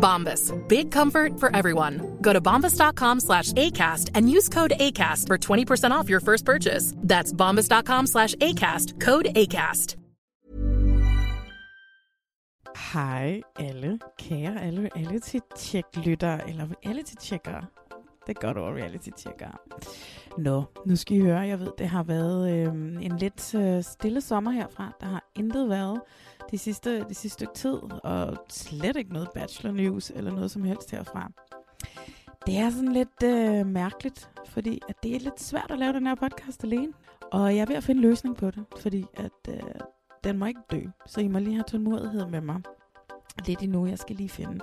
Bombas. 0.00 0.52
Big 0.68 0.90
comfort 0.90 1.38
for 1.38 1.54
everyone. 1.54 2.18
Go 2.20 2.32
to 2.32 2.40
bombas.com 2.40 3.20
slash 3.20 3.52
ACAST 3.52 4.10
and 4.14 4.30
use 4.30 4.48
code 4.48 4.72
ACAST 4.80 5.26
for 5.26 5.38
20% 5.38 5.90
off 5.92 6.08
your 6.08 6.20
first 6.20 6.44
purchase. 6.44 6.94
That's 6.96 7.32
bombas.com 7.32 8.06
slash 8.06 8.34
ACAST. 8.36 8.98
Code 9.00 9.26
ACAST. 9.36 9.96
Hej 12.92 13.42
alle, 13.58 13.98
kære 14.18 14.62
alle 14.62 14.90
reality-check-lyttere, 14.96 16.48
eller 16.48 16.66
reality-checkere. 16.86 17.66
Det 18.26 18.36
er 18.36 18.40
godt 18.40 18.56
over 18.58 18.74
reality-checkere. 18.74 19.52
Nå, 20.38 20.62
nu 20.86 20.96
skal 20.96 21.16
I 21.16 21.20
høre, 21.20 21.40
jeg 21.40 21.60
ved, 21.60 21.70
det 21.78 21.88
har 21.88 22.02
været 22.02 22.52
øh, 22.52 22.74
en 23.02 23.16
lidt 23.16 23.54
øh, 23.54 23.82
stille 23.82 24.20
sommer 24.20 24.50
herfra. 24.50 24.92
Der 25.00 25.06
har 25.06 25.24
intet 25.36 25.68
været 25.68 26.00
de 26.50 26.58
sidste, 26.58 27.04
de 27.08 27.14
sidste 27.14 27.28
stykke 27.28 27.54
tid, 27.54 27.78
og 28.04 28.36
slet 28.48 28.96
ikke 28.96 29.12
noget 29.12 29.28
Bachelor 29.34 29.72
News 29.72 30.10
eller 30.10 30.30
noget 30.32 30.50
som 30.50 30.64
helst 30.64 30.90
herfra. 30.90 31.30
Det 32.46 32.58
er 32.58 32.70
sådan 32.70 32.92
lidt 32.92 33.22
øh, 33.24 33.66
mærkeligt, 33.66 34.30
fordi 34.46 34.80
at 34.88 35.02
det 35.02 35.16
er 35.16 35.20
lidt 35.20 35.40
svært 35.40 35.70
at 35.70 35.78
lave 35.78 35.92
den 35.92 36.06
her 36.06 36.14
podcast 36.14 36.64
alene. 36.64 36.92
Og 37.32 37.56
jeg 37.56 37.62
er 37.62 37.66
ved 37.66 37.76
at 37.76 37.84
finde 37.84 37.98
en 37.98 38.08
løsning 38.08 38.36
på 38.36 38.50
det, 38.50 38.64
fordi 38.80 39.06
at 39.14 39.48
øh, 39.48 39.60
den 40.24 40.38
må 40.38 40.46
ikke 40.46 40.60
dø. 40.70 40.82
Så 41.06 41.20
I 41.20 41.28
må 41.28 41.38
lige 41.38 41.54
have 41.54 41.64
tålmodighed 41.68 42.26
med 42.26 42.40
mig 42.40 42.62
lidt 43.46 43.62
endnu. 43.62 43.86
Jeg 43.86 43.98
skal 43.98 44.16
lige 44.16 44.28
finde 44.28 44.60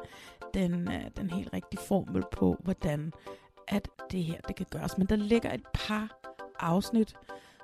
den, 0.54 0.88
øh, 0.88 1.04
den 1.18 1.30
helt 1.30 1.54
rigtige 1.54 1.82
formel 1.88 2.24
på, 2.32 2.58
hvordan 2.64 3.14
at 3.68 3.90
det 4.12 4.24
her 4.24 4.42
det 4.48 4.56
kan 4.56 4.66
gøres. 4.70 4.98
Men 4.98 5.08
der 5.08 5.16
ligger 5.16 5.54
et 5.54 5.64
par 5.74 6.20
afsnit, 6.60 7.16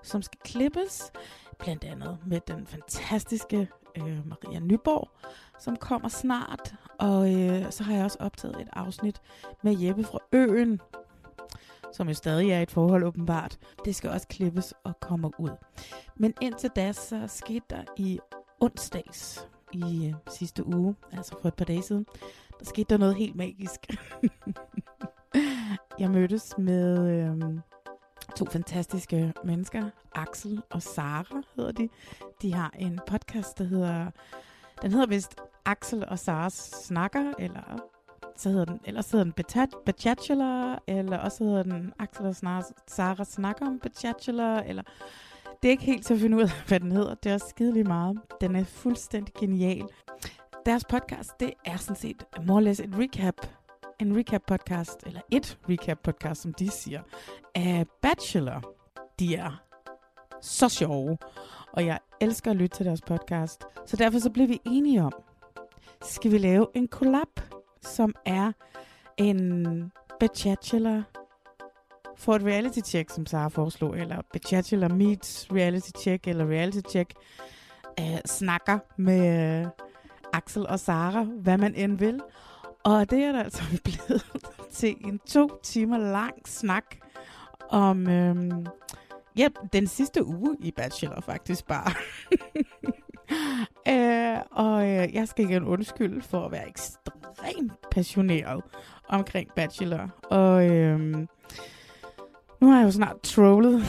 som 0.03 0.21
skal 0.21 0.39
klippes, 0.45 1.11
blandt 1.59 1.83
andet 1.83 2.17
med 2.25 2.39
den 2.47 2.67
fantastiske 2.67 3.69
øh, 3.97 4.27
Maria 4.27 4.59
Nyborg, 4.59 5.09
som 5.59 5.75
kommer 5.75 6.09
snart. 6.09 6.75
Og 6.99 7.33
øh, 7.33 7.72
så 7.72 7.83
har 7.83 7.95
jeg 7.95 8.03
også 8.03 8.17
optaget 8.19 8.61
et 8.61 8.69
afsnit 8.73 9.22
med 9.63 9.80
Jeppe 9.80 10.03
fra 10.03 10.19
Øen, 10.31 10.81
som 11.91 12.08
jo 12.08 12.13
stadig 12.13 12.52
er 12.52 12.59
i 12.59 12.63
et 12.63 12.72
forhold 12.72 13.03
åbenbart. 13.03 13.58
Det 13.85 13.95
skal 13.95 14.09
også 14.09 14.27
klippes 14.27 14.73
og 14.83 15.00
komme 15.00 15.31
ud. 15.39 15.58
Men 16.17 16.33
indtil 16.41 16.69
da, 16.75 16.91
så 16.91 17.23
skete 17.27 17.66
der 17.69 17.83
i 17.97 18.19
onsdags 18.59 19.47
i 19.73 20.07
øh, 20.07 20.13
sidste 20.30 20.67
uge, 20.67 20.95
altså 21.11 21.35
for 21.41 21.47
et 21.47 21.55
par 21.55 21.66
dage 21.66 21.81
siden, 21.81 22.05
der 22.59 22.66
skete 22.66 22.85
der 22.89 22.97
noget 22.97 23.16
helt 23.16 23.35
magisk. 23.35 23.80
jeg 26.00 26.12
mødtes 26.12 26.53
med 26.57 27.12
øh, 27.12 27.59
to 28.35 28.45
fantastiske 28.45 29.33
mennesker, 29.44 29.89
Axel 30.16 30.61
og 30.69 30.81
Sara 30.81 31.41
hedder 31.55 31.71
de. 31.71 31.89
De 32.41 32.53
har 32.53 32.73
en 32.79 32.99
podcast, 33.07 33.57
der 33.57 33.63
hedder, 33.63 34.11
den 34.81 34.91
hedder 34.91 35.07
vist 35.07 35.35
Axel 35.66 36.05
og 36.05 36.19
Sara 36.19 36.49
snakker, 36.49 37.33
eller 37.39 37.79
så 38.38 38.49
hedder 38.49 38.66
den, 38.66 38.79
ellers 38.85 39.11
hedder 39.11 39.23
den 39.23 39.33
Bachelor, 39.85 40.79
eller 40.88 41.17
også 41.17 41.43
hedder 41.43 41.63
den 41.63 41.93
Axel 41.99 42.25
og 42.25 42.35
Sara 42.88 43.23
snakker 43.25 43.67
om 43.67 43.79
Bachelor, 43.79 44.55
eller 44.55 44.83
det 45.61 45.67
er 45.67 45.72
ikke 45.72 45.83
helt 45.83 46.05
til 46.05 46.13
at 46.13 46.19
finde 46.19 46.38
ud 46.38 46.41
af, 46.41 46.49
hvad 46.67 46.79
den 46.79 46.91
hedder. 46.91 47.16
Det 47.16 47.29
er 47.29 47.33
også 47.33 47.47
skidelig 47.49 47.88
meget. 47.88 48.19
Den 48.41 48.55
er 48.55 48.63
fuldstændig 48.63 49.33
genial. 49.33 49.85
Deres 50.66 50.85
podcast, 50.85 51.39
det 51.39 51.53
er 51.66 51.77
sådan 51.77 51.95
set 51.95 52.23
more 52.45 52.55
or 52.55 52.59
less 52.59 52.79
et 52.79 52.89
recap 52.97 53.35
en 54.06 54.18
recap 54.18 54.41
podcast, 54.47 55.03
eller 55.06 55.22
et 55.31 55.58
recap 55.69 56.00
podcast, 56.03 56.41
som 56.41 56.53
de 56.53 56.72
siger, 56.72 57.02
af 57.56 57.86
Bachelor. 58.02 58.75
De 59.19 59.36
er 59.36 59.64
så 60.41 60.69
sjove, 60.69 61.18
og 61.72 61.86
jeg 61.86 62.00
elsker 62.22 62.52
at 62.52 62.58
lytte 62.58 62.78
til 62.78 62.86
deres 62.86 63.02
podcast. 63.02 63.64
Så 63.86 63.97
derfor 63.97 64.19
så 64.19 64.30
blev 64.30 64.47
vi 64.47 64.59
enige 64.66 65.03
om, 65.03 65.14
skal 66.02 66.31
vi 66.31 66.38
lave 66.38 66.68
en 66.74 66.88
collab, 66.88 67.40
som 67.81 68.16
er 68.25 68.52
en 69.18 69.91
Bachelor 70.20 71.03
for 72.16 72.35
et 72.35 72.44
reality 72.44 72.80
check, 72.85 73.09
som 73.09 73.25
Sara 73.25 73.47
foreslog, 73.47 73.97
eller 73.97 74.22
Bachelor 74.34 74.88
meets 74.88 75.47
reality 75.52 75.90
check, 76.00 76.28
eller 76.28 76.46
reality 76.46 76.90
check 76.90 77.14
øh, 78.00 78.20
snakker 78.25 78.80
med 78.97 79.62
øh, 79.62 79.68
Axel 80.34 80.68
og 80.68 80.80
Sara, 80.80 81.24
hvad 81.24 81.58
man 81.58 81.75
end 81.75 81.97
vil. 81.97 82.22
Og 82.83 83.09
det 83.09 83.23
er 83.23 83.31
der 83.31 83.44
altså 83.44 83.63
blevet 83.83 84.25
til 84.71 84.95
en 85.01 85.19
to 85.19 85.59
timer 85.63 85.97
lang 85.97 86.47
snak 86.47 86.85
om 87.69 88.09
øhm, 88.09 88.66
ja, 89.38 89.47
den 89.73 89.88
sidste 89.88 90.25
uge 90.25 90.57
i 90.59 90.71
Bachelor 90.71 91.22
faktisk 91.22 91.67
bare. 91.67 91.91
øh, 93.93 94.39
og 94.51 94.89
øh, 94.89 95.13
jeg 95.13 95.27
skal 95.27 95.45
igen 95.49 95.63
undskylde 95.63 96.22
for 96.22 96.45
at 96.45 96.51
være 96.51 96.69
ekstremt 96.69 97.89
passioneret 97.91 98.63
omkring 99.07 99.49
Bachelor. 99.55 100.09
Og 100.23 100.69
øh, 100.69 100.99
nu 102.61 102.69
har 102.69 102.77
jeg 102.77 102.85
jo 102.85 102.91
snart 102.91 103.22
trollet 103.22 103.81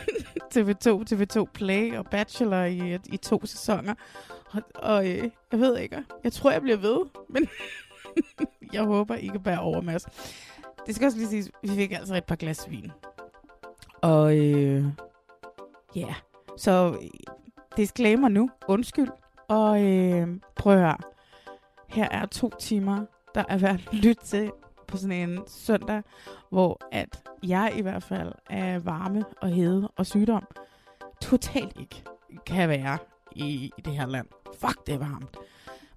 TV2, 0.54 1.04
TV2 1.12 1.44
Play 1.54 1.96
og 1.96 2.06
Bachelor 2.06 2.64
i, 2.64 2.98
i 3.06 3.16
to 3.16 3.46
sæsoner. 3.46 3.94
Og, 4.50 4.62
og 4.74 5.10
øh, 5.10 5.30
jeg 5.52 5.60
ved 5.60 5.78
ikke, 5.78 6.04
jeg 6.24 6.32
tror, 6.32 6.50
jeg 6.50 6.62
bliver 6.62 6.76
ved, 6.76 6.98
men 7.28 7.48
jeg 8.72 8.84
håber 8.84 9.14
I 9.14 9.26
kan 9.26 9.42
bære 9.42 9.60
over, 9.60 9.80
Mads. 9.80 10.06
Det 10.86 10.94
skal 10.94 11.06
også 11.06 11.18
lige 11.18 11.28
sige, 11.28 11.50
vi 11.62 11.68
fik 11.68 11.92
altså 11.92 12.14
et 12.14 12.24
par 12.24 12.36
glas 12.36 12.70
vin. 12.70 12.92
Og 14.02 14.36
øh, 14.38 14.84
ja, 15.96 16.00
yeah. 16.00 16.14
så 16.56 16.98
øh, 17.02 17.08
disclaimer 17.76 18.28
nu. 18.28 18.50
Undskyld. 18.68 19.08
Og 19.48 19.82
øh, 19.82 20.28
prøv 20.56 20.72
at 20.72 20.78
høre. 20.78 20.98
Her 21.88 22.08
er 22.10 22.26
to 22.26 22.50
timer, 22.58 23.04
der 23.34 23.44
er 23.48 23.58
værd 23.58 23.74
at 23.74 23.94
lytte 23.94 24.24
til 24.24 24.52
på 24.86 24.96
sådan 24.96 25.30
en 25.30 25.40
søndag, 25.46 26.02
hvor 26.50 26.80
at 26.92 27.22
jeg 27.42 27.72
i 27.76 27.82
hvert 27.82 28.02
fald 28.02 28.32
er 28.50 28.78
varme 28.78 29.24
og 29.40 29.48
hede 29.48 29.88
og 29.96 30.06
sygdom 30.06 30.46
totalt 31.22 31.76
ikke 31.80 32.02
kan 32.46 32.68
være 32.68 32.98
i, 33.32 33.70
i 33.78 33.80
det 33.80 33.92
her 33.92 34.06
land. 34.06 34.26
Fuck, 34.60 34.86
det 34.86 34.94
er 34.94 34.98
varmt. 34.98 35.36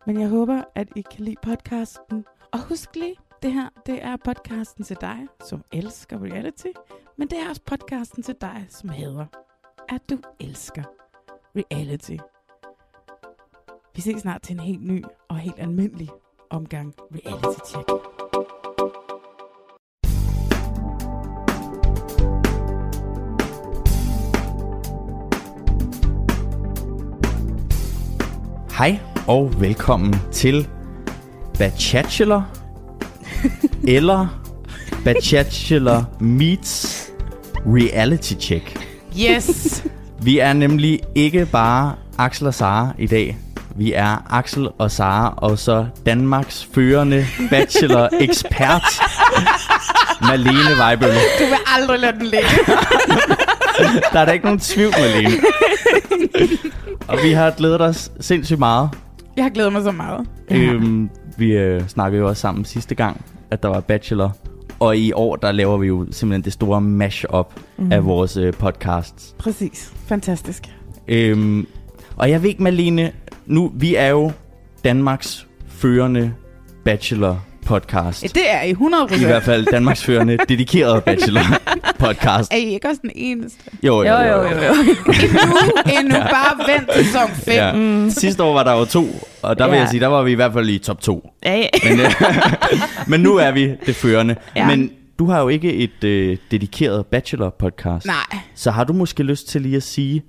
Men 0.07 0.19
jeg 0.19 0.29
håber, 0.29 0.63
at 0.75 0.88
I 0.95 1.01
kan 1.01 1.25
lide 1.25 1.35
podcasten. 1.41 2.25
Og 2.53 2.59
husk 2.59 2.95
lige, 2.95 3.16
det 3.43 3.53
her 3.53 3.69
det 3.85 4.03
er 4.03 4.17
podcasten 4.25 4.83
til 4.83 4.97
dig, 5.01 5.27
som 5.43 5.63
elsker 5.73 6.23
reality. 6.23 6.67
Men 7.17 7.27
det 7.27 7.38
er 7.39 7.49
også 7.49 7.61
podcasten 7.66 8.23
til 8.23 8.35
dig, 8.41 8.65
som 8.69 8.89
hedder, 8.89 9.25
at 9.89 10.09
du 10.09 10.17
elsker 10.39 10.83
reality. 11.55 12.17
Vi 13.95 14.01
ses 14.01 14.21
snart 14.21 14.41
til 14.41 14.53
en 14.53 14.59
helt 14.59 14.83
ny 14.83 15.03
og 15.30 15.38
helt 15.38 15.59
almindelig 15.59 16.09
omgang 16.50 16.94
reality 17.12 17.69
check. 17.69 17.89
Hej 28.77 29.14
og 29.27 29.54
velkommen 29.62 30.16
til 30.31 30.68
Bachelor 31.57 32.48
eller 33.88 34.42
Bachelor 35.04 36.04
meets 36.19 37.07
Reality 37.66 38.33
Check. 38.39 38.88
Yes! 39.19 39.83
Vi 40.22 40.39
er 40.39 40.54
nemlig 40.54 41.01
ikke 41.16 41.45
bare 41.45 41.95
Axel 42.18 42.48
og 42.48 42.54
Sara 42.54 42.94
i 42.98 43.07
dag. 43.07 43.38
Vi 43.75 43.94
er 43.94 44.33
Axel 44.33 44.69
og 44.77 44.92
Sara, 44.92 45.33
og 45.38 45.60
så 45.60 45.86
Danmarks 46.06 46.68
førende 46.74 47.25
bachelor-ekspert, 47.50 48.83
Malene 50.28 50.81
Weibel. 50.81 51.10
Du 51.10 51.45
vil 51.45 51.57
aldrig 51.78 52.00
lade 52.00 52.19
den 52.19 52.25
ligge. 52.25 52.50
Der 54.13 54.19
er 54.19 54.25
da 54.25 54.31
ikke 54.31 54.45
nogen 54.45 54.60
tvivl, 54.60 54.94
Malene. 55.00 55.31
Og 57.07 57.18
vi 57.24 57.31
har 57.31 57.51
glædet 57.51 57.81
os 57.81 58.12
sindssygt 58.19 58.60
meget. 58.60 58.89
Jeg 59.37 59.45
har 59.45 59.49
glædet 59.49 59.73
mig 59.73 59.83
så 59.83 59.91
meget. 59.91 60.27
Øhm, 60.51 61.09
vi 61.37 61.51
øh, 61.57 61.87
snakkede 61.87 62.21
jo 62.21 62.27
også 62.27 62.41
sammen 62.41 62.65
sidste 62.65 62.95
gang, 62.95 63.25
at 63.51 63.63
der 63.63 63.69
var 63.69 63.79
Bachelor. 63.79 64.37
Og 64.79 64.97
i 64.97 65.11
år, 65.11 65.35
der 65.35 65.51
laver 65.51 65.77
vi 65.77 65.87
jo 65.87 66.05
simpelthen 66.11 66.43
det 66.43 66.53
store 66.53 66.81
mash-up 66.81 67.53
mm. 67.77 67.91
af 67.91 68.05
vores 68.05 68.37
øh, 68.37 68.53
podcasts. 68.53 69.35
Præcis. 69.37 69.93
Fantastisk. 69.95 70.63
Øhm, 71.07 71.67
og 72.15 72.29
jeg 72.29 72.41
ved 72.41 72.49
ikke, 72.49 72.63
Malene, 72.63 73.11
nu, 73.45 73.71
vi 73.75 73.95
er 73.95 74.07
jo 74.07 74.31
Danmarks 74.83 75.47
førende 75.67 76.33
Bachelor 76.85 77.45
podcast. 77.65 78.23
Ja, 78.23 78.27
det 78.27 78.51
er 78.51 78.62
I 78.62 78.69
100 78.69 79.07
I 79.21 79.23
hvert 79.25 79.44
fald 79.44 79.65
Danmarks 79.65 80.03
førende 80.03 80.38
dedikerede 80.50 81.01
Bachelor 81.01 81.41
podcast. 82.00 82.53
Er 82.53 82.57
I 82.57 82.73
ikke 82.73 82.88
også 82.88 83.00
den 83.01 83.12
eneste? 83.15 83.59
Jo, 83.83 84.03
Jo, 84.03 84.13
jo, 84.17 84.25
jo. 84.25 84.41
jo. 84.44 84.73
Endnu, 85.13 86.00
endnu 86.00 86.15
bare 86.19 86.73
vent 86.77 86.89
til 86.95 87.06
sæson 87.06 87.29
5. 87.29 87.53
Ja. 87.53 87.73
Mm. 87.73 88.09
Sidste 88.09 88.44
år 88.44 88.53
var 88.53 88.63
der 88.63 88.73
jo 88.79 88.85
to, 88.85 89.06
og 89.41 89.59
der 89.59 89.65
vil 89.67 89.73
Ja. 89.73 89.79
jeg 89.79 89.89
sige, 89.89 90.00
der 90.00 90.07
var 90.07 90.23
vi 90.23 90.31
i 90.31 90.35
hvert 90.35 90.53
fald 90.53 90.69
i 90.69 90.77
top 90.77 91.01
to. 91.01 91.29
Ja, 91.45 91.56
ja. 91.57 91.67
Men, 91.89 92.00
øh, 92.00 92.12
men 93.07 93.19
nu 93.19 93.35
er 93.38 93.51
vi 93.51 93.71
det 93.85 93.95
førende. 93.95 94.35
Ja. 94.56 94.68
Men 94.68 94.91
du 95.19 95.25
har 95.29 95.41
jo 95.41 95.47
ikke 95.47 95.73
et 95.73 96.03
øh, 96.03 96.38
dedikeret 96.51 97.06
Bachelor-podcast. 97.06 98.06
Nej. 98.06 98.39
Så 98.56 98.71
har 98.71 98.83
du 98.83 98.94
måske 98.94 99.23
lyst 99.23 99.47
til 99.47 99.61
lige 99.61 99.75
at 99.77 99.83
sige, 99.83 100.23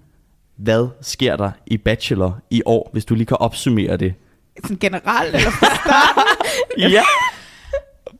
hvad 0.59 0.89
sker 1.03 1.37
der 1.37 1.51
i 1.67 1.77
Bachelor 1.77 2.39
i 2.51 2.63
år, 2.67 2.91
hvis 2.93 3.05
du 3.05 3.15
lige 3.15 3.27
kan 3.27 3.37
opsummere 3.41 3.97
det? 3.97 4.15
Sådan 4.63 4.77
generelt, 4.81 5.35
eller 5.35 5.51
fra 5.51 5.67
starten. 5.67 6.23
Ja. 6.79 7.03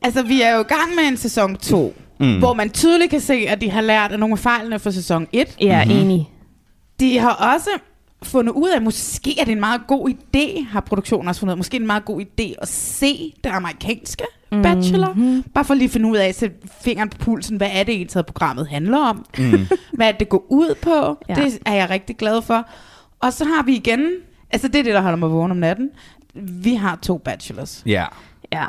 Altså, 0.01 0.23
vi 0.23 0.41
er 0.41 0.55
jo 0.55 0.59
i 0.59 0.63
gang 0.63 0.95
med 0.95 1.03
en 1.03 1.17
sæson 1.17 1.55
2, 1.55 1.93
mm. 2.19 2.39
hvor 2.39 2.53
man 2.53 2.69
tydeligt 2.69 3.09
kan 3.09 3.19
se, 3.21 3.33
at 3.33 3.61
de 3.61 3.71
har 3.71 3.81
lært 3.81 4.11
af 4.11 4.19
nogle 4.19 4.33
af 4.33 4.39
fejlene 4.39 4.79
fra 4.79 4.91
sæson 4.91 5.27
1. 5.31 5.55
Jeg 5.61 5.67
er 5.67 5.85
Mhm. 5.85 5.93
mm-hmm. 5.93 6.09
enig. 6.09 6.29
De 6.99 7.17
har 7.19 7.53
også 7.55 7.69
fundet 8.23 8.53
ud 8.53 8.69
af, 8.69 8.75
at 8.75 8.83
måske 8.83 9.39
er 9.39 9.43
det 9.45 9.51
en 9.51 9.59
meget 9.59 9.81
god 9.87 10.09
idé, 10.09 10.65
har 10.69 10.79
produktionen 10.81 11.27
også 11.27 11.39
fundet 11.39 11.51
ud 11.51 11.53
af, 11.53 11.57
måske 11.57 11.77
en 11.77 11.87
meget 11.87 12.05
god 12.05 12.21
idé 12.21 12.53
at 12.61 12.67
se 12.67 13.33
det 13.43 13.49
amerikanske 13.49 14.23
mm. 14.51 14.61
Bachelor. 14.61 15.41
Bare 15.53 15.65
for 15.65 15.73
lige 15.73 15.85
at 15.85 15.91
finde 15.91 16.09
ud 16.09 16.17
af, 16.17 16.27
at 16.27 16.35
sætte 16.35 16.55
fingeren 16.81 17.09
på 17.09 17.17
pulsen, 17.17 17.57
hvad 17.57 17.69
er 17.73 17.83
det 17.83 17.95
egentlig, 17.95 18.25
programmet 18.25 18.67
handler 18.67 18.97
om? 18.97 19.25
Mm. 19.37 19.67
hvad 19.97 20.07
er 20.07 20.11
det, 20.11 20.29
går 20.29 20.45
ud 20.49 20.75
på? 20.81 21.17
Ja. 21.29 21.39
Ja. 21.39 21.45
Det 21.45 21.59
er 21.65 21.73
jeg 21.73 21.89
rigtig 21.89 22.17
glad 22.17 22.41
for. 22.41 22.67
Og 23.19 23.33
så 23.33 23.45
har 23.45 23.63
vi 23.63 23.75
igen, 23.75 24.09
altså 24.51 24.67
det 24.67 24.75
er 24.79 24.83
det, 24.83 24.93
der 24.93 25.01
holder 25.01 25.17
mig 25.17 25.31
vågen 25.31 25.51
om 25.51 25.57
natten, 25.57 25.89
vi 26.33 26.73
har 26.73 26.95
to 27.01 27.17
bachelors. 27.17 27.83
ja. 27.85 28.05
Ja. 28.51 28.65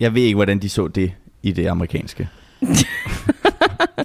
Jeg 0.00 0.14
ved 0.14 0.22
ikke, 0.22 0.34
hvordan 0.34 0.58
de 0.58 0.68
så 0.68 0.88
det 0.88 1.12
i 1.42 1.52
det 1.52 1.66
amerikanske. 1.66 2.28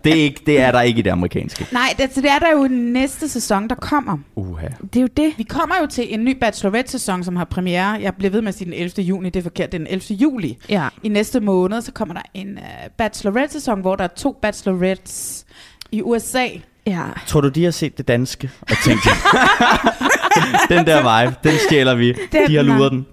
det, 0.03 0.11
er 0.11 0.23
ikke, 0.23 0.41
det 0.45 0.59
er 0.61 0.71
der 0.71 0.81
ikke 0.81 0.99
i 0.99 1.01
det 1.01 1.09
amerikanske. 1.09 1.67
Nej, 1.71 1.95
det, 1.97 2.13
så 2.13 2.21
det 2.21 2.29
er 2.29 2.39
der 2.39 2.51
jo 2.51 2.63
i 2.65 2.67
næste 2.67 3.29
sæson, 3.29 3.67
der 3.69 3.75
kommer. 3.75 4.17
Uha. 4.35 4.67
Det 4.81 4.95
er 4.95 5.01
jo 5.01 5.07
det. 5.17 5.33
Vi 5.37 5.43
kommer 5.43 5.75
jo 5.81 5.87
til 5.87 6.13
en 6.13 6.23
ny 6.23 6.37
Bachelorette-sæson, 6.39 7.23
som 7.23 7.35
har 7.35 7.45
premiere. 7.45 7.87
Jeg 8.01 8.15
bliver 8.15 8.31
ved 8.31 8.41
med 8.41 8.49
at 8.49 8.55
sige 8.55 8.65
den 8.65 8.73
11. 8.73 9.03
juni, 9.03 9.29
det 9.29 9.39
er 9.39 9.43
forkert, 9.43 9.71
det 9.71 9.77
er 9.81 9.85
den 9.85 9.93
11. 9.93 10.15
juli. 10.21 10.57
Ja. 10.69 10.87
I 11.03 11.09
næste 11.09 11.39
måned, 11.39 11.81
så 11.81 11.91
kommer 11.91 12.13
der 12.13 12.21
en 12.33 12.57
uh, 12.57 12.91
Bachelorette-sæson, 12.97 13.81
hvor 13.81 13.95
der 13.95 14.03
er 14.03 14.07
to 14.07 14.39
Bachelorettes 14.41 15.45
i 15.91 16.01
USA. 16.01 16.47
Ja. 16.87 17.03
Tror 17.27 17.41
du, 17.41 17.49
de 17.49 17.63
har 17.63 17.71
set 17.71 17.97
det 17.97 18.07
danske 18.07 18.49
og 18.61 18.77
tænkt, 18.83 19.03
den 20.69 20.85
der 20.85 21.23
vibe, 21.25 21.35
den 21.43 21.53
stjæler 21.67 21.95
vi. 21.95 22.13
Den 22.31 22.47
De 22.47 22.55
har 22.55 22.63
luret 22.63 22.91
den. 22.91 23.05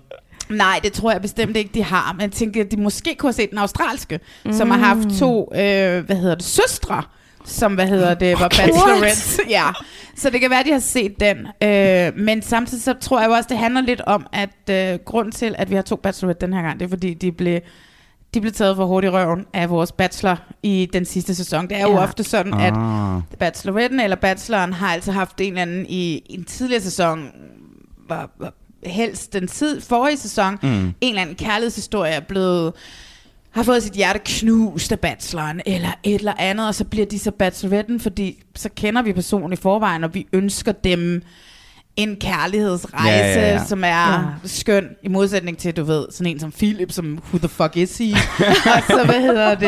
Nej, 0.49 0.81
det 0.83 0.93
tror 0.93 1.13
jeg 1.13 1.23
bestemt 1.23 1.57
ikke, 1.57 1.71
de 1.75 1.85
har. 1.85 2.13
Men 2.13 2.21
jeg 2.23 2.33
tænker, 2.33 2.65
at 2.65 2.71
de 2.71 2.77
måske 2.77 3.15
kunne 3.15 3.29
have 3.29 3.33
set 3.33 3.51
den 3.51 3.59
australske, 3.59 4.21
mm. 4.45 4.53
som 4.53 4.71
har 4.71 4.79
haft 4.79 5.19
to, 5.19 5.53
øh, 5.55 6.05
hvad 6.05 6.17
hedder 6.17 6.35
det, 6.35 6.45
søstre, 6.45 7.03
som, 7.45 7.75
hvad 7.75 7.87
hedder 7.87 8.15
det, 8.15 8.41
var 8.41 8.49
Bachelorette. 8.49 9.43
ja, 9.49 9.67
så 10.17 10.31
det 10.31 10.41
kan 10.41 10.51
være, 10.51 10.61
at 10.61 10.67
de 10.67 10.73
har 10.73 10.79
set 10.79 11.21
den. 11.21 11.47
Øh, 11.63 12.25
men 12.25 12.43
samtidig 12.43 12.83
så 12.83 12.95
tror 13.01 13.21
jeg 13.21 13.31
også, 13.31 13.47
det 13.49 13.59
handler 13.59 13.81
lidt 13.81 14.01
om, 14.01 14.27
at 14.33 14.71
øh, 14.71 14.99
grund 15.05 15.33
til, 15.33 15.55
at 15.59 15.71
vi 15.71 15.75
har 15.75 15.83
to 15.83 15.97
Bachelorette 15.97 16.47
den 16.47 16.55
her 16.55 16.63
gang, 16.63 16.81
det 16.81 16.87
er 16.87 16.91
fordi, 16.91 17.15
de 17.15 17.33
blev, 17.33 17.61
de 18.35 18.41
blev 18.41 18.53
taget 18.53 18.77
for 18.77 18.87
hurtigt 18.87 19.11
i 19.13 19.15
røven 19.17 19.47
af 19.53 19.71
vores 19.71 19.93
bachelor 19.93 20.37
i 20.63 20.89
den 20.93 21.05
sidste 21.05 21.35
sæson. 21.35 21.69
Det 21.69 21.77
er 21.77 21.83
jo 21.83 21.93
Ja. 21.93 22.03
ofte 22.03 22.25
sådan, 22.25 22.55
at 22.55 22.73
Ah. 22.77 23.23
bacheloretten 23.39 24.01
eller 24.01 24.17
bacheloren 24.17 24.73
har 24.73 24.87
altså 24.93 25.13
haft 25.13 25.41
en 25.41 25.47
eller 25.53 25.63
anden 25.63 25.87
i, 25.89 26.15
i 26.17 26.35
en 26.35 26.45
tidligere 26.45 26.83
sæson, 26.83 27.29
var, 28.09 28.31
var 28.39 28.55
helst 28.87 29.33
den 29.33 29.49
tid, 29.49 29.81
forrige 29.81 30.17
sæson, 30.17 30.59
mm. 30.63 30.69
en 30.69 30.95
eller 31.01 31.23
anden 31.23 31.37
kærlighedshistorie 31.37 32.13
er 32.13 32.21
blevet 32.21 32.73
har 33.51 33.63
fået 33.63 33.83
sit 33.83 33.93
hjerte 33.93 34.19
knust 34.25 34.93
af 34.93 35.01
bacheloren, 35.01 35.61
eller 35.67 35.89
et 36.03 36.15
eller 36.15 36.33
andet, 36.39 36.69
og 36.69 36.75
så 36.75 36.85
bliver 36.85 37.07
de 37.07 37.19
så 37.19 37.31
bacheloretten, 37.31 38.01
fordi 38.01 38.43
så 38.57 38.69
kender 38.77 39.03
vi 39.03 39.13
personen 39.13 39.53
i 39.53 39.57
forvejen, 39.57 40.05
og 40.05 40.15
vi 40.15 40.27
ønsker 40.33 40.73
dem 40.73 41.23
en 41.97 42.17
kærlighedsrejse, 42.17 43.09
Ja, 43.41 43.41
ja, 43.49 43.53
ja. 43.53 43.65
som 43.65 43.85
er 43.85 43.89
ja. 43.89 44.19
skøn, 44.45 44.89
i 45.03 45.09
modsætning 45.09 45.59
til, 45.59 45.77
du 45.77 45.85
ved, 45.85 46.07
sådan 46.11 46.33
en 46.33 46.41
som 46.41 46.53
Philip, 46.53 46.93
som 46.93 47.19
who 47.29 47.39
the 47.39 47.49
fuck 47.49 47.77
is 47.77 47.99
he? 47.99 48.13
og 48.77 48.83
så, 48.87 49.03
hvad 49.05 49.21
hedder 49.21 49.55
det, 49.55 49.67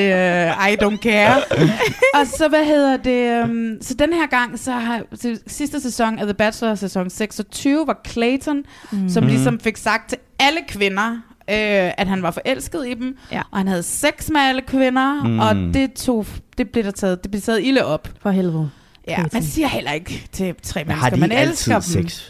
uh, 0.58 0.68
I 0.68 0.76
don't 0.84 0.96
care. 1.02 1.36
og 2.20 2.26
så, 2.26 2.48
hvad 2.48 2.64
hedder 2.64 2.96
det, 2.96 3.44
um, 3.44 3.76
så 3.80 3.94
den 3.94 4.12
her 4.12 4.26
gang, 4.26 4.58
så 4.58 4.72
har 4.72 5.02
så 5.14 5.38
sidste 5.46 5.80
sæson 5.80 6.18
af 6.18 6.24
The 6.26 6.34
Bachelor, 6.34 6.74
sæson 6.74 7.10
26, 7.10 7.86
var 7.86 8.00
Clayton, 8.08 8.62
mm. 8.92 9.08
som 9.08 9.26
ligesom 9.26 9.60
fik 9.60 9.76
sagt 9.76 10.08
til 10.08 10.18
alle 10.38 10.58
kvinder, 10.68 11.10
øh, 11.50 11.92
at 11.98 12.06
han 12.08 12.22
var 12.22 12.30
forelsket 12.30 12.86
i 12.88 12.94
dem, 12.94 13.16
Ja. 13.32 13.42
og 13.50 13.58
han 13.58 13.68
havde 13.68 13.82
sex 13.82 14.30
med 14.30 14.40
alle 14.40 14.62
kvinder, 14.62 15.22
Mm. 15.24 15.30
mm. 15.30 15.38
og 15.38 15.54
det 15.54 15.92
tog, 15.92 16.26
det 16.58 16.70
blev 16.70 16.84
der 16.84 16.90
taget, 16.90 17.22
det 17.22 17.30
blev 17.30 17.42
taget 17.42 17.60
ilde 17.62 17.84
op. 17.84 18.08
For 18.22 18.30
helvede. 18.30 18.70
Ja, 19.08 19.24
man 19.32 19.42
siger 19.42 19.68
heller 19.68 19.92
ikke 19.92 20.26
til 20.32 20.54
tre 20.62 20.80
Men 20.80 20.88
mennesker, 20.88 21.02
har 21.04 21.10
de 21.10 21.20
man 21.20 21.32
elsker 21.32 21.74
altid 21.74 21.94
dem. 21.96 22.08
sex? 22.08 22.22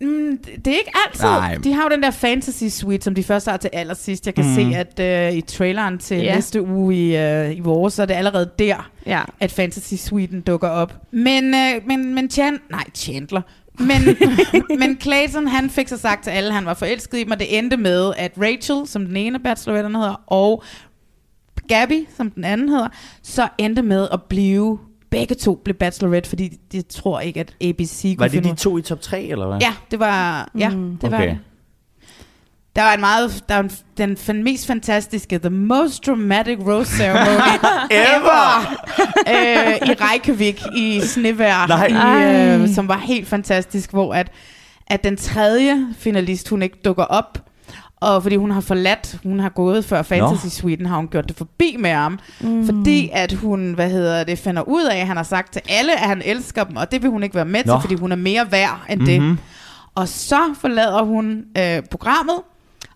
Mm, 0.00 0.38
det 0.64 0.66
er 0.66 0.78
ikke 0.78 0.92
altid. 1.06 1.24
Nej. 1.24 1.54
De 1.54 1.72
har 1.72 1.82
jo 1.82 1.88
den 1.88 2.02
der 2.02 2.10
fantasy 2.10 2.64
suite, 2.64 3.04
som 3.04 3.14
de 3.14 3.24
først 3.24 3.48
har 3.48 3.56
til 3.56 3.70
allersidst. 3.72 4.26
Jeg 4.26 4.34
kan 4.34 4.44
mm. 4.44 4.54
se, 4.54 4.76
at 5.00 5.30
uh, 5.30 5.36
i 5.36 5.40
traileren 5.40 5.98
til 5.98 6.16
yeah. 6.16 6.34
næste 6.34 6.62
uge 6.62 6.94
i, 6.94 7.08
uh, 7.48 7.56
i 7.56 7.60
vores, 7.60 7.94
så 7.94 8.02
er 8.02 8.06
det 8.06 8.14
allerede 8.14 8.50
der, 8.58 8.90
Ja. 9.06 9.22
at 9.40 9.52
fantasy 9.52 9.94
suiten 9.94 10.40
dukker 10.40 10.68
op. 10.68 10.94
Men, 11.10 11.44
uh, 11.54 11.86
men, 11.86 12.14
men 12.14 12.30
Chan, 12.30 12.58
nej, 12.70 12.84
Chandler. 12.94 13.42
Men, 13.78 14.02
men 14.80 14.98
Clayton, 15.00 15.46
han 15.46 15.70
fik 15.70 15.88
så 15.88 15.96
sagt 15.98 16.24
til 16.24 16.30
alle, 16.30 16.48
at 16.48 16.54
han 16.54 16.64
var 16.66 16.74
forelsket 16.74 17.18
i 17.18 17.24
dem, 17.24 17.30
og 17.30 17.38
det 17.38 17.58
endte 17.58 17.76
med, 17.76 18.12
at 18.16 18.32
Rachel, 18.38 18.86
som 18.88 19.06
den 19.06 19.16
ene 19.16 19.38
bachelorette 19.38 19.90
hedder, 19.90 20.22
og 20.26 20.62
Gabby, 21.68 22.06
som 22.16 22.30
den 22.30 22.44
anden 22.44 22.68
hedder, 22.68 22.88
så 23.22 23.48
endte 23.58 23.82
med 23.82 24.08
at 24.12 24.22
blive, 24.28 24.78
begge 25.12 25.34
to 25.34 25.54
blev 25.64 25.74
bachelorette, 25.76 26.28
fordi 26.28 26.48
de 26.72 26.82
tror 26.82 27.20
ikke, 27.20 27.40
at 27.40 27.54
ABC 27.60 28.02
kunne 28.02 28.18
Var 28.18 28.24
det 28.24 28.32
finde 28.32 28.48
de 28.50 28.54
to 28.54 28.78
i 28.78 28.82
top 28.82 29.00
3, 29.00 29.22
eller 29.22 29.46
hvad? 29.46 29.58
Ja, 29.60 29.72
det 29.90 29.98
var, 29.98 30.48
ja, 30.58 30.68
Mm. 30.68 30.96
det 31.02 31.10
var 31.10 31.16
Okay. 31.16 31.28
det. 31.28 31.38
Der 32.76 32.82
var 32.82 32.92
en 32.94 33.00
meget, 33.00 33.44
der 33.48 33.54
var 33.54 33.62
en, 33.62 33.70
den 33.98 34.16
fan, 34.16 34.42
mest 34.42 34.66
fantastiske, 34.66 35.38
the 35.38 35.50
most 35.50 36.06
dramatic 36.06 36.58
rose 36.66 36.96
ceremony 36.96 37.58
ever, 38.14 38.58
øh, 39.28 39.88
i 39.88 39.92
Reykjavik 39.92 40.62
i 40.76 41.00
snevejr, 41.00 41.66
Nej. 41.66 42.58
i, 42.58 42.62
øh, 42.62 42.68
som 42.74 42.88
var 42.88 42.98
helt 42.98 43.28
fantastisk, 43.28 43.90
hvor 43.90 44.14
at, 44.14 44.30
at 44.86 45.04
den 45.04 45.16
tredje 45.16 45.86
finalist, 45.98 46.48
hun 46.48 46.62
ikke 46.62 46.78
dukker 46.84 47.04
op, 47.04 47.38
og 48.02 48.22
fordi 48.22 48.36
hun 48.36 48.50
har 48.50 48.60
forladt, 48.60 49.16
hun 49.22 49.40
har 49.40 49.48
gået 49.48 49.84
før 49.84 50.02
Fantasy 50.02 50.46
Sweden, 50.46 50.86
har 50.86 50.96
hun 50.96 51.08
gjort 51.08 51.28
det 51.28 51.36
forbi 51.36 51.76
med 51.78 51.90
ham, 51.90 52.18
mm. 52.40 52.66
fordi 52.66 53.10
at 53.12 53.32
hun, 53.32 53.72
hvad 53.72 53.90
hedder 53.90 54.24
det, 54.24 54.38
finder 54.38 54.62
ud 54.62 54.84
af, 54.84 54.96
at 54.96 55.06
han 55.06 55.16
har 55.16 55.24
sagt 55.24 55.52
til 55.52 55.62
alle, 55.68 55.92
at 55.92 56.08
han 56.08 56.22
elsker 56.24 56.64
dem, 56.64 56.76
og 56.76 56.92
det 56.92 57.02
vil 57.02 57.10
hun 57.10 57.22
ikke 57.22 57.34
være 57.34 57.44
med 57.44 57.64
Nå. 57.64 57.72
til, 57.72 57.80
fordi 57.80 57.94
hun 57.94 58.12
er 58.12 58.16
mere 58.16 58.52
værd 58.52 58.80
end 58.90 59.00
mm-hmm. 59.00 59.06
det. 59.06 59.22
Mhm. 59.22 59.38
Og 59.94 60.08
så 60.08 60.40
forlader 60.60 61.02
hun 61.02 61.44
øh, 61.58 61.82
programmet, 61.90 62.36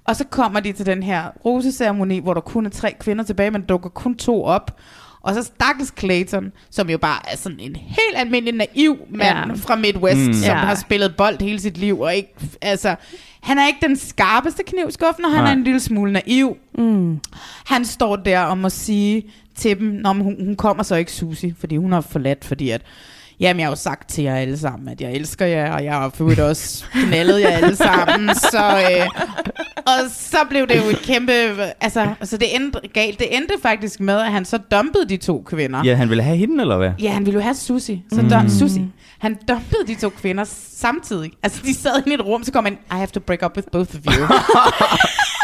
og 0.04 0.16
så 0.16 0.24
kommer 0.30 0.60
de 0.60 0.72
til 0.72 0.86
den 0.86 1.02
her 1.02 1.22
roseceremoni, 1.44 2.18
hvor 2.18 2.34
der 2.34 2.40
kun 2.40 2.66
er 2.66 2.70
tre 2.70 2.94
kvinder 3.00 3.24
tilbage, 3.24 3.50
men 3.50 3.62
dukker 3.62 3.88
kun 3.88 4.14
to 4.14 4.44
op. 4.44 4.76
Og 5.26 5.34
så 5.34 5.42
stakkels 5.42 5.92
Clayton, 5.98 6.52
som 6.70 6.90
jo 6.90 6.98
bare 6.98 7.32
er 7.32 7.36
sådan 7.36 7.60
en 7.60 7.76
helt 7.76 8.16
almindelig 8.16 8.54
naiv 8.54 8.96
mand 9.10 9.22
Ja. 9.22 9.54
fra 9.54 9.76
Midwest, 9.76 10.26
mm. 10.26 10.32
som 10.32 10.44
Ja. 10.44 10.54
har 10.54 10.74
spillet 10.74 11.16
bold 11.16 11.42
hele 11.42 11.60
sit 11.60 11.78
liv. 11.78 12.00
Og 12.00 12.14
ikke, 12.14 12.34
altså, 12.62 12.94
han 13.42 13.58
er 13.58 13.66
ikke 13.66 13.86
den 13.86 13.96
skarpeste 13.96 14.62
knivskuffen, 14.66 15.24
og 15.24 15.30
han 15.30 15.40
Nej. 15.42 15.52
er 15.52 15.56
en 15.56 15.64
lille 15.64 15.80
smule 15.80 16.12
naiv. 16.12 16.56
Mm. 16.78 17.18
Han 17.66 17.84
står 17.84 18.16
der 18.16 18.40
og 18.40 18.58
må 18.58 18.68
sige 18.68 19.22
til 19.54 19.78
dem, 19.78 19.86
når 19.86 20.12
hun, 20.12 20.36
hun 20.44 20.56
kommer 20.56 20.82
så 20.82 20.94
ikke 20.94 21.12
Susie, 21.12 21.54
fordi 21.58 21.76
hun 21.76 21.92
har 21.92 22.00
forladt, 22.00 22.44
fordi 22.44 22.70
at 22.70 22.82
Jamen, 23.40 23.60
jeg 23.60 23.66
har 23.66 23.72
jo 23.72 23.76
sagt 23.76 24.08
til 24.08 24.24
jer 24.24 24.34
alle 24.34 24.58
sammen, 24.58 24.88
at 24.88 25.00
jeg 25.00 25.12
elsker 25.12 25.46
jer, 25.46 25.72
og 25.72 25.84
jeg 25.84 25.92
har 25.92 26.12
øvrigt 26.20 26.40
også 26.40 26.84
knaldet 26.92 27.40
jer 27.40 27.48
alle 27.48 27.76
sammen. 27.76 28.34
Så, 28.34 28.86
øh, 28.90 29.06
og 29.76 30.10
så 30.10 30.36
blev 30.50 30.68
det 30.68 30.76
jo 30.76 30.90
et 30.90 30.98
kæmpe... 30.98 31.32
Altså, 31.80 32.14
altså 32.20 32.36
det 32.36 32.54
endte 32.54 32.80
galt. 32.94 33.18
Det 33.18 33.36
endte 33.36 33.54
faktisk 33.62 34.00
med, 34.00 34.14
at 34.14 34.32
han 34.32 34.44
så 34.44 34.58
dumpede 34.58 35.08
de 35.08 35.16
to 35.16 35.42
kvinder. 35.46 35.84
Ja, 35.84 35.94
han 35.94 36.08
ville 36.08 36.22
have 36.22 36.36
hende, 36.36 36.60
eller 36.60 36.76
hvad? 36.76 36.90
Ja, 37.02 37.10
han 37.10 37.26
ville 37.26 37.36
jo 37.36 37.42
have 37.42 37.54
Susie. 37.54 38.02
Så 38.12 38.22
mm. 38.22 38.28
dum, 38.28 38.48
Susie. 38.48 38.88
Han 39.18 39.38
dumpede 39.48 39.86
de 39.86 39.94
to 39.94 40.08
kvinder 40.08 40.44
samtidig. 40.70 41.30
Altså, 41.42 41.62
de 41.64 41.74
sad 41.74 42.02
i 42.06 42.14
et 42.14 42.26
rum, 42.26 42.44
så 42.44 42.52
kom 42.52 42.64
han, 42.64 42.72
I 42.72 42.94
have 42.94 43.06
to 43.06 43.20
break 43.20 43.42
up 43.44 43.56
with 43.56 43.68
both 43.72 43.94
of 43.94 44.00
you. 44.06 44.26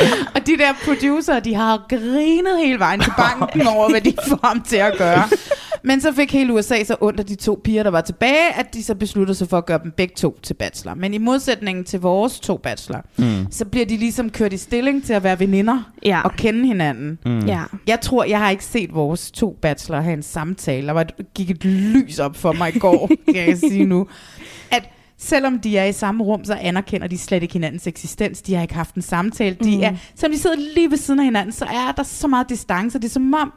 og 0.34 0.46
de 0.46 0.58
der 0.58 0.72
producer, 0.84 1.40
de 1.40 1.54
har 1.54 1.86
grinet 1.88 2.58
hele 2.64 2.78
vejen 2.78 3.00
til 3.00 3.12
banken 3.18 3.66
over, 3.66 3.90
hvad 3.90 4.00
de 4.00 4.12
får 4.28 4.46
ham 4.46 4.62
til 4.62 4.76
at 4.76 4.94
gøre. 4.98 5.22
Men 5.82 6.00
så 6.00 6.12
fik 6.12 6.32
hele 6.32 6.52
USA 6.54 6.84
så 6.84 6.96
ondt 7.00 7.20
af 7.20 7.26
de 7.26 7.34
to 7.34 7.60
piger, 7.64 7.82
der 7.82 7.90
var 7.90 8.00
tilbage, 8.00 8.52
at 8.54 8.74
de 8.74 8.84
så 8.84 8.94
besluttede 8.94 9.38
sig 9.38 9.48
for 9.48 9.58
at 9.58 9.66
gøre 9.66 9.80
dem 9.82 9.90
begge 9.96 10.14
to 10.16 10.38
til 10.42 10.54
bachelor. 10.54 10.94
Men 10.94 11.14
i 11.14 11.18
modsætning 11.18 11.86
til 11.86 12.00
vores 12.00 12.40
to 12.40 12.56
bachelor, 12.56 13.00
mm. 13.16 13.46
så 13.50 13.64
bliver 13.64 13.86
de 13.86 13.96
ligesom 13.96 14.30
kørt 14.30 14.52
i 14.52 14.56
stilling 14.56 15.04
til 15.04 15.12
at 15.12 15.22
være 15.22 15.40
veninder 15.40 15.90
Ja. 16.04 16.20
og 16.24 16.32
kende 16.32 16.66
hinanden. 16.66 17.18
Mm. 17.26 17.46
Ja. 17.46 17.62
Jeg 17.86 18.00
tror, 18.00 18.24
jeg 18.24 18.38
har 18.38 18.50
ikke 18.50 18.64
set 18.64 18.94
vores 18.94 19.30
to 19.30 19.58
bachelor 19.62 20.00
have 20.00 20.14
en 20.16 20.22
samtale. 20.22 20.86
Der 20.86 20.92
var 20.92 21.06
gik 21.34 21.50
et 21.50 21.64
lys 21.64 22.18
op 22.18 22.36
for 22.36 22.52
mig 22.52 22.76
i 22.76 22.78
går, 22.78 23.10
kan 23.34 23.48
jeg 23.48 23.58
sige 23.58 23.84
nu. 23.84 24.06
At 24.70 24.88
selvom 25.18 25.60
de 25.60 25.78
er 25.78 25.84
i 25.84 25.92
samme 25.92 26.24
rum, 26.24 26.44
så 26.44 26.54
anerkender 26.54 27.06
de 27.06 27.18
slet 27.18 27.42
ikke 27.42 27.52
hinandens 27.52 27.86
eksistens. 27.86 28.42
De 28.42 28.54
har 28.54 28.62
ikke 28.62 28.74
haft 28.74 28.94
en 28.94 29.02
samtale. 29.02 29.56
De 29.64 29.76
Mm. 29.76 29.82
er, 29.82 29.92
selvom 30.14 30.32
de 30.32 30.38
sidder 30.42 30.56
lige 30.74 30.90
ved 30.90 30.98
siden 30.98 31.20
af 31.20 31.24
hinanden, 31.26 31.52
så 31.52 31.64
er 31.64 31.92
der 31.96 32.02
så 32.02 32.28
meget 32.28 32.48
distance. 32.48 32.98
Det 32.98 33.04
er 33.04 33.10
som 33.10 33.34
om, 33.34 33.52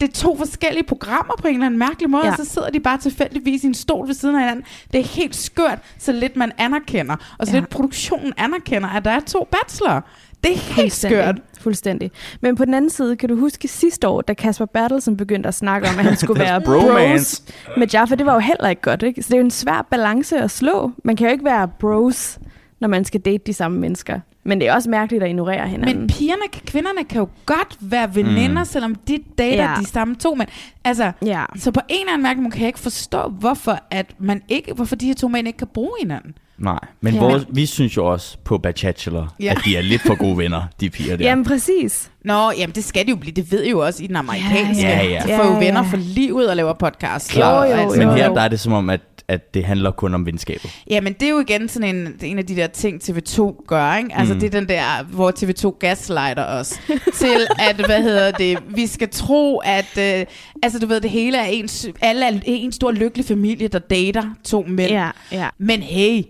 det 0.00 0.08
er 0.08 0.12
to 0.12 0.36
forskellige 0.36 0.84
programmer 0.84 1.34
på 1.40 1.48
en 1.48 1.54
eller 1.54 1.66
anden 1.66 1.78
mærkelig 1.78 2.10
måde, 2.10 2.22
Ja. 2.24 2.28
ja. 2.28 2.32
og 2.38 2.46
så 2.46 2.52
sidder 2.52 2.70
de 2.70 2.80
bare 2.80 2.98
tilfældigvis 2.98 3.64
i 3.64 3.66
en 3.66 3.74
stol 3.74 4.06
ved 4.06 4.14
siden 4.14 4.34
af 4.34 4.40
hinanden. 4.40 4.64
Det 4.92 5.00
er 5.00 5.04
helt 5.04 5.36
skørt, 5.36 5.78
så 5.98 6.12
lidt 6.12 6.36
man 6.36 6.52
anerkender, 6.58 7.16
og 7.38 7.46
så 7.46 7.52
Ja. 7.52 7.58
lidt 7.60 7.70
produktionen 7.70 8.32
anerkender, 8.36 8.88
at 8.88 9.04
der 9.04 9.10
er 9.10 9.20
to 9.20 9.48
bachelorer. 9.50 10.00
Det 10.44 10.52
er 10.52 10.56
helt 10.56 10.74
Fuldstændig. 10.74 11.18
skørt. 11.24 11.36
Fuldstændig. 11.60 12.10
Men 12.40 12.56
på 12.56 12.64
den 12.64 12.74
anden 12.74 12.90
side, 12.90 13.16
kan 13.16 13.28
du 13.28 13.36
huske 13.36 13.68
sidste 13.68 14.08
år, 14.08 14.20
da 14.20 14.34
Kasper 14.34 14.66
Bertelsen 14.66 15.16
begyndte 15.16 15.48
at 15.48 15.54
snakke 15.54 15.88
om, 15.88 15.98
at 15.98 16.04
han 16.04 16.16
skulle 16.16 16.40
være 16.46 16.60
bros 16.60 17.42
med 17.76 17.86
Jaffa, 17.92 18.14
det 18.14 18.26
var 18.26 18.32
jo 18.32 18.38
heller 18.38 18.68
ikke 18.68 18.82
godt, 18.82 19.02
ikke? 19.02 19.22
Så 19.22 19.26
det 19.28 19.34
er 19.34 19.38
jo 19.38 19.44
en 19.44 19.50
svær 19.50 19.86
balance 19.90 20.38
at 20.38 20.50
slå. 20.50 20.92
Man 21.04 21.16
kan 21.16 21.26
jo 21.26 21.32
ikke 21.32 21.44
være 21.44 21.68
bros, 21.80 22.38
når 22.80 22.88
man 22.88 23.04
skal 23.04 23.20
date 23.20 23.42
de 23.46 23.52
samme 23.52 23.78
mennesker. 23.78 24.20
Men 24.44 24.60
det 24.60 24.68
er 24.68 24.74
også 24.74 24.90
mærkeligt 24.90 25.22
at 25.22 25.28
ignorere 25.28 25.68
hinanden. 25.68 25.98
Men 25.98 26.06
pigerne, 26.08 26.42
kvinderne 26.66 27.04
kan 27.04 27.18
jo 27.18 27.28
godt 27.46 27.76
være 27.80 28.14
veninder, 28.14 28.58
mm. 28.62 28.64
selvom 28.64 28.94
de 28.94 29.18
dater 29.38 29.70
Ja. 29.70 29.74
de 29.80 29.86
samme 29.86 30.14
to 30.14 30.34
mænd. 30.34 30.48
Altså, 30.84 31.12
ja. 31.26 31.44
så 31.56 31.70
på 31.70 31.80
en 31.88 32.00
eller 32.00 32.12
anden 32.12 32.22
mærke, 32.22 32.40
man 32.40 32.50
kan 32.50 32.60
jeg 32.60 32.66
ikke 32.68 32.78
forstå, 32.78 33.28
hvorfor, 33.28 33.78
at 33.90 34.06
man 34.18 34.42
ikke, 34.48 34.72
hvorfor 34.72 34.96
de 34.96 35.06
her 35.06 35.14
to 35.14 35.28
mænd 35.28 35.46
ikke 35.46 35.56
kan 35.56 35.68
bruge 35.74 35.92
hinanden. 36.00 36.34
Nej, 36.58 36.78
men 37.00 37.14
Ja. 37.14 37.20
vores, 37.20 37.46
vi 37.50 37.66
synes 37.66 37.96
jo 37.96 38.06
også 38.06 38.38
på 38.44 38.58
Bachelor, 38.58 39.34
Ja. 39.40 39.50
at 39.50 39.58
de 39.64 39.76
er 39.76 39.82
lidt 39.82 40.02
for 40.02 40.14
gode 40.14 40.38
venner, 40.38 40.62
de 40.80 40.90
piger 40.90 41.16
der. 41.16 41.24
Jamen 41.24 41.44
præcis. 41.44 42.10
Nå, 42.24 42.50
jamen 42.58 42.74
det 42.74 42.84
skal 42.84 43.04
de 43.06 43.10
jo 43.10 43.16
blive. 43.16 43.32
Det 43.32 43.52
ved 43.52 43.62
I 43.64 43.70
jo 43.70 43.78
også 43.86 44.04
i 44.04 44.06
den 44.06 44.16
amerikanske. 44.16 44.82
Ja, 44.86 45.04
ja. 45.04 45.22
De 45.26 45.36
får 45.36 45.44
jo 45.52 45.58
venner 45.58 45.82
for 45.82 45.96
livet 45.96 46.50
og 46.50 46.56
laver 46.56 46.72
podcast. 46.72 47.30
Klart. 47.30 47.68
Jo, 47.68 47.74
jo, 47.74 47.80
altså. 47.82 47.98
Men 47.98 48.08
jo, 48.08 48.14
her 48.14 48.26
jo. 48.28 48.34
der 48.34 48.40
er 48.40 48.48
det 48.48 48.60
som 48.60 48.72
om, 48.72 48.90
at, 48.90 49.00
at 49.30 49.54
det 49.54 49.64
handler 49.64 49.90
kun 49.90 50.14
om 50.14 50.26
venskabet. 50.26 50.70
Jamen, 50.90 51.12
det 51.12 51.22
er 51.22 51.30
jo 51.30 51.40
igen 51.40 51.68
sådan 51.68 51.96
en, 51.96 52.14
en 52.22 52.38
af 52.38 52.46
de 52.46 52.56
der 52.56 52.66
ting, 52.66 53.02
TV2 53.02 53.64
gør, 53.66 53.94
ikke? 53.96 54.10
Altså, 54.14 54.34
Mm. 54.34 54.36
mm. 54.36 54.40
det 54.40 54.54
er 54.54 54.60
den 54.60 54.68
der, 54.68 55.04
hvor 55.04 55.30
TV2 55.38 55.78
gaslighter 55.78 56.44
os 56.44 56.80
til, 57.14 57.36
at, 57.68 57.76
hvad 57.86 58.02
hedder 58.02 58.30
det, 58.30 58.58
vi 58.74 58.86
skal 58.86 59.08
tro, 59.08 59.58
at, 59.58 59.98
øh, 59.98 60.26
altså, 60.62 60.78
du 60.78 60.86
ved, 60.86 61.00
det 61.00 61.10
hele 61.10 61.38
er 61.38 61.44
en, 61.44 61.68
alle 62.00 62.26
er 62.26 62.40
en 62.44 62.72
stor 62.72 62.92
lykkelig 62.92 63.26
familie, 63.26 63.68
der 63.68 63.78
dater 63.78 64.24
to 64.44 64.64
mænd. 64.68 64.90
Ja, 64.90 65.10
ja. 65.32 65.48
Men 65.58 65.82
hey, 65.82 66.22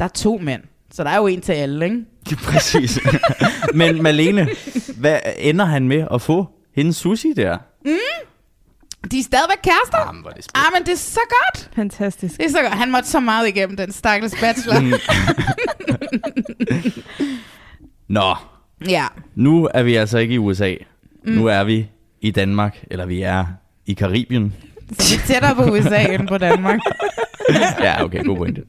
der 0.00 0.04
er 0.04 0.08
to 0.14 0.38
mænd, 0.42 0.62
så 0.92 1.04
der 1.04 1.10
er 1.10 1.16
jo 1.16 1.26
en 1.26 1.40
til 1.40 1.52
alle, 1.52 1.84
ikke? 1.84 1.96
Præcis. 2.52 2.98
men 3.74 4.02
Malene, 4.02 4.48
hvad 4.98 5.18
ender 5.38 5.64
han 5.64 5.88
med 5.88 6.06
at 6.12 6.22
få? 6.22 6.46
Hendes 6.74 6.96
sushi 6.96 7.32
der? 7.32 7.58
De 9.10 9.18
er 9.18 9.22
stadigvæk 9.22 9.58
kærester. 9.62 10.06
Jamen, 10.06 10.22
hvor 10.22 10.30
er 10.30 10.34
det. 10.34 10.46
Ah, 10.54 10.72
men 10.74 10.86
det 10.86 10.92
er 10.92 10.96
så 10.96 11.20
godt. 11.28 11.70
Fantastisk. 11.76 12.36
Det 12.36 12.46
er 12.46 12.50
så 12.50 12.62
godt. 12.62 12.72
Han 12.72 12.90
måtte 12.90 13.08
så 13.08 13.20
meget 13.20 13.48
igennem 13.48 13.76
den 13.76 13.92
stakkels 13.92 14.34
bachelor. 14.40 14.80
Mm. 14.80 14.92
Nå, 18.08 18.34
ja. 18.88 19.06
nu 19.34 19.68
er 19.74 19.82
vi 19.82 19.94
altså 19.94 20.18
ikke 20.18 20.34
i 20.34 20.38
USA. 20.38 20.74
Mm. 21.24 21.32
Nu 21.32 21.46
er 21.46 21.64
vi 21.64 21.88
i 22.20 22.30
Danmark, 22.30 22.84
eller 22.90 23.06
vi 23.06 23.22
er 23.22 23.44
i 23.86 23.94
Karibien. 23.94 24.54
Så 24.98 25.16
vi 25.16 25.22
er 25.22 25.26
tættere 25.26 25.54
på 25.54 25.62
USA 25.62 26.14
end 26.14 26.28
på 26.28 26.38
Danmark. 26.38 26.80
ja, 27.80 28.04
okay, 28.04 28.24
god 28.24 28.36
pointe. 28.36 28.62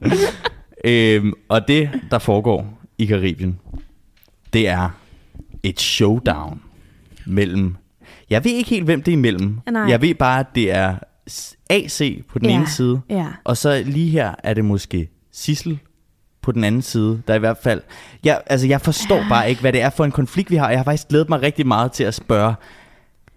øhm, 0.84 1.32
og 1.48 1.68
det, 1.68 1.90
der 2.10 2.18
foregår 2.18 2.80
i 2.98 3.06
Karibien, 3.06 3.60
det 4.52 4.68
er 4.68 4.90
et 5.62 5.80
showdown 5.80 6.62
mellem... 7.26 7.76
Jeg 8.30 8.44
ved 8.44 8.52
ikke 8.52 8.70
helt, 8.70 8.84
hvem 8.84 9.02
det 9.02 9.12
er 9.12 9.16
imellem. 9.16 9.58
Nej. 9.70 9.82
Jeg 9.82 10.02
ved 10.02 10.14
bare, 10.14 10.40
at 10.40 10.46
det 10.54 10.72
er 10.72 10.96
AC 11.70 12.24
på 12.28 12.38
den 12.38 12.48
Ja, 12.48 12.54
ene 12.56 12.66
side, 12.66 13.00
ja. 13.10 13.26
og 13.44 13.56
så 13.56 13.82
lige 13.86 14.10
her 14.10 14.34
er 14.44 14.54
det 14.54 14.64
måske 14.64 15.08
Sissel 15.32 15.78
på 16.42 16.52
den 16.52 16.64
anden 16.64 16.82
side, 16.82 17.22
der 17.28 17.34
i 17.34 17.38
hvert 17.38 17.58
fald... 17.62 17.82
Jeg, 18.24 18.40
altså, 18.46 18.66
jeg 18.66 18.80
forstår 18.80 19.24
bare 19.28 19.48
ikke, 19.48 19.60
hvad 19.60 19.72
det 19.72 19.82
er 19.82 19.90
for 19.90 20.04
en 20.04 20.10
konflikt, 20.12 20.50
vi 20.50 20.56
har. 20.56 20.70
Jeg 20.70 20.78
har 20.78 20.84
faktisk 20.84 21.08
glædet 21.08 21.28
mig 21.28 21.42
rigtig 21.42 21.66
meget 21.66 21.92
til 21.92 22.04
at 22.04 22.14
spørge, 22.14 22.54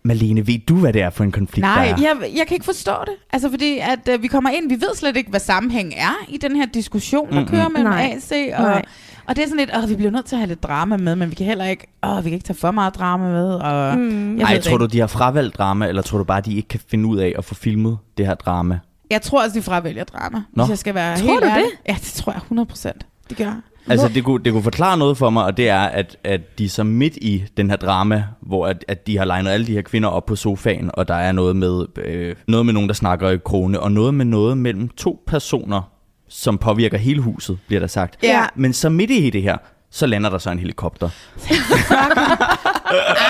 Malene, 0.03 0.47
ved 0.47 0.59
du, 0.67 0.75
hvad 0.75 0.93
det 0.93 1.01
er 1.01 1.09
for 1.09 1.23
en 1.23 1.31
konflikt, 1.31 1.61
Nej, 1.61 1.85
der 1.85 1.93
er? 1.93 1.97
jeg, 2.01 2.31
jeg 2.37 2.47
kan 2.47 2.55
ikke 2.55 2.65
forstå 2.65 2.91
det. 3.05 3.13
Altså 3.33 3.49
fordi, 3.49 3.77
at 3.77 3.99
øh, 4.09 4.21
vi 4.21 4.27
kommer 4.27 4.49
ind, 4.49 4.69
vi 4.69 4.75
ved 4.75 4.95
slet 4.95 5.17
ikke, 5.17 5.29
hvad 5.29 5.39
sammenhæng 5.39 5.93
er 5.97 6.25
i 6.29 6.37
den 6.37 6.55
her 6.55 6.65
diskussion, 6.65 7.27
der 7.29 7.35
Mm-mm. 7.35 7.47
kører 7.47 7.69
mellem 7.69 7.89
Nej. 7.91 8.13
AC 8.17 8.31
og... 8.57 8.63
Nej. 8.63 8.81
Og 9.25 9.35
det 9.35 9.43
er 9.43 9.47
sådan 9.47 9.59
lidt, 9.59 9.71
åh, 9.83 9.89
vi 9.89 9.95
bliver 9.95 10.11
nødt 10.11 10.25
til 10.25 10.35
at 10.35 10.39
have 10.39 10.47
lidt 10.47 10.63
drama 10.63 10.97
med, 10.97 11.15
men 11.15 11.29
vi 11.29 11.35
kan 11.35 11.45
heller 11.45 11.65
ikke, 11.65 11.87
åh, 12.03 12.17
vi 12.17 12.29
kan 12.29 12.33
ikke 12.33 12.43
tage 12.47 12.57
for 12.57 12.71
meget 12.71 12.95
drama 12.95 13.29
med, 13.31 13.53
og... 13.53 13.97
Mm. 13.97 14.37
Jeg 14.39 14.43
Ej, 14.43 14.59
tror 14.61 14.77
du, 14.77 14.83
ikke. 14.83 14.93
de 14.93 14.99
har 14.99 15.07
fravalgt 15.07 15.57
drama, 15.57 15.87
eller 15.87 16.01
tror 16.01 16.17
du 16.17 16.23
bare, 16.23 16.41
de 16.41 16.55
ikke 16.55 16.67
kan 16.67 16.79
finde 16.87 17.05
ud 17.09 17.17
af 17.17 17.33
at 17.37 17.45
få 17.45 17.55
filmet 17.55 17.97
det 18.17 18.25
her 18.27 18.35
drama? 18.35 18.79
Jeg 19.09 19.21
tror 19.21 19.43
også, 19.43 19.57
de 19.59 19.61
fravælger 19.63 20.03
drama, 20.03 20.41
Nå. 20.53 20.63
hvis 20.63 20.69
jeg 20.69 20.77
skal 20.77 20.95
være 20.95 21.17
Tror 21.17 21.27
helt 21.27 21.41
du 21.43 21.47
ærlig. 21.47 21.63
det? 21.65 21.71
Ja, 21.89 21.93
det 21.93 22.03
tror 22.15 22.31
jeg 22.31 22.37
100 22.41 22.65
procent. 22.65 23.05
Det 23.31 23.37
gør. 23.37 23.61
Altså, 23.87 24.07
det 24.07 24.23
kunne, 24.23 24.43
det 24.43 24.53
kunne 24.53 24.63
forklare 24.63 24.97
noget 24.97 25.17
for 25.17 25.29
mig, 25.29 25.43
og 25.43 25.57
det 25.57 25.69
er, 25.69 25.79
at, 25.79 26.17
at 26.23 26.59
de 26.59 26.69
så 26.69 26.83
midt 26.83 27.15
i 27.15 27.43
den 27.57 27.69
her 27.69 27.77
drama, 27.77 28.23
hvor 28.41 28.67
at, 28.67 28.85
at 28.87 29.07
de 29.07 29.17
har 29.17 29.25
legnet 29.25 29.51
alle 29.51 29.67
de 29.67 29.73
her 29.73 29.81
kvinder 29.81 30.09
op 30.09 30.25
på 30.25 30.35
sofaen, 30.35 30.91
og 30.93 31.07
der 31.07 31.15
er 31.15 31.31
noget 31.31 31.55
med, 31.55 31.85
øh, 31.97 32.35
noget 32.47 32.65
med 32.65 32.73
nogen, 32.73 32.89
der 32.89 32.95
snakker 32.95 33.29
i 33.29 33.37
krone, 33.37 33.79
og 33.79 33.91
noget 33.91 34.13
med 34.13 34.25
noget 34.25 34.57
mellem 34.57 34.89
to 34.89 35.23
personer, 35.27 35.81
som 36.29 36.57
påvirker 36.57 36.97
hele 36.97 37.21
huset, 37.21 37.57
bliver 37.67 37.79
der 37.79 37.87
sagt. 37.87 38.17
Ja. 38.23 38.45
Men 38.55 38.73
så 38.73 38.89
midt 38.89 39.11
i 39.11 39.29
det 39.29 39.41
her, 39.41 39.57
så 39.91 40.05
lander 40.05 40.29
der 40.29 40.37
så 40.37 40.51
en 40.51 40.59
helikopter. 40.59 41.09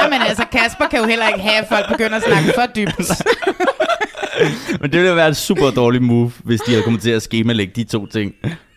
Ah, 0.04 0.10
men 0.10 0.22
altså, 0.22 0.46
Kasper 0.52 0.88
kan 0.88 1.00
jo 1.00 1.06
heller 1.06 1.28
ikke 1.28 1.40
have, 1.40 1.58
at 1.58 1.66
folk 1.70 1.86
begynder 1.92 2.18
at 2.18 2.24
snakke 2.24 2.52
for 2.56 2.66
dybt. 2.76 3.12
Men 4.82 4.92
det 4.92 5.00
ville 5.02 5.16
være 5.16 5.28
et 5.30 5.38
super 5.38 5.72
dårligt 5.72 6.04
move, 6.04 6.32
hvis 6.44 6.62
de 6.62 6.72
havde 6.72 6.84
kommet 6.84 7.02
til 7.02 7.12
at 7.12 7.22
skemalægge 7.22 7.74
de 7.76 7.84
to 7.84 8.06
ting 8.06 8.34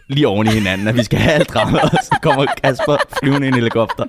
lige 0.08 0.28
oven 0.28 0.46
i 0.46 0.50
hinanden, 0.50 0.88
at 0.88 0.96
vi 0.96 1.04
skal 1.04 1.18
have 1.18 1.32
alt 1.32 1.48
drama, 1.48 1.78
og 1.78 1.90
så 2.02 2.18
kommer 2.22 2.46
Kasper 2.64 2.96
flyvende 3.18 3.46
i 3.46 3.48
en 3.48 3.54
helikopter. 3.54 4.04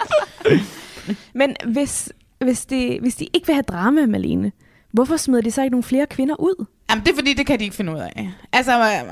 Men 1.34 1.56
hvis, 1.66 2.14
hvis, 2.40 2.66
de, 2.66 2.98
hvis 3.02 3.16
de 3.16 3.28
ikke 3.34 3.48
vil 3.48 3.54
have 3.54 3.64
drama, 3.64 4.06
Malene, 4.06 4.52
hvorfor 4.92 5.18
smider 5.18 5.42
de 5.42 5.52
så 5.52 5.62
ikke 5.62 5.72
nogle 5.72 5.84
flere 5.84 6.06
kvinder 6.06 6.36
ud? 6.40 6.66
Jamen, 6.90 7.06
det 7.06 7.12
er 7.12 7.16
fordi, 7.16 7.34
det 7.34 7.48
kan 7.48 7.60
de 7.60 7.64
ikke 7.64 7.75
finde 7.75 7.94
ud 7.94 8.00
af. 8.00 8.30
Altså, 8.54 9.04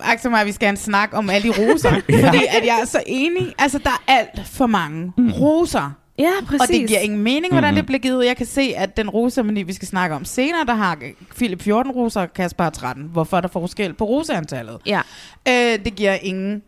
Axel 0.00 0.28
og 0.28 0.30
mig, 0.30 0.46
vi 0.46 0.52
skal 0.52 0.66
have 0.66 0.70
en 0.72 0.76
snak 0.76 1.10
om 1.12 1.30
alle 1.30 1.52
de 1.52 1.58
roser. 1.58 1.90
ja. 2.08 2.26
Fordi 2.26 2.44
at 2.48 2.66
jeg 2.66 2.78
er 2.80 2.84
så 2.84 3.02
enig. 3.06 3.54
Altså, 3.58 3.78
der 3.78 3.90
er 3.90 4.12
alt 4.12 4.46
for 4.46 4.66
mange 4.66 5.12
mm. 5.16 5.32
roser. 5.32 5.90
Ja, 6.18 6.30
præcis. 6.46 6.60
Og 6.60 6.68
det 6.68 6.88
giver 6.88 7.00
ingen 7.00 7.22
mening, 7.22 7.52
hvordan 7.52 7.70
Mhm. 7.70 7.76
det 7.76 7.86
bliver 7.86 7.98
givet. 7.98 8.26
Jeg 8.26 8.36
kan 8.36 8.46
se, 8.46 8.72
at 8.76 8.96
den 8.96 9.10
rosemani, 9.10 9.62
vi 9.62 9.72
skal 9.72 9.88
snakke 9.88 10.16
om 10.16 10.24
senere, 10.24 10.64
der 10.66 10.74
har 10.74 10.98
Philip 11.36 11.62
14 11.62 11.92
roser, 11.92 12.20
og 12.20 12.32
Kasper 12.34 12.64
har 12.64 12.70
13. 12.70 13.04
Hvorfor 13.12 13.36
er 13.36 13.40
der 13.40 13.48
forskel 13.48 13.94
på 13.94 14.04
roseantallet? 14.04 14.78
Ja. 14.86 15.00
Øh, 15.48 15.84
det 15.84 15.94
giver 15.96 16.12
ingen 16.14 16.62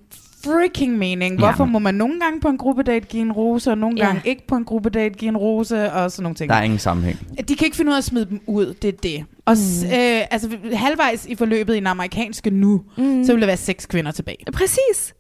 freaking 0.45 0.99
mening. 0.99 1.39
Hvorfor 1.39 1.65
må 1.65 1.79
man 1.79 1.95
nogle 1.95 2.21
gange 2.21 2.41
på 2.41 2.49
en 2.49 2.59
gruppedate 2.59 3.07
give 3.07 3.23
en 3.23 3.33
rose, 3.33 3.71
og 3.71 3.79
nogle 3.79 3.97
Ja. 3.99 4.07
gange 4.07 4.23
ikke 4.25 4.47
på 4.47 4.55
en 4.57 4.65
gruppedate 4.65 5.15
give 5.15 5.29
en 5.29 5.37
rose, 5.37 5.93
og 5.93 6.11
sådan 6.13 6.23
nogle 6.23 6.37
ting. 6.37 6.51
Der 6.51 6.57
er 6.57 6.63
ingen 6.63 6.79
sammenhæng. 6.79 7.19
De 7.49 7.57
kan 7.57 7.65
ikke 7.65 7.77
finde 7.77 7.89
ud 7.91 7.95
af 7.95 7.99
at 7.99 8.05
smide 8.05 8.27
dem 8.27 8.41
ud, 8.47 8.75
det 8.83 8.89
er 8.89 8.93
det. 9.03 9.25
Og 9.47 9.57
mm. 9.83 9.87
øh, 9.87 10.21
altså, 10.31 10.49
halvvejs 10.75 11.27
i 11.27 11.35
forløbet 11.35 11.73
i 11.75 11.77
den 11.77 11.87
amerikanske 11.87 12.51
nu, 12.51 12.83
mm. 12.97 13.25
så 13.25 13.33
vil 13.33 13.41
der 13.41 13.47
være 13.47 13.57
seks 13.57 13.87
kvinder 13.87 14.11
tilbage. 14.13 14.37
Præcis. 14.53 15.15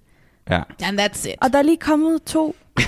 Ja. 0.50 0.60
And 0.84 1.00
that's 1.00 1.28
it. 1.28 1.34
Og 1.42 1.52
der 1.52 1.58
er 1.58 1.62
lige 1.62 1.76
kommet 1.76 2.22
to. 2.26 2.56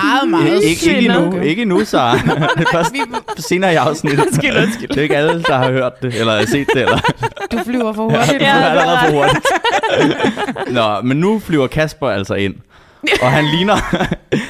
meget, 0.00 0.28
meget 0.30 0.62
Ikke, 0.64 0.86
ikke 0.96 0.98
endnu, 0.98 1.40
ikke 1.40 1.62
endnu. 1.62 1.78
Det 1.80 1.94
er 1.94 2.66
først 2.72 2.94
senere 3.38 3.72
i 3.72 3.76
afsnittet. 3.76 4.26
Undskyld, 4.26 4.56
undskyld. 4.56 4.88
Det 4.88 4.98
er 4.98 5.02
ikke 5.02 5.16
alle, 5.16 5.42
der 5.42 5.56
har 5.56 5.70
hørt 5.70 6.02
det, 6.02 6.14
eller 6.20 6.46
set 6.46 6.66
det, 6.74 6.82
eller 6.82 6.98
Du 7.52 7.58
flyver 7.64 7.92
for 7.92 8.02
hurtigt. 8.02 8.32
ja, 8.32 8.38
det 8.38 8.46
er 8.46 8.54
allerede 8.54 8.98
for 8.98 9.10
hurtigt. 9.16 9.46
Nå, 10.76 11.00
men 11.00 11.16
nu 11.16 11.38
flyver 11.38 11.66
Kasper 11.66 12.08
altså 12.08 12.34
ind. 12.34 12.54
Og 13.22 13.30
han 13.32 13.44
ligner, 13.44 14.06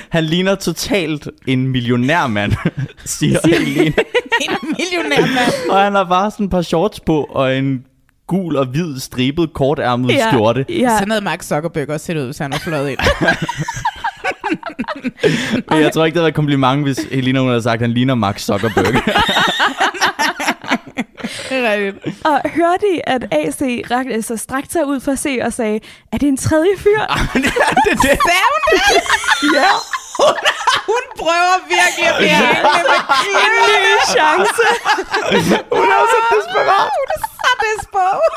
han 0.09 0.25
ligner 0.25 0.55
totalt 0.55 1.29
en 1.47 1.69
millionærmand, 1.69 2.53
siger 3.05 3.39
Helene. 3.45 3.81
en 4.41 4.57
millionær 4.63 5.21
mand. 5.21 5.71
Og 5.71 5.81
han 5.83 5.95
har 5.95 6.05
bare 6.05 6.31
sådan 6.31 6.45
et 6.47 6.51
par 6.51 6.63
shorts 6.63 7.01
på, 7.01 7.27
og 7.31 7.57
en 7.57 7.85
gul 8.33 8.57
og 8.57 8.67
hvid 8.67 9.01
stribet 9.01 9.53
kortærmet 9.53 10.11
Ja. 10.13 10.29
skjorte. 10.31 10.65
Ja. 10.69 10.89
Sådan 10.91 11.09
noget 11.09 11.23
Mark 11.23 11.43
Zuckerberg 11.43 11.89
også 11.91 12.07
set 12.07 12.17
ud, 12.17 12.25
hvis 12.25 12.39
han 12.39 12.53
var 12.53 12.59
fløjet 12.59 12.91
ind. 12.91 12.99
Men 15.71 15.81
jeg 15.83 15.93
tror 15.93 16.05
ikke, 16.05 16.15
det 16.15 16.21
havde 16.21 16.25
været 16.25 16.29
et 16.29 16.35
kompliment, 16.35 16.83
hvis 16.83 17.01
Helena 17.13 17.39
hun 17.41 17.49
havde 17.49 17.63
sagt, 17.63 17.75
at 17.75 17.81
han 17.81 17.91
ligner 17.93 18.15
Max 18.15 18.43
Zuckerberg. 18.43 18.85
det 21.49 21.59
er 21.59 21.73
rigtigt. 21.73 22.17
Og 22.25 22.41
hørte 22.51 22.87
I, 22.97 23.01
at 23.07 23.25
AC 23.33 23.61
rakte, 23.91 24.13
altså, 24.13 24.37
strakte 24.37 24.73
sig 24.73 24.87
ud 24.87 25.01
for 25.01 25.13
at 25.13 25.19
se 25.19 25.39
og 25.43 25.53
sagde, 25.53 25.81
er 26.13 26.19
det 26.19 26.29
en 26.29 26.37
tredje 26.37 26.71
fyr? 26.79 26.99
det 27.35 27.53
er 28.13 28.53
det. 28.73 28.93
ja. 29.57 29.67
Hun 30.91 31.03
prøver 31.23 31.55
virkelig 31.77 32.07
at 32.11 32.15
blive 32.19 32.31
hængende 32.31 32.63
med 32.91 33.01
En 33.45 33.83
ny 33.89 33.97
chance. 34.15 34.65
Hun 35.79 35.89
er 35.97 36.03
så 36.15 36.19
desperat. 36.35 36.91
Hun 36.99 37.09
er 37.17 37.21
så 37.45 37.53
desperat. 37.67 38.35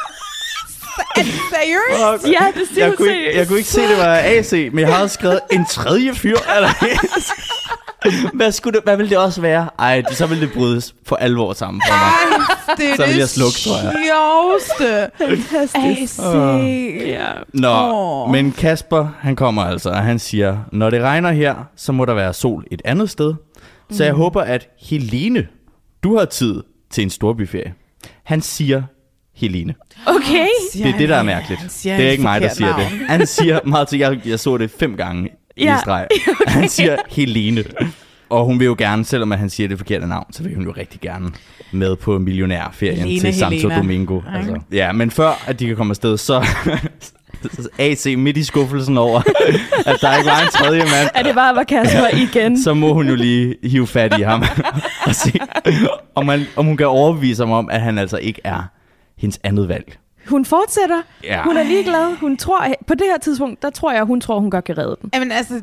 Er 1.16 1.24
det 1.24 1.40
seriøst? 1.54 2.24
Ja, 2.36 2.46
det 2.60 2.68
siger 2.74 2.86
Jeg 2.86 2.96
kunne, 2.98 3.18
ikke, 3.18 3.38
jeg 3.38 3.48
kunne 3.48 3.58
ikke 3.58 3.70
se, 3.70 3.82
det 3.82 3.98
var 3.98 4.16
AC, 4.24 4.52
men 4.52 4.80
jeg 4.80 4.96
havde 4.96 5.10
skrevet 5.10 5.40
en 5.52 5.66
tredje 5.66 6.16
fyr. 6.16 6.38
Eller? 6.56 6.70
hvad, 8.34 8.52
skulle 8.52 8.76
det, 8.76 8.84
hvad 8.84 8.98
ville 8.98 9.10
det 9.10 9.18
også 9.18 9.42
være? 9.42 9.70
Ej, 9.80 10.02
det, 10.10 10.18
så 10.18 10.26
ville 10.28 10.46
det 10.48 10.54
brydes 10.54 10.96
for 11.06 11.16
alvor 11.16 11.54
sammen 11.54 11.82
for 11.88 11.94
mig. 11.94 12.12
Ej, 12.68 12.76
det 12.78 12.90
er 12.92 12.96
Så 12.96 13.02
vil 13.06 13.14
det 13.14 13.20
jeg 13.20 13.30
slukke, 13.30 13.58
tror 13.58 13.78
jeg. 13.84 13.94
sjoveste. 14.08 15.10
Fantastisk. 15.18 16.20
AC. 16.20 17.08
Ja. 17.08 17.28
Nå, 17.54 17.70
Åh. 17.94 18.32
men 18.32 18.52
Kasper, 18.52 19.08
han 19.20 19.36
kommer 19.36 19.62
altså, 19.64 19.90
og 19.90 20.04
han 20.04 20.20
siger, 20.20 20.58
når 20.72 20.90
det 20.90 21.02
regner 21.02 21.32
her, 21.32 21.56
så 21.76 21.92
må 21.92 22.06
der 22.06 22.14
være 22.14 22.34
sol 22.34 22.66
et 22.72 22.82
andet 22.86 23.10
sted. 23.10 23.34
Så 23.92 24.04
jeg 24.04 24.14
håber, 24.14 24.42
at 24.42 24.68
Helene, 24.82 25.48
du 26.04 26.18
har 26.18 26.26
tid 26.26 26.64
til 26.92 27.04
en 27.04 27.10
storbyferie. 27.10 27.74
Han 28.24 28.42
siger 28.42 28.84
Helene. 29.36 29.74
Okay. 30.06 30.48
Det 30.74 30.86
er 30.86 30.98
det, 30.98 31.10
der 31.10 31.16
er 31.16 31.24
mærkeligt. 31.24 31.80
Det 31.84 31.92
er 31.92 32.10
ikke 32.10 32.24
mig, 32.24 32.42
der 32.42 32.50
siger 32.50 32.76
det. 32.76 32.86
Han 33.08 33.28
siger 33.28 33.60
meget 33.66 33.88
til, 33.88 34.00
jeg, 34.00 34.20
jeg 34.26 34.40
så 34.40 34.58
det 34.58 34.72
fem 34.80 34.98
gange 34.98 35.30
i 35.58 35.64
Ja, 35.64 35.78
streg. 35.80 36.08
Han 36.48 36.70
siger 36.70 36.98
Helene. 37.10 37.64
Og 38.30 38.46
hun 38.46 38.60
vil 38.60 38.66
jo 38.66 38.76
gerne, 38.78 39.06
selvom 39.06 39.32
han 39.32 39.50
siger 39.50 39.68
det 39.68 39.78
forkerte 39.78 40.08
navn, 40.08 40.34
så 40.34 40.44
vil 40.44 40.56
hun 40.56 40.64
jo 40.64 40.72
rigtig 40.78 41.02
gerne 41.02 41.30
med 41.72 41.96
på 41.96 42.20
millionærferien 42.20 42.98
Helene, 43.00 43.20
til 43.20 43.34
Santo 43.40 43.56
Helena. 43.56 43.78
Domingo. 43.78 44.22
Altså. 44.34 44.60
Ja, 44.72 44.92
men 44.92 45.12
før 45.12 45.44
at 45.48 45.60
de 45.60 45.68
kan 45.68 45.76
komme 45.76 45.92
afsted, 45.92 46.18
så 46.18 46.46
AC 47.80 48.06
midt 48.18 48.38
i 48.38 48.44
skuffelsen 48.44 48.98
over, 48.98 49.20
at 49.92 49.98
der 50.02 50.18
ikke 50.18 50.30
var 50.30 50.42
en 50.42 50.48
tredje 50.54 50.80
mand, 50.80 51.10
Er 51.16 51.24
det 51.24 51.36
bare 51.36 51.56
var 51.56 51.64
Kasper 51.64 52.08
igen? 52.18 52.64
så 52.64 52.74
må 52.74 52.94
hun 52.94 53.08
jo 53.10 53.16
lige 53.16 53.56
hive 53.64 53.88
fat 53.88 54.20
i 54.20 54.22
ham 54.22 54.44
og 55.06 55.16
se, 55.16 55.32
om, 56.16 56.26
man, 56.26 56.46
om 56.56 56.66
hun 56.66 56.78
kan 56.78 56.88
overbevise 56.88 57.44
ham 57.44 57.52
om, 57.52 57.70
at 57.70 57.82
han 57.82 57.98
altså 57.98 58.18
ikke 58.18 58.42
er 58.44 58.64
hendes 59.18 59.40
andet 59.44 59.70
valg. 59.70 59.98
Hun 60.28 60.46
fortsætter. 60.46 61.02
Ja. 61.24 61.44
Hun 61.44 61.58
er 61.58 61.64
ligeglad. 61.64 62.16
Hun 62.16 62.38
tror, 62.38 62.66
på 62.88 62.94
det 62.94 63.04
her 63.12 63.18
tidspunkt, 63.18 63.62
der 63.62 63.70
tror 63.70 63.92
jeg, 63.94 64.04
hun 64.04 64.22
tror, 64.22 64.40
hun 64.40 64.50
godt 64.52 64.66
kan 64.66 64.78
redde 64.78 64.98
den. 65.02 65.10
Jamen 65.14 65.32
altså, 65.32 65.62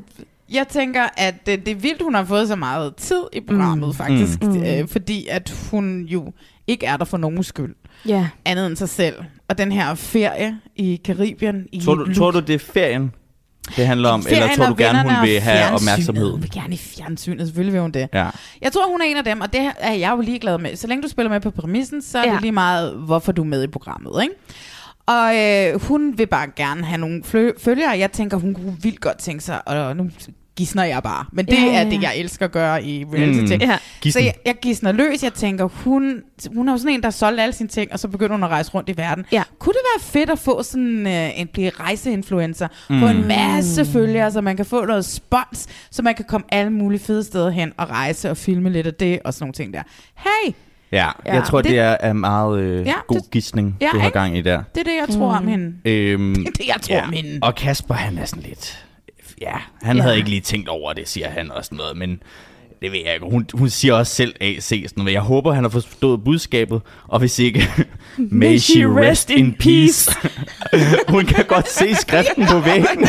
jeg 0.52 0.69
tænker, 0.69 1.02
at 1.16 1.47
det, 1.47 1.66
det 1.66 1.73
er 1.73 1.76
vildt, 1.76 2.02
hun 2.02 2.14
har 2.14 2.25
fået 2.25 2.49
så 2.49 2.57
meget 2.57 2.97
tid 2.97 3.23
i 3.33 3.40
programmet, 3.40 3.88
mm. 3.88 3.95
faktisk. 3.95 4.42
Mm. 4.42 4.62
Øh, 4.64 4.88
fordi 4.88 5.26
at 5.31 5.54
hun 5.71 6.00
jo 6.02 6.33
ikke 6.66 6.87
er 6.87 6.97
der 6.97 7.04
for 7.04 7.16
nogen 7.16 7.42
skyld, 7.42 7.75
Ja. 8.07 8.28
andet 8.45 8.66
end 8.66 8.76
sig 8.76 8.88
selv. 8.88 9.14
Og 9.49 9.59
den 9.59 9.73
her 9.73 9.95
ferie 9.95 10.59
i 10.76 11.00
Karibien. 11.04 11.66
I 11.73 11.81
Tror 11.81 11.95
du, 11.95 12.14
tror 12.14 12.31
du, 12.31 12.40
det 12.40 12.54
er 12.54 12.59
ferien, 12.59 13.12
det 13.76 13.87
handler 13.87 14.09
om? 14.09 14.26
Eller 14.31 14.49
tror 14.57 14.66
du 14.66 14.75
gerne, 14.78 15.02
hun 15.02 15.28
vil 15.28 15.40
have 15.40 15.75
opmærksomhed? 15.75 16.31
Hun 16.31 16.42
vil 16.42 16.50
gerne 16.50 16.75
i 16.75 16.78
fjernsynet, 16.78 17.47
selvfølgelig 17.47 17.73
vil 17.73 17.81
hun 17.83 17.90
det. 17.90 18.09
Ja. 18.14 18.28
Jeg 18.62 18.73
tror, 18.73 18.90
hun 18.90 19.00
er 19.00 19.04
en 19.04 19.16
af 19.16 19.25
dem, 19.25 19.40
og 19.40 19.52
det 19.52 19.71
er 19.78 19.92
jeg 19.92 20.11
jo 20.11 20.21
ligeglad 20.21 20.59
med. 20.59 20.76
Så 20.76 20.87
længe 20.87 21.02
du 21.02 21.09
spiller 21.09 21.31
med 21.31 21.40
på 21.40 21.50
præmissen, 21.50 22.02
så 22.02 22.19
er 22.19 22.26
Ja. 22.28 22.33
det 22.33 22.40
lige 22.40 22.52
meget, 22.52 22.92
hvorfor 22.95 23.33
du 23.33 23.42
er 23.42 23.47
med 23.47 23.62
i 23.62 23.66
programmet, 23.66 24.23
ikke? 24.23 24.35
Og 25.07 25.37
øh, 25.37 25.83
hun 25.88 26.19
vil 26.19 26.26
bare 26.26 26.47
gerne 26.57 26.85
have 26.85 26.99
nogle 26.99 27.23
følgere. 27.59 27.90
Jeg 27.99 28.12
tænker, 28.12 28.37
hun 28.37 28.54
kunne 28.54 28.76
vildt 28.83 29.00
godt 29.00 29.19
tænke 29.19 29.45
sig, 29.45 29.69
og 29.69 29.97
nu 29.97 30.11
gisner 30.57 30.85
jeg 30.85 31.03
bare. 31.03 31.25
Men 31.33 31.47
det 31.47 31.53
Ja, 31.53 31.61
ja, 31.61 31.67
ja, 31.73 31.81
er 31.81 31.85
det, 31.85 32.03
ja. 32.03 32.09
jeg 32.09 32.17
elsker 32.17 32.45
at 32.47 32.53
gøre 32.53 32.85
i 32.85 33.05
reality-ting. 33.15 33.63
Mm. 33.65 33.71
Ja. 34.05 34.11
Så 34.11 34.21
jeg, 34.21 34.35
jeg 34.47 34.55
gisner 34.63 34.93
løs. 34.93 35.23
Jeg 35.23 35.33
tænker, 35.33 35.65
hun, 35.65 36.23
hun 36.55 36.69
er 36.69 36.73
jo 36.73 36.79
sådan 36.79 36.93
en, 36.95 37.01
der 37.01 37.07
har 37.07 37.11
solgt 37.11 37.41
alle 37.41 37.53
sine 37.53 37.69
ting, 37.69 37.93
og 37.93 37.99
så 37.99 38.09
begynder 38.09 38.33
hun 38.37 38.45
at 38.45 38.51
rejse 38.51 38.71
rundt 38.75 38.89
i 38.89 38.97
verden. 38.97 39.25
Ja. 39.33 39.43
Kunne 39.59 39.73
det 39.73 39.81
være 39.97 40.03
fedt 40.03 40.31
at 40.31 40.39
få 40.39 40.63
sådan 40.63 41.07
øh, 41.07 41.41
en 41.41 41.49
blive 41.53 41.71
rejseinfluencer? 41.81 42.69
Mm. 42.91 43.01
Få 43.01 43.07
en 43.07 43.29
masse 43.29 43.85
følgere, 43.85 44.31
så 44.33 44.41
man 44.41 44.57
kan 44.57 44.67
få 44.67 44.85
noget 44.85 45.05
spons, 45.05 45.67
så 45.91 46.03
man 46.03 46.15
kan 46.15 46.25
komme 46.29 46.47
alle 46.53 46.71
mulige 46.73 47.01
fede 47.01 47.25
steder 47.25 47.51
hen 47.51 47.73
og 47.77 47.91
rejse 47.91 48.31
og 48.31 48.37
filme 48.37 48.71
lidt 48.71 48.87
af 48.87 48.95
det 48.95 49.19
og 49.25 49.35
sådan 49.35 49.43
nogle 49.45 49.53
ting 49.53 49.75
der. 49.75 49.83
Hey, 50.17 50.53
Ja, 50.93 51.09
Ja. 51.27 51.35
jeg 51.35 51.45
tror, 51.45 51.63
det, 51.63 51.71
Det- 51.71 51.79
er 51.79 51.97
er 52.01 52.13
meget 52.13 52.61
øh, 52.61 52.87
Ja, 52.87 52.95
god 53.09 53.17
det- 53.21 53.31
gidsning, 53.31 53.77
Ja, 53.81 53.89
du 53.93 53.99
har 53.99 54.11
gang 54.11 54.39
i 54.39 54.43
der. 54.43 54.63
det 54.75 54.81
er 54.81 54.85
det, 54.85 55.09
jeg 55.09 55.17
tror 55.17 55.33
om 55.37 55.47
hende. 55.47 55.73
Øhm, 55.85 56.35
Det 56.35 56.47
er 56.47 56.51
det, 56.51 56.67
jeg 56.67 56.77
tror 56.83 57.01
om 57.07 57.13
hende. 57.13 57.39
Og 57.43 57.55
Kasper, 57.55 57.95
han 57.95 58.19
er 58.19 58.25
sådan 58.25 58.43
lidt... 58.43 58.85
Ja, 59.43 59.55
han 59.83 59.97
Ja. 59.97 60.03
havde 60.03 60.17
ikke 60.17 60.29
lige 60.29 60.41
tænkt 60.41 60.69
over 60.69 60.93
det, 60.93 61.09
siger 61.09 61.29
han 61.29 61.51
og 61.53 61.64
sådan 61.64 61.77
noget, 61.77 61.97
men 61.97 62.23
det 62.83 62.93
ved 62.93 62.99
jeg 63.05 63.14
ikke. 63.14 63.27
Hun, 63.31 63.47
hun 63.55 63.71
siger 63.71 63.95
også 63.95 64.14
selv 64.14 64.35
AC 64.40 64.62
sådan 64.69 64.87
noget. 64.97 65.12
Jeg 65.12 65.21
håber, 65.21 65.53
han 65.53 65.64
har 65.64 65.69
forstået 65.71 66.25
budskabet, 66.25 66.81
og 67.09 67.19
hvis 67.19 67.38
ikke, 67.38 67.69
may 68.19 68.57
she 68.59 68.87
rest 68.87 69.31
in 69.31 69.55
peace. 69.55 70.11
hun 71.14 71.25
kan 71.27 71.45
godt 71.45 71.69
se 71.69 71.95
skriften 71.95 72.47
på 72.47 72.61
væggen. 72.61 73.09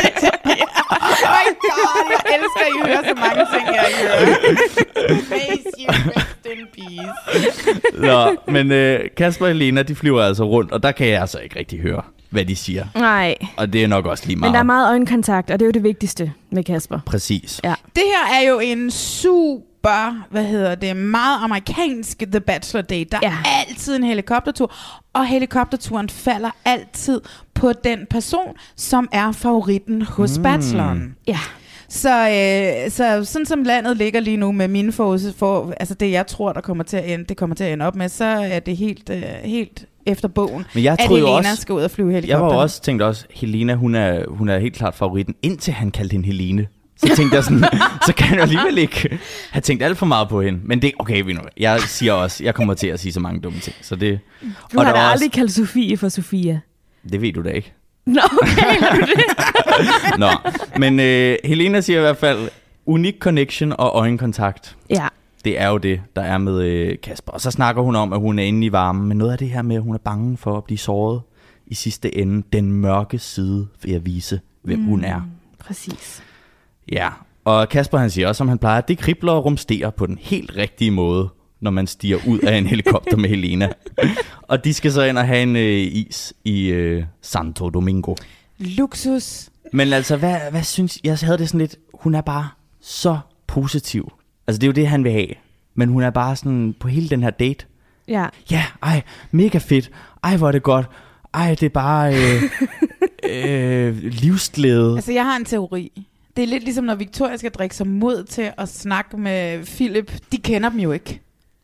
Oh 0.90 1.00
my 1.30 1.46
god, 1.60 2.10
jeg 2.10 2.36
elsker, 2.36 2.60
at 2.60 2.68
I 2.68 2.88
hører 2.88 3.02
så 3.08 3.14
mange 3.14 3.46
ting, 3.54 3.76
jeg 3.76 3.86
hører. 4.00 5.16
Face 5.20 5.70
you 5.78 5.92
rest 6.16 6.46
in 6.46 6.66
peace. 6.74 7.80
Nå, 8.00 8.36
men 8.52 8.72
øh, 8.72 9.00
Kasper 9.16 9.44
og 9.46 9.52
Helena, 9.52 9.82
de 9.82 9.94
flyver 9.94 10.22
altså 10.22 10.44
rundt, 10.44 10.72
og 10.72 10.82
der 10.82 10.92
kan 10.92 11.06
jeg 11.08 11.20
altså 11.20 11.38
ikke 11.38 11.58
rigtig 11.58 11.80
høre, 11.80 12.02
hvad 12.34 12.44
de 12.44 12.56
siger. 12.56 12.86
Nej. 12.94 13.34
Og 13.56 13.72
det 13.72 13.84
er 13.84 13.88
nok 13.88 14.06
også 14.06 14.26
lige 14.26 14.36
meget. 14.36 14.50
Men 14.50 14.54
der 14.54 14.58
er 14.60 14.64
meget 14.64 14.88
øjenkontakt, 14.88 15.50
og 15.50 15.58
det 15.58 15.64
er 15.64 15.66
jo 15.66 15.72
det 15.72 15.82
vigtigste 15.82 16.32
med 16.50 16.64
Kasper. 16.64 17.00
Præcis. 17.06 17.60
Ja. 17.64 17.74
Det 17.96 18.02
her 18.06 18.36
er 18.36 18.48
jo 18.48 18.58
en 18.58 18.90
super, 18.90 20.26
hvad 20.30 20.44
hedder 20.44 20.74
det, 20.74 20.96
meget 20.96 21.38
amerikansk 21.44 22.18
The 22.18 22.40
Bachelor 22.40 22.82
Date. 22.82 23.10
Der 23.10 23.18
Ja. 23.22 23.28
er 23.28 23.64
altid 23.68 23.96
en 23.96 24.04
helikoptertur, 24.04 24.74
og 25.12 25.26
helikopterturen 25.26 26.08
falder 26.08 26.50
altid 26.64 27.20
på 27.54 27.72
den 27.72 27.98
person, 28.10 28.54
som 28.76 29.08
er 29.12 29.32
favoritten 29.32 30.02
hos 30.02 30.38
mm. 30.38 30.42
bacheloren. 30.42 31.16
Ja. 31.26 31.38
Så, 31.88 32.10
øh, 32.28 32.90
så 32.90 33.24
sådan 33.24 33.46
som 33.46 33.62
landet 33.62 33.96
ligger 33.96 34.20
lige 34.20 34.36
nu 34.36 34.52
med 34.52 34.68
mine 34.68 34.92
forudse, 34.92 35.34
for, 35.38 35.72
altså 35.80 35.94
det 35.94 36.10
jeg 36.10 36.26
tror, 36.26 36.52
der 36.52 36.60
kommer 36.60 36.84
til 36.84 36.96
at 36.96 37.10
ende, 37.12 37.24
det 37.24 37.36
kommer 37.36 37.56
til 37.56 37.64
at 37.64 37.72
ende 37.72 37.84
op 37.86 37.96
med, 37.96 38.08
så 38.08 38.24
er 38.24 38.60
det 38.60 38.76
helt, 38.76 39.10
øh, 39.10 39.22
helt 39.44 39.84
efter 40.06 40.28
bogen, 40.28 40.64
Men 40.74 40.84
jeg 40.84 40.96
at 40.98 41.08
Helena 41.08 41.30
også- 41.30 41.56
skal 41.56 41.72
ud 41.74 41.82
og 41.82 41.90
flyve 41.90 42.08
Jeg 42.08 42.14
helikopter. 42.14 42.46
var 42.46 42.54
også 42.62 42.82
tænkt 42.82 43.02
også, 43.02 43.24
Helena, 43.34 43.74
hun 43.74 43.94
er, 43.94 44.24
hun 44.28 44.48
er 44.48 44.58
helt 44.58 44.74
klart 44.76 44.94
favoritten, 44.94 45.34
indtil 45.42 45.72
han 45.72 45.90
kaldte 45.90 46.12
hende 46.12 46.26
Helene. 46.26 46.66
Så 46.96 47.16
tænkte 47.16 47.36
jeg 47.36 47.44
sådan, 47.44 47.64
så 48.06 48.12
kan 48.16 48.34
jeg 48.34 48.42
alligevel 48.42 48.78
ikke 48.78 49.18
have 49.50 49.60
tænkt 49.62 49.82
alt 49.82 49.98
for 49.98 50.06
meget 50.06 50.28
på 50.28 50.40
hende. 50.42 50.60
Men 50.64 50.82
det 50.82 50.92
okay, 50.98 51.22
vi 51.24 51.32
nu. 51.32 51.40
Jeg 51.56 51.80
siger 51.80 52.12
også, 52.12 52.44
jeg 52.44 52.54
kommer 52.54 52.74
til 52.74 52.86
at 52.86 53.00
sige 53.00 53.12
så 53.12 53.20
mange 53.20 53.40
dumme 53.40 53.58
ting. 53.58 53.76
Så 53.82 53.96
det, 53.96 54.18
Du 54.72 54.78
og 54.78 54.86
har 54.86 54.92
der 54.92 55.00
da 55.00 55.06
aldrig 55.08 55.32
kaldt 55.32 55.52
Sofie 55.52 55.96
for 55.96 56.08
Sofia. 56.08 56.60
det 57.12 57.20
ved 57.22 57.32
du 57.32 57.42
da 57.42 57.48
ikke. 57.50 57.72
Nå, 58.06 58.20
okay. 58.42 58.80
har 58.80 58.96
du 58.96 59.00
det? 59.00 59.24
Nå, 60.18 60.28
men 60.78 61.00
øh, 61.00 61.36
Helena 61.44 61.80
siger 61.80 61.98
i 61.98 62.00
hvert 62.00 62.16
fald, 62.16 62.48
unik 62.86 63.14
connection 63.18 63.72
og 63.78 63.90
øjenkontakt. 63.94 64.76
ja. 64.90 65.06
Det 65.44 65.60
er 65.60 65.68
jo 65.68 65.78
det, 65.78 66.00
der 66.16 66.22
er 66.22 66.38
med 66.38 66.62
øh, 66.62 66.98
Kasper. 67.02 67.32
Og 67.32 67.40
så 67.40 67.50
snakker 67.50 67.82
hun 67.82 67.96
om, 67.96 68.12
at 68.12 68.20
hun 68.20 68.38
er 68.38 68.42
inde 68.42 68.66
i 68.66 68.72
varmen. 68.72 69.08
Men 69.08 69.18
noget 69.18 69.32
af 69.32 69.38
det 69.38 69.50
her 69.50 69.62
med, 69.62 69.76
at 69.76 69.82
hun 69.82 69.94
er 69.94 69.98
bange 69.98 70.36
for 70.36 70.56
at 70.56 70.64
blive 70.64 70.78
såret 70.78 71.20
i 71.66 71.74
sidste 71.74 72.18
ende. 72.18 72.42
Den 72.52 72.72
mørke 72.72 73.18
side 73.18 73.66
ved 73.84 73.94
at 73.94 74.06
vise, 74.06 74.40
hvem 74.62 74.78
mm. 74.78 74.84
hun 74.84 75.04
er. 75.04 75.20
Præcis. 75.58 76.22
Ja, 76.92 77.08
og 77.44 77.68
Kasper 77.68 77.98
han 77.98 78.10
siger 78.10 78.28
også, 78.28 78.38
som 78.38 78.48
han 78.48 78.58
plejer, 78.58 78.78
at 78.78 78.88
det 78.88 78.98
kribler 78.98 79.32
og 79.32 79.44
rumsterer 79.44 79.90
på 79.90 80.06
den 80.06 80.18
helt 80.20 80.56
rigtige 80.56 80.90
måde, 80.90 81.28
når 81.60 81.70
man 81.70 81.86
stiger 81.86 82.18
ud 82.26 82.38
af 82.38 82.56
en 82.56 82.66
helikopter 82.72 83.16
med 83.16 83.28
Helena. 83.28 83.68
Og 84.42 84.64
de 84.64 84.74
skal 84.74 84.92
så 84.92 85.02
ind 85.02 85.18
og 85.18 85.26
have 85.26 85.42
en 85.42 85.56
øh, 85.56 85.80
is 85.80 86.32
i 86.44 86.66
øh, 86.66 87.04
Santo 87.22 87.70
Domingo. 87.70 88.14
Luksus. 88.58 89.50
Men 89.72 89.92
altså, 89.92 90.16
hvad, 90.16 90.36
hvad 90.50 90.62
synes 90.62 90.98
jeg? 91.04 91.18
havde 91.22 91.38
det 91.38 91.48
sådan 91.48 91.60
lidt, 91.60 91.76
hun 91.94 92.14
er 92.14 92.20
bare 92.20 92.48
så 92.80 93.18
positiv. 93.46 94.12
Altså, 94.46 94.58
det 94.58 94.62
er 94.62 94.68
jo 94.68 94.72
det, 94.72 94.88
han 94.88 95.04
vil 95.04 95.12
have. 95.12 95.28
Men 95.74 95.88
hun 95.88 96.02
er 96.02 96.10
bare 96.10 96.36
sådan, 96.36 96.74
på 96.80 96.88
hele 96.88 97.08
den 97.08 97.22
her 97.22 97.30
date, 97.30 97.64
Ja. 98.08 98.26
ja, 98.50 98.64
ej, 98.82 99.02
mega 99.30 99.58
fedt. 99.58 99.90
Ej, 100.24 100.36
hvor 100.36 100.48
er 100.48 100.52
det 100.52 100.62
godt. 100.62 100.86
Ej, 101.34 101.50
det 101.60 101.62
er 101.62 101.68
bare 101.70 102.14
øh, 102.14 102.42
øh, 103.88 103.96
livsglæde. 104.02 104.94
Altså, 104.94 105.12
jeg 105.12 105.24
har 105.24 105.36
en 105.36 105.44
teori. 105.44 106.06
Det 106.36 106.42
er 106.42 106.46
lidt 106.46 106.64
ligesom, 106.64 106.84
når 106.84 106.94
Victoria 106.94 107.36
skal 107.36 107.50
drikke 107.50 107.76
sig 107.76 107.86
mod 107.86 108.24
til 108.24 108.50
at 108.58 108.68
snakke 108.68 109.16
med 109.16 109.64
Philip. 109.64 110.12
De 110.32 110.36
kender 110.36 110.68
dem 110.68 110.80
jo 110.80 110.92
ikke. 110.92 111.20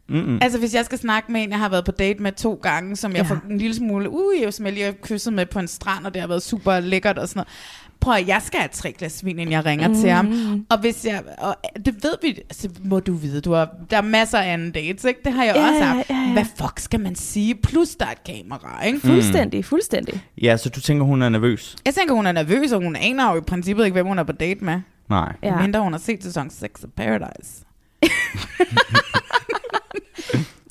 Mm-mm. 0.08 0.38
Altså, 0.42 0.58
hvis 0.58 0.74
jeg 0.74 0.84
skal 0.84 0.98
snakke 0.98 1.32
med 1.32 1.42
en, 1.42 1.50
jeg 1.50 1.58
har 1.58 1.68
været 1.68 1.84
på 1.84 1.92
date 1.92 2.22
med 2.22 2.32
to 2.32 2.60
gange, 2.62 2.96
som 2.96 3.10
jeg 3.12 3.18
Ja. 3.18 3.22
får 3.34 3.38
en 3.50 3.58
lille 3.58 3.74
smule, 3.76 4.10
uh, 4.10 4.50
som 4.50 4.64
jeg 4.66 4.72
lige 4.74 4.84
har 4.84 4.92
kysset 4.92 5.32
med 5.32 5.46
på 5.46 5.58
en 5.58 5.68
strand, 5.68 6.06
og 6.06 6.14
det 6.14 6.20
har 6.22 6.28
været 6.28 6.42
super 6.42 6.80
lækkert 6.80 7.18
og 7.18 7.28
sådan 7.28 7.38
noget. 7.38 7.48
Prøv 8.00 8.14
at, 8.14 8.28
jeg 8.28 8.42
skal 8.42 8.60
have 8.60 8.68
tre 8.72 8.92
glas 8.92 9.24
vin, 9.24 9.38
inden 9.38 9.52
jeg 9.52 9.64
ringer 9.64 9.88
mm. 9.88 9.94
til 9.94 10.10
ham. 10.10 10.26
Og 10.70 10.78
hvis 10.78 11.04
jeg, 11.06 11.22
og 11.38 11.56
det 11.84 11.94
ved 12.04 12.12
vi, 12.22 12.28
altså, 12.28 12.68
må 12.84 13.00
du 13.00 13.12
vide, 13.14 13.40
du 13.40 13.52
har, 13.52 13.68
der 13.90 13.96
er 13.96 14.02
masser 14.02 14.38
af 14.38 14.52
anden 14.52 14.70
dates, 14.72 15.04
ikke? 15.04 15.20
Det 15.24 15.32
har 15.32 15.44
jeg 15.44 15.54
Ja, 15.56 15.68
også 15.68 15.78
ja, 15.78 15.84
haft. 15.84 16.10
ja, 16.10 16.14
ja. 16.14 16.32
Hvad 16.32 16.44
fuck 16.56 16.78
skal 16.78 17.00
man 17.00 17.14
sige? 17.14 17.54
Plus 17.54 17.96
der 17.96 18.06
er 18.06 18.10
et 18.10 18.24
kamera, 18.24 18.84
ikke? 18.84 19.00
Fuldstændig, 19.00 19.64
fuldstændig. 19.64 20.22
Ja, 20.42 20.56
så 20.56 20.68
du 20.68 20.80
tænker, 20.80 21.04
hun 21.04 21.22
er 21.22 21.28
nervøs? 21.28 21.76
Jeg 21.84 21.94
tænker, 21.94 22.14
hun 22.14 22.26
er 22.26 22.32
nervøs, 22.32 22.72
og 22.72 22.82
hun 22.82 22.96
aner 22.96 23.32
jo 23.32 23.38
i 23.38 23.40
princippet 23.40 23.84
ikke, 23.84 23.92
hvem 23.92 24.06
hun 24.06 24.18
er 24.18 24.22
på 24.24 24.32
date 24.32 24.64
med. 24.64 24.80
Nej. 25.08 25.32
Ja. 25.42 25.48
Ja. 25.48 25.62
Mindre 25.62 25.80
hun 25.80 25.92
har 25.92 26.00
set 26.00 26.22
sæson 26.22 26.50
6 26.50 26.84
af 26.84 26.88
Paradise. 26.96 27.64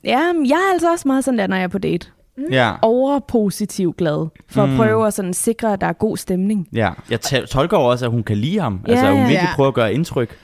Ja, 0.04 0.20
jeg 0.46 0.56
er 0.70 0.74
altså 0.74 0.92
også 0.92 1.08
meget 1.08 1.26
sådan 1.26 1.38
der, 1.38 1.48
når 1.48 1.56
jeg 1.56 1.64
er 1.64 1.68
på 1.68 1.78
date. 1.78 2.08
Ja. 2.52 2.72
Overpositiv 2.82 3.94
glad, 3.98 4.28
for 4.48 4.66
Mm. 4.66 4.72
at 4.72 4.78
prøve 4.78 5.08
at 5.08 5.14
sådan 5.14 5.34
sikre, 5.34 5.74
at 5.74 5.82
der 5.82 5.88
er 5.88 5.94
god 5.94 6.18
stemning. 6.18 6.68
Ja, 6.74 6.90
jeg 7.12 7.20
tolker 7.50 7.78
også, 7.78 8.06
at 8.06 8.12
hun 8.12 8.24
kan 8.24 8.38
lide 8.38 8.60
ham. 8.60 8.80
Ja, 8.88 8.92
altså, 8.92 9.08
hun 9.12 9.20
virkelig 9.20 9.36
ja. 9.42 9.56
prøver 9.56 9.68
at 9.68 9.74
gøre 9.74 9.94
indtryk. 9.94 10.36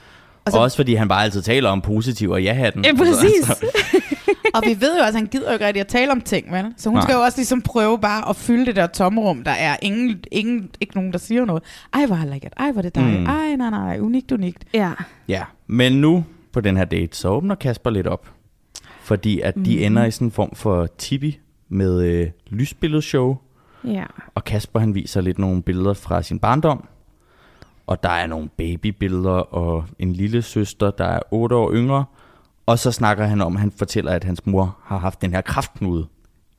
Og 0.44 0.52
så- 0.52 0.58
Og 0.58 0.64
også 0.64 0.76
fordi 0.76 0.94
han 0.94 1.08
bare 1.08 1.22
altid 1.24 1.42
taler 1.42 1.70
om 1.70 1.80
positiv 1.80 2.30
og 2.30 2.42
ja-hatten. 2.42 2.84
Ja, 2.84 2.94
præcis. 2.94 3.48
Altså, 3.50 3.66
Og 4.54 4.62
vi 4.66 4.76
ved 4.80 4.96
jo 4.96 5.00
også, 5.02 5.08
at 5.08 5.14
han 5.14 5.26
gider 5.26 5.46
jo 5.46 5.52
ikke 5.52 5.66
rigtig 5.66 5.80
at 5.80 5.86
tale 5.86 6.12
om 6.12 6.20
ting, 6.20 6.52
vel? 6.52 6.64
Så 6.76 6.88
hun 6.88 6.96
Nej. 6.96 7.02
skal 7.02 7.12
jo 7.14 7.20
også 7.20 7.38
ligesom 7.38 7.62
prøve 7.62 7.98
bare 8.00 8.28
at 8.28 8.36
fylde 8.36 8.66
det 8.66 8.76
der 8.76 8.86
tomrum, 8.86 9.44
der 9.44 9.50
er 9.50 9.76
ingen, 9.82 10.16
ingen, 10.32 10.68
ikke 10.80 10.94
nogen, 10.94 11.12
der 11.12 11.18
siger 11.18 11.44
noget. 11.44 11.62
Ej, 11.94 12.06
hvor 12.06 12.16
har 12.16 12.24
jeg 12.24 12.32
lækkert. 12.32 12.52
Ej, 12.56 12.72
hvor 12.72 12.80
er 12.80 12.82
det 12.82 12.94
dejligt. 12.94 13.16
Mm. 13.20 13.20
Mm. 13.26 13.26
Ej, 13.30 13.56
nej, 13.56 13.70
nej, 13.70 13.84
nej, 13.84 13.98
unikt, 14.00 14.32
unikt. 14.32 14.64
ja. 14.74 14.90
ja, 15.28 15.42
men 15.66 15.92
nu 15.92 16.24
på 16.52 16.60
den 16.60 16.76
her 16.76 16.84
date, 16.84 17.16
så 17.16 17.28
åbner 17.28 17.54
Kasper 17.54 17.90
lidt 17.90 18.06
op. 18.06 18.26
Fordi 19.02 19.40
at 19.40 19.54
de 19.54 19.60
Mhm. 19.60 19.68
ender 19.84 20.04
i 20.04 20.10
sådan 20.10 20.26
en 20.26 20.32
form 20.32 20.50
for 20.54 20.86
tibi 20.98 21.38
med 21.68 22.02
øh, 22.02 22.30
lysbilledshow. 22.46 23.36
Ja. 23.84 24.04
Og 24.34 24.44
Kasper 24.44 24.80
han 24.80 24.94
viser 24.94 25.20
lidt 25.20 25.38
nogle 25.38 25.62
billeder 25.62 25.94
fra 25.94 26.22
sin 26.22 26.38
barndom. 26.38 26.88
Og 27.86 28.02
der 28.02 28.08
er 28.10 28.26
nogle 28.26 28.48
babybilleder 28.48 29.30
og 29.54 29.84
en 29.98 30.12
lille 30.12 30.42
søster, 30.42 30.90
der 30.90 31.04
er 31.04 31.20
8 31.30 31.56
år 31.56 31.72
yngre. 31.72 32.04
Og 32.66 32.78
så 32.78 32.92
snakker 32.92 33.24
han 33.26 33.40
om, 33.40 33.54
at 33.54 33.60
han 33.60 33.70
fortæller, 33.70 34.12
at 34.12 34.24
hans 34.24 34.46
mor 34.46 34.78
har 34.84 34.98
haft 34.98 35.22
den 35.22 35.32
her 35.34 35.40
kraftknude 35.40 36.06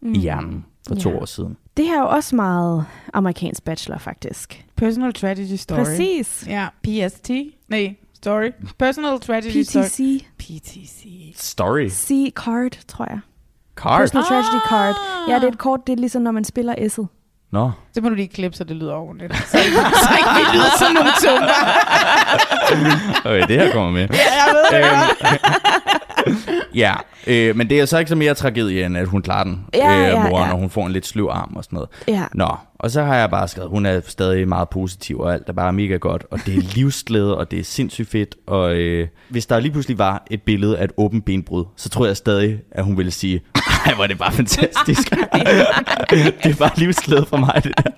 mm. 0.02 0.14
i 0.14 0.18
hjernen 0.18 0.66
for 0.88 0.96
to 0.96 1.10
Ja. 1.10 1.16
år 1.18 1.26
siden. 1.26 1.58
Det 1.78 1.86
her 1.86 1.98
er 1.98 2.02
jo 2.02 2.10
også 2.10 2.36
meget 2.36 2.86
amerikansk 3.14 3.64
bachelor, 3.64 3.98
faktisk. 3.98 4.66
Personal 4.76 5.14
tragedy 5.14 5.56
story. 5.56 5.78
Præcis. 5.78 6.48
Ja, 6.48 6.68
PST. 6.84 7.32
Nej, 7.68 7.96
story. 8.14 8.52
Personal 8.78 9.20
tragedy 9.20 9.64
story. 9.64 9.84
PTC. 9.84 10.26
PTC. 10.38 11.08
Story. 11.36 11.88
C 11.90 12.34
card, 12.36 12.72
tror 12.88 13.06
jeg. 13.10 13.20
Card. 13.78 14.00
Personal 14.00 14.26
Tragedy 14.26 14.62
Card. 14.70 14.96
Ah. 14.96 15.30
Ja, 15.30 15.36
det 15.36 15.44
er 15.44 15.48
et 15.48 15.58
kort, 15.58 15.80
det 15.88 15.94
er 15.94 15.98
ligesom 15.98 16.22
når 16.22 16.32
man 16.32 16.44
spiller 16.44 16.74
S'et. 16.76 17.06
Nå. 17.52 17.72
Så 17.94 18.02
må 18.02 18.10
du 18.10 18.16
lige 18.16 18.28
klippe, 18.28 18.58
så 18.58 18.64
det 18.64 18.76
lyder 18.76 18.94
ordentligt. 18.94 19.36
Så 19.52 19.58
ikke, 19.58 19.76
så 19.76 20.10
ikke 20.18 20.30
vi 20.36 20.58
lyder 20.58 20.72
som 20.78 20.94
nogle 20.94 21.12
tumper. 21.24 21.54
Okay, 23.26 23.48
det 23.48 23.62
her 23.62 23.72
kommer 23.74 23.92
med. 23.92 24.02
Ja, 24.02 24.18
jeg 24.46 24.54
ved 24.54 24.80
det 24.82 24.90
godt. 24.90 26.07
Ja, 26.76 26.94
øh, 27.28 27.56
men 27.56 27.70
det 27.70 27.80
er 27.80 27.86
så 27.86 27.98
ikke 27.98 28.10
så 28.10 28.16
mere 28.16 28.34
tragedie, 28.34 28.86
end 28.86 28.98
at 28.98 29.08
hun 29.08 29.22
klarer 29.22 29.44
den, 29.44 29.66
Ja, 29.74 29.98
øh, 29.98 30.04
ja, 30.04 30.30
moren, 30.30 30.48
ja. 30.48 30.54
og 30.54 30.60
hun 30.60 30.70
får 30.70 30.86
en 30.86 30.92
lidt 30.92 31.06
sløv 31.06 31.28
arm 31.32 31.54
og 31.56 31.64
sådan 31.64 31.76
noget. 31.76 31.90
Ja. 32.08 32.24
Nå, 32.34 32.48
og 32.80 32.92
så 32.92 33.04
har 33.04 33.16
jeg 33.16 33.30
bare 33.30 33.48
skrevet, 33.48 33.70
hun 33.70 33.86
er 33.86 34.02
stadig 34.08 34.48
meget 34.48 34.70
positiv, 34.70 35.20
og 35.20 35.34
alt 35.34 35.50
er 35.50 35.54
bare 35.54 35.74
mega 35.74 35.96
godt, 35.96 36.26
og 36.32 36.40
det 36.46 36.58
er 36.58 36.62
livsglæde, 36.76 37.38
og 37.38 37.52
det 37.52 37.60
er 37.60 37.64
sindssygt 37.64 38.10
fedt, 38.10 38.36
og 38.48 38.76
øh, 38.76 39.08
hvis 39.30 39.46
der 39.46 39.60
lige 39.60 39.72
pludselig 39.72 39.98
var 39.98 40.24
et 40.32 40.42
billede 40.42 40.78
af 40.78 40.84
et 40.84 40.92
åbent 40.98 41.26
benbrud, 41.26 41.66
så 41.76 41.90
tror 41.90 42.06
jeg 42.06 42.18
stadig, 42.18 42.60
at 42.72 42.84
hun 42.84 42.98
ville 42.98 43.12
sige, 43.12 43.42
ej, 43.86 43.94
hvor 43.94 44.04
er 44.04 44.08
det 44.08 44.18
bare 44.18 44.32
fantastisk. 44.32 45.10
det 45.10 46.52
er 46.52 46.56
bare 46.60 46.72
livsglæde 46.78 47.26
for 47.26 47.38
mig, 47.38 47.62
det 47.64 47.74
der. 47.78 47.92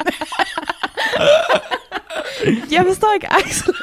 Jeg 2.72 2.84
forstår 2.88 3.12
ikke, 3.16 3.28
Axel. 3.34 3.74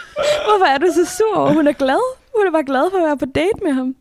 Hvorfor 0.45 0.65
er 0.75 0.79
du 0.79 0.87
så 0.87 1.17
sur 1.17 1.37
over, 1.41 1.53
hun 1.53 1.67
er 1.67 1.73
glad? 1.73 2.17
Hun 2.37 2.47
er 2.47 2.53
bare 2.53 2.65
glad 2.65 2.91
for 2.91 2.99
at 2.99 3.05
være 3.05 3.19
på 3.19 3.27
date 3.35 3.59
med 3.65 3.73
ham. 3.73 3.95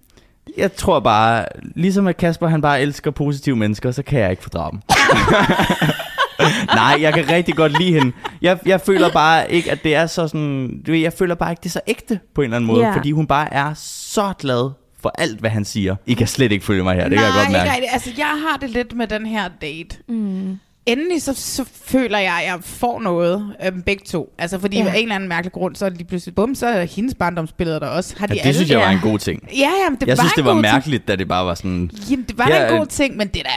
Jeg 0.58 0.74
tror 0.76 1.00
bare, 1.00 1.46
ligesom 1.76 2.08
at 2.08 2.18
Kasper 2.18 2.48
han 2.48 2.62
bare 2.62 2.82
elsker 2.82 3.12
positive 3.12 3.56
mennesker, 3.56 3.92
så 3.92 4.04
kan 4.04 4.20
jeg 4.20 4.32
ikke 4.32 4.44
fordrage 4.44 4.72
dem. 4.72 4.82
Nej, 6.76 6.98
jeg 7.02 7.14
kan 7.14 7.30
rigtig 7.30 7.56
godt 7.56 7.80
lide 7.80 7.94
hende. 8.00 8.12
Jeg, 8.42 8.60
jeg 8.66 8.82
føler 8.82 9.10
bare 9.12 9.52
ikke, 9.52 9.72
at 9.72 9.84
det 9.84 9.96
er 9.96 10.06
så 10.06 10.28
sådan... 10.28 10.82
Du 10.88 10.92
ved, 10.92 11.00
jeg 11.00 11.14
føler 11.14 11.36
bare 11.36 11.52
ikke, 11.52 11.60
det 11.60 11.70
er 11.70 11.72
så 11.72 11.82
ægte 11.88 12.20
på 12.36 12.42
en 12.42 12.46
eller 12.46 12.56
anden 12.56 12.68
måde, 12.68 12.86
Ja. 12.88 12.96
fordi 12.96 13.12
hun 13.12 13.28
bare 13.28 13.54
er 13.54 13.74
så 13.78 14.34
glad 14.40 14.72
for 15.02 15.12
alt, 15.18 15.40
hvad 15.40 15.50
han 15.50 15.66
siger. 15.66 15.96
I 16.06 16.14
kan 16.14 16.28
slet 16.28 16.52
ikke 16.52 16.66
følge 16.66 16.84
mig 16.84 16.96
her, 16.96 17.04
det 17.10 17.18
kan 17.18 17.26
jeg 17.26 17.34
godt 17.36 17.52
Nej, 17.52 17.58
mærke. 17.60 17.72
rigtigt. 17.72 17.94
Altså, 17.94 18.10
jeg 18.18 18.26
har 18.50 18.58
det 18.58 18.70
lidt 18.70 18.96
med 18.96 19.08
den 19.08 19.26
her 19.26 19.50
date. 19.62 19.98
Mm. 20.08 20.60
Endelig 20.86 21.22
så, 21.22 21.34
så 21.34 21.66
føler 21.86 22.18
jeg, 22.18 22.34
at 22.42 22.46
jeg 22.48 22.58
får 22.62 23.00
noget 23.02 23.56
øhm, 23.66 23.82
begge 23.82 24.04
to. 24.06 24.34
Altså, 24.38 24.60
fordi 24.60 24.78
Ja. 24.78 24.86
af 24.88 24.96
en 24.98 25.02
eller 25.02 25.16
anden 25.16 25.30
mærkelig 25.30 25.52
grund, 25.52 25.76
så 25.76 25.86
er 25.86 25.90
det 25.90 25.98
lige 25.98 26.08
pludselig, 26.08 26.36
bum, 26.36 26.56
så 26.56 26.68
er 26.68 26.84
hendes 26.86 27.16
barndomsbilleder 27.16 27.80
der 27.80 27.88
også. 27.88 28.16
Har 28.18 28.28
de 28.28 28.34
Ja, 28.34 28.40
det 28.40 28.46
alle- 28.46 28.54
synes 28.56 28.70
jeg 28.70 28.80
var 28.80 28.86
Ja. 28.86 28.92
en 28.92 29.00
god 29.02 29.20
ting. 29.20 29.44
Ja, 29.58 29.70
jamen, 29.84 30.00
det 30.00 30.08
Jeg 30.08 30.18
var 30.18 30.24
synes, 30.24 30.34
det 30.34 30.46
var 30.46 30.54
god 30.54 30.64
ting. 30.64 30.74
mærkeligt, 30.74 31.08
da 31.08 31.16
det 31.16 31.28
bare 31.28 31.46
var 31.46 31.54
sådan... 31.56 31.92
Jamen, 32.10 32.26
det 32.30 32.38
var 32.38 32.48
Ja, 32.48 32.68
en 32.72 32.78
god 32.78 32.86
ting, 32.86 33.18
men 33.18 33.28
det 33.28 33.40
er 33.40 33.44
da 33.44 33.50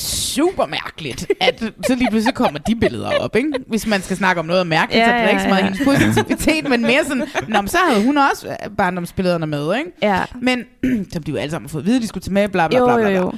super 0.00 0.66
mærkeligt, 0.66 1.26
at 1.40 1.62
så 1.86 1.94
lige 1.94 2.10
pludselig 2.10 2.34
kommer 2.34 2.58
de 2.58 2.76
billeder 2.76 3.18
op, 3.18 3.36
ikke? 3.36 3.52
Hvis 3.66 3.86
man 3.86 4.02
skal 4.02 4.16
snakke 4.16 4.40
om 4.40 4.46
noget 4.46 4.66
mærkeligt, 4.66 5.00
Ja, 5.00 5.06
så 5.06 5.12
er 5.12 5.16
det 5.18 5.24
ja, 5.24 5.28
ikke 5.30 5.42
så 5.42 5.48
meget 5.48 5.60
ja. 5.60 5.64
hendes 5.64 5.84
positivitet, 5.84 6.68
men 6.68 6.82
mere 6.82 7.04
sådan, 7.04 7.22
Nå, 7.48 7.60
men 7.60 7.68
så 7.68 7.78
havde 7.88 8.04
hun 8.04 8.18
også 8.18 8.48
øh, 8.48 8.70
barndomsbillederne 8.76 9.46
med, 9.46 9.76
ikke? 9.78 9.90
Ja. 10.02 10.22
Men, 10.42 10.64
som 11.12 11.22
de 11.22 11.30
jo 11.30 11.36
alle 11.36 11.50
sammen 11.50 11.68
har 11.68 11.72
fået 11.72 11.82
at 11.82 11.86
vide, 11.86 12.00
de 12.00 12.06
skulle 12.06 12.22
tage 12.22 12.32
med, 12.34 12.48
bla 12.48 12.68
bla 12.68 12.78
Jo, 12.78 12.84
bla 12.86 12.92
jo, 12.94 13.00
bla. 13.00 13.08
bla. 13.10 13.18
jo. 13.18 13.32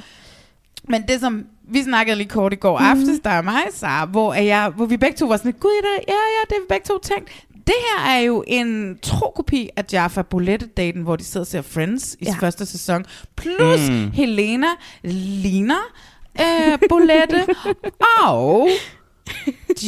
Men 0.89 1.01
det 1.07 1.19
som, 1.19 1.43
vi 1.69 1.83
snakkede 1.83 2.17
lige 2.17 2.29
kort 2.29 2.53
i 2.53 2.55
går 2.55 2.79
Mhm. 2.79 2.87
aftes, 2.89 3.19
der 3.23 3.29
er 3.29 3.41
mig, 3.41 3.61
Sara, 3.71 4.05
hvor, 4.05 4.33
er 4.33 4.41
jeg, 4.41 4.69
hvor 4.75 4.85
vi 4.85 4.97
begge 4.97 5.17
to 5.17 5.25
var 5.25 5.37
sådan, 5.37 5.51
gud, 5.51 5.81
ja, 5.83 5.89
ja, 5.89 6.13
ja, 6.13 6.41
det 6.49 6.51
har 6.51 6.59
vi 6.61 6.65
begge 6.69 6.85
to 6.85 6.97
tænkt. 6.99 7.29
Det 7.67 7.75
her 7.79 8.11
er 8.11 8.19
jo 8.19 8.43
en 8.47 8.97
tro-kopi 9.01 9.69
af 9.75 9.83
Jaffa 9.93 10.21
Bolette-daten, 10.21 11.01
hvor 11.01 11.15
de 11.15 11.23
sidder 11.23 11.39
og 11.43 11.47
ser 11.47 11.61
Friends 11.61 12.15
i 12.19 12.25
Ja. 12.25 12.35
første 12.39 12.65
sæson. 12.65 13.05
Plus 13.37 13.89
Mm. 13.89 13.95
mm. 13.95 14.11
Helena 14.11 14.67
ligner 15.03 15.91
øh, 16.41 16.79
Bolette, 16.89 17.45
og 18.27 18.69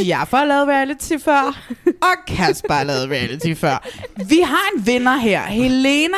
Jaffa 0.08 0.38
har 0.38 0.46
lavet 0.46 0.68
reality 0.68 1.14
før, 1.26 1.66
og 1.86 2.16
Kasper 2.28 2.74
har 2.74 2.84
lavet 2.84 3.10
reality 3.10 3.54
før. 3.54 3.88
Vi 4.30 4.40
har 4.46 4.70
en 4.76 4.88
vinder 4.88 5.16
her. 5.18 5.42
Helena 5.42 6.18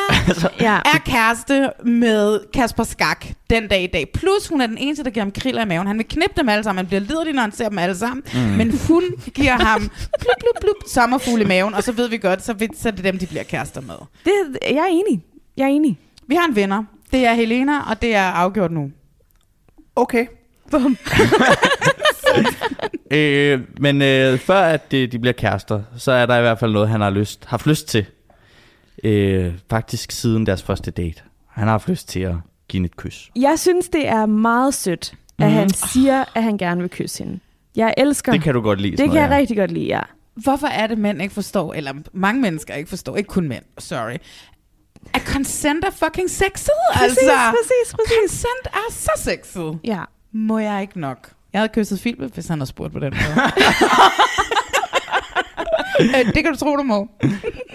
Ja. 0.60 0.74
er 0.84 0.98
kæreste 1.06 1.70
med 1.84 2.40
Kasper 2.54 2.84
Skak 2.84 3.26
den 3.50 3.68
dag 3.68 3.82
i 3.82 3.86
dag. 3.86 4.10
Plus 4.14 4.46
hun 4.48 4.60
er 4.60 4.66
den 4.66 4.78
eneste, 4.78 5.04
der 5.04 5.10
giver 5.10 5.24
ham 5.24 5.32
kriller 5.32 5.62
i 5.62 5.66
maven. 5.66 5.86
Han 5.86 5.98
vil 5.98 6.06
knippe 6.08 6.40
dem 6.40 6.48
alle 6.48 6.64
sammen. 6.64 6.78
Han 6.78 6.86
bliver 6.86 7.00
liderlig, 7.00 7.34
når 7.34 7.42
han 7.42 7.52
ser 7.52 7.68
dem 7.68 7.78
alle 7.78 7.96
sammen. 7.96 8.22
Mm. 8.34 8.40
Men 8.40 8.78
hun 8.88 9.02
giver 9.34 9.52
ham 9.64 9.80
blup, 10.20 10.36
blup, 10.40 10.60
blup, 10.60 10.76
sommerfugle 10.88 11.44
i 11.44 11.46
maven. 11.46 11.74
Og 11.74 11.82
så 11.82 11.92
ved 11.92 12.08
vi 12.08 12.16
godt, 12.18 12.44
så, 12.44 12.52
ved, 12.52 12.68
så 12.80 12.88
er 12.88 12.92
det 12.92 13.04
dem, 13.04 13.18
de 13.18 13.26
bliver 13.26 13.42
kærester 13.44 13.80
med. 13.80 13.94
Det, 14.24 14.58
jeg 14.62 14.76
er 14.78 14.86
enig. 14.90 15.22
Jeg 15.56 15.64
er 15.64 15.68
enig. 15.68 15.98
Vi 16.26 16.34
har 16.34 16.44
en 16.48 16.56
vinder. 16.56 16.84
Det 17.12 17.26
er 17.26 17.34
Helena, 17.34 17.80
og 17.90 18.02
det 18.02 18.14
er 18.14 18.22
afgjort 18.24 18.72
nu. 18.72 18.90
Okay. 19.96 20.26
Bum. 20.70 20.96
Øh, 23.10 23.60
men 23.80 24.02
øh, 24.02 24.38
før 24.38 24.60
at 24.60 24.90
de, 24.90 25.06
de 25.06 25.18
bliver 25.18 25.32
kærester, 25.32 25.82
så 25.96 26.12
er 26.12 26.26
der 26.26 26.36
i 26.38 26.40
hvert 26.40 26.58
fald 26.58 26.72
noget, 26.72 26.88
han 26.88 27.00
har 27.00 27.10
lyst, 27.10 27.44
haft 27.44 27.66
lyst 27.66 27.88
til. 27.88 28.06
Øh, 29.04 29.52
faktisk 29.70 30.10
siden 30.12 30.46
deres 30.46 30.62
første 30.62 30.90
date. 30.90 31.22
Han 31.48 31.64
har 31.64 31.70
haft 31.70 31.88
lyst 31.88 32.08
til 32.08 32.20
at 32.20 32.34
give 32.68 32.78
hende 32.78 32.86
et 32.86 32.96
kys. 32.96 33.30
Jeg 33.36 33.58
synes, 33.58 33.88
det 33.88 34.08
er 34.08 34.26
meget 34.26 34.74
sødt, 34.74 35.12
at 35.38 35.46
Mhm. 35.46 35.54
han 35.56 35.68
siger, 35.70 36.24
at 36.34 36.42
han 36.42 36.58
gerne 36.58 36.80
vil 36.80 36.90
kysse 36.90 37.24
hende. 37.24 37.40
Jeg 37.76 37.94
elsker. 37.96 38.32
Det 38.32 38.42
kan 38.42 38.54
du 38.54 38.60
godt 38.60 38.80
lide. 38.80 38.96
det 38.96 39.06
kan 39.10 39.14
jeg 39.20 39.30
ja. 39.30 39.36
rigtig 39.36 39.56
godt 39.56 39.70
lide, 39.70 39.86
ja. 39.86 40.00
Hvorfor 40.34 40.66
er 40.66 40.86
det, 40.86 40.98
mænd 40.98 41.22
ikke 41.22 41.34
forstår, 41.34 41.74
eller 41.74 41.92
mange 42.12 42.40
mennesker 42.40 42.74
ikke 42.74 42.88
forstår, 42.88 43.16
ikke 43.16 43.28
kun 43.28 43.48
mænd, 43.48 43.62
sorry, 43.78 44.16
at 45.14 45.22
consent 45.26 45.84
er 45.84 45.90
fucking 45.90 46.30
sexet, 46.30 46.70
Præcis, 46.94 47.18
altså. 47.18 47.32
præcis, 47.50 47.94
præcis. 47.94 48.18
Consent 48.20 48.66
er 48.66 48.92
så 48.92 49.10
sexet. 49.16 49.78
Ja. 49.84 50.02
Må 50.32 50.58
jeg 50.58 50.80
ikke 50.82 51.00
nok? 51.00 51.30
Jeg 51.52 51.60
havde 51.60 51.68
kysset 51.74 52.00
Philip, 52.00 52.34
hvis 52.34 52.46
han 52.48 52.58
havde 52.58 52.68
spurgt 52.68 52.92
på 52.92 52.98
den 52.98 53.12
måde. 53.14 53.50
Øh, 56.00 56.26
det 56.34 56.44
kan 56.44 56.52
du 56.52 56.58
tro, 56.58 56.76
du 56.76 56.82
må. 56.82 57.08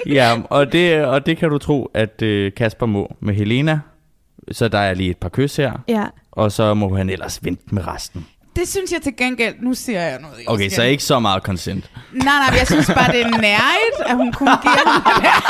Ja, 0.05 0.37
og 0.49 0.71
det, 0.71 1.05
og 1.05 1.25
det 1.25 1.37
kan 1.37 1.49
du 1.49 1.57
tro, 1.57 1.91
at 1.93 2.21
øh, 2.21 2.51
Kasper 2.57 2.85
må 2.85 3.15
med 3.19 3.35
Helena. 3.35 3.79
Så 4.51 4.67
der 4.67 4.79
er 4.79 4.93
lige 4.93 5.09
et 5.09 5.17
par 5.17 5.29
kys 5.29 5.55
her. 5.55 5.71
Ja. 5.87 6.03
Og 6.31 6.51
så 6.51 6.73
må 6.73 6.95
han 6.95 7.09
ellers 7.09 7.39
vente 7.43 7.63
med 7.75 7.87
resten. 7.87 8.27
Det 8.55 8.67
synes 8.67 8.91
jeg 8.91 9.01
til 9.01 9.15
gengæld, 9.17 9.55
nu 9.61 9.73
siger 9.73 10.01
jeg 10.01 10.19
noget. 10.21 10.37
jeg 10.37 10.49
Okay, 10.49 10.63
skal- 10.63 10.71
så 10.75 10.83
ikke 10.83 11.03
så 11.03 11.19
meget 11.19 11.43
consent. 11.43 11.91
Nej, 12.13 12.25
nej, 12.25 12.49
men 12.49 12.57
jeg 12.59 12.67
synes 12.67 12.91
bare, 12.95 13.11
det 13.11 13.21
er 13.21 13.29
nærigt, 13.29 13.97
at 14.05 14.15
hun 14.15 14.33
kunne 14.33 14.57
give 14.61 14.73
ham 14.85 15.01
det 15.03 15.23
her. 15.23 15.39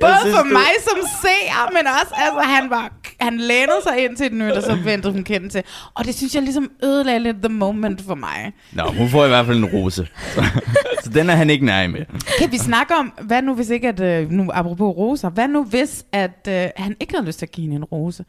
Både 0.00 0.14
synes, 0.20 0.36
for 0.36 0.42
du- 0.42 0.48
mig 0.52 0.72
som 0.88 0.98
seer, 1.22 1.70
men 1.72 1.86
også, 1.86 2.14
altså, 2.16 2.40
han 2.40 2.70
var, 2.70 2.90
han 3.24 3.38
lænede 3.38 3.82
sig 3.82 4.04
ind 4.04 4.16
til 4.16 4.26
et 4.26 4.32
nyt, 4.32 4.52
og 4.52 4.62
så 4.62 4.78
ventede 4.84 5.12
hun 5.12 5.24
kendt 5.24 5.52
til. 5.52 5.62
Og 5.94 6.04
det 6.04 6.14
synes 6.14 6.34
jeg 6.34 6.42
ligesom 6.42 6.70
ødelagde 6.84 7.20
lidt 7.20 7.36
the 7.42 7.52
moment 7.52 8.02
for 8.02 8.14
mig. 8.14 8.52
Nå, 8.72 8.82
hun 8.98 9.08
får 9.08 9.24
i 9.24 9.28
hvert 9.28 9.46
fald 9.46 9.58
en 9.58 9.64
rose. 9.64 10.08
Så, 10.34 10.44
så 11.04 11.10
den 11.10 11.30
er 11.30 11.34
han 11.34 11.50
ikke 11.50 11.64
nær 11.66 11.88
med. 11.88 12.04
Kan 12.38 12.52
vi 12.52 12.58
snakke 12.58 12.94
om, 12.94 13.12
hvad 13.22 13.42
nu 13.42 13.54
hvis 13.54 13.70
ikke, 13.70 13.88
at, 13.88 14.00
øh, 14.00 14.30
nu 14.30 14.50
apropos 14.54 14.96
roser, 14.96 15.30
hvad 15.30 15.48
nu 15.48 15.64
hvis, 15.64 16.04
at 16.12 16.48
øh, 16.48 16.68
han 16.76 16.96
ikke 17.00 17.14
havde 17.14 17.26
lyst 17.26 17.38
til 17.38 17.46
at 17.46 17.52
give 17.52 17.62
hende 17.64 17.76
en 17.76 17.84
rose? 17.84 18.24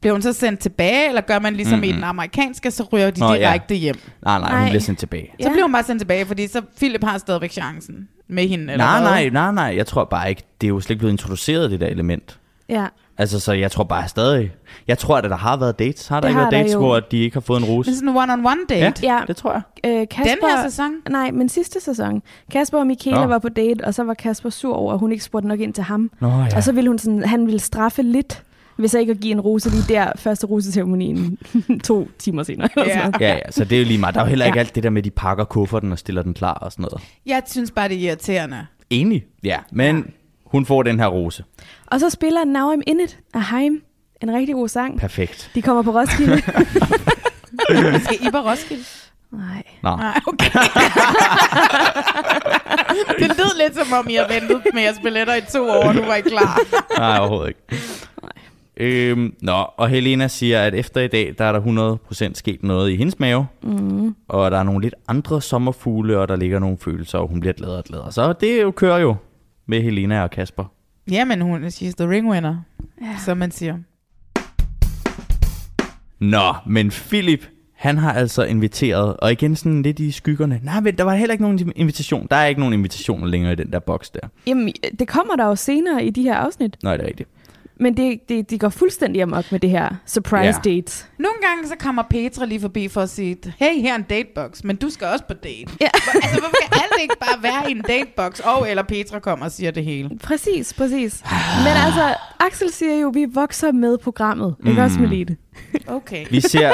Bliver 0.00 0.12
hun 0.12 0.22
så 0.22 0.32
sendt 0.32 0.60
tilbage, 0.60 1.08
eller 1.08 1.20
gør 1.20 1.38
man 1.38 1.54
ligesom 1.54 1.78
mm-hmm. 1.78 1.90
i 1.90 1.92
den 1.92 2.04
amerikanske, 2.04 2.70
så 2.70 2.82
ryger 2.92 3.10
de 3.10 3.20
Nå, 3.20 3.32
ja. 3.32 3.38
direkte 3.38 3.74
hjem? 3.74 3.96
Nej, 4.24 4.38
nej, 4.38 4.50
hun 4.50 4.58
Nej. 4.58 4.68
bliver 4.68 4.80
sendt 4.80 4.98
tilbage. 4.98 5.30
Så 5.42 5.50
bliver 5.50 5.62
hun 5.62 5.72
bare 5.72 5.84
sendt 5.84 6.00
tilbage, 6.00 6.26
fordi 6.26 6.46
så 6.46 6.62
Philip 6.76 7.04
har 7.04 7.18
stadigvæk 7.18 7.50
chancen 7.52 8.08
med 8.28 8.48
hende. 8.48 8.72
Eller 8.72 8.84
Nej, 8.84 9.00
hvad? 9.00 9.10
nej, 9.10 9.28
nej, 9.28 9.52
nej. 9.52 9.76
Jeg 9.76 9.86
tror 9.86 10.04
bare 10.04 10.28
ikke, 10.30 10.42
det 10.60 10.66
er 10.66 10.68
jo 10.68 10.80
slet 10.80 10.90
ikke 10.90 10.98
blevet 10.98 11.12
introduceret, 11.12 11.70
det 11.70 11.80
der 11.80 11.86
element. 11.86 12.38
Ja. 12.68 12.86
Altså, 13.20 13.40
så 13.40 13.52
jeg 13.52 13.70
tror 13.70 13.84
bare 13.84 14.08
stadig... 14.08 14.52
Jeg 14.88 14.98
tror, 14.98 15.16
at 15.16 15.24
der 15.24 15.36
har 15.36 15.56
været 15.56 15.78
dates. 15.78 16.08
Har 16.08 16.16
der 16.16 16.20
Det 16.20 16.28
ikke 16.28 16.40
har 16.40 16.50
været 16.50 16.60
dates, 16.62 16.74
jo. 16.74 16.78
hvor 16.78 17.00
de 17.00 17.18
ikke 17.18 17.34
har 17.36 17.40
fået 17.40 17.58
en 17.58 17.64
rose? 17.64 17.90
Men 17.90 17.94
sådan 17.96 18.08
en 18.08 18.16
one-on-one 18.16 18.66
date. 18.68 19.06
Ja, 19.06 19.14
Ja. 19.18 19.20
det 19.26 19.36
tror 19.36 19.52
jeg. 19.52 19.62
Øh, 20.00 20.08
Kasper, 20.10 20.24
Den 20.48 20.56
her 20.56 20.68
sæson? 20.70 20.90
Nej, 21.10 21.30
men 21.30 21.48
sidste 21.48 21.80
sæson. 21.80 22.22
Kasper 22.52 22.78
og 22.78 22.86
Michaela 22.86 23.20
Nå. 23.20 23.26
var 23.26 23.38
på 23.38 23.48
date, 23.48 23.84
og 23.84 23.94
så 23.94 24.02
var 24.02 24.14
Kasper 24.14 24.50
sur 24.50 24.74
over, 24.74 24.92
at 24.92 24.98
hun 24.98 25.12
ikke 25.12 25.24
spurgte 25.24 25.48
nok 25.48 25.60
ind 25.60 25.74
til 25.74 25.84
ham. 25.84 26.10
Nå 26.20 26.28
ja. 26.28 26.56
Og 26.56 26.62
så 26.62 26.72
ville 26.72 26.88
hun 26.90 26.98
sådan, 26.98 27.24
han 27.24 27.46
ville 27.46 27.60
straffe 27.60 28.02
lidt, 28.02 28.42
hvis 28.76 28.94
jeg 28.94 29.00
ikke 29.00 29.10
at 29.10 29.20
give 29.20 29.32
en 29.32 29.40
rose 29.40 29.70
lige 29.70 29.82
der, 29.88 30.12
første 30.16 30.46
roseceremonien, 30.46 31.38
to 31.84 32.08
timer 32.18 32.42
senere. 32.42 32.68
Eller 32.76 32.88
Ja. 32.98 33.10
Ja, 33.20 33.34
ja, 33.34 33.50
så 33.50 33.64
det 33.64 33.76
er 33.76 33.80
jo 33.80 33.86
lige 33.86 33.98
meget. 33.98 34.14
Der 34.14 34.20
er 34.20 34.24
jo 34.24 34.28
heller 34.28 34.46
ikke 34.46 34.56
Ja. 34.58 34.60
alt 34.60 34.74
det 34.74 34.82
der 34.82 34.90
med, 34.90 35.02
de 35.02 35.10
pakker 35.10 35.44
kufferten 35.44 35.92
og 35.92 35.98
stiller 35.98 36.22
den 36.22 36.34
klar 36.34 36.54
og 36.54 36.72
sådan 36.72 36.82
noget. 36.82 37.02
Jeg 37.26 37.42
synes 37.46 37.70
bare, 37.70 37.88
det 37.88 37.96
er 37.96 38.08
irriterende, 38.08 38.66
Enig. 38.90 39.24
Ja, 39.44 39.56
men 39.72 40.06
hun 40.50 40.66
får 40.66 40.82
den 40.82 41.00
her 41.00 41.06
rose. 41.06 41.44
Og 41.86 42.00
så 42.00 42.10
spiller 42.10 42.44
Now 42.44 42.72
I'm 42.72 42.80
In 42.86 43.00
It 43.00 43.18
af 43.34 43.42
Haim. 43.42 43.82
En 44.22 44.32
rigtig 44.34 44.54
god 44.54 44.68
sang. 44.68 45.00
Perfekt. 45.00 45.50
De 45.54 45.62
kommer 45.62 45.82
på 45.82 45.90
Roskilde. 45.90 46.42
Skal 48.04 48.16
I 48.20 48.30
på 48.30 48.38
Roskilde? 48.38 48.84
Nej. 49.32 49.62
Nå. 49.82 49.96
Nej, 49.96 50.20
okay. 50.26 50.50
det 53.18 53.28
lød 53.28 53.58
lidt 53.62 53.74
som 53.76 53.92
om, 53.98 54.08
I 54.08 54.14
har 54.14 54.28
ventet 54.28 54.62
med 54.74 54.82
jeres 54.82 54.98
billetter 55.02 55.34
i 55.34 55.40
to 55.52 55.68
år, 55.68 55.84
og 55.84 55.94
nu 55.94 56.02
var 56.02 56.14
I 56.14 56.20
klar. 56.20 56.60
Nej, 56.98 57.18
overhovedet 57.18 57.48
ikke. 57.48 57.60
Øhm, 58.76 59.34
nå, 59.42 59.64
og 59.76 59.88
Helena 59.88 60.28
siger, 60.28 60.62
at 60.62 60.74
efter 60.74 61.00
i 61.00 61.08
dag, 61.08 61.34
der 61.38 61.44
er 61.44 61.52
der 61.52 61.60
100% 62.30 62.34
sket 62.34 62.62
noget 62.62 62.90
i 62.90 62.96
hendes 62.96 63.18
mave. 63.18 63.46
Mm. 63.62 64.14
Og 64.28 64.50
der 64.50 64.58
er 64.58 64.62
nogle 64.62 64.80
lidt 64.82 64.94
andre 65.08 65.42
sommerfugle, 65.42 66.18
og 66.18 66.28
der 66.28 66.36
ligger 66.36 66.58
nogle 66.58 66.78
følelser, 66.80 67.18
og 67.18 67.28
hun 67.28 67.40
bliver 67.40 67.52
gladere 67.52 67.78
og 67.78 67.84
gladere. 67.84 68.12
Så 68.12 68.32
det 68.32 68.62
jo 68.62 68.70
kører 68.70 68.98
jo 68.98 69.16
med 69.70 69.82
Helena 69.82 70.22
og 70.22 70.30
Kasper. 70.30 70.64
Jamen, 71.10 71.40
hun 71.40 71.64
she's 71.64 71.92
the 71.98 72.08
ring 72.08 72.30
winner, 72.30 72.56
ja. 73.02 73.16
som 73.24 73.36
man 73.38 73.50
siger. 73.50 73.78
Nå, 76.18 76.54
men 76.66 76.90
Philip, 76.90 77.46
han 77.74 77.98
har 77.98 78.12
altså 78.12 78.44
inviteret, 78.44 79.16
og 79.16 79.32
igen 79.32 79.56
sådan 79.56 79.82
lidt 79.82 79.98
i 79.98 80.10
skyggerne. 80.10 80.60
Nej, 80.62 80.80
men 80.80 80.98
der 80.98 81.04
var 81.04 81.14
heller 81.14 81.32
ikke 81.32 81.44
nogen 81.44 81.72
invitation. 81.76 82.26
Der 82.30 82.36
er 82.36 82.46
ikke 82.46 82.60
nogen 82.60 82.74
invitationer 82.74 83.26
længere 83.26 83.52
i 83.52 83.56
den 83.56 83.72
der 83.72 83.78
boks 83.78 84.10
der. 84.10 84.20
Jamen, 84.46 84.72
det 84.98 85.08
kommer 85.08 85.36
der 85.36 85.46
jo 85.46 85.56
senere 85.56 86.04
i 86.04 86.10
de 86.10 86.22
her 86.22 86.34
afsnit. 86.34 86.76
Nej, 86.82 86.96
det 86.96 87.04
er 87.04 87.08
rigtigt. 87.08 87.28
Men 87.80 87.96
det, 87.96 88.18
det, 88.28 88.50
de 88.50 88.58
går 88.58 88.68
fuldstændig 88.68 89.22
amok 89.22 89.52
med 89.52 89.60
det 89.60 89.70
her 89.70 89.88
surprise 90.06 90.60
Ja. 90.64 90.70
dates. 90.74 91.06
Nogle 91.18 91.36
gange 91.48 91.68
så 91.68 91.74
kommer 91.80 92.02
Petra 92.10 92.44
lige 92.46 92.60
forbi 92.60 92.88
for 92.88 93.00
at 93.00 93.10
sige, 93.10 93.36
hey, 93.58 93.80
her 93.82 93.92
er 93.92 93.96
en 93.96 94.02
datebox, 94.02 94.64
men 94.64 94.76
du 94.76 94.90
skal 94.90 95.06
også 95.06 95.24
på 95.28 95.34
date. 95.34 95.54
Ja. 95.80 95.88
Hvor- 95.92 96.20
altså, 96.22 96.40
hvorfor 96.40 96.56
kan 96.72 96.80
alt 96.82 97.02
ikke 97.02 97.14
bare 97.20 97.42
være 97.42 97.68
i 97.70 97.72
en 97.72 97.82
datebox? 97.88 98.40
Og 98.40 98.70
eller 98.70 98.82
Petra 98.82 99.18
kommer 99.18 99.44
og 99.44 99.52
siger 99.52 99.70
det 99.70 99.84
hele. 99.84 100.10
Præcis, 100.22 100.74
præcis. 100.74 101.22
Men 101.64 101.72
altså, 101.86 102.14
Axel 102.40 102.72
siger 102.72 102.94
jo, 102.96 103.08
vi 103.14 103.26
vokser 103.34 103.72
med 103.72 103.98
programmet. 103.98 104.54
Mm. 104.60 104.68
Ikke 104.70 104.82
også, 104.82 105.00
Melite? 105.00 105.36
Okay. 105.86 106.26
Vi 106.30 106.40
ser, 106.40 106.72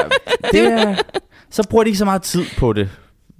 det 0.52 0.98
så 1.50 1.68
bruger 1.70 1.84
de 1.84 1.88
ikke 1.88 1.98
så 1.98 2.04
meget 2.04 2.22
tid 2.22 2.44
på 2.58 2.72
det, 2.72 2.88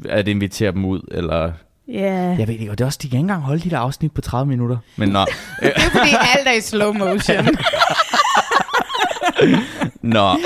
at 0.09 0.29
invitere 0.29 0.73
dem 0.73 0.85
ud, 0.85 1.01
eller... 1.11 1.53
Ja. 1.89 2.37
Jeg 2.39 2.49
ved 2.49 2.55
ikke, 2.55 2.71
og 2.71 2.79
det 2.79 2.85
er 2.85 2.87
også, 2.87 2.99
de 3.03 3.09
kan 3.09 3.17
ikke 3.17 3.21
engang 3.21 3.43
holde 3.43 3.63
de 3.63 3.71
der 3.71 3.79
afsnit 3.79 4.13
på 4.13 4.21
30 4.21 4.49
minutter. 4.49 4.77
Men 4.97 5.09
nå, 5.09 5.21
Det 5.63 5.73
er 5.77 5.81
fordi 5.81 6.11
alt 6.39 6.49
er 6.49 6.53
i 6.53 6.61
slow 6.61 6.93
motion. 6.93 7.47
nå. 10.03 10.37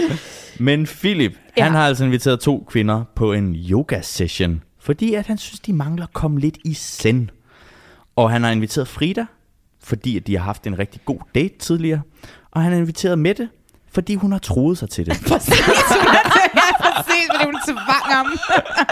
Men 0.59 0.87
Philip, 0.87 1.33
Ja. 1.57 1.64
han 1.64 1.72
har 1.72 1.87
altså 1.87 2.05
inviteret 2.05 2.40
to 2.40 2.66
kvinder 2.70 3.05
på 3.14 3.33
en 3.33 3.55
yoga-session, 3.55 4.62
fordi 4.81 5.14
at 5.14 5.26
han 5.26 5.38
synes, 5.38 5.61
de 5.61 5.72
mangler 5.72 6.07
at 6.07 6.12
komme 6.12 6.40
lidt 6.40 6.59
i 6.64 6.74
zen. 6.74 7.31
Og 8.16 8.31
han 8.31 8.42
har 8.42 8.50
inviteret 8.50 8.88
Frida, 8.88 9.26
fordi 9.83 10.16
at 10.16 10.26
de 10.26 10.37
har 10.37 10.44
haft 10.44 10.66
en 10.66 10.79
rigtig 10.79 11.00
god 11.05 11.18
date 11.35 11.59
tidligere. 11.59 12.00
Og 12.50 12.62
han 12.62 12.72
har 12.72 12.79
inviteret 12.79 13.18
Mette, 13.18 13.48
fordi 13.92 14.14
hun 14.14 14.33
har 14.33 14.38
troet 14.38 14.79
sig 14.79 14.90
til 14.90 15.07
det. 15.07 15.16
Præcis, 15.29 15.61
fordi 17.31 17.44
hun 17.44 17.55
tvang 17.68 18.05
ham. 18.14 18.26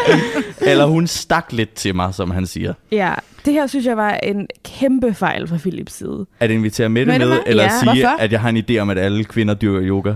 Eller 0.70 0.84
hun 0.86 1.06
stak 1.06 1.46
lidt 1.52 1.74
til 1.74 1.94
mig, 1.94 2.14
som 2.14 2.30
han 2.30 2.46
siger. 2.46 2.72
ja, 2.92 3.14
det 3.44 3.52
her 3.52 3.66
synes 3.66 3.86
jeg 3.86 3.96
var 3.96 4.10
en 4.12 4.46
kæmpe 4.64 5.14
fejl 5.14 5.48
fra 5.48 5.56
Philips 5.56 5.92
side. 5.92 6.26
At 6.40 6.50
invitere 6.50 6.88
Mette, 6.88 7.12
Mette 7.12 7.26
med, 7.26 7.34
med? 7.34 7.42
eller 7.46 7.62
Ja. 7.62 7.68
sige, 7.70 7.84
Hvorfor? 7.84 8.16
at 8.18 8.32
jeg 8.32 8.40
har 8.40 8.48
en 8.48 8.64
idé 8.70 8.78
om, 8.78 8.90
at 8.90 8.98
alle 8.98 9.24
kvinder 9.24 9.54
dyrker 9.54 9.82
yoga. 9.82 10.10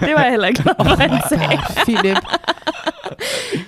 Det 0.00 0.14
var 0.14 0.22
jeg 0.22 0.30
heller 0.30 0.48
ikke 0.48 0.62
klar 0.62 0.74
over, 0.78 0.96
han 0.96 1.20
sagde. 1.28 1.58
Philip. 1.84 2.16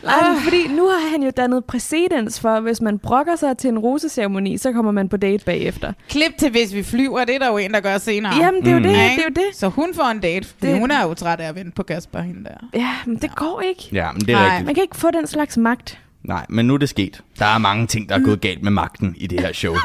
Nej, 0.06 0.32
men 0.32 0.40
fordi 0.42 0.68
nu 0.68 0.88
har 0.88 1.10
han 1.10 1.22
jo 1.22 1.30
dannet 1.36 1.64
præcedens 1.64 2.40
for, 2.40 2.60
hvis 2.60 2.80
man 2.80 2.98
brokker 2.98 3.36
sig 3.36 3.58
til 3.58 3.68
en 3.70 3.78
roseceremoni, 3.78 4.58
så 4.58 4.72
kommer 4.72 4.92
man 4.92 5.08
på 5.08 5.16
date 5.16 5.44
bagefter. 5.44 5.92
Klip 6.08 6.36
til, 6.38 6.50
hvis 6.50 6.74
vi 6.74 6.82
flyver, 6.82 7.24
det 7.24 7.34
er 7.34 7.38
der 7.38 7.48
jo 7.48 7.56
en, 7.56 7.72
der 7.74 7.80
gør 7.80 7.98
senere. 7.98 8.36
Jamen, 8.36 8.62
det 8.62 8.68
er 8.68 8.72
jo 8.74 8.78
det, 8.82 8.88
Ikke? 8.88 8.98
det 8.98 9.18
er 9.18 9.28
jo 9.28 9.34
det. 9.48 9.56
Så 9.56 9.68
hun 9.68 9.94
får 9.94 10.04
en 10.10 10.20
date, 10.20 10.48
fordi 10.48 10.66
Det- 10.72 10.78
hun 10.80 10.90
er 10.90 11.02
jo 11.02 11.14
træt 11.14 11.40
af 11.40 11.48
at 11.48 11.54
vente 11.54 11.70
på 11.72 11.82
Kasper, 11.82 12.20
hende 12.20 12.44
der. 12.44 12.78
Ja, 12.80 12.90
men 13.06 13.16
det 13.16 13.34
går 13.36 13.60
ikke. 13.60 13.88
Ja, 13.92 14.12
men 14.12 14.20
det 14.20 14.30
er 14.30 14.34
Nej. 14.34 14.44
rigtigt. 14.46 14.66
Man 14.66 14.74
kan 14.74 14.82
ikke 14.82 14.96
få 14.96 15.10
den 15.10 15.26
slags 15.26 15.56
magt. 15.56 15.98
Nej, 16.24 16.46
men 16.48 16.66
nu 16.66 16.74
er 16.74 16.78
det 16.78 16.88
sket. 16.88 17.22
Der 17.38 17.46
er 17.46 17.58
mange 17.58 17.86
ting, 17.86 18.08
der 18.08 18.14
er 18.14 18.20
gået 18.24 18.40
galt 18.40 18.62
med 18.62 18.70
magten 18.70 19.14
i 19.16 19.26
det 19.26 19.40
her 19.40 19.52
show. 19.52 19.74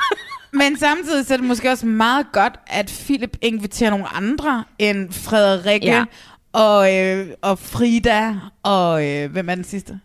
Men 0.54 0.78
samtidig 0.78 1.26
så 1.26 1.34
er 1.34 1.38
det 1.38 1.46
måske 1.48 1.70
også 1.72 1.86
meget 1.86 2.26
godt, 2.32 2.54
at 2.68 3.02
Philip 3.06 3.38
inviterer 3.42 3.90
nogle 3.90 4.06
andre 4.16 4.64
end 4.80 5.12
Frederikke 5.12 5.86
Ja. 5.88 6.06
og, 6.54 6.96
øh, 6.98 7.28
og 7.42 7.60
Frida 7.60 8.34
og 8.64 9.08
øh, 9.08 9.32
hvem 9.32 9.50
er 9.50 9.56
den 9.56 9.64
sidste? 9.64 10.00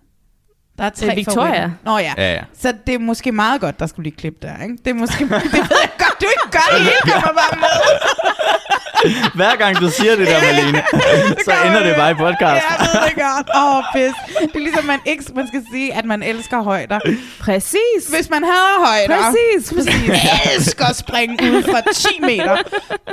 Der 0.79 0.85
er 0.85 0.91
tre 0.91 1.07
Øh, 1.11 1.17
Victoria. 1.17 1.47
favoritter. 1.47 1.71
Nå 1.85 1.99
ja. 1.99 2.12
Ja, 2.19 2.33
ja. 2.35 2.41
Så 2.62 2.75
det 2.87 2.95
er 2.95 2.99
måske 2.99 3.33
meget 3.33 3.61
godt, 3.61 3.81
der 3.81 3.87
skulle 3.87 4.05
lige 4.05 4.17
klippe 4.17 4.39
der, 4.47 4.62
ikke? 4.62 4.77
Det 4.85 4.91
er 4.91 4.95
måske, 4.95 5.19
det 5.29 5.31
ved 5.31 5.81
jeg 5.83 5.91
godt, 5.99 6.21
du 6.21 6.27
ikke 6.27 6.51
gør 6.51 6.67
det 6.77 6.81
hele, 6.81 7.12
kommer 7.12 7.33
bare 7.33 7.59
med. 7.61 7.69
Hver 9.35 9.57
gang 9.57 9.77
du 9.81 9.91
siger 9.91 10.17
det 10.17 10.27
der, 10.27 10.41
Malene, 10.41 10.83
så 11.47 11.53
ender 11.67 11.83
det 11.83 11.97
bare 11.97 12.11
i 12.11 12.15
Ja, 12.15 12.25
podcasten. 12.25 12.71
jeg 12.71 12.89
ved 12.93 13.09
det 13.09 13.15
godt. 13.15 13.49
Åh, 13.57 13.77
oh, 13.77 13.83
pis. 13.95 14.12
Det 14.53 14.57
er 14.57 14.59
ligesom, 14.59 14.85
man 14.85 15.01
ikke 15.05 15.25
man 15.35 15.49
skal 15.49 15.62
sige, 15.73 15.95
at 15.95 16.05
man 16.05 16.23
elsker 16.23 16.62
højder. 16.62 16.99
Præcis. 17.41 18.03
Hvis 18.17 18.31
man 18.31 18.45
hader 18.45 18.87
højder. 18.87 19.23
Præcis, 19.23 19.73
præcis. 19.73 20.11
elsker 20.57 20.85
at 20.85 20.97
springe 20.97 21.53
ud 21.53 21.62
fra 21.62 21.81
10 21.93 22.07
meter. 22.21 22.57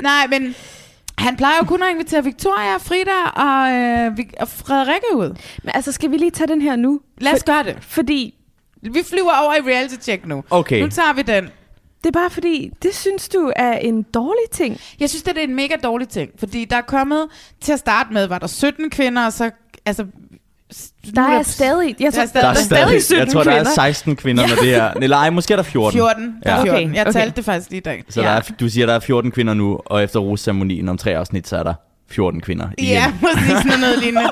Nej, 0.01 0.27
men 0.29 0.55
han 1.17 1.37
plejer 1.37 1.57
jo 1.61 1.65
kun 1.65 1.83
at 1.83 1.89
invitere 1.91 2.23
Victoria, 2.23 2.77
Frida 2.77 3.23
og, 3.35 3.71
øh, 3.71 4.17
og 4.39 4.47
Frederikke 4.47 5.05
ud. 5.15 5.35
Men 5.63 5.71
altså, 5.75 5.91
skal 5.91 6.11
vi 6.11 6.17
lige 6.17 6.31
tage 6.31 6.47
den 6.47 6.61
her 6.61 6.75
nu? 6.75 6.99
Lad 7.17 7.33
os 7.33 7.43
gøre 7.43 7.63
det. 7.63 7.77
Fordi 7.81 8.35
Vi 8.81 9.03
flyver 9.09 9.31
over 9.43 9.53
i 9.53 9.59
reality 9.73 9.95
check 10.01 10.25
nu. 10.25 10.43
Okay. 10.49 10.81
Nu 10.81 10.89
tager 10.89 11.13
vi 11.13 11.21
den. 11.21 11.43
det 12.03 12.15
er 12.15 12.19
bare 12.19 12.29
fordi, 12.29 12.71
det 12.83 12.95
synes 12.95 13.29
du 13.29 13.51
er 13.55 13.73
en 13.73 14.03
dårlig 14.03 14.49
ting. 14.51 14.79
Jeg 14.99 15.09
synes, 15.09 15.23
det 15.23 15.37
er 15.37 15.41
en 15.41 15.55
mega 15.55 15.75
dårlig 15.83 16.09
ting, 16.09 16.31
fordi 16.39 16.65
der 16.65 16.75
er 16.75 16.81
kommet, 16.81 17.27
til 17.61 17.73
at 17.73 17.79
starte 17.79 18.13
med, 18.13 18.27
var 18.27 18.39
der 18.39 18.47
17 18.47 18.89
kvinder, 18.89 19.25
og 19.25 19.33
så, 19.33 19.51
altså... 19.85 20.05
Der 21.15 21.21
er 21.21 21.43
stadig, 21.43 21.95
jeg 21.99 22.13
tror, 22.13 22.25
Der 22.25 22.39
er 22.39 22.41
der 22.41 22.49
er 22.49 22.53
stadig 22.53 23.03
17 23.03 23.19
jeg 23.19 23.33
tror, 23.33 23.43
der 23.43 23.51
er 23.51 23.55
kvinder. 23.57 23.71
16 23.71 24.15
kvinder, 24.15 24.47
når 24.47 24.55
det 24.55 24.75
er... 24.75 24.91
Eller 25.03 25.17
ej, 25.17 25.29
måske 25.29 25.51
er 25.53 25.55
der 25.55 25.63
14. 25.63 25.97
14. 25.97 26.35
Der 26.43 26.51
er 26.51 26.57
Ja. 26.57 26.63
14. 26.63 26.83
Okay, 26.89 26.95
Jeg 26.95 27.01
okay. 27.07 27.13
talte 27.19 27.35
det 27.35 27.45
faktisk 27.45 27.69
lige 27.69 27.77
i 27.77 27.83
dag. 27.83 28.03
Så 28.09 28.21
Ja. 28.21 28.27
der 28.27 28.33
er, 28.33 28.41
du 28.59 28.69
siger, 28.69 28.85
der 28.85 28.93
er 28.93 28.99
14 28.99 29.31
kvinder 29.31 29.53
nu, 29.53 29.79
og 29.85 30.03
efter 30.03 30.19
rosceremonien 30.19 30.89
om 30.89 30.97
tre 30.97 31.11
afsnit, 31.17 31.47
så 31.47 31.57
er 31.57 31.63
der 31.63 31.73
14 32.11 32.41
kvinder 32.41 32.67
igen. 32.77 32.89
Ja, 32.91 33.13
præcis 33.21 33.57
sådan 33.63 33.79
noget 33.79 33.99
lignende. 33.99 34.29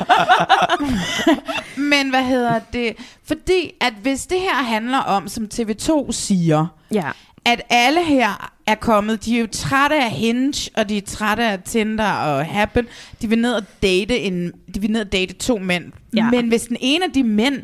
Men 1.91 2.09
hvad 2.09 2.23
hedder 2.23 2.59
det? 2.73 2.93
Fordi 3.27 3.71
at 3.81 3.93
hvis 4.01 4.25
det 4.25 4.37
her 4.39 4.63
handler 4.63 4.97
om, 4.97 5.27
som 5.27 5.47
TV2 5.53 6.11
siger, 6.11 6.65
Ja. 6.91 7.03
At 7.45 7.61
alle 7.69 8.05
her 8.05 8.51
er 8.67 8.75
kommet, 8.75 9.25
de 9.25 9.35
er 9.35 9.41
jo 9.41 9.47
trætte 9.51 9.95
af 9.95 10.11
Hinge, 10.11 10.71
og 10.77 10.89
de 10.89 10.97
er 10.97 11.01
trætte 11.01 11.43
af 11.43 11.59
Tinder 11.65 12.11
og 12.11 12.45
Happen. 12.45 12.87
De 13.21 13.29
vil 13.29 13.39
ned 13.39 13.53
og 13.53 13.63
date, 13.83 14.19
en, 14.19 14.51
de 14.75 14.81
vil 14.81 14.91
ned 14.91 15.01
og 15.01 15.11
date 15.11 15.33
to 15.33 15.57
mænd. 15.57 15.85
Ja. 16.15 16.29
Men 16.31 16.47
hvis 16.47 16.61
den 16.61 16.77
ene 16.79 17.05
af 17.05 17.11
de 17.11 17.23
mænd 17.23 17.55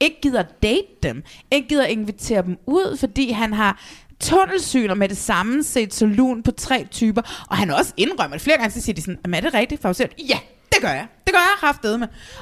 ikke 0.00 0.16
gider 0.22 0.42
date 0.42 0.86
dem, 1.02 1.22
ikke 1.50 1.68
gider 1.68 1.84
invitere 1.86 2.42
dem 2.42 2.56
ud, 2.66 2.96
fordi 3.00 3.30
han 3.30 3.52
har 3.52 3.82
tunnelsyner 4.20 4.94
med 4.94 5.08
det 5.08 5.16
samme 5.16 5.62
set 5.62 5.94
saloon 5.94 6.42
på 6.42 6.50
tre 6.50 6.86
typer, 6.90 7.46
og 7.50 7.56
han 7.56 7.70
også 7.70 7.92
indrømmet 7.96 8.34
det 8.34 8.42
flere 8.42 8.56
gange, 8.58 8.70
så 8.70 8.80
siger 8.80 8.94
de 8.94 9.00
sådan, 9.00 9.18
"Jamen, 9.24 9.34
er 9.34 9.40
det 9.40 9.54
rigtigt? 9.54 9.82
Favoriseret? 9.82 10.12
Ja, 10.28 10.38
det 10.72 10.82
gør 10.82 10.88
jeg. 10.88 11.06
Det 11.26 11.34
gør 11.34 11.38
jeg 11.40 11.68
haft 11.68 11.84
med. 11.84 11.96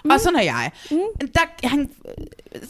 Mm. 0.05 0.11
Og 0.11 0.21
sådan 0.21 0.37
er 0.39 0.43
jeg. 0.43 0.71
Mm. 0.91 0.99
Der, 1.35 1.69
han, 1.69 1.91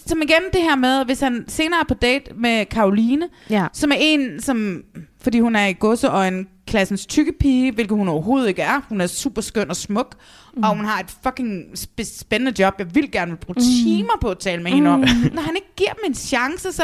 som 0.06 0.22
igen 0.22 0.42
det 0.52 0.62
her 0.62 0.76
med, 0.76 1.04
hvis 1.04 1.20
han 1.20 1.44
senere 1.48 1.80
er 1.80 1.84
på 1.84 1.94
date 1.94 2.34
med 2.34 2.66
Karoline, 2.66 3.28
Ja. 3.50 3.66
som 3.72 3.92
er 3.92 3.96
en, 4.00 4.40
som, 4.42 4.82
fordi 5.20 5.40
hun 5.40 5.56
er 5.56 5.66
i 5.66 5.72
godseøjen 5.72 6.48
klassens 6.66 7.06
tykke 7.06 7.32
pige, 7.40 7.72
hvilket 7.72 7.96
hun 7.96 8.08
overhovedet 8.08 8.48
ikke 8.48 8.62
er. 8.62 8.80
Hun 8.88 9.00
er 9.00 9.06
super 9.06 9.42
skøn 9.42 9.70
og 9.70 9.76
smuk, 9.76 10.16
mm. 10.56 10.62
og 10.62 10.76
hun 10.76 10.84
har 10.84 11.00
et 11.00 11.14
fucking 11.22 11.64
sp- 11.78 12.18
spændende 12.20 12.62
job. 12.62 12.74
Jeg 12.78 12.94
vil 12.94 13.10
gerne 13.12 13.30
vil 13.30 13.38
bruge 13.38 13.54
timer 13.60 14.18
på 14.20 14.28
at 14.30 14.38
tale 14.38 14.62
med 14.62 14.70
hende 14.70 14.90
om. 14.90 15.00
Når 15.32 15.42
han 15.42 15.56
ikke 15.56 15.74
giver 15.76 15.92
dem 15.92 16.02
en 16.06 16.14
chance, 16.14 16.72
så, 16.72 16.82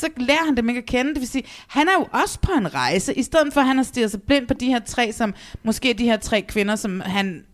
så 0.00 0.08
lærer 0.16 0.44
han 0.46 0.56
dem 0.56 0.68
ikke 0.68 0.78
at 0.78 0.86
kende. 0.86 1.10
Det 1.14 1.20
vil 1.20 1.28
sige, 1.28 1.44
han 1.68 1.88
er 1.88 1.92
jo 1.98 2.06
også 2.12 2.38
på 2.40 2.52
en 2.52 2.74
rejse, 2.74 3.14
i 3.14 3.22
stedet 3.22 3.52
for 3.52 3.60
at 3.60 3.66
han 3.66 3.76
har 3.76 3.84
stirret 3.84 4.10
sig 4.10 4.22
blind 4.22 4.46
på 4.46 4.54
de 4.54 4.66
her 4.66 4.78
tre, 4.78 5.12
som 5.12 5.34
måske 5.64 5.92
de 5.98 6.04
her 6.04 6.16
tre 6.16 6.42
kvinder, 6.42 6.76
som 6.76 7.00
han 7.00 7.44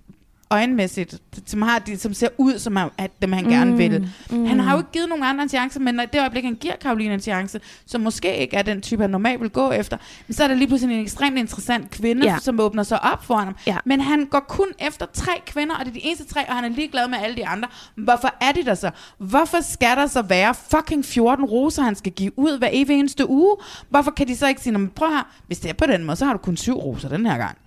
øjenmæssigt, 0.50 1.18
som, 1.46 1.62
har 1.62 1.78
de, 1.78 1.98
som 1.98 2.14
ser 2.14 2.28
ud 2.38 2.58
som 2.58 2.76
at 2.98 3.10
dem, 3.22 3.32
han 3.32 3.44
mm. 3.44 3.50
gerne 3.50 3.76
vil. 3.76 4.08
Mm. 4.30 4.44
Han 4.46 4.60
har 4.60 4.72
jo 4.72 4.78
ikke 4.78 4.90
givet 4.92 5.08
nogen 5.08 5.24
andre 5.24 5.42
en 5.42 5.48
chance, 5.48 5.80
men 5.80 5.94
når 5.94 6.02
i 6.02 6.06
det 6.12 6.20
øjeblik, 6.20 6.44
han 6.44 6.54
giver 6.54 6.76
Karoline 6.76 7.14
en 7.14 7.20
chance, 7.20 7.60
som 7.86 8.00
måske 8.00 8.36
ikke 8.36 8.56
er 8.56 8.62
den 8.62 8.80
type, 8.82 9.02
han 9.02 9.10
normalt 9.10 9.40
vil 9.40 9.50
gå 9.50 9.70
efter, 9.70 9.96
men 10.26 10.34
så 10.34 10.44
er 10.44 10.48
der 10.48 10.54
lige 10.54 10.68
pludselig 10.68 10.94
en 10.94 11.02
ekstremt 11.02 11.38
interessant 11.38 11.90
kvinde, 11.90 12.26
Ja. 12.26 12.38
som 12.40 12.60
åbner 12.60 12.82
sig 12.82 13.02
op 13.12 13.24
for 13.24 13.36
ham. 13.36 13.56
Ja. 13.66 13.76
Men 13.84 14.00
han 14.00 14.26
går 14.26 14.40
kun 14.48 14.66
efter 14.78 15.06
tre 15.12 15.32
kvinder, 15.46 15.74
og 15.76 15.84
det 15.84 15.90
er 15.90 15.94
de 15.94 16.04
eneste 16.06 16.24
tre, 16.34 16.48
og 16.48 16.54
han 16.54 16.64
er 16.64 16.68
ligeglad 16.68 17.08
med 17.08 17.18
alle 17.18 17.36
de 17.36 17.46
andre. 17.46 17.68
Hvorfor 17.94 18.34
er 18.40 18.52
de 18.52 18.64
der 18.64 18.74
så? 18.74 18.90
Hvorfor 19.18 19.60
skal 19.60 19.96
der 19.96 20.06
så 20.06 20.22
være 20.22 20.54
fucking 20.70 21.04
14 21.04 21.44
roser, 21.44 21.82
han 21.82 21.94
skal 21.94 22.12
give 22.12 22.38
ud 22.38 22.58
hver 22.58 22.68
evig 22.72 22.98
eneste 22.98 23.30
uge? 23.30 23.56
Hvorfor 23.88 24.10
kan 24.10 24.28
de 24.28 24.36
så 24.36 24.46
ikke 24.48 24.60
sige, 24.60 24.72
"Nå, 24.72 24.78
men 24.78 24.88
prøv 24.88 25.08
her, 25.08 25.28
hvis 25.46 25.58
det 25.58 25.68
er 25.70 25.74
på 25.74 25.86
den 25.86 26.04
måde, 26.04 26.16
så 26.16 26.24
har 26.24 26.32
du 26.32 26.38
kun 26.38 26.56
syv 26.56 26.74
roser 26.74 27.08
den 27.08 27.26
her 27.26 27.38
gang. 27.38 27.58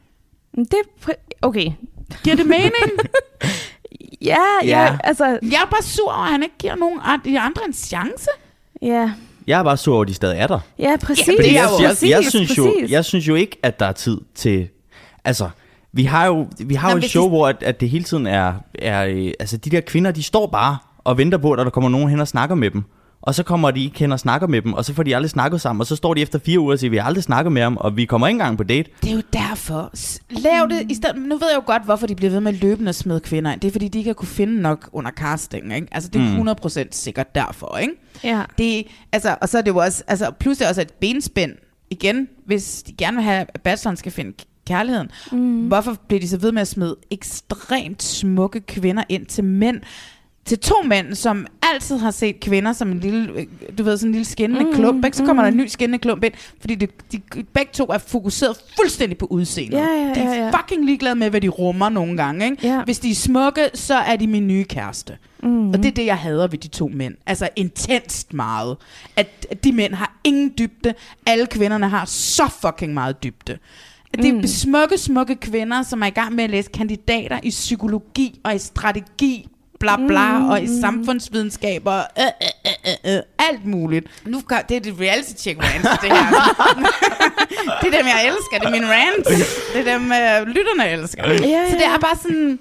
Det 0.55 0.75
okay. 1.41 1.71
Giver 2.23 2.35
det 2.35 2.45
mening? 2.45 2.73
Ja, 4.21 4.27
ja, 4.63 4.67
Ja. 4.67 4.81
ja, 4.83 4.97
altså, 5.03 5.25
Jeg 5.25 5.61
er 5.65 5.69
bare 5.71 5.83
sur 5.83 6.03
over, 6.11 6.23
at 6.25 6.31
han 6.31 6.43
ikke 6.43 6.55
giver 6.59 6.75
nogen 6.75 6.99
de 7.25 7.39
andre 7.39 7.61
en 7.67 7.73
chance. 7.73 8.27
ja. 8.81 9.11
Jeg 9.47 9.59
er 9.59 9.63
bare 9.63 9.77
sur 9.77 9.93
over, 9.93 10.01
at 10.01 10.07
de 10.07 10.13
stadig 10.13 10.39
er 10.39 10.47
der. 10.47 10.59
Ja, 10.79 10.95
præcis. 11.03 11.27
Ja, 11.27 11.31
det 11.33 11.49
er 11.49 11.53
jeg, 11.53 11.69
jo 11.79 11.81
jeg, 11.83 11.89
præcis, 11.89 12.09
jeg, 12.09 12.23
synes 12.29 12.57
jo, 12.57 12.63
præcis. 12.63 12.91
jeg 12.91 13.05
synes 13.05 13.27
jo 13.27 13.35
ikke, 13.35 13.57
at 13.63 13.79
der 13.79 13.85
er 13.85 13.91
tid 13.91 14.17
til... 14.35 14.67
Altså, 15.25 15.49
vi 15.93 16.03
har 16.03 16.25
jo, 16.25 16.47
vi 16.59 16.75
har 16.75 16.89
Nå, 16.89 16.91
jo 16.95 16.97
et 16.97 17.09
show, 17.09 17.23
de- 17.23 17.29
hvor 17.29 17.47
at, 17.47 17.63
at 17.63 17.79
det 17.79 17.89
hele 17.89 18.03
tiden 18.03 18.27
er, 18.27 18.53
er... 18.79 19.05
øh, 19.05 19.31
Altså, 19.39 19.57
de 19.57 19.69
der 19.69 19.81
kvinder, 19.81 20.11
de 20.11 20.23
står 20.23 20.47
bare 20.47 20.77
og 21.03 21.17
venter 21.17 21.37
på, 21.37 21.51
at 21.51 21.57
der 21.57 21.69
kommer 21.69 21.89
nogen 21.89 22.09
hen 22.09 22.19
og 22.19 22.27
snakker 22.27 22.55
med 22.55 22.71
dem. 22.71 22.83
Og 23.21 23.35
så 23.35 23.43
kommer 23.43 23.71
de 23.71 23.83
ikke 23.83 23.99
hen 23.99 24.11
og 24.11 24.19
snakker 24.19 24.47
med 24.47 24.61
dem, 24.61 24.73
og 24.73 24.85
så 24.85 24.93
får 24.93 25.03
de 25.03 25.15
aldrig 25.15 25.29
snakket 25.29 25.61
sammen, 25.61 25.81
og 25.81 25.87
så 25.87 25.95
står 25.95 26.13
de 26.13 26.21
efter 26.21 26.39
fire 26.39 26.59
uger 26.59 26.71
og 26.71 26.79
siger, 26.79 26.91
vi 26.91 26.97
har 26.97 27.03
aldrig 27.03 27.23
snakket 27.23 27.51
med 27.51 27.61
ham, 27.61 27.77
og 27.77 27.97
vi 27.97 28.05
kommer 28.05 28.27
ikke 28.27 28.35
engang 28.35 28.57
på 28.57 28.63
date. 28.63 28.91
Det 29.01 29.09
er 29.11 29.15
jo 29.15 29.21
derfor. 29.33 29.91
Lav 30.29 30.67
det 30.69 30.91
i 30.91 30.95
stedet. 30.95 31.15
Nu 31.15 31.37
ved 31.37 31.47
jeg 31.47 31.55
jo 31.55 31.63
godt, 31.65 31.85
hvorfor 31.85 32.07
de 32.07 32.15
bliver 32.15 32.31
ved 32.31 32.39
med 32.39 32.53
løbende 32.53 32.89
at 32.89 32.95
smide 32.95 33.19
kvinder 33.19 33.51
ind. 33.51 33.59
Det 33.59 33.67
er, 33.67 33.71
fordi 33.71 33.87
de 33.87 33.97
ikke 33.97 34.09
har 34.09 34.13
kunne 34.13 34.27
finde 34.27 34.61
nok 34.61 34.89
under 34.91 35.11
casting. 35.11 35.75
Ikke? 35.75 35.87
Altså, 35.91 36.09
det 36.09 36.21
er 36.21 36.83
100% 36.83 36.87
sikkert 36.91 37.35
derfor. 37.35 37.77
Ikke? 37.77 37.93
Ja. 38.23 38.43
Det, 38.57 38.87
altså, 39.11 39.35
og 39.41 39.49
så 39.49 39.57
er 39.57 39.61
det 39.61 39.71
jo 39.71 39.77
også, 39.77 40.03
altså, 40.07 40.31
plus 40.39 40.57
det 40.57 40.65
er 40.65 40.69
også 40.69 40.81
et 40.81 40.93
benspænd, 40.93 41.51
igen, 41.89 42.27
hvis 42.45 42.83
de 42.83 42.93
gerne 42.93 43.17
vil 43.17 43.23
have, 43.23 43.45
at 43.53 43.61
bacheloren 43.61 43.97
skal 43.97 44.11
finde 44.11 44.33
kærligheden. 44.67 45.09
Mm. 45.31 45.67
Hvorfor 45.67 45.97
bliver 46.07 46.21
de 46.21 46.27
så 46.27 46.37
ved 46.37 46.51
med 46.51 46.61
at 46.61 46.67
smide 46.67 46.95
ekstremt 47.11 48.03
smukke 48.03 48.59
kvinder 48.59 49.03
ind 49.09 49.25
til 49.25 49.43
mænd, 49.43 49.81
til 50.49 50.59
to 50.59 50.75
mænd, 50.85 51.15
som 51.15 51.47
altid 51.73 51.97
har 51.97 52.11
set 52.11 52.39
kvinder 52.39 52.73
som 52.73 52.91
en 52.91 52.99
lille, 52.99 53.31
øh, 53.35 53.45
du 53.77 53.83
ved, 53.83 53.97
sådan 53.97 54.09
en 54.09 54.11
lille 54.11 54.25
skinnende 54.25 54.65
mm, 54.65 54.73
klump, 54.73 55.05
ikke? 55.05 55.17
Så 55.17 55.25
kommer 55.25 55.43
der 55.43 55.51
en 55.51 55.57
ny 55.57 55.67
skinnende 55.67 55.99
klump 55.99 56.23
ind, 56.23 56.33
fordi 56.59 56.75
de, 56.75 56.87
de, 57.11 57.43
begge 57.53 57.71
to 57.73 57.85
er 57.85 57.97
fokuseret 57.97 58.57
fuldstændig 58.79 59.17
på 59.17 59.25
udseendet. 59.25 59.77
Ja, 59.77 59.85
ja, 59.85 60.13
de 60.13 60.19
er 60.19 60.33
ja, 60.33 60.45
ja. 60.45 60.49
fucking 60.49 60.85
ligeglade 60.85 61.15
med, 61.15 61.29
hvad 61.29 61.41
de 61.41 61.47
rummer 61.47 61.89
nogle 61.89 62.17
gange, 62.17 62.45
ikke? 62.45 62.67
Ja. 62.67 62.83
Hvis 62.83 62.99
de 62.99 63.11
er 63.11 63.15
smukke, 63.15 63.69
så 63.73 63.95
er 63.95 64.15
de 64.15 64.27
min 64.27 64.47
nye 64.47 64.63
kæreste. 64.63 65.17
Mm. 65.43 65.69
Og 65.69 65.77
det 65.77 65.85
er 65.85 65.91
det, 65.91 66.05
jeg 66.05 66.17
hader 66.17 66.47
ved 66.47 66.59
de 66.59 66.67
to 66.67 66.87
mænd. 66.93 67.15
Altså 67.25 67.49
intenst 67.55 68.33
meget. 68.33 68.77
At, 69.15 69.47
at 69.51 69.63
de 69.63 69.71
mænd 69.71 69.93
har 69.93 70.19
ingen 70.23 70.53
dybde. 70.57 70.93
Alle 71.25 71.45
kvinderne 71.45 71.89
har 71.89 72.05
så 72.05 72.51
fucking 72.61 72.93
meget 72.93 73.23
dybde. 73.23 73.57
Det 74.13 74.25
er 74.25 74.33
mm. 74.33 74.47
smukke, 74.47 74.97
smukke 74.97 75.35
kvinder, 75.35 75.83
som 75.83 76.01
er 76.01 76.05
i 76.05 76.09
gang 76.09 76.35
med 76.35 76.43
at 76.43 76.49
læse 76.49 76.69
kandidater 76.73 77.39
i 77.43 77.49
psykologi 77.49 78.39
og 78.43 78.55
i 78.55 78.57
strategi, 78.57 79.49
bla 79.79 79.95
bla, 80.07 80.37
mm. 80.39 80.49
og 80.49 80.63
i 80.63 80.67
samfundsvidenskab 80.81 81.81
og 81.85 82.03
øh, 82.19 82.23
øh, 82.25 82.93
øh, 83.05 83.15
øh, 83.15 83.21
alt 83.39 83.65
muligt. 83.65 84.05
Nu 84.25 84.41
gør, 84.47 84.57
det 84.69 84.77
er 84.77 84.81
det 84.81 84.95
reality 84.99 85.31
check 85.37 85.59
rant, 85.63 85.83
det 86.01 86.11
her. 86.11 86.29
det 87.81 87.93
er 87.93 87.97
dem, 87.97 88.07
jeg 88.07 88.27
elsker. 88.27 88.57
Det 88.59 88.67
er 88.67 88.71
min 88.81 88.89
rant. 88.89 89.27
Det 89.73 89.87
er 89.87 89.93
dem, 89.97 90.11
øh, 90.11 90.47
lytterne 90.55 90.89
elsker. 90.89 91.27
Ja, 91.29 91.35
Så 91.69 91.75
det 91.75 91.81
ja. 91.81 91.93
er 91.95 91.99
bare 91.99 92.15
sådan... 92.21 92.59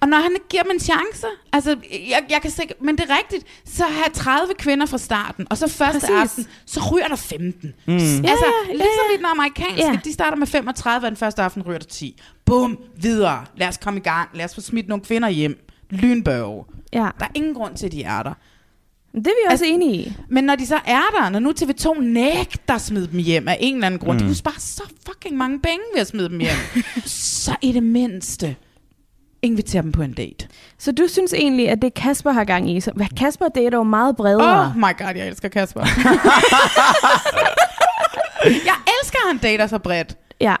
Og 0.00 0.08
når 0.08 0.16
han 0.18 0.30
ikke 0.34 0.48
giver 0.48 0.62
dem 0.62 0.72
en 0.72 0.80
chance, 0.80 1.26
altså, 1.52 1.76
jeg, 2.08 2.22
jeg 2.30 2.42
kan 2.42 2.50
sikkert, 2.50 2.82
men 2.82 2.96
det 2.98 3.10
er 3.10 3.16
rigtigt, 3.18 3.44
så 3.66 3.84
have 3.84 4.08
30 4.12 4.54
kvinder 4.58 4.86
fra 4.86 4.98
starten, 4.98 5.46
og 5.50 5.56
så 5.58 5.68
første 5.68 6.00
Præcis. 6.00 6.10
aften, 6.22 6.46
så 6.66 6.80
ryger 6.92 7.08
der 7.08 7.16
15. 7.16 7.74
Mm. 7.86 7.94
Altså, 7.94 8.18
Ja, 8.24 8.30
ja, 8.68 8.72
ligesom 8.72 9.04
ja. 9.10 9.14
i 9.14 9.16
den 9.16 9.24
amerikanske, 9.26 9.76
Ja. 9.86 9.98
de 10.04 10.12
starter 10.12 10.36
med 10.36 10.46
35, 10.46 11.06
og 11.06 11.10
den 11.10 11.16
første 11.16 11.42
aften 11.42 11.62
ryger 11.62 11.78
der 11.78 11.86
10. 11.86 12.20
Bum, 12.46 12.78
videre. 12.96 13.44
Lad 13.56 13.68
os 13.68 13.76
komme 13.76 14.00
i 14.00 14.02
gang. 14.02 14.28
Lad 14.34 14.44
os 14.44 14.54
få 14.54 14.60
smidt 14.60 14.88
nogle 14.88 15.04
kvinder 15.04 15.28
hjem. 15.28 15.67
Lynbørge. 15.90 16.64
ja. 16.92 17.08
Der 17.18 17.24
er 17.24 17.30
ingen 17.34 17.54
grund 17.54 17.76
til, 17.76 17.86
at 17.86 17.92
de 17.92 18.02
er 18.02 18.22
der. 18.22 18.32
Det 19.14 19.26
er 19.26 19.30
vi 19.30 19.30
også 19.44 19.50
Altså- 19.50 19.64
enige 19.66 19.94
i. 19.94 20.12
Men 20.28 20.44
når 20.44 20.56
de 20.56 20.66
så 20.66 20.76
er 20.86 21.02
der, 21.20 21.28
når 21.28 21.38
nu 21.38 21.52
TV2 21.60 22.00
nægter 22.00 22.74
at 22.74 22.80
smide 22.80 23.08
dem 23.12 23.18
hjem 23.18 23.48
af 23.48 23.56
en 23.60 23.74
eller 23.74 23.86
anden 23.86 24.00
grund, 24.00 24.12
mm. 24.18 24.18
de 24.18 24.24
kunne 24.28 24.34
spare 24.36 24.54
så 24.60 24.82
fucking 25.06 25.36
mange 25.36 25.60
penge 25.60 25.80
ved 25.94 26.00
at 26.00 26.06
smide 26.06 26.28
dem 26.28 26.38
hjem, 26.38 26.56
så 27.44 27.56
i 27.62 27.72
det 27.72 27.82
mindste 27.82 28.56
inviter 29.42 29.82
dem 29.82 29.92
på 29.92 30.02
en 30.02 30.12
date. 30.12 30.48
Så 30.78 30.92
du 30.92 31.02
synes 31.08 31.32
egentlig, 31.32 31.68
at 31.68 31.82
det 31.82 31.94
Kasper 31.94 32.32
har 32.32 32.44
gang 32.44 32.70
i, 32.70 32.80
så 32.80 32.90
hvad 32.94 33.06
Kasper 33.16 33.48
det 33.48 33.66
er 33.66 33.70
dog 33.70 33.86
meget 33.86 34.16
bredere. 34.16 34.66
Oh 34.66 34.76
my 34.76 34.98
god, 34.98 35.14
jeg 35.16 35.28
elsker 35.28 35.48
Kasper. 35.48 35.80
jeg 38.44 38.76
elsker, 39.00 39.18
at 39.18 39.28
han 39.32 39.38
dater 39.38 39.66
så 39.66 39.78
bredt. 39.78 40.16
Ja, 40.40 40.56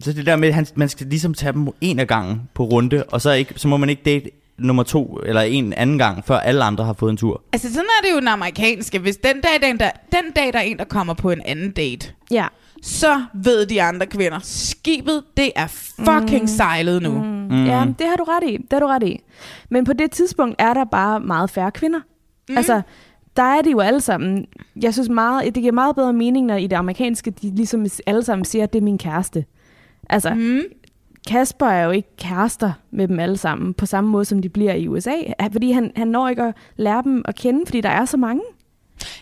Så 0.00 0.12
det 0.12 0.26
der 0.26 0.36
med, 0.36 0.48
at 0.48 0.54
han, 0.54 0.66
man 0.74 0.88
skal 0.88 1.06
ligesom 1.06 1.34
tage 1.34 1.52
dem 1.52 1.68
en 1.80 1.98
af 1.98 2.06
gangen 2.06 2.48
på 2.54 2.64
runde, 2.64 3.04
og 3.04 3.20
så, 3.20 3.30
ikke, 3.30 3.54
så 3.56 3.68
må 3.68 3.76
man 3.76 3.88
ikke 3.88 4.02
date 4.04 4.30
nummer 4.58 4.82
to 4.82 5.20
eller 5.26 5.40
en 5.40 5.72
anden 5.72 5.98
gang, 5.98 6.24
før 6.24 6.36
alle 6.36 6.64
andre 6.64 6.84
har 6.84 6.92
fået 6.92 7.10
en 7.10 7.16
tur. 7.16 7.42
Altså, 7.52 7.68
sådan 7.68 7.84
er 8.02 8.06
det 8.06 8.14
jo 8.14 8.18
den 8.20 8.28
amerikanske. 8.28 8.98
Hvis 8.98 9.16
den 9.16 9.40
dag, 9.40 9.68
den, 9.68 9.78
der, 9.78 9.90
den 10.12 10.32
dag, 10.36 10.52
der 10.52 10.58
er 10.58 10.62
en, 10.62 10.78
der 10.78 10.84
kommer 10.84 11.14
på 11.14 11.30
en 11.30 11.40
anden 11.44 11.70
date, 11.70 12.12
ja. 12.30 12.46
så 12.82 13.22
ved 13.34 13.66
de 13.66 13.82
andre 13.82 14.06
kvinder, 14.06 14.38
skibet, 14.42 15.22
det 15.36 15.52
er 15.56 15.66
fucking 15.96 16.40
mm. 16.40 16.46
sejlet 16.46 17.02
nu. 17.02 17.10
Mm. 17.10 17.28
Mm. 17.50 17.66
Ja, 17.66 17.86
det 17.98 18.06
har 18.06 18.16
du 18.16 18.24
ret 18.24 18.50
i. 18.50 18.56
Det 18.56 18.72
har 18.72 18.80
du 18.80 18.86
ret 18.86 19.02
i. 19.02 19.20
Men 19.70 19.84
på 19.84 19.92
det 19.92 20.10
tidspunkt 20.10 20.54
er 20.58 20.74
der 20.74 20.84
bare 20.84 21.20
meget 21.20 21.50
færre 21.50 21.70
kvinder. 21.70 22.00
Mm. 22.48 22.56
Altså, 22.56 22.82
der 23.36 23.42
er 23.42 23.62
de 23.62 23.70
jo 23.70 23.80
alle 23.80 24.00
sammen. 24.00 24.46
Jeg 24.82 24.92
synes 24.92 25.08
meget, 25.08 25.54
det 25.54 25.62
giver 25.62 25.72
meget 25.72 25.96
bedre 25.96 26.12
mening, 26.12 26.46
når 26.46 26.56
i 26.56 26.66
det 26.66 26.76
amerikanske, 26.76 27.30
de 27.30 27.54
ligesom 27.54 27.86
alle 28.06 28.22
sammen 28.22 28.44
siger, 28.44 28.62
at 28.64 28.72
det 28.72 28.78
er 28.78 28.82
min 28.82 28.98
kæreste. 28.98 29.44
Altså, 30.10 30.34
Mm. 30.34 30.60
Kasper 31.28 31.66
er 31.66 31.84
jo 31.84 31.90
ikke 31.90 32.16
kærester 32.18 32.72
med 32.90 33.08
dem 33.08 33.18
alle 33.18 33.36
sammen, 33.36 33.74
på 33.74 33.86
samme 33.86 34.10
måde 34.10 34.24
som 34.24 34.42
de 34.42 34.48
bliver 34.48 34.74
i 34.74 34.88
USA. 34.88 35.14
Fordi 35.52 35.72
han, 35.72 35.92
han 35.96 36.08
når 36.08 36.28
ikke 36.28 36.42
at 36.42 36.54
lære 36.76 37.02
dem 37.02 37.22
at 37.24 37.34
kende, 37.34 37.66
fordi 37.66 37.80
der 37.80 37.88
er 37.88 38.04
så 38.04 38.16
mange. 38.16 38.42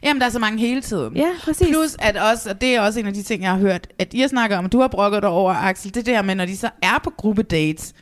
Jamen, 0.02 0.20
der 0.20 0.26
er 0.26 0.30
så 0.30 0.38
mange 0.38 0.58
hele 0.58 0.80
tiden. 0.80 1.16
Ja, 1.16 1.28
præcis. 1.44 1.68
Plus, 1.68 1.96
at 1.98 2.16
også, 2.16 2.50
og 2.50 2.60
det 2.60 2.76
er 2.76 2.80
også 2.80 3.00
en 3.00 3.06
af 3.06 3.14
de 3.14 3.22
ting, 3.22 3.42
jeg 3.42 3.50
har 3.50 3.58
hørt, 3.58 3.86
at 3.98 4.14
I 4.14 4.20
har 4.20 4.28
snakket 4.28 4.58
om, 4.58 4.64
og 4.64 4.72
du 4.72 4.80
har 4.80 4.88
brokket 4.88 5.22
dig 5.22 5.30
over, 5.30 5.52
Axel, 5.52 5.94
det 5.94 6.06
der 6.06 6.22
med, 6.22 6.34
når 6.34 6.44
de 6.46 6.56
så 6.56 6.70
er 6.82 7.00
på 7.04 7.10
gruppedates, 7.16 7.92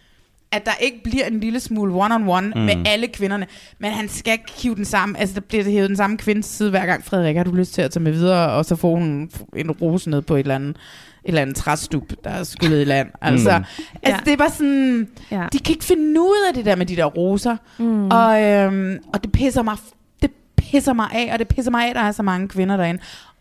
at 0.53 0.67
der 0.67 0.73
ikke 0.81 1.01
bliver 1.05 1.25
en 1.25 1.41
lille 1.41 1.61
smule 1.61 1.95
one-on-one 1.95 2.53
mm. 2.55 2.61
med 2.61 2.75
alle 2.87 3.07
kvinderne, 3.07 3.47
men 3.79 3.91
han 3.93 4.09
skal 4.09 4.33
ikke 4.33 4.53
hive 4.63 4.75
den 4.75 4.85
samme, 4.85 5.19
altså 5.19 5.35
der 5.35 5.41
bliver 5.41 5.65
det 5.65 5.73
hævet 5.73 5.89
den 5.89 5.97
samme 5.97 6.17
kvindes 6.19 6.47
side 6.47 6.71
hver 6.71 6.87
gang, 6.87 7.05
Frederik, 7.05 7.37
har 7.37 7.45
du 7.45 7.55
lyst 7.55 7.75
til 7.75 7.83
at 7.83 7.91
tage 7.91 8.03
med 8.03 8.13
videre, 8.13 8.51
og 8.53 8.65
så 8.65 8.77
få 8.77 8.95
en, 8.95 9.31
en 9.57 9.71
rose 9.71 10.11
ned 10.11 10.23
på 10.23 10.35
et 10.37 10.41
eller 10.41 10.55
andet, 10.55 10.69
et 10.71 10.77
eller 11.25 11.43
andet 11.43 11.57
træstup, 11.57 12.03
der 12.25 12.31
er 12.31 12.45
skyllet 12.45 12.81
i 12.81 12.85
land. 12.85 13.09
Altså, 13.23 13.59
mm. 13.59 13.65
altså 14.03 14.07
Ja. 14.07 14.17
det 14.25 14.33
er 14.33 14.37
bare 14.37 14.51
sådan, 14.51 15.09
Ja. 15.31 15.47
de 15.53 15.59
kan 15.59 15.73
ikke 15.73 15.85
finde 15.85 16.21
ud 16.21 16.47
af 16.49 16.55
det 16.55 16.65
der 16.65 16.77
med 16.77 16.87
de 16.87 16.97
der 16.97 17.05
roser, 17.05 17.57
mm. 17.79 18.07
og, 18.09 18.43
øhm, 18.43 18.99
og 19.15 19.23
det 19.25 19.33
pisser 19.33 19.63
mig, 19.63 19.77
det 20.23 20.31
pisser 20.57 20.93
mig 20.93 21.09
af, 21.13 21.31
og 21.33 21.39
det 21.39 21.49
pisser 21.49 21.71
mig 21.71 21.85
af, 21.85 21.91
at 21.91 21.97
der 21.97 22.03
er 22.03 22.13
så 22.13 22.23
mange 22.23 22.49
kvinder 22.49 22.77
derinde. 22.77 23.01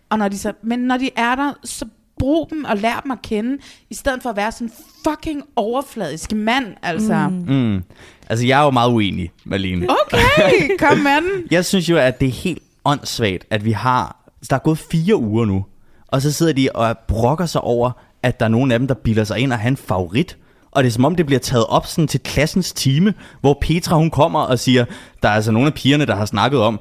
Og 0.10 0.18
når 0.20 0.28
de 0.28 0.38
så, 0.38 0.54
men 0.64 0.80
når 0.80 0.98
de 0.98 1.10
er 1.16 1.36
der, 1.36 1.54
så 1.64 1.86
brug 2.20 2.50
dem 2.50 2.64
og 2.64 2.78
lær 2.78 3.00
dem 3.04 3.12
at 3.12 3.22
kende, 3.22 3.58
i 3.90 3.94
stedet 3.94 4.24
for 4.24 4.30
at 4.30 4.36
være 4.36 4.52
sådan 4.52 4.68
en 4.68 4.74
fucking 5.04 5.44
overfladisk 5.56 6.34
mand, 6.34 6.66
altså. 6.84 7.28
Mm. 7.30 7.56
Mm. 7.56 7.84
Altså, 8.30 8.48
jeg 8.48 8.60
er 8.60 8.64
jo 8.64 8.72
meget 8.72 8.92
uenig, 8.92 9.32
Malene. 9.46 9.88
Okay, 9.90 10.70
kom 10.88 10.98
med 10.98 11.16
den. 11.16 11.44
Jeg 11.52 11.66
synes 11.66 11.90
jo, 11.90 11.98
at 11.98 12.20
det 12.20 12.28
er 12.28 12.32
helt 12.32 12.64
åndssvagt, 12.86 13.46
at 13.50 13.66
vi 13.66 13.72
har... 13.72 14.16
Der 14.50 14.56
er 14.56 14.60
gået 14.60 14.78
fire 14.78 15.16
uger 15.16 15.46
nu, 15.46 15.66
og 16.08 16.22
så 16.22 16.32
sidder 16.32 16.54
de 16.54 16.70
og 16.74 16.98
brokker 17.08 17.46
sig 17.46 17.62
over, 17.62 17.92
at 18.24 18.40
der 18.40 18.46
er 18.46 18.50
nogen 18.50 18.72
af 18.72 18.80
dem, 18.80 18.88
der 18.88 18.96
bilder 18.96 19.24
sig 19.24 19.40
ind 19.40 19.54
og 19.54 19.60
have 19.60 19.68
en 19.68 19.78
favorit. 19.78 20.38
Og 20.72 20.84
det 20.84 20.90
er 20.90 20.94
som 20.94 21.06
om, 21.06 21.16
det 21.16 21.26
bliver 21.26 21.40
taget 21.40 21.66
op 21.66 21.86
sådan 21.86 22.08
til 22.08 22.20
klassens 22.20 22.74
time, 22.74 23.14
hvor 23.42 23.58
Petra 23.62 23.96
hun 23.96 24.10
kommer 24.10 24.40
og 24.40 24.60
siger, 24.60 24.86
der 25.24 25.30
er 25.30 25.34
altså 25.34 25.52
nogle 25.52 25.68
af 25.68 25.74
pigerne, 25.74 26.06
der 26.06 26.16
har 26.16 26.26
snakket 26.26 26.60
om, 26.60 26.80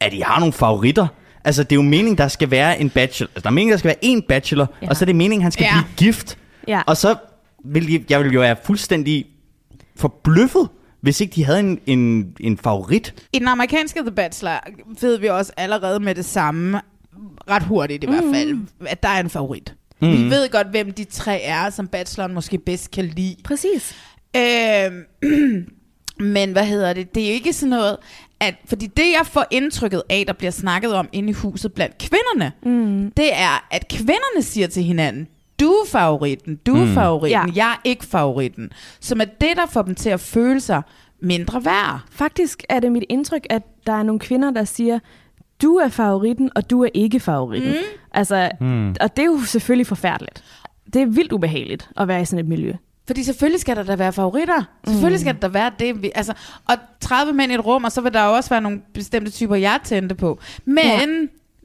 at 0.00 0.12
de 0.12 0.24
har 0.24 0.38
nogle 0.40 0.52
favoritter. 0.52 1.06
Altså, 1.44 1.62
det 1.62 1.72
er 1.72 1.76
jo 1.76 1.82
meningen, 1.82 2.18
der 2.18 2.28
skal 2.28 2.50
være 2.50 2.80
en 2.80 2.90
bachelor. 2.90 3.28
Altså, 3.34 3.40
der 3.42 3.48
er 3.50 3.54
meningen, 3.54 3.72
der 3.72 3.78
skal 3.78 3.88
være 3.88 4.04
en 4.04 4.22
bachelor, 4.22 4.66
ja. 4.82 4.88
og 4.88 4.96
så 4.96 5.04
er 5.04 5.06
det 5.06 5.16
meningen, 5.16 5.42
han 5.42 5.52
skal 5.52 5.64
Ja. 5.64 5.72
blive 5.72 5.96
gift. 5.96 6.38
Ja. 6.68 6.82
Og 6.86 6.96
så 6.96 7.14
vil 7.64 7.92
jeg, 7.92 8.04
jeg 8.10 8.24
vil 8.24 8.32
jo 8.32 8.40
være 8.40 8.56
fuldstændig 8.64 9.26
forbløffet, 9.96 10.68
hvis 11.00 11.20
ikke 11.20 11.34
de 11.34 11.44
havde 11.44 11.60
en, 11.60 11.78
en, 11.86 12.32
en 12.40 12.58
favorit. 12.58 13.14
I 13.32 13.38
den 13.38 13.48
amerikanske 13.48 14.00
The 14.00 14.10
Bachelor 14.10 14.60
ved 15.00 15.18
vi 15.18 15.26
også 15.28 15.52
allerede 15.56 16.00
med 16.00 16.14
det 16.14 16.24
samme, 16.24 16.80
ret 17.50 17.62
hurtigt 17.62 18.04
i 18.04 18.06
hvert 18.06 18.24
fald, 18.34 18.58
at 18.86 19.02
der 19.02 19.08
er 19.08 19.20
en 19.20 19.30
favorit. 19.30 19.74
Mm. 20.02 20.08
Vi 20.12 20.30
ved 20.30 20.48
godt, 20.50 20.66
hvem 20.70 20.92
de 20.92 21.04
tre 21.04 21.40
er, 21.42 21.70
som 21.70 21.88
bacheloren 21.88 22.34
måske 22.34 22.58
bedst 22.58 22.90
kan 22.90 23.04
lide. 23.04 23.36
Præcis. 23.44 23.96
Øhm, 24.36 25.02
men 26.34 26.52
hvad 26.52 26.64
hedder 26.64 26.92
det? 26.92 27.14
Det 27.14 27.22
er 27.22 27.26
jo 27.28 27.32
ikke 27.34 27.52
sådan 27.52 27.70
noget, 27.70 27.96
at, 28.40 28.54
fordi 28.64 28.86
det 28.86 29.02
jeg 29.18 29.26
får 29.26 29.44
indtrykket 29.50 30.02
af, 30.10 30.24
der 30.26 30.32
bliver 30.32 30.50
snakket 30.50 30.94
om 30.94 31.08
inde 31.12 31.28
i 31.28 31.32
huset 31.32 31.72
blandt 31.72 31.98
kvinderne, 31.98 32.52
mm. 32.62 33.12
det 33.16 33.34
er, 33.34 33.66
at 33.70 33.88
kvinderne 33.88 34.42
siger 34.42 34.66
til 34.66 34.82
hinanden, 34.82 35.28
du 35.60 35.70
er 35.70 35.88
favoritten, 35.88 36.56
du 36.56 36.74
er 36.76 36.84
mm. 36.84 36.94
favoritten, 36.94 37.48
Ja. 37.48 37.64
jeg 37.64 37.72
er 37.72 37.80
ikke 37.84 38.06
favoritten. 38.06 38.70
Som 39.00 39.20
er 39.20 39.24
det, 39.24 39.56
der 39.56 39.66
får 39.66 39.82
dem 39.82 39.94
til 39.94 40.10
at 40.10 40.20
føle 40.20 40.60
sig 40.60 40.82
mindre 41.22 41.64
værd. 41.64 42.00
Faktisk 42.10 42.64
er 42.68 42.80
det 42.80 42.92
mit 42.92 43.04
indtryk, 43.08 43.46
at 43.50 43.62
der 43.86 43.92
er 43.92 44.02
nogle 44.02 44.18
kvinder, 44.18 44.50
der 44.50 44.64
siger, 44.64 44.98
du 45.62 45.76
er 45.76 45.88
favoritten, 45.88 46.50
og 46.56 46.70
du 46.70 46.84
er 46.84 46.88
ikke 46.94 47.20
favoritten. 47.20 47.70
Mm. 47.70 47.76
Altså, 48.12 48.50
mm. 48.60 48.88
Og 49.00 49.16
det 49.16 49.22
er 49.22 49.26
jo 49.26 49.40
selvfølgelig 49.40 49.86
forfærdeligt. 49.86 50.44
Det 50.92 51.02
er 51.02 51.06
vildt 51.06 51.32
ubehageligt 51.32 51.88
at 51.96 52.08
være 52.08 52.22
i 52.22 52.24
sådan 52.24 52.38
et 52.44 52.48
miljø. 52.48 52.72
Fordi 53.10 53.22
selvfølgelig 53.22 53.60
skal 53.60 53.76
der 53.76 53.82
da 53.82 53.94
være 53.94 54.12
favoritter. 54.12 54.62
Selvfølgelig 54.86 55.20
skal 55.20 55.34
der 55.34 55.40
da 55.40 55.48
være 55.48 55.70
det. 55.78 56.02
Vi, 56.02 56.10
altså, 56.14 56.32
og 56.68 56.76
30 57.00 57.32
mænd 57.32 57.52
i 57.52 57.54
et 57.54 57.66
rum, 57.66 57.84
og 57.84 57.92
så 57.92 58.00
vil 58.00 58.12
der 58.12 58.24
jo 58.24 58.32
også 58.32 58.50
være 58.50 58.60
nogle 58.60 58.80
bestemte 58.94 59.30
typer, 59.30 59.56
jeg 59.56 59.80
tændte 59.84 60.14
på. 60.14 60.38
Men, 60.64 60.78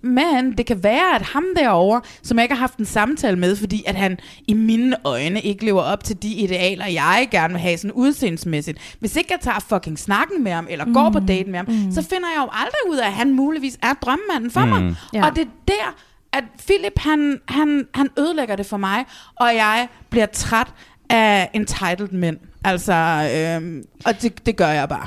ja. 0.03 0.09
men 0.09 0.57
det 0.57 0.65
kan 0.65 0.83
være, 0.83 1.15
at 1.15 1.21
ham 1.21 1.43
derovre, 1.55 2.01
som 2.23 2.37
jeg 2.37 2.43
ikke 2.43 2.55
har 2.55 2.59
haft 2.59 2.77
en 2.77 2.85
samtale 2.85 3.39
med, 3.39 3.55
fordi 3.55 3.83
at 3.87 3.95
han 3.95 4.17
i 4.47 4.53
mine 4.53 4.95
øjne 5.03 5.41
ikke 5.41 5.65
lever 5.65 5.81
op 5.81 6.03
til 6.03 6.23
de 6.23 6.33
idealer, 6.33 6.85
jeg 6.85 7.27
gerne 7.31 7.53
vil 7.53 7.61
have 7.61 7.77
sådan 7.77 7.91
udseendsmæssigt. 7.91 8.97
Hvis 8.99 9.15
ikke 9.15 9.29
jeg 9.31 9.39
tager 9.39 9.59
fucking 9.59 9.99
snakken 9.99 10.43
med 10.43 10.51
ham, 10.51 10.67
eller 10.69 10.93
går 10.93 11.09
på 11.09 11.19
date 11.19 11.49
med 11.49 11.59
ham, 11.59 11.67
så 11.91 12.01
finder 12.01 12.27
jeg 12.35 12.43
jo 12.43 12.49
aldrig 12.51 12.79
ud 12.89 12.97
af, 12.97 13.07
at 13.07 13.13
han 13.13 13.33
muligvis 13.33 13.77
er 13.83 13.93
drømmanden 13.93 14.51
for 14.51 14.65
mig. 14.65 14.95
Ja. 15.13 15.25
Og 15.25 15.35
det 15.35 15.41
er 15.41 15.51
der, 15.67 15.95
at 16.33 16.43
Philip, 16.67 16.99
han, 16.99 17.39
han, 17.47 17.87
han 17.93 18.09
ødelægger 18.19 18.55
det 18.55 18.65
for 18.65 18.77
mig, 18.77 19.05
og 19.35 19.55
jeg 19.55 19.87
bliver 20.09 20.25
træt 20.25 20.67
af 21.09 21.49
entitled 21.53 22.09
mænd. 22.11 22.37
Altså, 22.63 22.93
øhm, 23.35 23.83
og 24.05 24.21
det, 24.21 24.45
det 24.45 24.55
gør 24.55 24.67
jeg 24.67 24.89
bare. 24.89 25.05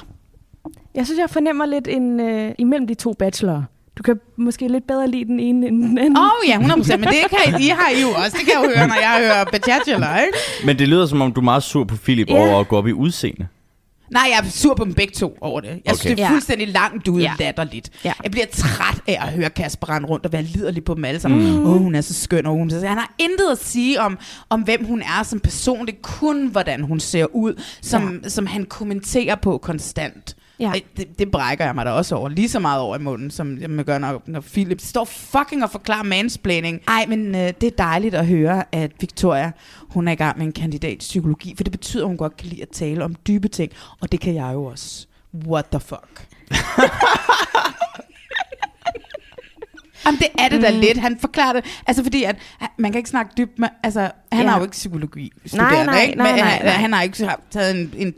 Jeg 0.94 1.06
synes, 1.06 1.18
jeg 1.20 1.30
fornemmer 1.30 1.66
lidt 1.66 1.88
en, 1.88 2.20
øh, 2.20 2.52
imellem 2.58 2.86
de 2.86 2.94
to 2.94 3.12
bachelorer. 3.18 3.62
Du 3.98 4.02
kan 4.02 4.20
måske 4.36 4.68
lidt 4.68 4.86
bedre 4.86 5.08
lide 5.08 5.24
den 5.24 5.40
ene 5.40 5.66
end 5.66 5.82
den 5.82 5.98
anden. 5.98 6.16
Åh 6.16 6.24
oh, 6.24 6.48
ja, 6.48 6.56
100%, 6.58 6.96
men 6.96 7.08
det 7.08 7.14
kan 7.30 7.60
I, 7.60 7.64
I 7.64 7.68
har 7.68 7.90
I 7.90 8.00
jo 8.02 8.08
også. 8.08 8.36
Det 8.38 8.46
kan 8.46 8.54
jeg 8.54 8.64
jo 8.64 8.78
høre, 8.78 8.88
når 8.88 8.94
jeg 8.94 9.18
hører 9.18 9.44
Bachelor, 9.44 10.16
ikke? 10.16 10.38
Men 10.66 10.78
det 10.78 10.88
lyder 10.88 11.06
som 11.06 11.20
om, 11.22 11.32
du 11.32 11.40
er 11.40 11.44
meget 11.44 11.62
sur 11.62 11.84
på 11.84 11.96
Philip 11.96 12.28
Ja. 12.30 12.34
over 12.48 12.60
at 12.60 12.68
gå 12.68 12.76
op 12.78 12.86
i 12.86 12.92
udseende. 12.92 13.46
Nej, 14.10 14.22
jeg 14.30 14.46
er 14.46 14.50
sur 14.50 14.74
på 14.74 14.84
dem 14.84 14.94
begge 14.94 15.12
to 15.14 15.36
over 15.40 15.60
det. 15.60 15.68
Jeg 15.68 15.80
synes, 15.86 16.00
Okay. 16.00 16.10
det 16.10 16.20
er 16.20 16.24
Ja. 16.26 16.30
fuldstændig 16.32 16.68
langt 16.68 17.08
ude 17.08 17.22
Ja. 17.22 17.32
latterligt. 17.38 17.90
Ja. 18.04 18.12
Jeg 18.22 18.30
bliver 18.30 18.46
træt 18.52 19.00
af 19.06 19.18
at 19.26 19.32
høre 19.32 19.50
Kasper 19.50 19.88
rende 19.90 20.08
rundt 20.08 20.26
og 20.26 20.32
være 20.32 20.42
liderlig 20.42 20.84
på 20.84 20.94
dem 20.94 21.04
alle 21.04 21.20
sammen. 21.20 21.46
Åh, 21.46 21.60
mm. 21.60 21.66
oh, 21.66 21.78
hun 21.82 21.94
er 21.94 22.00
så 22.00 22.14
skøn, 22.14 22.46
og 22.46 22.52
hun 22.52 22.70
så... 22.70 22.76
Han 22.86 22.86
har 22.98 23.14
intet 23.18 23.50
at 23.52 23.64
sige 23.64 24.00
om, 24.00 24.18
om, 24.50 24.60
hvem 24.60 24.84
hun 24.84 25.02
er 25.02 25.22
som 25.22 25.40
person. 25.40 25.86
Det 25.86 25.92
er 25.94 25.98
kun, 26.02 26.46
hvordan 26.46 26.82
hun 26.82 27.00
ser 27.00 27.26
ud, 27.34 27.62
som, 27.82 28.20
ja. 28.24 28.28
som 28.28 28.46
han 28.46 28.64
kommenterer 28.64 29.34
på 29.34 29.58
konstant. 29.58 30.36
Ja. 30.60 30.72
Det, 30.96 31.18
det 31.18 31.30
brækker 31.30 31.64
jeg 31.64 31.74
mig 31.74 31.86
da 31.86 31.90
også 31.90 32.14
over. 32.14 32.28
Lige 32.28 32.48
så 32.48 32.58
meget 32.58 32.80
over 32.80 32.96
i 32.96 32.98
munden, 32.98 33.30
som 33.30 33.58
jeg 33.60 33.70
gør, 33.70 33.98
når, 33.98 34.22
når 34.26 34.40
Philip 34.40 34.80
står 34.80 35.04
fucking 35.04 35.64
og 35.64 35.70
forklarer 35.70 36.02
mansplaining. 36.02 36.80
Ej, 36.88 37.06
men 37.08 37.34
øh, 37.34 37.40
det 37.60 37.62
er 37.62 37.70
dejligt 37.78 38.14
at 38.14 38.26
høre, 38.26 38.64
at 38.72 38.90
Victoria, 39.00 39.52
hun 39.80 40.08
er 40.08 40.12
i 40.12 40.14
gang 40.14 40.38
med 40.38 40.46
en 40.46 40.52
kandidat 40.52 40.92
i 40.92 40.96
psykologi, 40.96 41.54
for 41.56 41.64
det 41.64 41.70
betyder, 41.72 42.02
at 42.02 42.08
hun 42.08 42.16
godt 42.16 42.36
kan 42.36 42.46
lide 42.48 42.62
at 42.62 42.68
tale 42.68 43.04
om 43.04 43.14
dybe 43.14 43.48
ting, 43.48 43.72
og 44.00 44.12
det 44.12 44.20
kan 44.20 44.34
jeg 44.34 44.50
jo 44.54 44.64
også. 44.64 45.06
What 45.46 45.64
the 45.70 45.80
fuck? 45.80 46.26
Jamen, 50.06 50.18
det 50.18 50.28
er 50.38 50.48
det 50.48 50.62
da 50.62 50.70
lidt. 50.70 50.98
Han 50.98 51.18
forklarer 51.20 51.52
det. 51.52 51.64
Altså, 51.86 52.02
fordi 52.02 52.24
at, 52.24 52.36
han- 52.58 52.68
man 52.78 52.92
kan 52.92 52.98
ikke 52.98 53.10
snakke 53.10 53.32
dybt 53.38 53.58
med... 53.58 53.68
Altså, 53.82 54.00
han 54.32 54.44
Ja. 54.44 54.48
har 54.50 54.56
jo 54.58 54.64
ikke 54.64 54.72
psykologi 54.72 55.22
Nej, 55.22 55.46
studerende, 55.46 55.84
nej, 55.92 56.02
ikke? 56.02 56.18
nej, 56.18 56.32
Men 56.32 56.40
nej, 56.40 56.48
han, 56.50 56.64
nej. 56.64 56.72
han 56.74 56.92
har 56.92 57.02
ikke 57.02 57.26
taget 57.50 57.76
en, 57.80 57.94
en 57.96 58.14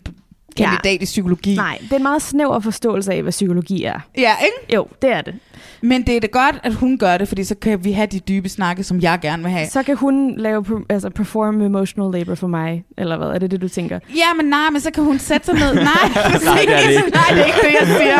kandidat 0.56 1.02
i 1.02 1.04
psykologi. 1.04 1.56
Nej, 1.56 1.78
det 1.82 1.92
er 1.92 1.96
en 1.96 2.02
meget 2.02 2.22
snæver 2.22 2.60
forståelse 2.60 3.12
af, 3.12 3.22
hvad 3.22 3.32
psykologi 3.32 3.84
er. 3.84 4.00
Ja, 4.18 4.32
ikke? 4.44 4.74
Jo, 4.74 4.86
det 5.02 5.12
er 5.12 5.20
det. 5.20 5.34
Men 5.80 6.02
det 6.06 6.16
er 6.16 6.20
det 6.20 6.30
godt, 6.30 6.60
at 6.62 6.74
hun 6.74 6.98
gør 6.98 7.18
det, 7.18 7.28
fordi 7.28 7.44
så 7.44 7.54
kan 7.54 7.84
vi 7.84 7.92
have 7.92 8.06
de 8.06 8.18
dybe 8.18 8.48
snakke, 8.48 8.84
som 8.84 9.00
jeg 9.00 9.18
gerne 9.22 9.42
vil 9.42 9.52
have. 9.52 9.66
Så 9.68 9.82
kan 9.82 9.96
hun 9.96 10.34
lave 10.36 10.64
altså 10.88 11.10
perform 11.10 11.60
emotional 11.60 12.10
labor 12.18 12.34
for 12.34 12.46
mig, 12.46 12.84
eller 12.98 13.16
hvad? 13.16 13.28
Er 13.28 13.38
det 13.38 13.50
det, 13.50 13.60
du 13.60 13.68
tænker? 13.68 13.98
Ja, 14.16 14.34
men 14.36 14.46
nej, 14.46 14.70
men 14.70 14.80
så 14.80 14.90
kan 14.90 15.04
hun 15.04 15.18
sætte 15.18 15.46
sig 15.46 15.54
ned. 15.54 15.74
Nej. 15.74 15.84
Nej, 16.44 16.60
det 16.66 16.74
er 16.74 16.80
det 16.80 16.90
ikke. 16.90 17.10
Nej, 17.20 17.28
det 17.30 17.40
er 17.40 17.44
ikke 17.44 17.58
det, 17.62 17.74
jeg 17.80 17.96
siger. 17.98 18.16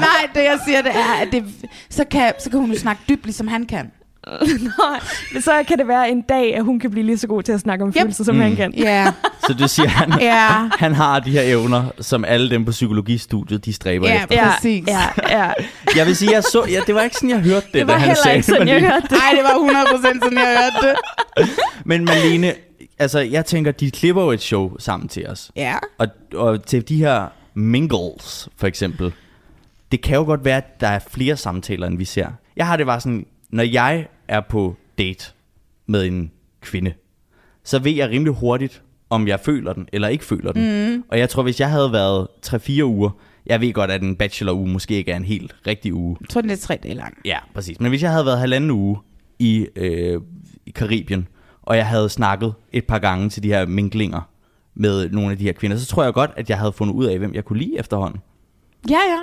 Nej, 0.00 0.30
det 0.34 0.40
jeg 0.40 0.58
siger, 0.66 0.82
det 0.82 0.92
er, 0.94 1.22
at 1.22 1.28
det, 1.32 1.44
så, 1.90 2.04
kan, 2.10 2.32
så 2.38 2.50
kan 2.50 2.58
hun 2.60 2.72
jo 2.72 2.78
snakke 2.78 3.02
dybt, 3.08 3.24
ligesom 3.24 3.48
han 3.48 3.66
kan. 3.66 3.90
Nej, 4.78 5.00
men 5.32 5.42
så 5.42 5.64
kan 5.68 5.78
det 5.78 5.88
være 5.88 6.10
en 6.10 6.22
dag, 6.22 6.54
at 6.56 6.64
hun 6.64 6.78
kan 6.80 6.90
blive 6.90 7.06
lige 7.06 7.18
så 7.18 7.26
god 7.26 7.42
til 7.42 7.52
at 7.52 7.60
snakke 7.60 7.84
om 7.84 7.88
Yep. 7.88 7.96
følelser, 8.00 8.24
som 8.24 8.34
Mm. 8.34 8.40
han 8.40 8.56
kan. 8.56 8.74
Ja, 8.74 9.12
Så 9.46 9.52
det 9.52 9.70
siger 9.70 9.88
han, 9.88 10.20
ja, 10.20 10.46
han 10.78 10.94
har 10.94 11.20
de 11.20 11.30
her 11.30 11.42
evner, 11.42 11.84
som 12.00 12.24
alle 12.24 12.50
dem 12.50 12.64
på 12.64 12.70
psykologistudiet, 12.70 13.64
de 13.64 13.72
stræber 13.72 14.08
ja, 14.08 14.22
efter. 14.22 14.34
Ja, 14.34 14.50
præcis. 14.54 14.84
ja, 14.88 15.00
ja. 15.38 15.52
Jeg 15.96 16.06
vil 16.06 16.16
sige, 16.16 16.32
jeg 16.32 16.42
så, 16.44 16.64
ja, 16.70 16.80
det 16.86 16.94
var 16.94 17.02
ikke 17.02 17.16
sådan, 17.16 17.30
jeg 17.30 17.40
hørte 17.40 17.66
det, 17.66 17.72
Det 17.74 17.80
da 17.80 17.84
var 17.84 17.92
han 17.92 18.00
heller 18.08 18.22
sagde 18.22 18.36
ikke 18.36 18.46
sådan, 18.46 18.66
det. 18.66 18.72
jeg 18.72 18.80
hørte 18.80 19.02
det. 19.02 19.10
Nej, 19.10 19.32
det 19.34 19.44
var 19.44 19.50
100% 19.50 20.24
sådan, 20.24 20.38
jeg 20.38 20.58
hørte 20.62 20.88
det. 20.88 21.48
Men 21.84 22.04
Malene, 22.04 22.54
altså 22.98 23.18
jeg 23.20 23.46
tænker, 23.46 23.72
de 23.72 23.90
klipper 23.90 24.22
jo 24.22 24.30
et 24.30 24.42
show 24.42 24.72
sammen 24.78 25.08
til 25.08 25.26
os. 25.28 25.50
Ja. 25.56 25.74
Og, 25.98 26.06
og 26.34 26.64
til 26.66 26.88
de 26.88 26.96
her 26.96 27.26
mingles, 27.54 28.48
for 28.56 28.66
eksempel, 28.66 29.12
det 29.92 30.02
kan 30.02 30.16
jo 30.16 30.22
godt 30.24 30.44
være, 30.44 30.56
at 30.56 30.80
der 30.80 30.88
er 30.88 30.98
flere 31.10 31.36
samtaler, 31.36 31.86
end 31.86 31.98
vi 31.98 32.04
ser. 32.04 32.26
Jeg 32.56 32.66
har 32.66 32.76
det 32.76 32.86
bare 32.86 33.00
sådan, 33.00 33.26
når 33.50 33.62
jeg 33.62 34.08
er 34.28 34.40
på 34.40 34.76
date 34.98 35.24
med 35.86 36.06
en 36.06 36.30
kvinde, 36.60 36.92
så 37.64 37.78
ved 37.78 37.92
jeg 37.92 38.10
rimelig 38.10 38.34
hurtigt, 38.34 38.82
om 39.10 39.28
jeg 39.28 39.40
føler 39.40 39.72
den 39.72 39.88
eller 39.92 40.08
ikke 40.08 40.24
føler 40.24 40.52
den. 40.52 40.92
Mm. 40.94 41.04
Og 41.08 41.18
jeg 41.18 41.28
tror, 41.28 41.42
hvis 41.42 41.60
jeg 41.60 41.70
havde 41.70 41.92
været 41.92 42.28
3-4 42.46 42.82
uger, 42.82 43.10
jeg 43.46 43.60
ved 43.60 43.72
godt, 43.72 43.90
at 43.90 44.02
en 44.02 44.16
bachelor-uge 44.16 44.68
måske 44.68 44.94
ikke 44.94 45.12
er 45.12 45.16
en 45.16 45.24
helt 45.24 45.56
rigtig 45.66 45.94
uge. 45.94 46.16
Jeg 46.20 46.28
tror, 46.28 46.40
den 46.40 46.50
er 46.50 46.56
tre 46.56 46.78
dage 46.82 46.94
lang. 46.94 47.18
Ja, 47.24 47.38
præcis. 47.54 47.80
Men 47.80 47.88
hvis 47.88 48.02
jeg 48.02 48.10
havde 48.10 48.26
været 48.26 48.38
halvanden 48.38 48.70
uge 48.70 48.98
i, 49.38 49.66
øh, 49.76 50.20
i 50.66 50.70
Karibien, 50.70 51.28
og 51.62 51.76
jeg 51.76 51.86
havde 51.86 52.08
snakket 52.08 52.54
et 52.72 52.84
par 52.84 52.98
gange 52.98 53.28
til 53.28 53.42
de 53.42 53.48
her 53.48 53.66
minklinger 53.66 54.20
med 54.74 55.10
nogle 55.10 55.30
af 55.30 55.38
de 55.38 55.44
her 55.44 55.52
kvinder, 55.52 55.76
så 55.76 55.86
tror 55.86 56.04
jeg 56.04 56.12
godt, 56.12 56.30
at 56.36 56.50
jeg 56.50 56.58
havde 56.58 56.72
fundet 56.72 56.94
ud 56.94 57.04
af, 57.04 57.18
hvem 57.18 57.34
jeg 57.34 57.44
kunne 57.44 57.58
lide 57.58 57.78
efterhånden. 57.78 58.20
Ja, 58.90 58.98
ja. 59.08 59.20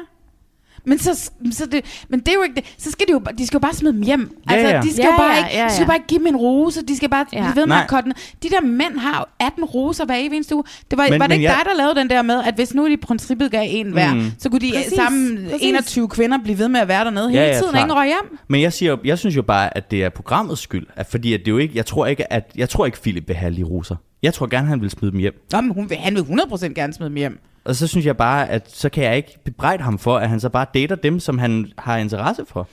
Men, 0.88 1.00
så, 1.00 1.30
så 1.52 1.66
det, 1.72 1.86
men 2.10 2.20
det 2.20 2.28
er 2.28 2.34
jo 2.34 2.42
ikke 2.44 2.56
det. 2.56 2.64
Så 2.78 2.92
skal 2.92 3.08
de 3.08 3.12
jo, 3.12 3.22
de 3.38 3.48
skal 3.48 3.58
jo 3.58 3.60
bare 3.60 3.74
smide 3.74 3.94
dem 3.94 4.02
hjem. 4.02 4.38
Ja, 4.50 4.56
altså, 4.56 4.76
ja. 4.76 4.82
de 4.82 4.92
skal 4.94 5.04
Ja, 5.04 5.12
jo 5.12 5.18
bare 5.18 5.32
ja, 5.32 5.38
ikke, 5.38 5.58
ja, 5.58 5.66
de 5.66 5.72
skal 5.74 5.84
ja. 5.84 5.88
bare 5.88 5.96
ikke 5.98 6.08
give 6.08 6.20
dem 6.20 6.28
en 6.28 6.36
rose. 6.36 6.82
De 6.86 6.98
skal 6.98 7.10
bare 7.10 7.26
Ja. 7.34 7.40
blive 7.42 7.56
ved 7.56 7.66
med 7.66 7.76
Nej. 7.76 7.84
at 7.84 7.90
kotte 7.90 8.12
De 8.44 8.50
der 8.50 8.62
mænd 8.62 8.98
har 9.00 9.20
jo 9.20 9.46
18 9.48 9.64
roser 9.64 10.06
hver 10.06 10.16
evig 10.16 10.36
eneste 10.36 10.56
uge. 10.56 10.64
Det 10.92 10.98
var, 10.98 11.08
Men- 11.10 11.20
var 11.20 11.28
det 11.28 11.34
ikke 11.36 11.46
jeg- 11.46 11.56
dig, 11.66 11.72
der 11.72 11.78
lavede 11.78 11.96
den 11.96 12.10
der 12.10 12.22
med, 12.22 12.44
at 12.44 12.56
hvis 12.56 12.74
nu 12.74 12.88
de 12.88 12.94
i 12.94 12.98
princippet 12.98 13.52
gav 13.52 13.64
en 13.70 13.92
hver, 13.92 14.14
Mm. 14.14 14.32
så 14.40 14.50
kunne 14.50 14.60
de 14.62 14.72
Præcis, 14.76 14.94
sammen 14.96 15.38
præcis. 15.52 15.68
21 15.68 16.08
kvinder 16.10 16.38
blive 16.44 16.58
ved 16.60 16.68
med 16.68 16.80
at 16.80 16.88
være 16.88 17.04
dernede 17.06 17.26
Ja, 17.26 17.32
hele 17.32 17.42
ja, 17.44 17.48
tiden, 17.54 17.62
klart. 17.64 17.76
og 17.76 17.82
ingen 17.82 17.96
røg 17.98 18.08
hjem. 18.08 18.38
Men 18.48 18.62
jeg, 18.62 18.74
siger, 18.74 18.98
jeg 19.06 19.18
synes 19.18 19.36
jo 19.36 19.42
bare, 19.42 19.78
at 19.78 19.92
det 19.92 20.04
er 20.04 20.10
programmets 20.10 20.62
skyld. 20.62 20.88
At 20.96 21.06
fordi 21.06 21.34
at 21.34 21.40
det 21.40 21.48
jo 21.52 21.58
ikke, 21.58 21.76
jeg 21.78 21.86
tror 21.86 22.06
ikke, 22.06 22.34
at 22.34 22.52
jeg 22.56 22.70
tror 22.70 22.86
ikke, 22.86 23.02
Philip 23.02 23.28
vil 23.28 23.36
have 23.36 23.52
lige 23.52 23.66
roser. 23.66 23.96
Jeg 24.24 24.34
tror 24.34 24.48
gerne, 24.48 24.68
han 24.68 24.82
vil 24.82 24.90
smide 24.90 25.12
dem 25.12 25.20
hjem. 25.20 25.46
Nå, 25.52 25.62
men 25.62 25.72
hun 25.74 25.90
vil, 25.90 25.98
han 25.98 26.16
vil 26.16 26.22
100% 26.24 26.74
gerne 26.74 26.94
smide 26.94 27.10
dem 27.10 27.16
hjem. 27.18 27.40
Og 27.68 27.76
så 27.76 27.88
synes 27.88 28.06
jeg 28.06 28.18
bare, 28.18 28.50
at 28.50 28.72
så 28.72 28.90
kan 28.90 29.04
jeg 29.04 29.18
ikke 29.18 29.40
bebrejde 29.46 29.84
ham 29.84 30.00
for, 30.00 30.18
at 30.18 30.30
han 30.30 30.40
så 30.40 30.50
bare 30.50 30.66
dater 30.74 30.96
dem, 30.96 31.20
som 31.20 31.38
han 31.38 31.72
har 31.78 31.98
interesse 31.98 32.44
for. 32.48 32.68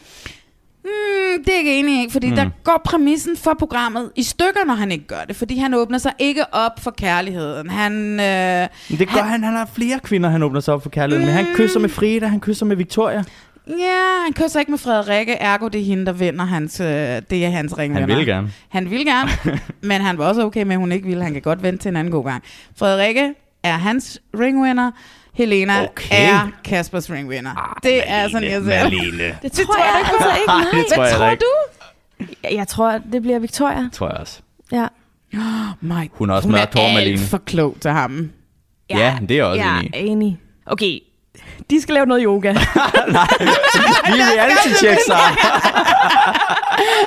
Mm, 0.84 1.44
det 1.44 1.48
er 1.48 1.52
jeg 1.52 1.58
ikke 1.58 1.78
enig 1.78 2.04
i, 2.04 2.10
fordi 2.10 2.30
mm. 2.30 2.36
der 2.36 2.50
går 2.64 2.80
præmissen 2.84 3.36
for 3.36 3.54
programmet 3.58 4.10
i 4.16 4.22
stykker, 4.22 4.64
når 4.66 4.74
han 4.74 4.92
ikke 4.92 5.06
gør 5.06 5.24
det. 5.28 5.36
Fordi 5.36 5.58
han 5.58 5.74
åbner 5.74 5.98
sig 5.98 6.12
ikke 6.18 6.54
op 6.54 6.80
for 6.80 6.90
kærligheden. 6.90 7.70
Han, 7.70 7.92
øh, 8.20 8.68
Men 8.90 8.98
det 8.98 9.08
gør 9.08 9.22
han, 9.22 9.44
han 9.44 9.54
har 9.54 9.70
flere 9.74 9.98
kvinder, 10.00 10.30
han 10.30 10.42
åbner 10.42 10.60
sig 10.60 10.74
op 10.74 10.82
for 10.82 10.90
kærligheden. 10.90 11.26
Men 11.26 11.34
han 11.34 11.54
kysser 11.54 11.80
med 11.80 11.88
Frida, 11.88 12.26
han 12.26 12.40
kysser 12.40 12.66
med 12.66 12.76
Victoria. 12.76 13.24
Ja, 13.68 14.22
han 14.24 14.32
kysser 14.32 14.60
ikke 14.60 14.72
med 14.72 14.78
Frederikke, 14.78 15.32
ergo 15.32 15.68
det 15.68 15.80
er 15.80 15.84
hende, 15.84 16.06
der 16.06 16.12
vinder 16.12 16.44
hans, 16.44 16.80
øh, 16.80 16.86
det 17.30 17.44
er 17.44 17.50
hans 17.50 17.78
ringvinder. 17.78 18.08
Han 18.08 18.18
vil 18.18 18.26
gerne. 18.26 18.52
Han 18.68 18.90
vil 18.90 19.06
gerne, 19.06 19.30
men 19.88 20.00
han 20.00 20.18
var 20.18 20.28
også 20.28 20.42
okay 20.42 20.62
med, 20.62 20.72
at 20.72 20.78
hun 20.78 20.92
ikke 20.92 21.06
ville. 21.06 21.22
Han 21.22 21.32
kan 21.32 21.42
godt 21.42 21.62
vente 21.62 21.82
til 21.82 21.88
en 21.88 21.96
anden 21.96 22.12
god 22.12 22.24
gang. 22.24 22.42
Frederikke 22.76 23.34
er 23.64 23.76
hans 23.76 24.20
ringvinder. 24.38 24.90
Helena 25.34 25.82
Okay. 25.84 26.06
er 26.10 26.48
Kaspers 26.64 27.10
ringvinder. 27.10 27.50
Ah, 27.70 27.76
det 27.82 28.02
er 28.10 28.28
sådan, 28.28 28.50
jeg 28.50 28.62
ser. 28.62 28.84
Malene. 28.84 29.38
Det 29.42 29.52
tror 29.52 29.76
jeg 29.78 30.04
altså 30.12 30.36
ikke. 30.40 30.46
Nej, 30.46 30.64
det 30.80 30.86
tror 30.94 31.02
Hvad 31.02 31.08
jeg 31.10 31.18
tror 31.18 31.34
du? 31.34 32.26
Jeg, 32.44 32.52
jeg 32.54 32.68
tror, 32.68 32.98
det 33.12 33.22
bliver 33.22 33.38
Victoria. 33.38 33.88
Tror 33.92 34.08
jeg 34.08 34.16
også. 34.16 34.40
Ja. 34.72 34.86
My, 35.80 36.10
Hun 36.12 36.30
er 36.30 36.34
også 36.34 36.48
hun 36.48 36.54
er 36.54 36.92
Malene. 36.94 37.00
alt 37.00 37.20
for 37.20 37.38
klog 37.38 37.76
til 37.80 37.90
ham. 37.90 38.30
Ja, 38.90 39.18
det 39.28 39.38
er 39.38 39.44
også 39.44 39.62
ja, 39.62 39.78
enig 39.80 39.90
enig. 39.94 40.38
Okay, 40.66 40.98
de 41.70 41.80
skal 41.80 41.94
lave 41.94 42.06
noget 42.06 42.22
yoga. 42.24 42.52
Vi 44.06 44.12
vil 44.12 44.38
altid 44.38 44.74
tjekke 44.80 45.02
sig. 45.06 45.16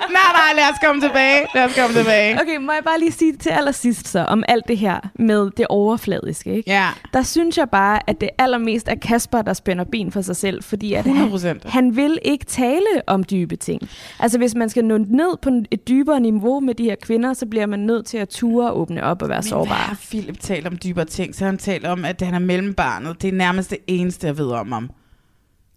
nej, 0.10 0.30
nej, 0.34 0.54
lad 0.56 0.64
os 0.74 0.76
komme 0.86 1.02
tilbage. 1.02 1.46
Lad 1.56 1.64
os 1.66 1.76
komme 1.76 1.98
tilbage. 1.98 2.42
Okay, 2.42 2.58
må 2.58 2.72
jeg 2.72 2.84
bare 2.84 3.00
lige 3.00 3.12
sige 3.12 3.34
til 3.38 3.50
allersidst 3.50 4.08
så, 4.08 4.20
om 4.20 4.44
alt 4.48 4.68
det 4.68 4.78
her 4.78 5.00
med 5.20 5.50
det 5.58 5.66
overfladiske, 5.70 6.54
ikke? 6.56 6.72
Ja, 6.72 6.88
Der 7.14 7.22
synes 7.22 7.58
jeg 7.58 7.70
bare, 7.70 8.00
at 8.10 8.22
det 8.22 8.30
allermest 8.38 8.88
er 8.88 8.96
Kasper, 8.96 9.42
der 9.42 9.54
spænder 9.54 9.84
ben 9.92 10.12
for 10.12 10.22
sig 10.22 10.36
selv, 10.36 10.64
fordi 10.64 10.94
at 10.94 11.06
han, 11.06 11.32
100%. 11.34 11.70
han 11.70 11.96
vil 11.96 12.20
ikke 12.22 12.46
tale 12.46 12.86
om 13.08 13.24
dybe 13.24 13.56
ting. 13.56 13.90
Altså 14.20 14.38
hvis 14.38 14.56
man 14.56 14.70
skal 14.70 14.86
nå 14.86 14.98
ned 14.98 15.38
på 15.42 15.50
et 15.72 15.88
dybere 15.88 16.20
niveau 16.20 16.60
med 16.60 16.76
de 16.76 16.84
her 16.84 16.96
kvinder, 17.04 17.34
så 17.34 17.46
bliver 17.46 17.66
man 17.66 17.80
nødt 17.80 18.06
til 18.06 18.18
at 18.18 18.30
ture 18.30 18.72
og 18.72 18.80
åbne 18.80 19.04
op 19.04 19.22
og 19.22 19.30
være 19.30 19.38
Men 19.38 19.44
hvad 19.44 19.50
sårbar. 19.50 19.74
har 19.76 19.98
Philip 20.10 20.40
talt 20.40 20.68
om 20.68 20.78
dybere 20.84 21.06
ting? 21.06 21.36
Så 21.36 21.46
han 21.46 21.58
talt 21.58 21.86
om, 21.86 22.06
at 22.06 22.22
han 22.22 22.34
er 22.34 22.40
mellembarnet. 22.40 23.22
Det 23.22 23.28
er 23.28 23.32
nærmest 23.34 23.70
det 23.70 23.78
eneste, 23.88 24.28
jeg 24.28 24.38
ved 24.38 24.47
om 24.56 24.72
ham. 24.72 24.90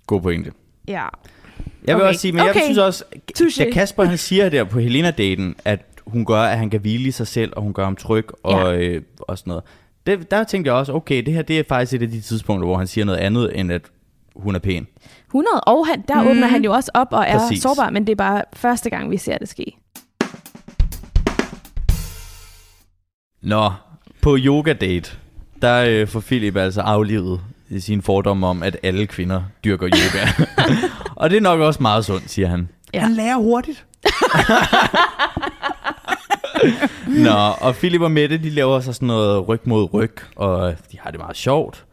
God 0.06 0.20
pointe. 0.20 0.52
Ja. 0.88 1.06
Jeg 1.86 1.96
vil 1.96 2.02
Okay. 2.02 2.08
også 2.08 2.20
sige, 2.20 2.32
men 2.32 2.38
jeg 2.42 2.50
Okay. 2.50 2.60
synes 2.64 2.78
også, 2.78 3.04
Touché. 3.38 3.64
da 3.64 3.70
Kasper 3.70 4.04
han 4.04 4.18
siger 4.18 4.48
der 4.48 4.64
på 4.64 4.78
Helena-daten, 4.78 5.56
at 5.64 5.80
hun 6.06 6.24
gør, 6.24 6.40
at 6.42 6.58
han 6.58 6.70
kan 6.70 6.80
hvile 6.80 7.08
i 7.08 7.10
sig 7.10 7.26
selv, 7.26 7.52
og 7.56 7.62
hun 7.62 7.72
gør 7.72 7.84
ham 7.84 7.96
tryg 7.96 8.26
og, 8.42 8.82
øh, 8.82 9.02
og 9.20 9.38
sådan 9.38 9.50
noget. 9.50 9.64
Det, 10.06 10.30
der 10.30 10.44
tænkte 10.44 10.68
jeg 10.68 10.74
også, 10.78 10.92
okay, 10.92 11.22
det 11.26 11.34
her 11.34 11.42
det 11.42 11.58
er 11.58 11.62
faktisk 11.68 11.92
et 11.92 12.02
af 12.02 12.10
de 12.10 12.20
tidspunkter, 12.20 12.66
hvor 12.66 12.76
han 12.78 12.86
siger 12.86 13.04
noget 13.04 13.18
andet, 13.18 13.58
end 13.58 13.72
at 13.72 13.82
hun 14.36 14.54
er 14.54 14.58
pæn. 14.58 14.86
100, 15.26 15.60
og 15.60 15.86
han, 15.86 16.04
der 16.08 16.22
mm. 16.22 16.28
åbner 16.28 16.46
han 16.46 16.64
jo 16.64 16.72
også 16.72 16.90
op 16.94 17.08
og 17.10 17.24
er 17.24 17.32
Præcis. 17.32 17.48
Præcis. 17.48 17.62
sårbar, 17.62 17.90
men 17.90 18.06
det 18.06 18.12
er 18.12 18.16
bare 18.16 18.42
første 18.52 18.90
gang, 18.90 19.10
vi 19.10 19.16
ser 19.16 19.38
det 19.38 19.48
ske. 19.48 19.76
Nå, 23.42 23.70
på 24.22 24.36
yoga-date, 24.38 25.16
der 25.62 25.84
øh, 25.88 26.08
får 26.08 26.20
Philip 26.20 26.56
altså 26.56 26.80
aflivet 26.80 27.40
sin 27.78 28.02
fordom 28.02 28.44
om, 28.44 28.62
at 28.62 28.76
alle 28.82 29.06
kvinder 29.06 29.42
dyrker 29.64 29.88
yoga. 29.88 30.46
og 31.16 31.30
det 31.30 31.36
er 31.36 31.40
nok 31.40 31.60
også 31.60 31.82
meget 31.82 32.04
sundt, 32.04 32.30
siger 32.30 32.48
han. 32.48 32.68
Ja. 32.94 33.00
Han 33.00 33.12
lærer 33.12 33.36
hurtigt. 33.36 33.84
Nå, 37.24 37.30
og 37.60 37.74
Philip 37.74 38.00
og 38.00 38.10
Mette, 38.10 38.38
de 38.38 38.50
laver 38.50 38.80
så 38.80 38.92
sådan 38.92 39.06
noget 39.06 39.48
ryg 39.48 39.60
mod 39.64 39.94
ryg, 39.94 40.12
og 40.36 40.74
de 40.92 40.98
har 41.00 41.10
det 41.10 41.20
meget 41.20 41.36
sjovt. 41.36 41.84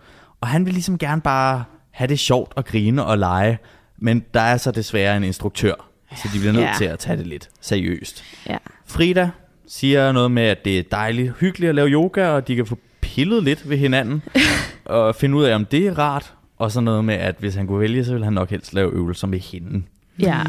Og 0.42 0.48
han 0.48 0.66
vil 0.66 0.74
ligesom 0.74 0.98
gerne 0.98 1.22
bare 1.22 1.64
have 1.92 2.08
det 2.08 2.20
sjovt 2.20 2.54
og 2.56 2.66
grine 2.66 3.06
og 3.06 3.18
lege, 3.18 3.58
men 3.98 4.24
der 4.34 4.42
er 4.42 4.58
så 4.58 4.72
desværre 4.72 5.18
en 5.18 5.24
instruktør, 5.24 5.74
så 6.16 6.30
de 6.34 6.40
bliver 6.40 6.54
nødt 6.54 6.66
Ja. 6.66 6.74
til 6.78 6.86
at 6.86 7.00
tage 7.00 7.18
det 7.18 7.28
lidt 7.28 7.50
seriøst. 7.62 8.24
Ja. 8.50 8.58
Frida 8.86 9.30
siger 9.68 10.12
noget 10.12 10.32
med, 10.32 10.44
at 10.44 10.66
det 10.66 10.80
er 10.80 10.84
dejligt 10.92 11.34
hyggeligt 11.40 11.70
at 11.70 11.76
lave 11.76 11.88
yoga, 11.90 12.28
og 12.28 12.48
de 12.48 12.56
kan 12.56 12.66
få 12.66 12.78
pillet 13.18 13.44
lidt 13.44 13.70
ved 13.70 13.78
hinanden, 13.78 14.24
og 14.86 15.16
finde 15.16 15.38
ud 15.38 15.44
af, 15.44 15.56
om 15.56 15.66
det 15.66 15.88
er 15.88 15.98
rart. 15.98 16.34
Og 16.58 16.72
så 16.72 16.82
noget 16.82 17.06
med, 17.06 17.16
at 17.16 17.36
hvis 17.40 17.56
han 17.56 17.68
kunne 17.68 17.80
vælge, 17.80 18.06
så 18.06 18.12
ville 18.12 18.24
han 18.24 18.34
nok 18.34 18.50
helst 18.50 18.74
lave 18.74 18.92
øvelser 18.92 19.28
med 19.28 19.40
hende. 19.40 19.84
Ja. 20.20 20.44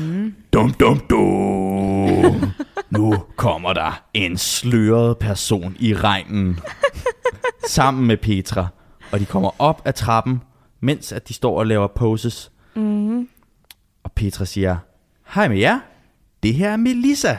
Dum, 0.53 0.73
dum, 0.73 1.01
dum. 1.11 2.53
Nu 2.91 3.15
kommer 3.37 3.73
der 3.73 4.03
en 4.15 4.37
sløret 4.37 5.19
person 5.19 5.77
i 5.81 5.95
regnen 5.95 6.61
sammen 7.69 8.07
med 8.07 8.17
Petra. 8.17 8.67
Og 9.13 9.21
de 9.21 9.25
kommer 9.25 9.51
op 9.59 9.83
ad 9.85 9.93
trappen, 9.93 10.43
mens 10.81 11.13
at 11.13 11.29
de 11.29 11.35
står 11.35 11.59
og 11.59 11.67
laver 11.67 11.87
poses. 11.87 12.53
Mm. 12.77 13.29
Og 14.03 14.13
Petra 14.13 14.45
siger, 14.45 14.77
Hej 15.35 15.49
med 15.49 15.59
jer. 15.59 15.79
Det 16.43 16.55
her 16.55 16.71
er 16.71 16.77
Melissa. 16.77 17.37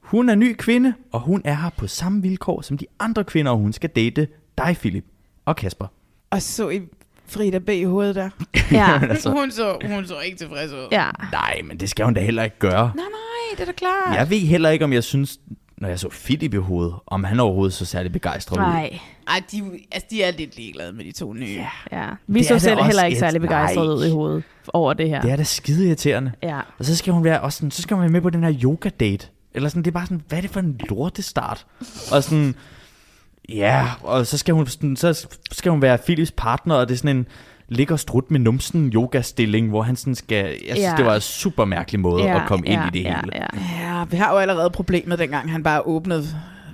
Hun 0.00 0.28
er 0.28 0.34
ny 0.34 0.54
kvinde, 0.58 0.94
og 1.12 1.20
hun 1.20 1.42
er 1.44 1.54
her 1.54 1.70
på 1.76 1.86
samme 1.86 2.22
vilkår 2.22 2.60
som 2.60 2.78
de 2.78 2.86
andre 3.00 3.24
kvinder, 3.24 3.52
og 3.52 3.58
hun 3.58 3.72
skal 3.72 3.90
date 3.90 4.28
dig, 4.66 4.76
Philip 4.76 5.04
og 5.44 5.56
Kasper. 5.56 5.86
Og 6.30 6.42
så 6.42 6.68
i 6.68 6.80
Frida 7.26 7.58
B. 7.58 7.68
i 7.68 7.84
hovedet 7.84 8.14
der. 8.14 8.30
Ja. 8.72 9.00
Altså, 9.10 9.30
Hun, 9.30 9.50
så, 9.50 9.78
hun 9.84 10.06
så 10.06 10.20
ikke 10.20 10.38
tilfreds 10.38 10.72
ud. 10.72 10.88
ja. 10.92 11.10
nej, 11.32 11.60
men 11.64 11.80
det 11.80 11.90
skal 11.90 12.04
hun 12.04 12.14
da 12.14 12.20
heller 12.20 12.42
ikke 12.42 12.58
gøre. 12.58 12.92
Nej, 12.96 13.04
nej, 13.04 13.56
det 13.56 13.60
er 13.60 13.64
da 13.66 13.72
klart. 13.72 14.16
Jeg 14.18 14.30
ved 14.30 14.38
heller 14.40 14.70
ikke, 14.70 14.84
om 14.84 14.92
jeg 14.92 15.04
synes, 15.04 15.38
når 15.76 15.88
jeg 15.88 15.98
så 15.98 16.08
Philip 16.08 16.54
i 16.54 16.56
hovedet, 16.56 16.94
om 17.06 17.24
han 17.24 17.40
overhovedet 17.40 17.72
så 17.74 17.84
særlig 17.84 18.12
begejstret 18.12 18.56
ud. 18.56 18.62
Nej. 18.62 18.98
Ej, 19.28 19.42
de, 19.52 19.62
altså, 19.92 20.06
de 20.10 20.22
er 20.22 20.30
lidt 20.32 20.56
ligeglade 20.56 20.92
med 20.92 21.04
de 21.04 21.12
to 21.12 21.32
nye. 21.32 21.46
Ja. 21.92 21.98
Ja. 21.98 22.08
Vi 22.26 22.38
Det 22.38 22.48
så 22.48 22.58
selv 22.58 22.82
heller 22.82 23.04
ikke 23.04 23.14
et- 23.16 23.20
særlig 23.20 23.40
begejstret 23.40 23.94
ud 23.96 24.06
i 24.06 24.10
hovedet 24.10 24.42
over 24.68 24.92
det 24.92 25.08
her. 25.08 25.20
Det 25.22 25.30
er 25.30 25.36
da 25.36 25.42
skide 25.42 25.86
irriterende. 25.86 26.32
Ja. 26.42 26.60
Og 26.78 26.84
så 26.84 26.96
skal 26.96 27.12
hun 27.12 27.24
være 27.24 27.40
også 27.40 27.56
sådan, 27.58 27.70
så 27.70 27.82
skal 27.82 27.94
hun 27.94 28.02
være 28.02 28.12
med 28.12 28.20
på 28.20 28.30
den 28.30 28.44
her 28.44 28.54
yoga 28.64 28.88
date. 29.00 29.26
Eller 29.54 29.68
sådan, 29.68 29.82
det 29.82 29.90
er 29.90 29.92
bare 29.92 30.06
sådan, 30.06 30.22
hvad 30.28 30.38
er 30.38 30.42
det 30.42 30.50
for 30.50 30.60
en 30.60 30.80
lortestart? 30.88 31.66
Og 32.12 32.22
sådan, 32.22 32.54
ja, 33.48 33.86
og 34.02 34.26
så 34.26 34.38
skal 34.38 34.54
hun, 34.54 34.66
sådan, 34.66 34.96
så 34.96 35.26
skal 35.52 35.70
hun 35.70 35.82
være 35.82 35.98
Philips 35.98 36.30
partner, 36.36 36.74
og 36.74 36.88
det 36.88 36.94
er 36.94 36.98
sådan 36.98 37.16
en 37.16 37.26
ligger 37.68 37.96
strut 37.96 38.30
med 38.30 38.40
numsen 38.40 38.88
yoga-stilling, 38.94 39.68
hvor 39.68 39.82
han 39.82 39.96
sådan 39.96 40.14
skal, 40.14 40.44
jeg 40.46 40.56
synes, 40.76 40.78
Ja. 40.78 40.94
det 40.96 41.04
var 41.06 41.14
en 41.14 41.20
super 41.20 41.64
mærkelig 41.64 42.00
måde 42.00 42.24
ja, 42.24 42.42
at 42.42 42.48
komme 42.48 42.64
ja, 42.66 42.72
ind 42.72 42.96
i 42.96 42.98
det 42.98 43.04
ja, 43.04 43.14
hele. 43.16 43.32
Ja. 43.34 43.98
ja, 43.98 44.04
vi 44.04 44.16
har 44.16 44.32
jo 44.32 44.38
allerede 44.38 44.70
problemet, 44.70 45.18
dengang 45.18 45.52
han 45.52 45.62
bare 45.62 45.80
åbnede 45.86 46.24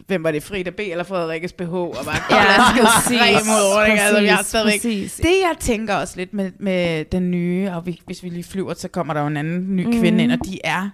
hvem 0.06 0.24
var 0.24 0.30
det, 0.30 0.42
Frida 0.42 0.70
B. 0.70 0.80
eller 0.80 1.04
Frederikkes 1.04 1.52
BH, 1.52 1.72
og 1.72 1.94
bare 2.04 2.16
Ja, 2.30 2.44
klaskede 2.44 2.86
præcis. 2.86 3.48
ud 3.48 3.72
over 3.74 3.84
det. 3.84 4.28
Altså, 4.30 4.48
stadigvæk. 4.48 4.74
præcis. 4.74 5.14
Det 5.14 5.24
jeg 5.24 5.52
tænker 5.60 5.94
også 5.94 6.14
lidt 6.16 6.34
med, 6.34 6.50
med 6.60 7.04
den 7.04 7.30
nye, 7.30 7.70
og 7.70 7.86
vi, 7.86 8.00
hvis 8.06 8.22
vi 8.22 8.28
lige 8.28 8.44
flyver, 8.44 8.74
så 8.74 8.88
kommer 8.88 9.14
der 9.14 9.20
jo 9.20 9.26
en 9.26 9.36
anden 9.36 9.76
ny 9.76 9.84
mm. 9.86 10.00
kvinde 10.00 10.24
ind, 10.24 10.32
og 10.32 10.38
de 10.44 10.58
er 10.64 10.90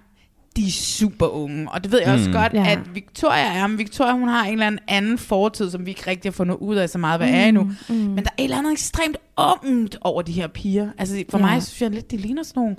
de 0.57 0.67
er 0.67 0.71
super 0.71 1.27
unge. 1.27 1.71
Og 1.71 1.83
det 1.83 1.91
ved 1.91 2.01
jeg 2.05 2.13
også 2.13 2.29
Mm. 2.29 2.33
godt, 2.35 2.53
Ja. 2.53 2.65
at 2.71 2.95
Victoria 2.95 3.53
er, 3.53 3.67
men 3.67 3.77
Victoria 3.77 4.13
hun 4.13 4.27
har 4.27 4.45
en 4.45 4.53
eller 4.53 4.67
anden 4.67 4.79
anden 4.87 5.17
fortid, 5.17 5.71
som 5.71 5.85
vi 5.85 5.91
ikke 5.91 6.03
rigtig 6.07 6.29
har 6.29 6.33
fundet 6.33 6.55
ud 6.55 6.75
af 6.75 6.89
så 6.89 6.97
meget, 6.97 7.19
hvad 7.19 7.29
er 7.29 7.45
endnu. 7.45 7.63
Mm. 7.89 7.95
Men 7.95 8.17
der 8.17 8.23
er 8.23 8.35
et 8.37 8.43
eller 8.43 8.57
andet 8.57 8.71
ekstremt 8.71 9.17
ungt 9.37 9.97
over 10.01 10.21
de 10.21 10.31
her 10.31 10.47
piger. 10.47 10.89
Altså 10.97 11.23
for 11.29 11.37
Ja. 11.37 11.45
mig 11.45 11.63
synes 11.63 11.81
jeg 11.81 11.91
lidt, 11.91 12.11
de 12.11 12.17
ligner 12.17 12.43
sådan 12.43 12.61
nogle 12.61 12.75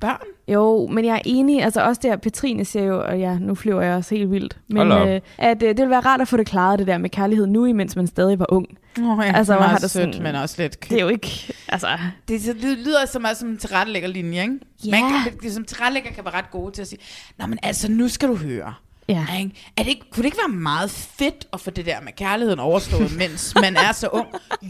børn. 0.00 0.20
Jo, 0.48 0.86
men 0.86 1.04
jeg 1.04 1.14
er 1.16 1.20
enig. 1.24 1.62
Altså 1.62 1.80
også 1.82 2.00
der, 2.04 2.16
Petrine 2.16 2.64
siger 2.64 2.84
jo, 2.84 3.00
og 3.04 3.18
ja, 3.18 3.38
nu 3.38 3.54
flyver 3.54 3.82
jeg 3.82 3.94
også 3.96 4.14
helt 4.14 4.30
vildt. 4.30 4.58
Men 4.68 4.92
øh, 4.92 5.20
at 5.38 5.62
øh, 5.62 5.68
det 5.68 5.76
ville 5.78 5.90
være 5.90 6.00
rart 6.00 6.20
at 6.20 6.28
få 6.28 6.36
det 6.36 6.46
klaret, 6.46 6.78
det 6.78 6.86
der 6.86 6.98
med 6.98 7.10
kærlighed 7.10 7.46
nu, 7.46 7.64
imens 7.64 7.96
man 7.96 8.06
stadig 8.06 8.38
var 8.38 8.46
ung. 8.52 8.66
Oh, 8.98 9.18
ja, 9.24 9.32
Altså, 9.36 9.52
hvor 9.52 9.62
har 9.62 9.68
meget 9.68 9.82
det 9.82 9.90
sødt, 9.90 10.14
sådan- 10.14 10.22
men 10.32 10.34
også 10.34 10.62
lidt 10.62 10.84
Det 10.90 10.96
er 10.98 11.02
jo 11.02 11.08
ikke, 11.08 11.54
altså... 11.68 11.88
Det 12.28 12.40
det 12.62 12.78
lyder 12.78 13.06
som, 13.06 13.26
som 13.34 13.48
en 13.48 13.56
tilrettelæggerlinje, 13.58 14.42
ikke? 14.42 14.58
Ja. 14.86 14.90
Man 14.90 15.00
kan, 15.24 15.32
det, 15.42 15.52
som 15.52 15.64
tilrettelægger 15.64 16.10
kan 16.10 16.24
være 16.24 16.34
ret 16.34 16.50
gode 16.50 16.72
til 16.74 16.82
at 16.82 16.88
sige, 16.88 16.98
Nå, 17.38 17.46
men 17.46 17.58
altså, 17.62 17.90
nu 17.90 18.08
skal 18.08 18.28
du 18.28 18.34
høre. 18.36 18.74
Ja. 19.10 19.38
Ikke? 19.38 19.50
Er 19.76 19.82
det 19.82 19.88
ikke, 19.90 20.10
kunne 20.10 20.22
det 20.22 20.26
ikke 20.26 20.38
være 20.48 20.56
meget 20.60 20.90
fedt 20.90 21.46
at 21.52 21.60
få 21.60 21.70
det 21.70 21.86
der 21.86 22.00
med 22.00 22.12
kærligheden 22.16 22.60
overstået, 22.60 23.16
mens 23.16 23.52
man 23.62 23.76
er 23.76 23.92
så 23.92 24.08
ung? 24.12 24.26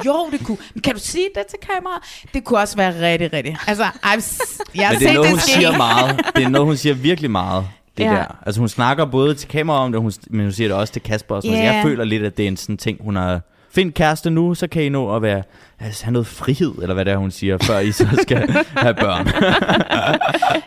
Jo, 0.06 0.28
det 0.32 0.46
kunne. 0.46 0.58
Men 0.74 0.82
kan 0.82 0.94
du 0.94 1.00
sige 1.00 1.26
det 1.34 1.46
til 1.46 1.58
kameraet? 1.74 2.02
Det 2.34 2.44
kunne 2.44 2.58
også 2.58 2.76
være 2.76 3.12
rigtig, 3.12 3.32
rigtig. 3.32 3.56
Altså, 3.66 3.84
I've, 3.84 4.64
jeg 4.74 4.86
har 4.86 4.92
Men 4.92 5.00
det 5.00 5.06
er 5.06 5.10
set 5.10 5.14
noget, 5.14 5.24
det 5.24 5.30
hun 5.30 5.40
ske. 5.40 5.50
siger 5.52 5.76
meget. 5.76 6.20
Det 6.36 6.44
er 6.44 6.48
noget, 6.48 6.66
hun 6.66 6.76
siger 6.76 6.94
virkelig 6.94 7.30
meget. 7.30 7.66
Det 7.98 8.04
Ja. 8.04 8.10
der. 8.10 8.36
Altså 8.46 8.60
hun 8.60 8.68
snakker 8.68 9.04
både 9.04 9.34
til 9.34 9.48
kamera 9.48 9.78
om 9.78 9.92
det, 9.92 10.00
hun, 10.00 10.12
men 10.30 10.40
hun 10.40 10.52
siger 10.52 10.68
det 10.68 10.76
også 10.76 10.92
til 10.92 11.02
Kasper. 11.02 11.34
Og 11.36 11.42
sådan 11.42 11.56
yeah. 11.56 11.64
Jeg 11.74 11.82
føler 11.84 12.04
lidt, 12.04 12.22
at 12.22 12.36
det 12.36 12.42
er 12.44 12.48
en 12.48 12.56
sådan 12.56 12.76
ting, 12.76 12.98
hun 13.02 13.16
har... 13.16 13.40
Find 13.72 13.92
kæreste 13.92 14.30
nu, 14.30 14.54
så 14.54 14.66
kan 14.66 14.82
I 14.82 14.88
nå 14.88 15.16
at 15.16 15.22
være, 15.22 15.42
altså, 15.80 16.04
have 16.04 16.12
noget 16.12 16.26
frihed, 16.26 16.72
eller 16.82 16.94
hvad 16.94 17.04
det 17.04 17.12
er, 17.12 17.16
hun 17.16 17.30
siger, 17.30 17.58
før 17.62 17.78
I 17.78 17.92
så 17.92 18.06
skal 18.22 18.50
have 18.76 18.94
børn. 18.94 19.26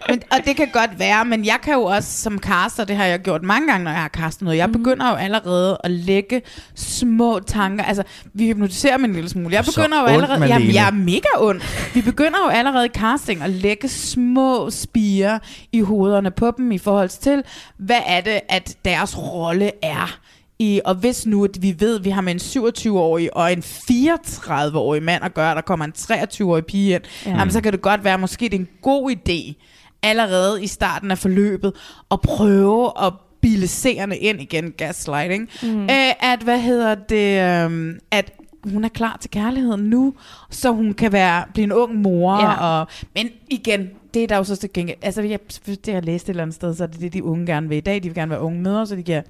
Men, 0.09 0.21
og 0.31 0.37
det 0.45 0.55
kan 0.55 0.67
godt 0.73 0.99
være, 0.99 1.25
men 1.25 1.45
jeg 1.45 1.57
kan 1.63 1.73
jo 1.73 1.83
også 1.83 2.21
som 2.21 2.37
caster, 2.39 2.85
det 2.85 2.95
har 2.95 3.05
jeg 3.05 3.19
gjort 3.19 3.43
mange 3.43 3.67
gange, 3.71 3.83
når 3.83 3.91
jeg 3.91 4.01
har 4.01 4.09
castet 4.09 4.41
noget, 4.41 4.57
jeg 4.57 4.71
begynder 4.71 5.09
jo 5.09 5.15
allerede 5.15 5.77
at 5.83 5.91
lægge 5.91 6.41
små 6.75 7.39
tanker, 7.39 7.83
altså 7.83 8.03
vi 8.33 8.45
hypnotiserer 8.47 8.97
mig 8.97 9.07
en 9.07 9.13
lille 9.13 9.29
smule. 9.29 9.55
Jeg 9.55 9.65
Så 9.65 9.71
begynder 9.75 9.97
jo 9.99 10.03
ondt, 10.03 10.13
allerede, 10.13 10.39
Malene. 10.39 10.55
jamen, 10.59 10.73
jeg 10.73 10.87
er 10.87 10.91
mega 10.91 11.27
ond. 11.37 11.61
Vi 11.93 12.01
begynder 12.01 12.37
jo 12.45 12.49
allerede 12.49 12.85
i 12.85 12.89
casting 12.89 13.41
at 13.43 13.49
lægge 13.49 13.87
små 13.89 14.69
spiger 14.69 15.39
i 15.71 15.81
hovederne 15.81 16.31
på 16.31 16.51
dem 16.57 16.71
i 16.71 16.77
forhold 16.77 17.09
til, 17.09 17.43
hvad 17.77 17.99
er 18.05 18.21
det, 18.21 18.39
at 18.49 18.75
deres 18.85 19.17
rolle 19.17 19.71
er. 19.81 20.19
I, 20.59 20.81
og 20.85 20.95
hvis 20.95 21.25
nu 21.25 21.43
at 21.43 21.61
vi 21.61 21.75
ved, 21.79 21.99
at 21.99 22.05
vi 22.05 22.09
har 22.09 22.21
med 22.21 22.33
en 22.33 22.39
27-årig 22.39 23.37
og 23.37 23.53
en 23.53 23.59
34-årig 23.63 25.03
mand 25.03 25.23
at 25.23 25.33
gøre, 25.33 25.55
der 25.55 25.61
kommer 25.61 25.85
en 25.85 25.93
23-årig 25.97 26.65
pige 26.65 26.95
ind, 26.95 27.01
ja. 27.25 27.31
jamen, 27.31 27.51
så 27.51 27.61
kan 27.61 27.71
det 27.73 27.81
godt 27.81 28.03
være, 28.03 28.17
måske 28.17 28.45
det 28.45 28.53
er 28.53 28.59
en 28.59 28.67
god 28.81 29.11
idé, 29.11 29.53
allerede 30.03 30.63
i 30.63 30.67
starten 30.67 31.11
af 31.11 31.17
forløbet, 31.17 31.73
at 32.11 32.21
prøve 32.21 32.91
at 33.05 33.13
bilde 33.41 33.67
seerne 33.67 34.17
ind 34.17 34.41
igen, 34.41 34.71
gaslighting, 34.71 35.49
mm. 35.63 35.83
øh, 35.83 36.31
at, 36.31 36.39
hvad 36.43 36.59
hedder 36.59 36.95
det, 36.95 37.41
øh, 37.71 37.95
at 38.11 38.31
hun 38.63 38.83
er 38.83 38.89
klar 38.89 39.17
til 39.21 39.31
kærligheden 39.31 39.81
nu, 39.81 40.13
så 40.49 40.71
hun 40.71 40.93
kan 40.93 41.11
være, 41.11 41.43
blive 41.53 41.63
en 41.63 41.71
ung 41.71 41.95
mor, 41.95 42.35
Ja. 42.41 42.53
og, 42.79 42.87
men 43.15 43.29
igen, 43.49 43.89
det 44.13 44.23
er 44.23 44.27
der 44.27 44.37
jo 44.37 44.43
så 44.43 44.55
til 44.55 44.69
gengæld, 44.73 44.97
altså 45.01 45.21
jeg, 45.21 45.39
det 45.65 45.79
har 45.87 45.93
jeg 45.93 46.05
læst 46.05 46.25
et 46.25 46.29
eller 46.29 46.43
andet 46.43 46.55
sted, 46.55 46.75
så 46.75 46.83
er 46.83 46.87
det 46.87 47.01
det, 47.01 47.13
de 47.13 47.23
unge 47.23 47.45
gerne 47.45 47.69
vil 47.69 47.77
i 47.77 47.81
dag, 47.81 47.95
de 47.95 48.01
vil 48.01 48.13
gerne 48.15 48.29
være 48.29 48.41
unge 48.41 48.61
mødre, 48.61 48.87
så 48.87 48.95
de 48.95 49.03
kan 49.03 49.23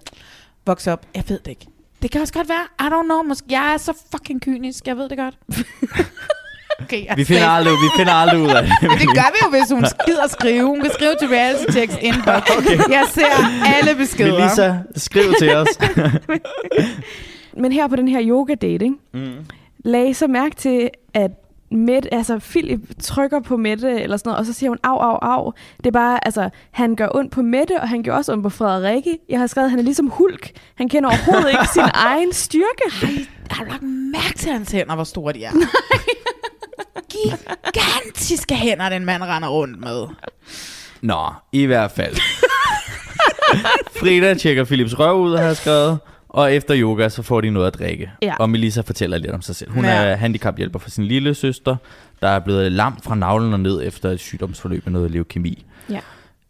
vokse 0.65 0.91
op, 0.91 1.05
jeg 1.15 1.23
ved 1.27 1.39
det 1.39 1.47
ikke. 1.51 1.67
Det 2.01 2.11
kan 2.11 2.21
også 2.21 2.33
godt 2.33 2.49
være, 2.49 2.87
I 2.87 2.89
don't 2.93 3.03
know, 3.05 3.23
måske, 3.23 3.45
jeg 3.49 3.73
er 3.73 3.77
så 3.77 3.93
fucking 4.11 4.41
kynisk, 4.41 4.87
jeg 4.87 4.97
ved 4.97 5.09
det 5.09 5.17
godt. 5.17 5.37
okay, 6.81 7.05
jeg 7.05 7.17
Vi 7.17 7.23
finder 7.23 7.47
aldrig, 7.47 7.73
vi 7.73 7.89
finder 7.97 8.13
aldrig 8.13 8.41
ud 8.41 8.49
af 8.49 8.63
det. 8.63 8.71
men 8.81 8.91
det 8.91 9.07
gør 9.07 9.31
vi 9.33 9.37
jo, 9.43 9.49
hvis 9.49 9.71
hun 9.71 9.83
gider 10.07 10.27
skrive. 10.27 10.63
Hun 10.65 10.81
kan 10.81 10.91
skrive 10.93 11.15
til 11.19 11.27
reality 11.27 11.71
checks 11.71 11.97
inbox. 12.01 12.41
Okay. 12.57 12.77
Jeg 12.89 13.05
ser 13.09 13.65
alle 13.75 13.95
beskeder. 13.95 14.33
Melissa, 14.39 14.73
skriv 14.95 15.33
til 15.39 15.55
os. 15.55 15.67
Men 17.61 17.71
her 17.71 17.87
på 17.87 17.95
den 17.95 18.07
her 18.07 18.21
yoga 18.23 18.53
date, 18.53 18.85
ikke? 18.85 18.95
Mm. 19.13 19.45
lagde 19.85 20.09
I 20.09 20.13
så 20.13 20.27
mærke 20.27 20.55
til, 20.55 20.89
at 21.13 21.31
Mette, 21.73 22.13
altså 22.13 22.39
Philip 22.39 22.79
trykker 23.01 23.39
på 23.39 23.57
Mette 23.57 24.01
eller 24.01 24.17
sådan 24.17 24.29
noget, 24.29 24.39
og 24.39 24.45
så 24.45 24.53
siger 24.53 24.69
hun 24.69 24.77
au, 24.83 24.97
au, 24.97 25.17
au. 25.21 25.51
Det 25.77 25.87
er 25.87 25.91
bare, 25.91 26.25
altså, 26.25 26.49
han 26.71 26.95
gør 26.95 27.07
ondt 27.15 27.31
på 27.31 27.41
Mette, 27.41 27.81
og 27.81 27.89
han 27.89 28.03
gør 28.03 28.15
også 28.15 28.31
ondt 28.33 28.43
på 28.43 28.49
Frederikke. 28.49 29.17
Jeg 29.29 29.39
har 29.39 29.47
skrevet, 29.47 29.65
at 29.65 29.69
han 29.71 29.79
er 29.79 29.83
ligesom 29.83 30.07
Hulk. 30.07 30.51
Han 30.75 30.89
kender 30.89 31.09
overhovedet 31.09 31.49
ikke 31.49 31.67
sin 31.73 31.83
egen 32.11 32.33
styrke. 32.33 32.83
Ej, 33.03 33.09
har 33.49 33.63
du 33.63 33.69
lagt 33.71 33.83
mærke 33.83 34.37
til 34.37 34.51
hans 34.51 34.71
hænder, 34.71 34.95
hvor 34.95 35.03
store 35.03 35.33
de 35.33 35.43
er? 35.43 35.51
Gigantiske 37.13 38.55
hænder, 38.55 38.89
den 38.89 39.05
mand 39.05 39.23
render 39.23 39.49
rundt 39.49 39.79
med. 39.79 40.05
Nå, 41.01 41.33
i 41.51 41.65
hvert 41.65 41.91
fald. 41.91 42.15
Frida 43.99 44.33
tjekker 44.33 44.63
Philips 44.63 44.99
røv 44.99 45.21
ud, 45.21 45.37
har 45.37 45.43
jeg 45.45 45.57
skrevet. 45.57 45.99
Og 46.33 46.53
efter 46.53 46.77
yoga, 46.77 47.09
så 47.09 47.21
får 47.21 47.41
de 47.41 47.49
noget 47.49 47.67
at 47.67 47.73
drikke. 47.79 48.11
Ja. 48.21 48.33
Og 48.39 48.49
Melissa 48.49 48.81
fortæller 48.81 49.17
lidt 49.17 49.31
om 49.31 49.41
sig 49.41 49.55
selv. 49.55 49.71
Hun 49.71 49.85
Ja. 49.85 49.91
er 49.91 50.15
handicaphjælper 50.15 50.79
for 50.79 50.89
sin 50.89 51.03
lille 51.05 51.33
søster, 51.35 51.75
der 52.21 52.27
er 52.27 52.39
blevet 52.39 52.71
lam 52.71 52.97
fra 53.03 53.15
navlen 53.15 53.53
og 53.53 53.59
ned 53.59 53.81
efter 53.87 54.09
et 54.09 54.19
sygdomsforløb 54.19 54.85
med 54.85 54.93
noget 54.93 55.11
leukemi. 55.11 55.65
Ja. 55.89 55.99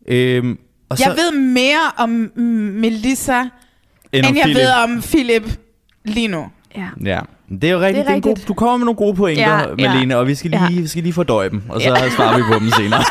Øhm, 0.07 0.59
og 0.89 0.97
Jeg 0.99 1.09
ved 1.17 1.39
mere 1.39 1.91
om 1.97 2.09
Melissa, 2.79 3.39
end, 3.41 3.49
end 4.13 4.25
om 4.25 4.35
jeg 4.35 4.43
Philip. 4.43 4.57
ved 4.57 4.71
om 4.83 5.01
Philip 5.01 5.43
lige 6.05 6.27
nu. 6.27 6.45
Ja. 6.77 6.87
Ja, 7.05 7.19
det 7.49 7.63
er 7.63 7.71
jo 7.73 7.79
rigtigt. 7.79 8.05
Det 8.05 8.11
er 8.11 8.15
en 8.15 8.21
god, 8.21 8.29
rigtigt. 8.31 8.47
du 8.47 8.53
kommer 8.53 8.77
med 8.77 8.85
nogle 8.85 8.97
gode 8.97 9.15
pointer, 9.15 9.43
ja, 9.59 9.59
ja. 9.79 9.93
Malene, 9.93 10.17
og 10.17 10.27
vi 10.27 10.35
skal 10.35 10.51
lige, 10.51 10.63
Ja. 10.73 10.81
vi 10.81 10.87
skal 10.87 11.03
lige 11.03 11.13
fordøje 11.13 11.49
dem, 11.49 11.61
og 11.69 11.81
så 11.81 11.89
ja. 11.89 12.09
svarer 12.09 12.37
vi 12.37 12.43
på 12.53 12.59
dem 12.59 12.69
senere. 12.69 13.03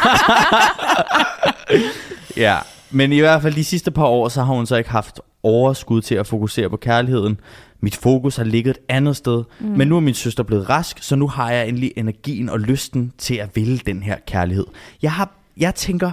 ja, 2.37 2.57
men 2.91 3.13
i 3.13 3.19
hvert 3.19 3.43
fald 3.43 3.55
de 3.55 3.65
sidste 3.65 3.91
par 3.91 4.05
år, 4.05 4.29
så 4.29 4.43
har 4.45 4.55
hun 4.55 4.67
så 4.67 4.77
ikke 4.77 4.91
haft 4.91 5.21
overskud 5.43 6.01
til 6.01 6.15
at 6.15 6.27
fokusere 6.27 6.71
på 6.71 6.77
kærligheden. 6.77 7.41
Mit 7.81 7.97
fokus 7.97 8.37
har 8.37 8.45
ligget 8.45 8.71
et 8.77 8.83
andet 8.89 9.17
sted, 9.17 9.45
mm. 9.61 9.67
men 9.67 9.89
nu 9.89 9.97
er 9.97 10.01
min 10.01 10.15
søster 10.15 10.43
blevet 10.43 10.69
rask, 10.69 11.03
så 11.03 11.17
nu 11.17 11.29
har 11.29 11.51
jeg 11.51 11.69
endelig 11.69 11.93
energien 11.97 12.49
og 12.49 12.61
lysten 12.61 13.13
til 13.19 13.35
at 13.35 13.57
ville 13.57 13.79
den 13.79 14.03
her 14.03 14.17
kærlighed. 14.27 14.67
Jeg, 15.03 15.13
har, 15.13 15.37
jeg 15.57 15.75
tænker, 15.75 16.11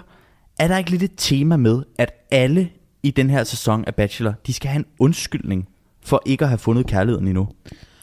er 0.60 0.68
der 0.68 0.78
ikke 0.78 0.92
lidt 0.92 1.04
et 1.04 1.14
tema 1.18 1.58
med, 1.58 1.84
at 1.98 2.12
alle 2.32 2.70
i 3.04 3.12
den 3.12 3.30
her 3.30 3.44
sæson 3.44 3.86
af 3.86 3.96
Bachelor, 3.96 4.34
de 4.48 4.54
skal 4.54 4.70
have 4.70 4.80
en 4.80 4.86
undskyldning 5.00 5.68
for 6.02 6.22
ikke 6.26 6.44
at 6.46 6.50
have 6.50 6.58
fundet 6.58 6.88
kærligheden 6.88 7.28
endnu? 7.28 7.48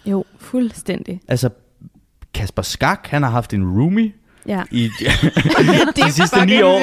Jo, 0.06 0.24
fuldstændig. 0.38 1.20
Altså, 1.28 1.50
Kasper 2.34 2.62
Skak, 2.62 3.06
han 3.06 3.22
har 3.22 3.30
haft 3.30 3.54
en 3.54 3.78
roomie 3.78 4.12
Ja. 4.48 4.62
i 4.70 4.82
det 5.96 6.04
de 6.06 6.12
sidste 6.12 6.46
ni 6.46 6.62
år. 6.62 6.78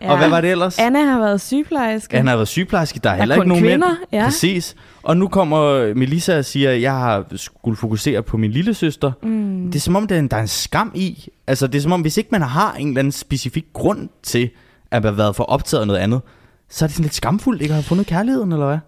ja. 0.00 0.10
Og 0.10 0.18
hvad 0.18 0.28
var 0.28 0.40
det 0.40 0.50
ellers? 0.50 0.78
Anna 0.78 1.04
har 1.04 1.18
været 1.18 1.40
sygeplejerske. 1.40 2.16
Han 2.16 2.26
har 2.26 2.36
været 2.36 2.48
sygeplejerske, 2.48 3.00
der 3.04 3.10
er 3.10 3.14
Der 3.14 3.16
er 3.16 3.22
heller 3.22 3.34
ikke 3.34 3.48
nogen 3.48 3.64
kvinder, 3.64 3.88
mænd. 3.88 3.98
ja. 4.12 4.24
Præcis. 4.24 4.76
Og 5.02 5.16
nu 5.16 5.28
kommer 5.28 5.94
Melissa 5.94 6.38
og 6.38 6.44
siger, 6.44 6.70
at 6.70 6.82
jeg 6.82 6.92
har 6.92 7.24
skulle 7.36 7.76
fokusere 7.76 8.22
på 8.22 8.36
min 8.36 8.50
lille 8.50 8.74
søster. 8.74 9.12
Mm. 9.22 9.66
Det 9.66 9.74
er 9.76 9.80
som 9.80 9.96
om, 9.96 10.06
der 10.06 10.14
er, 10.14 10.18
en, 10.18 10.28
der 10.28 10.36
er 10.36 10.40
en 10.40 10.48
skam 10.48 10.92
i. 10.94 11.28
Altså, 11.46 11.66
det 11.66 11.78
er 11.78 11.82
som 11.82 11.92
om, 11.92 12.00
hvis 12.00 12.16
ikke 12.16 12.28
man 12.32 12.42
har 12.42 12.72
en 12.72 12.88
eller 12.88 12.98
anden 12.98 13.12
specifik 13.12 13.64
grund 13.72 14.08
til 14.22 14.50
at 14.90 15.02
have 15.02 15.16
været 15.18 15.36
for 15.36 15.44
optaget 15.44 15.80
af 15.80 15.86
noget 15.86 16.00
andet, 16.00 16.20
så 16.70 16.84
er 16.84 16.86
det 16.86 16.94
sådan 16.94 17.02
lidt 17.04 17.14
skamfuldt 17.14 17.62
ikke 17.62 17.72
at 17.72 17.76
have 17.76 17.82
fundet 17.84 18.06
kærligheden, 18.06 18.52
eller 18.52 18.66
hvad? 18.66 18.78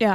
Ja. 0.00 0.14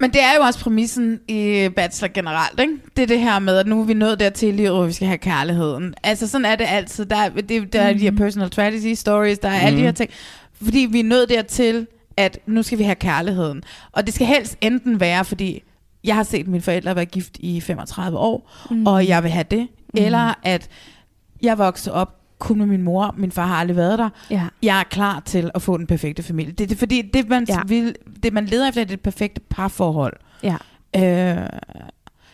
Men 0.00 0.12
det 0.12 0.22
er 0.22 0.34
jo 0.36 0.42
også 0.42 0.60
præmissen 0.60 1.20
i 1.28 1.68
Bachelor 1.76 2.12
generelt, 2.12 2.60
ikke? 2.60 2.72
Det 2.96 3.02
er 3.02 3.06
det 3.06 3.20
her 3.20 3.38
med, 3.38 3.56
at 3.56 3.66
nu 3.66 3.80
er 3.80 3.84
vi 3.84 3.94
nået 3.94 4.20
dertil 4.20 4.48
i 4.48 4.52
livet, 4.52 4.70
hvor 4.70 4.86
vi 4.86 4.92
skal 4.92 5.06
have 5.06 5.18
kærligheden. 5.18 5.94
Altså 6.02 6.26
sådan 6.28 6.44
er 6.44 6.56
det 6.56 6.66
altid. 6.68 7.06
Der 7.06 7.16
er, 7.16 7.28
det, 7.28 7.72
der 7.72 7.82
er 7.82 7.92
de 7.92 7.98
her 7.98 8.10
personal 8.10 8.50
tragedy 8.50 8.94
stories, 8.94 9.38
der 9.38 9.48
er 9.48 9.60
alle 9.60 9.78
de 9.78 9.84
her 9.84 9.92
ting. 9.92 10.10
Fordi 10.62 10.88
vi 10.90 11.00
er 11.00 11.04
nået 11.04 11.28
dertil, 11.28 11.86
at 12.16 12.38
nu 12.46 12.62
skal 12.62 12.78
vi 12.78 12.82
have 12.82 12.94
kærligheden. 12.94 13.62
Og 13.92 14.06
det 14.06 14.14
skal 14.14 14.26
helst 14.26 14.56
enten 14.60 15.00
være, 15.00 15.24
fordi 15.24 15.62
jeg 16.04 16.14
har 16.14 16.22
set 16.22 16.48
mine 16.48 16.62
forældre 16.62 16.96
være 16.96 17.04
gift 17.04 17.36
i 17.40 17.60
35 17.60 18.18
år, 18.18 18.50
mm. 18.70 18.86
og 18.86 19.08
jeg 19.08 19.22
vil 19.22 19.30
have 19.30 19.44
det. 19.50 19.60
Mm. 19.60 20.04
Eller 20.04 20.34
at 20.42 20.68
jeg 21.42 21.58
voksede 21.58 21.94
op 21.94 22.16
kun 22.38 22.58
med 22.58 22.66
min 22.66 22.82
mor, 22.82 23.14
min 23.18 23.32
far 23.32 23.46
har 23.46 23.56
aldrig 23.56 23.76
været 23.76 23.98
der. 23.98 24.08
Ja. 24.30 24.42
Jeg 24.62 24.78
er 24.80 24.84
klar 24.84 25.20
til 25.24 25.50
at 25.54 25.62
få 25.62 25.76
den 25.78 25.86
perfekte 25.86 26.22
familie. 26.22 26.52
Det 26.52 26.72
er 26.72 26.76
fordi 26.76 27.02
det 27.02 27.28
man, 27.28 27.44
Ja. 27.48 27.60
vil, 27.66 27.94
det, 28.22 28.32
man 28.32 28.46
leder 28.46 28.68
efter, 28.68 28.80
er 28.80 28.84
det 28.84 29.00
perfekte 29.00 29.40
parforhold. 29.50 30.16
Ja. 30.42 30.56
Øh, 30.96 31.48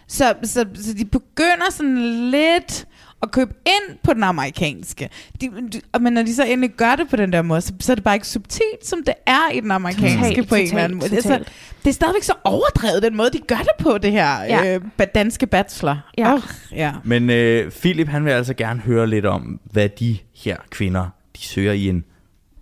så, 0.08 0.34
så, 0.42 0.66
så 0.74 0.94
de 0.98 1.04
begynder 1.04 1.70
sådan 1.70 2.30
lidt 2.30 2.86
at 3.22 3.30
købe 3.30 3.54
ind 3.66 3.96
på 4.04 4.14
den 4.14 4.22
amerikanske. 4.22 5.08
De, 5.40 5.50
de, 5.72 5.80
og 5.92 6.02
men 6.02 6.12
når 6.12 6.22
de 6.22 6.34
så 6.34 6.44
endelig 6.44 6.70
gør 6.76 6.96
det 6.96 7.08
på 7.10 7.16
den 7.16 7.32
der 7.32 7.42
måde, 7.42 7.60
så, 7.60 7.72
så 7.80 7.92
er 7.92 7.94
det 7.94 8.04
bare 8.04 8.14
ikke 8.14 8.28
subtilt, 8.28 8.86
som 8.86 8.98
det 9.06 9.14
er 9.26 9.50
i 9.54 9.60
den 9.60 9.70
amerikanske 9.70 10.28
Totalt, 10.28 10.48
på 10.48 10.54
en 10.54 10.62
eller 10.66 10.84
anden 10.84 10.98
måde. 10.98 11.10
Det 11.10 11.18
er, 11.18 11.22
så, 11.22 11.44
det 11.84 11.90
er 11.90 11.94
stadigvæk 11.94 12.22
så 12.22 12.32
overdrevet, 12.44 13.02
den 13.02 13.16
måde, 13.16 13.30
de 13.30 13.38
gør 13.38 13.56
det 13.56 13.70
på, 13.78 13.98
det 13.98 14.12
her 14.12 14.42
Ja. 14.42 14.74
øh, 14.74 15.06
danske 15.14 15.46
bachelor. 15.46 15.98
Ja. 16.18 16.34
Oh, 16.34 16.40
ja. 16.72 16.92
Men 17.04 17.30
øh, 17.30 17.70
Philip, 17.70 18.08
han 18.08 18.24
vil 18.24 18.30
altså 18.30 18.54
gerne 18.54 18.80
høre 18.80 19.06
lidt 19.06 19.26
om, 19.26 19.60
hvad 19.64 19.88
de 19.88 20.16
her 20.36 20.56
kvinder, 20.70 21.06
de 21.36 21.42
søger 21.42 21.72
i 21.72 21.88
en 21.88 22.04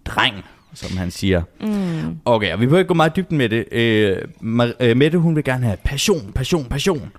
dreng, 0.05 0.35
som 0.75 0.97
han 0.97 1.11
siger. 1.11 1.43
Mm. 1.61 2.17
Okay, 2.25 2.53
og 2.53 2.61
vi 2.61 2.67
behøver 2.67 2.79
ikke 2.79 2.89
gå 2.89 2.95
meget 2.95 3.17
dybden 3.17 3.39
med 3.39 3.49
det. 3.49 3.65
Øh, 3.73 4.17
Mar- 4.43 4.77
øh, 4.81 4.97
Mette, 4.97 5.19
hun 5.19 5.37
vil 5.37 5.45
gerne 5.45 5.65
have 5.67 5.77
passion, 5.85 6.33
passion, 6.33 6.65
passion. 6.65 7.11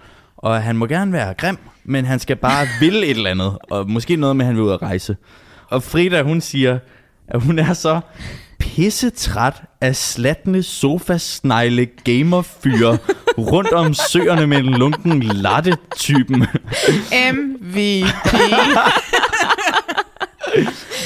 Og 0.41 0.63
han 0.63 0.77
må 0.77 0.85
gerne 0.85 1.13
være 1.13 1.33
grim, 1.33 1.57
men 1.83 2.05
han 2.05 2.19
skal 2.19 2.35
bare 2.35 2.67
ville 2.81 3.05
et 3.05 3.17
eller 3.17 3.29
andet. 3.29 3.57
Og 3.69 3.89
måske 3.89 4.15
noget 4.15 4.35
med, 4.35 4.45
at 4.45 4.47
han 4.47 4.55
vil 4.55 4.63
ud 4.63 4.71
at 4.71 4.81
rejse. 4.81 5.17
Og 5.69 5.83
Frida, 5.83 6.21
hun 6.21 6.41
siger, 6.41 6.79
at 7.27 7.41
hun 7.41 7.59
er 7.59 7.73
så 7.73 7.99
pissetræt 8.59 9.61
af 9.81 9.95
slattende 9.95 10.63
sofasnegle 10.63 11.85
gamerfyre 12.03 12.97
rundt 13.51 13.71
om 13.71 13.93
søerne 13.93 14.47
med 14.47 14.57
en 14.57 14.65
lunken 14.65 15.23
latte-typen. 15.23 16.47
MVP. 17.33 17.77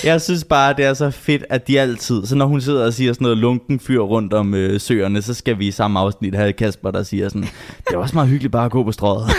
Jeg 0.04 0.22
synes 0.22 0.44
bare, 0.44 0.74
det 0.74 0.86
er 0.86 0.94
så 0.94 1.12
fedt, 1.12 1.44
at 1.50 1.68
de 1.68 1.80
altid, 1.80 2.26
så 2.26 2.36
når 2.36 2.46
hun 2.46 2.62
sidder 2.62 2.86
og 2.86 2.94
siger 2.94 3.14
sådan 3.14 3.26
noget 3.26 3.38
lunken 3.38 3.80
fyr 3.80 4.00
rundt 4.00 4.34
om 4.34 4.54
øh, 4.54 4.80
søerne, 4.82 5.22
så 5.22 5.34
skal 5.34 5.60
vi 5.60 5.68
i 5.68 5.72
samme 5.72 6.00
afsnit 6.00 6.36
have 6.36 6.54
Kasper, 6.54 6.92
der 6.92 7.04
siger 7.04 7.30
sådan, 7.30 7.42
det 7.88 7.94
er 7.94 7.98
også 7.98 8.16
meget 8.16 8.30
hyggeligt 8.30 8.52
bare 8.52 8.66
at 8.66 8.72
gå 8.72 8.84
på 8.84 8.92
strøget. 8.92 9.30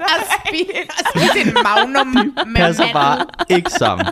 at 0.00 0.26
spise, 0.46 0.70
at 0.76 1.06
spise 1.16 1.48
en 1.48 1.54
magnum 1.64 2.06
med 2.06 2.54
Passer 2.56 2.82
mandel. 2.82 2.92
bare 2.94 3.26
ikke 3.50 3.70
sammen. 3.70 4.06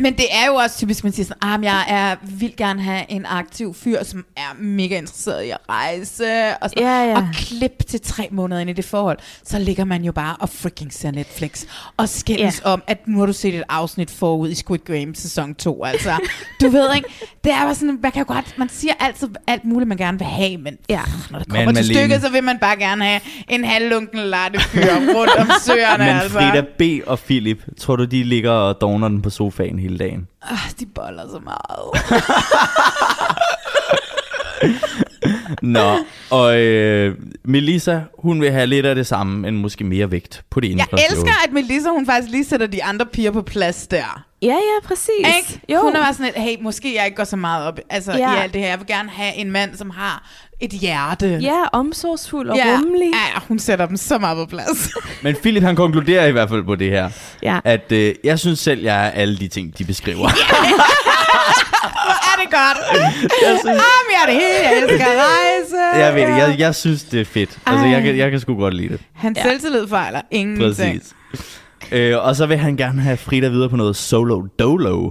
Men 0.00 0.14
det 0.16 0.24
er 0.30 0.46
jo 0.46 0.54
også 0.54 0.76
typisk, 0.78 1.04
man 1.04 1.12
siger 1.12 1.26
sådan, 1.26 1.42
ah, 1.60 1.64
jeg 1.64 1.84
er, 1.88 2.16
vil 2.38 2.54
gerne 2.56 2.82
have 2.82 3.02
en 3.10 3.26
aktiv 3.28 3.74
fyr, 3.74 4.04
som 4.04 4.24
er 4.36 4.54
mega 4.62 4.98
interesseret 4.98 5.42
i 5.44 5.50
at 5.50 5.58
rejse, 5.68 6.24
og, 6.60 6.70
sådan, 6.70 6.82
Ja, 6.82 7.04
ja. 7.04 7.16
og 7.16 7.28
klip 7.34 7.86
til 7.88 8.00
tre 8.00 8.28
måneder 8.30 8.60
ind 8.60 8.70
i 8.70 8.72
det 8.72 8.84
forhold, 8.84 9.18
så 9.44 9.58
ligger 9.58 9.84
man 9.84 10.04
jo 10.04 10.12
bare 10.12 10.36
og 10.40 10.48
freaking 10.48 10.92
ser 10.92 11.10
Netflix, 11.10 11.64
og 11.96 12.08
skændes 12.08 12.62
om, 12.64 12.82
at 12.86 12.98
nu 13.08 13.18
har 13.18 13.26
du 13.26 13.32
set 13.32 13.54
et 13.54 13.62
afsnit 13.68 13.93
forud 14.10 14.50
i 14.50 14.54
Squid 14.54 14.78
Game 14.78 15.14
sæson 15.14 15.54
2, 15.54 15.84
altså. 15.84 16.12
Du 16.60 16.68
ved 16.68 16.94
ikke, 16.96 17.08
det 17.44 17.52
er 17.52 17.64
bare 17.64 17.74
sådan, 17.74 17.98
man 18.02 18.12
kan 18.12 18.24
jo 18.28 18.34
godt, 18.34 18.54
man 18.58 18.68
siger 18.68 18.92
altid 19.00 19.28
alt 19.46 19.64
muligt, 19.64 19.88
man 19.88 19.98
gerne 19.98 20.18
vil 20.18 20.26
have, 20.26 20.56
men 20.58 20.76
Ja. 20.88 21.00
når 21.30 21.38
det 21.38 21.48
Men 21.48 21.56
kommer 21.56 21.72
til 21.72 21.82
Malene- 21.92 21.98
stykket, 21.98 22.20
så 22.22 22.28
vil 22.30 22.44
man 22.44 22.58
bare 22.58 22.76
gerne 22.76 23.04
have 23.04 23.20
en 23.48 23.64
halvlunken 23.64 24.20
lattefyr 24.20 24.80
rundt 25.14 25.36
om 25.38 25.50
søerne, 25.66 26.04
Men 26.04 26.16
altså. 26.16 26.38
Frida 26.38 26.62
B. 26.78 26.82
og 27.08 27.18
Philip, 27.18 27.58
tror 27.80 27.96
du, 27.96 28.04
de 28.04 28.24
ligger 28.24 28.50
og 28.50 28.80
dogner 28.80 29.08
den 29.08 29.22
på 29.22 29.30
sofaen 29.30 29.78
hele 29.78 29.98
dagen? 29.98 30.26
Ah, 30.42 30.58
de 30.80 30.86
boller 30.86 31.22
så 31.30 31.38
meget. 31.44 32.22
Nå, 35.62 35.96
og 36.30 36.56
øh, 36.60 37.14
Melissa, 37.44 38.00
hun 38.18 38.40
vil 38.40 38.52
have 38.52 38.66
lidt 38.66 38.86
af 38.86 38.94
det 38.94 39.06
samme, 39.06 39.38
men 39.40 39.56
måske 39.56 39.84
mere 39.84 40.10
vægt 40.10 40.42
på 40.50 40.60
det 40.60 40.66
Jeg 40.68 40.72
indendørs 40.72 41.00
elsker, 41.10 41.32
at 41.46 41.52
Melissa, 41.52 41.88
hun 41.88 42.06
faktisk 42.06 42.30
lige 42.32 42.44
sætter 42.44 42.66
de 42.66 42.84
andre 42.84 43.06
piger 43.06 43.30
på 43.30 43.42
plads 43.42 43.86
der. 43.86 44.24
Ja, 44.42 44.48
ja, 44.48 44.86
præcis. 44.88 45.08
Ikke? 45.18 45.60
Jo. 45.72 45.80
Hun 45.82 45.96
er 45.96 46.00
bare 46.02 46.14
sådan 46.14 46.26
lidt, 46.26 46.36
hey, 46.36 46.56
måske 46.62 46.94
jeg 46.96 47.04
ikke 47.04 47.16
går 47.16 47.24
så 47.24 47.36
meget 47.36 47.66
op 47.66 47.78
altså, 47.90 48.12
Ja. 48.12 48.34
i 48.34 48.38
alt 48.42 48.54
det 48.54 48.60
her. 48.60 48.68
Jeg 48.68 48.78
vil 48.78 48.86
gerne 48.86 49.10
have 49.10 49.34
en 49.34 49.50
mand, 49.50 49.76
som 49.76 49.90
har 49.90 50.22
et 50.60 50.70
hjerte. 50.70 51.38
Ja, 51.42 51.62
omsorgsfuld 51.72 52.48
og 52.48 52.56
ja. 52.56 52.64
rummelig. 52.72 53.10
Ja, 53.14 53.40
hun 53.48 53.58
sætter 53.58 53.86
dem 53.86 53.96
så 53.96 54.18
meget 54.18 54.36
på 54.36 54.46
plads. 54.46 54.90
Men 55.22 55.36
Philip, 55.42 55.62
han 55.62 55.76
konkluderer 55.76 56.26
i 56.26 56.32
hvert 56.32 56.48
fald 56.48 56.62
på 56.64 56.74
det 56.74 56.90
her, 56.90 57.10
Ja. 57.42 57.58
at 57.64 57.92
øh, 57.92 58.14
jeg 58.24 58.38
synes 58.38 58.58
selv, 58.58 58.82
jeg 58.82 59.06
er 59.06 59.10
alle 59.10 59.36
de 59.38 59.48
ting, 59.48 59.78
de 59.78 59.84
beskriver. 59.84 60.28
Er 60.28 60.32
det 62.42 62.50
godt. 62.50 62.78
jeg 63.46 63.58
synes, 63.60 63.64
Jamen, 63.64 64.10
jeg 64.14 64.20
er 64.22 64.26
det 64.26 64.34
hele. 64.34 64.58
Jeg 64.70 64.78
elsker 64.82 65.06
at 65.06 65.18
rejse. 65.18 66.04
jeg, 66.04 66.14
ved 66.14 66.22
det, 66.22 66.28
jeg, 66.38 66.56
jeg 66.58 66.74
synes, 66.74 67.02
det 67.04 67.20
er 67.20 67.24
fedt. 67.24 67.58
Altså, 67.66 67.86
jeg, 67.86 68.02
kan- 68.02 68.16
jeg 68.16 68.30
kan 68.30 68.40
sgu 68.40 68.54
godt 68.56 68.74
lide 68.74 68.88
det. 68.88 69.00
Hans 69.14 69.38
ja. 69.38 69.42
selvtillid 69.42 69.88
fejler 69.88 70.20
ingenting. 70.30 71.00
Præcis. 71.00 71.14
Øh, 71.92 72.24
og 72.26 72.36
så 72.36 72.46
vil 72.46 72.56
han 72.56 72.76
gerne 72.76 73.02
have 73.02 73.16
Frida 73.16 73.48
videre 73.48 73.68
på 73.68 73.76
noget 73.76 73.96
solo 73.96 74.42
dolo. 74.58 75.10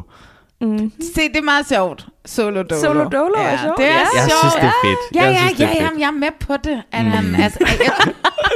Se, 0.61 1.21
det 1.21 1.38
er 1.38 1.41
meget 1.43 1.67
sjovt. 1.69 2.05
Solo 2.26 2.63
dolo. 2.63 2.82
Solo 2.82 3.03
dolo 3.03 3.34
er 3.38 3.41
ja, 3.51 3.57
sjovt, 3.63 3.78
Det 3.78 3.86
er 3.86 3.89
ja. 3.91 3.97
sjovt. 3.99 4.15
Jeg 4.15 4.32
synes, 4.41 4.53
det 4.53 4.63
er 4.63 4.71
fedt. 4.84 5.15
Ja, 5.15 5.24
jeg 5.24 5.32
ja, 5.34 5.38
synes, 5.39 5.51
det 5.53 5.59
ja, 5.59 5.65
er 5.65 5.71
fedt. 5.74 5.82
jamen, 5.84 5.99
jeg 5.99 6.07
er 6.07 6.11
med 6.11 6.28
på 6.39 6.53
det. 6.63 6.82
At 6.91 7.03
han, 7.03 7.36
altså, 7.43 7.59
jeg, 7.61 8.13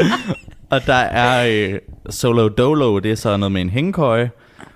Og 0.71 0.85
der 0.85 0.93
er 0.93 1.47
øh, 1.73 1.79
solo 2.09 2.47
dolo, 2.49 2.99
det 2.99 3.11
er 3.11 3.15
så 3.15 3.37
noget 3.37 3.51
med 3.51 3.61
en 3.61 3.69
hængekøje. 3.69 4.31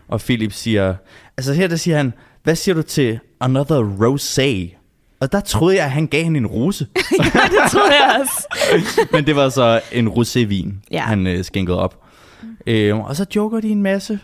Og 0.10 0.20
Philip 0.22 0.54
siger, 0.54 0.96
altså 1.38 1.54
her 1.54 1.68
der 1.68 1.76
siger 1.76 1.98
han, 1.98 2.14
hvad 2.44 2.56
siger 2.56 2.76
du 2.76 2.82
til 2.82 3.20
another 3.42 3.84
rosé? 3.84 4.78
Og 5.20 5.32
der 5.32 5.40
troede 5.40 5.76
jeg, 5.76 5.86
at 5.86 5.92
han 5.92 6.08
gav 6.08 6.24
hende 6.24 6.38
en 6.38 6.48
rose. 6.48 6.86
det 6.96 7.72
tror 7.72 7.92
jeg 7.92 8.22
også. 8.22 8.48
Men 9.14 9.26
det 9.26 9.36
var 9.36 9.50
så 9.50 9.82
en 9.92 10.08
rosévin, 10.08 10.74
Ja. 10.92 11.00
han 11.02 11.28
øh, 11.28 11.44
skænkede 11.44 11.80
op. 11.80 12.04
Øh, 12.68 13.00
og 13.00 13.16
så 13.16 13.26
joker 13.36 13.60
de 13.60 13.70
en 13.70 13.82
masse. 13.84 14.20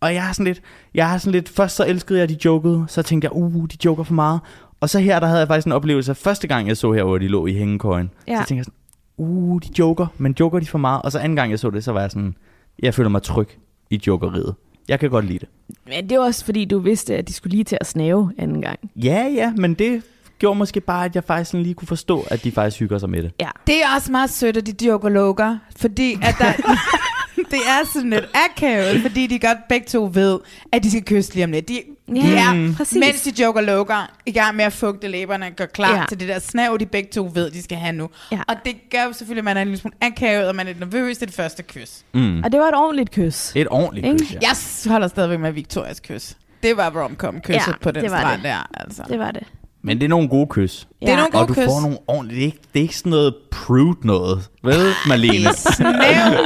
Og 0.00 0.14
jeg 0.14 0.22
har 0.24 0.32
sådan 0.32 0.44
lidt, 0.44 0.60
jeg 0.94 1.10
har 1.10 1.18
sådan 1.18 1.32
lidt, 1.32 1.48
først 1.48 1.76
så 1.76 1.84
elskede 1.86 2.18
jeg, 2.18 2.22
at 2.22 2.28
de 2.28 2.36
jokede. 2.44 2.84
Så 2.88 3.02
tænkte 3.02 3.26
jeg, 3.26 3.32
uh, 3.36 3.64
de 3.68 3.76
joker 3.84 4.02
for 4.04 4.14
meget. 4.14 4.40
Og 4.80 4.90
så 4.90 4.98
her, 4.98 5.20
der 5.20 5.26
havde 5.26 5.38
jeg 5.40 5.48
faktisk 5.48 5.66
en 5.66 5.72
oplevelse 5.72 6.14
første 6.14 6.46
gang, 6.48 6.68
jeg 6.68 6.76
så 6.76 6.92
her, 6.92 7.04
hvor 7.04 7.18
de 7.18 7.28
lå 7.28 7.46
i 7.46 7.52
hængekøjen. 7.54 8.10
Ja. 8.28 8.40
Så 8.42 8.48
tænkte 8.48 8.54
jeg 8.58 8.64
sådan, 8.64 8.74
uh, 9.16 9.60
de 9.62 9.68
joker, 9.78 10.06
men 10.18 10.34
joker 10.40 10.58
de 10.58 10.66
for 10.66 10.78
meget? 10.78 11.02
Og 11.02 11.12
så 11.12 11.18
anden 11.18 11.36
gang, 11.36 11.50
jeg 11.50 11.58
så 11.58 11.70
det, 11.70 11.84
så 11.84 11.92
var 11.92 12.00
jeg 12.00 12.10
sådan, 12.10 12.34
jeg 12.82 12.94
føler 12.94 13.08
mig 13.10 13.22
tryg 13.22 13.48
i 13.90 14.00
jokeriet. 14.06 14.54
Jeg 14.88 15.00
kan 15.00 15.10
godt 15.10 15.24
lide 15.24 15.38
det. 15.38 15.48
Men 15.86 16.08
det 16.08 16.18
var 16.18 16.24
også 16.24 16.44
fordi, 16.44 16.64
du 16.64 16.78
vidste, 16.78 17.16
at 17.16 17.28
de 17.28 17.32
skulle 17.32 17.50
lige 17.52 17.64
til 17.64 17.78
at 17.80 17.86
snave 17.86 18.32
anden 18.38 18.62
gang. 18.62 18.78
Ja, 18.96 19.26
ja, 19.34 19.52
men 19.56 19.74
det 19.74 20.02
gjorde 20.38 20.58
måske 20.58 20.80
bare, 20.80 21.04
at 21.04 21.14
jeg 21.14 21.24
faktisk 21.24 21.52
lige 21.52 21.74
kunne 21.74 21.88
forstå, 21.88 22.24
at 22.30 22.44
de 22.44 22.52
faktisk 22.52 22.80
hygger 22.80 22.98
sig 22.98 23.10
med 23.10 23.22
det. 23.22 23.32
Ja. 23.40 23.48
Det 23.66 23.74
er 23.82 23.94
også 23.96 24.12
meget 24.12 24.30
sødt, 24.30 24.56
at 24.56 24.66
de 24.80 24.86
joker 24.86 25.08
loker, 25.08 25.58
fordi 25.76 26.12
at 26.22 26.34
der, 26.38 26.52
det 27.50 27.58
er 27.68 27.86
sådan 27.92 28.10
lidt 28.10 28.24
akavet, 28.34 29.02
fordi 29.02 29.26
de 29.26 29.38
godt 29.38 29.58
begge 29.68 29.86
to 29.86 30.10
ved, 30.12 30.38
at 30.72 30.82
de 30.82 30.90
skal 30.90 31.04
kysse 31.04 31.34
lige 31.34 31.44
om 31.44 31.52
lidt. 31.52 31.68
De, 31.68 31.74
de 32.08 32.20
Ja, 32.20 32.54
er, 32.54 32.74
præcis. 32.76 32.98
mens 33.00 33.22
de 33.22 33.42
joker 33.42 33.60
loker, 33.60 34.10
i 34.26 34.32
gang 34.32 34.56
med 34.56 34.64
at 34.64 34.72
fugte 34.72 35.08
læberne, 35.08 35.50
gør 35.50 35.66
klar 35.66 35.96
Ja. 35.98 36.04
til 36.08 36.20
det 36.20 36.28
der 36.28 36.38
snav, 36.38 36.76
de 36.80 36.86
begge 36.86 37.08
to 37.12 37.30
ved, 37.34 37.50
de 37.50 37.62
skal 37.62 37.78
have 37.78 37.92
nu. 37.92 38.10
Ja. 38.32 38.40
Og 38.48 38.56
det 38.64 38.76
gør 38.90 39.02
jo 39.04 39.12
selvfølgelig, 39.12 39.40
at 39.40 39.44
man 39.44 39.56
er 39.56 39.60
en 39.62 39.68
lille 39.68 39.80
smule 39.80 39.94
akavet, 40.00 40.48
og 40.48 40.56
man 40.56 40.66
er 40.66 40.70
lidt 40.70 40.80
nervøs 40.80 41.18
til 41.18 41.28
det 41.28 41.36
første 41.36 41.62
kys. 41.62 42.02
Mm. 42.14 42.42
Og 42.44 42.52
det 42.52 42.60
var 42.60 42.68
et 42.68 42.74
ordentligt 42.74 43.10
kys. 43.10 43.52
Et 43.56 43.66
ordentligt 43.70 44.06
Ikke? 44.06 44.18
kys, 44.18 44.32
ja. 44.32 44.38
Jeg 44.42 44.92
holder 44.92 45.08
stadigvæk 45.08 45.40
med 45.40 45.52
Victorias 45.52 46.00
kys. 46.00 46.36
Det 46.62 46.76
var 46.76 46.90
rom-com 47.04 47.40
kysset 47.40 47.66
Ja, 47.66 47.72
på 47.80 47.90
den 47.90 48.08
strand 48.08 48.36
det. 48.42 48.44
der, 48.44 48.70
altså. 48.74 49.02
Det 49.08 49.18
var 49.18 49.30
det. 49.30 49.42
Men 49.84 49.98
det 49.98 50.04
er 50.04 50.08
nogle 50.08 50.28
gode 50.28 50.46
kys. 50.50 50.86
Det 51.00 51.08
er 51.08 51.16
nogle 51.16 51.26
Og 51.26 51.32
gode 51.32 51.46
du 51.48 51.54
kys. 51.54 51.64
får 51.64 51.80
nogle 51.80 51.98
ordentlige... 52.08 52.40
Det 52.40 52.44
er 52.44 52.46
ikke, 52.52 52.58
det 52.72 52.78
er 52.78 52.82
ikke 52.82 52.96
sådan 52.96 53.10
noget 53.10 53.34
prude 53.50 53.96
noget. 54.06 54.48
Vel, 54.64 54.92
Marlene? 55.08 55.52
Snæv 55.76 55.92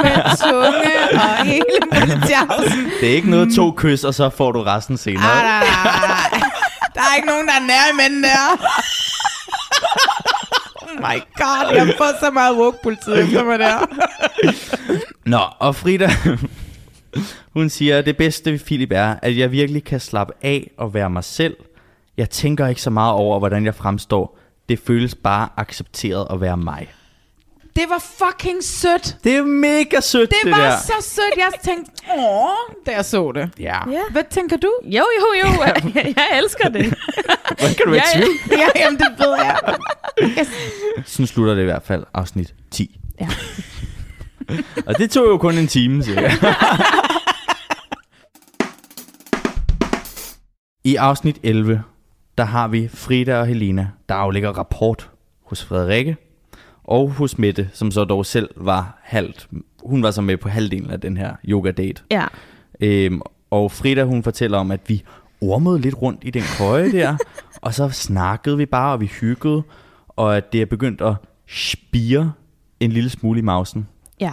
med 0.05 0.37
tunge 0.39 0.95
og 1.12 1.45
hele 1.45 1.64
multjavsen. 1.93 2.84
Det 3.01 3.11
er 3.11 3.14
ikke 3.14 3.30
noget 3.30 3.55
to 3.57 3.72
kys, 3.76 4.05
og 4.05 4.14
så 4.14 4.30
får 4.30 4.53
du 4.53 4.62
resten 4.62 4.97
senere. 4.97 5.22
Ah, 5.32 5.43
nej, 5.45 5.64
nej, 5.84 6.30
nej. 6.30 6.41
Der 6.95 7.01
er 7.01 7.16
ikke 7.16 7.28
nogen, 7.28 7.47
der 7.47 7.53
er 7.53 7.66
nær 7.66 7.93
i 7.93 7.97
mænden 7.97 8.22
der. 8.24 8.66
Oh 10.82 10.99
my 11.01 11.20
god, 11.37 11.74
jeg 11.74 11.95
får 11.99 12.24
så 12.26 12.30
meget 12.30 12.57
woke-politiet 12.57 13.18
efter 13.24 13.45
mig 13.45 13.59
der. 13.59 13.78
Nå, 15.24 15.41
og 15.59 15.76
Frida, 15.76 16.11
hun 17.53 17.68
siger, 17.68 18.03
det 18.03 18.16
bedste 18.16 18.53
ved 18.53 18.59
Philip 18.59 18.93
er, 18.93 19.14
at 19.22 19.37
jeg 19.39 19.53
virkelig 19.53 19.84
kan 19.84 20.01
slappe 20.01 20.32
af 20.43 20.70
og 20.78 20.95
være 20.95 21.11
mig 21.11 21.24
selv. 21.24 21.57
Jeg 22.16 22.30
tænker 22.30 22.66
ikke 22.66 22.82
så 22.82 22.90
meget 22.90 23.12
over, 23.12 23.38
hvordan 23.38 23.64
jeg 23.64 23.74
fremstår. 23.74 24.38
Det 24.68 24.78
føles 24.86 25.14
bare 25.14 25.48
accepteret 25.56 26.26
at 26.30 26.40
være 26.40 26.56
mig. 26.56 26.92
Det 27.76 27.84
var 27.88 27.98
fucking 27.98 28.64
sødt. 28.64 29.16
Det 29.24 29.36
er 29.36 29.42
mega 29.42 30.00
sødt, 30.00 30.30
det, 30.30 30.36
Det 30.44 30.50
var 30.50 30.58
der. 30.58 30.76
så 30.76 30.92
sødt. 31.00 31.36
Jeg 31.36 31.52
tænkte, 31.64 31.92
åh, 32.18 32.48
da 32.86 32.90
jeg 32.92 33.04
så 33.04 33.32
det. 33.32 33.50
Ja. 33.58 33.90
Ja. 33.90 34.00
Hvad 34.10 34.22
tænker 34.30 34.56
du? 34.56 34.72
Jo, 34.84 35.04
jo, 35.20 35.26
jo. 35.42 35.62
jeg 36.16 36.38
elsker 36.42 36.68
det. 36.68 36.86
Hvordan 37.58 37.74
kan 37.74 37.84
du 37.86 37.90
være 37.90 38.02
i 38.14 38.18
tvivl? 38.18 38.36
ja, 38.60 38.68
jamen, 38.76 38.98
det 38.98 39.08
ved 39.18 39.28
jeg. 39.36 39.56
jeg. 40.36 40.46
Sådan 41.06 41.26
slutter 41.26 41.54
det 41.54 41.62
i 41.62 41.64
hvert 41.64 41.82
fald 41.82 42.04
afsnit 42.14 42.54
10. 42.70 43.00
Ja. 43.20 43.28
og 44.86 44.98
det 44.98 45.10
tog 45.10 45.26
jo 45.26 45.38
kun 45.38 45.58
en 45.58 45.66
time, 45.66 46.02
cirka. 46.02 46.30
I 50.84 50.96
afsnit 50.96 51.38
11, 51.42 51.82
der 52.39 52.45
har 52.45 52.68
vi 52.68 52.89
Frida 52.89 53.39
og 53.41 53.47
Helena, 53.47 53.89
der 54.09 54.14
aflægger 54.14 54.51
rapport 54.51 55.11
hos 55.45 55.64
Frederikke, 55.64 56.16
og 56.84 57.11
hos 57.11 57.39
Mette, 57.39 57.70
som 57.72 57.91
så 57.91 58.05
dog 58.05 58.26
selv 58.26 58.51
var 58.57 58.99
halvt. 59.03 59.49
Hun 59.84 60.03
var 60.03 60.11
så 60.11 60.22
med 60.22 60.37
på 60.37 60.49
halvdelen 60.49 60.91
af 60.91 61.01
den 61.01 61.16
her 61.16 61.37
yoga-date. 61.49 62.03
Ja. 62.11 62.26
Øhm, 62.80 63.20
og 63.51 63.72
Frida, 63.72 64.05
hun 64.05 64.22
fortæller 64.22 64.59
om, 64.59 64.70
at 64.70 64.80
vi 64.87 65.03
ormede 65.41 65.78
lidt 65.78 66.03
rundt 66.03 66.20
i 66.24 66.30
den 66.30 66.43
køje 66.59 66.93
der, 66.99 67.16
og 67.61 67.74
så 67.74 67.89
snakkede 67.89 68.57
vi 68.57 68.66
bare, 68.66 68.93
og 68.93 69.01
vi 69.01 69.07
hyggede, 69.07 69.62
og 70.09 70.37
at 70.37 70.53
det 70.53 70.62
er 70.62 70.66
begyndt 70.66 71.01
at 71.01 71.14
spire 71.47 72.32
en 72.80 72.93
lille 72.93 73.11
smule 73.11 73.39
i 73.39 73.43
mausen. 73.43 73.89
Ja. 74.20 74.32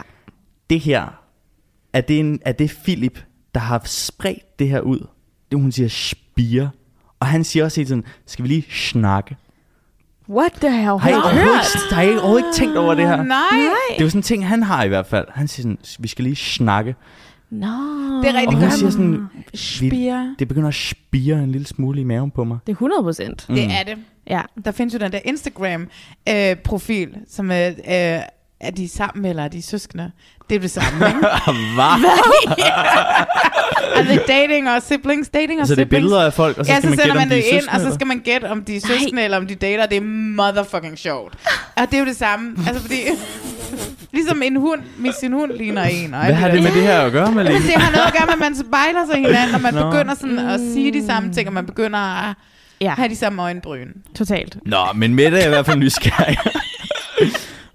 Det 0.70 0.80
her, 0.80 1.24
er 1.94 2.02
det, 2.02 2.20
en, 2.20 2.40
er 2.46 2.52
det 2.52 2.78
Philip, 2.84 3.24
der 3.54 3.60
har 3.60 3.82
spredt 3.86 4.60
det 4.60 4.70
her 4.70 4.82
ud? 4.82 5.08
Det 5.52 5.62
hun 5.62 5.72
siger 5.72 5.90
spire. 5.90 6.70
Og 7.24 7.28
han 7.30 7.44
siger 7.44 7.66
også 7.66 7.80
hele 7.80 7.88
tiden, 7.90 8.04
skal 8.26 8.44
vi 8.44 8.48
lige 8.50 8.66
snakke? 8.72 9.36
What 10.30 10.52
the 10.62 10.72
hell? 10.72 10.98
Har 11.00 11.10
I, 11.10 11.14
overhovedet, 11.14 11.92
har 11.92 12.02
I 12.02 12.10
overhovedet 12.18 12.46
ikke 12.46 12.56
tænkt 12.56 12.78
over 12.78 12.94
det 12.96 13.08
her? 13.08 13.24
Nej. 13.24 13.40
Det 13.90 14.00
er 14.00 14.04
jo 14.06 14.10
sådan 14.10 14.20
en 14.20 14.24
ting, 14.24 14.48
han 14.48 14.64
har 14.64 14.84
i 14.84 14.88
hvert 14.88 15.06
fald. 15.06 15.26
Han 15.34 15.48
siger 15.48 15.64
sådan, 15.64 15.78
vi 16.00 16.08
skal 16.08 16.24
lige 16.24 16.36
snakke. 16.36 16.96
Nå. 17.50 17.68
Det 18.24 18.30
er 18.30 18.34
rigtig 18.34 18.48
Og 18.48 18.54
hun 18.54 18.62
godt. 18.62 18.74
siger 18.74 18.90
sådan, 18.90 19.28
Spire. 19.54 20.36
det 20.40 20.48
begynder 20.48 20.68
at 20.68 20.74
spire 20.76 21.36
en 21.44 21.52
lille 21.52 21.68
smule 21.68 22.02
i 22.02 22.04
maven 22.04 22.32
på 22.32 22.44
mig. 22.44 22.58
Det 22.68 22.72
er 22.72 22.76
100 22.76 23.04
procent. 23.04 23.46
Det 23.48 23.64
er 23.64 23.84
det. 23.84 23.98
Ja. 24.28 24.42
Der 24.66 24.72
findes 24.72 24.94
jo 24.94 25.00
den 25.00 25.12
der 25.12 25.20
Instagram-profil, 25.26 27.18
som 27.30 27.52
er, 27.52 27.68
øh, 27.68 28.24
er 28.64 28.72
de 28.72 28.90
sammen, 28.90 29.26
eller 29.26 29.44
er 29.44 29.48
de 29.48 29.62
søskende? 29.62 30.12
Det 30.50 30.56
er 30.56 30.60
det 30.60 30.72
samme, 30.72 31.08
ikke? 31.08 31.20
Hvad? 31.76 32.06
Er 33.96 34.04
det 34.04 34.22
dating 34.28 34.70
og 34.70 34.82
siblings? 34.82 35.30
Dating 35.30 35.62
og 35.62 35.68
Så 35.68 35.76
det 35.76 35.82
er 35.82 35.86
siblings? 35.86 36.02
billeder 36.04 36.26
af 36.26 36.34
folk, 36.34 36.58
og 36.58 36.66
så 36.66 36.72
ja, 36.72 36.80
skal 36.80 36.90
så 36.90 36.96
man 36.96 37.06
gætte, 37.06 37.20
man 37.20 37.30
de 37.30 37.36
det 37.36 37.54
er 37.54 37.58
ind, 37.58 37.68
og 37.68 37.80
så 37.80 37.94
skal 37.94 38.08
man 38.08 38.20
gætte, 38.20 38.46
om 38.50 38.64
de 38.64 38.76
er 38.76 38.80
søskende, 38.82 39.24
eller 39.24 39.38
om 39.38 39.48
de 39.48 39.56
dater. 39.56 39.86
Det 39.86 39.98
er 39.98 40.02
motherfucking 40.36 40.98
sjovt. 41.00 41.34
Og 41.76 41.84
det 41.92 41.94
er 41.94 42.00
jo 42.00 42.06
det 42.06 42.16
samme. 42.16 42.56
Altså, 42.68 42.82
fordi... 42.82 42.96
ligesom 44.14 44.42
en 44.44 44.56
hund 44.56 44.82
med 44.98 45.12
sin 45.20 45.34
hund 45.34 45.52
ligner 45.52 45.84
en. 45.84 46.14
Og 46.14 46.26
Hvad 46.26 46.34
har 46.36 46.48
det 46.52 46.64
med 46.64 46.72
det 46.72 46.82
her 46.82 47.02
at 47.02 47.12
gøre, 47.12 47.32
Malene? 47.32 47.56
Det 47.56 47.74
har 47.74 47.92
noget 47.92 48.08
at 48.08 48.14
gøre 48.14 48.26
med, 48.26 48.34
at 48.34 48.40
man 48.40 48.56
spejler 48.56 49.06
sig 49.12 49.16
hinanden, 49.22 49.56
og 49.56 49.62
man 49.62 49.74
Nå. 49.74 49.92
begynder 49.92 50.16
sådan 50.16 50.40
at 50.40 50.60
sige 50.60 50.94
de 50.94 51.06
samme 51.06 51.34
ting, 51.34 51.48
og 51.48 51.54
man 51.54 51.66
begynder 51.66 52.00
at 52.30 52.36
Ja, 52.82 52.90
have 52.98 53.10
de 53.10 53.16
samme 53.16 53.42
øjenbryn. 53.42 53.88
totalt. 54.16 54.58
Nå, 54.66 54.78
men 54.96 55.16
Mette 55.16 55.38
er 55.40 55.46
i 55.46 55.50
hvert 55.50 55.66
fald 55.66 55.78
nysgerrig. 55.78 56.38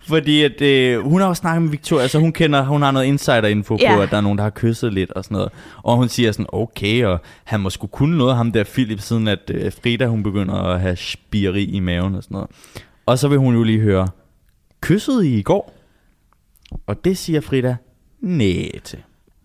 Fordi 0.08 0.42
at, 0.42 0.60
øh, 0.62 1.00
hun 1.00 1.20
har 1.20 1.28
jo 1.28 1.34
snakket 1.34 1.62
med 1.62 1.70
Victoria, 1.70 2.08
så 2.08 2.18
hun 2.18 2.32
kender, 2.32 2.64
hun 2.64 2.82
har 2.82 2.90
noget 2.90 3.06
insider-info 3.06 3.76
Ja. 3.80 3.94
på, 3.94 4.02
at 4.02 4.10
der 4.10 4.16
er 4.16 4.20
nogen, 4.20 4.38
der 4.38 4.44
har 4.44 4.50
kysset 4.50 4.92
lidt 4.92 5.10
og 5.12 5.24
sådan 5.24 5.34
noget. 5.34 5.52
Og 5.82 5.96
hun 5.96 6.08
siger 6.08 6.32
sådan, 6.32 6.46
okay, 6.52 7.04
og 7.04 7.20
han 7.44 7.60
må 7.60 7.70
skulle 7.70 7.90
kunne 7.90 8.18
noget 8.18 8.36
ham 8.36 8.52
der 8.52 8.64
Philip, 8.64 9.00
siden 9.00 9.28
at 9.28 9.50
øh, 9.54 9.72
Frida, 9.82 10.06
hun 10.06 10.22
begynder 10.22 10.54
at 10.54 10.80
have 10.80 10.96
spiri 10.96 11.64
i 11.64 11.80
maven 11.80 12.14
og 12.14 12.22
sådan 12.22 12.34
noget. 12.34 12.50
Og 13.06 13.18
så 13.18 13.28
vil 13.28 13.38
hun 13.38 13.54
jo 13.54 13.62
lige 13.62 13.80
høre, 13.80 14.08
kyssede 14.80 15.28
I 15.28 15.38
i 15.38 15.42
går? 15.42 15.74
Og 16.86 17.04
det 17.04 17.18
siger 17.18 17.40
Frida, 17.40 17.76
nej 18.20 18.70
til. 18.84 18.98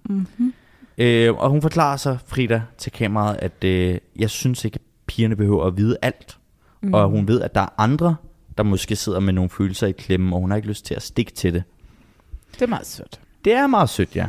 Mm-hmm. 0.09 0.53
Øh, 0.97 1.33
og 1.33 1.49
hun 1.49 1.61
forklarer 1.61 1.97
så, 1.97 2.17
Frida, 2.27 2.61
til 2.77 2.91
kameraet, 2.91 3.37
at 3.41 3.63
øh, 3.63 3.97
jeg 4.19 4.29
synes 4.29 4.65
ikke, 4.65 4.75
at 4.75 4.81
pigerne 5.07 5.35
behøver 5.35 5.65
at 5.65 5.77
vide 5.77 5.97
alt. 6.01 6.37
Mm. 6.81 6.93
Og 6.93 7.09
hun 7.09 7.27
ved, 7.27 7.41
at 7.41 7.55
der 7.55 7.61
er 7.61 7.73
andre, 7.77 8.15
der 8.57 8.63
måske 8.63 8.95
sidder 8.95 9.19
med 9.19 9.33
nogle 9.33 9.49
følelser 9.49 9.87
i 9.87 9.91
klemmen, 9.91 10.33
og 10.33 10.39
hun 10.39 10.49
har 10.51 10.55
ikke 10.57 10.67
lyst 10.67 10.85
til 10.85 10.93
at 10.93 11.01
stikke 11.01 11.31
til 11.31 11.53
det. 11.53 11.63
Det 12.53 12.61
er 12.61 12.67
meget 12.67 12.87
sødt. 12.87 13.19
Det 13.45 13.53
er 13.53 13.67
meget 13.67 13.89
sødt, 13.89 14.15
ja. 14.15 14.25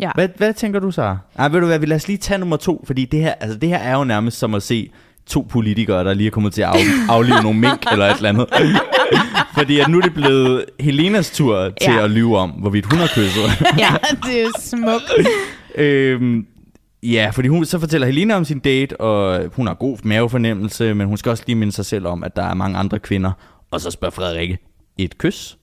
Ja. 0.00 0.10
Hvad, 0.14 0.28
hvad 0.36 0.54
tænker 0.54 0.80
du 0.80 0.90
så? 0.90 1.16
Ej, 1.38 1.48
ved 1.48 1.60
du 1.60 1.66
hvad, 1.66 1.78
vi 1.78 1.86
lad 1.86 1.96
os 1.96 2.08
lige 2.08 2.16
tage 2.16 2.38
nummer 2.38 2.56
to, 2.56 2.84
fordi 2.86 3.04
det 3.04 3.20
her, 3.20 3.32
altså 3.40 3.58
det 3.58 3.68
her 3.68 3.76
er 3.78 3.96
jo 3.98 4.04
nærmest 4.04 4.38
som 4.38 4.54
at 4.54 4.62
se 4.62 4.90
to 5.26 5.46
politikere, 5.50 6.04
der 6.04 6.14
lige 6.14 6.26
er 6.26 6.30
kommet 6.30 6.52
til 6.54 6.62
at 6.62 6.68
af, 6.68 6.80
aflive 7.14 7.42
nogle 7.42 7.58
mink 7.60 7.86
eller 7.92 8.06
et 8.06 8.16
eller 8.16 8.28
andet. 8.28 8.48
fordi 9.58 9.80
at 9.80 9.88
nu 9.88 9.98
er 9.98 10.02
det 10.02 10.14
blevet 10.14 10.64
Helenas 10.80 11.30
tur 11.30 11.62
til 11.80 11.92
Ja. 11.92 12.04
at 12.04 12.10
lyve 12.10 12.38
om, 12.38 12.50
hvorvidt 12.50 12.86
hun 12.86 12.98
har 12.98 13.06
kysset. 13.14 13.42
ja. 13.78 13.90
det 14.26 14.42
er 14.42 14.48
smukt. 14.60 15.12
øhm, 15.74 16.46
ja, 17.02 17.30
fordi 17.32 17.48
hun 17.48 17.64
så 17.64 17.78
fortæller 17.78 18.06
Helena 18.06 18.34
om 18.34 18.44
sin 18.44 18.58
date, 18.58 19.00
og 19.00 19.44
hun 19.56 19.66
har 19.66 19.74
god 19.74 19.98
mavefornemmelse, 20.04 20.94
men 20.94 21.06
hun 21.06 21.16
skal 21.16 21.30
også 21.30 21.44
lige 21.46 21.56
minde 21.56 21.72
sig 21.72 21.86
selv 21.86 22.06
om, 22.06 22.24
at 22.24 22.36
der 22.36 22.42
er 22.42 22.54
mange 22.54 22.78
andre 22.78 22.98
kvinder. 22.98 23.32
Og 23.70 23.80
så 23.80 23.90
spørger 23.90 24.14
Frederikke, 24.14 24.58
et 24.98 25.18
kys? 25.18 25.56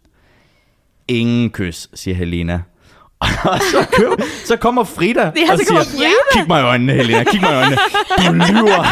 Ingen 1.08 1.50
kys, 1.50 1.88
siger 1.94 2.16
Helena. 2.16 2.62
Og 3.44 3.60
så, 3.72 3.88
køb, 3.92 4.22
så 4.46 4.56
kommer 4.56 4.84
Frida 4.84 5.32
Ja, 5.36 5.52
og 5.52 5.58
så 5.58 5.66
siger, 5.66 5.84
Frida. 5.84 6.10
kig 6.34 6.48
mig 6.48 6.62
i 6.62 6.64
øjnene, 6.64 6.94
Helena, 6.94 7.24
kig 7.24 7.42
mig 7.42 7.52
i 7.52 7.54
øjnene. 7.54 7.78
Du 8.18 8.34
lyver. 8.54 8.84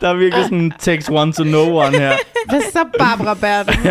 der 0.00 0.08
er 0.08 0.14
virkelig 0.14 0.44
sådan 0.44 0.58
en 0.60 0.72
text 0.78 1.10
one 1.10 1.32
to 1.32 1.44
no 1.44 1.76
one 1.76 1.98
her. 1.98 2.16
Hvad 2.48 2.62
så, 2.72 2.84
Barbara 2.98 3.34
Bertelsen? 3.34 3.84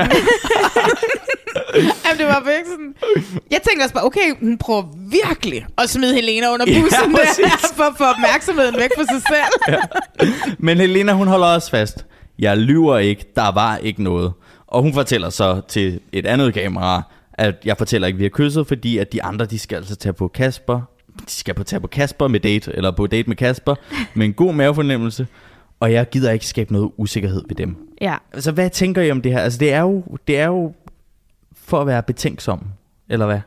Jamen, 2.05 2.17
det 2.17 2.25
var 2.25 2.39
virkelig 2.45 2.67
sådan... 2.71 2.93
Jeg 3.51 3.59
tænkte 3.67 3.83
også 3.83 3.93
bare, 3.93 4.03
okay, 4.05 4.33
hun 4.41 4.57
prøver 4.57 4.83
virkelig 5.09 5.65
at 5.77 5.89
smide 5.89 6.13
Helena 6.15 6.53
under 6.53 6.65
Ja, 6.67 6.81
bussen 6.81 7.15
ja, 7.15 7.43
der, 7.43 7.49
for 7.75 7.83
at 7.83 7.93
få 7.97 8.03
opmærksomheden 8.03 8.75
væk 8.77 8.89
fra 8.97 9.03
sig 9.05 9.21
selv. 9.27 9.81
Men 10.59 10.77
Helena, 10.77 11.13
hun 11.13 11.27
holder 11.27 11.47
også 11.47 11.71
fast. 11.71 12.05
Jeg 12.39 12.57
lyver 12.57 12.97
ikke, 12.97 13.25
der 13.35 13.51
var 13.51 13.77
ikke 13.77 14.03
noget. 14.03 14.33
Og 14.67 14.81
hun 14.81 14.93
fortæller 14.93 15.29
så 15.29 15.61
til 15.67 15.99
et 16.11 16.25
andet 16.25 16.53
kamera, 16.53 17.01
at 17.33 17.55
jeg 17.65 17.77
fortæller 17.77 18.07
ikke, 18.07 18.17
vi 18.17 18.23
har 18.23 18.29
kysset, 18.29 18.67
fordi 18.67 18.97
at 18.97 19.13
de 19.13 19.23
andre, 19.23 19.45
de 19.45 19.59
skal 19.59 19.75
altså 19.75 19.95
tage 19.95 20.13
på 20.13 20.27
Kasper. 20.27 20.81
De 21.19 21.31
skal 21.31 21.53
på 21.55 21.63
tage 21.63 21.79
på 21.79 21.87
Kasper 21.87 22.27
med 22.27 22.39
date, 22.39 22.75
eller 22.75 22.91
på 22.91 23.07
date 23.07 23.27
med 23.27 23.35
Kasper, 23.35 23.75
med 24.15 24.25
en 24.25 24.33
god 24.33 24.53
mavefornemmelse. 24.53 25.27
Og 25.79 25.93
jeg 25.93 26.09
gider 26.09 26.31
ikke 26.31 26.45
skabe 26.47 26.73
noget 26.73 26.91
usikkerhed 26.97 27.43
ved 27.47 27.55
dem. 27.55 27.75
ja. 28.01 28.15
Altså, 28.33 28.51
hvad 28.51 28.69
tænker 28.69 29.01
I 29.01 29.11
om 29.11 29.21
det 29.21 29.31
her? 29.31 29.39
Altså, 29.39 29.59
det 29.59 29.73
er 29.73 29.81
jo, 29.81 30.03
det 30.27 30.39
er 30.39 30.45
jo 30.45 30.73
for 31.55 31.81
at 31.81 31.87
være 31.87 32.03
betænksom, 32.03 32.65
eller 33.09 33.25
hvad? 33.25 33.39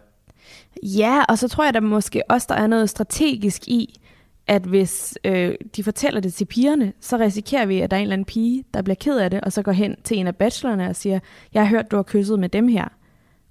Ja, 0.82 1.22
og 1.28 1.38
så 1.38 1.48
tror 1.48 1.64
jeg, 1.64 1.74
der 1.74 1.80
måske 1.80 2.22
også 2.30 2.46
der 2.50 2.54
er 2.54 2.66
noget 2.66 2.90
strategisk 2.90 3.68
i, 3.68 4.00
at 4.46 4.62
hvis 4.62 5.18
øh, 5.24 5.54
de 5.76 5.84
fortæller 5.84 6.20
det 6.20 6.34
til 6.34 6.44
pigerne, 6.44 6.92
så 7.00 7.16
risikerer 7.16 7.66
vi, 7.66 7.80
at 7.80 7.90
der 7.90 7.96
er 7.96 8.00
en 8.00 8.02
eller 8.02 8.12
anden 8.12 8.24
pige, 8.24 8.64
der 8.74 8.82
bliver 8.82 8.94
ked 8.94 9.18
af 9.18 9.30
det, 9.30 9.40
og 9.40 9.52
så 9.52 9.62
går 9.62 9.72
hen 9.72 9.96
til 10.04 10.18
en 10.18 10.26
af 10.26 10.36
bachelorerne 10.36 10.88
og 10.88 10.96
siger, 10.96 11.18
jeg 11.54 11.62
har 11.62 11.68
hørt, 11.68 11.90
du 11.90 11.96
har 11.96 12.02
kysset 12.02 12.38
med 12.38 12.48
dem 12.48 12.68
her. 12.68 12.88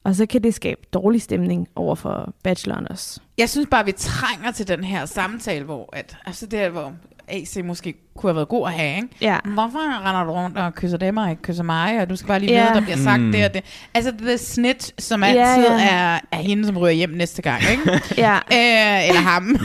Og 0.03 0.15
så 0.15 0.25
kan 0.25 0.43
det 0.43 0.53
skabe 0.53 0.81
dårlig 0.93 1.21
stemning 1.21 1.67
over 1.75 1.95
for 1.95 2.33
bacheloren 2.43 2.87
også. 2.91 3.21
Jeg 3.37 3.49
synes 3.49 3.67
bare, 3.71 3.85
vi 3.85 3.91
trænger 3.91 4.51
til 4.51 4.67
den 4.67 4.83
her 4.83 5.05
samtale, 5.05 5.65
hvor, 5.65 5.89
at, 5.93 6.17
altså 6.25 6.45
det 6.45 6.71
hvor 6.71 6.93
AC 7.27 7.57
måske 7.63 7.95
kunne 8.19 8.29
have 8.29 8.35
været 8.35 8.47
god 8.47 8.67
at 8.67 8.73
have, 8.73 8.95
ikke? 8.95 9.07
Ja. 9.21 9.37
Hvorfor 9.45 10.07
render 10.07 10.23
du 10.23 10.31
rundt 10.31 10.57
og 10.57 10.75
kysser 10.75 10.97
dem 10.97 11.17
og 11.17 11.29
ikke 11.29 11.41
kysser 11.41 11.63
mig, 11.63 12.01
og 12.01 12.09
du 12.09 12.15
skal 12.15 12.27
bare 12.27 12.39
lige 12.39 12.53
Ja. 12.53 12.63
vide, 12.63 12.73
der 12.73 12.81
bliver 12.81 12.97
sagt 12.97 13.21
Mm. 13.21 13.31
det 13.31 13.45
og 13.45 13.53
det. 13.53 13.63
Altså, 13.93 14.13
the 14.21 14.37
snitch, 14.37 14.91
som 14.99 15.23
Ja, 15.23 15.29
altid 15.29 15.63
ja. 15.77 15.87
Er, 15.89 16.19
er 16.31 16.37
hende, 16.37 16.65
som 16.65 16.77
ryger 16.77 16.91
hjem 16.93 17.09
næste 17.09 17.41
gang, 17.41 17.61
ikke? 17.71 18.01
Ja, 18.17 18.35
øh, 18.35 19.07
eller 19.09 19.21
ham. 19.21 19.47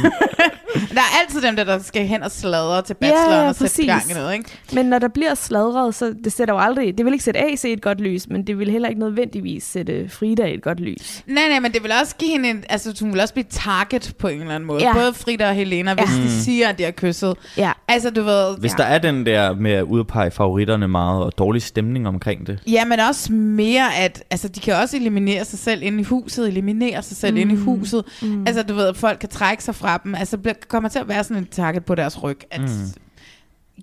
der 0.94 1.01
er 1.01 1.20
altid 1.22 1.42
dem 1.42 1.57
der, 1.57 1.64
der 1.64 1.78
skal 1.78 2.07
hen 2.07 2.22
og 2.22 2.30
sladre 2.30 2.82
til 2.82 2.94
bacheloren 2.94 3.30
Ja, 3.42 3.48
og 3.48 3.55
sætte 3.55 3.86
gang 3.86 4.11
i 4.11 4.14
noget, 4.14 4.34
ikke? 4.34 4.51
men 4.72 4.86
når 4.86 4.98
der 4.98 5.09
bliver 5.09 5.34
sladret, 5.34 5.94
så 5.94 6.14
det 6.24 6.32
sætter 6.32 6.55
jo 6.55 6.61
aldrig, 6.61 6.98
det 6.98 7.05
vil 7.07 7.12
ikke 7.12 7.24
sætte 7.24 7.40
AC 7.40 7.64
i 7.64 7.72
et 7.72 7.82
godt 7.82 8.01
lys, 8.01 8.28
men 8.28 8.46
det 8.46 8.59
vil 8.59 8.70
heller 8.70 8.88
ikke 8.88 9.01
nødvendigvis 9.01 9.64
sætte 9.64 10.09
Frida 10.09 10.44
i 10.44 10.55
et 10.55 10.62
godt 10.62 10.80
lys. 10.80 11.22
Nej, 11.26 11.48
nej, 11.48 11.61
men 11.61 11.72
det 11.72 11.82
vil 11.82 11.92
også 12.03 12.16
give 12.16 12.30
hende 12.30 12.51
en, 12.51 12.64
altså 12.68 12.96
hun 13.01 13.12
vil 13.12 13.20
også 13.20 13.34
blive 13.34 13.46
target 13.51 14.12
på 14.18 14.28
en 14.28 14.40
eller 14.40 14.55
anden 14.55 14.66
måde. 14.66 14.82
Ja. 14.82 14.92
Både 14.92 15.14
Frida 15.14 15.48
og 15.48 15.55
Helena, 15.55 15.94
hvis 15.94 16.16
Ja. 16.18 16.22
de 16.22 16.30
siger, 16.42 16.68
at 16.68 16.78
de 16.78 16.82
har 16.84 16.90
kysset. 16.90 17.34
Ja, 17.57 17.72
Altså, 17.88 18.11
du 18.11 18.22
ved, 18.22 18.39
noget... 18.41 18.59
Hvis 18.59 18.72
der 18.72 18.84
er 18.84 18.99
den 18.99 19.26
der 19.26 19.55
med 19.55 19.70
at 19.72 19.82
udpege 19.82 20.30
favoritterne 20.30 20.88
meget, 20.88 21.24
og 21.24 21.32
dårlig 21.38 21.62
stemning 21.62 22.09
omkring 22.09 22.47
det. 22.47 22.59
Ja, 22.66 22.84
men 22.84 23.01
også 23.01 23.32
mere, 23.32 23.97
at 23.97 24.24
altså, 24.30 24.49
de 24.49 24.61
kan 24.61 24.74
også 24.74 24.97
eliminere 24.97 25.45
sig 25.45 25.59
selv 25.59 25.82
inde 25.82 26.01
i 26.01 26.03
huset, 26.03 26.49
eliminere 26.49 27.03
sig 27.03 27.16
selv 27.16 27.34
mm. 27.34 27.41
inde 27.41 27.55
i 27.55 27.57
huset. 27.57 28.05
Mm. 28.22 28.45
Altså, 28.47 28.62
du 28.62 28.74
ved, 28.74 28.86
at 28.86 28.97
folk 28.97 29.18
kan 29.18 29.28
trække 29.28 29.64
sig 29.64 29.74
fra 29.74 30.01
dem. 30.05 30.14
Altså, 30.14 30.36
det 30.36 30.68
kommer 30.68 30.88
til 30.88 30.99
at 30.99 31.09
være 31.09 31.24
sådan 31.24 31.36
en 31.36 31.47
target 31.47 31.84
på 31.84 31.95
deres 31.95 32.22
ryg, 32.22 32.38
at 32.51 32.61
mm. 32.61 32.66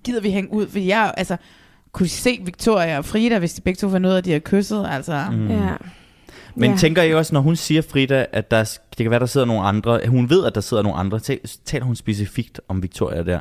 gider 0.04 0.20
vi 0.20 0.30
hænge 0.30 0.52
ud? 0.52 0.66
For 0.66 0.78
jeg, 0.78 1.14
altså, 1.16 1.36
kunne 1.92 2.08
se 2.08 2.40
Victoria 2.44 2.98
og 2.98 3.04
Frida, 3.04 3.38
hvis 3.38 3.54
de 3.54 3.60
begge 3.60 3.78
to 3.78 3.90
fandt 3.90 4.06
ud 4.06 4.12
af, 4.12 4.18
at 4.18 4.24
de 4.24 4.32
har 4.32 4.38
kysset? 4.38 4.86
Altså, 4.90 5.24
mm. 5.32 5.50
Ja. 5.50 5.68
Men 6.54 6.70
Ja. 6.70 6.76
tænker 6.76 7.02
I 7.02 7.14
også, 7.14 7.34
når 7.34 7.40
hun 7.40 7.56
siger, 7.56 7.82
Frida, 7.82 8.26
at 8.32 8.50
der, 8.50 8.78
det 8.98 9.04
kan 9.04 9.10
være, 9.10 9.20
der 9.20 9.26
sidder 9.26 9.46
nogle 9.46 9.62
andre, 9.62 10.02
at 10.02 10.08
hun 10.08 10.30
ved, 10.30 10.44
at 10.44 10.54
der 10.54 10.60
sidder 10.60 10.82
nogle 10.82 10.98
andre, 10.98 11.18
tal- 11.18 11.40
taler 11.64 11.84
hun 11.84 11.96
specifikt 11.96 12.60
om 12.68 12.82
Victoria 12.82 13.22
der? 13.22 13.40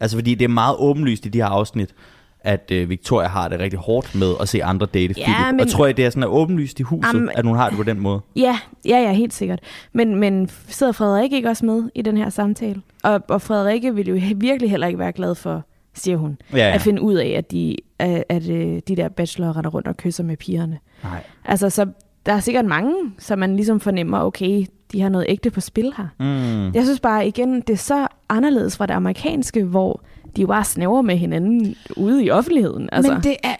Altså, 0.00 0.16
fordi 0.16 0.34
det 0.34 0.44
er 0.44 0.48
meget 0.48 0.76
åbenlyst 0.78 1.26
i 1.26 1.28
de 1.28 1.38
her 1.38 1.46
afsnit, 1.46 1.94
at 2.40 2.70
øh, 2.72 2.90
Victoria 2.90 3.28
har 3.28 3.48
det 3.48 3.60
rigtig 3.60 3.78
hårdt 3.78 4.14
med 4.14 4.34
at 4.40 4.48
se 4.48 4.64
andre 4.64 4.86
date 4.86 5.14
Ja, 5.18 5.24
Philip. 5.24 5.52
men- 5.54 5.60
Og 5.60 5.68
tror 5.68 5.86
jeg, 5.86 5.96
det 5.96 6.04
er 6.04 6.10
sådan 6.10 6.22
er 6.22 6.26
åbenlyst 6.26 6.80
i 6.80 6.82
huset, 6.82 7.08
Am- 7.28 7.32
at 7.38 7.44
hun 7.46 7.56
har 7.56 7.68
det 7.68 7.76
på 7.76 7.82
den 7.84 8.00
måde? 8.00 8.20
Ja, 8.36 8.58
ja, 8.84 8.98
ja, 8.98 9.12
helt 9.12 9.34
sikkert. 9.34 9.58
Men, 9.92 10.14
men 10.20 10.48
sidder 10.68 10.92
Frederik 10.92 11.32
ikke 11.32 11.48
også 11.48 11.66
med 11.66 11.82
i 11.94 12.02
den 12.02 12.16
her 12.16 12.30
samtale? 12.30 12.82
Og, 13.02 13.22
og 13.28 13.42
Frederikke 13.42 13.94
vil 13.94 14.08
jo 14.08 14.20
virkelig 14.36 14.70
heller 14.70 14.86
ikke 14.86 14.98
være 14.98 15.12
glad 15.12 15.34
for, 15.34 15.62
siger 15.94 16.16
hun, 16.16 16.38
Ja, 16.52 16.56
ja. 16.58 16.74
at 16.74 16.80
finde 16.80 17.02
ud 17.02 17.14
af, 17.14 17.28
at 17.28 17.50
de, 17.50 17.76
at, 17.98 18.24
at 18.28 18.48
øh, 18.48 18.80
de 18.88 18.96
der 18.96 19.08
bachelorer 19.08 19.56
render 19.56 19.70
rundt 19.70 19.88
og 19.88 19.96
kysser 19.96 20.24
med 20.24 20.36
pigerne. 20.36 20.78
Nej. 21.04 21.22
Altså, 21.44 21.70
så 21.70 21.86
der 22.26 22.32
er 22.32 22.40
sikkert 22.40 22.64
mange, 22.64 22.94
som 23.18 23.38
man 23.38 23.56
ligesom 23.56 23.80
fornemmer, 23.80 24.20
okay, 24.20 24.64
de 24.94 25.00
har 25.00 25.08
noget 25.08 25.26
ægte 25.28 25.50
på 25.50 25.60
spil 25.60 25.92
her. 25.96 26.06
Mm. 26.20 26.72
Jeg 26.74 26.84
synes 26.84 27.00
bare, 27.00 27.26
igen, 27.28 27.60
det 27.60 27.70
er 27.72 27.76
så 27.76 28.06
anderledes 28.28 28.76
fra 28.76 28.86
det 28.86 28.94
amerikanske, 28.94 29.64
hvor 29.64 30.00
de 30.36 30.40
jo 30.40 30.46
bare 30.46 30.64
snæver 30.64 31.02
med 31.02 31.16
hinanden 31.16 31.76
ude 31.96 32.24
i 32.24 32.30
offentligheden. 32.30 32.88
Altså, 32.92 33.12
Men 33.12 33.22
det 33.22 33.36
er... 33.42 33.54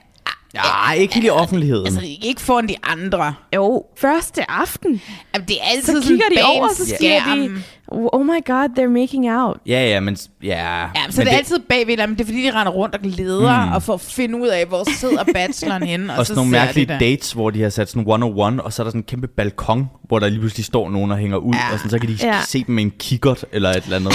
Ja, 0.55 0.93
ikke 0.93 1.15
helt 1.15 1.27
i 1.27 1.31
offentligheden. 1.31 1.87
Altså, 1.87 2.01
ikke 2.23 2.41
foran 2.41 2.69
de 2.69 2.75
andre. 2.83 3.35
jo, 3.55 3.85
første 3.97 4.51
aften, 4.51 5.03
Jamen, 5.35 5.49
det 5.49 5.57
er 5.61 5.65
altid 5.65 5.95
så 5.95 6.03
sådan 6.03 6.09
kigger 6.09 6.43
de 6.43 6.47
over, 6.57 6.69
så 6.69 6.87
siger 6.87 7.21
de. 7.35 7.51
Oh 7.89 8.27
my 8.27 8.45
god, 8.47 8.69
they're 8.79 9.01
making 9.01 9.31
out. 9.31 9.57
Ja, 9.67 9.87
ja, 9.89 10.01
men... 10.01 10.17
Ja, 10.43 10.81
Ja, 10.81 10.87
så 11.11 11.21
men 11.21 11.27
det 11.27 11.33
er 11.33 11.37
altid 11.37 11.59
bagved, 11.69 11.97
men 11.97 12.11
det 12.11 12.21
er 12.21 12.25
fordi, 12.25 12.43
de 12.47 12.51
render 12.55 12.73
rundt 12.73 12.95
og 12.95 13.01
leder, 13.03 13.67
mm. 13.67 13.73
og 13.73 13.83
for 13.83 13.95
at 13.95 14.01
finde 14.01 14.41
ud 14.41 14.49
af, 14.49 14.67
hvor 14.67 14.91
sidder 15.01 15.25
bacheloren 15.35 15.83
henne. 15.93 16.13
Og, 16.13 16.19
Og 16.19 16.27
så 16.27 16.35
sådan 16.35 16.39
nogle 16.47 16.57
ser 16.59 16.65
mærkelige 16.65 16.87
de 16.87 16.99
dates, 17.11 17.33
hvor 17.33 17.51
de 17.51 17.63
har 17.63 17.69
sat 17.71 17.91
sådan 17.91 18.05
one-on-one, 18.09 18.61
og 18.63 18.73
så 18.73 18.83
er 18.83 18.85
der 18.85 18.91
sådan 18.91 18.99
en 19.01 19.03
kæmpe 19.05 19.27
balkon, 19.27 19.87
hvor 20.09 20.19
der 20.19 20.29
lige 20.29 20.41
pludselig 20.41 20.65
står 20.65 20.91
nogen 20.91 21.11
og 21.11 21.17
hænger 21.19 21.37
ud, 21.37 21.55
Ja. 21.55 21.73
og 21.73 21.79
sådan, 21.79 21.91
så 21.91 21.99
kan 21.99 22.09
de 22.09 22.17
Ja. 22.23 22.41
se 22.47 22.65
dem 22.65 22.75
med 22.75 22.83
en 22.85 22.93
kikkert 22.99 23.45
eller 23.53 23.71
et 23.71 23.85
eller 23.85 23.97
andet. 23.97 24.13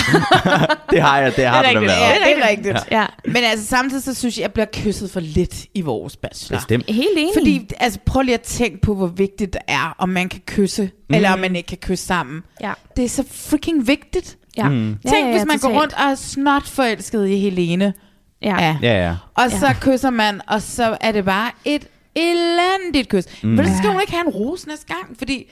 det 0.91 1.01
har 1.01 1.19
jeg, 1.19 1.35
det 1.35 1.45
har 1.45 1.61
Det 1.63 1.71
det, 1.73 1.81
været. 1.81 1.89
ja, 1.89 2.29
det 2.35 2.43
er 2.43 2.49
rigtigt. 2.49 2.77
Ja, 2.91 3.05
Men 3.25 3.37
altså 3.37 3.65
samtidig 3.65 4.03
så 4.03 4.13
synes 4.13 4.37
jeg, 4.37 4.41
jeg 4.43 4.51
bliver 4.51 4.67
kysset 4.73 5.11
for 5.11 5.19
lidt 5.19 5.65
i 5.75 5.81
vores 5.81 6.17
bachelor. 6.17 6.57
Bestemt. 6.59 6.85
helt 6.91 7.07
enig. 7.17 7.31
Fordi, 7.37 7.69
altså 7.79 7.99
prøv 8.05 8.21
lige 8.21 8.33
at 8.33 8.41
tænke 8.41 8.81
på, 8.81 8.95
hvor 8.95 9.07
vigtigt 9.07 9.53
det 9.53 9.61
er, 9.67 9.95
om 9.97 10.09
man 10.09 10.29
kan 10.29 10.41
kysse, 10.47 10.89
mm. 11.09 11.15
eller 11.15 11.31
om 11.31 11.39
man 11.39 11.55
ikke 11.55 11.67
kan 11.67 11.77
kysse 11.77 12.05
sammen. 12.05 12.43
Ja. 12.61 12.73
Det 12.95 13.05
er 13.05 13.09
så 13.09 13.23
freaking 13.31 13.87
vigtigt. 13.87 14.37
Ja. 14.57 14.69
Mm. 14.69 14.97
Ja, 15.05 15.09
Tænk, 15.09 15.25
ja, 15.27 15.31
hvis 15.31 15.45
man 15.45 15.59
totalt. 15.59 15.61
går 15.61 15.81
rundt 15.81 15.93
og 15.93 16.11
er 16.11 16.15
snot 16.15 16.67
forelsket 16.67 17.27
i 17.27 17.39
Helene. 17.39 17.93
Ja. 18.41 18.63
Ja. 18.63 18.77
Ja, 18.81 19.05
ja. 19.07 19.15
Og 19.33 19.51
så 19.51 19.75
kysser 19.81 20.09
man, 20.09 20.41
og 20.47 20.61
så 20.61 20.97
er 21.01 21.11
det 21.11 21.25
bare 21.25 21.51
et 21.65 21.87
elendigt 22.15 23.09
kys. 23.09 23.25
Mm. 23.43 23.49
Men 23.49 23.67
så 23.67 23.77
skal 23.77 23.89
hun 23.89 24.01
ikke 24.01 24.13
have 24.13 24.27
en 24.27 24.33
rose 24.33 24.67
næste 24.67 24.85
gang, 24.93 25.17
fordi 25.17 25.51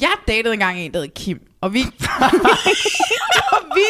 jeg 0.00 0.12
datede 0.28 0.54
engang 0.54 0.78
en, 0.80 0.92
der 0.94 1.00
hed 1.00 1.08
Kim, 1.16 1.38
og 1.60 1.74
vi... 1.74 1.80
og 3.52 3.62
vi 3.74 3.86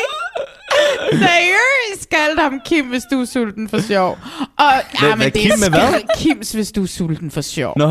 seriøst 1.13 2.09
kaldte 2.11 2.43
ham 2.43 2.61
Kim, 2.65 2.87
hvis 2.87 3.03
du 3.11 3.21
er 3.21 3.25
sulten 3.25 3.69
for 3.69 3.81
sjov. 3.81 4.19
Og, 4.59 4.73
ja, 5.03 5.15
men 5.15 5.33
det 5.33 5.43
Kim 5.43 5.63
er 5.67 5.71
hvad? 5.71 6.01
Kims, 6.19 6.53
hvis 6.53 6.73
du 6.73 6.83
er 6.83 6.87
sulten 6.87 7.31
for 7.31 7.41
sjov. 7.41 7.73
Nå, 7.77 7.87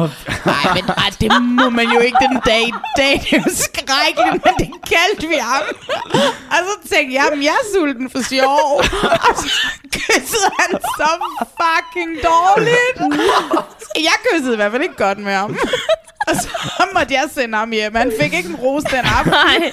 Nej, 0.45 0.73
men 0.75 0.83
ej, 0.97 1.09
det 1.21 1.41
må 1.41 1.69
man 1.69 1.87
jo 1.95 1.99
ikke 1.99 2.17
den 2.21 2.39
dag 2.45 2.61
i 2.67 2.73
dag. 2.97 3.13
Det 3.29 3.33
er 3.33 3.43
jo 3.47 3.51
skrækkeligt, 3.65 4.45
men 4.45 4.53
det 4.59 4.69
kaldte 4.91 5.27
vi 5.27 5.37
ham. 5.41 5.63
Og 6.53 6.59
så 6.67 6.89
tænkte 6.89 7.13
jeg, 7.15 7.27
jamen, 7.31 7.43
jeg 7.43 7.55
er 7.63 7.65
sulten 7.75 8.09
for 8.09 8.21
sjov. 8.33 8.67
Og 9.27 9.33
så 9.41 9.47
kyssede 9.93 10.49
han 10.59 10.79
så 10.99 11.09
fucking 11.61 12.11
dårligt. 12.23 12.97
Jeg 13.95 14.17
kyssede 14.31 14.53
i 14.53 14.55
hvert 14.55 14.71
fald 14.71 14.83
ikke 14.83 14.95
godt 14.95 15.17
med 15.17 15.33
ham. 15.33 15.57
Og 16.29 16.35
så 16.35 16.87
måtte 16.93 17.13
jeg 17.13 17.29
sende 17.33 17.57
ham 17.57 17.71
hjem. 17.71 17.95
Han 17.95 18.11
fik 18.21 18.33
ikke 18.33 18.49
en 18.49 18.55
rose 18.55 18.87
den 18.91 19.05
aften. 19.05 19.31
Nej. 19.31 19.71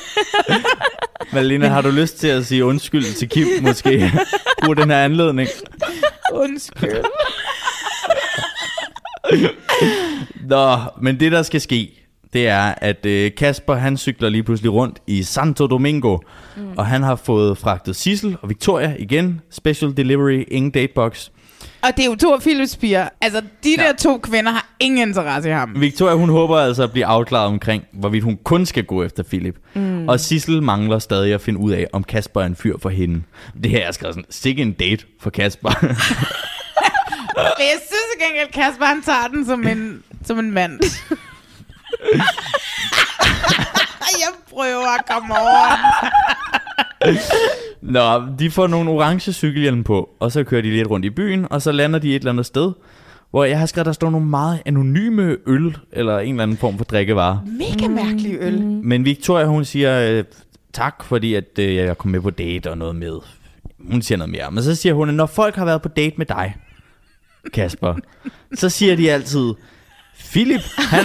Malina, 1.33 1.69
har 1.69 1.81
du 1.81 1.91
lyst 1.91 2.19
til 2.19 2.29
at 2.29 2.47
sige 2.47 2.65
undskyld 2.65 3.15
til 3.15 3.29
Kim, 3.29 3.47
måske? 3.63 4.13
Brug 4.65 4.77
den 4.77 4.91
her 4.91 5.05
anledning. 5.05 5.49
Undskyld. 6.33 7.05
Nå, 10.49 10.77
men 11.03 11.21
det 11.21 11.33
der 11.33 11.43
skal 11.43 11.61
ske, 11.61 12.03
det 12.33 12.49
er, 12.49 12.75
at 12.77 13.07
øh, 13.07 13.31
Kasper 13.37 13.75
han 13.75 13.97
cykler 13.97 14.29
lige 14.29 14.43
pludselig 14.43 14.73
rundt 14.73 14.99
i 15.07 15.23
Santo 15.23 15.67
Domingo, 15.67 16.19
mm. 16.57 16.73
og 16.77 16.87
han 16.87 17.03
har 17.03 17.17
fået 17.17 17.59
fragtet 17.59 17.97
Sissel 17.97 18.37
og 18.43 18.49
Victoria 18.49 18.97
igen, 18.99 19.41
special 19.51 19.97
delivery, 19.97 20.45
ingen 20.51 20.71
datebox. 20.71 21.29
Og 21.83 21.97
det 21.97 22.03
er 22.03 22.07
jo 22.07 22.14
to 22.14 22.35
af 22.35 22.41
Philips 22.41 22.76
piger. 22.76 23.09
Altså, 23.20 23.43
de 23.64 23.76
der 23.76 23.93
to 23.93 24.18
kvinder 24.18 24.53
har 24.53 24.66
ingen 24.80 25.09
interesse 25.09 25.49
i 25.49 25.53
ham. 25.53 25.80
Victoria, 25.80 26.14
hun 26.14 26.28
håber 26.28 26.59
altså 26.59 26.83
at 26.83 26.93
blive 26.93 27.07
afklaret 27.07 27.47
omkring, 27.47 27.85
hvorvidt 27.93 28.24
hun 28.24 28.39
kun 28.45 28.66
skal 28.66 28.85
gå 28.85 29.03
efter 29.03 29.22
Philip. 29.22 29.57
Mm. 29.74 30.09
Og 30.09 30.20
Sissel 30.20 30.62
mangler 30.62 30.99
stadig 30.99 31.35
at 31.35 31.41
finde 31.41 31.59
ud 31.61 31.72
af, 31.72 31.87
om 31.93 32.05
Kasper 32.05 32.41
er 32.41 32.47
en 32.47 32.57
fyr 32.57 32.76
for 32.83 32.89
hende. 32.89 33.22
Det 33.62 33.70
her 33.70 33.87
er 33.87 33.93
skrevet 33.93 34.14
sådan, 34.14 34.26
sikke 34.30 34.62
en 34.62 34.72
date 34.72 35.05
for 35.20 35.30
Kasper. 35.30 35.70
Men 35.80 35.91
jeg 37.70 37.78
synes 37.78 38.07
til 38.12 38.26
gengæld, 38.26 38.53
Kasper 38.53 38.85
han 38.85 39.03
tager 39.03 39.28
den 39.28 39.47
som 39.47 39.66
en, 39.66 40.03
som 40.24 40.39
en 40.39 40.51
mand. 40.51 40.80
jeg 44.22 44.33
prøver 44.51 44.99
at 44.99 45.07
komme 45.07 45.35
over. 45.35 45.78
Nå, 47.83 48.22
de 48.39 48.51
får 48.51 48.66
nogle 48.66 48.91
orange 48.91 49.33
cykelhjelm 49.33 49.85
på, 49.85 50.11
og 50.20 50.33
så 50.33 50.45
kører 50.45 50.62
de 50.62 50.70
lidt 50.70 50.91
rundt 50.91 51.07
i 51.07 51.11
byen, 51.11 51.47
og 51.51 51.62
så 51.62 51.72
lander 51.72 51.99
de 51.99 52.09
et 52.09 52.14
eller 52.14 52.33
andet 52.33 52.47
sted, 52.47 52.72
hvor 53.30 53.45
jeg 53.45 53.59
har 53.59 53.66
skrevet, 53.66 53.87
der 53.87 53.93
står 53.93 54.11
nogle 54.11 54.26
meget 54.26 54.62
anonyme 54.66 55.37
øl, 55.47 55.76
eller 55.93 56.18
en 56.18 56.28
eller 56.28 56.43
anden 56.43 56.57
form 56.57 56.78
for 56.78 56.85
drikkevarer. 56.85 57.39
Mega 57.47 57.89
mærkelig 57.89 58.37
øl. 58.41 58.62
Mm. 58.62 58.80
Men 58.85 59.05
Victoria, 59.05 59.47
hun 59.47 59.64
siger 59.64 60.11
øh, 60.11 60.24
tak, 60.72 61.05
fordi 61.05 61.35
at, 61.35 61.59
øh, 61.59 61.74
jeg 61.74 61.99
kom 61.99 62.11
med 62.11 62.20
på 62.20 62.30
date 62.30 62.70
og 62.70 62.78
noget 62.78 62.97
med. 62.97 63.18
Hun 63.91 64.03
siger 64.03 64.18
noget 64.18 64.30
mere. 64.30 64.51
Men 64.51 64.62
så 64.62 64.74
siger 64.74 64.95
hun, 64.95 65.09
at 65.09 65.14
når 65.14 65.26
folk 65.26 65.57
har 65.57 65.64
været 65.64 65.83
på 65.83 65.89
date 65.89 66.14
med 66.18 66.26
dig, 66.26 66.57
Kasper, 67.55 67.95
så 68.61 68.68
siger 68.68 68.97
de 68.97 69.12
altid, 69.12 69.55
Philip, 70.33 70.62
han... 70.76 71.05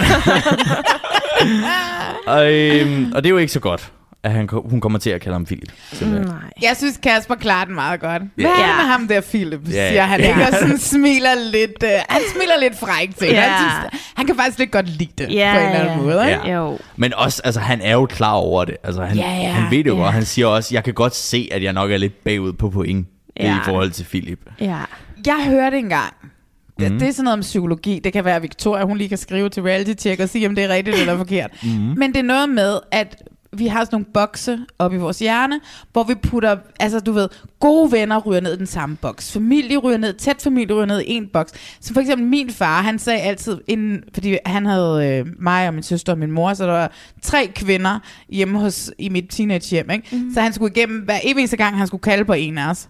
og, 2.36 2.52
øhm, 2.52 3.12
og 3.14 3.22
det 3.22 3.28
er 3.28 3.32
jo 3.32 3.38
ikke 3.38 3.52
så 3.52 3.60
godt, 3.60 3.92
at 4.22 4.30
han, 4.32 4.48
hun 4.64 4.80
kommer 4.80 4.98
til 4.98 5.10
at 5.10 5.20
kalde 5.20 5.34
ham 5.34 5.44
Philip. 5.44 5.72
simpelthen. 5.92 6.28
Nej. 6.28 6.38
Jeg 6.62 6.76
synes, 6.76 6.96
Kasper 7.02 7.34
klarer 7.34 7.64
den 7.64 7.74
meget 7.74 8.00
godt. 8.00 8.22
Hvad 8.34 8.44
Ja. 8.44 8.50
er 8.50 8.66
det 8.66 8.76
med 8.76 8.84
ham 8.84 9.08
der, 9.08 9.20
Philip, 9.20 9.60
Ja. 9.70 9.88
siger 9.90 10.02
han. 10.02 10.20
Ikke? 10.20 10.34
Og 10.34 10.52
sådan 10.60 10.78
smiler 10.78 11.34
lidt, 11.52 11.82
uh, 11.82 11.88
han 12.08 12.20
smiler 12.32 12.60
lidt 12.60 12.78
frækt 12.78 13.18
til. 13.18 13.28
Ja. 13.28 13.40
Han, 13.40 13.58
synes, 13.90 14.02
han 14.16 14.26
kan 14.26 14.36
faktisk 14.36 14.58
lidt 14.58 14.70
godt 14.70 14.88
lide 14.88 15.10
det, 15.18 15.34
Ja, 15.34 15.52
på 15.54 15.60
en 15.60 15.66
eller 15.66 15.78
anden 15.80 15.98
ja. 15.98 16.04
måde. 16.04 16.30
Ikke? 16.30 16.46
Ja. 16.46 16.56
Jo. 16.56 16.78
Men 16.96 17.14
også, 17.14 17.42
altså, 17.44 17.60
han 17.60 17.80
er 17.80 17.92
jo 17.92 18.06
klar 18.06 18.32
over 18.32 18.64
det. 18.64 18.76
Altså, 18.84 19.02
han, 19.04 19.16
Ja, 19.18 19.30
ja, 19.30 19.48
han 19.50 19.70
ved 19.70 19.78
det 19.84 19.86
jo 19.90 19.96
ja. 19.96 20.02
godt. 20.02 20.12
Han 20.14 20.24
siger 20.24 20.46
også, 20.46 20.74
jeg 20.74 20.84
kan 20.84 20.94
godt 20.94 21.14
se, 21.14 21.48
at 21.52 21.62
jeg 21.62 21.72
nok 21.72 21.90
er 21.90 21.96
lidt 21.96 22.24
bagud 22.24 22.52
på 22.52 22.70
point 22.70 23.06
Ja. 23.40 23.56
i 23.56 23.60
forhold 23.64 23.90
til 23.90 24.04
Philip. 24.04 24.40
Ja. 24.60 24.76
Jeg 25.26 25.44
hørte 25.44 25.78
engang, 25.78 26.14
det, 26.80 26.90
Mhm. 26.90 26.98
det 26.98 27.08
er 27.08 27.12
sådan 27.12 27.24
noget 27.24 27.36
om 27.38 27.40
psykologi. 27.40 28.00
Det 28.04 28.12
kan 28.12 28.24
være, 28.24 28.36
at 28.36 28.42
Victoria 28.42 28.84
hun 28.84 28.96
lige 28.98 29.08
kan 29.08 29.18
skrive 29.18 29.48
til 29.48 29.62
reality 29.62 29.92
check 30.00 30.20
og 30.20 30.28
sige, 30.28 30.46
om 30.48 30.54
det 30.54 30.64
er 30.64 30.68
rigtigt 30.68 30.96
eller 30.96 31.16
forkert. 31.16 31.50
Mhm. 31.62 31.72
Men 31.72 32.08
det 32.12 32.16
er 32.16 32.22
noget 32.22 32.48
med, 32.48 32.78
at 32.92 33.16
vi 33.52 33.66
har 33.66 33.84
sådan 33.84 33.94
nogle 33.94 34.06
bokse 34.14 34.58
op 34.78 34.92
i 34.92 34.96
vores 34.96 35.18
hjerne, 35.18 35.60
hvor 35.92 36.04
vi 36.04 36.14
putter, 36.14 36.56
altså 36.80 37.00
du 37.00 37.12
ved, 37.12 37.28
gode 37.60 37.92
venner 37.92 38.18
ryger 38.20 38.40
ned 38.40 38.54
i 38.54 38.56
den 38.56 38.66
samme 38.66 38.96
boks. 38.96 39.32
Familie 39.32 39.76
ryger 39.76 39.98
ned, 39.98 40.12
tæt 40.12 40.42
familie 40.42 40.74
ryger 40.74 40.86
ned 40.86 41.00
i 41.00 41.10
en 41.12 41.28
boks. 41.32 41.52
Så 41.80 41.94
for 41.94 42.00
eksempel 42.00 42.26
min 42.26 42.50
far, 42.50 42.82
han 42.82 42.98
sagde 42.98 43.20
altid, 43.20 43.58
inden, 43.66 44.02
fordi 44.14 44.38
han 44.46 44.66
havde 44.66 45.06
øh, 45.06 45.26
mig 45.38 45.68
og 45.68 45.74
min 45.74 45.82
søster 45.82 46.12
og 46.12 46.18
min 46.18 46.30
mor, 46.30 46.54
så 46.54 46.66
der 46.66 46.72
var 46.72 46.92
tre 47.22 47.52
kvinder 47.54 47.98
hjemme 48.28 48.58
hos, 48.58 48.90
i 48.98 49.08
mit 49.08 49.24
teenagehjem, 49.30 49.90
ikke? 49.90 50.16
Mm. 50.16 50.30
Så 50.34 50.40
han 50.40 50.52
skulle 50.52 50.72
igennem, 50.76 51.00
hver 51.00 51.18
evig 51.22 51.40
eneste 51.40 51.56
gang, 51.56 51.78
han 51.78 51.86
skulle 51.86 52.02
kalde 52.02 52.24
på 52.24 52.32
en 52.32 52.58
af 52.58 52.70
os, 52.70 52.88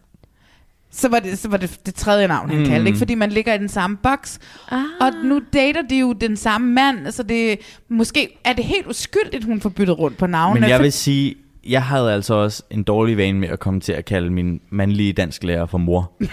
så 0.92 1.08
var 1.08 1.18
det, 1.18 1.38
så 1.38 1.48
var 1.48 1.56
det, 1.56 1.80
det 1.86 1.94
tredje 1.94 2.28
navn, 2.28 2.48
han 2.48 2.58
Mm. 2.58 2.64
mm. 2.64 2.70
kaldte, 2.70 2.86
ikke? 2.88 2.98
fordi 2.98 3.14
man 3.14 3.30
ligger 3.30 3.54
i 3.54 3.58
den 3.58 3.68
samme 3.68 3.96
boks. 3.96 4.38
Ah. 4.70 4.78
Og 5.00 5.12
nu 5.24 5.40
dater 5.52 5.82
de 5.90 5.98
jo 5.98 6.12
den 6.12 6.36
samme 6.36 6.72
mand, 6.72 7.12
så 7.12 7.22
det 7.22 7.58
måske 7.90 8.38
er 8.44 8.52
det 8.52 8.64
helt 8.64 8.86
uskyldigt, 8.86 9.44
hun 9.44 9.60
får 9.60 9.68
byttet 9.68 9.98
rundt 9.98 10.16
på 10.18 10.26
navnene. 10.26 10.60
Men 10.60 10.70
jeg 10.70 10.80
vil 10.80 10.92
sige, 10.92 11.34
jeg 11.66 11.82
havde 11.82 12.12
altså 12.12 12.34
også 12.34 12.62
en 12.70 12.82
dårlig 12.82 13.16
vane 13.16 13.38
med 13.38 13.48
at 13.48 13.58
komme 13.60 13.80
til 13.80 13.92
at 13.92 14.04
kalde 14.04 14.30
min 14.30 14.60
mandlige 14.70 15.12
dansklærer 15.12 15.66
for 15.66 15.78
mor. 15.78 16.12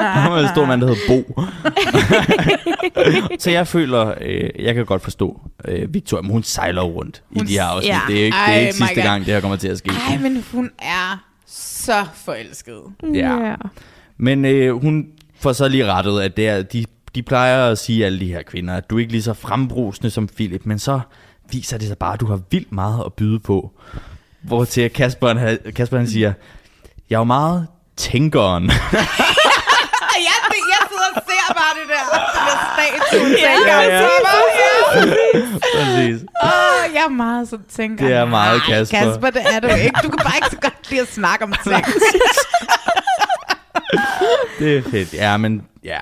Han 0.00 0.32
var 0.32 0.40
en 0.40 0.48
stor 0.48 0.66
mand, 0.66 0.80
der 0.80 0.86
hed 0.86 0.96
Bo. 1.08 1.40
så 3.42 3.50
jeg 3.50 3.66
føler, 3.66 4.14
øh, 4.20 4.50
jeg 4.64 4.74
kan 4.74 4.84
godt 4.86 5.02
forstå 5.02 5.40
øh, 5.64 5.94
Victoria, 5.94 6.22
men 6.22 6.30
hun 6.30 6.42
sejler 6.42 6.82
rundt 6.82 7.22
i 7.30 7.38
Hun- 7.38 7.46
de 7.46 7.52
her 7.52 7.64
afsnit. 7.64 7.88
ja. 7.92 8.00
Det 8.08 8.20
er 8.20 8.24
ikke, 8.24 8.36
det 8.46 8.54
er 8.54 8.58
ikke 8.60 8.72
sidste 8.72 8.94
God. 8.94 9.02
gang, 9.02 9.24
det 9.26 9.34
her 9.34 9.40
kommer 9.40 9.56
til 9.56 9.68
at 9.68 9.78
ske. 9.78 9.90
Ej, 10.10 10.18
men 10.18 10.44
hun 10.52 10.70
er 10.78 11.24
så 11.48 12.06
forelsket. 12.14 12.82
Ja. 13.14 13.54
Men 14.16 14.44
øh, 14.44 14.80
hun 14.82 15.06
får 15.40 15.52
så 15.52 15.68
lige 15.68 15.92
rettet, 15.92 16.20
at 16.20 16.36
det 16.36 16.48
er, 16.48 16.62
de, 16.62 16.84
de 17.14 17.22
plejer 17.22 17.70
at 17.70 17.78
sige, 17.78 18.06
alle 18.06 18.20
de 18.20 18.26
her 18.26 18.42
kvinder, 18.42 18.76
at 18.76 18.90
du 18.90 18.96
er 18.96 19.00
ikke 19.00 19.12
lige 19.12 19.22
så 19.22 19.34
frembrusende 19.34 20.10
som 20.10 20.28
Philip, 20.28 20.60
men 20.64 20.78
så 20.78 21.00
viser 21.50 21.78
det 21.78 21.88
sig 21.88 21.98
bare, 21.98 22.12
at 22.14 22.20
du 22.20 22.26
har 22.26 22.40
vildt 22.50 22.72
meget 22.72 23.02
at 23.06 23.12
byde 23.12 23.40
på. 23.40 23.72
Hvor 24.42 24.64
til 24.64 24.90
Kasper, 24.90 25.34
han, 25.34 25.58
Kasper 25.76 25.96
han 25.96 26.08
siger, 26.08 26.32
jeg 27.10 27.16
er 27.16 27.20
jo 27.20 27.24
meget 27.24 27.66
tænkeren. 27.96 28.64
jeg, 30.28 30.36
jeg 30.72 30.82
sidder 30.88 31.08
og 31.14 31.22
ser 31.28 31.54
bare 31.54 31.74
det 31.80 31.88
der, 31.88 32.04
det 32.34 32.42
der 32.48 32.67
statue, 33.08 33.28
ja, 33.28 33.54
ja. 33.66 34.00
ja. 34.00 34.06
Præcis. 35.74 36.22
Åh, 36.44 36.94
jeg 36.94 37.04
er 37.04 37.08
meget 37.08 37.48
sådan 37.48 37.64
tænker. 37.68 38.06
Det 38.06 38.14
er 38.14 38.24
meget 38.24 38.62
Kasper. 38.62 38.98
Kasper, 38.98 39.30
det 39.30 39.42
er 39.54 39.60
du 39.60 39.66
ikke. 39.68 39.96
Du 40.02 40.08
kan 40.08 40.18
bare 40.24 40.36
ikke 40.36 40.50
så 40.50 40.56
godt 40.60 40.90
lide 40.90 41.00
at 41.00 41.08
snakke 41.08 41.44
om 41.44 41.52
ting. 41.64 41.84
Det 44.58 44.76
er 44.76 44.82
fedt. 44.82 45.14
Ja, 45.14 45.36
men 45.36 45.62
ja. 45.84 45.98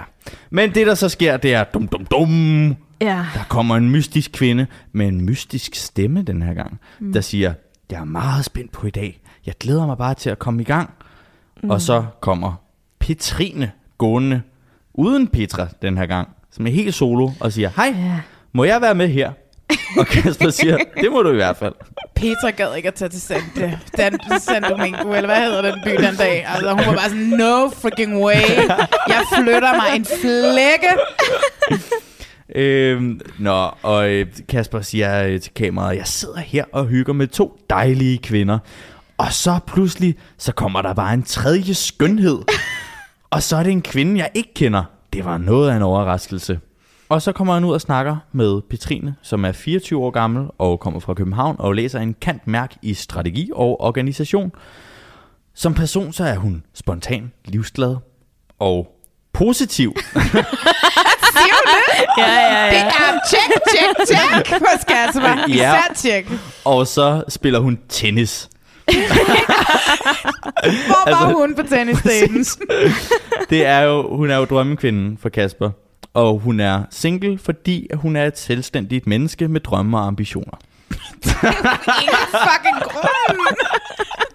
Men 0.51 0.75
det, 0.75 0.87
der 0.87 0.95
så 0.95 1.09
sker, 1.09 1.37
det 1.37 1.55
er 1.55 1.65
dum 1.65 1.89
dum 1.89 2.07
dum. 2.07 2.77
Ja. 3.01 3.27
Der 3.35 3.45
kommer 3.49 3.77
en 3.77 3.91
mystisk 3.91 4.33
kvinde 4.33 4.67
med 4.93 5.09
en 5.09 5.25
mystisk 5.25 5.75
stemme 5.75 6.23
den 6.23 6.43
her 6.43 6.55
gang, 6.55 6.81
mm. 6.99 7.13
der 7.13 7.21
siger, 7.21 7.55
jeg 7.91 8.01
er 8.01 8.05
meget 8.05 8.45
spændt 8.45 8.73
på 8.73 8.87
i 8.87 8.91
dag. 8.91 9.21
Jeg 9.47 9.55
glæder 9.61 9.87
mig 9.87 9.99
bare 9.99 10.15
til 10.15 10.31
at 10.31 10.39
komme 10.39 10.63
i 10.63 10.65
gang. 10.65 10.91
Mm. 11.63 11.71
Og 11.71 11.81
så 11.81 12.05
kommer 12.21 12.55
Petrine 12.99 13.73
gående 13.99 14.43
uden 14.95 15.29
Petra 15.29 15.69
den 15.83 15.99
her 15.99 16.07
gang, 16.07 16.29
som 16.57 16.67
er 16.67 16.71
helt 16.71 16.95
solo 16.95 17.31
og 17.41 17.53
siger, 17.53 17.71
hej, 17.77 17.95
Ja. 17.97 18.21
må 18.53 18.65
jeg 18.65 18.81
være 18.83 18.95
med 18.95 19.09
her? 19.09 19.31
Og 19.99 20.07
Kasper 20.07 20.51
siger, 20.51 20.77
det 21.01 21.13
må 21.13 21.23
du 21.23 21.31
i 21.33 21.35
hvert 21.35 21.57
fald. 21.57 21.73
Petra 22.15 22.51
gad 22.51 22.75
ikke 22.77 22.89
at 22.89 22.95
tage 22.95 23.09
til 23.09 23.21
Sante, 23.21 23.79
den, 23.97 24.41
Santo 24.41 24.69
Domingo, 24.71 25.13
eller 25.13 25.27
hvad 25.27 25.37
hedder 25.37 25.63
den 25.63 25.75
by 25.85 25.91
den 25.91 26.17
dag. 26.17 26.47
Altså, 26.49 26.71
hun 26.71 26.79
var 26.87 26.93
bare 26.95 27.09
sådan, 27.09 27.25
no 27.25 27.69
freaking 27.71 28.25
way. 28.25 28.43
Jeg 29.09 29.23
flytter 29.39 29.73
mig 29.75 29.97
en 29.97 30.05
flække. 30.05 30.93
Øhm, 32.55 33.21
nå, 33.39 33.71
og 33.83 34.11
øh, 34.11 34.27
Kasper 34.49 34.81
siger 34.81 35.23
øh, 35.25 35.41
til 35.41 35.53
kameraet, 35.55 35.97
jeg 35.97 36.07
sidder 36.07 36.39
her 36.41 36.65
og 36.73 36.87
hygger 36.87 37.13
med 37.13 37.27
to 37.27 37.59
dejlige 37.71 38.19
kvinder. 38.19 38.59
Og 39.19 39.33
så 39.33 39.59
pludselig, 39.67 40.15
så 40.39 40.53
kommer 40.53 40.83
der 40.83 40.95
bare 40.95 41.15
en 41.15 41.23
tredje 41.23 41.75
skønhed. 41.75 42.39
og 43.31 43.43
så 43.43 43.57
er 43.57 43.63
det 43.63 43.73
en 43.73 43.83
kvinde, 43.83 44.19
jeg 44.19 44.31
ikke 44.35 44.55
kender. 44.55 44.85
Det 45.17 45.25
var 45.25 45.39
noget 45.39 45.71
af 45.71 45.77
en 45.77 45.83
overraskelse. 45.83 46.61
Og 47.09 47.23
så 47.23 47.33
kommer 47.33 47.55
han 47.55 47.65
ud 47.65 47.73
og 47.75 47.81
snakker 47.81 48.17
med 48.33 48.61
Petrine, 48.71 49.15
som 49.23 49.45
er 49.45 49.53
24 49.53 50.01
år 50.05 50.11
gammel 50.11 50.47
og 50.59 50.81
kommer 50.81 51.01
fra 51.01 51.15
København 51.15 51.57
og 51.59 51.75
læser 51.75 52.01
en 52.01 52.15
kant 52.21 52.47
mærk 52.47 52.75
i 52.83 52.95
strategi 52.95 53.51
og 53.55 53.81
organisation. 53.81 54.53
Som 55.55 55.75
person 55.75 56.13
så 56.13 56.25
er 56.25 56.37
hun 56.37 56.63
spontan, 56.75 57.33
livsglad 57.45 57.97
og 58.59 58.89
positiv. 59.33 59.95
Ja, 62.19 62.25
ja, 62.25 62.71
Det 62.71 62.79
er 62.79 63.19
tjek, 63.31 63.51
tjek, 63.71 64.07
tjek 64.09 64.61
på 64.61 64.67
Kasper. 64.89 65.45
Ja. 65.49 65.55
Især 65.55 65.95
tjek. 65.97 66.27
og 66.65 66.87
så 66.87 67.23
spiller 67.29 67.61
hun 67.61 67.79
tennis. 67.89 68.49
Hvor 70.87 71.11
var 71.11 71.17
Altså- 71.17 71.39
hun 71.39 71.55
på 71.55 71.63
tennisdaten? 71.63 72.45
Det 73.51 73.67
er 73.67 73.81
jo, 73.81 74.17
hun 74.17 74.31
er 74.31 74.37
jo 74.37 74.45
drømmekvinden 74.45 75.19
for 75.23 75.29
Kasper. 75.29 75.71
Og 76.15 76.39
hun 76.39 76.61
er 76.61 76.83
single, 76.91 77.39
fordi 77.39 77.89
hun 77.95 78.17
er 78.17 78.27
et 78.27 78.39
selvstændigt 78.39 79.07
menneske 79.07 79.49
med 79.49 79.61
drømme 79.61 79.99
og 79.99 80.07
ambitioner. 80.07 80.51
Ingen 82.03 82.27
fucking 82.31 82.83
grund. 82.83 83.39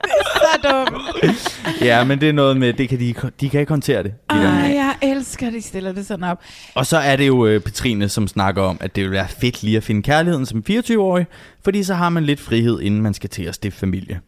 Det 0.03 0.11
er 0.19 0.23
så 0.35 0.57
dumt. 0.69 1.57
Ja, 1.81 2.03
men 2.03 2.21
det 2.21 2.29
er 2.29 2.33
noget 2.33 2.57
med, 2.57 2.73
det 2.73 2.89
kan 2.89 2.99
de, 2.99 3.13
de 3.41 3.49
kan 3.49 3.59
ikke 3.59 3.69
håndtere 3.69 4.03
det. 4.03 4.13
De. 4.31 4.35
Ej, 4.35 4.75
jeg 4.75 4.95
elsker, 5.01 5.47
at 5.47 5.53
de 5.53 5.61
stiller 5.61 5.91
det 5.91 6.05
sådan 6.07 6.23
op. 6.25 6.39
Og 6.75 6.85
så 6.85 6.97
er 6.97 7.15
det 7.15 7.27
jo 7.27 7.45
øh, 7.45 7.61
Petrine, 7.61 8.09
som 8.09 8.27
snakker 8.27 8.61
om, 8.63 8.77
at 8.81 8.95
det 8.95 9.03
vil 9.03 9.11
være 9.11 9.27
fedt 9.41 9.63
lige 9.63 9.77
at 9.77 9.83
finde 9.83 10.03
kærligheden 10.03 10.45
som 10.45 10.63
24-årig, 10.69 11.25
fordi 11.63 11.83
så 11.83 11.93
har 11.93 12.09
man 12.09 12.23
lidt 12.23 12.39
frihed, 12.39 12.81
inden 12.81 13.01
man 13.01 13.13
skal 13.13 13.29
til 13.29 13.43
at 13.43 13.55
stifte 13.55 13.79
familie. 13.79 14.19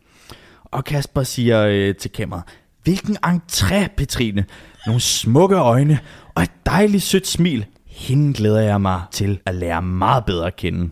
Og 0.74 0.84
Kasper 0.84 1.24
siger 1.24 1.66
øh, 1.66 1.96
til 1.96 2.12
kameraet, 2.12 2.46
hvilken 2.84 3.18
entré, 3.26 3.88
Petrine. 3.98 4.46
Nogle 4.86 5.02
smukke 5.02 5.56
øjne 5.56 6.00
og 6.36 6.44
et 6.44 6.52
dejligt 6.66 7.04
sødt 7.04 7.28
smil. 7.28 7.66
Hende 7.88 8.34
glæder 8.34 8.62
jeg 8.62 8.82
mig 8.82 9.02
til 9.12 9.40
at 9.46 9.56
lære 9.56 9.82
meget 9.82 10.26
bedre 10.26 10.48
at 10.48 10.56
kende. 10.56 10.90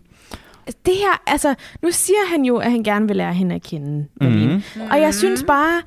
det 0.65 0.93
her, 0.93 1.21
altså, 1.27 1.55
nu 1.83 1.91
siger 1.91 2.29
han 2.31 2.45
jo, 2.45 2.57
at 2.57 2.71
han 2.71 2.83
gerne 2.83 3.07
vil 3.07 3.15
lære 3.15 3.33
hende 3.33 3.55
at 3.55 3.63
kende. 3.63 4.07
Malene. 4.21 4.63
Mm. 4.75 4.81
Og 4.91 5.01
jeg 5.01 5.13
synes 5.13 5.43
bare, 5.47 5.81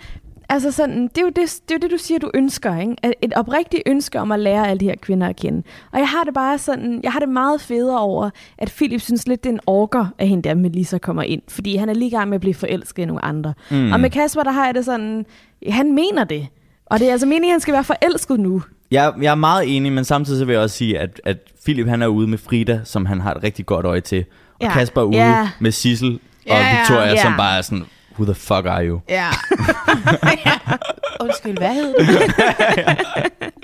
altså 0.49 0.71
sådan, 0.71 1.03
det 1.09 1.19
er, 1.19 1.23
jo 1.23 1.29
det, 1.29 1.37
det 1.37 1.71
er 1.71 1.75
jo 1.75 1.79
det, 1.83 1.91
du 1.91 1.97
siger, 1.99 2.19
du 2.19 2.31
ønsker, 2.35 2.81
ikke? 2.81 2.97
Et 3.23 3.33
oprigtigt 3.37 3.83
ønske 3.87 4.21
om 4.21 4.33
at 4.33 4.41
lære 4.41 4.69
alle 4.69 4.81
de 4.81 4.85
her 4.85 4.95
kvinder 5.03 5.27
at 5.29 5.37
kende. 5.37 5.63
Og 5.93 5.99
jeg 5.99 6.09
har 6.09 6.25
det 6.25 6.35
bare 6.35 6.59
sådan, 6.59 7.01
jeg 7.03 7.13
har 7.13 7.21
det 7.21 7.29
meget 7.29 7.61
federe 7.61 7.99
over, 8.01 8.31
at 8.59 8.73
Philip 8.77 9.01
synes 9.01 9.27
lidt, 9.29 9.45
det 9.45 9.51
er 9.51 9.55
en 9.55 9.61
orker, 9.67 10.07
at 10.19 10.29
hende 10.29 10.49
der 10.49 10.55
Melissa 10.55 10.99
kommer 10.99 11.23
ind. 11.23 11.43
Fordi 11.49 11.77
han 11.77 11.89
er 11.89 11.95
lige 11.95 12.07
i 12.09 12.11
gang 12.11 12.29
med 12.29 12.35
at 12.35 12.41
blive 12.41 12.55
forelsket 12.55 13.03
i 13.03 13.07
nogle 13.07 13.25
andre. 13.25 13.55
Mm. 13.71 13.93
Og 13.93 14.01
med 14.01 14.11
Kasper, 14.11 14.43
der 14.43 14.51
har 14.51 14.65
jeg 14.65 14.75
det 14.75 14.85
sådan, 14.85 15.27
han 15.69 15.93
mener 15.95 16.25
det. 16.25 16.47
Og 16.87 16.99
det 16.99 17.09
er 17.09 17.13
altså 17.13 17.27
meningen, 17.27 17.51
at 17.51 17.53
han 17.53 17.61
skal 17.61 17.75
være 17.75 17.85
forelsket 17.85 18.41
nu. 18.41 18.63
Jeg, 18.91 19.13
jeg 19.23 19.31
er 19.31 19.35
meget 19.35 19.77
enig, 19.77 19.93
men 19.93 20.05
samtidig 20.05 20.39
så 20.39 20.45
vil 20.45 20.53
jeg 20.53 20.63
også 20.63 20.77
sige, 20.77 20.99
at, 20.99 21.21
at 21.25 21.37
Philip 21.65 21.89
han 21.89 22.03
er 22.03 22.07
ude 22.07 22.27
med 22.27 22.39
Frida, 22.39 22.81
som 22.85 23.07
han 23.07 23.21
har 23.21 23.35
et 23.35 23.43
rigtig 23.43 23.67
godt 23.67 23.87
øje 23.87 24.01
til. 24.01 24.25
Og 24.55 24.57
Ja. 24.67 24.73
Kasper 24.73 25.01
er 25.01 25.05
ude 25.05 25.17
Ja. 25.17 25.49
med 25.61 25.71
Sissel 25.73 26.13
og 26.13 26.21
ja. 26.47 26.79
Victoria, 26.79 27.09
Ja. 27.11 27.23
som 27.23 27.33
bare 27.37 27.59
er 27.59 27.63
sådan, 27.63 27.85
who 28.19 28.25
the 28.25 28.35
fuck 28.35 28.67
are 28.67 28.87
you? 28.87 29.01
Ja. 29.09 29.29
Undskyld, 31.21 31.59
hvad 31.59 31.75
hed 31.75 31.95
det? 31.95 32.35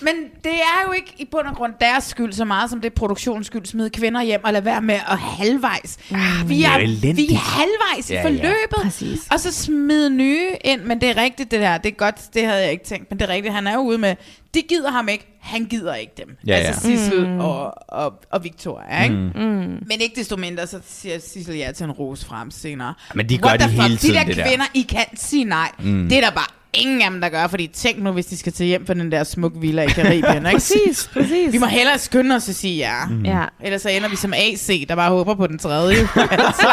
Men 0.00 0.14
det 0.44 0.52
er 0.52 0.86
jo 0.86 0.92
ikke 0.92 1.14
i 1.18 1.24
bund 1.30 1.46
og 1.46 1.56
grund 1.56 1.72
deres 1.80 2.04
skyld 2.04 2.32
så 2.32 2.44
meget, 2.44 2.70
som 2.70 2.80
det 2.80 2.90
er 2.90 2.94
produktionens 2.94 3.46
skyld. 3.46 3.66
Smide 3.66 3.90
kvinder 3.90 4.22
hjem 4.22 4.40
og 4.44 4.52
lade 4.52 4.64
være 4.64 4.82
med 4.82 4.94
at 4.94 5.18
halvvejs. 5.18 5.98
Mm, 6.10 6.16
vi, 6.48 6.56
det 6.58 6.64
er 6.66 6.70
er, 6.70 6.74
jo 6.78 6.84
elendigt. 6.84 7.16
vi 7.30 7.34
er 7.34 7.38
halvvejs 7.38 8.10
i 8.10 8.12
Ja, 8.12 8.18
ja. 8.20 8.24
forløbet. 8.26 8.82
Præcis. 8.82 9.20
Og 9.30 9.40
så 9.40 9.52
smide 9.52 10.10
nye 10.10 10.48
ind. 10.64 10.80
Men 10.82 11.00
det 11.00 11.08
er 11.10 11.16
rigtigt 11.22 11.50
det 11.50 11.60
der. 11.60 11.78
Det 11.78 11.90
er 11.92 11.96
godt, 11.96 12.20
det 12.34 12.46
havde 12.46 12.62
jeg 12.62 12.72
ikke 12.72 12.84
tænkt. 12.84 13.10
Men 13.10 13.18
det 13.18 13.28
er 13.28 13.32
rigtigt. 13.32 13.54
Han 13.54 13.66
er 13.66 13.74
jo 13.74 13.80
ude 13.80 13.98
med, 13.98 14.16
de 14.54 14.62
gider 14.62 14.90
ham 14.90 15.08
ikke. 15.08 15.26
Han 15.40 15.64
gider 15.64 15.94
ikke 15.94 16.12
dem. 16.16 16.36
Ja, 16.46 16.54
altså 16.54 16.90
ja. 16.90 16.96
Sissel 16.96 17.26
mm. 17.28 17.40
og, 17.40 17.74
og, 17.88 18.12
og 18.30 18.44
Victoria, 18.44 19.02
ikke? 19.02 19.14
Mm. 19.16 19.40
Men 19.86 20.00
ikke 20.00 20.14
desto 20.16 20.36
mindre, 20.36 20.66
så 20.66 20.78
siger 20.88 21.18
Sissel 21.18 21.56
ja 21.56 21.72
til 21.72 21.84
en 21.84 21.90
rose 21.92 22.26
frem 22.26 22.50
senere. 22.50 22.94
Men 23.14 23.28
de 23.28 23.38
gør 23.38 23.48
What 23.48 23.60
det 23.60 23.68
the 23.68 23.76
fuck? 23.76 23.82
hele 23.88 23.96
tiden, 23.96 24.14
De 24.14 24.18
der 24.20 24.24
det 24.26 24.36
der. 24.36 24.46
kvinder, 24.48 24.64
I 24.74 24.82
kan 24.82 25.04
sige 25.16 25.44
nej. 25.44 25.70
Mm. 25.78 26.08
Det 26.08 26.18
er 26.18 26.22
der 26.22 26.30
bare 26.30 26.46
ingen 26.74 27.02
af 27.02 27.10
dem, 27.10 27.20
der 27.20 27.28
gør, 27.28 27.46
fordi 27.46 27.66
tænk 27.66 28.02
nu, 28.02 28.12
hvis 28.12 28.26
de 28.26 28.36
skal 28.36 28.52
til 28.52 28.66
hjem 28.66 28.86
for 28.86 28.94
den 28.94 29.12
der 29.12 29.24
smukke 29.24 29.60
villa 29.60 29.82
i 29.82 29.86
Karibien, 29.86 30.36
ikke? 30.46 30.50
Præcis, 30.52 31.10
præcis. 31.12 31.52
Vi 31.52 31.58
må 31.58 31.66
hellere 31.66 31.98
skynde 31.98 32.34
os 32.34 32.48
at 32.48 32.54
sige 32.54 32.76
ja. 32.76 33.06
Mm. 33.06 33.24
Ja. 33.24 33.44
Ellers 33.60 33.82
så 33.82 33.88
ender 33.88 34.08
vi 34.08 34.16
som 34.16 34.32
AC, 34.32 34.86
der 34.88 34.94
bare 34.96 35.10
håber 35.10 35.34
på 35.34 35.46
den 35.46 35.58
tredje. 35.58 35.96
altså. 36.30 36.68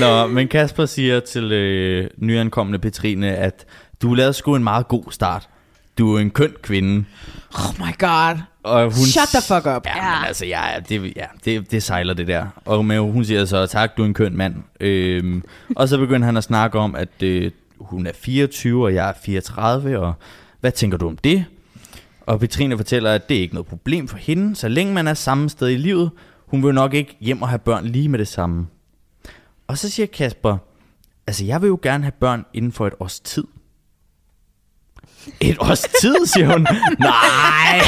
Nå, 0.00 0.26
men 0.26 0.48
Kasper 0.48 0.86
siger 0.86 1.20
til 1.20 1.52
øh, 1.52 2.10
nyankomne 2.18 2.78
Petrine, 2.78 3.36
at 3.36 3.64
du 4.02 4.14
lavede 4.14 4.32
sgu 4.32 4.54
en 4.56 4.64
meget 4.64 4.88
god 4.88 5.04
start. 5.10 5.48
Du 5.98 6.14
er 6.14 6.20
en 6.20 6.30
køn 6.30 6.52
kvinde. 6.62 7.04
Oh 7.54 7.78
my 7.78 7.98
god. 7.98 8.38
Og 8.62 8.82
hun 8.82 8.92
Shut 8.92 9.28
the 9.28 9.40
fuck 9.40 9.66
up. 9.76 9.86
Ja, 9.86 10.18
men 10.18 10.26
altså, 10.26 10.46
ja, 10.46 10.62
det, 10.88 11.16
ja 11.16 11.24
det, 11.44 11.70
det 11.70 11.82
sejler 11.82 12.14
det 12.14 12.26
der. 12.26 12.46
Og 12.64 12.84
men 12.84 12.98
hun 12.98 13.24
siger 13.24 13.44
så, 13.44 13.66
tak, 13.66 13.96
du 13.96 14.02
er 14.02 14.06
en 14.06 14.14
køn 14.14 14.36
mand. 14.36 14.54
Øhm, 14.80 15.42
og 15.76 15.88
så 15.88 15.98
begynder 15.98 16.26
han 16.26 16.36
at 16.36 16.44
snakke 16.44 16.78
om, 16.78 16.94
at 16.94 17.22
øh, 17.22 17.50
hun 17.80 18.06
er 18.06 18.12
24, 18.14 18.84
og 18.84 18.94
jeg 18.94 19.08
er 19.08 19.12
34, 19.24 19.98
og 19.98 20.12
hvad 20.60 20.72
tænker 20.72 20.98
du 20.98 21.08
om 21.08 21.16
det? 21.16 21.44
Og 22.20 22.40
Petrine 22.40 22.76
fortæller, 22.76 23.12
at 23.12 23.28
det 23.28 23.36
er 23.36 23.40
ikke 23.40 23.54
noget 23.54 23.66
problem 23.66 24.08
for 24.08 24.16
hende, 24.16 24.56
så 24.56 24.68
længe 24.68 24.94
man 24.94 25.08
er 25.08 25.14
samme 25.14 25.48
sted 25.48 25.68
i 25.68 25.76
livet. 25.76 26.10
Hun 26.46 26.64
vil 26.64 26.74
nok 26.74 26.94
ikke 26.94 27.16
hjem 27.20 27.42
og 27.42 27.48
have 27.48 27.58
børn 27.58 27.86
lige 27.86 28.08
med 28.08 28.18
det 28.18 28.28
samme. 28.28 28.66
Og 29.66 29.78
så 29.78 29.90
siger 29.90 30.06
Kasper, 30.06 30.56
altså 31.26 31.44
jeg 31.44 31.62
vil 31.62 31.68
jo 31.68 31.78
gerne 31.82 32.04
have 32.04 32.12
børn 32.20 32.44
inden 32.54 32.72
for 32.72 32.86
et 32.86 32.94
års 33.00 33.20
tid. 33.20 33.44
Et 35.40 35.56
års 35.60 35.80
tid, 36.00 36.16
siger 36.26 36.46
hun. 36.52 36.66
Nej, 36.98 37.80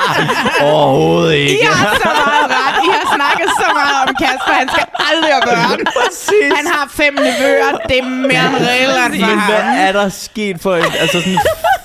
overhovedet 0.72 1.34
ikke. 1.34 1.62
I 1.62 1.64
har 1.64 1.94
så 1.94 2.08
meget 2.24 2.46
ret. 2.50 2.84
I 2.84 2.88
har 2.90 3.14
snakket 3.16 3.48
så 3.60 3.66
meget 3.74 4.08
om 4.08 4.14
Kasper. 4.14 4.52
Han 4.52 4.68
skal 4.68 4.84
aldrig 5.10 5.30
have 5.32 5.42
børn. 5.46 5.78
Præcis. 5.96 6.52
Han 6.56 6.66
har 6.66 6.88
fem 6.90 7.14
nevøer. 7.14 7.70
Det 7.88 7.98
er 7.98 8.02
mere 8.04 8.46
end 8.46 8.56
reelt 8.66 9.20
for 9.20 9.26
Men 9.26 9.40
hvad 9.48 9.86
er 9.88 9.92
der 9.92 10.08
sket 10.08 10.56
for 10.60 10.76
en, 10.76 10.84
altså 11.00 11.20
sådan 11.20 11.38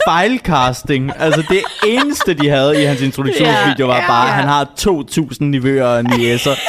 fejlcasting? 0.07 1.11
Altså 1.19 1.43
det 1.49 1.61
eneste, 1.87 2.33
de 2.33 2.49
havde 2.49 2.81
i 2.83 2.85
hans 2.85 3.01
introduktionsvideo, 3.01 3.87
var 3.87 3.95
Ja, 3.95 4.07
bare, 4.07 4.21
ja. 4.23 4.27
at 4.29 4.33
han 4.33 4.47
har 4.47 4.67
2.000 4.79 5.37
nivøer 5.39 5.85
og 5.87 6.03
niæser. 6.03 6.55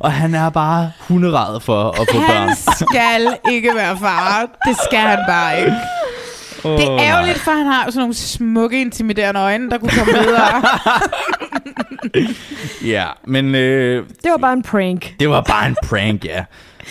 Og 0.00 0.12
han 0.12 0.34
er 0.34 0.50
bare 0.50 0.92
hunderad 1.08 1.60
for 1.60 1.90
at 2.00 2.08
få 2.12 2.18
børn. 2.20 2.48
Han 2.48 2.56
skal 2.56 3.36
ikke 3.52 3.70
være 3.74 3.98
far. 4.00 4.46
Det 4.68 4.76
skal 4.84 4.98
han 4.98 5.18
bare 5.28 5.58
ikke. 5.58 5.76
Det 6.62 6.84
er 6.84 6.98
ærgerligt, 7.00 7.38
for 7.38 7.50
han 7.50 7.66
har 7.66 7.84
jo 7.84 7.90
sådan 7.90 8.00
nogle 8.00 8.14
smukke, 8.14 8.80
intimiderende 8.80 9.40
øjne, 9.40 9.70
der 9.70 9.78
kunne 9.78 9.90
komme 9.90 10.12
videre. 10.12 10.62
Ja, 12.84 13.06
men 13.26 13.54
øh, 13.54 14.06
Det 14.22 14.30
var 14.30 14.36
bare 14.36 14.52
en 14.52 14.62
prank. 14.62 15.14
det 15.20 15.28
var 15.28 15.40
bare 15.40 15.68
en 15.68 15.76
prank, 15.84 16.24
ja. 16.24 16.44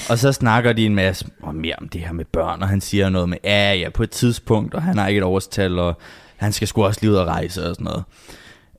Og 0.09 0.17
så 0.19 0.31
snakker 0.31 0.73
de 0.73 0.85
en 0.85 0.95
masse 0.95 1.25
om 1.43 1.55
mere 1.55 1.75
om 1.81 1.89
det 1.89 2.01
her 2.01 2.11
med 2.13 2.25
børn, 2.25 2.61
og 2.61 2.67
han 2.69 2.81
siger 2.81 3.09
noget 3.09 3.29
med, 3.29 3.37
ja, 3.43 3.73
ja, 3.73 3.89
på 3.89 4.03
et 4.03 4.09
tidspunkt, 4.11 4.73
og 4.73 4.81
han 4.83 4.97
har 4.97 5.07
ikke 5.07 5.17
et 5.17 5.23
årstal, 5.23 5.79
og 5.79 5.97
han 6.37 6.51
skal 6.53 6.67
sgu 6.67 6.85
også 6.85 6.99
lige 7.01 7.11
ud 7.11 7.15
og 7.15 7.27
rejse 7.27 7.69
og 7.69 7.75
sådan 7.75 7.83
noget. 7.85 8.03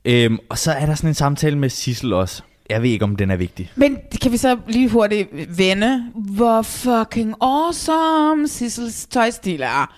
Øhm, 0.05 0.39
og 0.49 0.57
så 0.57 0.71
er 0.71 0.85
der 0.85 0.95
sådan 0.95 1.09
en 1.09 1.13
samtale 1.13 1.57
med 1.57 1.69
Sissel 1.69 2.13
også. 2.13 2.41
Jeg 2.69 2.81
ved 2.81 2.89
ikke, 2.89 3.03
om 3.05 3.15
den 3.15 3.31
er 3.31 3.35
vigtig. 3.35 3.71
Men 3.75 3.97
kan 4.21 4.31
vi 4.31 4.37
så 4.37 4.57
lige 4.67 4.89
hurtigt 4.89 5.29
vende, 5.57 6.03
hvor 6.15 6.61
fucking 6.61 7.35
awesome 7.41 8.47
Sissels 8.47 9.05
tøjstil 9.05 9.61
er. 9.61 9.93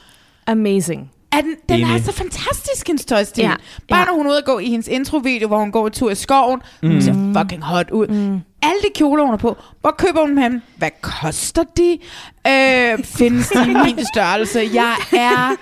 Amazing. 0.47 1.11
Er 1.31 1.41
den, 1.41 1.55
den 1.69 1.83
er 1.83 1.97
så 1.97 2.11
fantastisk, 2.11 2.87
hendes 2.87 3.05
tøjstil. 3.05 3.41
Ja. 3.43 3.53
Bare 3.89 3.99
ja. 3.99 4.05
når 4.05 4.13
hun 4.13 4.25
er 4.25 4.29
ude 4.29 4.37
at 4.37 4.45
gå 4.45 4.59
i 4.59 4.69
hendes 4.69 4.87
introvideo, 4.87 5.47
hvor 5.47 5.59
hun 5.59 5.71
går 5.71 5.87
en 5.87 5.93
tur 5.93 6.09
i 6.11 6.15
skoven. 6.15 6.61
Mm. 6.83 6.89
Hun 6.89 7.01
ser 7.01 7.33
fucking 7.37 7.63
hot 7.63 7.91
ud. 7.91 8.07
Mm. 8.07 8.39
Alle 8.61 8.81
de 8.83 8.87
kjoler, 8.95 9.23
hun 9.23 9.29
har 9.31 9.37
på. 9.37 9.57
Hvor 9.81 9.95
køber 9.97 10.21
hun 10.21 10.29
dem 10.29 10.37
hen? 10.37 10.61
Hvad 10.77 10.89
koster 11.01 11.63
de? 11.63 11.99
Øh, 12.47 13.03
findes 13.17 13.49
de 13.49 13.71
i 13.71 13.73
min 13.73 14.05
størrelse? 14.13 14.69
Jeg 14.73 14.95
er... 15.11 15.55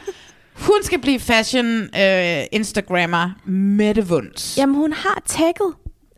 Hun 0.54 0.78
skal 0.82 1.00
blive 1.00 1.20
fashion 1.20 1.66
øh, 1.82 2.44
Instagrammer 2.52 3.30
med 3.50 3.96
det 3.96 4.10
vunds. 4.10 4.58
Jamen, 4.58 4.76
hun 4.76 4.94
har 4.94 5.22
tagget 5.26 5.74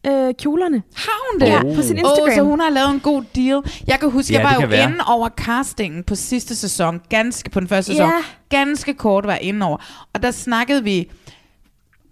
øh, 0.08 0.34
kjolerne. 0.40 0.84
Har 0.96 1.32
hun 1.32 1.42
det? 1.42 1.48
Ja, 1.48 1.76
på 1.76 1.82
sin 1.82 1.98
Instagram. 1.98 2.28
Oh, 2.30 2.36
så 2.36 2.42
hun 2.42 2.60
har 2.60 2.70
lavet 2.70 2.90
en 2.94 3.00
god 3.00 3.24
deal. 3.36 3.62
Jeg 3.88 4.00
kan 4.00 4.12
huske, 4.12 4.34
Ja, 4.34 4.40
jeg 4.40 4.50
var 4.56 4.62
jo 4.62 4.68
være. 4.68 4.84
inde 4.90 4.98
over 5.08 5.30
castingen 5.30 6.04
på 6.04 6.16
sidste 6.16 6.56
sæson, 6.56 7.02
ganske 7.10 7.50
på 7.50 7.60
den 7.60 7.68
første 7.68 7.92
sæson. 7.92 8.10
Ja. 8.10 8.58
Ganske 8.58 8.94
kort 8.94 9.26
var 9.26 9.32
jeg 9.34 9.42
inde 9.42 9.66
over. 9.66 9.78
Og 10.14 10.24
der 10.24 10.32
snakkede 10.32 10.84
vi, 10.84 11.10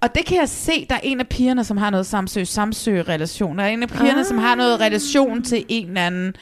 og 0.01 0.15
det 0.15 0.25
kan 0.25 0.37
jeg 0.37 0.49
se, 0.49 0.85
der 0.89 0.95
er 0.95 0.99
en 1.03 1.19
af 1.19 1.27
pigerne, 1.27 1.63
som 1.63 1.77
har 1.77 1.89
noget 1.89 2.05
samsø, 2.05 2.43
samsø-relation. 2.43 3.57
Der 3.57 3.63
er 3.63 3.67
en 3.69 3.83
af 3.83 3.89
pigerne, 3.89 4.19
ah. 4.19 4.25
som 4.25 4.37
har 4.37 4.55
noget 4.55 4.79
relation 4.79 5.43
til 5.43 5.65
en 5.67 5.87
eller 5.87 6.05
anden 6.05 6.33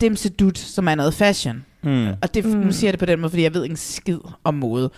dimsedut, 0.00 0.58
som 0.58 0.88
er 0.88 0.94
noget 0.94 1.14
fashion. 1.14 1.64
Hmm. 1.80 2.08
Og 2.22 2.34
det, 2.34 2.44
nu 2.44 2.72
siger 2.72 2.88
jeg 2.88 2.92
det 2.92 2.98
på 3.00 3.06
den 3.06 3.20
måde, 3.20 3.30
fordi 3.30 3.42
jeg 3.42 3.54
ved 3.54 3.62
ikke 3.62 3.72
en 3.72 3.76
skid 3.76 4.18
om 4.44 4.54
mode. 4.54 4.90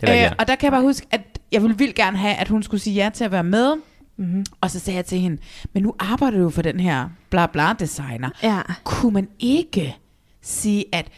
Det 0.00 0.08
er 0.08 0.26
Øh, 0.26 0.32
og 0.38 0.48
der 0.48 0.54
kan 0.54 0.64
jeg 0.64 0.72
bare 0.72 0.82
huske, 0.82 1.06
at 1.10 1.20
jeg 1.52 1.62
ville 1.62 1.78
vildt 1.78 1.94
gerne 1.94 2.16
have, 2.16 2.34
at 2.34 2.48
hun 2.48 2.62
skulle 2.62 2.80
sige 2.80 2.94
ja 2.94 3.10
til 3.14 3.24
at 3.24 3.32
være 3.32 3.44
med. 3.44 3.72
Mm-hmm. 4.18 4.44
Og 4.60 4.70
så 4.70 4.78
sagde 4.78 4.96
jeg 4.96 5.04
til 5.04 5.18
hende, 5.18 5.38
men 5.72 5.82
nu 5.82 5.94
arbejder 5.98 6.38
du 6.38 6.50
for 6.50 6.62
den 6.62 6.80
her 6.80 7.08
bla 7.30 7.46
bla 7.46 7.72
designer. 7.72 8.30
Ja. 8.42 8.60
Kunne 8.84 9.12
man 9.12 9.28
ikke 9.38 9.96
sige, 10.42 10.84
at 10.92 11.08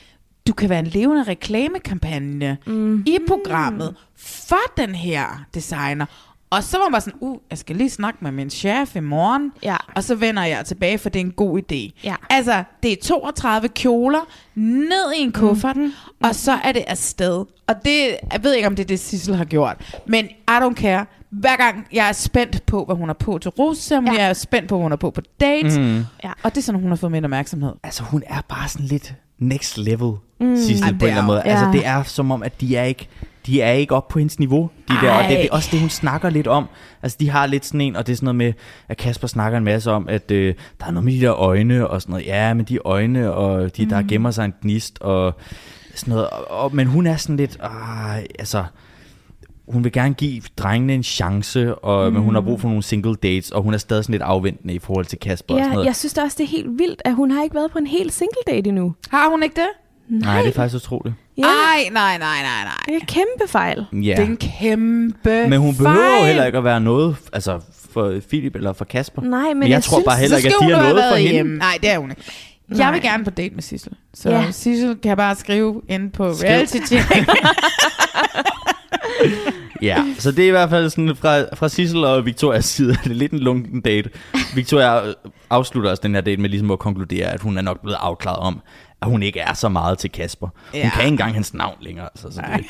du 0.47 0.53
kan 0.53 0.69
være 0.69 0.79
en 0.79 0.87
levende 0.87 1.23
reklamekampagne 1.23 2.59
mm. 2.67 3.05
i 3.07 3.19
programmet 3.29 3.97
for 4.17 4.77
den 4.77 4.95
her 4.95 5.45
designer? 5.55 6.07
Og 6.51 6.63
så 6.65 6.77
var 6.79 6.85
man 6.85 6.93
bare 6.93 7.01
sådan, 7.01 7.19
uh, 7.21 7.39
jeg 7.51 7.59
skal 7.59 7.77
lige 7.77 7.91
snakke 7.91 8.19
med 8.23 8.33
min 8.33 8.51
chef 8.51 8.97
i 8.97 9.01
morgen, 9.01 9.53
Ja. 9.63 9.77
og 9.97 10.05
så 10.05 10.15
vender 10.15 10.45
jeg 10.45 10.65
tilbage, 10.67 10.99
for 10.99 11.09
det 11.09 11.21
er 11.21 11.25
en 11.25 11.33
god 11.33 11.61
idé. 11.61 12.01
Ja. 12.05 12.15
Altså, 12.31 12.63
det 12.83 12.93
er 12.93 12.97
32 13.03 13.69
kjoler 13.69 14.21
ned 14.55 15.13
i 15.17 15.21
en 15.21 15.33
kuffert, 15.33 15.77
mm-hmm. 15.77 15.93
og 16.23 16.35
så 16.35 16.53
er 16.65 16.73
det 16.73 16.85
afsted. 16.87 17.45
Og 17.67 17.75
det, 17.85 18.17
jeg 18.33 18.43
ved 18.45 18.55
ikke, 18.55 18.67
om 18.67 18.77
det 18.77 18.83
er 18.83 18.87
det, 18.87 19.01
Sissel 19.01 19.37
har 19.37 19.45
gjort, 19.45 19.97
men 20.07 20.25
I 20.25 20.51
don't 20.51 20.75
care. 20.75 21.07
Hver 21.31 21.57
gang 21.57 21.87
jeg 21.93 22.09
er 22.09 22.13
spændt 22.13 22.67
på, 22.67 22.85
hvad 22.85 22.97
hun 22.97 23.09
har 23.09 23.15
på 23.15 23.39
til 23.39 23.51
Rosem, 23.51 24.07
ja. 24.07 24.13
Jeg 24.13 24.29
er 24.29 24.33
spændt 24.33 24.69
på, 24.69 24.77
hvad 24.77 24.85
hun 24.85 24.93
har 24.93 24.97
på 24.97 25.11
på 25.11 25.21
dates, 25.41 25.79
mm. 25.79 25.97
Ja. 26.25 26.33
og 26.43 26.55
det 26.55 26.59
er 26.59 26.63
sådan, 26.63 26.81
hun 26.81 26.91
har 26.91 26.97
fået 26.97 27.13
min 27.13 27.25
opmærksomhed. 27.25 27.73
Altså, 27.83 28.03
hun 28.03 28.23
er 28.27 28.41
bare 28.49 28.69
sådan 28.69 28.87
lidt 28.87 29.15
next 29.39 29.79
level, 29.79 30.13
mm. 30.41 30.57
Sissel, 30.57 30.81
på 30.81 30.89
en 30.89 30.95
eller 30.95 31.07
er 31.07 31.11
anden 31.13 31.27
måde. 31.27 31.43
Altså, 31.43 31.65
ja. 31.67 31.73
det 31.73 31.87
er 31.87 32.03
som 32.03 32.31
om, 32.31 32.43
at 32.43 32.61
de 32.61 32.77
er 32.77 32.85
ikke, 32.85 33.09
de 33.47 33.61
er 33.63 33.73
ikke 33.73 33.95
oppe 33.95 34.13
på 34.13 34.19
hendes 34.19 34.39
niveau, 34.39 34.71
de 34.89 34.95
der. 35.03 35.13
Og 35.13 35.23
det, 35.23 35.31
det 35.31 35.45
er 35.45 35.49
også 35.51 35.69
det, 35.73 35.81
hun 35.81 35.89
snakker 35.89 36.31
lidt 36.31 36.47
om. 36.47 36.67
Altså, 37.03 37.17
de 37.21 37.31
har 37.31 37.47
lidt 37.47 37.67
sådan 37.67 37.81
en, 37.81 37.97
og 37.97 38.07
det 38.07 38.13
er 38.13 38.17
sådan 38.17 38.25
noget 38.25 38.37
med, 38.37 38.53
at 38.89 38.97
Kasper 38.97 39.27
snakker 39.29 39.59
en 39.59 39.65
masse 39.65 39.91
om, 39.91 40.09
at 40.09 40.31
øh, 40.31 40.55
der 40.81 40.87
er 40.87 40.91
noget 40.91 41.05
med 41.05 41.13
de 41.13 41.21
der 41.21 41.35
øjne, 41.35 41.87
og 41.89 42.03
sådan 42.03 42.13
noget. 42.13 42.27
Ja, 42.27 42.55
men 42.55 42.65
de 42.65 42.79
øjne, 42.85 43.33
og 43.33 43.77
de, 43.77 43.91
der 43.91 44.03
gemmer 44.09 44.31
sig 44.31 44.45
en 44.45 44.55
gnist, 44.63 44.99
og 45.01 45.35
sådan 45.95 46.13
noget. 46.15 46.31
Og, 46.31 46.51
og, 46.51 46.75
men 46.77 46.87
hun 46.87 47.07
er 47.07 47.17
sådan 47.17 47.37
lidt, 47.37 47.59
ah, 47.61 48.19
altså 48.39 48.65
hun 49.69 49.85
vil 49.85 49.93
gerne 49.93 50.15
give 50.15 50.43
drengene 50.57 50.95
en 50.95 51.03
chance, 51.03 51.75
og, 51.75 52.09
mm. 52.09 52.15
men 52.15 52.23
hun 52.23 52.35
har 52.35 52.41
brug 52.41 52.61
for 52.61 52.69
nogle 52.69 52.83
single 52.83 53.15
dates, 53.15 53.51
og 53.51 53.63
hun 53.63 53.75
er 53.75 53.79
stadig 53.79 54.05
sådan 54.05 54.13
lidt 54.13 54.23
afventende 54.23 54.75
i 54.75 54.79
forhold 54.79 55.05
til 55.07 55.19
Kasper 55.19 55.55
og 55.55 55.59
sådan 55.59 55.69
Ja, 55.69 55.75
noget. 55.75 55.87
jeg 55.87 55.97
synes 55.97 56.13
da 56.13 56.23
også, 56.23 56.37
det 56.39 56.45
er 56.45 56.49
helt 56.49 56.79
vildt, 56.79 57.03
at 57.05 57.15
hun 57.15 57.31
har 57.31 57.43
ikke 57.43 57.55
været 57.55 57.71
på 57.71 57.79
en 57.79 57.87
helt 57.87 58.13
single 58.13 58.43
date 58.47 58.69
endnu. 58.69 58.95
Har 59.11 59.31
hun 59.31 59.43
ikke 59.43 59.55
det? 59.57 59.69
Nej, 60.09 60.43
det 60.43 60.49
er 60.49 60.53
faktisk 60.53 60.85
utroligt. 60.85 61.15
Ja, 61.39 61.45
Ej, 61.45 61.89
nej, 61.93 62.19
nej, 62.19 62.19
nej, 62.19 62.65
nej. 62.65 62.73
det 62.87 62.95
er 62.95 63.01
en 63.01 63.07
kæmpe 63.07 63.49
fejl. 63.53 63.87
Ja. 63.93 63.99
Det 63.99 64.19
er 64.19 64.23
en 64.23 64.37
kæmpe 64.37 65.49
Men 65.49 65.61
hun 65.61 65.77
behøver 65.77 65.95
jo 65.95 66.01
fejl. 66.11 66.27
heller 66.27 66.45
ikke 66.47 66.59
at 66.59 66.65
være 66.65 66.81
noget 66.81 67.17
altså 67.33 67.61
for 67.93 68.15
Philip 68.29 68.55
eller 68.57 68.73
for 68.73 68.85
Kasper. 68.85 69.23
Nej, 69.23 69.41
men, 69.49 69.59
Men 69.59 69.63
jeg, 69.63 69.71
jeg 69.75 69.83
tror 69.83 69.97
synes, 69.99 70.05
bare 70.05 70.17
heller 70.19 70.39
så 70.39 70.47
ikke, 70.47 70.57
at 70.57 70.69
de 70.69 70.75
have 70.75 70.79
noget 70.83 70.91
for 70.91 71.01
været 71.01 71.19
hende. 71.19 71.33
hjemme. 71.33 71.59
Nej, 71.59 71.79
det 71.83 71.91
er 71.91 71.99
hun 71.99 72.11
ikke. 72.11 72.23
Jeg 72.69 72.77
Nej. 72.79 72.91
vil 72.93 73.03
gerne 73.03 73.25
på 73.25 73.31
date 73.31 73.55
med 73.55 73.63
Sissel. 73.63 73.93
Så 74.15 74.31
Ja. 74.31 74.51
Sissel 74.51 74.97
kan 74.97 75.17
bare 75.17 75.35
skrive 75.37 75.83
ind 75.89 76.11
på 76.11 76.35
Skriv. 76.35 76.49
reality 76.49 76.77
check. 76.87 77.07
Ja, 79.83 80.05
så 80.19 80.31
det 80.33 80.45
er 80.45 80.49
i 80.49 80.51
hvert 80.51 80.71
fald 80.71 80.91
sådan 80.91 81.17
fra, 81.17 81.55
fra 81.55 81.69
Sissel 81.69 82.05
og 82.05 82.27
Victorias 82.27 82.65
side, 82.65 82.89
det 83.05 83.11
er 83.11 83.15
lidt 83.15 83.33
en 83.33 83.39
lunken 83.39 83.81
date. 83.81 84.11
Victoria 84.55 85.01
afslutter 85.51 85.91
også 85.91 86.01
den 86.03 86.15
her 86.15 86.21
date 86.21 86.41
med 86.41 86.51
ligesom 86.51 86.71
at 86.71 86.79
konkludere, 86.79 87.27
at 87.27 87.41
hun 87.41 87.59
er 87.59 87.63
nok 87.63 87.81
blevet 87.83 87.97
afklaret 88.01 88.39
om, 88.39 88.61
at 89.03 89.09
hun 89.09 89.23
ikke 89.23 89.41
er 89.41 89.55
så 89.55 89.69
meget 89.69 89.99
til 89.99 90.11
Kasper. 90.13 90.47
Hun 90.47 90.81
Ja. 90.81 90.91
kan 90.95 91.03
ikke 91.03 91.13
engang 91.13 91.35
hans 91.35 91.55
navn 91.55 91.77
længere. 91.81 92.09
Altså, 92.15 92.31
så 92.31 92.43
det, 92.57 92.67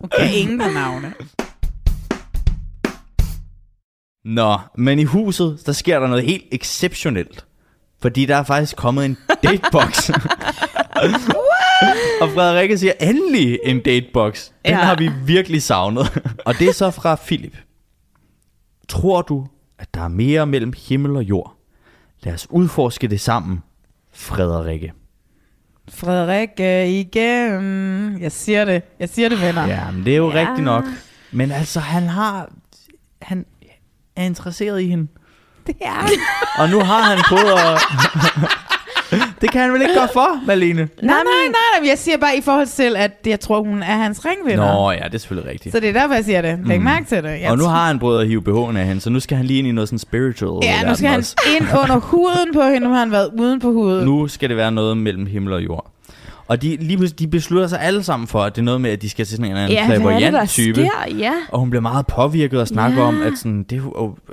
Okay, 0.04 0.32
ingen 0.32 0.58
på 0.58 0.66
navne. 0.74 1.14
Nå, 4.24 4.58
men 4.76 4.98
i 4.98 5.04
huset, 5.04 5.62
der 5.66 5.72
sker 5.72 6.00
der 6.00 6.06
noget 6.06 6.24
helt 6.24 6.44
exceptionelt. 6.52 7.44
Fordi 8.02 8.26
der 8.26 8.36
er 8.36 8.42
faktisk 8.42 8.76
kommet 8.76 9.04
en 9.04 9.16
datebox. 9.42 10.10
og 12.20 12.28
Frederikke 12.34 12.78
siger, 12.78 12.92
endelig 13.00 13.58
en 13.64 13.80
datebox. 13.82 14.48
Den 14.64 14.74
ja. 14.74 14.76
har 14.84 14.94
vi 14.96 15.10
virkelig 15.24 15.62
savnet. 15.62 16.22
og 16.46 16.54
det 16.58 16.68
er 16.68 16.72
så 16.72 16.90
fra 16.90 17.14
Philip. 17.26 17.56
Tror 18.88 19.22
du, 19.22 19.46
at 19.78 19.94
der 19.94 20.00
er 20.00 20.08
mere 20.08 20.46
mellem 20.46 20.72
himmel 20.88 21.16
og 21.16 21.22
jord? 21.22 21.54
Lad 22.22 22.34
os 22.34 22.46
udforske 22.50 23.08
det 23.08 23.20
sammen, 23.20 23.62
Frederikke. 24.18 24.92
Frederik 25.94 26.48
øh, 26.60 26.88
igen. 26.88 28.20
Jeg 28.20 28.32
siger 28.32 28.64
det. 28.64 28.82
Jeg 29.00 29.08
siger 29.08 29.28
det, 29.28 29.40
venner. 29.40 29.66
Ja, 29.66 29.90
men 29.90 30.04
det 30.04 30.12
er 30.12 30.16
jo 30.16 30.30
Ja. 30.30 30.40
rigtigt 30.40 30.64
nok. 30.64 30.84
Men 31.32 31.50
altså, 31.52 31.80
han 31.80 32.08
har... 32.08 32.50
Han 33.22 33.46
er 34.16 34.24
interesseret 34.24 34.80
i 34.80 34.86
hende. 34.88 35.06
Det 35.66 35.76
er 35.80 36.08
Og 36.58 36.68
nu 36.70 36.80
har 36.80 37.02
han 37.02 37.18
prøvet 37.28 37.52
at... 37.58 37.80
det 39.40 39.50
kan 39.52 39.60
han 39.60 39.72
vel 39.72 39.82
ikke 39.82 39.94
gøre 39.94 40.08
for, 40.12 40.46
Malene? 40.46 40.74
Nej, 40.82 40.88
nej, 41.02 41.14
nej, 41.24 41.80
nej. 41.80 41.88
Jeg 41.88 41.98
siger 41.98 42.16
bare 42.16 42.36
i 42.36 42.40
forhold 42.40 42.66
til, 42.66 42.96
at 42.96 43.12
jeg 43.26 43.40
tror, 43.40 43.62
hun 43.62 43.82
er 43.82 43.96
hans 43.96 44.24
ringvinder. 44.24 44.72
Nå, 44.74 44.90
ja, 44.90 45.04
det 45.04 45.14
er 45.14 45.18
selvfølgelig 45.18 45.50
rigtigt. 45.52 45.72
Så 45.74 45.80
det 45.80 45.88
er 45.88 45.92
derfor, 45.92 46.14
jeg 46.14 46.24
siger 46.24 46.42
det. 46.42 46.58
Læg 46.64 46.80
mærke 46.82 47.06
til 47.06 47.16
det. 47.22 47.40
Jeg 47.40 47.50
og 47.50 47.58
nu 47.58 47.64
har 47.64 47.86
han 47.86 47.98
prøvet 47.98 48.20
at 48.20 48.26
hive 48.28 48.42
BH'en 48.48 48.76
af 48.78 48.86
hende, 48.86 49.00
så 49.00 49.10
nu 49.10 49.20
skal 49.20 49.36
han 49.36 49.46
lige 49.46 49.58
ind 49.58 49.68
i 49.68 49.72
noget 49.72 49.88
sådan 49.88 49.98
spiritual. 49.98 50.64
Ja, 50.64 50.88
nu 50.88 50.94
skal 50.94 51.08
han 51.10 51.18
også. 51.18 51.36
ind 51.60 51.66
under 51.82 51.96
huden 52.10 52.54
på 52.54 52.62
hende. 52.62 52.80
Nu 52.80 52.92
har 52.92 52.98
han 53.00 53.10
været 53.12 53.30
uden 53.38 53.60
på 53.60 53.72
huden. 53.72 54.04
Nu 54.04 54.28
skal 54.28 54.48
det 54.48 54.56
være 54.56 54.72
noget 54.72 54.96
mellem 54.96 55.26
himmel 55.26 55.52
og 55.52 55.64
jord. 55.64 55.90
Og 56.48 56.62
de, 56.62 56.76
lige 56.76 56.96
pludselig, 56.96 57.18
de 57.18 57.26
beslutter 57.28 57.66
sig 57.68 57.80
alle 57.80 58.02
sammen 58.02 58.26
for, 58.26 58.42
at 58.42 58.56
det 58.56 58.62
er 58.62 58.64
noget 58.64 58.80
med, 58.80 58.90
at 58.90 59.02
de 59.02 59.10
skal 59.10 59.26
til 59.26 59.36
sådan 59.36 59.44
en 59.44 59.50
eller 59.50 59.62
anden 59.64 59.78
Ja, 59.78 59.86
hvad 59.86 59.96
er 59.96 60.00
det, 60.00 60.22
der 60.22 60.28
clairvoyant 60.28 60.50
type. 60.50 60.74
sker? 60.80 61.16
Ja. 61.18 61.32
Og 61.52 61.60
hun 61.60 61.70
bliver 61.70 61.82
meget 61.82 62.06
påvirket 62.06 62.60
og 62.60 62.68
snakker 62.68 62.98
Ja. 63.02 63.08
om, 63.08 63.22
at 63.22 63.32
sådan, 63.38 63.62
det, 63.62 63.82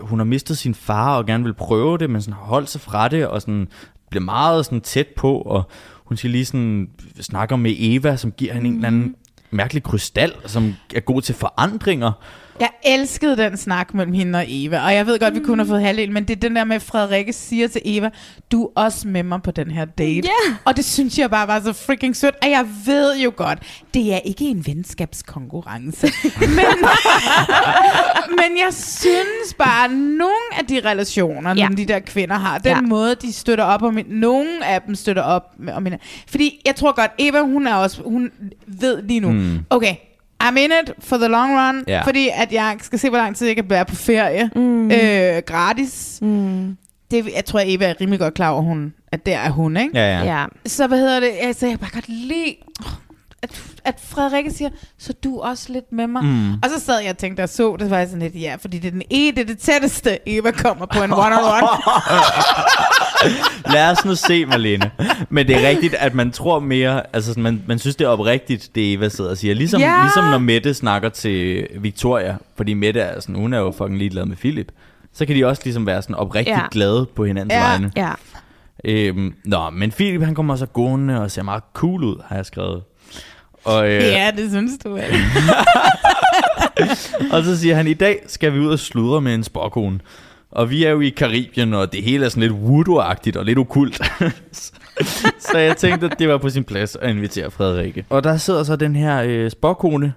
hun 0.01 0.19
har 0.19 0.23
mistet 0.26 0.57
sin 0.57 0.76
far 0.76 1.17
og 1.17 1.26
gerne 1.26 1.43
vil 1.43 1.53
prøve 1.53 1.97
det, 1.97 2.09
men 2.09 2.21
sådan 2.21 2.34
holdt 2.41 2.69
sig 2.69 2.82
fra 2.82 3.07
det, 3.07 3.28
og 3.28 3.41
sådan 3.41 3.67
bliver 4.16 4.26
meget 4.26 4.66
sådan 4.66 4.82
tæt 4.82 5.07
på, 5.07 5.38
og 5.38 5.63
hun 6.05 6.18
skal 6.18 6.30
lige 6.30 6.45
sådan 6.45 6.89
snakke 7.22 7.57
med 7.57 7.76
Eva, 7.78 8.18
som 8.18 8.32
giver 8.32 8.53
hende 8.53 8.68
en 8.68 8.76
eller 8.76 8.88
anden 8.88 9.15
mærkelig 9.52 9.84
krystal, 9.84 10.34
som 10.45 10.76
er 10.95 10.99
god 10.99 11.22
til 11.22 11.35
forandringer. 11.35 12.11
Jeg 12.60 12.69
elskede 12.86 13.38
den 13.38 13.57
snak 13.57 13.94
mellem 13.94 14.14
hende 14.14 14.40
og 14.40 14.45
Eva, 14.48 14.80
og 14.86 14.94
jeg 14.94 15.06
ved 15.07 15.19
godt, 15.19 15.36
vi 15.36 15.40
kunne 15.40 15.57
have 15.64 15.68
fået 15.68 15.82
halvdelen, 15.82 16.14
men 16.14 16.23
det 16.23 16.36
er 16.36 16.40
den 16.40 16.56
der 16.56 16.64
med, 16.64 16.76
at 16.76 16.82
Frederikke 16.82 17.34
siger 17.34 17.68
til 17.68 17.82
Eva, 17.86 18.10
du 18.52 18.64
er 18.65 18.69
også 18.82 19.07
med 19.07 19.23
mig 19.23 19.41
på 19.44 19.52
den 19.52 19.72
her 19.72 19.86
date. 19.86 20.27
Ja. 20.48 20.56
Og 20.65 20.77
det 20.77 20.86
synes 20.86 21.19
jeg 21.19 21.30
bare 21.30 21.48
var 21.48 21.61
så 21.61 21.73
freaking 21.73 22.15
sødt, 22.15 22.36
og 22.44 22.49
jeg 22.49 22.65
ved 22.86 23.18
jo 23.18 23.34
godt, 23.36 23.60
det 23.94 24.14
er 24.14 24.19
ikke 24.26 24.45
en 24.45 24.68
venskabskonkurrence. 24.68 26.07
men, 26.40 26.77
men 28.30 28.57
jeg 28.65 28.73
synes 28.73 29.53
bare, 29.57 29.86
at 29.86 29.91
nogle 29.91 30.60
af 30.60 30.65
de 30.69 30.82
relationer, 30.86 31.53
Ja. 31.57 31.68
de 31.77 31.86
der 31.86 31.99
kvinder 31.99 32.36
har, 32.36 32.57
den 32.57 32.72
Ja. 32.72 32.82
måde, 32.82 33.15
de 33.15 33.34
støtter 33.34 33.64
op 33.64 33.82
om 33.84 33.99
nogle 34.07 34.65
af 34.65 34.82
dem 34.82 34.95
støtter 34.95 35.23
op 35.23 35.44
med- 35.60 35.73
om 35.73 35.86
hinanden. 35.86 36.07
Fordi 36.27 36.61
jeg 36.65 36.76
tror 36.76 36.95
godt, 36.95 37.11
Eva, 37.18 37.41
hun 37.41 37.68
er 37.68 37.76
også, 37.76 38.02
hun 38.06 38.32
ved 38.68 39.02
lige 39.02 39.19
nu, 39.19 39.32
Mm. 39.32 39.60
okay, 39.69 39.95
I'm 40.49 40.57
in 40.57 40.72
it 40.84 40.91
for 40.99 41.17
the 41.17 41.27
long 41.27 41.59
run, 41.59 41.84
Ja. 41.88 42.01
fordi 42.03 42.30
at 42.34 42.51
jeg 42.53 42.77
skal 42.81 42.99
se, 42.99 43.09
hvor 43.09 43.17
lang 43.17 43.35
tid 43.35 43.47
jeg 43.47 43.55
kan 43.55 43.69
være 43.69 43.85
på 43.85 43.95
ferie 43.95 44.49
mm. 44.55 44.91
øh, 44.91 45.41
gratis. 45.45 46.19
Mm. 46.22 46.77
Det, 47.11 47.30
jeg 47.35 47.45
tror, 47.45 47.61
Eva 47.65 47.85
er 47.85 47.93
rimelig 48.01 48.19
godt 48.19 48.34
klar 48.34 48.49
over, 48.49 48.61
hun, 48.61 48.93
at 49.11 49.26
der 49.26 49.38
er 49.38 49.49
hun, 49.49 49.77
ikke? 49.77 49.91
Ja, 49.99 50.19
ja. 50.19 50.39
Ja. 50.39 50.45
Så 50.65 50.88
hvad 50.88 50.97
hedder 50.97 51.19
det? 51.19 51.31
Altså, 51.41 51.65
jeg 51.65 51.72
kan 51.72 51.80
bare 51.80 51.89
godt 51.93 52.09
lide, 52.09 52.55
at, 53.43 53.61
at 53.85 53.95
Frederikke 54.07 54.51
siger, 54.51 54.69
så 54.97 55.13
du 55.13 55.38
er 55.38 55.49
også 55.49 55.73
lidt 55.73 55.91
med 55.91 56.07
mig. 56.07 56.23
Mm. 56.23 56.53
Og 56.53 56.69
så 56.77 56.85
sad 56.85 56.99
jeg 57.01 57.09
og 57.09 57.17
tænkte 57.17 57.43
og 57.43 57.49
så, 57.49 57.76
det 57.80 57.89
var 57.89 58.05
sådan 58.05 58.19
lidt, 58.19 58.35
ja, 58.35 58.55
fordi 58.59 58.80
det 58.80 58.88
er 58.88 58.91
den 58.91 59.01
ene, 59.09 59.35
det 59.35 59.41
er 59.41 59.45
det 59.45 59.59
tætteste, 59.59 60.19
Eva 60.26 60.51
kommer 60.51 60.85
på 60.85 61.03
en 61.03 61.13
one-on-one. 61.13 61.67
Lad 63.73 63.91
os 63.91 64.05
nu 64.05 64.15
se, 64.15 64.45
Marlene. 64.45 64.91
Men 65.29 65.47
det 65.47 65.55
er 65.63 65.69
rigtigt, 65.69 65.93
at 65.93 66.13
man 66.13 66.31
tror 66.31 66.59
mere, 66.59 67.01
altså 67.13 67.31
sådan, 67.31 67.43
man, 67.43 67.63
man 67.67 67.79
synes, 67.79 67.95
det 67.95 68.05
er 68.05 68.09
oprigtigt, 68.09 68.69
det 68.75 68.93
Eva 68.93 69.09
sidder 69.09 69.29
og 69.29 69.37
siger. 69.37 69.53
Ligesom, 69.55 69.81
Ja. 69.81 70.01
ligesom 70.01 70.23
når 70.23 70.37
Mette 70.37 70.73
snakker 70.73 71.09
til 71.09 71.67
Victoria, 71.79 72.35
fordi 72.57 72.73
Mette 72.73 72.99
er 72.99 73.19
sådan, 73.19 73.35
hun 73.35 73.53
er 73.53 73.59
jo 73.59 73.71
fucking 73.77 73.97
ligeglad 73.97 74.25
med 74.25 74.35
Philip. 74.35 74.71
Så 75.13 75.25
kan 75.25 75.35
de 75.35 75.45
også 75.45 75.61
ligesom 75.65 75.85
være 75.85 76.01
sådan 76.01 76.15
oprigtigt 76.15 76.57
ja. 76.57 76.63
glade 76.71 77.05
på 77.15 77.25
hinandens 77.25 77.53
Ja. 77.53 77.67
vegne. 77.69 77.91
Ja. 77.95 78.11
Øhm, 78.85 79.33
nå, 79.45 79.69
men 79.69 79.91
Philip 79.91 80.21
han 80.23 80.35
kommer 80.35 80.55
så 80.55 80.65
gående 80.65 81.21
og 81.21 81.31
ser 81.31 81.43
meget 81.43 81.63
cool 81.73 82.03
ud, 82.03 82.15
har 82.27 82.35
jeg 82.35 82.45
skrevet. 82.45 82.81
Og, 83.63 83.87
øh, 83.87 84.01
ja, 84.03 84.31
det 84.37 84.49
synes 84.51 84.71
du 84.83 84.99
og 87.31 87.43
så 87.43 87.59
siger 87.59 87.75
han, 87.75 87.87
i 87.87 87.93
dag 87.93 88.19
skal 88.27 88.53
vi 88.53 88.59
ud 88.59 88.71
og 88.71 88.79
sludre 88.79 89.21
med 89.21 89.35
en 89.35 89.43
spåkone. 89.43 89.99
Og 90.56 90.69
vi 90.69 90.84
er 90.84 90.90
jo 90.90 91.02
i 91.02 91.10
Karibien, 91.10 91.73
og 91.73 91.94
det 91.94 92.03
hele 92.03 92.26
er 92.26 92.30
sådan 92.30 92.49
lidt 92.49 92.53
voodoo-agtigt 92.53 93.38
og 93.40 93.45
lidt 93.45 93.60
okult. 93.60 94.02
så 95.52 95.57
jeg 95.57 95.77
tænkte, 95.77 96.06
at 96.06 96.19
det 96.19 96.30
var 96.30 96.38
på 96.38 96.49
sin 96.49 96.64
plads 96.64 96.95
at 96.95 97.10
invitere 97.10 97.52
Frederikke. 97.52 98.06
Og 98.10 98.23
der 98.23 98.38
sidder 98.38 98.64
så 98.64 98.76
den 98.76 98.95
her 98.95 99.23
øh, 99.23 99.52
spåkone. 99.52 100.14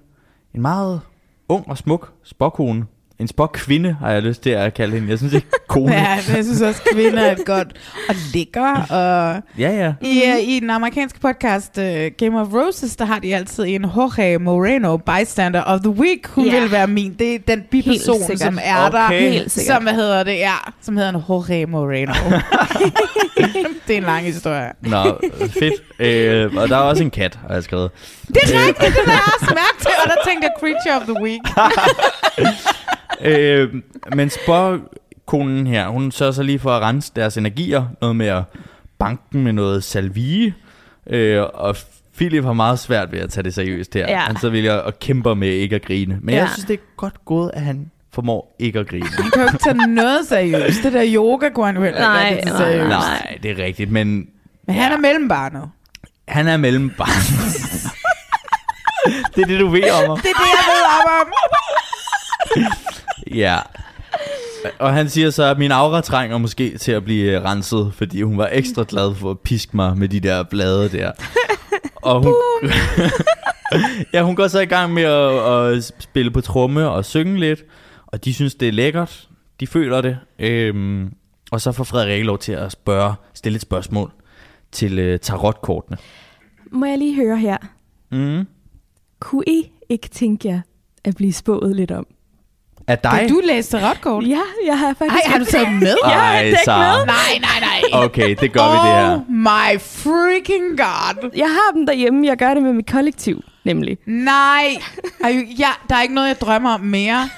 En 0.54 0.62
meget 0.62 1.00
ung 1.48 1.68
og 1.68 1.78
smuk 1.78 2.12
spåkone. 2.24 2.86
En 3.20 3.28
spåkvinde, 3.28 3.96
har 4.00 4.10
jeg 4.10 4.22
lyst 4.22 4.42
til 4.42 4.50
at 4.50 4.74
kalde 4.74 4.94
hende. 4.94 5.08
Jeg 5.10 5.18
synes 5.18 5.32
ikke 5.34 5.46
kone. 5.68 5.92
Ja, 5.92 6.18
men 6.28 6.36
jeg 6.36 6.44
synes 6.44 6.60
også, 6.60 6.82
kvinder 6.92 7.22
er 7.22 7.34
godt 7.44 7.68
og 8.08 8.14
lækker. 8.34 8.74
Og 8.90 9.42
ja. 9.58 9.70
ja. 9.70 9.92
i, 10.08 10.22
uh, 10.32 10.48
I 10.48 10.60
den 10.60 10.70
amerikanske 10.70 11.20
podcast 11.20 11.78
uh, 11.78 11.84
Game 12.18 12.40
of 12.40 12.46
Roses, 12.54 12.96
der 12.96 13.04
har 13.04 13.18
de 13.18 13.34
altid 13.36 13.64
en 13.64 13.82
Jorge 13.84 14.38
Moreno, 14.38 14.96
bystander 14.96 15.62
of 15.66 15.80
the 15.80 15.90
week. 15.90 16.26
Hun 16.26 16.44
Ja. 16.46 16.60
vil 16.60 16.72
være 16.72 16.86
min. 16.86 17.14
Det 17.18 17.34
er 17.34 17.38
den 17.48 17.62
biperson, 17.70 18.36
som 18.36 18.58
er 18.62 18.90
der. 18.90 19.06
Okay. 19.06 19.30
Helt 19.30 19.50
sikkert. 19.52 19.74
Som, 19.76 19.82
hvad 19.82 19.94
hedder 19.94 20.22
det? 20.22 20.36
Ja, 20.38 20.54
som 20.82 20.96
hedder 20.96 21.10
en 21.10 21.22
Jorge 21.28 21.66
Moreno. 21.66 22.12
det 23.86 23.92
er 23.94 23.96
en 23.98 24.02
lang 24.02 24.24
historie. 24.24 24.70
Nå, 24.82 25.18
fedt. 25.48 25.74
Øh, 25.98 26.54
og 26.56 26.68
der 26.68 26.76
er 26.76 26.80
også 26.80 27.02
en 27.02 27.10
kat, 27.10 27.38
har 27.48 27.54
jeg 27.54 27.62
skrevet. 27.62 27.90
Det 28.28 28.36
er 28.36 28.66
rigtigt, 28.66 28.78
det 28.80 29.02
har 29.06 29.12
jeg 29.12 29.32
også 29.40 29.54
mærket 29.54 29.80
til, 29.80 29.90
og 30.04 30.08
der 30.10 30.16
tænkte 30.30 30.48
jeg 30.48 30.52
Creature 30.60 30.96
of 31.00 31.02
the 31.14 31.22
Week. 31.22 31.42
øh, 33.20 33.74
men 34.14 34.30
spåkonen 34.30 35.66
her, 35.66 35.88
hun 35.88 36.12
sørger 36.12 36.32
så 36.32 36.42
lige 36.42 36.58
for 36.58 36.70
at 36.70 36.82
rense 36.82 37.12
deres 37.16 37.36
energier. 37.36 37.84
Noget 38.00 38.16
med 38.16 38.26
at 38.26 38.42
banke 38.98 39.22
dem 39.32 39.40
med 39.40 39.52
noget 39.52 39.84
salvie. 39.84 40.54
Øh, 41.06 41.42
og 41.54 41.76
Philip 42.16 42.44
har 42.44 42.52
meget 42.52 42.78
svært 42.78 43.12
ved 43.12 43.18
at 43.20 43.30
tage 43.30 43.44
det 43.44 43.54
seriøst 43.54 43.94
her. 43.94 44.06
Ja. 44.08 44.18
Han 44.18 44.36
så 44.36 44.50
vil 44.50 44.64
jeg 44.64 44.80
og 44.80 44.98
kæmper 44.98 45.34
med 45.34 45.48
ikke 45.48 45.76
at 45.76 45.84
grine. 45.84 46.18
Men 46.22 46.28
ja. 46.30 46.36
Ja. 46.36 46.42
jeg 46.42 46.50
synes, 46.52 46.64
det 46.66 46.74
er 46.74 46.82
godt 46.96 47.24
gået, 47.24 47.50
at 47.54 47.60
han 47.62 47.90
formår 48.12 48.56
ikke 48.58 48.78
at 48.78 48.88
grine. 48.88 49.06
Han 49.06 49.30
kan 49.30 49.42
jo 49.42 49.48
ikke 49.48 49.58
tage 49.58 49.86
noget 49.94 50.26
seriøst. 50.28 50.82
Det 50.82 50.92
der 50.92 51.04
yoga 51.14 51.48
kunne 51.48 51.66
han 51.66 51.76
jo 51.76 51.82
heller 51.82 51.98
ikke 52.28 52.34
Nej, 52.34 52.40
til 52.42 52.52
nej, 52.52 52.58
seriøst. 52.58 52.88
Nej, 52.88 53.38
det 53.42 53.50
er 53.50 53.64
rigtigt, 53.64 53.90
men 53.90 54.28
Men 54.66 54.76
han 54.76 54.92
er 54.92 54.96
mellembarnet. 54.96 55.62
han 56.28 56.48
er 56.48 56.56
mellem 56.56 56.90
det 59.34 59.42
er 59.42 59.46
det, 59.46 59.60
du 59.60 59.68
ved 59.68 59.90
om 59.90 60.08
ham. 60.08 60.18
Det 60.18 60.30
er 60.30 60.38
det, 60.42 60.48
jeg 60.56 60.64
ved 60.72 60.82
om 60.96 61.08
ham. 61.18 61.26
Ja. 63.38 63.58
Og 64.78 64.94
han 64.94 65.08
siger 65.08 65.30
så, 65.30 65.44
at 65.44 65.58
min 65.58 65.72
aura 65.72 66.00
trænger 66.00 66.38
måske 66.38 66.78
til 66.78 66.92
at 66.92 67.04
blive 67.04 67.32
øh, 67.32 67.44
renset, 67.44 67.92
fordi 67.94 68.22
hun 68.22 68.38
var 68.38 68.48
ekstra 68.52 68.84
glad 68.88 69.14
for 69.14 69.30
at 69.30 69.40
piske 69.40 69.76
mig 69.76 69.98
med 69.98 70.08
de 70.08 70.20
der 70.20 70.42
blade 70.42 70.88
der. 70.88 71.12
Og 71.94 72.22
hun, 72.22 72.34
ja, 74.14 74.22
hun 74.22 74.36
går 74.36 74.48
så 74.48 74.60
i 74.60 74.66
gang 74.66 74.92
med 74.92 75.02
at, 75.02 75.76
at 75.76 75.92
spille 75.98 76.30
på 76.30 76.40
tromme 76.40 76.90
og 76.90 77.04
synge 77.04 77.40
lidt, 77.40 77.64
og 78.06 78.24
de 78.24 78.34
synes, 78.34 78.54
det 78.54 78.68
er 78.68 78.72
lækkert. 78.72 79.28
De 79.60 79.66
føler 79.66 80.00
det. 80.00 80.18
Øhm, 80.38 81.12
og 81.50 81.60
så 81.60 81.72
får 81.72 81.84
Frederik 81.84 82.24
lov 82.24 82.38
til 82.38 82.52
at 82.52 82.72
spørge, 82.72 83.14
stille 83.34 83.56
et 83.56 83.62
spørgsmål 83.62 84.12
til 84.72 84.98
øh, 84.98 85.18
tarotkortene. 85.18 85.96
Må 86.70 86.86
jeg 86.86 86.98
lige 86.98 87.14
høre 87.14 87.36
her. 87.36 87.56
Mm. 88.10 88.46
Kunne 89.20 89.44
I 89.46 89.72
ikke 89.88 90.08
tænke 90.08 90.48
jer 90.48 90.60
at 91.04 91.16
blive 91.16 91.32
spået 91.32 91.76
lidt 91.76 91.90
om? 91.90 92.06
Af 92.88 92.98
dig? 92.98 93.10
Kan 93.20 93.28
du 93.28 93.40
læse 93.44 93.70
tarotkort? 93.70 94.24
Ja, 94.26 94.40
jeg 94.66 94.78
har 94.78 94.94
faktisk... 94.98 95.24
Ej, 95.26 95.32
har 95.32 95.38
du 95.38 95.44
taget 95.44 95.72
med? 95.72 95.96
Ja, 96.04 96.10
jeg 96.10 96.20
har 96.20 96.32
Ej, 96.32 96.54
Sara. 96.64 96.96
med. 96.96 97.06
Nej, 97.06 97.14
nej, 97.40 97.60
nej. 97.60 98.04
Okay, 98.04 98.36
det 98.40 98.52
gør 98.52 98.60
vi 98.62 98.88
det 98.88 98.96
her. 98.96 99.14
Oh 99.14 99.20
my 99.30 99.80
freaking 99.80 100.78
god. 100.78 101.30
Jeg 101.36 101.48
har 101.48 101.72
dem 101.74 101.86
derhjemme. 101.86 102.26
Jeg 102.26 102.36
gør 102.36 102.54
det 102.54 102.62
med 102.62 102.72
mit 102.72 102.90
kollektiv, 102.90 103.42
nemlig. 103.64 103.98
Nej. 104.06 104.64
You, 105.24 105.42
ja, 105.58 105.68
der 105.88 105.96
er 105.96 106.02
ikke 106.02 106.14
noget, 106.14 106.28
jeg 106.28 106.40
drømmer 106.40 106.74
om 106.74 106.80
mere, 106.80 107.28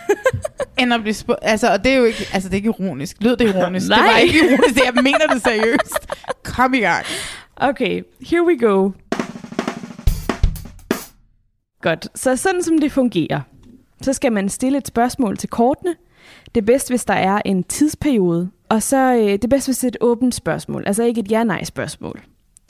end 0.79 0.95
at 0.95 1.01
blive 1.01 1.15
spurgt. 1.15 1.39
Altså, 1.43 1.73
og 1.73 1.85
det 1.85 1.93
er 1.93 1.97
jo 1.97 2.05
ikke, 2.05 2.29
altså, 2.33 2.49
det 2.49 2.55
er 2.55 2.57
ikke 2.57 2.73
ironisk. 2.81 3.17
Lød 3.21 3.37
det 3.37 3.49
ironisk? 3.57 3.87
Det 3.89 3.97
var 3.97 4.03
Nej. 4.05 4.19
ikke 4.21 4.39
ironisk. 4.39 4.85
Jeg 4.85 4.95
mener 4.95 5.27
det 5.33 5.43
seriøst. 5.43 5.99
Kom 6.45 6.75
i 6.75 6.79
gang. 6.79 7.05
Okay, 7.57 8.03
here 8.31 8.43
we 8.47 8.59
go. 8.59 8.91
Godt, 11.83 12.09
så 12.15 12.37
sådan 12.37 12.63
som 12.63 12.79
det 12.79 12.93
fungerer, 12.93 13.41
så 14.03 14.13
skal 14.13 14.33
man 14.33 14.49
stille 14.49 14.79
et 14.79 14.87
spørgsmål 14.87 15.37
til 15.37 15.49
kortene. 15.49 15.95
Det 16.55 16.61
er 16.61 16.67
bedst, 16.67 16.89
hvis 16.89 17.05
der 17.05 17.15
er 17.15 17.41
en 17.45 17.65
tidsperiode. 17.65 18.51
Og 18.69 18.83
så 18.83 19.15
øh, 19.15 19.33
det 19.33 19.45
er 19.45 19.49
bedst, 19.49 19.67
hvis 19.67 19.79
det 19.79 19.85
er 19.85 19.89
et 19.89 19.97
åbent 20.01 20.35
spørgsmål, 20.35 20.85
altså 20.87 21.03
ikke 21.03 21.21
et 21.21 21.31
ja-nej-spørgsmål. 21.31 22.21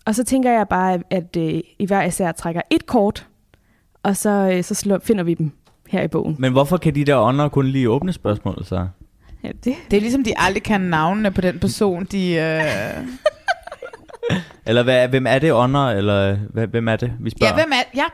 Og 0.05 0.15
så 0.15 0.25
tænker 0.25 0.53
jeg 0.53 0.69
bare, 0.69 0.99
at 1.11 1.37
øh, 1.37 1.61
I 1.79 1.87
hver 1.87 2.03
især 2.03 2.33
trækker 2.33 2.61
et 2.71 2.87
kort, 2.87 3.27
og 4.03 4.17
så, 4.17 4.31
øh, 4.31 4.65
så 4.65 4.75
slår, 4.75 4.99
finder 4.99 5.25
vi 5.25 5.35
dem 5.35 5.53
her 5.89 6.03
i 6.03 6.09
bogen. 6.09 6.37
Men 6.39 6.53
hvorfor 6.53 6.77
kan 6.77 6.95
de 6.95 7.05
der 7.05 7.17
ånder 7.17 7.49
kun 7.49 7.67
lige 7.67 7.91
åbne 7.91 8.13
spørgsmålet 8.13 8.67
så? 8.67 8.87
Ja, 9.45 9.49
det. 9.49 9.75
Det 9.91 9.97
er 9.97 10.01
ligesom, 10.01 10.25
de 10.25 10.33
aldrig 10.37 10.63
kan 10.63 10.81
navnene 10.81 11.31
på 11.31 11.41
den 11.41 11.59
person, 11.59 12.05
de... 12.05 12.33
Øh... 12.35 12.61
Eller 14.67 14.83
hvad, 14.83 15.09
hvem 15.09 15.27
er 15.27 15.39
det 15.39 15.53
ånder, 15.53 15.89
eller 15.89 16.37
hvad, 16.37 16.67
hvem 16.67 16.89
er 16.89 16.97
det, 16.97 17.13
vi 17.21 17.31
spørger? 17.31 17.55
Ja, 17.59 17.63
hvem 17.63 17.73
er... 17.73 17.83
Ja, 17.95 18.05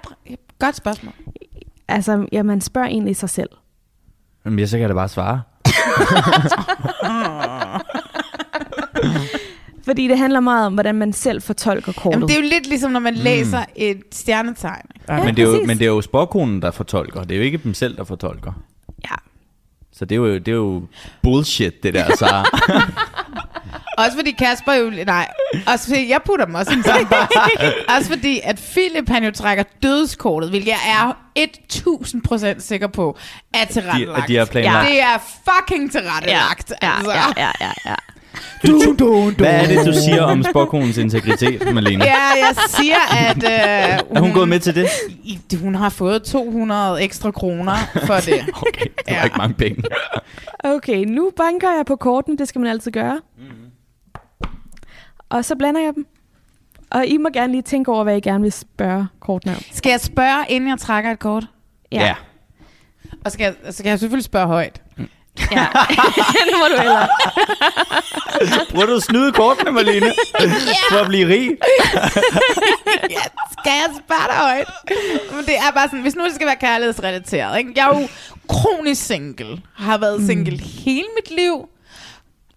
godt 0.58 0.76
spørgsmål. 0.76 1.12
Altså, 1.88 2.26
ja, 2.32 2.42
man 2.42 2.60
spørger 2.60 2.88
egentlig 2.88 3.16
sig 3.16 3.30
selv. 3.30 3.48
Jamen, 4.44 4.58
ja, 4.58 4.66
så 4.66 4.76
kan 4.76 4.80
jeg 4.80 4.88
da 4.88 4.94
bare 4.94 5.08
svare. 5.08 5.42
Fordi 9.84 10.08
det 10.08 10.18
handler 10.18 10.40
meget 10.40 10.66
om, 10.66 10.74
hvordan 10.74 10.94
man 10.94 11.12
selv 11.12 11.42
fortolker 11.42 11.92
kortet. 11.92 12.10
Jamen, 12.10 12.28
det 12.28 12.36
er 12.36 12.40
jo 12.42 12.48
lidt 12.48 12.66
ligesom, 12.66 12.90
når 12.90 13.00
man 13.00 13.14
læser 13.14 13.64
et 13.76 14.02
stjernetegn. 14.12 14.86
Ja, 15.08 15.24
men, 15.24 15.36
det 15.36 15.42
er 15.42 15.46
jo, 15.46 15.52
præcis. 15.52 15.66
men 15.66 15.78
det 15.78 15.84
er 15.84 15.88
jo 15.88 16.00
sporkonen, 16.00 16.62
der 16.62 16.70
fortolker. 16.70 17.20
Det 17.20 17.32
er 17.32 17.36
jo 17.36 17.42
ikke 17.42 17.58
dem 17.58 17.74
selv, 17.74 17.96
der 17.96 18.04
fortolker. 18.04 18.52
Ja. 19.04 19.14
Så 19.92 20.04
det 20.04 20.14
er 20.14 20.16
jo, 20.16 20.34
det 20.34 20.48
er 20.48 20.52
jo 20.52 20.82
bullshit, 21.22 21.82
det 21.82 21.94
der, 21.94 22.16
så. 22.16 22.26
Også 23.96 24.16
fordi 24.16 24.30
Kasper 24.30 24.72
jo... 24.72 24.90
Nej, 25.06 25.28
også 25.66 25.88
fordi 25.88 26.10
jeg 26.10 26.20
putter 26.24 26.44
dem 26.44 26.54
også 26.54 26.70
i 26.72 26.74
en 26.74 26.82
samme 26.92 27.06
boks. 27.06 27.36
Også 27.96 28.08
fordi, 28.08 28.40
at 28.44 28.56
Philip 28.72 29.08
han 29.08 29.24
jo 29.24 29.30
trækker 29.30 29.64
dødskortet, 29.82 30.50
hvilket 30.50 30.68
jeg 30.68 30.78
er 30.98 31.12
1000% 32.54 32.60
sikker 32.60 32.86
på, 32.86 33.18
er 33.54 33.64
tilrettelagt. 33.64 34.22
at 34.22 34.28
de 34.28 34.36
har 34.36 34.44
planlagt. 34.44 34.88
Det 34.88 35.00
er 35.02 35.18
fucking 35.44 35.92
tilrettelagt. 35.92 36.72
ja, 36.82 36.96
altså. 36.96 37.12
ja, 37.12 37.44
ja, 37.44 37.50
ja, 37.60 37.72
ja. 37.86 37.94
Du, 38.66 38.72
du, 38.72 38.94
du. 38.98 39.30
Hvad 39.36 39.46
er 39.54 39.66
det, 39.66 39.86
du 39.86 39.92
siger 39.92 40.22
om 40.22 40.42
sporkonens 40.42 40.96
integritet, 40.98 41.74
Malene? 41.74 42.04
Ja, 42.04 42.12
jeg 42.36 42.54
siger, 42.68 42.96
at 43.28 43.36
øh, 43.36 44.16
Er 44.16 44.20
hun 44.20 44.32
gået 44.32 44.48
med 44.48 44.60
til 44.60 44.74
det? 44.74 44.88
Hun 45.62 45.74
har 45.74 45.88
fået 45.88 46.22
200 46.22 47.02
ekstra 47.02 47.30
kroner 47.30 47.76
for 48.06 48.14
det. 48.14 48.40
Okay, 48.66 48.84
det 48.84 49.04
var 49.08 49.14
Ja. 49.14 49.24
ikke 49.24 49.36
mange 49.38 49.54
penge. 49.54 49.82
Okay, 50.64 51.04
nu 51.04 51.30
banker 51.36 51.68
jeg 51.76 51.86
på 51.86 51.96
kortene. 51.96 52.38
Det 52.38 52.48
skal 52.48 52.60
man 52.60 52.70
altid 52.70 52.90
gøre. 52.92 53.20
Og 55.28 55.44
så 55.44 55.56
blander 55.56 55.80
jeg 55.80 55.92
dem. 55.94 56.06
Og 56.90 57.06
I 57.06 57.16
må 57.16 57.28
gerne 57.32 57.52
lige 57.52 57.62
tænke 57.62 57.90
over, 57.92 58.04
hvad 58.04 58.16
I 58.16 58.20
gerne 58.20 58.42
vil 58.42 58.52
spørge 58.52 59.06
kortene 59.20 59.52
om. 59.56 59.62
Skal 59.72 59.90
jeg 59.90 60.00
spørge, 60.00 60.44
inden 60.48 60.70
jeg 60.70 60.78
trækker 60.78 61.10
et 61.10 61.18
kort? 61.18 61.46
Ja. 61.92 62.14
Og 63.24 63.32
skal 63.32 63.44
jeg, 63.44 63.74
så 63.74 63.82
kan 63.82 63.90
jeg 63.90 63.98
selvfølgelig 63.98 64.24
spørge 64.24 64.46
højt. 64.46 64.82
ja. 64.98 65.66
det 66.48 66.54
må 66.58 66.64
du 66.76 66.80
heller. 66.80 67.06
Prøver 68.70 68.86
du 68.86 68.96
at 68.96 69.02
snyde 69.02 69.32
kortene, 69.32 69.72
Malene? 69.72 70.06
For 70.90 70.96
at 70.98 71.06
blive 71.08 71.26
rig? 71.28 71.50
ja, 73.16 73.22
skal 73.60 73.72
jeg 73.72 73.88
spørge 74.06 74.26
dig 74.28 74.36
højt? 74.36 74.70
Men 75.36 75.44
det 75.46 75.56
er 75.56 75.72
bare 75.74 75.88
sådan, 75.88 76.00
hvis 76.02 76.16
nu 76.16 76.24
det 76.24 76.34
skal 76.34 76.46
være 76.46 76.56
kærlighedsrelateret. 76.56 77.58
Ikke? 77.58 77.72
Jeg 77.76 77.90
er 77.90 78.00
jo 78.00 78.08
kronisk 78.48 79.02
single. 79.06 79.62
Har 79.74 79.98
været 79.98 80.26
single 80.26 80.58
hele 80.58 81.06
mit 81.16 81.36
liv. 81.36 81.68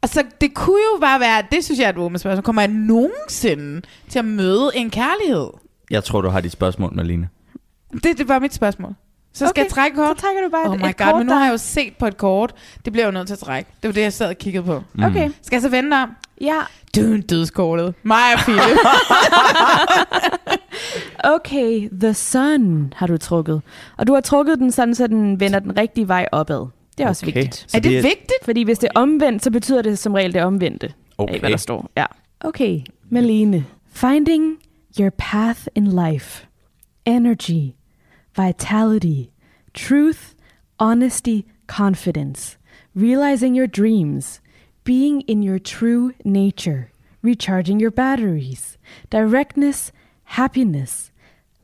Og 0.01 0.09
så 0.09 0.23
det 0.41 0.53
kunne 0.53 0.81
jo 0.93 0.99
bare 1.01 1.19
være, 1.19 1.43
det 1.51 1.65
synes 1.65 1.80
jeg 1.80 1.85
er 1.85 1.89
et 1.89 1.97
åbent 1.97 2.19
spørgsmål. 2.19 2.43
Kommer 2.43 2.61
jeg 2.61 2.71
nogensinde 2.71 3.81
til 4.09 4.19
at 4.19 4.26
møde 4.26 4.71
en 4.76 4.89
kærlighed? 4.89 5.49
Jeg 5.91 6.03
tror, 6.03 6.21
du 6.21 6.30
har 6.30 6.41
dit 6.41 6.51
spørgsmål, 6.51 6.93
Malene. 6.95 7.30
Det, 8.03 8.17
det 8.17 8.27
var 8.27 8.39
mit 8.39 8.53
spørgsmål. 8.53 8.93
Så 9.34 9.38
skal 9.38 9.49
Okay, 9.49 9.61
jeg 9.63 9.71
trække 9.71 9.95
kort? 9.97 10.17
Så 10.17 10.21
trækker 10.21 10.41
du 10.41 10.49
bare 10.49 10.67
Oh 10.69 10.76
et, 10.76 10.81
my 10.81 10.85
et 10.89 10.97
god, 10.97 11.05
kort, 11.05 11.17
men 11.17 11.27
nu 11.27 11.34
har 11.34 11.45
jeg 11.45 11.51
jo 11.51 11.57
set 11.57 11.93
på 11.99 12.05
et 12.07 12.17
kort. 12.17 12.53
Det 12.85 12.93
bliver 12.93 13.05
jeg 13.05 13.13
jo 13.13 13.17
nødt 13.17 13.27
til 13.27 13.34
at 13.34 13.39
trække. 13.39 13.69
Det 13.81 13.88
var 13.88 13.93
det, 13.93 14.01
jeg 14.01 14.13
sad 14.13 14.27
og 14.30 14.35
kiggede 14.38 14.63
på. 14.63 14.84
Okay, 15.03 15.30
Skal 15.41 15.55
jeg 15.55 15.61
så 15.61 15.69
vente 15.69 15.95
om? 15.95 16.09
ja. 16.41 16.57
Du 16.95 17.13
er 17.13 17.21
dødskortet. 17.30 17.93
Mig 18.03 18.34
og 18.34 18.39
Philip. 18.39 18.61
Okay, 21.23 21.89
the 22.01 22.13
sun 22.13 22.93
har 22.95 23.07
du 23.07 23.17
trukket. 23.17 23.61
Og 23.97 24.07
du 24.07 24.13
har 24.13 24.21
trukket 24.21 24.59
den 24.59 24.71
sådan, 24.71 24.95
så 24.95 25.07
den 25.07 25.39
vender 25.39 25.59
den 25.59 25.77
rigtige 25.77 26.07
vej 26.07 26.27
opad. 26.31 26.67
Det 26.99 27.05
er 27.05 27.09
også 27.09 27.26
Okay. 27.26 27.34
vigtigt. 27.34 27.55
Så 27.55 27.77
er 27.77 27.81
det, 27.81 27.89
det 27.91 27.97
er- 27.97 28.01
vigtigt? 28.01 28.43
Fordi 28.43 28.63
hvis 28.63 28.80
det 28.80 28.89
er 28.95 28.99
omvendt, 28.99 29.43
så 29.43 29.51
betyder 29.51 29.81
det 29.81 29.99
som 29.99 30.13
regel 30.13 30.34
det 30.34 30.43
omvendte 30.43 30.93
af, 31.19 31.39
hvad 31.39 31.49
der 31.49 31.57
står. 31.57 31.89
Ja. 31.97 32.05
Okay, 32.39 32.80
Malene. 33.09 33.65
Finding 33.93 34.57
your 34.99 35.09
path 35.17 35.59
in 35.76 35.88
life. 35.88 36.45
Energy. 37.05 37.71
Vitality. 38.38 39.30
Truth. 39.73 40.19
Honesty. 40.80 41.41
Confidence. 41.67 42.57
Realizing 42.95 43.57
your 43.57 43.67
dreams. 43.67 44.41
Being 44.84 45.23
in 45.27 45.43
your 45.43 45.57
true 45.57 46.11
nature. 46.26 46.84
Recharging 47.23 47.81
your 47.81 47.91
batteries. 47.91 48.77
Directness. 49.11 49.91
Happiness. 50.23 51.11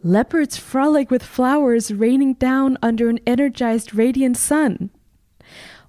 Leopards 0.03 0.57
frolic 0.57 1.09
with 1.11 1.23
flowers 1.25 1.91
raining 1.91 2.35
down 2.41 2.77
under 2.83 3.09
an 3.09 3.19
energized, 3.25 3.95
radiant 3.97 4.37
sun. 4.37 4.89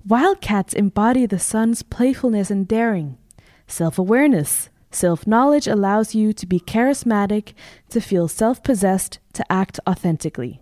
Wildcats 0.09 0.73
embody 0.74 1.27
the 1.27 1.39
sun's 1.39 1.83
playfulness 1.83 2.51
and 2.51 2.69
daring. 2.69 3.16
Self 3.66 3.99
awareness. 3.99 4.70
Self 4.93 5.27
knowledge 5.27 5.66
allows 5.66 6.15
you 6.15 6.33
to 6.33 6.47
be 6.47 6.61
charismatic, 6.61 7.53
to 7.91 8.01
feel 8.01 8.28
self 8.28 8.62
possessed, 8.62 9.19
to 9.35 9.43
act 9.51 9.81
authentically. 9.87 10.61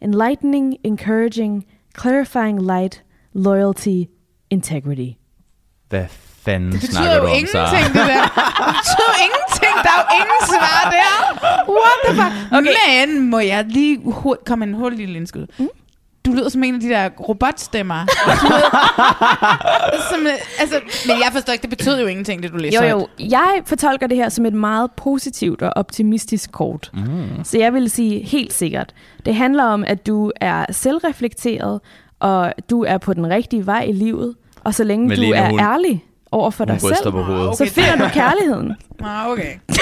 Enlightening, 0.00 0.78
encouraging, 0.84 1.64
clarifying 1.94 2.58
light, 2.58 3.02
loyalty, 3.34 4.04
integrity. 4.50 5.16
Hvad 5.88 6.06
fanden 6.08 6.72
Det 6.72 6.80
betyder 6.80 6.92
snakker 6.92 7.14
jo 7.14 7.20
du 7.20 7.26
om, 7.26 7.30
ingenting, 7.32 7.52
Sara? 7.52 7.82
det 7.88 7.94
der. 7.94 8.22
Det 8.22 8.74
betyder 8.78 9.16
ingenting. 9.26 9.74
Der 9.86 9.90
er 9.90 10.02
jo 10.02 10.06
ingen 10.20 10.40
svar 10.52 10.80
der. 10.96 11.10
What 11.68 11.98
the 12.06 12.14
fuck? 12.22 12.52
Okay. 12.58 13.06
Men 13.06 13.30
må 13.30 13.38
jeg 13.38 13.64
lige 13.64 13.98
hu- 14.12 14.36
komme 14.46 14.64
en 14.64 14.74
hurtig 14.74 14.98
lille 14.98 15.16
indskud? 15.16 15.46
Mm. 15.58 15.68
Du 16.26 16.32
lyder 16.32 16.48
som 16.48 16.64
en 16.64 16.74
af 16.74 16.80
de 16.80 16.88
der 16.88 17.08
robotstemmer. 17.08 17.94
Som, 20.10 20.26
altså, 20.60 20.80
men 21.06 21.16
jeg 21.24 21.28
forstår 21.32 21.52
ikke, 21.52 21.62
det 21.62 21.70
betyder 21.70 22.00
jo 22.00 22.06
ingenting, 22.06 22.42
det 22.42 22.52
du 22.52 22.56
læser. 22.56 22.84
Jo, 22.88 22.98
jo. 22.98 23.06
Jeg 23.18 23.62
fortolker 23.66 24.06
det 24.06 24.16
her 24.16 24.28
som 24.28 24.46
et 24.46 24.52
meget 24.54 24.90
positivt 24.96 25.62
og 25.62 25.72
optimistisk 25.76 26.52
kort. 26.52 26.90
Mm. 26.94 27.44
Så 27.44 27.58
jeg 27.58 27.74
vil 27.74 27.90
sige 27.90 28.24
helt 28.26 28.52
sikkert. 28.52 28.94
Det 29.26 29.34
handler 29.34 29.64
om, 29.64 29.84
at 29.86 30.06
du 30.06 30.32
er 30.40 30.64
selvreflekteret, 30.70 31.80
og 32.20 32.52
du 32.70 32.84
er 32.84 32.98
på 32.98 33.14
den 33.14 33.30
rigtige 33.30 33.66
vej 33.66 33.82
i 33.82 33.92
livet. 33.92 34.34
Og 34.64 34.74
så 34.74 34.84
længe 34.84 35.08
Malene, 35.08 35.26
du 35.26 35.32
er 35.32 35.50
hun- 35.50 35.60
ærlig 35.60 36.04
over 36.32 36.50
for 36.50 36.64
Hun 36.64 36.72
dig 36.74 36.80
selv, 36.80 37.10
på 37.12 37.22
hovedet. 37.22 37.48
Okay. 37.48 37.66
så 37.66 37.74
finder 37.74 37.96
du 37.96 38.08
kærligheden. 38.14 38.72
Ah, 39.04 39.28
okay. 39.30 39.52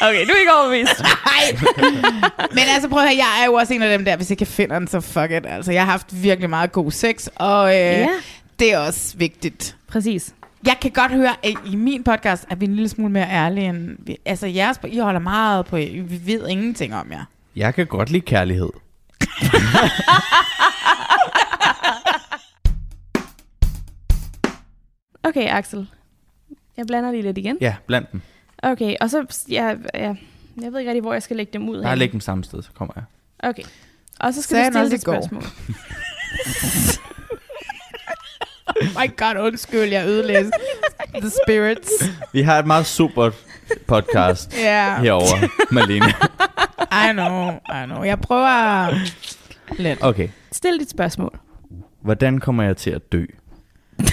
Okay, 0.00 0.26
du 0.26 0.32
er 0.32 0.40
ikke 0.40 0.52
overbevist. 0.60 1.02
Men 2.56 2.64
altså 2.74 2.88
prøv 2.88 3.02
at 3.02 3.08
høre, 3.08 3.16
jeg 3.16 3.40
er 3.42 3.46
jo 3.46 3.52
også 3.52 3.74
en 3.74 3.82
af 3.82 3.98
dem 3.98 4.04
der, 4.04 4.16
hvis 4.16 4.30
jeg 4.30 4.38
kan 4.38 4.46
finde 4.46 4.74
den, 4.74 4.88
så 4.88 5.00
fuck 5.00 5.30
it. 5.30 5.46
Altså, 5.46 5.72
jeg 5.72 5.84
har 5.84 5.90
haft 5.90 6.22
virkelig 6.22 6.50
meget 6.50 6.72
god 6.72 6.90
sex, 6.90 7.26
og 7.34 7.68
øh, 7.68 7.74
Ja. 7.80 8.08
det 8.58 8.72
er 8.72 8.78
også 8.78 9.16
vigtigt. 9.16 9.76
Præcis. 9.88 10.34
Jeg 10.66 10.76
kan 10.80 10.90
godt 10.90 11.12
høre, 11.12 11.34
at 11.42 11.54
i 11.66 11.76
min 11.76 12.04
podcast 12.04 12.46
er 12.50 12.54
vi 12.54 12.64
en 12.64 12.74
lille 12.74 12.88
smule 12.88 13.12
mere 13.12 13.28
ærlige 13.30 13.68
end... 13.68 13.96
Vi, 13.98 14.16
altså, 14.24 14.46
jeres, 14.46 14.78
I 14.88 14.98
holder 14.98 15.20
meget 15.20 15.66
på... 15.66 15.76
Vi 15.76 16.20
ved 16.24 16.48
ingenting 16.48 16.94
om 16.94 17.12
jer. 17.12 17.24
Jeg 17.56 17.74
kan 17.74 17.86
godt 17.86 18.10
lide 18.10 18.20
kærlighed. 18.26 18.70
Okay, 25.22 25.48
Axel. 25.48 25.86
Jeg 26.76 26.86
blander 26.86 27.10
lige 27.10 27.22
lidt 27.22 27.38
igen. 27.38 27.58
Ja, 27.60 27.74
blandt 27.86 28.12
dem. 28.12 28.20
Okay, 28.72 28.94
og 29.00 29.10
så... 29.10 29.42
Ja, 29.50 29.74
ja, 29.94 30.14
jeg 30.62 30.72
ved 30.72 30.78
ikke 30.78 30.90
rigtig, 30.90 31.00
hvor 31.00 31.12
jeg 31.12 31.22
skal 31.22 31.36
lægge 31.36 31.52
dem 31.52 31.68
ud. 31.68 31.82
Bare 31.82 31.96
læg 31.96 32.12
dem 32.12 32.20
samme 32.20 32.44
sted, 32.44 32.62
så 32.62 32.68
kommer 32.74 32.92
jeg. 32.96 33.04
Okay. 33.50 33.62
Og 34.20 34.34
så 34.34 34.42
skal 34.42 34.54
Sagde 34.56 34.70
du 34.70 34.78
stille 34.78 34.94
et 34.94 35.00
spørgsmål. 35.00 35.42
My 38.98 39.16
god, 39.16 39.36
undskyld, 39.46 39.90
jeg 39.90 40.06
ødelæste 40.06 40.50
The 41.14 41.30
Spirits. 41.44 41.90
Vi 42.32 42.42
har 42.42 42.58
et 42.58 42.66
meget 42.66 42.86
super 42.86 43.30
podcast 43.86 44.54
Ja, 44.58 44.64
yeah. 44.64 45.02
herover, 45.02 45.48
Malene. 45.74 46.06
I 47.08 47.12
know, 47.12 47.50
I 47.50 47.84
know. 47.86 48.02
Jeg 48.02 48.20
prøver 48.20 48.90
lidt. 49.78 49.98
Okay, 50.02 50.28
Stil 50.52 50.78
dit 50.78 50.90
spørgsmål. 50.90 51.38
hvordan 52.02 52.40
kommer 52.40 52.62
jeg 52.62 52.76
til 52.76 52.90
at 52.90 53.12
dø? 53.12 53.24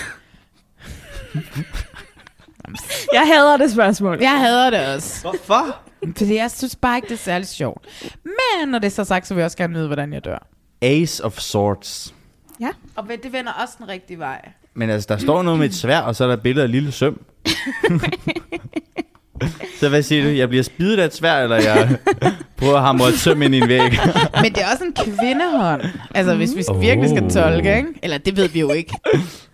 Jeg 3.13 3.27
hader 3.27 3.57
det 3.57 3.71
spørgsmål. 3.71 4.17
Jeg 4.21 4.39
hader 4.39 4.69
det 4.69 4.95
også. 4.95 5.21
Hvorfor? 5.21 5.77
Fordi 6.17 6.35
jeg 6.35 6.51
synes 6.51 6.75
bare 6.75 6.95
ikke, 6.97 7.07
det 7.07 7.13
er 7.13 7.17
særlig 7.17 7.47
sjovt. 7.47 7.85
Men 8.23 8.69
når 8.69 8.79
det 8.79 8.85
er 8.85 8.91
så 8.91 9.03
sagt, 9.03 9.27
så 9.27 9.33
vil 9.33 9.41
jeg 9.41 9.45
også 9.45 9.57
gerne 9.57 9.73
vide, 9.73 9.87
hvordan 9.87 10.13
jeg 10.13 10.25
dør. 10.25 10.47
Ace 10.81 11.23
of 11.25 11.39
Swords. 11.39 12.13
Ja. 12.59 12.69
Og 12.95 13.07
det 13.23 13.33
vender 13.33 13.51
også 13.51 13.73
den 13.77 13.87
rigtige 13.87 14.19
vej. 14.19 14.49
Men 14.73 14.89
altså, 14.89 15.07
der 15.09 15.17
står 15.17 15.43
noget 15.43 15.59
med 15.59 15.67
et 15.67 15.75
svær, 15.75 15.99
og 15.99 16.15
så 16.15 16.23
er 16.23 16.27
der 16.27 16.35
et 16.35 16.41
billede 16.41 16.63
af 16.63 16.67
et 16.67 16.71
lille 16.71 16.91
søm. 16.91 17.21
så 19.79 19.89
hvad 19.89 20.01
siger 20.01 20.23
du? 20.23 20.29
Jeg 20.29 20.49
bliver 20.49 20.63
spidet 20.63 20.99
af 20.99 21.05
et 21.05 21.15
svær, 21.15 21.43
eller 21.43 21.55
jeg 21.55 21.97
prøver 22.57 22.75
at 22.75 22.81
hamre 22.81 23.09
et 23.09 23.15
søm 23.19 23.41
ind 23.41 23.55
i 23.55 23.57
en 23.57 23.67
væg? 23.67 23.81
Men 24.43 24.53
det 24.53 24.57
er 24.63 24.71
også 24.73 24.83
en 24.83 24.93
kvindehånd. 24.93 25.81
Altså, 26.15 26.35
hvis 26.35 26.55
vi 26.55 26.63
virkelig 26.79 27.09
skal 27.09 27.23
Oh. 27.23 27.29
tolke, 27.29 27.77
ikke? 27.77 27.89
Eller 28.03 28.17
det 28.17 28.37
ved 28.37 28.47
vi 28.47 28.59
jo 28.59 28.71
ikke. 28.71 28.93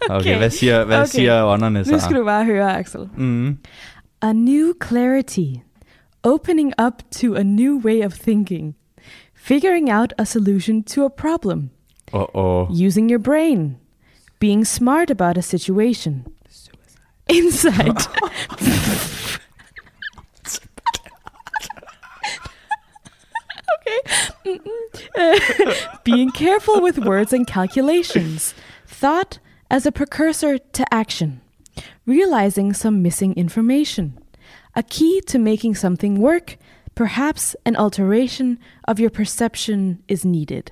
Okay, 0.09 0.37
hvad 0.37 0.49
siger, 0.49 0.85
hvad 0.85 0.97
Okay. 0.97 1.03
okay. 1.03 1.11
siger 1.11 1.43
ånderne 1.43 1.85
så? 1.85 1.91
Nu 1.91 1.99
skal 1.99 2.15
du 2.17 2.25
bare 2.25 2.45
høre, 2.45 2.77
Axel. 2.77 3.01
Mm. 3.17 3.57
A 4.21 4.33
new 4.33 4.73
clarity. 4.87 5.59
Opening 6.23 6.73
up 6.85 6.93
to 7.11 7.35
a 7.35 7.43
new 7.43 7.81
way 7.85 8.05
of 8.05 8.13
thinking. 8.13 8.75
Figuring 9.35 9.91
out 9.93 10.13
a 10.17 10.23
solution 10.25 10.83
to 10.83 11.05
a 11.05 11.09
problem. 11.17 11.69
Og 12.11 12.71
Using 12.87 13.11
your 13.11 13.19
brain. 13.19 13.75
Being 14.39 14.67
smart 14.67 15.11
about 15.11 15.37
a 15.37 15.41
situation. 15.41 16.23
Insight. 17.29 18.09
being 26.03 26.31
careful 26.31 26.81
with 26.81 26.97
words 26.97 27.33
and 27.33 27.47
calculations. 27.47 28.53
Thought 28.87 29.39
as 29.69 29.85
a 29.85 29.91
precursor 29.91 30.57
to 30.57 30.93
action. 30.93 31.41
Realizing 32.05 32.73
some 32.73 33.01
missing 33.01 33.33
information. 33.35 34.17
A 34.75 34.83
key 34.83 35.21
to 35.27 35.39
making 35.39 35.75
something 35.75 36.19
work. 36.19 36.57
Perhaps 36.95 37.55
an 37.65 37.75
alteration 37.75 38.57
of 38.87 38.99
your 38.99 39.09
perception 39.09 39.99
is 40.07 40.25
needed. 40.25 40.71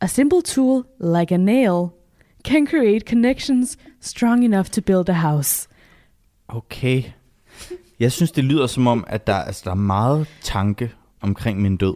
A 0.00 0.08
simple 0.08 0.42
tool, 0.42 0.86
like 0.98 1.30
a 1.30 1.38
nail, 1.38 1.94
can 2.42 2.66
create 2.66 3.06
connections 3.06 3.76
strong 4.00 4.42
enough 4.42 4.70
to 4.70 4.82
build 4.82 5.08
a 5.08 5.14
house. 5.14 5.68
okay. 6.48 7.12
Jeg 8.00 8.12
synes, 8.12 8.32
det 8.32 8.44
lyder 8.44 8.66
som 8.66 8.86
om, 8.86 9.04
at 9.06 9.26
der, 9.26 9.34
altså, 9.34 9.62
der 9.64 9.70
er 9.70 9.74
meget 9.74 10.26
tanke 10.42 10.92
omkring 11.24 11.62
min 11.62 11.76
død. 11.76 11.94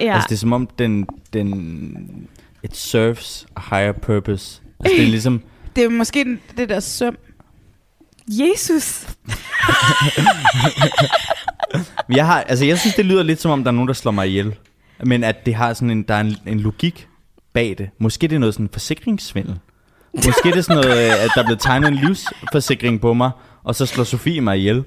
Ja, 0.00 0.14
Altså, 0.14 0.26
det 0.28 0.34
er 0.34 0.38
som 0.38 0.52
om, 0.52 0.68
den, 0.78 1.06
den, 1.32 2.28
it 2.62 2.76
serves 2.76 3.46
a 3.56 3.60
higher 3.76 3.92
purpose. 3.92 4.60
Altså, 4.80 4.96
det 4.96 5.04
er 5.04 5.08
ligesom, 5.10 5.42
Det 5.76 5.84
er 5.84 5.88
måske 5.88 6.24
den- 6.24 6.40
det 6.56 6.68
der 6.68 6.80
søm. 6.80 7.16
Jesus. 8.28 9.08
jeg, 12.16 12.26
har, 12.26 12.40
altså, 12.42 12.64
jeg 12.64 12.78
synes, 12.78 12.94
det 12.94 13.06
lyder 13.06 13.22
lidt 13.22 13.40
som 13.40 13.50
om, 13.50 13.64
der 13.64 13.70
er 13.70 13.74
nogen, 13.74 13.88
der 13.88 13.94
slår 13.94 14.12
mig 14.12 14.28
ihjel. 14.28 14.54
Men 15.04 15.24
at 15.24 15.46
det 15.46 15.54
har 15.54 15.74
sådan 15.74 15.90
en, 15.90 16.02
der 16.02 16.14
er 16.14 16.20
en, 16.20 16.36
en 16.46 16.60
logik 16.60 17.08
bag 17.52 17.74
det. 17.78 17.90
Måske 17.98 18.28
det 18.28 18.34
er 18.34 18.38
noget 18.40 18.54
sådan 18.54 18.68
forsikringssvindel. 18.72 19.58
Måske 20.14 20.48
det 20.50 20.56
er 20.56 20.62
sådan 20.62 20.82
noget, 20.84 20.98
øh, 21.06 21.24
at 21.24 21.30
der 21.34 21.40
er 21.40 21.44
blevet 21.46 21.60
tegnet 21.60 21.88
en 21.88 21.94
livsforsikring 21.94 23.00
på 23.00 23.14
mig, 23.14 23.30
og 23.64 23.74
så 23.74 23.86
slår 23.86 24.04
Sofie 24.04 24.40
mig 24.40 24.58
ihjel. 24.58 24.84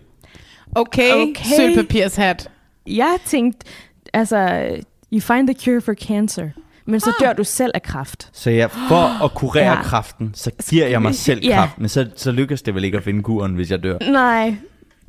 Okay, 0.76 1.12
okay. 1.14 1.30
Okay. 1.30 1.44
sølvpapirshat. 1.58 2.50
Jeg 2.88 3.18
tænkte, 3.26 3.66
altså, 4.14 4.68
you 5.14 5.20
find 5.20 5.48
the 5.48 5.56
cure 5.64 5.82
for 5.82 5.94
cancer, 5.94 6.50
men 6.86 7.00
så 7.00 7.14
dør 7.20 7.34
du 7.34 7.44
selv 7.44 7.72
af 7.74 7.82
kræft. 7.84 8.30
Så 8.34 8.50
jeg, 8.50 8.72
for 8.72 9.24
at 9.26 9.34
kurere 9.34 9.64
Ja. 9.64 9.74
ja. 9.78 9.84
kraften, 9.84 10.32
så 10.36 10.52
giver 10.70 10.88
jeg 10.88 11.02
mig 11.02 11.16
selv 11.16 11.46
Ja. 11.46 11.56
kraft. 11.56 11.80
Men 11.80 11.90
så, 11.90 12.10
så 12.16 12.32
lykkes 12.32 12.62
det 12.62 12.76
vel 12.76 12.84
ikke 12.84 12.98
at 12.98 13.04
finde 13.04 13.24
kuren, 13.24 13.54
hvis 13.56 13.72
jeg 13.72 13.84
dør. 13.84 13.98
Nej, 14.12 14.56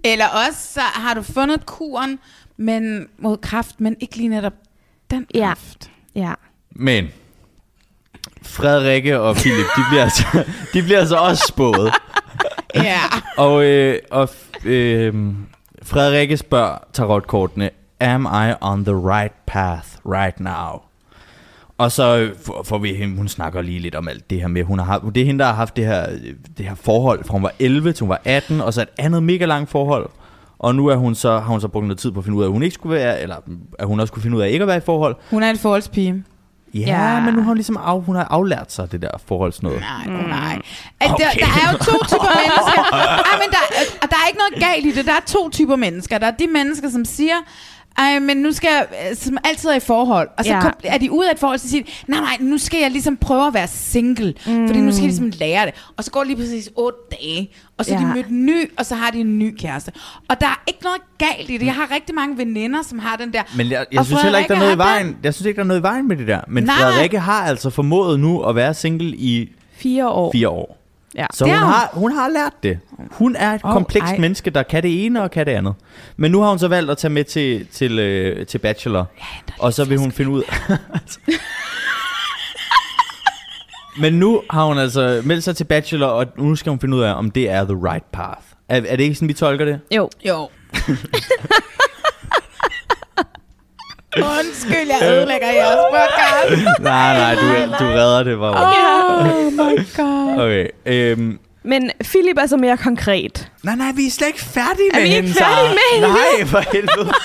Eller 0.04 0.24
også 0.48 0.72
så 0.72 0.80
har 0.80 1.14
du 1.14 1.22
fundet 1.22 1.66
kuren 1.66 2.18
men 2.56 3.06
mod 3.18 3.36
kraft, 3.36 3.80
men 3.80 3.96
ikke 4.00 4.16
lige 4.16 4.28
netop 4.28 4.52
den 5.10 5.26
Ja. 5.34 5.46
kraft. 5.46 5.90
ja. 6.14 6.32
Men 6.70 7.08
Frederikke 8.42 9.20
og 9.20 9.36
Philip, 9.36 9.66
de 9.76 9.82
bliver 9.90 10.02
altså, 10.02 10.44
de 10.74 10.82
bliver 10.82 10.98
altså 10.98 11.16
også 11.16 11.44
spået. 11.48 11.92
Ja. 12.74 12.98
Og, 13.36 13.64
øh, 13.64 13.98
og 14.10 14.28
øh, 14.64 15.14
Frederikke 15.84 16.36
spørger 16.36 16.78
tarotkortene, 16.92 17.70
Am 18.00 18.26
I 18.48 18.52
on 18.60 18.84
the 18.84 18.94
right 18.94 19.32
path 19.46 19.88
right 20.06 20.40
now? 20.40 20.80
Og 21.78 21.92
så 21.92 22.30
får- 22.64 22.78
vi 22.78 22.94
hende, 22.94 23.16
hun 23.16 23.28
snakker 23.28 23.62
lige 23.62 23.78
lidt 23.78 23.94
om 23.94 24.08
alt 24.08 24.30
det 24.30 24.40
her 24.40 24.48
med, 24.48 24.62
hun 24.64 24.78
har 24.78 24.84
det 25.14 25.20
er 25.20 25.26
hende, 25.26 25.38
der 25.38 25.46
har 25.46 25.54
haft 25.54 25.76
det 25.76 25.86
her, 25.86 26.06
det 26.58 26.66
her 26.66 26.74
forhold, 26.74 27.24
fra 27.24 27.32
hun 27.32 27.42
var 27.42 27.52
11 27.58 27.92
til 27.92 28.04
hun 28.04 28.08
var 28.08 28.20
18, 28.24 28.60
og 28.60 28.74
så 28.74 28.82
et 28.82 28.88
andet 28.98 29.22
mega 29.22 29.44
langt 29.44 29.70
forhold. 29.70 30.08
Og 30.58 30.74
nu 30.74 30.86
er 30.86 30.96
hun 30.96 31.14
så, 31.14 31.30
har 31.32 31.52
hun 31.52 31.60
så 31.60 31.68
brugt 31.68 31.86
noget 31.86 31.98
tid 31.98 32.10
på 32.10 32.18
at 32.20 32.24
finde 32.24 32.38
ud 32.38 32.42
af, 32.42 32.46
at 32.46 32.52
hun 32.52 32.62
ikke 32.62 32.74
skulle 32.74 32.94
være, 32.96 33.20
eller 33.20 33.36
at 33.78 33.86
hun 33.86 34.00
også 34.00 34.12
kunne 34.12 34.22
finde 34.22 34.36
ud 34.36 34.42
af 34.42 34.48
ikke 34.50 34.62
at 34.62 34.66
være 34.68 34.76
i 34.76 34.80
forhold. 34.80 35.16
Hun 35.30 35.42
er 35.42 35.50
en 35.50 35.58
forholdspige. 35.58 36.24
Ja, 36.74 36.80
Ja. 37.14 37.20
men 37.20 37.34
nu 37.34 37.40
har 37.40 37.46
hun 37.46 37.56
ligesom 37.56 37.76
af, 37.76 38.02
hun 38.02 38.16
har 38.16 38.24
aflært 38.30 38.72
sig 38.72 38.92
det 38.92 39.02
der 39.02 39.10
forholdsnået. 39.28 39.80
Nej, 39.80 40.06
mm. 40.22 40.28
nej. 40.28 40.58
At 41.00 41.08
der, 41.18 41.30
der 41.30 41.46
er 41.46 41.72
jo 41.72 41.78
to 41.78 41.98
typer 42.04 42.30
mennesker. 42.42 42.82
Ej, 42.92 43.38
men 43.42 43.48
der, 43.50 43.62
og 44.02 44.10
der 44.10 44.16
er 44.16 44.26
ikke 44.28 44.38
noget 44.38 44.70
galt 44.70 44.86
i 44.86 44.92
det. 44.92 45.06
Der 45.06 45.12
er 45.12 45.20
to 45.26 45.50
typer 45.50 45.76
mennesker. 45.76 46.18
Der 46.18 46.26
er 46.26 46.30
de 46.30 46.46
mennesker, 46.46 46.90
som 46.90 47.04
siger, 47.04 47.34
ej, 47.98 48.18
men 48.18 48.36
nu 48.36 48.52
skal 48.52 48.68
jeg, 48.72 48.86
øh, 49.10 49.16
som 49.16 49.36
altid 49.44 49.68
er 49.68 49.74
i 49.74 49.80
forhold. 49.80 50.28
Og 50.38 50.44
så 50.44 50.50
Ja. 50.50 50.56
ja. 50.84 50.94
er 50.94 50.98
de 50.98 51.12
ude 51.12 51.28
af 51.28 51.32
et 51.32 51.38
forhold, 51.38 51.58
så 51.58 51.68
siger 51.68 51.84
de, 51.84 51.90
nej, 52.08 52.20
nej, 52.20 52.36
nu 52.40 52.58
skal 52.58 52.80
jeg 52.80 52.90
ligesom 52.90 53.16
prøve 53.16 53.46
at 53.46 53.54
være 53.54 53.68
single. 53.68 54.34
Mm. 54.46 54.66
Fordi 54.66 54.80
nu 54.80 54.92
skal 54.92 55.00
jeg 55.02 55.08
ligesom 55.08 55.32
lære 55.38 55.66
det. 55.66 55.74
Og 55.96 56.04
så 56.04 56.10
går 56.10 56.20
det 56.20 56.26
lige 56.26 56.36
præcis 56.36 56.70
otte 56.76 56.98
dage. 57.10 57.50
Og 57.78 57.84
så 57.84 57.94
er 57.94 58.00
Ja. 58.00 58.06
de 58.08 58.14
mødt 58.14 58.30
ny, 58.30 58.70
og 58.78 58.86
så 58.86 58.94
har 58.94 59.10
de 59.10 59.18
en 59.20 59.38
ny 59.38 59.56
kæreste. 59.58 59.92
Og 60.28 60.40
der 60.40 60.46
er 60.46 60.62
ikke 60.66 60.80
noget 60.82 61.00
galt 61.18 61.50
i 61.50 61.56
det. 61.56 61.66
Jeg 61.66 61.74
har 61.74 61.90
rigtig 61.94 62.14
mange 62.14 62.38
veninder, 62.38 62.82
som 62.82 62.98
har 62.98 63.16
den 63.16 63.32
der. 63.32 63.42
Men 63.56 63.70
jeg, 63.70 63.86
jeg 63.92 64.00
Og 64.00 64.06
synes 64.06 64.22
heller 64.22 64.38
ikke, 64.38 64.48
der 64.48 64.54
er 64.54 64.58
noget 64.58 64.74
i 64.74 64.78
vejen. 64.78 65.16
Jeg 65.22 65.34
synes 65.34 65.46
ikke, 65.46 65.56
der 65.56 65.62
er 65.62 65.66
noget 65.68 65.80
i 65.80 65.82
vejen 65.82 66.08
med 66.08 66.16
det 66.16 66.26
der. 66.28 66.40
Men 66.48 66.64
Nej. 66.64 66.74
Frederikke 66.76 67.18
har 67.18 67.42
altså 67.46 67.70
formået 67.70 68.20
nu 68.20 68.42
at 68.42 68.54
være 68.56 68.74
single 68.74 69.16
i 69.16 69.52
Fire 69.76 70.08
år. 70.08 70.32
fire 70.32 70.48
år. 70.48 70.83
Ja. 71.16 71.26
Så 71.34 71.44
hun 71.44 71.54
har 71.54 71.64
hun. 71.64 71.72
har, 71.72 71.90
hun 71.92 72.12
har 72.12 72.28
lært 72.28 72.52
det. 72.62 72.78
Hun 73.10 73.36
er 73.36 73.52
et 73.54 73.60
Åh, 73.64 73.72
komplekst 73.72 74.12
ej. 74.12 74.18
menneske, 74.18 74.50
der 74.50 74.62
kan 74.62 74.82
det 74.82 75.04
ene 75.06 75.22
og 75.22 75.30
kan 75.30 75.46
det 75.46 75.52
andet. 75.52 75.74
Men 76.16 76.30
nu 76.30 76.40
har 76.40 76.48
hun 76.48 76.58
så 76.58 76.68
valgt 76.68 76.90
at 76.90 76.98
tage 76.98 77.10
med 77.10 77.24
til, 77.24 77.66
til, 77.72 77.98
øh, 77.98 78.46
til 78.46 78.58
Bachelor. 78.58 79.04
og 79.58 79.72
så 79.72 79.84
vil 79.84 79.98
hun 79.98 80.12
finde 80.12 80.30
ud 80.30 80.42
Men 84.00 84.12
nu 84.14 84.42
har 84.50 84.64
hun 84.64 84.78
altså 84.78 85.22
meldt 85.24 85.44
sig 85.44 85.56
til 85.56 85.64
Bachelor, 85.64 86.06
og 86.06 86.26
nu 86.38 86.56
skal 86.56 86.70
hun 86.70 86.80
finde 86.80 86.96
ud 86.96 87.02
af, 87.02 87.14
om 87.14 87.30
det 87.30 87.50
er 87.50 87.64
the 87.64 87.74
right 87.92 88.04
path. 88.12 88.40
Er, 88.68 88.76
er 88.88 88.96
det 88.96 89.04
ikke 89.04 89.14
sådan, 89.14 89.28
vi 89.28 89.32
tolker 89.34 89.64
det? 89.64 89.80
Jo. 89.90 90.10
Jo. 90.26 90.48
Undskyld, 94.16 94.88
jeg 94.88 95.08
ødelægger 95.10 95.50
jeres 95.50 95.78
podcast. 95.90 96.62
nej, 96.80 97.18
nej, 97.18 97.34
du, 97.34 97.84
du 97.84 97.90
redder 97.90 98.22
det 98.22 98.38
bare. 98.38 98.56
Oh 99.26 99.52
my 99.52 99.86
god. 99.96 100.42
Okay, 100.44 100.66
øhm, 100.86 101.38
Men 101.62 101.90
Philip 102.04 102.38
er 102.38 102.46
så 102.46 102.56
mere 102.56 102.76
konkret. 102.76 103.48
Nej, 103.62 103.74
nej, 103.74 103.92
vi 103.94 104.06
er 104.06 104.10
slet 104.10 104.26
ikke 104.26 104.40
færdige 104.44 104.90
Er 104.92 104.94
med 104.94 105.02
vi 105.02 105.08
ikke 105.08 105.22
hende, 105.22 105.34
færdige 105.34 105.68
med 105.68 105.94
hende? 105.94 106.08
Nej, 106.08 106.46
for 106.46 106.72
helvede. 106.72 107.12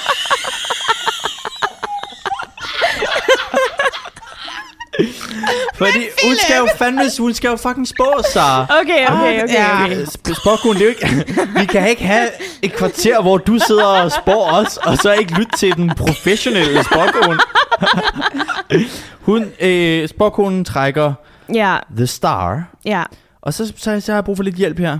Fordi 5.75 5.99
hun 6.25 6.35
skal 6.43 6.55
jo 6.59 6.67
fandme, 6.77 7.01
hun 7.19 7.33
skal 7.33 7.47
jo 7.49 7.55
fucking 7.55 7.87
spå, 7.87 8.05
Sara. 8.33 8.63
Okay, 8.81 9.07
okay, 9.07 9.43
okay, 9.43 9.53
Ja. 9.53 9.83
okay. 9.85 10.03
Sp- 10.03 10.33
Spåkone, 10.41 10.79
det 10.79 10.81
er 10.81 10.85
jo 10.85 10.89
ikke... 10.89 11.25
Vi 11.59 11.65
kan 11.65 11.89
ikke 11.89 12.03
have 12.03 12.27
et 12.61 12.73
kvarter, 12.73 13.21
hvor 13.21 13.37
du 13.37 13.59
sidder 13.67 13.85
og 13.85 14.11
spår 14.11 14.51
os, 14.51 14.77
og 14.77 14.97
så 14.97 15.13
ikke 15.13 15.33
lytte 15.33 15.57
til 15.57 15.75
den 15.75 15.89
professionelle 15.97 16.83
spåkone. 16.83 17.39
Hun, 19.21 19.45
øh, 19.59 20.07
spåkonen 20.07 20.65
trækker 20.65 21.13
Ja, 21.53 21.77
The 21.97 22.07
Star, 22.07 22.63
ja. 22.85 23.03
og 23.41 23.53
så, 23.53 23.73
så, 23.77 23.99
så 24.01 24.11
har 24.11 24.17
jeg 24.17 24.25
brug 24.25 24.35
for 24.37 24.43
lidt 24.43 24.55
hjælp 24.55 24.79
her. 24.79 24.99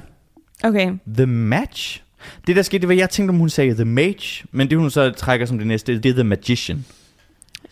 Okay. 0.64 0.92
The 1.18 1.26
Match. 1.26 2.02
Det 2.48 2.56
der 2.56 2.62
skete, 2.62 2.80
det 2.82 2.88
var, 2.88 2.94
jeg 2.96 3.10
tænkte, 3.10 3.32
om 3.32 3.38
hun 3.38 3.50
sagde 3.50 3.74
The 3.74 3.86
Mage, 3.86 4.44
men 4.52 4.70
det 4.70 4.78
hun 4.78 4.90
så 4.92 5.12
trækker 5.12 5.46
som 5.46 5.58
det 5.58 5.68
næste, 5.68 6.00
det 6.00 6.10
er 6.10 6.14
The 6.14 6.24
Magician. 6.24 6.86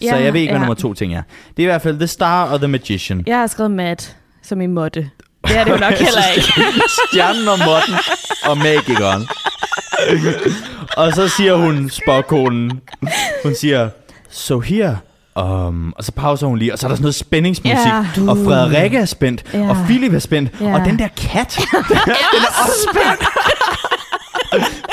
Så 0.01 0.05
Ja, 0.07 0.15
jeg 0.23 0.33
ved 0.33 0.41
ikke, 0.41 0.51
hvad 0.53 0.59
ja. 0.61 0.65
nummer 0.65 0.81
to 0.81 0.93
ting 0.93 1.13
er. 1.13 1.21
Det 1.57 1.63
er 1.63 1.67
i 1.67 1.71
hvert 1.71 1.81
fald 1.81 1.97
The 1.97 2.07
Star 2.07 2.45
og 2.45 2.59
The 2.59 2.67
Magician. 2.67 3.23
Jeg 3.27 3.37
har 3.37 3.47
skrevet 3.47 3.71
Matt 3.71 4.15
som 4.43 4.61
i 4.61 4.65
måtte. 4.67 5.09
Det 5.47 5.57
er 5.57 5.63
det 5.63 5.71
jo 5.71 5.77
nok 5.77 5.93
heller 6.05 6.21
ikke. 6.35 6.47
Stjernen 7.09 7.47
og 7.47 7.59
Morten 7.65 7.93
og 8.45 8.57
magikeren. 8.57 9.27
og 10.97 11.13
så 11.13 11.27
siger 11.27 11.55
hun, 11.55 11.89
spåkonen, 11.89 12.81
hun 13.43 13.55
siger, 13.55 13.89
so 14.29 14.59
here, 14.59 14.97
um, 15.35 15.93
og 15.97 16.03
så 16.03 16.11
pauser 16.11 16.47
hun 16.47 16.57
lige, 16.57 16.73
og 16.73 16.79
så 16.79 16.85
er 16.85 16.89
der 16.89 16.95
sådan 16.95 17.03
noget 17.03 17.15
spændingsmusik, 17.15 17.75
Ja. 17.75 18.05
og 18.27 18.37
Frederikke 18.37 18.97
er 18.97 19.05
spændt, 19.05 19.43
Ja. 19.53 19.69
og 19.69 19.77
Philip 19.85 20.13
er 20.13 20.19
spændt, 20.19 20.51
Ja. 20.61 20.73
og 20.73 20.85
den 20.85 20.99
der 20.99 21.07
kat, 21.17 21.59
den 21.89 21.97
er 22.09 22.63
også 22.65 22.87
spændt. 22.91 23.23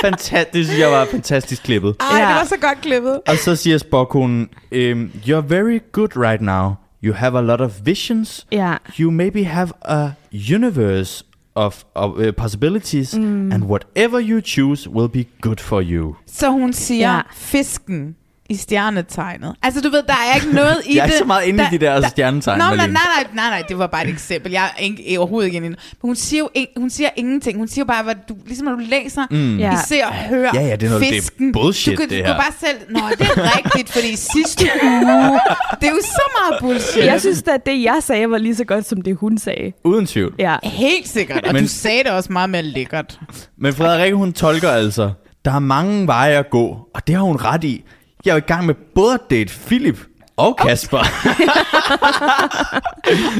Fantastisk, 0.04 0.52
det 0.54 0.64
synes 0.66 0.80
jeg 0.80 0.90
var 0.90 1.06
fantastisk 1.10 1.62
klippet. 1.62 1.96
Ej, 2.00 2.18
Ja. 2.20 2.26
det 2.28 2.34
var 2.34 2.44
så 2.44 2.56
godt 2.60 2.80
klippet. 2.82 3.20
Og 3.28 3.36
så 3.36 3.56
siger 3.56 3.78
spåkonen, 3.78 4.48
um, 4.72 5.10
you're 5.26 5.34
very 5.48 5.78
good 5.92 6.16
right 6.16 6.42
now. 6.42 6.72
You 7.04 7.14
have 7.14 7.38
a 7.38 7.42
lot 7.42 7.60
of 7.60 7.72
visions. 7.84 8.46
Ja. 8.52 8.74
You 9.00 9.10
maybe 9.10 9.44
have 9.44 9.68
a 9.82 10.08
universe 10.54 11.24
of, 11.54 11.82
of 11.94 12.10
uh, 12.18 12.30
possibilities, 12.36 13.14
mm. 13.16 13.52
and 13.52 13.64
whatever 13.64 14.20
you 14.30 14.40
choose 14.40 14.90
will 14.90 15.08
be 15.08 15.24
good 15.40 15.56
for 15.56 15.80
you. 15.80 16.14
Så 16.26 16.50
hun 16.50 16.72
siger 16.72 17.08
Ja. 17.10 17.14
ja. 17.14 17.20
fisken 17.34 18.16
i 18.50 18.56
stjernetegnet. 18.56 19.54
Altså, 19.62 19.80
du 19.80 19.90
ved, 19.90 20.02
der 20.02 20.12
er 20.30 20.34
ikke 20.34 20.54
noget 20.54 20.76
i 20.86 20.88
det. 20.88 20.94
Jeg 20.94 21.00
er 21.00 21.04
ikke 21.04 21.18
så 21.18 21.24
meget 21.24 21.44
inde 21.46 21.64
i 21.72 21.76
de 21.78 21.84
der 21.86 22.08
stjernetegn, 22.08 22.58
Nå, 22.58 22.64
nej, 22.64 22.76
nej, 22.76 22.86
nej, 22.86 23.00
nej, 23.34 23.48
nej, 23.50 23.62
det 23.68 23.78
var 23.78 23.86
bare 23.86 24.04
et 24.04 24.10
eksempel. 24.10 24.52
Jeg 24.52 24.64
er 24.64 24.82
ikke, 24.82 25.16
overhovedet 25.18 25.46
ikke 25.46 25.56
inde. 25.56 25.68
Men 25.68 25.76
hun 26.02 26.16
siger 26.16 26.38
jo 26.40 26.48
in, 26.54 26.66
hun 26.76 26.90
siger 26.90 27.08
ingenting. 27.16 27.58
Hun 27.58 27.68
siger 27.68 27.84
bare, 27.84 28.02
hvad 28.04 28.14
du, 28.28 28.34
ligesom 28.46 28.64
når 28.66 28.72
du 28.74 28.82
læser, 28.88 29.26
mm. 29.30 29.58
I 29.58 29.62
ser 29.86 30.06
og 30.06 30.14
hører 30.14 30.50
Ja, 30.54 30.60
ja, 30.62 30.76
det 30.76 30.82
er 30.82 30.90
noget- 30.90 31.00
det 31.00 31.08
er 31.08 31.12
fisken. 31.20 31.52
bullshit, 31.52 31.92
du 31.92 31.96
kan, 31.96 32.08
det 32.10 32.18
du 32.18 32.24
her. 32.26 32.34
kan 32.34 32.42
bare 32.42 32.52
selv, 32.70 32.78
nå, 32.90 33.00
det 33.18 33.26
er 33.26 33.56
rigtigt, 33.58 33.92
fordi 33.92 34.08
i 34.12 34.16
sidste 34.36 34.64
uge, 34.84 35.40
det 35.80 35.86
er 35.88 35.92
jo 35.92 36.00
så 36.02 36.22
meget 36.40 36.60
bullshit. 36.60 37.04
Jeg 37.06 37.20
synes 37.20 37.42
at 37.42 37.66
det, 37.66 37.82
jeg 37.82 37.98
sagde, 38.02 38.30
var 38.30 38.38
lige 38.38 38.54
så 38.56 38.64
godt, 38.64 38.86
som 38.88 39.02
det, 39.02 39.16
hun 39.16 39.38
sagde. 39.38 39.72
Uden 39.84 40.06
tvivl. 40.06 40.34
Ja. 40.38 40.56
Helt 40.62 41.08
sikkert, 41.08 41.36
og 41.38 41.42
Men- 41.46 41.54
Men, 41.54 41.62
du 41.62 41.68
sagde 41.68 42.02
det 42.04 42.10
også 42.12 42.32
meget 42.32 42.50
mere 42.50 42.62
lækkert. 42.62 43.20
Men 43.58 43.74
Frederikke, 43.74 44.16
hun 44.16 44.32
tolker 44.32 44.70
altså, 44.70 45.10
der 45.44 45.52
er 45.52 45.58
mange 45.58 46.06
veje 46.06 46.38
at 46.38 46.50
gå, 46.50 46.78
og 46.94 47.06
det 47.06 47.14
har 47.14 47.22
hun 47.22 47.36
ret 47.36 47.64
i. 47.64 47.84
Jeg 48.24 48.30
er 48.30 48.34
jo 48.34 48.38
i 48.38 48.46
gang 48.46 48.66
med 48.66 48.74
både 48.94 49.14
at 49.14 49.20
date 49.30 49.52
Philip 49.66 49.98
og 50.36 50.56
Kasper. 50.56 50.98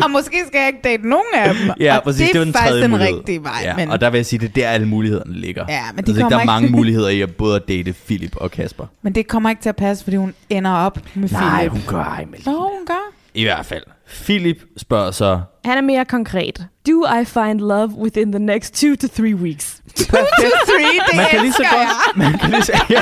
Og 0.05 0.11
måske 0.11 0.36
skal 0.47 0.59
jeg 0.59 0.66
ikke 0.69 0.81
date 0.85 1.09
nogen 1.09 1.24
af 1.35 1.55
dem. 1.55 1.70
ja, 1.81 1.97
og 1.97 2.02
præcis. 2.02 2.27
det 2.27 2.35
Det, 2.35 2.40
er 2.40 2.44
den 2.44 2.52
faktisk 2.52 2.82
den 2.82 2.90
mulighed. 2.90 3.16
rigtige 3.19 3.43
vej. 3.43 3.61
Ja, 3.62 3.77
men 3.77 3.90
og 3.90 4.01
der 4.01 4.11
vil 4.11 4.19
jeg 4.19 4.27
sige, 4.27 4.39
det 4.39 4.48
er 4.48 4.52
der 4.62 4.69
alle 4.69 4.89
mulighederne 4.89 5.35
ligger. 5.35 5.65
Ja, 5.69 5.82
men 5.94 6.05
de 6.05 6.11
jeg 6.11 6.16
ved 6.16 6.23
ikke, 6.23 6.31
der 6.31 6.39
kommer 6.39 6.52
er 6.52 6.61
mange 6.61 6.69
muligheder 6.69 7.09
i 7.09 7.20
at 7.20 7.36
både 7.36 7.56
at 7.56 7.69
date 7.69 7.93
Philip 7.93 8.36
og 8.36 8.51
Kasper. 8.51 8.86
Men 9.02 9.15
det 9.15 9.28
kommer 9.28 9.51
ikke 9.51 9.62
til 9.62 9.69
at 9.69 9.77
passe, 9.77 10.05
fordi 10.05 10.16
hun 10.16 10.35
ender 10.51 10.70
op 10.73 10.98
med 11.15 11.28
Nej, 11.28 11.56
Philip. 11.69 11.73
hun 11.73 11.82
gør 11.86 12.05
ej, 12.05 12.24
Malene. 12.24 12.52
Nå, 12.52 12.59
hun 12.59 12.86
gør. 12.86 13.12
I 13.35 13.44
hvert 13.44 13.66
fald. 13.66 13.82
Philip 14.09 14.57
spørger 14.77 15.11
så, 15.11 15.41
Han 15.65 15.79
er 15.79 15.83
mere 15.83 16.05
konkret. 16.05 16.67
Do 16.89 17.05
I 17.21 17.25
find 17.25 17.61
love 17.61 17.89
within 17.99 18.33
the 18.33 18.39
next 18.39 18.75
two 18.81 18.97
to 18.97 19.09
three 19.17 19.35
weeks? 19.35 19.81
Two, 19.97 20.51
three, 20.67 21.01
det 21.09 21.17
man 21.17 21.27
kan 21.31 21.41
lige 21.41 21.53
så 21.53 21.65
godt, 21.73 22.17
man 22.23 22.39
kan 22.39 22.51
lige 22.51 22.63
så, 22.63 22.73
ja, 22.91 23.01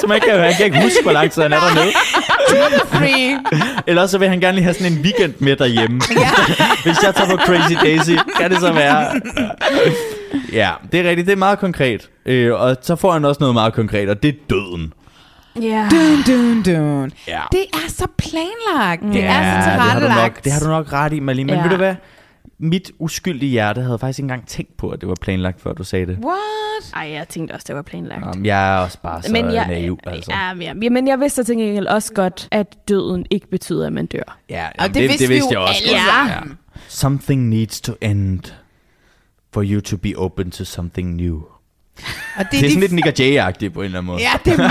så 0.00 0.06
man 0.08 0.20
kan, 0.20 0.40
han 0.40 0.54
kan 0.54 0.64
ikke 0.66 0.82
huske, 0.82 1.02
hvor 1.02 1.12
lang 1.12 1.30
tid 1.30 1.42
han 1.42 1.52
er 1.52 1.60
dernede. 1.60 1.84
jeg. 1.84 2.80
Three. 2.92 3.38
Ellers 3.90 4.10
så 4.10 4.18
vil 4.18 4.28
han 4.28 4.40
gerne 4.40 4.54
lige 4.54 4.64
have 4.64 4.74
sådan 4.74 4.92
en 4.92 4.98
weekend 4.98 5.34
med 5.38 5.56
derhjemme. 5.56 6.00
Hvis 6.84 6.96
jeg 7.02 7.14
tager 7.14 7.30
på 7.30 7.36
Crazy 7.36 7.74
Daisy, 7.82 8.10
kan 8.40 8.50
det 8.50 8.60
så 8.60 8.72
være. 8.72 9.20
Ja, 10.52 10.70
det 10.92 11.00
er 11.00 11.08
rigtigt, 11.08 11.26
det 11.26 11.32
er 11.32 11.36
meget 11.36 11.58
konkret. 11.58 12.10
Øh, 12.26 12.60
og 12.60 12.76
så 12.82 12.96
får 12.96 13.12
han 13.12 13.24
også 13.24 13.38
noget 13.40 13.54
meget 13.54 13.72
konkret, 13.74 14.08
og 14.08 14.22
det 14.22 14.28
er 14.28 14.38
døden. 14.50 14.92
Ja. 15.62 15.88
Dun, 15.90 16.22
dun, 16.26 16.62
dun. 16.62 17.12
Ja. 17.28 17.40
Det 17.52 17.64
er 17.72 17.88
så 17.88 18.06
planlagt. 18.18 19.02
Det 19.02 19.14
ja, 19.14 19.20
er 19.34 19.62
så 19.62 19.70
det 19.70 19.80
har, 19.80 20.00
du 20.00 20.00
nok, 20.00 20.10
tilrettelagt. 20.10 20.44
det 20.44 20.52
har 20.52 20.60
du 20.60 20.66
nok 20.66 20.92
ret 20.92 21.12
i, 21.12 21.20
Malene. 21.20 21.46
Men 21.46 21.56
Ja. 21.56 21.62
ved 21.62 21.70
du 21.70 21.76
hvad? 21.76 21.94
Mit 22.58 22.90
uskyldige 22.98 23.50
hjerte 23.50 23.80
havde 23.82 23.98
faktisk 23.98 24.18
ikke 24.18 24.24
engang 24.24 24.46
tænkt 24.48 24.76
på, 24.76 24.90
at 24.90 25.00
det 25.00 25.08
var 25.08 25.14
planlagt, 25.20 25.60
før 25.60 25.72
du 25.72 25.84
sagde 25.84 26.06
det. 26.06 26.18
What? 26.24 26.94
Ej, 26.96 27.10
jeg 27.12 27.28
tænkte 27.28 27.52
også, 27.52 27.64
det 27.68 27.76
var 27.76 27.82
planlagt. 27.82 28.36
Um, 28.36 28.44
jeg 28.44 28.74
er 28.74 28.78
også 28.78 28.98
bare 29.02 29.22
så 29.22 29.32
men 29.32 29.52
jeg, 29.52 29.66
naiv, 29.68 29.98
altså. 30.06 30.32
ja, 30.32 30.54
men 30.54 30.82
jeg, 30.82 30.92
men 30.92 31.08
jeg 31.08 31.20
vidste 31.20 31.44
til 31.44 31.56
gengæld 31.56 31.86
også 31.86 32.12
godt, 32.14 32.48
at 32.50 32.88
døden 32.88 33.26
ikke 33.30 33.48
betyder, 33.50 33.86
at 33.86 33.92
man 33.92 34.06
dør. 34.06 34.38
Ja, 34.50 34.66
Og 34.68 34.72
jamen, 34.80 34.94
det 34.94 35.02
vidste 35.02 35.18
det 35.18 35.28
vi 35.28 35.34
vidste 35.34 35.54
jo 35.54 35.60
jeg 35.60 35.68
også 35.68 35.82
alle 35.86 35.98
godt. 35.98 36.48
Ja. 36.48 36.54
Something 36.88 37.48
needs 37.48 37.80
to 37.80 37.92
end 38.00 38.40
for 39.52 39.62
you 39.64 39.80
to 39.80 39.96
be 39.96 40.12
open 40.16 40.50
to 40.50 40.64
something 40.64 41.14
new. 41.16 41.40
Og 42.36 42.44
Det 42.50 42.58
er 42.64 42.68
sådan 42.68 42.80
lidt 42.80 42.92
Nick 42.92 43.06
og 43.06 43.12
Jay-agtigt 43.20 43.68
på 43.74 43.80
en 43.80 43.84
eller 43.84 43.98
anden 43.98 44.04
måde. 44.06 44.20
Ja, 44.20 44.32
det 44.44 44.52
er 44.60 44.68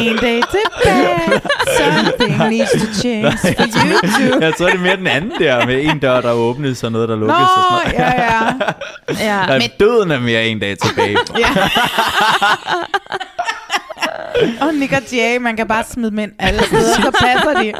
En 0.00 0.16
dag 0.16 0.40
tilbage. 0.50 1.40
Something 1.78 2.38
needs 2.50 2.70
to 2.72 2.92
change 3.00 3.38
for 3.38 3.48
you 3.48 4.30
too. 4.30 4.40
Jeg 4.40 4.54
tror, 4.58 4.66
det 4.66 4.74
er 4.74 4.78
mere 4.78 4.96
den 4.96 5.06
anden 5.06 5.32
der, 5.38 5.66
med 5.66 5.84
en 5.84 5.98
dør, 5.98 6.20
der 6.20 6.32
åbnes, 6.32 6.84
og 6.84 6.92
noget, 6.92 7.08
der 7.08 7.16
Nå, 7.16 7.20
lukkes. 7.26 7.36
og 7.56 7.82
sådan 7.82 8.00
noget. 8.00 8.14
ja, 8.18 9.24
ja. 9.24 9.40
Ja. 9.40 9.46
Nej, 9.58 9.70
døden 9.80 10.10
er 10.10 10.20
mere 10.20 10.46
en 10.48 10.58
dag 10.58 10.76
tilbage. 10.78 11.16
Og 14.60 14.74
Nick 14.74 14.92
og 14.92 15.02
Jay, 15.12 15.36
man 15.36 15.56
kan 15.56 15.68
bare 15.68 15.84
smide 15.90 16.10
dem 16.10 16.18
ind 16.18 16.32
alle 16.38 16.62
steder, 16.66 16.94
så 16.94 17.10
passer 17.20 17.62
de. 17.62 17.72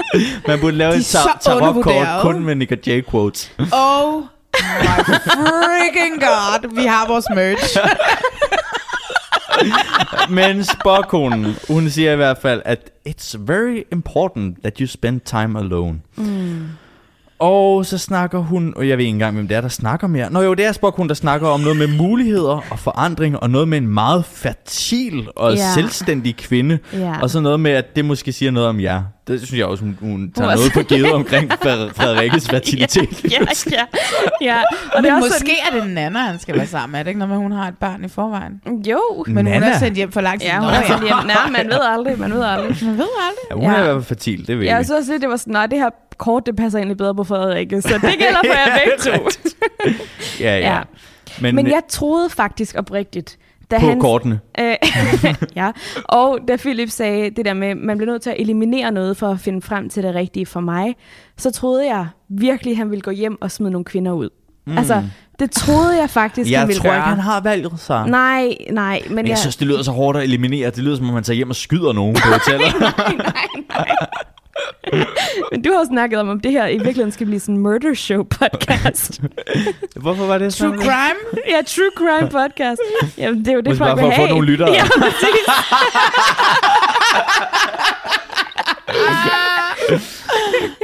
Man 0.49 0.61
burde 0.61 0.77
lave 0.77 0.93
De 0.93 1.03
tar- 1.03 1.39
tarotkort 1.41 2.07
kun 2.23 2.45
med 2.45 2.55
Nick 2.55 2.73
og 2.73 2.79
Jay 2.87 3.03
quotes. 3.11 3.53
Oh 3.73 4.23
my 4.83 5.15
freaking 5.15 6.21
god, 6.21 6.75
vi 6.77 6.87
har 6.87 7.07
vores 7.09 7.25
merch. 7.35 7.79
Men 10.31 10.65
spåkonen, 10.65 11.55
hun 11.69 11.91
siger 11.91 12.13
i 12.13 12.17
hvert 12.17 12.39
fald, 12.43 12.63
at 12.65 12.79
it's 13.09 13.37
very 13.39 13.83
important 13.93 14.57
that 14.63 14.79
you 14.79 14.87
spend 14.87 15.21
time 15.21 15.59
alone. 15.59 16.01
Mm. 16.17 16.67
Og 17.39 17.87
så 17.87 17.99
snakker 17.99 18.39
hun, 18.39 18.73
og 18.77 18.89
jeg 18.89 18.99
ved 18.99 19.05
ikke 19.05 19.15
engang, 19.15 19.35
hvem 19.35 19.49
det 19.49 19.57
er, 19.57 19.61
der 19.61 19.69
snakker 19.69 20.07
mere. 20.07 20.31
Nå 20.33 20.41
jo, 20.43 20.55
det 20.55 20.65
er 20.67 20.73
Spock, 20.73 20.97
hun 20.97 21.09
der 21.09 21.15
snakker 21.15 21.49
om 21.49 21.61
noget 21.61 21.77
med 21.77 21.87
muligheder 21.97 22.63
og 22.71 22.79
forandring, 22.79 23.39
og 23.43 23.51
noget 23.51 23.69
med 23.69 23.79
en 23.79 23.87
meget 23.89 24.25
fertil 24.25 25.29
og 25.37 25.55
Ja. 25.55 25.73
selvstændig 25.75 26.37
kvinde. 26.37 26.79
Ja. 26.93 27.15
Og 27.23 27.31
så 27.31 27.41
noget 27.41 27.61
med, 27.61 27.71
at 27.71 27.97
det 27.97 28.05
måske 28.05 28.33
siger 28.33 28.51
noget 28.51 28.69
om 28.69 28.81
jer. 28.81 29.03
Det 29.29 29.41
synes 29.47 29.59
jeg 29.59 29.67
også, 29.67 29.85
hun, 29.85 29.99
hun 30.01 30.33
tager 30.33 30.45
Hun 30.47 30.51
er 30.53 30.57
noget 30.57 30.67
så- 30.67 30.73
for 30.73 30.83
givet 30.83 31.13
omkring 31.13 31.53
Fred- 31.53 31.91
Frederikkes 32.01 32.49
fertilitet. 32.49 33.25
ja, 33.25 33.39
ja, 33.73 33.85
ja. 34.41 34.57
Og 34.95 35.03
det 35.03 35.03
Men 35.03 35.05
er 35.13 35.17
også 35.17 35.29
måske 35.29 35.53
er 35.73 35.81
det 35.81 35.91
Nana, 35.91 36.19
han 36.19 36.39
skal 36.39 36.57
være 36.57 36.67
sammen 36.67 36.93
med. 36.93 36.99
Er 37.01 37.03
det 37.03 37.11
ikke 37.11 37.23
at 37.23 37.29
hun 37.29 37.53
har 37.53 37.69
et 37.69 37.75
barn 37.81 38.05
i 38.05 38.09
forvejen? 38.09 38.61
sådan, 38.65 38.83
jo. 38.83 39.25
Men 39.27 39.37
hun 39.37 39.45
Nana? 39.45 39.67
er 39.69 39.79
sendt 39.79 39.97
hjem 39.97 40.13
for 40.13 40.21
lang 40.21 40.41
tid. 40.41 40.49
Ja, 40.49 40.59
hun 40.61 40.69
er 40.69 40.83
sådan 40.87 41.03
hjem. 41.03 41.17
Nej, 41.27 41.51
man 41.51 41.67
ved 41.69 41.81
aldrig, 41.83 42.19
man 42.19 42.33
ved 42.35 42.43
aldrig. 42.45 42.77
Man 42.83 42.99
ved 42.99 43.07
aldrig. 43.29 43.45
Ja, 43.51 43.55
hun 43.55 43.65
Ja. 43.65 43.71
er 43.71 43.79
i 43.79 43.83
hvert 43.83 43.95
fald 43.95 44.05
fertil, 44.05 44.47
det 44.47 44.59
ved 44.59 44.65
Jeg 44.67 44.77
jeg. 44.77 44.85
synes 44.85 44.99
også 44.99 45.13
lidt, 45.13 45.23
det 45.23 45.31
var 45.31 45.37
sådan, 45.37 45.53
nej, 45.53 45.67
det 45.67 45.79
her 45.79 45.91
kort, 46.19 46.47
det 46.47 46.57
passer 46.57 46.79
egentlig 46.79 46.97
bedre 46.97 47.15
på 47.15 47.25
Frederikke, 47.25 47.83
så 47.83 47.89
det 47.89 48.03
gælder 48.19 48.41
for 48.47 48.55
jer 48.55 48.79
begge 48.85 49.19
to. 49.19 49.29
Ja, 50.41 50.59
ja. 50.59 50.75
Ja. 50.75 50.81
Men, 51.41 51.55
Men 51.55 51.67
jeg 51.67 51.81
troede 51.89 52.31
faktisk 52.31 52.75
oprigtigt, 52.79 53.39
da 53.71 53.79
på 53.79 53.87
han... 53.87 54.01
kortene. 54.01 54.41
Øh, 54.59 54.75
ja, 55.57 55.71
og 56.05 56.39
da 56.49 56.57
Philip 56.57 56.91
sagde 56.91 57.31
det 57.31 57.45
der 57.45 57.55
med, 57.55 57.75
man 57.75 57.99
bliver 57.99 58.13
nødt 58.13 58.23
til 58.23 58.31
at 58.31 58.37
eliminere 58.39 58.93
noget 58.93 59.17
for 59.17 59.29
at 59.29 59.41
finde 59.41 59.63
frem 59.63 59.89
til 59.89 60.03
det 60.03 60.15
rigtige 60.15 60.47
for 60.47 60.61
mig, 60.61 60.97
så 61.37 61.51
troede 61.51 61.87
jeg 61.87 62.07
virkelig, 62.29 62.77
han 62.77 62.91
ville 62.91 63.03
gå 63.03 63.11
hjem 63.11 63.43
og 63.43 63.51
smide 63.51 63.71
nogle 63.71 63.85
kvinder 63.85 64.13
ud. 64.13 64.29
Mm. 64.67 64.79
Altså, 64.79 65.03
det 65.39 65.51
troede 65.51 66.01
jeg 66.01 66.11
faktisk, 66.11 66.51
han 66.51 66.61
Jeg 66.61 66.69
ville 66.69 66.81
tror 66.81 66.89
gøre. 66.89 66.97
ikke, 66.99 67.09
han 67.09 67.19
har 67.19 67.41
valget, 67.41 67.73
så. 67.77 68.05
Nej, 68.07 68.49
nej, 68.71 69.03
men, 69.07 69.15
Men 69.15 69.25
jeg 69.25 69.31
jeg... 69.31 69.39
synes, 69.39 69.57
det 69.57 69.67
lyder 69.67 69.83
så 69.83 69.91
hårdt 69.91 70.19
at 70.19 70.25
eliminere. 70.25 70.71
Det 70.71 70.79
lyder 70.79 70.97
som 70.97 71.09
om, 71.09 71.15
man 71.15 71.23
tager 71.23 71.37
hjem 71.37 71.51
og 71.51 71.57
skyder 71.57 71.93
nogen 71.93 72.15
på 72.15 72.29
hotellet. 72.33 72.75
nej, 72.81 72.93
nej, 73.19 73.47
nej. 73.69 73.89
men 75.53 75.63
du 75.63 75.73
har 75.73 75.79
jo 75.79 75.87
snakket 75.93 76.19
om, 76.19 76.29
om 76.29 76.41
det 76.41 76.53
her 76.53 76.67
i 76.67 76.73
virkeligheden 76.73 77.13
skal 77.13 77.27
blive 77.27 77.41
sådan 77.41 77.55
en 77.55 77.61
murder 77.61 77.95
show 77.95 78.23
podcast. 78.23 79.21
Hvorfor 80.03 80.27
var 80.27 80.39
det 80.39 80.55
True 80.55 80.69
sådan? 80.69 80.79
crime? 80.81 81.43
ja, 81.49 81.61
true 81.67 81.91
crime 81.97 82.29
podcast. 82.31 82.81
Jamen, 83.19 83.39
det 83.45 83.49
er 83.49 83.53
jo 83.55 83.61
det, 83.61 83.77
folk 83.79 83.89
bare 83.91 83.99
for 83.99 84.07
vil 84.07 84.11
at 84.13 84.17
få 84.17 84.21
have. 84.23 84.29
nogle 84.31 84.47
lyttere. 84.47 84.71
Ja, 84.79 84.83
præcis. 84.99 85.47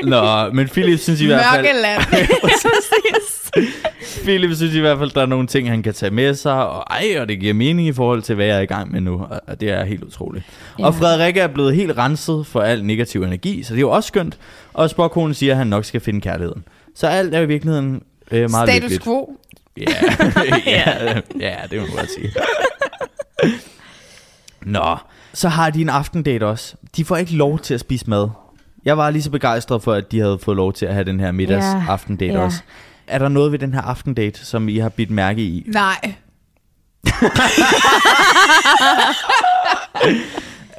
Nå, 0.05 0.51
men 0.53 0.69
Philip 0.69 1.01
synes 1.01 1.21
i 1.21 1.27
hvert 1.27 1.45
fald... 1.45 1.63
Mørkeland. 1.65 2.03
præcis. 2.43 3.51
Philip 4.25 4.57
synes 4.57 4.75
i 4.75 4.81
hvert 4.81 4.99
fald, 4.99 5.11
der 5.11 5.23
er 5.23 5.27
nogle 5.27 5.47
ting, 5.47 5.69
han 5.71 5.83
kan 5.83 5.95
tage 5.95 6.11
med 6.11 6.35
sig, 6.35 6.69
og 6.69 6.85
ej, 6.91 7.21
og 7.21 7.29
det 7.29 7.41
giver 7.41 7.55
mening 7.55 7.89
i 7.89 7.93
forhold 7.93 8.23
til, 8.23 8.35
hvad 8.35 8.47
jeg 8.47 8.57
er 8.57 8.61
i 8.61 8.67
gang 8.67 8.93
med 8.93 9.01
nu, 9.01 9.27
og- 9.47 9.61
det 9.61 9.71
er 9.71 9.85
helt 9.85 10.05
utroligt. 10.05 10.45
Ja. 10.79 10.87
Og 10.87 10.95
Frederikke 10.95 11.41
er 11.41 11.47
blevet 11.47 11.75
helt 11.75 11.99
renset 11.99 12.47
for 12.47 12.61
al 12.61 12.85
negativ 12.85 13.23
energi, 13.23 13.63
så 13.63 13.73
det 13.75 13.79
er 13.79 13.81
jo 13.81 13.91
også 13.91 14.07
skønt. 14.07 14.39
Og 14.73 14.91
Spock, 14.91 15.35
siger, 15.35 15.53
at 15.53 15.59
han 15.59 15.67
nok 15.67 15.85
skal 15.85 16.01
finde 16.01 16.21
kærligheden. 16.21 16.65
Så 16.95 17.07
alt 17.07 17.35
er 17.35 17.41
i 17.41 17.47
virkeligheden 17.47 18.03
øh, 18.31 18.51
meget 18.51 18.69
Status 18.69 18.83
lykkeligt. 18.83 19.05
quo. 19.05 19.37
Ja, 19.77 19.85
ja, 20.67 21.21
ja, 21.41 21.55
det 21.71 21.81
må 21.81 21.87
man 21.87 21.97
godt 21.97 22.11
sige. 22.19 22.33
Nå, 24.63 24.97
så 25.33 25.49
har 25.49 25.71
de 25.71 25.81
en 25.81 25.89
aftendate 25.89 26.47
også. 26.47 26.75
De 26.97 27.05
får 27.05 27.17
ikke 27.17 27.35
lov 27.37 27.59
til 27.59 27.75
at 27.75 27.81
spise 27.81 28.11
mad. 28.11 28.29
Jeg 28.85 28.97
var 28.99 29.11
lige 29.11 29.23
så 29.23 29.31
begejstret 29.31 29.83
for, 29.83 29.93
at 29.93 30.13
de 30.13 30.21
havde 30.21 30.39
fået 30.39 30.57
lov 30.57 30.73
til 30.73 30.87
at 30.87 30.95
have 30.95 31.05
den 31.05 31.21
her 31.21 31.33
middags 31.33 31.65
Ja, 31.65 31.85
aftendate 31.89 32.33
ja. 32.35 32.41
også. 32.45 32.59
Er 33.07 33.19
der 33.19 33.29
noget 33.29 33.53
ved 33.53 33.59
den 33.59 33.75
her 33.75 33.81
aftendate, 33.81 34.47
som 34.47 34.69
I 34.69 34.79
har 34.79 34.89
bidt 34.89 35.11
mærke 35.11 35.43
i? 35.43 35.65
Nej. 35.67 36.15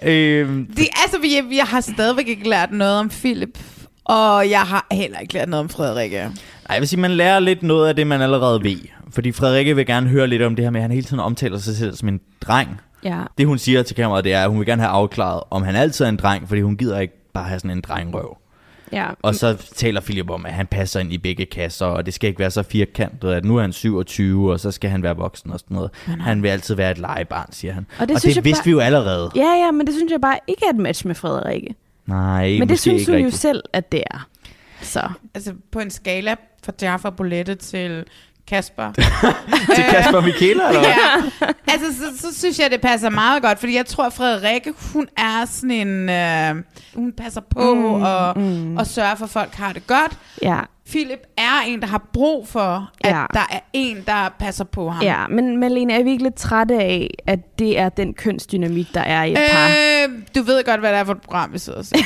Øhm, 0.03 0.65
Det, 0.77 0.87
altså, 1.03 1.17
vi, 1.21 1.57
jeg 1.57 1.65
har 1.65 1.81
stadigvæk 1.81 2.27
ikke 2.27 2.49
lært 2.49 2.71
noget 2.71 2.99
om 2.99 3.09
Philip. 3.09 3.59
Og 4.05 4.49
jeg 4.49 4.61
har 4.61 4.87
heller 4.91 5.19
ikke 5.19 5.33
lært 5.33 5.49
noget 5.49 5.59
om 5.63 5.69
Frederikke. 5.69 6.17
Nej, 6.17 6.31
jeg 6.69 6.79
vil 6.79 6.87
sige, 6.87 6.99
man 6.99 7.11
lærer 7.11 7.39
lidt 7.39 7.63
noget 7.63 7.87
af 7.89 7.95
det, 7.95 8.07
man 8.07 8.21
allerede 8.21 8.63
ved. 8.63 8.77
Fordi 9.09 9.31
Frederikke 9.31 9.75
vil 9.75 9.85
gerne 9.85 10.09
høre 10.09 10.27
lidt 10.27 10.41
om 10.41 10.55
det 10.55 10.65
her 10.65 10.69
med, 10.69 10.79
at 10.79 10.81
han 10.83 10.91
hele 10.91 11.03
tiden 11.03 11.19
omtaler 11.19 11.57
sig 11.57 11.75
selv 11.75 11.95
som 11.95 12.07
en 12.07 12.19
dreng. 12.41 12.81
Ja. 13.03 13.19
Det 13.37 13.47
hun 13.47 13.57
siger 13.57 13.83
til 13.83 13.95
kameraet, 13.95 14.23
det 14.23 14.33
er, 14.33 14.43
at 14.43 14.49
hun 14.49 14.59
vil 14.59 14.65
gerne 14.65 14.81
have 14.81 14.91
afklaret, 14.91 15.41
om 15.51 15.63
han 15.63 15.75
altid 15.75 16.05
er 16.05 16.09
en 16.09 16.17
dreng, 16.17 16.47
fordi 16.47 16.61
hun 16.61 16.77
gider 16.77 16.99
ikke 16.99 17.13
bare 17.33 17.43
have 17.47 17.59
sådan 17.59 17.71
en 17.71 17.81
drengrøv. 17.81 18.37
Ja. 18.91 19.07
Og 19.21 19.35
så 19.35 19.57
taler 19.75 20.01
Philip 20.01 20.29
om, 20.29 20.45
at 20.45 20.53
han 20.53 20.67
passer 20.67 20.99
ind 20.99 21.13
i 21.13 21.17
begge 21.17 21.45
kasser, 21.45 21.85
og 21.85 22.05
det 22.05 22.13
skal 22.13 22.27
ikke 22.27 22.39
være 22.39 22.51
så 22.51 22.63
firkantet, 22.63 23.31
at 23.31 23.45
nu 23.45 23.57
er 23.57 23.61
han 23.61 23.73
27, 23.73 24.51
og 24.51 24.59
så 24.59 24.71
skal 24.71 24.89
han 24.89 25.03
være 25.03 25.15
voksen 25.15 25.51
og 25.51 25.59
sådan 25.59 25.75
noget. 25.75 25.91
Han 26.05 26.43
vil 26.43 26.49
altid 26.49 26.75
være 26.75 26.91
et 26.91 26.97
legebarn, 26.97 27.51
siger 27.51 27.73
han. 27.73 27.85
Og 27.99 28.07
det 28.07 28.15
og 28.15 28.21
det 28.23 28.35
jeg 28.35 28.43
vidste 28.43 28.59
bare- 28.61 28.65
vi 28.65 28.71
jo 28.71 28.79
allerede. 28.79 29.31
Ja, 29.35 29.65
ja, 29.65 29.71
men 29.71 29.87
det 29.87 29.95
synes 29.95 30.11
jeg 30.11 30.21
bare 30.21 30.39
ikke 30.47 30.61
er 30.65 30.69
et 30.69 30.79
match 30.79 31.07
med 31.07 31.15
Frederikke. 31.15 31.75
Nej, 32.05 32.55
Men 32.59 32.69
det 32.69 32.79
synes 32.79 33.01
ikke 33.01 33.11
hun 33.13 33.21
jo 33.21 33.31
selv, 33.31 33.63
at 33.73 33.91
det 33.91 34.03
er. 34.11 34.27
Så. 34.81 35.09
Altså, 35.33 35.53
på 35.71 35.79
en 35.79 35.89
skala 35.91 36.35
fra 36.65 36.73
Jaffa 36.81 37.09
Bolette 37.09 37.55
til 37.55 38.03
Kasper. 38.47 38.91
Til 39.75 39.83
Kasper 39.89 40.21
Michaela, 40.21 40.67
eller 40.67 40.79
hvad? 40.79 40.89
ja. 41.41 41.47
Altså, 41.73 41.87
så, 41.99 42.21
så 42.27 42.39
synes 42.39 42.59
jeg, 42.59 42.71
det 42.71 42.81
passer 42.81 43.09
meget 43.09 43.43
godt, 43.43 43.59
fordi 43.59 43.75
jeg 43.75 43.85
tror, 43.85 44.03
at 44.05 44.13
Frederikke, 44.13 44.73
hun 44.93 45.07
er 45.17 45.45
sådan 45.45 45.71
en... 45.71 46.09
Øh, 46.09 46.55
hun 46.95 47.11
passer 47.11 47.41
på 47.41 47.73
mm, 47.73 47.85
og, 47.85 48.39
mm. 48.39 48.77
og 48.77 48.87
sørger 48.87 49.15
for, 49.15 49.25
at 49.25 49.31
folk 49.31 49.55
har 49.55 49.73
det 49.73 49.87
godt. 49.87 50.11
Ja, 50.41 50.59
Philip 50.89 51.19
er 51.37 51.61
en, 51.67 51.81
der 51.81 51.87
har 51.87 52.01
brug 52.13 52.47
for, 52.47 52.91
at 53.03 53.09
Ja. 53.11 53.25
der 53.33 53.39
er 53.51 53.59
en, 53.73 53.97
der 54.07 54.29
passer 54.39 54.63
på 54.63 54.89
ham. 54.89 55.03
ja. 55.03 55.27
men 55.27 55.57
Malene, 55.57 55.93
er 55.93 56.03
vi 56.03 56.11
ikke 56.11 56.23
lidt 56.23 56.35
trætte 56.35 56.75
af, 56.75 57.09
at 57.27 57.59
det 57.59 57.79
er 57.79 57.89
den 57.89 58.13
kønsdynamik, 58.13 58.87
der 58.93 59.01
er 59.01 59.23
i 59.23 59.31
et 59.31 59.37
par? 59.51 59.67
Øh, 59.67 60.09
du 60.35 60.43
ved 60.43 60.63
godt, 60.65 60.79
hvad 60.79 60.91
det 60.91 60.99
er 60.99 61.03
for 61.03 61.11
et 61.13 61.21
program, 61.21 61.53
vi 61.53 61.59
sidder 61.59 61.79
og 61.79 61.85
ser. 61.85 61.97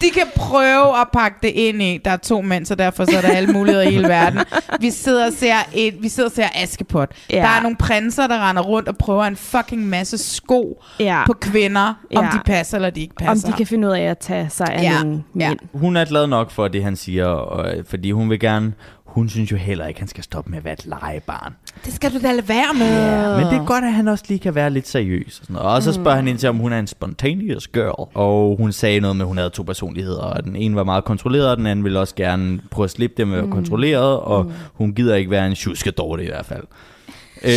De 0.00 0.10
kan 0.10 0.26
prøve 0.36 1.00
at 1.00 1.06
pakke 1.12 1.38
det 1.42 1.48
ind 1.48 1.82
i. 1.82 2.00
Der 2.04 2.10
er 2.10 2.16
to 2.16 2.40
mænd, 2.42 2.66
så 2.66 2.74
derfor 2.74 3.04
så 3.04 3.16
er 3.16 3.20
der 3.20 3.28
alle 3.28 3.52
muligheder 3.52 3.86
i 3.88 3.90
hele 3.90 4.08
verden. 4.08 4.40
Vi 4.80 4.90
sidder 4.90 5.26
og 5.26 5.32
ser, 5.32 5.54
et, 5.74 5.94
vi 6.02 6.08
sidder 6.08 6.28
og 6.28 6.34
ser 6.34 6.46
Askepot. 6.54 7.10
Ja. 7.30 7.36
Der 7.36 7.42
er 7.48 7.62
nogle 7.62 7.76
prinser, 7.76 8.26
der 8.26 8.48
render 8.50 8.62
rundt 8.62 8.88
og 8.88 8.96
prøver 8.96 9.24
en 9.24 9.36
fucking 9.36 9.86
masse 9.88 10.18
sko 10.18 10.82
Ja. 11.00 11.22
på 11.26 11.32
kvinder, 11.32 11.94
om 12.16 12.24
Ja. 12.24 12.30
de 12.32 12.38
passer 12.46 12.76
eller 12.76 12.90
de 12.90 13.00
ikke 13.00 13.14
Om 13.20 13.26
passer. 13.26 13.48
de 13.50 13.56
kan 13.56 13.66
finde 13.66 13.88
ud 13.88 13.92
af 13.92 14.02
at 14.02 14.18
tage 14.18 14.46
sig 14.50 14.68
af 14.68 14.82
Ja, 14.82 15.02
nogle 15.02 15.22
ja. 15.38 15.48
mænd. 15.48 15.58
Hun 15.74 15.96
er 15.96 16.04
glad 16.04 16.26
nok 16.26 16.50
for 16.50 16.68
det, 16.68 16.84
han 16.84 16.96
siger, 16.96 17.26
og, 17.26 17.74
fordi 17.90 18.10
hun 18.10 18.30
vil 18.30 18.40
gerne... 18.40 18.72
Hun 19.16 19.28
synes 19.28 19.52
jo 19.52 19.56
heller 19.56 19.86
ikke, 19.86 20.00
han 20.00 20.08
skal 20.08 20.24
stoppe 20.24 20.50
med 20.50 20.58
at 20.58 20.64
være 20.64 20.72
et 20.72 20.86
legebarn. 20.86 21.54
Det 21.84 21.92
skal 21.92 22.14
du 22.14 22.18
da 22.22 22.32
lade 22.32 22.48
være 22.48 22.74
med. 22.74 22.86
Ja, 22.86 23.36
men 23.36 23.46
det 23.46 23.60
er 23.62 23.66
godt, 23.66 23.84
at 23.84 23.92
han 23.92 24.08
også 24.08 24.24
lige 24.28 24.38
kan 24.38 24.54
være 24.54 24.70
lidt 24.70 24.88
seriøs. 24.88 25.38
Og, 25.40 25.46
sådan 25.46 25.54
noget. 25.54 25.68
og 25.68 25.82
så 25.82 25.92
spørger 25.92 26.20
mm. 26.20 26.24
han 26.24 26.28
ind 26.28 26.38
til, 26.38 26.48
om 26.48 26.56
hun 26.56 26.72
er 26.72 26.78
en 26.78 26.86
spontaneous 26.86 27.68
girl. 27.68 28.08
Og 28.14 28.56
hun 28.56 28.72
sagde 28.72 29.00
noget 29.00 29.16
med, 29.16 29.24
at 29.24 29.28
hun 29.28 29.36
havde 29.36 29.50
to 29.50 29.62
personligheder. 29.62 30.22
Og 30.22 30.44
den 30.44 30.56
ene 30.56 30.76
var 30.76 30.84
meget 30.84 31.04
kontrolleret, 31.04 31.50
og 31.50 31.56
den 31.56 31.66
anden 31.66 31.84
ville 31.84 32.00
også 32.00 32.14
gerne 32.14 32.60
prøve 32.70 32.84
at 32.84 32.90
slippe 32.90 33.14
det 33.16 33.28
med 33.28 33.38
at 33.38 33.42
være 33.44 33.52
kontrolleret. 33.52 34.20
Og 34.20 34.44
mm. 34.44 34.52
hun 34.74 34.94
gider 34.94 35.14
ikke 35.14 35.30
være 35.30 35.46
en 35.46 35.54
tjuskedorte 35.54 36.24
i 36.24 36.26
hvert 36.26 36.46
fald. 36.46 36.64
øh, 37.48 37.50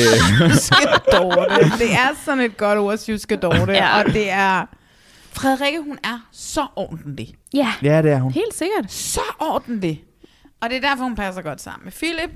Dorte. 1.13 1.63
Det 1.79 1.91
er 1.91 2.15
sådan 2.25 2.43
et 2.43 2.57
godt 2.57 2.79
ord, 2.79 2.97
Sjuske 2.97 3.35
Dorte. 3.35 3.71
Ja. 3.71 3.97
ja. 3.97 3.99
Og 3.99 4.13
det 4.13 4.31
er... 4.31 4.65
Frederikke, 5.31 5.79
hun 5.87 5.97
er 6.03 6.27
så 6.31 6.65
ordentlig. 6.75 7.35
Ja, 7.53 7.73
ja, 7.83 8.01
det 8.01 8.11
er 8.11 8.19
hun. 8.19 8.31
helt 8.31 8.53
sikkert. 8.53 8.91
Så 8.91 9.21
ordentlig. 9.39 10.03
Og 10.61 10.69
det 10.69 10.77
er 10.77 10.81
derfor, 10.81 11.03
hun 11.03 11.15
passer 11.15 11.41
godt 11.41 11.61
sammen 11.61 11.83
med 11.83 11.91
Philip. 11.91 12.29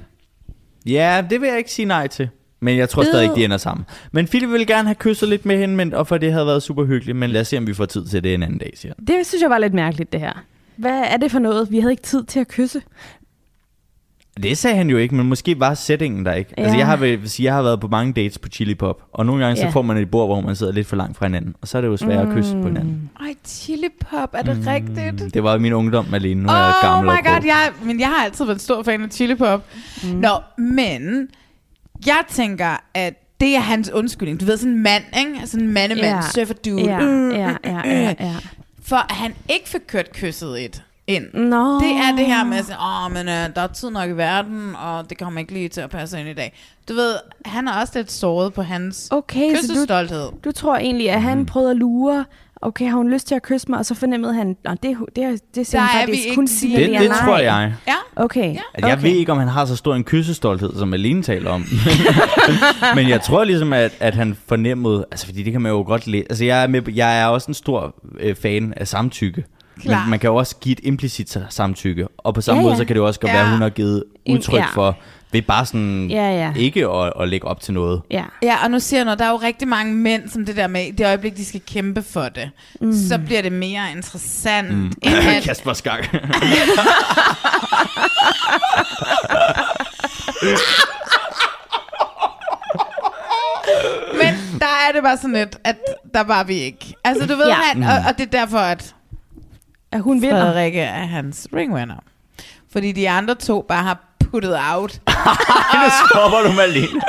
Ja, 0.85 1.23
det 1.29 1.41
vil 1.41 1.47
jeg 1.49 1.57
ikke 1.57 1.71
sige 1.71 1.85
nej 1.85 2.07
til. 2.07 2.29
Men 2.59 2.77
jeg 2.77 2.89
tror 2.89 3.03
stadig 3.03 3.23
ikke, 3.23 3.35
de 3.35 3.45
ender 3.45 3.57
sammen. 3.57 3.85
Men 4.11 4.27
Philip 4.27 4.49
ville 4.49 4.65
gerne 4.65 4.87
have 4.87 4.95
kysset 4.95 5.29
lidt 5.29 5.45
med 5.45 5.57
hende, 5.57 5.75
men, 5.75 5.93
og 5.93 6.07
for 6.07 6.17
det 6.17 6.31
havde 6.31 6.45
været 6.45 6.63
super 6.63 6.85
hyggeligt. 6.85 7.17
Men 7.17 7.29
lad 7.29 7.41
os 7.41 7.47
se, 7.47 7.57
om 7.57 7.67
vi 7.67 7.73
får 7.73 7.85
tid 7.85 8.05
til 8.05 8.23
det 8.23 8.33
en 8.33 8.43
anden 8.43 8.59
dag, 8.59 8.73
siger 8.75 8.93
han. 8.97 9.07
Det 9.07 9.25
synes 9.25 9.41
jeg 9.41 9.49
var 9.49 9.57
lidt 9.57 9.73
mærkeligt, 9.73 10.13
det 10.13 10.19
her. 10.19 10.43
Hvad 10.75 11.03
er 11.07 11.17
det 11.17 11.31
for 11.31 11.39
noget? 11.39 11.71
Vi 11.71 11.79
havde 11.79 11.93
ikke 11.93 12.03
tid 12.03 12.23
til 12.23 12.39
at 12.39 12.47
kysse. 12.47 12.81
Det 14.43 14.57
sagde 14.57 14.77
han 14.77 14.89
jo 14.89 14.97
ikke, 14.97 15.15
men 15.15 15.27
måske 15.29 15.59
var 15.59 15.73
settingen 15.73 16.25
der 16.25 16.33
ikke. 16.33 16.53
Ja. 16.57 16.63
Altså, 16.63 16.77
jeg 16.77 16.87
har, 16.87 16.95
vil 16.95 17.29
sige, 17.29 17.45
jeg 17.45 17.53
har 17.53 17.61
været 17.61 17.79
på 17.79 17.87
mange 17.87 18.13
dates 18.13 18.37
på 18.39 18.49
Chili 18.49 18.75
Pop, 18.75 19.01
og 19.13 19.25
nogle 19.25 19.45
gange 19.45 19.61
ja. 19.61 19.67
Så 19.67 19.73
får 19.73 19.81
man 19.81 19.97
et 19.97 20.11
bord, 20.11 20.27
hvor 20.27 20.41
man 20.41 20.55
sidder 20.55 20.73
lidt 20.73 20.87
for 20.87 20.95
langt 20.95 21.17
fra 21.17 21.25
hinanden, 21.25 21.55
og 21.61 21.67
så 21.67 21.77
er 21.77 21.81
det 21.81 21.87
jo 21.87 21.97
svært 21.97 22.25
mm. 22.25 22.31
at 22.31 22.35
kysse 22.37 22.53
på 22.61 22.67
hinanden. 22.67 23.09
Ej, 23.19 23.33
chili 23.45 23.87
pop, 24.09 24.29
er 24.33 24.41
det 24.41 24.57
mm. 24.57 24.63
rigtigt? 24.67 25.33
Det 25.33 25.43
var 25.43 25.57
min 25.57 25.73
ungdom, 25.73 26.05
Malene. 26.09 26.43
Nu 26.43 26.49
er 26.49 26.53
jeg 26.53 26.73
Oh 26.83 26.89
gammel 26.89 27.11
my 27.13 27.17
og 27.17 27.23
grå. 27.25 27.33
god, 27.33 27.41
jeg, 27.45 27.71
men 27.83 27.99
jeg 27.99 28.07
har 28.07 28.25
altid 28.25 28.45
været 28.45 28.55
en 28.55 28.59
stor 28.59 28.83
fan 28.83 29.01
af 29.03 29.09
chili 29.11 29.35
pop. 29.35 29.65
Mm. 30.03 30.09
Nå, 30.09 30.39
men 30.57 31.27
jeg 32.05 32.23
tænker, 32.29 32.83
at 32.93 33.13
det 33.41 33.55
er 33.55 33.59
hans 33.59 33.91
undskyldning. 33.91 34.39
Du 34.39 34.45
ved, 34.45 34.57
sådan 34.57 34.73
en 34.73 34.83
mand, 34.83 35.03
ikke? 35.19 35.47
Sådan 35.47 35.65
en 35.67 35.73
mandemand, 35.73 36.05
ja. 36.05 36.21
surfer 36.21 36.53
dude. 36.53 36.83
Ja, 36.83 37.01
Øh, 37.03 37.33
ja, 37.35 37.55
ja, 37.65 37.81
ja, 37.85 38.13
ja. 38.19 38.35
For 38.83 38.95
at 38.95 39.15
han 39.15 39.33
ikke 39.49 39.69
fik 39.69 39.81
kørt 39.87 40.11
kysset 40.13 40.65
et 40.65 40.83
ind. 41.07 41.33
Nå. 41.33 41.79
Det 41.79 41.91
er 41.91 42.15
det 42.17 42.25
her 42.25 42.43
med 42.43 42.57
at 42.57 42.65
sige, 42.65 42.77
åh, 42.81 43.11
men 43.11 43.27
øh, 43.27 43.55
der 43.55 43.61
er 43.61 43.67
tid 43.67 43.89
nok 43.89 44.09
i 44.09 44.13
verden, 44.13 44.75
og 44.75 45.09
det 45.09 45.17
kommer 45.17 45.39
ikke 45.39 45.53
lige 45.53 45.69
til 45.69 45.81
at 45.81 45.89
passe 45.89 46.19
ind 46.19 46.29
i 46.29 46.33
dag. 46.33 46.53
Du 46.89 46.93
ved, 46.93 47.15
han 47.45 47.67
er 47.67 47.73
også 47.81 47.93
lidt 47.95 48.11
såret 48.11 48.53
på 48.53 48.61
hans 48.61 49.07
Okay, 49.11 49.55
så 49.55 49.61
du, 49.61 49.73
kyssestolthed. 49.73 50.29
du 50.45 50.51
tror 50.51 50.77
egentlig, 50.77 51.09
at 51.09 51.21
han 51.21 51.45
prøvede 51.45 51.71
at 51.71 51.77
lure, 51.77 52.25
okay, 52.61 52.89
har 52.89 52.97
hun 52.97 53.09
lyst 53.09 53.27
til 53.27 53.35
at 53.35 53.41
kysse 53.41 53.67
mig, 53.69 53.79
og 53.79 53.85
så 53.85 53.95
fornemmede 53.95 54.33
han, 54.33 54.57
at 54.65 54.83
det, 54.83 54.97
det, 55.15 55.15
det, 55.15 55.55
det 55.55 55.71
Der 55.71 55.79
han 55.79 56.01
er 56.01 56.05
faktisk 56.05 56.35
kun 56.35 56.47
sige 56.47 56.77
Det, 56.77 56.99
det 56.99 57.09
nej. 57.09 57.25
tror 57.25 57.37
jeg. 57.37 57.73
Ja, 57.87 57.95
Okay. 58.15 58.53
Ja. 58.53 58.59
Altså, 58.73 58.87
jeg 58.87 58.97
okay. 58.97 59.07
ved 59.09 59.15
ikke, 59.17 59.31
om 59.31 59.37
han 59.37 59.47
har 59.47 59.65
så 59.65 59.75
stor 59.75 59.95
en 59.95 60.03
kyssestolthed, 60.03 60.75
som 60.77 60.87
Malene 60.87 61.23
taler 61.23 61.49
om. 61.51 61.65
Men 62.95 63.09
jeg 63.09 63.21
tror 63.21 63.43
ligesom, 63.43 63.73
at, 63.73 63.91
at 63.99 64.15
han 64.15 64.37
fornemmede... 64.47 65.05
Altså, 65.11 65.25
fordi 65.25 65.43
det 65.43 65.51
kan 65.51 65.61
man 65.61 65.71
jo 65.71 65.83
godt 65.87 66.07
læse. 66.07 66.25
Altså, 66.29 66.45
jeg 66.45 66.63
er, 66.63 66.67
med, 66.67 66.81
jeg 66.95 67.21
er 67.21 67.25
også 67.25 67.47
en 67.47 67.53
stor 67.53 67.95
øh, 68.19 68.35
fan 68.35 68.73
af 68.77 68.87
samtykke. 68.87 69.45
Men 69.85 69.97
man 70.09 70.19
kan 70.19 70.27
jo 70.27 70.35
også 70.35 70.55
give 70.61 70.71
et 70.71 70.79
implicit 70.83 71.37
samtykke. 71.49 72.07
Og 72.17 72.33
på 72.33 72.41
samme 72.41 72.59
Ja, 72.59 72.63
måde, 72.63 72.73
ja. 72.73 72.77
så 72.77 72.85
kan 72.85 72.95
det 72.95 72.99
jo 72.99 73.07
også 73.07 73.19
godt 73.19 73.29
Ja. 73.31 73.35
være, 73.37 73.45
at 73.45 73.51
hun 73.51 73.61
har 73.61 73.69
givet 73.69 74.03
En- 74.25 74.37
udtryk 74.37 74.59
ja. 74.59 74.65
for, 74.73 74.97
ved 75.31 75.41
bare 75.41 75.65
sådan 75.65 76.07
Ja, 76.09 76.29
ja. 76.31 76.53
ikke 76.55 76.87
at, 76.87 77.13
at 77.21 77.27
lægge 77.27 77.47
op 77.47 77.59
til 77.61 77.73
noget. 77.73 78.01
Ja. 78.11 78.23
Ja, 78.41 78.55
og 78.63 78.71
nu 78.71 78.79
siger 78.79 78.97
jeg 78.99 79.05
noget, 79.05 79.19
der 79.19 79.25
er 79.25 79.29
jo 79.29 79.35
rigtig 79.37 79.67
mange 79.67 79.93
mænd, 79.95 80.29
som 80.29 80.45
det 80.45 80.55
der 80.55 80.67
med, 80.67 80.93
det 80.93 81.05
øjeblik, 81.05 81.37
de 81.37 81.45
skal 81.45 81.61
kæmpe 81.67 82.03
for 82.03 82.21
det, 82.23 82.49
mm. 82.81 82.93
så 83.09 83.17
bliver 83.25 83.41
det 83.41 83.51
mere 83.51 83.81
interessant, 83.95 84.73
mm. 84.77 84.91
end 85.01 85.15
at... 85.15 85.43
Kasper 85.47 85.73
Skak. 85.73 86.13
Men 94.13 94.59
der 94.59 94.65
er 94.87 94.91
det 94.93 95.03
bare 95.03 95.17
sådan 95.17 95.33
lidt, 95.33 95.57
at 95.63 95.75
der 96.13 96.23
var 96.23 96.43
vi 96.43 96.53
ikke. 96.53 96.93
Altså, 97.03 97.25
du 97.27 97.35
ved, 97.35 97.47
Ja. 97.47 97.55
ja. 97.55 97.55
han, 97.73 97.83
og, 97.83 97.95
og 98.07 98.17
det 98.17 98.25
er 98.25 98.39
derfor, 98.39 98.57
at 98.57 98.95
At 99.93 100.01
hun 100.01 100.21
vinder. 100.21 100.41
Frederikke 100.41 100.79
er 100.81 101.05
hans 101.05 101.47
ringwinner. 101.55 101.95
Fordi 102.71 102.91
de 102.91 103.09
andre 103.09 103.35
to 103.35 103.65
bare 103.67 103.83
har 103.83 103.97
puttet 104.31 104.57
out. 104.73 105.01
Nu 105.73 105.89
stopper 106.09 106.37
du 106.47 106.51
med 106.51 106.63
alene. 106.63 107.01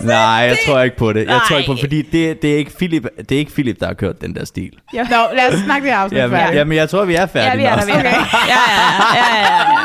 Nej, 0.00 0.16
jeg 0.24 0.56
tror 0.66 0.80
ikke 0.80 0.96
på 0.96 1.12
det. 1.12 1.26
Jeg 1.26 1.40
tror 1.48 1.56
ikke 1.56 1.66
på 1.66 1.72
det, 1.72 1.80
fordi 1.80 2.02
det, 2.02 2.42
det, 2.42 2.52
er 2.52 2.56
ikke 2.56 2.76
Philip, 2.76 3.06
det 3.18 3.32
er 3.32 3.38
ikke 3.38 3.52
Philip, 3.52 3.80
der 3.80 3.86
har 3.86 3.94
kørt 3.94 4.20
den 4.20 4.34
der 4.34 4.44
stil. 4.44 4.72
Nå, 4.94 5.00
lad 5.34 5.52
os 5.52 5.60
snakke 5.60 5.86
det 5.88 5.92
afsnit 5.94 6.18
Jamen, 6.20 6.36
færdigt. 6.38 6.58
jamen, 6.58 6.76
jeg 6.76 6.88
tror, 6.88 7.04
vi 7.04 7.14
er 7.14 7.20
Ja, 7.20 7.24
færdige 7.24 7.58
vi 7.58 7.64
er 7.64 7.76
der, 7.76 7.86
med 7.94 7.94
der. 7.94 8.00
Ja, 8.00 8.10
ja, 8.48 8.60
ja, 9.14 9.36
ja, 9.36 9.52
ja. 9.54 9.78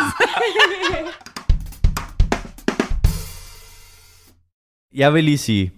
Jeg 4.95 5.13
vil 5.13 5.23
lige 5.23 5.37
sige, 5.37 5.71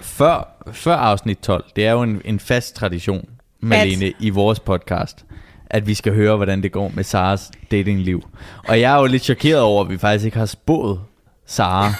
før, 0.00 0.62
før 0.72 0.96
afsnit 0.96 1.38
12, 1.38 1.64
det 1.76 1.86
er 1.86 1.90
jo 1.92 2.02
en, 2.02 2.22
en 2.24 2.40
fast 2.40 2.76
tradition, 2.76 3.28
Malene, 3.62 4.12
i 4.20 4.30
vores 4.30 4.60
podcast, 4.60 5.24
at 5.66 5.86
vi 5.86 5.94
skal 5.94 6.14
høre, 6.14 6.36
hvordan 6.36 6.62
det 6.62 6.72
går 6.72 6.92
med 6.94 7.04
Saras 7.04 7.50
datingliv. 7.70 8.22
Og 8.68 8.80
jeg 8.80 8.94
er 8.96 9.00
jo 9.00 9.06
lidt 9.06 9.22
chokeret 9.22 9.60
over, 9.60 9.84
at 9.84 9.90
vi 9.90 9.98
faktisk 9.98 10.24
ikke 10.24 10.38
har 10.38 10.46
spået 10.46 11.00
Sara. 11.46 11.92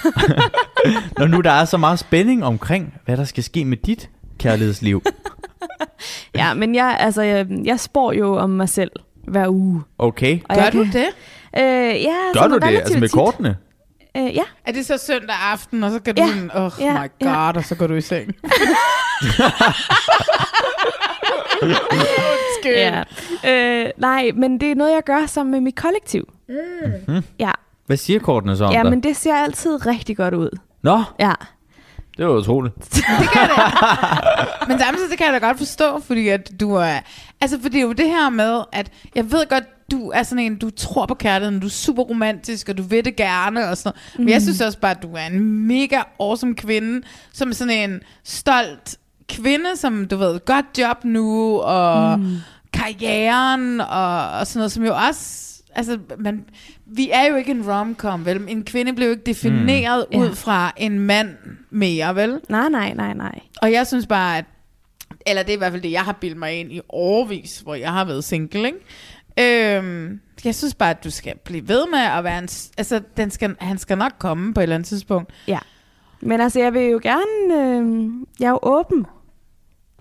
Når 1.17 1.27
nu 1.27 1.41
der 1.41 1.51
er 1.51 1.65
så 1.65 1.77
meget 1.77 1.99
spænding 1.99 2.45
omkring, 2.45 2.93
hvad 3.05 3.17
der 3.17 3.23
skal 3.23 3.43
ske 3.43 3.65
med 3.65 3.77
dit 3.77 4.09
kærlighedsliv. 4.39 5.03
ja, 6.35 6.53
men 6.53 6.75
jeg, 6.75 6.97
altså, 6.99 7.21
jeg, 7.21 7.47
jeg 7.65 7.79
spår 7.79 8.11
jo 8.11 8.37
om 8.37 8.49
mig 8.49 8.69
selv 8.69 8.91
hver 9.27 9.47
uge. 9.49 9.81
Okay, 9.97 10.39
Og 10.49 10.55
Gør 10.55 10.69
du 10.69 10.83
kan- 10.83 10.93
det? 10.93 11.05
Øh, 11.57 12.01
ja, 12.03 12.15
gør 12.33 12.47
du 12.47 12.53
det? 12.55 12.63
relativt 12.63 12.79
Altså 12.81 12.99
med 12.99 13.07
tit. 13.07 13.13
kortene? 13.13 13.57
Øh, 14.17 14.35
ja. 14.35 14.43
Er 14.65 14.71
det 14.71 14.85
så 14.85 14.97
søndag 14.97 15.35
aften, 15.51 15.83
og 15.83 15.91
så 15.91 15.99
kan 15.99 16.15
du 16.15 16.21
Ja. 16.21 16.27
sådan, 16.27 16.51
oh 16.55 16.71
Ja, 16.79 16.93
my 16.93 16.97
god, 16.97 17.31
ja. 17.31 17.51
og 17.51 17.63
så 17.65 17.75
går 17.75 17.87
du 17.87 17.93
i 17.93 18.01
seng? 18.01 18.31
Undskyld. 21.61 22.75
ja. 22.75 23.03
Øh, 23.85 23.89
nej, 23.97 24.31
men 24.35 24.59
det 24.59 24.71
er 24.71 24.75
noget, 24.75 24.93
jeg 24.93 25.03
gør 25.05 25.25
sammen 25.25 25.51
med 25.51 25.61
mit 25.61 25.75
kollektiv. 25.75 26.33
Mm. 27.07 27.21
Ja, 27.39 27.51
Hvad 27.85 27.97
siger 27.97 28.19
kortene 28.19 28.57
så 28.57 28.65
om 28.65 28.73
ja 28.73 28.81
dig? 28.83 28.89
men 28.89 29.03
det 29.03 29.15
ser 29.17 29.35
altid 29.35 29.85
rigtig 29.85 30.17
godt 30.17 30.33
ud. 30.33 30.49
Nå, 30.81 31.03
Ja. 31.19 31.33
det 32.17 32.25
var 32.27 32.31
utroligt. 32.33 32.75
Men 34.67 34.79
samtidig 34.79 35.09
så 35.11 35.15
kan 35.17 35.25
jeg 35.33 35.41
da 35.41 35.47
godt 35.47 35.57
forstå, 35.57 35.99
fordi 35.99 36.27
at 36.27 36.51
du 36.59 36.75
er... 36.75 36.99
Altså, 37.41 37.59
for 37.61 37.69
det 37.69 37.77
er 37.77 37.81
jo 37.83 37.91
det 37.91 38.05
her 38.09 38.29
med, 38.29 38.61
at 38.71 38.91
jeg 39.15 39.31
ved 39.31 39.49
godt, 39.49 39.63
du 39.91 40.09
er 40.09 40.23
sådan 40.23 40.43
en, 40.45 40.55
du 40.57 40.69
tror 40.69 41.05
på 41.05 41.13
kærligheden, 41.15 41.59
du 41.59 41.65
er 41.65 41.71
super 41.71 42.03
romantisk, 42.03 42.69
og 42.69 42.77
du 42.77 42.83
vil 42.83 43.05
det 43.05 43.15
gerne, 43.15 43.69
og 43.69 43.77
sådan 43.77 43.93
noget. 44.15 44.19
Men 44.25 44.29
jeg 44.33 44.41
synes 44.41 44.61
også 44.61 44.79
bare, 44.79 44.91
at 44.91 45.01
du 45.03 45.13
er 45.15 45.25
en 45.25 45.67
mega 45.67 46.01
awesome 46.19 46.55
kvinde, 46.55 47.01
som 47.33 47.49
er 47.49 47.53
sådan 47.53 47.89
en 47.89 48.01
stolt 48.23 48.95
kvinde, 49.29 49.75
som 49.77 50.07
du 50.07 50.17
ved, 50.17 50.39
godt 50.45 50.65
job 50.77 50.97
nu, 51.03 51.59
og 51.59 52.19
mm. 52.19 52.35
karrieren, 52.73 53.81
og, 53.81 54.29
og 54.29 54.47
sådan 54.47 54.59
noget, 54.59 54.71
som 54.71 54.85
jo 54.85 54.95
også... 55.07 55.49
Altså, 55.75 55.99
man, 56.19 56.45
vi 56.85 57.09
er 57.13 57.25
jo 57.29 57.35
ikke 57.35 57.51
en 57.51 57.71
romcom, 57.71 58.25
vel? 58.25 58.41
En 58.47 58.63
kvinde 58.63 58.93
blev 58.93 59.07
jo 59.07 59.11
ikke 59.11 59.23
defineret 59.25 60.05
Mm. 60.11 60.19
ud 60.19 60.27
Ja. 60.27 60.33
fra 60.33 60.71
en 60.77 60.99
mand 60.99 61.29
mere, 61.69 62.15
vel? 62.15 62.39
Nej, 62.49 62.69
nej, 62.69 62.93
nej, 62.93 63.13
nej. 63.13 63.39
Og 63.61 63.71
jeg 63.71 63.87
synes 63.87 64.07
bare, 64.07 64.37
at 64.37 64.45
eller 65.25 65.43
det 65.43 65.49
er 65.49 65.55
i 65.55 65.57
hvert 65.57 65.71
fald 65.71 65.81
det, 65.81 65.91
jeg 65.91 66.01
har 66.01 66.11
bildet 66.11 66.37
mig 66.39 66.53
ind 66.59 66.71
i 66.71 66.81
årvis, 66.89 67.59
hvor 67.59 67.75
jeg 67.75 67.91
har 67.91 68.05
været 68.05 68.23
single, 68.23 68.65
ikke? 68.65 69.77
Øhm, 69.77 70.19
jeg 70.45 70.55
synes 70.55 70.75
bare, 70.75 70.89
at 70.89 71.03
du 71.03 71.09
skal 71.11 71.33
blive 71.45 71.67
ved 71.67 71.85
med 71.91 71.99
at 71.99 72.23
være 72.23 72.37
en... 72.39 72.47
Altså, 72.77 73.01
den 73.17 73.31
skal, 73.31 73.55
han 73.59 73.77
skal 73.77 73.97
nok 73.97 74.11
komme 74.19 74.53
på 74.53 74.59
et 74.59 74.63
eller 74.63 74.75
andet 74.75 74.87
tidspunkt. 74.87 75.31
Ja. 75.47 75.59
Men 76.25 76.41
altså, 76.41 76.59
jeg 76.59 76.73
vil 76.73 76.81
jo 76.81 76.99
gerne... 77.03 77.61
Øh, 77.79 78.05
jeg 78.39 78.45
er 78.45 78.49
jo 78.49 78.59
åben 78.63 79.05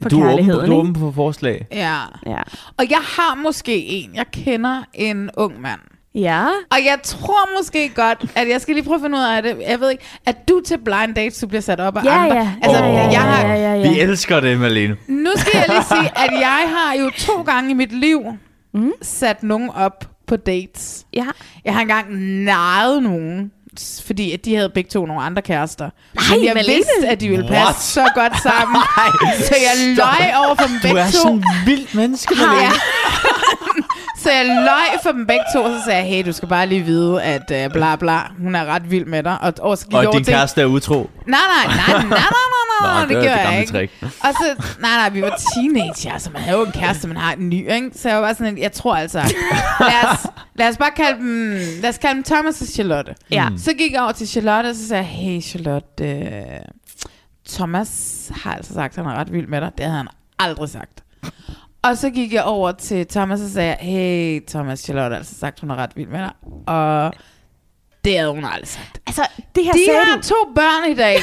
for 0.03 0.09
Du 0.09 0.17
er, 0.21 0.25
åben, 0.25 0.29
kærligheden, 0.37 0.71
du 0.71 0.77
er 0.77 0.81
åben 0.81 0.97
for 0.97 1.11
forslag. 1.11 1.67
Ja. 1.73 1.99
Ja. 2.27 2.43
Og 2.79 2.91
jeg 2.91 2.99
har 2.99 3.35
måske 3.43 3.77
en. 3.87 4.11
Jeg 4.15 4.27
kender 4.33 4.83
en 4.95 5.31
ung 5.37 5.61
mand. 5.61 5.81
Ja. 6.15 6.47
Og 6.71 6.79
jeg 6.85 6.99
tror 7.03 7.59
måske 7.59 7.89
godt, 7.89 8.25
at 8.35 8.49
jeg 8.49 8.61
skal 8.61 8.75
lige 8.75 8.85
prøve 8.85 8.95
at 8.95 9.01
finde 9.03 9.19
ud 9.19 9.23
af 9.23 9.43
det. 9.43 9.57
Jeg 9.69 9.81
ved 9.81 9.91
ikke, 9.91 10.05
at 10.27 10.49
du 10.49 10.61
til 10.65 10.79
blind 10.79 11.15
dates, 11.15 11.39
du 11.39 11.47
bliver 11.47 11.61
sat 11.61 11.81
op 11.81 11.97
af 11.97 12.05
Ja, 12.05 12.25
andre. 12.25 12.37
ja. 12.37 12.53
Altså, 12.63 12.85
ja, 12.85 12.93
jeg 13.11 13.21
har, 13.21 13.47
ja, 13.47 13.55
ja, 13.55 13.75
ja. 13.75 13.91
Vi 13.93 14.01
elsker 14.01 14.41
det, 14.41 14.59
Malene. 14.61 14.97
Nu 15.09 15.31
skal 15.37 15.51
jeg 15.55 15.65
lige 15.69 15.85
sige, 15.85 16.19
at 16.19 16.33
jeg 16.41 16.65
har 16.77 16.95
jo 17.05 17.11
to 17.19 17.43
gange 17.53 17.71
i 17.71 17.75
mit 17.75 17.93
liv 17.93 18.23
mm. 18.75 18.93
sat 19.03 19.43
nogen 19.43 19.71
op 19.71 20.05
på 20.27 20.37
dates. 20.37 21.07
Ja. 21.13 21.27
Jeg 21.65 21.75
har 21.75 21.81
engang 21.81 22.07
naret 22.45 23.03
nogen, 23.03 23.53
fordi 24.07 24.33
at 24.33 24.45
de 24.45 24.55
havde 24.57 24.69
begge 24.75 24.91
to 24.91 25.07
nogle 25.07 25.23
andre 25.23 25.43
kærester. 25.43 25.85
Nej, 26.15 26.25
Men 26.37 26.45
jeg 26.47 26.55
Malene. 26.55 26.75
vidste, 26.75 27.09
at 27.09 27.21
de 27.21 27.29
ville 27.29 27.49
passe 27.49 27.65
What? 27.65 27.81
så 27.83 28.09
godt 28.15 28.43
sammen. 28.43 28.83
så 29.49 29.55
jeg 29.67 29.97
løj 29.97 30.33
over 30.47 30.55
for 30.55 30.67
dem 30.67 30.77
Du 30.77 30.83
begge 30.83 31.01
er 31.01 31.07
to. 31.07 31.19
sådan 31.19 31.35
en 31.37 31.45
vildt 31.67 31.95
menneske, 31.95 32.35
Malene. 32.35 32.75
så 34.23 34.31
jeg 34.31 34.47
løj 34.47 34.99
for 35.03 35.13
dem 35.13 35.27
begge 35.27 35.45
to, 35.55 35.63
og 35.63 35.71
så 35.79 35.85
sagde 35.85 35.99
jeg, 36.01 36.09
hey, 36.09 36.27
du 36.27 36.33
skal 36.33 36.49
bare 36.49 36.67
lige 36.67 36.81
vide, 36.83 37.23
at 37.23 37.67
uh, 37.67 37.73
bla 37.73 37.97
bla, 37.97 38.19
hun 38.43 38.55
er 38.55 38.65
ret 38.65 38.91
vild 38.91 39.05
med 39.07 39.23
dig. 39.23 39.37
Og, 39.41 39.53
og 39.61 39.79
så 39.79 39.85
gik 39.87 39.95
Og 39.95 40.01
over 40.05 40.13
din 40.13 40.25
til, 40.25 40.35
kæreste 40.35 40.61
er 40.61 40.67
utro. 40.67 41.11
Nej, 41.27 41.41
nej, 41.67 41.67
nej, 41.67 41.87
nej, 41.87 41.97
nej, 41.97 42.09
nej, 42.09 42.19
nej, 42.19 42.65
nej, 42.72 42.72
Nå, 42.83 43.01
det, 43.01 43.09
det 43.09 43.17
gjorde 43.23 43.39
det 43.39 43.53
jeg 43.53 43.61
ikke. 43.61 43.73
trick. 43.73 43.93
Og 44.27 44.33
så, 44.35 44.65
nej, 44.81 44.97
nej, 44.97 45.09
vi 45.09 45.23
var 45.23 45.41
teenager, 45.55 46.19
så 46.19 46.31
man 46.31 46.43
havde 46.43 46.59
jo 46.59 46.65
en 46.65 46.73
kæreste, 46.73 47.09
man 47.09 47.17
har 47.17 47.33
en 47.33 47.49
ny, 47.49 47.73
ikke? 47.73 47.91
Så 47.95 48.09
jeg 48.09 48.17
var 48.17 48.25
bare 48.25 48.35
sådan, 48.35 48.59
jeg 48.59 48.73
tror 48.73 48.95
altså, 48.95 49.19
lad 49.81 50.13
os, 50.13 50.27
lad 50.55 50.69
os 50.69 50.77
bare 50.77 50.91
kalde 50.97 51.19
dem, 51.19 51.57
lad 51.83 51.89
os 51.89 51.99
kalde 51.99 52.15
dem 52.15 52.23
Thomas 52.25 52.61
og 52.61 52.67
Charlotte. 52.67 53.15
Ja. 53.31 53.49
Så 53.57 53.73
gik 53.79 53.93
jeg 53.93 54.03
over 54.03 54.13
til 54.13 54.29
Charlotte, 54.29 54.69
og 54.69 54.75
så 54.75 54.89
sagde 54.89 55.03
jeg, 55.03 55.11
hey 55.11 55.41
Charlotte, 55.43 56.05
øh, 56.05 56.61
Thomas 57.49 58.31
har 58.43 58.55
altså 58.55 58.75
sagt, 58.75 58.99
at 58.99 59.05
han 59.05 59.13
er 59.15 59.19
ret 59.21 59.33
vild 59.33 59.47
med 59.47 59.61
dig. 59.61 59.71
Det 59.79 59.85
havde 59.87 59.97
han 59.97 60.09
aldrig 60.39 60.69
sagt. 60.69 61.03
Og 61.83 61.97
så 61.99 62.11
gik 62.11 62.33
jeg 62.33 62.45
over 62.45 62.73
til 62.73 63.07
Thomas 63.07 63.41
og 63.41 63.51
sagde, 63.51 63.77
hey 63.81 64.43
Thomas, 64.49 64.81
Charlotte 64.81 65.15
har 65.15 65.19
altså 65.19 65.35
sagt, 65.35 65.61
hun 65.61 65.71
er 65.71 65.77
ret 65.77 65.91
vild 65.97 66.09
med 66.09 66.19
dig. 66.19 66.33
Og 66.67 67.13
det 68.05 68.19
havde 68.19 68.31
hun 68.33 68.45
aldrig 68.45 68.69
sagt. 68.69 69.01
Altså, 69.07 69.23
det 69.55 69.65
her 69.65 69.73
De 69.73 69.85
sagde 69.87 70.01
har 70.05 70.17
du. 70.17 70.23
to 70.23 70.35
børn 70.55 70.91
i 70.91 70.95
dag. 70.95 71.19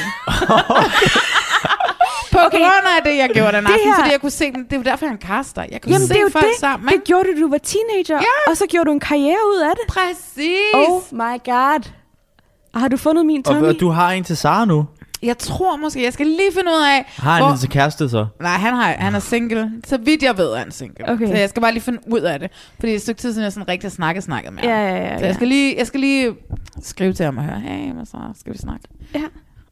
På 2.32 2.38
okay. 2.46 2.58
grund 2.58 2.86
af 2.96 3.02
det, 3.04 3.16
jeg 3.16 3.30
gjorde 3.34 3.52
den 3.56 3.64
Det 3.64 3.72
aften, 3.72 3.88
her- 3.88 3.94
fordi 3.98 4.10
jeg 4.12 4.20
kunne 4.20 4.30
se 4.30 4.44
dem. 4.52 4.64
Det 4.64 4.72
er 4.72 4.76
jo 4.76 4.82
derfor, 4.82 5.06
jeg 5.06 5.10
er 5.10 5.16
en 5.16 5.22
caster. 5.28 5.62
Jeg 5.72 5.80
kunne 5.82 5.92
Jamen, 5.92 6.06
se 6.08 6.14
det 6.14 6.18
er 6.20 6.22
jo 6.22 6.28
folk 6.32 6.44
det. 6.44 6.60
sammen. 6.60 6.88
Det 6.88 7.04
gjorde 7.04 7.24
du, 7.24 7.32
da 7.36 7.40
du 7.40 7.50
var 7.50 7.58
teenager. 7.58 8.14
Ja. 8.26 8.50
Og 8.50 8.56
så 8.56 8.64
gjorde 8.70 8.86
du 8.86 8.92
en 8.92 9.00
karriere 9.00 9.36
ud 9.54 9.60
af 9.70 9.70
det. 9.76 9.86
Præcis. 9.94 10.74
Oh 10.74 11.02
my 11.12 11.36
god. 11.44 11.90
Og 12.74 12.80
har 12.80 12.88
du 12.88 12.96
fundet 12.96 13.26
min 13.26 13.42
Tommy? 13.42 13.62
og 13.68 13.80
du 13.80 13.88
har 13.90 14.10
en 14.10 14.24
til 14.24 14.36
Sara 14.36 14.64
nu. 14.64 14.86
Jeg 15.22 15.38
tror 15.38 15.76
måske, 15.76 16.02
jeg 16.04 16.12
skal 16.12 16.26
lige 16.26 16.50
finde 16.54 16.70
ud 16.70 16.82
af... 16.82 17.12
Har 17.16 17.30
han 17.32 17.42
hvor- 17.42 17.52
en 17.52 17.58
til 17.58 17.68
kæreste 17.68 18.08
så? 18.08 18.26
Nej, 18.40 18.50
han, 18.52 18.74
har, 18.74 18.94
han 18.98 19.14
er 19.14 19.18
single. 19.18 19.70
Så 19.86 19.96
vidt 19.98 20.22
jeg 20.22 20.38
ved, 20.38 20.46
er 20.52 20.58
han 20.58 20.70
single. 20.72 21.08
Okay. 21.08 21.26
Så 21.26 21.34
jeg 21.34 21.48
skal 21.48 21.62
bare 21.62 21.72
lige 21.72 21.82
finde 21.82 21.98
ud 22.06 22.20
af 22.20 22.38
det. 22.38 22.50
Fordi 22.74 22.86
det 22.86 22.90
er 22.92 22.96
et 22.96 23.02
stykke 23.02 23.20
tid 23.20 23.32
siden, 23.32 23.44
jeg 23.44 23.52
sådan 23.52 23.68
rigtig 23.68 23.92
snakket 23.92 24.22
snakket 24.24 24.52
med 24.52 24.62
ham. 24.62 24.70
Ja, 24.70 24.88
ja, 24.88 24.96
ja. 24.96 25.14
Så 25.18 25.20
ja. 25.20 25.26
jeg 25.26 25.34
skal, 25.34 25.48
lige, 25.48 25.74
jeg 25.78 25.86
skal 25.86 26.00
lige 26.00 26.32
skrive 26.82 27.12
til 27.12 27.24
ham 27.24 27.38
og 27.38 27.44
høre, 27.44 27.60
hey, 27.60 27.92
hvad 27.92 28.06
så, 28.06 28.16
skal 28.38 28.52
vi 28.52 28.58
snakke? 28.58 28.84
Ja. 29.14 29.22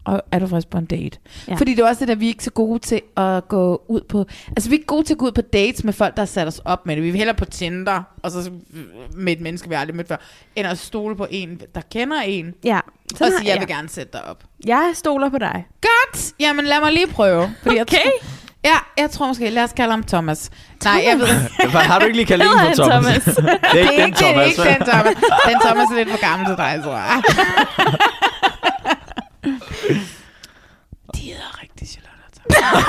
Og 0.04 0.22
er 0.32 0.38
du 0.38 0.46
frisk 0.46 0.68
på 0.70 0.78
en 0.78 0.84
date? 0.84 1.18
Ja. 1.48 1.52
Ja. 1.52 1.56
Fordi 1.58 1.74
det 1.74 1.80
er 1.82 1.88
også 1.88 2.00
det, 2.00 2.08
der 2.08 2.14
vi 2.14 2.24
er 2.24 2.28
ikke 2.28 2.44
så 2.44 2.50
gode 2.50 2.78
til 2.78 3.00
at 3.16 3.48
gå 3.48 3.82
ud 3.88 4.00
på... 4.08 4.24
Altså, 4.48 4.68
vi 4.70 4.74
er 4.74 4.78
ikke 4.78 4.86
gode 4.86 5.02
til 5.06 5.14
at 5.14 5.18
gå 5.18 5.26
ud 5.26 5.32
på 5.32 5.40
dates 5.40 5.84
med 5.84 5.92
folk, 5.92 6.14
der 6.16 6.20
har 6.22 6.26
sat 6.26 6.46
os 6.46 6.58
op 6.64 6.86
med 6.86 6.96
det. 6.96 7.04
Vi 7.04 7.10
vil 7.10 7.18
hellere 7.18 7.36
på 7.36 7.44
Tinder, 7.44 8.02
og 8.22 8.30
så 8.30 8.50
med 9.16 9.32
et 9.32 9.40
menneske, 9.40 9.68
vi 9.68 9.74
aldrig 9.74 9.96
mødt 9.96 10.08
før, 10.08 10.16
end 10.56 10.66
at 10.66 10.78
stole 10.78 11.16
på 11.16 11.26
en, 11.30 11.60
der 11.74 11.80
kender 11.92 12.20
en, 12.20 12.54
Ja. 12.64 12.76
og 12.76 12.82
Sådan 13.18 13.32
sige, 13.38 13.46
jeg 13.46 13.54
har- 13.54 13.58
vil 13.60 13.68
gerne 13.68 13.88
sætte 13.88 14.12
dig 14.12 14.24
op. 14.24 14.44
Jeg 14.66 14.90
stoler 14.94 15.28
på 15.28 15.38
dig. 15.38 15.66
Godt! 15.80 16.32
Jamen, 16.40 16.64
lad 16.64 16.80
mig 16.80 16.92
lige 16.92 17.06
prøve. 17.06 17.50
Fordi 17.62 17.80
Okay. 17.80 17.96
Jeg 17.96 18.12
ja, 18.64 18.76
jeg 18.96 19.10
tror 19.10 19.26
måske, 19.26 19.50
lad 19.50 19.64
os 19.64 19.72
kalde 19.72 19.90
ham 19.90 20.02
Thomas. 20.02 20.50
Nej, 20.84 21.02
jeg 21.08 21.18
ved... 21.18 21.28
Har 21.90 21.98
du 21.98 22.04
ikke 22.04 22.16
lige 22.16 22.26
kaldt 22.26 22.42
en 22.42 22.48
Hedder 22.48 22.74
for 22.74 22.90
han 22.90 23.02
Thomas? 23.02 23.22
Thomas? 23.24 23.36
det 23.72 23.80
er 23.80 23.84
Det 23.84 23.92
ikke 23.92 24.02
er 24.02 24.06
den 24.06 24.14
det 24.14 24.22
er 24.22 24.32
Thomas. 24.32 24.48
ikke 24.48 24.62
den 24.62 24.84
Thomas. 24.84 25.14
Den 25.48 25.60
Thomas 25.60 25.86
er 25.90 25.94
lidt 25.94 26.10
for 26.10 26.20
gammel 26.30 26.46
til 26.46 26.56
dig, 26.56 26.80
tror 26.84 26.96
jeg. 26.96 27.22
De 31.14 31.20
hedder 31.20 31.62
rigtig 31.62 31.88
Charlotte 31.88 32.24
og 32.24 32.52
Thomas. 32.54 32.84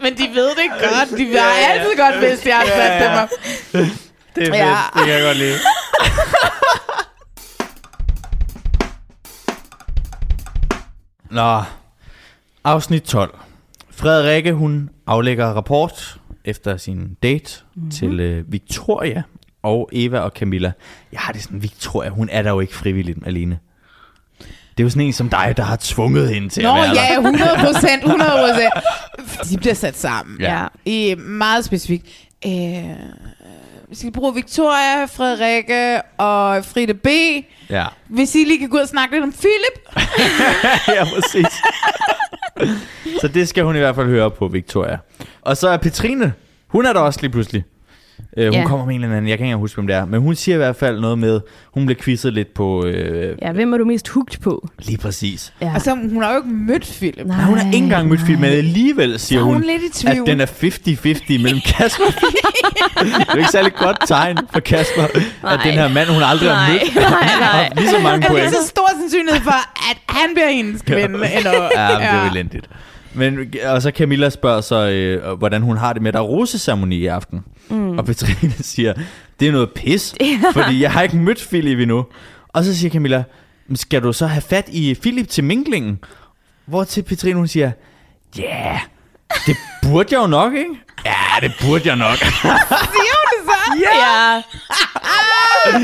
Men 0.00 0.16
de 0.18 0.28
ved 0.34 0.48
det 0.48 0.70
godt. 0.80 1.18
De 1.18 1.36
har 1.38 1.72
altid 1.72 1.96
godt 1.96 2.20
vidst, 2.20 2.42
at 2.42 2.46
jeg 2.46 2.56
har 2.56 2.66
sat 2.66 3.02
dem 3.02 3.18
op. 3.22 3.28
Det 4.34 4.42
er 4.42 4.46
fedt. 4.46 4.56
Ja. 4.56 4.76
Det 4.94 5.04
kan 5.04 5.14
jeg 5.14 5.22
godt 5.22 5.36
lide. 5.36 5.58
Nå, 11.30 11.62
afsnit 12.64 13.02
12. 13.02 13.38
Frederikke, 13.90 14.52
hun 14.52 14.90
aflægger 15.06 15.46
rapport 15.46 16.20
efter 16.44 16.76
sin 16.76 17.16
date 17.22 17.60
mm-hmm. 17.74 17.90
til 17.90 18.20
øh, 18.20 18.52
Victoria 18.52 19.22
og 19.62 19.88
Eva 19.92 20.18
og 20.18 20.32
Camilla. 20.34 20.72
Jeg 21.12 21.20
har 21.20 21.32
det 21.32 21.42
sådan, 21.42 21.62
Victoria, 21.62 22.08
hun 22.10 22.28
er 22.32 22.42
der 22.42 22.50
jo 22.50 22.60
ikke 22.60 22.74
frivilligt 22.74 23.18
alene. 23.26 23.58
Det 24.76 24.80
er 24.80 24.84
jo 24.84 24.90
sådan 24.90 25.06
en 25.06 25.12
som 25.12 25.28
dig, 25.28 25.54
der 25.56 25.62
har 25.62 25.78
tvunget 25.80 26.28
hende 26.34 26.48
til 26.48 26.62
Nå 26.62 26.68
at 26.68 26.76
være 26.76 26.90
ja, 26.94 27.14
100 27.14 27.50
procent, 27.64 28.04
100 28.10 28.30
procent. 28.30 29.50
De 29.50 29.56
bliver 29.56 29.74
sat 29.74 29.98
sammen. 29.98 30.40
Ja. 30.40 30.66
I 30.84 31.14
meget 31.18 31.64
specifikt. 31.64 32.06
Øh, 32.46 32.52
skal 33.92 34.12
bruge 34.12 34.34
Victoria, 34.34 35.04
Frederikke 35.04 36.00
og 36.18 36.64
Frida 36.64 36.92
B. 36.92 37.06
Ja, 37.70 37.86
Hvis 38.08 38.34
I 38.34 38.44
lige 38.44 38.58
kan 38.58 38.68
gå 38.68 38.76
ud 38.76 38.82
og 38.82 38.88
snakke 38.88 39.14
lidt 39.14 39.24
om 39.24 39.32
Philip. 39.32 40.04
ja 40.96 41.04
præcis. 41.04 41.46
så 43.20 43.28
det 43.28 43.48
skal 43.48 43.64
hun 43.64 43.76
i 43.76 43.78
hvert 43.78 43.94
fald 43.94 44.06
høre 44.06 44.30
på, 44.30 44.48
Victoria. 44.48 44.98
Og 45.42 45.56
så 45.56 45.68
er 45.68 45.76
Petrine, 45.76 46.32
hun 46.68 46.86
er 46.86 46.92
der 46.92 47.00
også 47.00 47.20
lige 47.20 47.30
pludselig. 47.30 47.64
Uh, 48.36 48.44
hun 48.44 48.52
Ja. 48.54 48.66
kommer 48.66 48.86
med 48.86 48.94
en 48.94 49.02
eller 49.04 49.16
anden, 49.16 49.28
jeg 49.28 49.38
kan 49.38 49.46
ikke 49.46 49.56
huske, 49.56 49.74
hvem 49.76 49.86
det 49.86 49.96
er, 49.96 50.04
men 50.04 50.20
hun 50.20 50.34
siger 50.34 50.54
i 50.54 50.58
hvert 50.58 50.76
fald 50.76 51.00
noget 51.00 51.18
med, 51.18 51.40
hun 51.74 51.86
blev 51.86 51.96
quizzet 51.96 52.32
lidt 52.32 52.54
på, 52.54 52.84
øh, 52.86 53.36
Ja, 53.42 53.52
hvem 53.52 53.72
er 53.72 53.78
du 53.78 53.84
mest 53.84 54.08
hugt 54.08 54.40
på? 54.42 54.68
lige 54.78 54.98
præcis. 54.98 55.52
Ja. 55.60 55.70
Altså, 55.74 55.94
hun 55.94 56.22
har 56.22 56.30
jo 56.30 56.36
ikke 56.36 56.48
mødt 56.48 56.96
Philip. 56.98 57.26
Nej, 57.26 57.44
hun 57.44 57.58
har 57.58 57.66
ikke 57.66 57.78
engang 57.78 58.08
mødt 58.08 58.20
film, 58.20 58.40
men 58.40 58.50
alligevel 58.50 59.18
siger 59.18 59.38
er 59.40 59.44
hun 59.44 59.52
hun, 59.54 59.62
lidt 59.62 59.82
i 59.82 60.02
tvivl. 60.06 60.20
at 60.20 60.26
den 60.26 60.40
er 60.40 60.46
50-50 60.46 61.42
mellem 61.42 61.60
Kasper 61.76 62.04
det 62.04 63.12
er 63.28 63.32
jo 63.34 63.38
ikke 63.38 63.50
særlig 63.50 63.74
godt 63.74 63.96
tegn 64.06 64.38
for 64.52 64.60
Kasper, 64.60 65.02
at 65.48 65.60
den 65.64 65.72
her 65.72 65.88
mand, 65.88 66.08
hun 66.08 66.22
aldrig 66.22 66.50
har 66.50 66.68
Nej, 66.68 66.72
mødt, 66.72 66.94
nej, 67.10 67.10
nej. 67.10 67.64
har 67.64 67.68
lige 67.76 67.90
så 67.90 67.98
mange 68.02 68.26
Er 68.26 68.30
point. 68.30 68.44
det 68.44 68.54
så 68.54 68.66
stor 68.68 68.88
sandsynlighed 69.00 69.40
for, 69.42 69.90
at 69.90 69.96
han 70.08 70.28
bliver 70.34 70.48
hendes 70.50 70.82
kvinde? 70.82 71.02
Eller, 71.36 71.52
Ja, 71.76 71.88
men 71.88 72.00
det 72.00 72.06
er 72.08 72.24
jo 72.24 72.30
elendigt. 72.30 72.66
Men, 73.14 73.54
og 73.66 73.82
så 73.82 73.90
Camilla 73.90 74.30
spørger 74.30 74.60
så, 74.60 74.88
øh, 74.88 75.38
hvordan 75.38 75.62
hun 75.62 75.76
har 75.76 75.92
det 75.92 76.02
med, 76.02 76.08
at 76.08 76.14
der 76.14 76.20
er 76.20 76.24
roseceremoni 76.24 76.96
i 76.96 77.06
aften. 77.06 77.40
Mm. 77.68 77.98
Og 77.98 78.04
Petrine 78.04 78.52
siger, 78.72 78.94
det 79.40 79.48
er 79.48 79.52
noget 79.52 79.70
pis, 79.70 80.14
fordi 80.56 80.80
jeg 80.82 80.92
har 80.92 81.02
ikke 81.02 81.16
mødt 81.16 81.46
Philip 81.50 81.78
endnu. 81.78 82.06
Og 82.48 82.64
så 82.64 82.76
siger 82.76 82.90
Camilla, 82.90 83.24
"Men 83.66 83.76
skal 83.76 84.02
du 84.02 84.12
så 84.12 84.26
have 84.26 84.42
fat 84.42 84.68
i 84.68 84.94
Philip 84.94 85.28
til 85.28 85.44
minklingen? 85.44 85.98
Hvor 86.66 86.84
til 86.84 87.02
Petrine 87.02 87.34
hun 87.36 87.48
siger, 87.48 87.70
ja, 88.38 88.42
yeah, 88.42 88.78
det 89.46 89.56
burde 89.82 90.08
jeg 90.14 90.22
jo 90.22 90.26
nok, 90.26 90.52
ikke? 90.54 90.70
Ja, 91.04 91.46
det 91.48 91.52
burde 91.60 91.88
jeg 91.88 91.96
nok. 91.96 92.16
Siger? 92.94 93.21
Ja. 93.80 94.42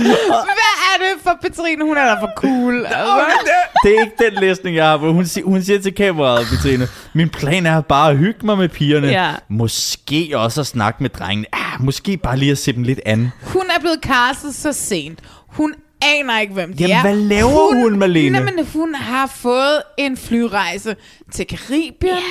Hvad 0.59 0.75
er 0.89 0.97
det 0.99 1.23
for 1.23 1.39
Petrine? 1.43 1.85
Hun 1.85 1.97
er 1.97 2.05
da 2.05 2.21
for 2.21 2.31
cool. 2.37 2.87
Altså. 2.87 3.51
det 3.85 3.97
er 3.97 4.01
ikke 4.01 4.31
den 4.31 4.33
læsning, 4.41 4.77
jeg 4.77 4.87
har. 4.87 4.97
Hun, 4.97 5.27
siger, 5.27 5.45
hun 5.45 5.63
siger 5.63 5.81
til 5.81 5.95
kameraet, 5.95 6.47
Petrine, 6.47 6.89
min 7.13 7.29
plan 7.29 7.67
er 7.67 7.81
bare 7.81 8.11
at 8.11 8.19
hygge 8.19 8.47
mig 8.47 8.59
med 8.59 8.69
pigerne. 8.69 9.07
Ja. 9.07 9.35
Måske 9.49 10.31
også 10.35 10.61
at 10.61 10.67
snakke 10.67 11.03
med 11.03 11.11
drengene. 11.11 11.47
Ah, 11.53 11.81
måske 11.85 12.17
bare 12.17 12.37
lige 12.37 12.51
at 12.53 12.59
se 12.59 12.73
dem 12.73 12.83
lidt 12.83 13.01
an. 13.07 13.33
Hun 13.43 13.63
er 13.77 13.81
blevet 13.81 13.99
castet 14.03 14.55
så 14.55 14.73
sent. 14.73 15.19
Hun 15.49 15.75
aner 16.03 16.41
ikke, 16.41 16.55
hvem 16.55 16.77
de 16.77 16.83
Jamen, 16.83 16.97
er. 16.97 17.01
hvad 17.01 17.17
laver 17.17 17.83
hun, 17.83 17.99
Malene? 17.99 18.41
Nej, 18.41 18.53
men 18.53 18.67
hun 18.73 18.95
har 18.95 19.27
fået 19.27 19.83
en 19.99 20.17
flyrejse 20.17 20.97
til 21.33 21.47
Karibien 21.47 22.15
yeah. 22.15 22.23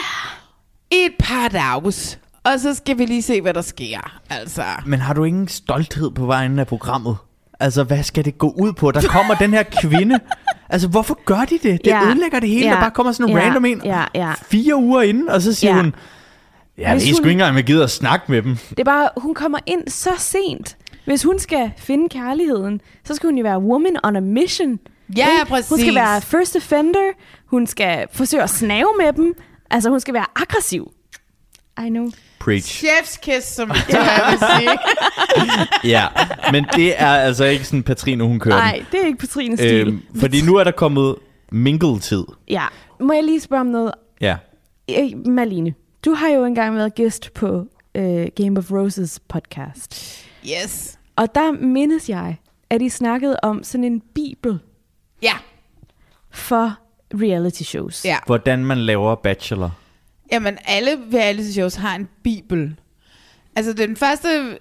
i 0.91 1.05
et 1.05 1.13
par 1.19 1.47
dags. 1.47 2.19
Og 2.53 2.59
så 2.59 2.73
skal 2.73 2.97
vi 2.97 3.05
lige 3.05 3.21
se, 3.21 3.41
hvad 3.41 3.53
der 3.53 3.61
sker. 3.61 4.19
Altså. 4.29 4.63
Men 4.85 4.99
har 4.99 5.13
du 5.13 5.23
ingen 5.23 5.47
stolthed 5.47 6.11
på 6.11 6.25
vejen 6.25 6.59
af 6.59 6.67
programmet? 6.67 7.17
Altså, 7.59 7.83
hvad 7.83 8.03
skal 8.03 8.25
det 8.25 8.37
gå 8.37 8.49
ud 8.59 8.73
på? 8.73 8.91
Der 8.91 9.01
kommer 9.07 9.35
den 9.35 9.53
her 9.53 9.63
kvinde. 9.63 10.19
Altså, 10.69 10.87
hvorfor 10.87 11.19
gør 11.25 11.39
de 11.49 11.53
det? 11.63 11.63
Det 11.63 11.87
Ja. 11.87 12.05
ødelægger 12.05 12.39
det 12.39 12.49
hele. 12.49 12.65
Ja. 12.67 12.73
Der 12.73 12.79
bare 12.79 12.91
kommer 12.91 13.11
sådan 13.11 13.31
en 13.31 13.37
Ja. 13.37 13.43
random 13.43 13.65
en 13.65 13.81
Ja, 13.85 14.03
ja. 14.15 14.33
fire 14.33 14.75
uger 14.75 15.01
inden, 15.01 15.29
og 15.29 15.41
så 15.41 15.53
siger 15.53 15.75
Ja. 15.75 15.81
hun, 15.81 15.95
jeg 16.77 16.91
ved 16.95 17.01
Hvis 17.01 17.15
sgu 17.15 17.21
hun- 17.23 17.29
ikke 17.29 17.31
engang, 17.31 17.55
jeg 17.55 17.63
gider 17.63 17.83
at 17.83 17.91
snakke 17.91 18.31
med 18.31 18.41
dem. 18.41 18.57
Det 18.69 18.79
er 18.79 18.83
bare, 18.83 19.09
hun 19.17 19.33
kommer 19.33 19.57
ind 19.65 19.87
så 19.87 20.09
sent. 20.17 20.77
Hvis 21.05 21.23
hun 21.23 21.39
skal 21.39 21.71
finde 21.77 22.09
kærligheden, 22.09 22.81
så 23.05 23.15
skal 23.15 23.27
hun 23.27 23.37
jo 23.37 23.43
være 23.43 23.59
woman 23.59 23.95
on 24.03 24.15
a 24.15 24.19
mission. 24.19 24.79
Ja, 25.17 25.27
Ikke? 25.39 25.49
præcis. 25.49 25.69
Hun 25.69 25.79
skal 25.79 25.95
være 25.95 26.21
first 26.21 26.55
offender. 26.55 26.99
Hun 27.45 27.67
skal 27.67 28.07
forsøge 28.13 28.43
at 28.43 28.49
snave 28.49 28.87
med 28.99 29.13
dem. 29.13 29.33
Altså, 29.71 29.89
hun 29.89 29.99
skal 29.99 30.13
være 30.13 30.25
aggressiv. 30.35 30.91
I 31.85 31.89
know. 31.89 32.09
Preach. 32.39 32.85
Chef's 32.85 33.19
kiss, 33.21 33.47
som 33.47 33.71
jeg 33.89 34.21
vil 34.31 34.39
sige. 34.59 34.77
Ja, 35.93 36.07
men 36.51 36.65
det 36.75 37.01
er 37.01 37.07
altså 37.15 37.45
ikke 37.45 37.65
sådan, 37.65 37.83
Patrine, 37.83 38.23
hun 38.23 38.39
kører 38.39 38.55
Nej, 38.55 38.85
det 38.91 39.01
er 39.01 39.05
ikke 39.05 39.19
Patrines 39.19 39.59
stil. 39.59 39.87
Øhm, 39.87 40.01
fordi 40.19 40.41
nu 40.41 40.55
er 40.55 40.63
der 40.63 40.71
kommet 40.71 41.15
mingle-tid. 41.51 42.23
Ja. 42.49 42.65
Må 42.99 43.13
jeg 43.13 43.23
lige 43.23 43.39
spørge 43.39 43.61
om 43.61 43.67
noget? 43.67 43.91
Ja. 44.21 44.35
Øh, 44.89 45.27
Marlene, 45.27 45.73
du 46.05 46.13
har 46.13 46.29
jo 46.29 46.45
engang 46.45 46.75
været 46.75 46.95
gæst 46.95 47.33
på 47.33 47.65
øh, 47.95 48.27
Game 48.35 48.57
of 48.59 48.71
Roses 48.71 49.19
podcast. 49.29 50.23
Yes. 50.45 50.99
Og 51.15 51.35
der 51.35 51.51
mindes 51.51 52.09
jeg, 52.09 52.35
at 52.69 52.81
I 52.81 52.89
snakkede 52.89 53.37
om 53.43 53.63
sådan 53.63 53.83
en 53.83 54.01
bibel 54.15 54.59
Ja. 55.21 55.33
for 56.31 56.73
reality 57.13 57.63
shows. 57.63 58.05
Ja. 58.05 58.17
Hvordan 58.25 58.65
man 58.65 58.77
laver 58.77 59.15
Bachelor. 59.15 59.71
Jamen, 60.31 60.57
alle 60.65 60.91
reality 61.13 61.51
shows 61.51 61.75
har 61.75 61.95
en 61.95 62.07
bibel. 62.23 62.75
Altså 63.55 63.73
den 63.73 63.95
første, 63.95 64.57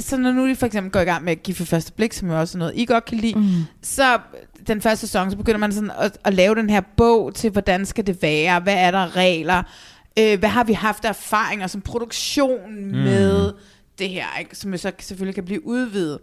så 0.00 0.16
når 0.16 0.32
nu 0.32 0.48
de 0.48 0.56
for 0.56 0.66
eksempel 0.66 0.92
går 0.92 1.00
i 1.00 1.04
gang 1.04 1.24
med 1.24 1.32
at 1.32 1.42
give 1.42 1.54
for 1.54 1.64
første 1.64 1.92
blik, 1.92 2.12
som 2.12 2.30
jo 2.30 2.40
også 2.40 2.58
er 2.58 2.58
noget, 2.58 2.72
I 2.76 2.84
godt 2.84 3.04
kan 3.04 3.18
lide, 3.18 3.38
mm. 3.38 3.64
så 3.82 4.18
den 4.66 4.80
første 4.80 5.06
sæson, 5.06 5.30
så 5.30 5.36
begynder 5.36 5.58
man 5.58 5.72
sådan 5.72 5.90
at, 5.98 6.18
at 6.24 6.34
lave 6.34 6.54
den 6.54 6.70
her 6.70 6.80
bog 6.96 7.34
til, 7.34 7.50
hvordan 7.50 7.86
skal 7.86 8.06
det 8.06 8.22
være, 8.22 8.60
hvad 8.60 8.74
er 8.74 8.90
der 8.90 9.16
regler, 9.16 9.62
øh, 10.18 10.38
hvad 10.38 10.48
har 10.48 10.64
vi 10.64 10.72
haft 10.72 11.04
af 11.04 11.08
erfaringer 11.08 11.66
som 11.66 11.80
produktion 11.80 12.74
mm. 12.74 12.98
med 12.98 13.52
det 13.98 14.08
her, 14.08 14.26
ikke? 14.40 14.56
som 14.56 14.72
jo 14.72 14.78
så 14.78 14.92
selvfølgelig 14.98 15.34
kan 15.34 15.44
blive 15.44 15.66
udvidet. 15.66 16.18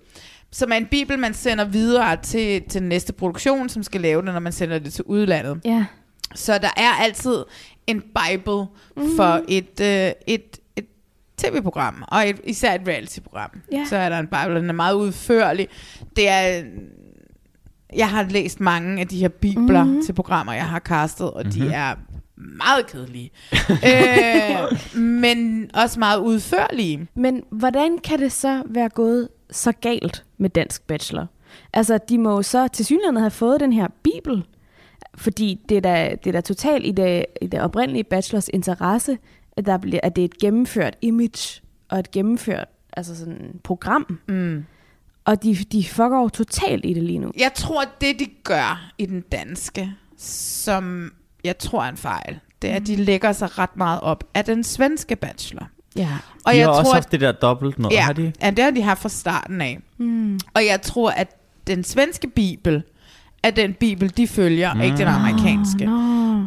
Som 0.51 0.71
er 0.71 0.75
en 0.75 0.85
bibel, 0.85 1.19
man 1.19 1.33
sender 1.33 1.65
videre 1.65 2.17
til, 2.23 2.63
til 2.69 2.81
den 2.81 2.89
næste 2.89 3.13
produktion, 3.13 3.69
som 3.69 3.83
skal 3.83 4.01
lave 4.01 4.21
det, 4.21 4.33
når 4.33 4.39
man 4.39 4.53
sender 4.53 4.79
det 4.79 4.93
til 4.93 5.03
udlandet. 5.03 5.61
Ja. 5.65 5.85
Så 6.35 6.57
der 6.57 6.69
er 6.77 6.91
altid 6.91 7.43
en 7.89 8.01
bible 8.01 8.65
mm. 8.97 9.15
for 9.15 9.41
et, 9.47 9.81
øh, 9.81 10.11
et, 10.27 10.59
et 10.75 10.85
tv-program, 11.37 12.03
og 12.07 12.29
et, 12.29 12.41
især 12.43 12.73
et 12.73 12.81
reality-program. 12.87 13.51
Ja. 13.71 13.85
Så 13.89 13.95
er 13.95 14.09
der 14.09 14.19
en 14.19 14.27
bible, 14.27 14.59
den 14.59 14.69
er 14.69 14.73
meget 14.73 14.93
udførlig. 14.93 15.67
Det 16.15 16.29
er... 16.29 16.63
Jeg 17.95 18.09
har 18.09 18.23
læst 18.29 18.59
mange 18.59 19.01
af 19.01 19.07
de 19.07 19.17
her 19.17 19.27
bibler 19.27 19.83
mm. 19.83 20.01
til 20.05 20.13
programmer, 20.13 20.53
jeg 20.53 20.65
har 20.65 20.79
castet, 20.79 21.31
og 21.31 21.43
mm-hmm. 21.45 21.67
de 21.67 21.73
er 21.73 21.95
meget 22.35 22.87
kedelige. 22.87 23.31
øh, 23.69 24.99
men 24.99 25.69
også 25.73 25.99
meget 25.99 26.19
udførlige. 26.19 27.07
Men 27.15 27.43
hvordan 27.51 27.97
kan 27.97 28.19
det 28.19 28.31
så 28.31 28.63
være 28.65 28.89
gået 28.89 29.29
så 29.51 29.71
galt 29.71 30.25
med 30.37 30.49
Dansk 30.49 30.87
Bachelor? 30.87 31.27
Altså, 31.73 31.99
de 32.09 32.17
må 32.17 32.31
jo 32.31 32.41
så 32.41 32.67
til 32.67 32.85
synligheden 32.85 33.17
have 33.17 33.31
fået 33.31 33.59
den 33.59 33.73
her 33.73 33.87
bibel, 34.03 34.43
fordi 35.15 35.60
det 35.69 35.77
er 35.77 35.81
da, 35.81 36.15
det 36.23 36.27
er 36.30 36.31
da 36.31 36.41
totalt 36.41 36.86
i 36.86 36.91
det, 36.91 37.26
i 37.41 37.48
det 37.48 37.61
oprindelige 37.61 38.03
bachelors 38.03 38.49
interesse, 38.53 39.18
at, 39.57 39.65
der 39.65 39.77
bliver, 39.77 39.99
at 40.03 40.15
det 40.15 40.22
er 40.22 40.26
et 40.26 40.38
gennemført 40.38 40.98
image 41.02 41.61
og 41.90 41.99
et 41.99 42.11
gennemført 42.11 42.68
altså 42.94 43.15
sådan, 43.15 43.60
program. 43.64 44.19
Mm. 44.27 44.65
Og 45.26 45.44
de, 45.44 45.56
de 45.56 45.84
fucker 45.84 46.18
jo 46.18 46.30
totalt 46.30 46.86
i 46.86 46.94
det 46.94 47.03
lige 47.03 47.19
nu. 47.19 47.31
Jeg 47.38 47.52
tror, 47.56 47.81
at 47.81 47.90
det, 48.02 48.19
de 48.19 48.26
gør 48.44 48.91
i 48.98 49.06
den 49.06 49.22
danske, 49.22 49.91
som 50.18 51.14
jeg 51.44 51.57
tror 51.57 51.84
er 51.84 51.90
en 51.90 51.98
fejl, 51.98 52.40
det 52.61 52.69
er, 52.69 52.76
at 52.76 52.88
de 52.88 52.95
lægger 52.95 53.31
sig 53.31 53.57
ret 53.57 53.77
meget 53.77 54.02
op 54.02 54.23
af 54.34 54.45
den 54.45 54.64
svenske 54.64 55.15
bachelor. 55.15 55.69
Ja. 55.95 56.18
Og 56.45 56.53
de 56.53 56.57
jeg 56.57 56.68
har 56.68 56.73
tror, 56.73 56.80
også 56.80 56.90
at 56.91 56.95
haft 56.95 57.11
det 57.11 57.22
der 57.22 57.31
dobbelt 57.31 57.80
noget, 57.80 57.95
Ja, 57.95 58.02
har 58.02 58.14
de? 58.14 58.34
ja, 58.41 58.49
det 58.49 58.64
har 58.64 58.72
de 58.72 58.81
haft 58.81 59.02
fra 59.02 59.10
starten 59.10 59.61
af. 59.61 59.80
Mm. 59.98 60.40
Og 60.53 60.65
jeg 60.65 60.81
tror, 60.81 61.10
at 61.11 61.36
den 61.68 61.84
svenske 61.84 62.27
bibel 62.27 62.84
er 63.43 63.51
den 63.51 63.73
bibel, 63.73 64.17
de 64.17 64.27
følger, 64.27 64.73
mm. 64.73 64.81
ikke 64.81 64.97
den 64.97 65.07
amerikanske. 65.07 65.85
Nå, 65.85 65.97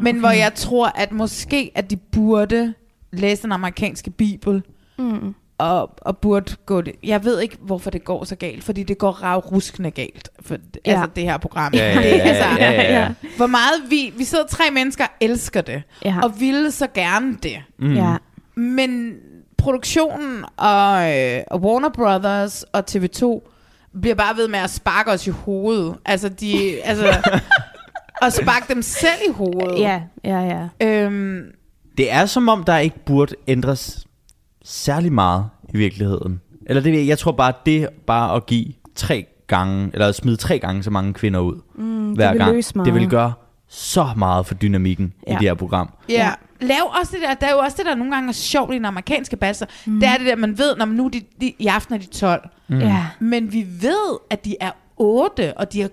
Men 0.03 0.19
hvor 0.19 0.31
jeg 0.31 0.55
tror, 0.55 0.93
at 0.95 1.13
måske, 1.13 1.71
at 1.75 1.91
de 1.91 1.97
burde 1.97 2.75
læse 3.13 3.43
den 3.43 3.53
amerikanske 3.53 4.11
bibel, 4.11 4.63
mm. 4.99 5.35
og, 5.59 5.91
og 6.03 6.19
burde 6.19 6.55
gå 6.67 6.81
det. 6.81 6.93
Jeg 7.03 7.25
ved 7.25 7.41
ikke, 7.41 7.57
hvorfor 7.61 7.91
det 7.91 8.05
går 8.05 8.25
så 8.25 8.37
galt, 8.37 8.65
fordi 8.65 8.83
det 8.83 8.99
går 8.99 9.11
ravruskende 9.11 9.91
galt, 9.91 10.29
for 10.41 10.57
ja. 10.87 10.93
altså 10.93 11.11
det 11.17 11.25
her 11.25 11.39
program. 11.39 11.73
Ja, 11.75 11.89
ja, 11.89 11.95
Det, 12.03 12.05
ja, 12.05 12.19
altså, 12.19 12.45
ja, 12.59 12.71
ja, 12.73 13.01
ja. 13.01 13.09
Hvor 13.37 13.47
meget 13.47 13.91
vi, 13.91 14.13
vi 14.17 14.25
sidder 14.25 14.47
tre 14.47 14.65
mennesker 14.73 15.05
og 15.05 15.11
elsker 15.21 15.61
det, 15.61 15.83
Ja. 16.05 16.15
og 16.23 16.41
ville 16.41 16.71
så 16.71 16.87
gerne 16.95 17.37
det. 17.43 17.57
Mm. 17.79 17.95
Ja. 17.95 18.17
Men 18.55 19.13
produktionen 19.59 20.45
og, 20.57 21.19
øh, 21.19 21.41
og 21.51 21.61
Warner 21.61 21.89
Brothers 21.89 22.63
og 22.63 22.85
TV2 22.91 23.49
bliver 24.01 24.15
bare 24.15 24.37
ved 24.37 24.49
med 24.49 24.59
at 24.59 24.71
sparke 24.71 25.11
os 25.11 25.27
i 25.27 25.31
hovedet. 25.31 25.95
Altså, 26.05 26.29
de, 26.29 26.81
altså 26.83 27.07
og 28.23 28.33
sparke 28.33 28.75
dem 28.75 28.83
selv 28.83 29.21
i 29.29 29.33
hovedet. 29.33 29.79
Ja, 29.81 30.03
ja, 30.25 30.69
ja. 30.81 30.87
Øhm, 31.05 31.43
Det 31.99 32.13
er 32.13 32.27
som 32.27 32.49
om, 32.49 32.65
der 32.65 32.79
ikke 32.79 33.05
burde 33.07 33.35
ændres 33.47 34.07
særlig 34.65 35.13
meget 35.13 35.45
i 35.75 35.77
virkeligheden. 35.77 36.41
Eller 36.67 36.83
det, 36.83 36.95
jeg 36.95 37.07
jeg 37.07 37.19
tror 37.19 37.33
bare, 37.33 37.53
det 37.67 37.89
bare 38.07 38.37
at 38.37 38.47
give 38.47 38.67
tre 38.95 39.27
gange, 39.47 39.91
eller 39.93 40.13
smide 40.13 40.37
tre 40.37 40.59
gange 40.59 40.83
så 40.83 40.91
mange 40.91 41.13
kvinder 41.15 41.41
ud 41.41 41.61
Mm, 41.75 42.13
hver 42.13 42.27
det 42.27 42.33
vil 42.33 42.39
gang. 42.45 42.55
løse 42.57 42.73
meget. 42.75 42.87
Det 42.87 42.95
vil 42.95 43.09
gøre 43.11 43.33
så 43.73 44.09
meget 44.17 44.47
for 44.47 44.55
dynamikken 44.55 45.13
ja. 45.27 45.33
Ja. 45.33 45.37
i 45.37 45.41
det 45.41 45.49
her 45.49 45.55
program. 45.55 45.91
Ja. 46.09 46.31
Lav 46.61 46.93
også 47.01 47.13
det 47.13 47.23
der, 47.23 47.35
der 47.35 47.47
er 47.47 47.51
jo 47.53 47.59
også 47.59 47.77
det, 47.77 47.87
der 47.87 47.95
nogle 47.95 48.13
gange 48.15 48.29
er 48.29 48.33
sjovt 48.33 48.73
i 48.73 48.77
den 48.77 48.85
amerikanske 48.85 49.37
bachelor. 49.37 49.69
Mm. 49.87 50.01
Det 50.01 50.09
er 50.09 50.17
det 50.17 50.27
der, 50.27 50.37
man 50.37 50.59
ved, 50.59 50.77
når 50.77 50.85
man 50.85 50.97
nu 50.97 51.09
de, 51.09 51.23
de, 51.41 51.53
i 51.59 51.67
aften 51.67 51.95
er 51.95 51.99
de 51.99 52.07
12. 52.07 52.49
Mm. 52.69 52.79
Ja. 52.79 53.07
Men 53.21 53.53
vi 53.53 53.67
ved, 53.81 54.19
at 54.31 54.45
de 54.45 54.57
er 54.61 54.71
8, 54.97 55.59
og 55.59 55.73
de 55.73 55.81
har 55.81 55.89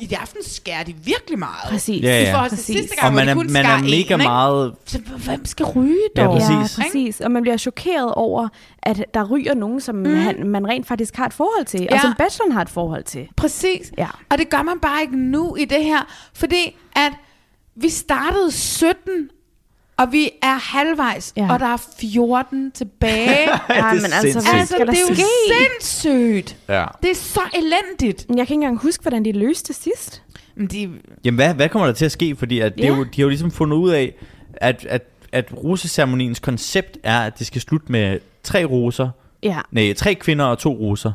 i 0.00 0.14
aften 0.20 0.44
skærer 0.44 0.84
de 0.84 0.94
virkelig 1.04 1.38
meget. 1.38 1.68
Præcis. 1.68 2.02
Ja, 2.02 2.20
I 2.20 2.22
ja. 2.24 2.34
forhold 2.34 2.50
til 2.50 2.56
Præcis. 2.56 2.76
sidste 2.76 2.96
gang, 2.96 3.06
Og 3.08 3.14
man 3.14 3.28
er, 3.28 3.34
de 3.34 3.52
man 3.52 3.66
er 3.66 3.78
mega 3.82 4.14
en, 4.14 4.22
meget... 4.22 4.74
Så 4.86 4.98
hvem 5.24 5.44
skal 5.44 5.66
ryge 5.66 5.98
Ja, 6.16 6.22
dog? 6.24 6.32
præcis. 6.38 6.78
Ja, 6.78 6.82
præcis. 6.82 7.20
Og 7.20 7.30
man 7.30 7.42
bliver 7.42 7.56
chokeret 7.56 8.14
over, 8.14 8.48
at 8.82 9.04
der 9.14 9.24
ryger 9.24 9.54
nogen, 9.54 9.80
som 9.80 9.94
mm. 9.94 10.14
han, 10.14 10.46
man 10.46 10.68
rent 10.68 10.86
faktisk 10.86 11.16
har 11.16 11.26
et 11.26 11.32
forhold 11.32 11.64
til, 11.64 11.80
Ja. 11.90 11.94
og 11.94 12.00
som 12.00 12.14
bacheloren 12.18 12.52
har 12.52 12.62
et 12.62 12.68
forhold 12.70 13.04
til. 13.04 13.28
Præcis. 13.36 13.92
Ja. 13.98 14.06
Og 14.30 14.38
det 14.38 14.50
gør 14.50 14.62
man 14.62 14.78
bare 14.82 15.02
ikke 15.02 15.16
nu 15.16 15.56
i 15.56 15.64
det 15.64 15.84
her, 15.84 15.98
fordi 16.34 16.76
at 16.96 17.12
vi 17.76 17.88
startede 17.88 18.50
17, 18.50 18.96
og 19.96 20.12
vi 20.12 20.30
er 20.42 20.58
halvvejs, 20.78 21.32
Ja. 21.36 21.52
og 21.52 21.60
der 21.60 21.66
er 21.66 21.76
14 22.00 22.70
tilbage. 22.72 23.48
Ja, 23.68 23.92
men 23.94 24.04
altså, 24.04 24.40
hvad 24.40 24.54
altså, 24.60 24.74
skal 24.74 24.86
det 24.86 24.94
er 24.96 25.00
jo 25.08 25.14
ske? 25.14 25.24
sindssygt. 25.48 26.56
Ja. 26.68 26.84
Det 27.02 27.10
er 27.10 27.14
så 27.14 27.40
elendigt. 27.54 28.26
Jeg 28.28 28.36
kan 28.36 28.40
ikke 28.40 28.54
engang 28.54 28.78
huske, 28.78 29.02
hvordan 29.02 29.24
de 29.24 29.32
løste 29.32 29.68
det 29.68 29.76
sidst. 29.82 30.22
Men 30.54 30.66
de, 30.66 30.90
Jamen, 31.24 31.36
hvad, 31.38 31.54
hvad 31.54 31.68
kommer 31.68 31.86
der 31.86 31.94
til 31.94 32.04
at 32.04 32.12
ske? 32.12 32.36
Fordi 32.36 32.60
at 32.60 32.74
det 32.74 32.84
er 32.84 32.88
Ja. 32.92 32.96
jo, 32.96 33.04
de 33.04 33.08
har 33.16 33.22
jo 33.22 33.28
ligesom 33.28 33.50
fundet 33.50 33.76
ud 33.76 33.90
af, 33.90 34.14
at, 34.54 34.86
at, 34.88 35.02
at 35.32 35.52
roseceremoniens 35.64 36.38
koncept 36.38 36.98
er, 37.02 37.20
at 37.20 37.38
det 37.38 37.46
skal 37.46 37.60
slutte 37.60 37.92
med 37.92 38.18
tre 38.42 38.64
roser. 38.64 39.08
Ja. 39.42 39.58
Nej, 39.70 39.92
tre 39.92 40.14
kvinder 40.14 40.44
og 40.44 40.58
to 40.58 40.72
roser. 40.72 41.12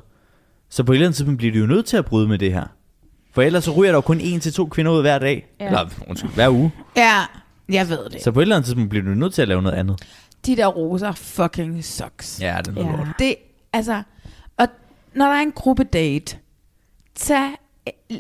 Så 0.70 0.84
på 0.84 0.92
et 0.92 0.96
eller 0.96 1.08
andet 1.08 1.16
tidspunkt 1.16 1.38
bliver 1.38 1.54
de 1.54 1.60
jo 1.60 1.66
nødt 1.66 1.86
til 1.86 1.98
at 1.98 2.06
bryde 2.06 2.28
med 2.28 2.38
det 2.38 2.54
her. 2.54 2.66
For 3.38 3.42
ellers 3.42 3.64
så 3.64 3.72
ryger 3.72 3.92
der 3.92 3.98
jo 3.98 4.02
kun 4.02 4.20
en 4.22 4.40
til 4.40 4.54
to 4.54 4.66
kvinder 4.66 4.92
ud 4.92 5.02
hver 5.02 5.20
dag. 5.20 5.48
Ja. 5.60 5.66
Eller 5.66 5.90
undskyld, 6.08 6.32
hver 6.32 6.50
uge. 6.50 6.72
ja, 6.96 7.14
jeg 7.70 7.90
ved 7.90 8.10
det. 8.10 8.24
Så 8.24 8.32
på 8.32 8.40
et 8.40 8.42
eller 8.42 8.56
andet 8.56 8.66
tidspunkt 8.66 8.90
bliver 8.90 9.06
du 9.06 9.10
nødt 9.10 9.34
til 9.34 9.42
at 9.42 9.48
lave 9.48 9.62
noget 9.62 9.76
andet. 9.76 10.02
De 10.46 10.56
der 10.56 10.68
roser 10.68 11.12
fucking 11.12 11.86
sucks. 11.86 12.40
Ja, 12.42 12.58
det 12.60 12.68
er 12.68 12.72
noget 12.72 12.88
Ja. 12.88 12.98
lort. 12.98 13.08
Det, 13.20 13.36
altså, 13.74 14.02
og 14.58 14.68
når 15.16 15.26
der 15.26 15.34
er 15.34 15.42
en 15.42 15.52
gruppe 15.52 15.84
date, 15.84 16.38
tag 17.16 17.50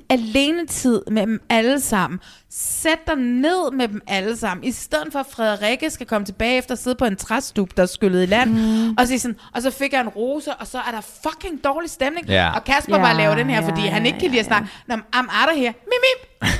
alene 0.09 0.65
tid 0.65 1.01
med 1.11 1.21
dem 1.27 1.41
alle 1.49 1.79
sammen. 1.81 2.19
Sæt 2.49 3.07
dig 3.07 3.15
ned 3.15 3.71
med 3.71 3.87
dem 3.87 4.01
alle 4.07 4.37
sammen. 4.37 4.63
I 4.63 4.71
stedet 4.71 5.07
for 5.11 5.19
at 5.19 5.25
Frederikke 5.31 5.89
skal 5.89 6.07
komme 6.07 6.25
tilbage 6.25 6.57
efter 6.57 6.71
at 6.71 6.79
sidde 6.79 6.95
på 6.95 7.05
en 7.05 7.15
træstup, 7.15 7.69
der 7.77 7.83
er 7.83 7.87
skyllet 7.87 8.23
i 8.23 8.25
land. 8.25 8.51
Mm. 8.51 8.95
Og, 8.97 9.07
sige 9.07 9.19
sådan, 9.19 9.39
og 9.53 9.61
så 9.61 9.71
fik 9.71 9.93
jeg 9.93 10.01
en 10.01 10.07
rose, 10.09 10.53
og 10.53 10.67
så 10.67 10.77
er 10.77 10.91
der 10.91 11.01
fucking 11.01 11.63
dårlig 11.63 11.89
stemning. 11.89 12.27
Ja. 12.27 12.51
Og 12.55 12.63
Kasper 12.63 12.95
Ja, 12.97 13.01
bare 13.03 13.17
laver 13.17 13.35
den 13.35 13.49
her, 13.49 13.61
ja, 13.61 13.69
fordi 13.69 13.81
han 13.81 14.05
ikke 14.05 14.19
kan 14.19 14.29
lide 14.29 14.39
at 14.39 14.45
snakke. 14.45 14.67
Nå, 14.87 14.95
men 14.95 15.05
I'm 15.15 15.41
out 15.41 15.49
of 15.49 15.55
here. 15.55 15.73
Mip, 15.87 16.01
mip. 16.07 16.41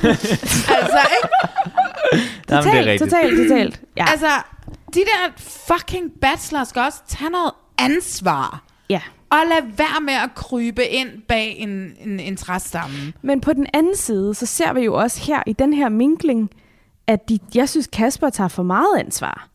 altså, 0.78 1.00
ikke? 1.16 1.28
Jamen, 2.50 2.64
det 2.72 2.94
er 2.94 2.98
Totalt, 2.98 3.00
totalt, 3.00 3.48
totalt. 3.48 3.80
Ja. 3.96 4.04
Altså, 4.10 4.28
de 4.94 4.98
der 5.00 5.32
fucking 5.38 6.10
bachelor 6.20 6.64
skal 6.64 6.82
også 6.82 6.98
tage 7.08 7.30
noget 7.30 7.52
ansvar. 7.78 8.62
ja. 8.90 9.00
Og 9.30 9.38
lad 9.48 9.72
være 9.76 10.00
med 10.04 10.14
at 10.14 10.34
krybe 10.34 10.84
ind 10.86 11.08
bag 11.28 11.56
en, 11.58 11.92
en, 12.04 12.20
en 12.20 12.36
træstamme. 12.36 13.12
Men 13.22 13.40
på 13.40 13.52
den 13.52 13.66
anden 13.74 13.96
side, 13.96 14.34
så 14.34 14.46
ser 14.46 14.72
vi 14.72 14.80
jo 14.80 14.94
også 14.94 15.22
her 15.22 15.42
i 15.46 15.52
den 15.52 15.72
her 15.72 15.88
minkling, 15.88 16.50
at 17.06 17.28
de, 17.28 17.38
jeg 17.54 17.68
synes, 17.68 17.86
Kasper 17.92 18.30
tager 18.30 18.48
for 18.48 18.62
meget 18.62 18.98
ansvar. 18.98 19.48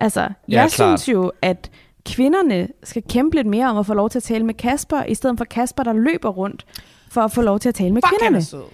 Altså, 0.00 0.20
Ja, 0.20 0.28
jeg 0.48 0.70
klart. 0.70 1.00
synes 1.00 1.08
jo, 1.08 1.32
at 1.42 1.70
kvinderne 2.06 2.68
skal 2.84 3.02
kæmpe 3.10 3.36
lidt 3.36 3.46
mere 3.46 3.70
om 3.70 3.78
at 3.78 3.86
få 3.86 3.94
lov 3.94 4.10
til 4.10 4.18
at 4.18 4.22
tale 4.22 4.44
med 4.46 4.54
Kasper, 4.54 5.02
i 5.04 5.14
stedet 5.14 5.38
for 5.38 5.44
Kasper, 5.44 5.82
der 5.82 5.92
løber 5.92 6.28
rundt 6.28 6.66
for 7.10 7.20
at 7.20 7.32
få 7.32 7.42
lov 7.42 7.58
til 7.60 7.68
at 7.68 7.74
tale 7.74 7.92
med 7.94 8.02
Fuck, 8.02 8.22
er 8.22 8.26
kvinderne. 8.28 8.64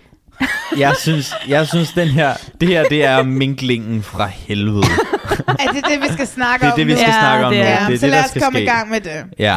Jeg 0.78 0.94
synes, 0.98 1.34
jeg 1.48 1.66
synes 1.66 1.92
den 1.92 2.08
her, 2.08 2.34
det 2.60 2.68
her, 2.68 2.84
det 2.84 3.04
er 3.04 3.22
minklingen 3.22 4.02
fra 4.02 4.26
helvede. 4.26 4.82
Er 5.58 5.72
det 5.72 5.84
det, 5.90 6.00
vi 6.02 6.12
skal 6.12 6.26
snakke 6.26 6.62
Det 6.62 6.68
er 6.68 6.72
om 6.72 6.78
det, 6.78 6.86
vi 6.86 6.92
nu? 6.92 6.96
skal 6.98 7.08
Ja, 7.08 7.20
snakke 7.20 7.44
om 7.46 7.52
det 7.52 7.60
nu. 7.60 7.66
er- 7.66 7.70
Ja, 7.70 7.86
Det 7.86 7.94
er 7.94 7.98
så 7.98 8.06
det, 8.06 8.10
lad 8.10 8.18
der 8.18 8.24
os 8.24 8.30
skal 8.30 8.42
komme 8.42 8.56
ske. 8.58 8.62
i 8.62 8.66
gang 8.66 8.90
med 8.90 9.00
det. 9.00 9.24
Ja. 9.38 9.56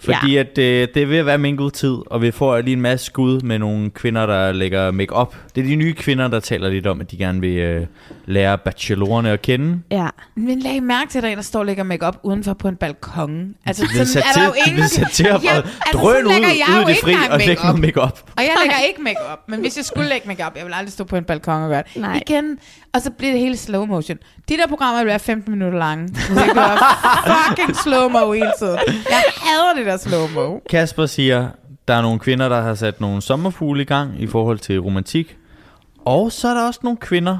Fordi 0.00 0.32
ja. 0.32 0.40
at 0.40 0.58
øh, 0.58 0.88
det 0.94 1.02
er 1.02 1.06
ved 1.06 1.18
at 1.18 1.26
være 1.26 1.38
minket 1.38 1.72
tid, 1.72 1.96
og 2.06 2.22
vi 2.22 2.30
får 2.30 2.60
lige 2.60 2.72
en 2.72 2.80
masse 2.80 3.06
skud 3.06 3.40
med 3.40 3.58
nogle 3.58 3.90
kvinder, 3.90 4.26
der 4.26 4.52
lægger 4.52 4.90
make 4.90 5.12
op. 5.12 5.36
Det 5.54 5.60
er 5.60 5.66
de 5.68 5.76
nye 5.76 5.94
kvinder, 5.94 6.28
der 6.28 6.40
taler 6.40 6.68
lidt 6.70 6.86
om, 6.86 7.00
at 7.00 7.10
de 7.10 7.16
gerne 7.16 7.40
vil 7.40 7.56
øh, 7.56 7.86
lære 8.26 8.58
bachelorerne 8.58 9.30
at 9.30 9.42
kende. 9.42 9.80
Ja. 9.90 10.08
Men 10.34 10.58
lag 10.60 10.82
mærke 10.82 11.10
til, 11.10 11.18
at 11.18 11.22
der 11.22 11.28
er 11.28 11.32
en, 11.32 11.36
der 11.36 11.42
står 11.42 11.60
og 11.60 11.66
lægger 11.66 11.82
make 11.84 12.06
op 12.06 12.20
udenfor 12.22 12.54
på 12.54 12.68
en 12.68 12.76
balkon. 12.76 13.54
Altså, 13.66 13.82
De 13.84 13.88
bliver 13.88 14.04
sat 14.04 14.22
er 14.28 14.32
til, 14.32 14.42
der 14.42 14.48
jo 14.48 14.54
ingen... 14.66 14.72
bliver 14.74 14.86
sat 14.86 15.08
til 15.12 15.26
at 15.26 15.44
Ja, 15.44 15.54
altså, 15.56 15.72
drøn 15.92 16.14
sådan 16.14 16.26
ud, 16.26 16.34
ud 16.34 16.80
det 16.84 16.88
ikke 16.88 17.00
fri 17.02 17.14
og 17.30 17.38
lægge 17.38 17.50
make-up. 17.50 17.64
noget 17.64 17.80
make 17.80 18.00
op. 18.00 18.30
Og 18.36 18.42
jeg 18.42 18.52
lægger 18.62 18.76
ikke 18.88 19.02
make 19.02 19.20
op, 19.32 19.48
men 19.48 19.60
hvis 19.60 19.76
jeg 19.76 19.84
skulle 19.84 20.08
lægge 20.08 20.28
make 20.28 20.46
op, 20.46 20.56
jeg 20.56 20.66
vil 20.66 20.72
aldrig 20.74 20.92
stå 20.92 21.04
på 21.04 21.16
en 21.16 21.24
balkon 21.24 21.62
og 21.62 21.68
gøre 21.68 21.82
det. 21.94 22.02
Nej. 22.02 22.22
Igen, 22.28 22.58
og 22.94 23.00
så 23.02 23.10
bliver 23.10 23.32
det 23.32 23.40
hele 23.40 23.56
slow 23.56 23.84
motion. 23.86 24.18
De 24.48 24.56
der 24.56 24.66
programmer 24.68 24.98
vil 24.98 25.06
være 25.06 25.18
15 25.18 25.52
minutter 25.52 25.78
lange. 25.78 26.08
Det 26.08 26.56
var 26.56 27.48
fucking 27.48 27.76
slow 27.76 28.08
mo 28.08 28.32
hele 28.32 28.52
tiden. 28.58 28.78
Jeg 29.10 29.22
hader 29.36 29.74
det 29.76 29.86
der 29.86 29.96
slow 29.96 30.28
mo. 30.34 30.58
Kasper 30.70 31.06
siger, 31.06 31.48
der 31.88 31.94
er 31.94 32.02
nogle 32.02 32.18
kvinder, 32.18 32.48
der 32.48 32.60
har 32.60 32.74
sat 32.74 33.00
nogle 33.00 33.22
sommerfugle 33.22 33.82
i 33.82 33.84
gang 33.84 34.22
i 34.22 34.26
forhold 34.26 34.58
til 34.58 34.78
romantik. 34.80 35.36
Og 36.04 36.32
så 36.32 36.48
er 36.48 36.54
der 36.54 36.66
også 36.66 36.80
nogle 36.82 36.96
kvinder, 36.96 37.38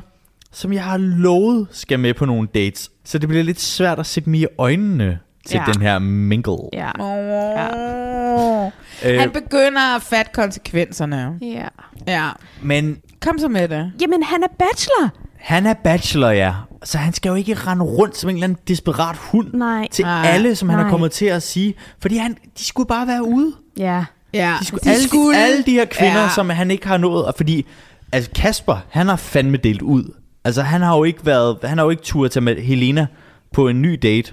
som 0.52 0.72
jeg 0.72 0.84
har 0.84 0.96
lovet 0.98 1.66
skal 1.70 2.00
med 2.00 2.14
på 2.14 2.24
nogle 2.24 2.48
dates. 2.54 2.90
Så 3.04 3.18
det 3.18 3.28
bliver 3.28 3.44
lidt 3.44 3.60
svært 3.60 3.98
at 3.98 4.06
se 4.06 4.20
dem 4.20 4.34
i 4.34 4.46
øjnene 4.58 5.18
til 5.46 5.60
Ja. 5.66 5.72
den 5.72 5.82
her 5.82 5.98
mingle. 5.98 6.56
Ja. 6.72 6.90
Oh. 7.00 8.70
Øh, 9.04 9.20
Han 9.20 9.30
begynder 9.30 9.96
at 9.96 10.02
fatte 10.02 10.30
konsekvenserne. 10.34 11.38
ja. 11.42 11.68
Ja. 12.06 12.28
men 12.62 12.98
Kom 13.20 13.38
så 13.38 13.48
med 13.48 13.68
det. 13.68 13.92
Jamen, 14.00 14.22
han 14.22 14.42
er 14.42 14.48
bachelor. 14.58 15.08
Han 15.48 15.66
er 15.66 15.74
bachelor, 15.74 16.28
ja. 16.30 16.52
Så 16.84 16.98
han 16.98 17.12
skal 17.12 17.28
jo 17.28 17.34
ikke 17.34 17.54
rende 17.54 17.84
rundt 17.84 18.16
som 18.16 18.30
en 18.30 18.36
eller 18.36 18.44
anden 18.44 18.58
desperat 18.68 19.16
hund 19.16 19.52
Nej. 19.54 19.88
til 19.90 20.04
Nej. 20.04 20.26
alle, 20.26 20.56
som 20.56 20.68
han 20.68 20.78
er 20.78 20.82
Nej. 20.82 20.90
kommet 20.90 21.12
til 21.12 21.26
at 21.26 21.42
sige. 21.42 21.74
Fordi 22.00 22.16
han, 22.16 22.36
de 22.58 22.64
skulle 22.64 22.86
bare 22.86 23.06
være 23.06 23.24
ude. 23.28 23.52
Ja. 23.78 24.04
Ja. 24.34 24.56
De 24.60 24.66
skulle, 24.66 24.90
alle, 24.90 25.08
de, 25.08 25.36
alle 25.36 25.62
de 25.62 25.72
her 25.72 25.84
kvinder, 25.84 26.22
Ja. 26.22 26.28
som 26.34 26.50
han 26.50 26.70
ikke 26.70 26.86
har 26.88 26.96
nået. 26.96 27.24
Og 27.24 27.34
fordi, 27.36 27.66
altså 28.12 28.30
Kasper, 28.34 28.76
han 28.90 29.08
har 29.08 29.16
fandme 29.16 29.56
delt 29.56 29.82
ud. 29.82 30.14
Altså 30.44 30.62
han 30.62 30.82
har 30.82 30.96
jo 30.96 31.04
ikke 31.04 31.26
været, 31.26 31.58
han 31.64 31.78
har 31.78 31.84
jo 31.84 31.90
ikke 31.90 32.02
tur 32.02 32.28
til 32.28 32.42
med 32.42 32.56
Helena 32.56 33.06
på 33.52 33.68
en 33.68 33.82
ny 33.82 33.98
date, 34.02 34.32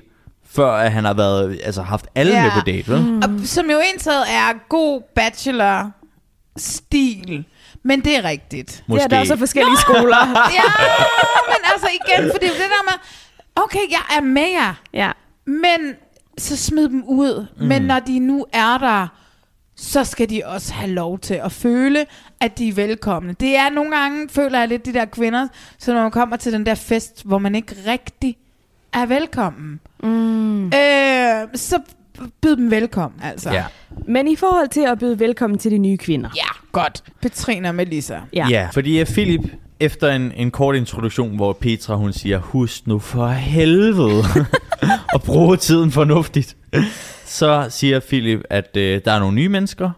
før 0.50 0.72
at 0.72 0.92
han 0.92 1.06
har 1.06 1.14
været, 1.14 1.60
altså 1.64 1.82
haft 1.82 2.08
alle 2.16 2.34
Ja. 2.34 2.44
med 2.44 2.52
på 2.52 2.60
date, 2.66 2.88
vel? 2.92 3.02
Mm. 3.02 3.18
Og, 3.18 3.30
som 3.44 3.66
jo 3.66 3.78
indtaget 3.94 4.24
er 4.30 4.54
god 4.70 5.02
bachelor-stil. 5.16 7.46
Men 7.86 8.02
det 8.02 8.18
er 8.18 8.24
rigtigt. 8.24 8.84
Det 8.88 9.02
er 9.04 9.08
der 9.08 9.20
også 9.20 9.38
forskellige 9.38 9.78
skoler. 9.78 10.18
Ja, 10.60 10.70
men 11.48 11.62
altså 11.74 11.88
igen, 11.94 12.32
for 12.32 12.38
det 12.40 12.48
er 12.48 12.52
det 12.54 12.60
der 12.60 12.84
med, 12.92 12.94
okay, 13.56 13.80
jeg 13.92 14.18
er 14.18 14.22
med 14.22 14.48
jer, 14.52 14.74
ja. 14.94 15.12
men 15.46 15.96
så 16.38 16.58
smid 16.58 16.90
dem 16.90 17.04
ud. 17.08 17.46
Mm. 17.60 17.66
Men 17.66 17.82
når 17.82 18.00
de 18.00 18.20
nu 18.20 18.46
er 18.54 18.78
der, 18.78 19.08
så 19.76 20.04
skal 20.04 20.30
de 20.30 20.42
også 20.46 20.74
have 20.74 20.92
lov 20.92 21.20
til 21.20 21.34
at 21.34 21.52
føle, 21.52 22.06
at 22.40 22.58
de 22.58 22.68
er 22.70 22.74
velkomne. 22.74 23.34
Det 23.40 23.56
er 23.56 23.70
nogle 23.70 23.98
gange, 23.98 24.30
føler 24.30 24.60
jeg 24.60 24.68
lidt, 24.68 24.86
de 24.86 24.94
der 24.94 25.06
kvinder, 25.06 25.48
så 25.78 25.94
når 25.94 26.02
man 26.02 26.12
kommer 26.12 26.36
til 26.36 26.54
den 26.54 26.66
der 26.66 26.76
fest, 26.76 27.22
hvor 27.26 27.38
man 27.38 27.56
ikke 27.56 27.76
rigtig 27.88 28.38
er 28.94 29.06
velkommen, 29.06 29.80
Mm. 30.04 30.66
øh, 30.66 31.48
så 31.56 31.80
byd 32.42 32.56
dem 32.56 32.72
velkommen, 32.72 33.20
altså. 33.24 33.52
Ja. 33.52 33.64
Men 34.08 34.28
i 34.28 34.36
forhold 34.36 34.70
til 34.70 34.82
at 34.88 35.00
byde 35.00 35.20
velkommen 35.20 35.60
til 35.60 35.72
de 35.72 35.78
nye 35.78 35.98
kvinder. 35.98 36.30
ja, 36.36 36.48
godt. 36.72 37.04
Petrina 37.22 37.70
og 37.70 37.76
Melissa. 37.76 38.20
Ja. 38.34 38.48
ja, 38.50 38.70
fordi 38.74 39.02
uh, 39.02 39.08
Philip, 39.08 39.42
efter 39.80 40.12
en, 40.12 40.32
en 40.36 40.52
kort 40.52 40.76
introduktion, 40.76 41.36
hvor 41.36 41.54
Petra 41.54 41.96
hun 41.96 42.14
siger, 42.14 42.40
husk 42.40 42.88
nu 42.88 43.00
for 43.00 43.28
helvede 43.28 44.24
at 45.16 45.22
bruge 45.22 45.58
tiden 45.58 45.92
fornuftigt, 45.92 46.56
så 47.26 47.68
siger 47.70 48.00
Philip, 48.00 48.42
at 48.50 48.78
øh, 48.78 49.02
der 49.06 49.12
er 49.12 49.20
nogle 49.20 49.36
nye 49.36 49.50
mennesker, 49.50 49.92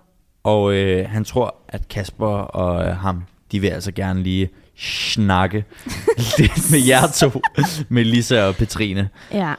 og 0.43 0.73
øh, 0.73 1.09
han 1.09 1.23
tror, 1.23 1.55
at 1.69 1.87
Kasper 1.87 2.27
og 2.27 2.85
øh, 2.85 2.95
ham, 2.95 3.23
de 3.51 3.59
vil 3.59 3.67
altså 3.67 3.91
gerne 3.91 4.23
lige 4.23 4.49
snakke 4.77 5.65
lidt 6.37 6.71
med 6.71 6.79
jer 6.87 7.07
to, 7.07 7.41
med 7.89 8.05
Lisa 8.05 8.43
og 8.43 8.55
Petrine. 8.55 9.09
ja. 9.33 9.53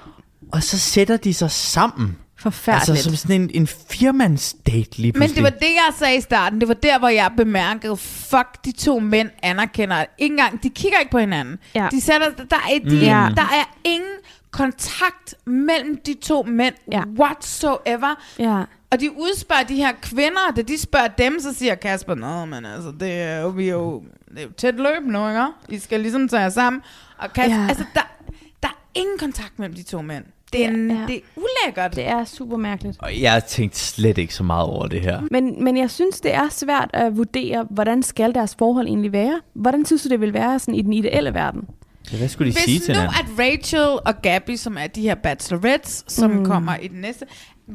Og 0.53 0.63
så 0.63 0.79
sætter 0.79 1.17
de 1.17 1.35
sig 1.35 1.51
sammen. 1.51 2.17
Forfærdeligt. 2.41 2.91
Altså 2.91 3.05
som 3.05 3.17
sådan 3.17 3.41
en, 3.41 3.51
en 3.55 3.67
firmandsdate 3.67 4.99
lige 4.99 5.13
Men 5.19 5.31
det 5.31 5.43
var 5.43 5.51
det, 5.51 5.63
jeg 5.63 5.93
sagde 5.99 6.17
i 6.17 6.21
starten. 6.21 6.61
Det 6.61 6.69
var 6.69 6.75
der, 6.75 6.99
hvor 6.99 7.09
jeg 7.09 7.31
bemærkede, 7.37 7.97
fuck, 7.97 8.65
de 8.65 8.73
to 8.73 8.99
mænd 8.99 9.31
anerkender 9.43 9.97
at 9.97 10.07
ikke 10.19 10.33
engang, 10.33 10.63
de 10.63 10.69
kigger 10.71 10.99
ikke 10.99 11.11
på 11.11 11.19
hinanden. 11.19 11.59
Ja. 11.75 11.89
De 11.91 12.01
sætter, 12.01 12.31
der, 12.31 12.57
er, 12.57 12.79
de, 12.79 12.97
Mm. 12.97 13.01
Ja. 13.03 13.29
der 13.37 13.43
er 13.43 13.75
ingen 13.85 14.11
kontakt 14.51 15.35
mellem 15.47 16.01
de 16.07 16.15
to 16.15 16.43
mænd 16.43 16.75
Ja. 16.93 17.03
whatsoever. 17.21 18.15
ja. 18.39 18.63
Og 18.91 19.01
de 19.01 19.11
udspørger 19.13 19.63
de 19.63 19.75
her 19.77 19.93
kvinder, 20.03 20.53
da 20.57 20.63
de 20.63 20.79
spørger 20.81 21.09
dem, 21.09 21.41
så 21.41 21.55
siger 21.55 21.75
Kasper, 21.75 22.15
Nå, 22.15 22.45
men 22.45 22.65
altså, 22.65 22.93
det 23.01 23.13
er 23.13 23.41
jo, 23.41 23.49
vi 23.49 23.69
er 23.69 23.73
jo, 23.73 24.03
det 24.31 24.39
er 24.39 24.43
jo 24.43 24.49
tæt 24.57 24.75
løb 24.75 25.05
nu, 25.07 25.29
ikke? 25.29 25.45
I 25.69 25.79
skal 25.79 26.01
ligesom 26.01 26.29
tage 26.29 26.43
jer 26.43 26.49
sammen. 26.49 26.83
Og 27.19 27.33
Kasper, 27.33 27.57
ja. 27.63 27.67
altså, 27.69 27.85
der, 27.95 28.01
der 28.63 28.69
er 28.69 28.79
ingen 28.95 29.19
kontakt 29.19 29.59
mellem 29.59 29.75
de 29.77 29.83
to 29.83 30.03
mænd. 30.03 30.25
Det 30.53 30.65
er, 30.67 30.71
Ja. 30.71 30.77
det 31.09 31.17
er 31.17 31.21
ulækkert. 31.37 31.97
Det 31.97 32.09
er 32.09 32.25
super 32.25 32.57
mærkeligt. 32.57 32.97
Og 33.01 33.21
jeg 33.21 33.33
har 33.33 33.41
tænkt 33.41 33.77
slet 33.77 34.19
ikke 34.19 34.35
så 34.35 34.43
meget 34.43 34.67
over 34.67 34.87
det 34.87 35.01
her. 35.01 35.21
Men, 35.31 35.65
men 35.65 35.77
jeg 35.77 35.91
synes, 35.91 36.21
det 36.21 36.35
er 36.35 36.49
svært 36.51 36.91
at 36.93 37.17
vurdere, 37.17 37.67
hvordan 37.71 38.03
skal 38.03 38.35
deres 38.35 38.55
forhold 38.59 38.87
egentlig 38.87 39.13
være? 39.13 39.41
Hvordan 39.55 39.85
synes 39.87 40.03
du, 40.03 40.09
det 40.09 40.21
vil 40.21 40.33
være 40.33 40.59
sådan 40.59 40.75
i 40.75 40.83
den 40.83 40.93
ideelle 40.93 41.35
verden? 41.35 41.63
Hvad 42.19 42.29
skulle 42.29 42.53
de 42.53 42.57
sige 42.61 42.79
Hvis 42.79 42.87
til 42.87 42.95
nu, 42.95 43.01
hinanden? 43.01 43.27
at 43.39 43.47
Rachel 43.47 43.99
og 44.07 44.23
Gabby, 44.23 44.57
som 44.57 44.77
er 44.81 44.87
de 44.87 45.03
her 45.03 45.15
bachelorettes, 45.15 46.05
som 46.09 46.31
mm. 46.31 46.45
kommer 46.45 46.77
i 46.77 46.89
den 46.89 47.01
næste, 47.01 47.25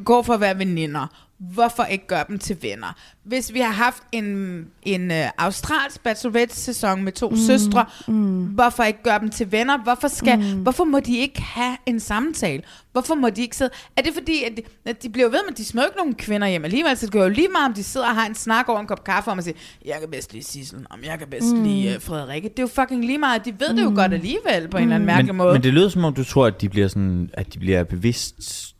går 0.04 0.22
for 0.22 0.34
at 0.34 0.40
være 0.40 0.58
veninder, 0.58 1.06
hvorfor 1.38 1.84
ikke 1.84 2.06
gøre 2.06 2.24
dem 2.28 2.38
til 2.38 2.56
venner? 2.62 2.96
Hvis 3.24 3.52
vi 3.52 3.58
har 3.58 3.72
haft 3.72 4.02
en, 4.12 4.58
en 4.82 5.10
uh, 5.10 5.16
australsk 5.38 6.02
bachelorette-sæson 6.02 7.02
med 7.02 7.12
to 7.12 7.28
mm. 7.28 7.36
søstre, 7.36 7.84
mm. 8.08 8.44
hvorfor 8.44 8.82
ikke 8.82 9.02
gøre 9.02 9.18
dem 9.18 9.28
til 9.28 9.52
venner? 9.52 9.78
Hvorfor, 9.78 10.08
skal, 10.08 10.38
mm. 10.38 10.62
hvorfor 10.62 10.84
må 10.84 11.00
de 11.00 11.18
ikke 11.18 11.42
have 11.42 11.76
en 11.86 12.00
samtale? 12.00 12.62
Hvorfor 12.92 13.14
må 13.14 13.30
de 13.30 13.42
ikke 13.42 13.56
sidde? 13.56 13.70
Er 13.96 14.02
det 14.02 14.14
fordi, 14.14 14.44
at 14.44 14.52
de, 14.56 14.62
at 14.90 15.02
de 15.02 15.08
bliver 15.08 15.28
ved 15.28 15.38
med, 15.44 15.50
at 15.50 15.58
de 15.58 15.64
smager 15.64 15.84
jo 15.84 15.88
ikke 15.88 15.98
nogen 15.98 16.14
kvinder 16.14 16.48
hjem 16.48 16.64
alligevel, 16.64 16.96
så 16.96 17.06
det 17.06 17.12
går 17.12 17.22
jo 17.22 17.28
lige 17.28 17.48
meget, 17.48 17.68
om 17.68 17.74
de 17.74 17.84
sidder 17.84 18.06
og 18.06 18.14
har 18.14 18.26
en 18.26 18.34
snak 18.34 18.68
over 18.68 18.80
en 18.80 18.86
kop 18.86 19.04
kaffe, 19.04 19.30
om 19.30 19.38
at 19.38 19.44
sige, 19.44 19.56
jeg 19.84 19.96
kan 20.00 20.10
bedst 20.10 20.32
lide 20.32 20.44
Sissel, 20.44 20.86
om 20.90 20.98
jeg 21.04 21.18
kan 21.18 21.28
bedst 21.28 21.54
mm. 21.54 21.62
lide 21.62 21.96
uh, 21.96 22.02
Frederikke. 22.02 22.48
Det 22.48 22.58
er 22.58 22.62
jo 22.62 22.66
fucking 22.66 23.04
lige 23.04 23.18
meget. 23.18 23.44
De 23.44 23.54
ved 23.58 23.70
mm. 23.70 23.76
det 23.76 23.84
jo 23.84 23.92
godt 23.94 24.12
alligevel, 24.12 24.68
på 24.68 24.76
en 24.76 24.82
eller 24.82 24.94
anden 24.94 25.06
mærkelig 25.06 25.34
Men, 25.34 25.36
måde. 25.36 25.52
men 25.52 25.62
det 25.62 25.74
lyder 25.74 25.88
som 25.88 26.04
om, 26.04 26.14
du 26.14 26.24
tror, 26.24 26.46
at 26.46 26.60
de 26.60 26.68
bliver, 26.68 26.88
sådan, 26.88 27.30
at 27.32 27.54
de 27.54 27.58
bliver 27.58 27.84
bevidst 27.84 28.34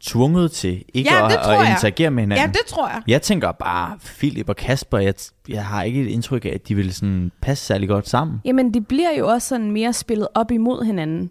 tvunget 0.04 0.52
til 0.52 0.84
ikke 0.94 1.10
Ja, 1.14 1.26
at, 1.26 1.60
at 1.62 1.70
interagere 1.70 2.10
med 2.10 2.22
hinanden. 2.22 2.43
Ja, 2.43 2.43
det 2.46 2.60
tror 2.66 2.88
jeg. 2.88 3.02
Jeg 3.08 3.22
tænker 3.22 3.52
bare, 3.52 3.98
Philip 4.18 4.48
og 4.48 4.56
Kasper, 4.56 4.98
jeg, 4.98 5.14
jeg 5.48 5.64
har 5.66 5.82
ikke 5.82 6.02
et 6.02 6.08
indtryk 6.08 6.44
af, 6.44 6.50
at 6.54 6.68
de 6.68 6.74
vil 6.74 6.94
sådan 6.94 7.32
passe 7.40 7.64
særlig 7.66 7.88
godt 7.88 8.08
sammen. 8.08 8.40
Jamen, 8.44 8.74
de 8.74 8.80
bliver 8.80 9.10
jo 9.18 9.28
også 9.28 9.48
sådan 9.48 9.70
mere 9.70 9.92
spillet 9.92 10.28
op 10.34 10.50
imod 10.50 10.84
hinanden. 10.84 11.30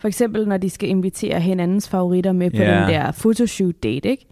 For 0.00 0.08
eksempel, 0.08 0.48
når 0.48 0.56
de 0.56 0.70
skal 0.70 0.88
invitere 0.88 1.40
hinandens 1.40 1.88
favoritter 1.88 2.32
med 2.32 2.50
på 2.50 2.56
Ja. 2.56 2.80
den 2.80 2.88
der 2.88 3.12
photoshoot 3.12 3.74
date, 3.82 4.08
ikke? 4.08 4.26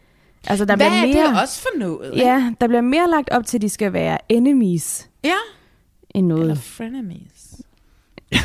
Altså, 0.47 0.65
der 0.65 0.77
Hvad 0.77 0.87
bliver 0.87 1.03
er 1.03 1.07
mere, 1.07 1.33
det 1.33 1.41
også 1.43 1.61
for 1.63 1.79
noget? 1.79 2.15
ikke? 2.15 2.27
Ja, 2.27 2.53
der 2.61 2.67
bliver 2.67 2.81
mere 2.81 3.11
lagt 3.11 3.31
op 3.31 3.47
til, 3.47 3.59
at 3.59 3.63
de 3.63 3.69
skal 3.69 3.93
være 3.93 4.19
enemies 4.29 5.09
ja. 5.25 5.35
end 6.15 6.27
noget. 6.27 6.43
Eller 6.43 6.55
frenemies. 6.55 7.57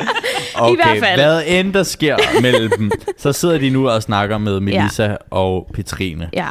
Okay, 0.56 0.76
hvert 0.76 0.98
fald. 0.98 1.20
hvad 1.20 1.42
end 1.46 1.72
der 1.74 1.82
sker 1.82 2.16
mellem 2.42 2.70
dem, 2.78 2.90
så 3.18 3.32
sidder 3.32 3.58
de 3.58 3.70
nu 3.70 3.88
og 3.88 4.02
snakker 4.02 4.38
med 4.38 4.60
Melissa 4.60 5.04
ja. 5.04 5.16
og 5.30 5.70
Petrine. 5.74 6.30
Ja. 6.32 6.48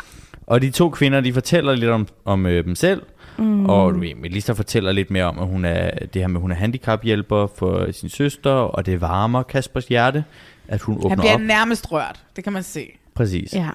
Og 0.47 0.61
de 0.61 0.69
to 0.69 0.89
kvinder, 0.89 1.21
de 1.21 1.33
fortæller 1.33 1.75
lidt 1.75 1.91
om, 1.91 2.07
om 2.25 2.45
øh, 2.45 2.65
dem 2.65 2.75
selv. 2.75 3.01
Mm. 3.37 3.65
Og 3.65 3.93
du 3.93 3.99
ved, 3.99 4.15
Melissa 4.15 4.53
fortæller 4.53 4.91
lidt 4.91 5.11
mere 5.11 5.23
om, 5.25 5.39
at 5.39 5.47
hun 5.47 5.65
er, 5.65 5.89
det 6.13 6.21
her 6.21 6.27
med, 6.27 6.37
at 6.37 6.41
hun 6.41 6.51
er 6.51 6.55
handicaphjælper 6.55 7.47
for 7.55 7.91
sin 7.91 8.09
søster, 8.09 8.51
og 8.51 8.85
det 8.85 9.01
varmer 9.01 9.43
Kaspers 9.43 9.85
hjerte, 9.85 10.23
at 10.67 10.81
hun 10.81 10.95
Han 10.95 11.05
åbner 11.05 11.15
bliver 11.15 11.33
op. 11.33 11.41
nærmest 11.41 11.91
rørt. 11.91 12.19
Det 12.35 12.43
kan 12.43 12.53
man 12.53 12.63
se. 12.63 12.91
Præcis. 13.15 13.53
Ja. 13.53 13.69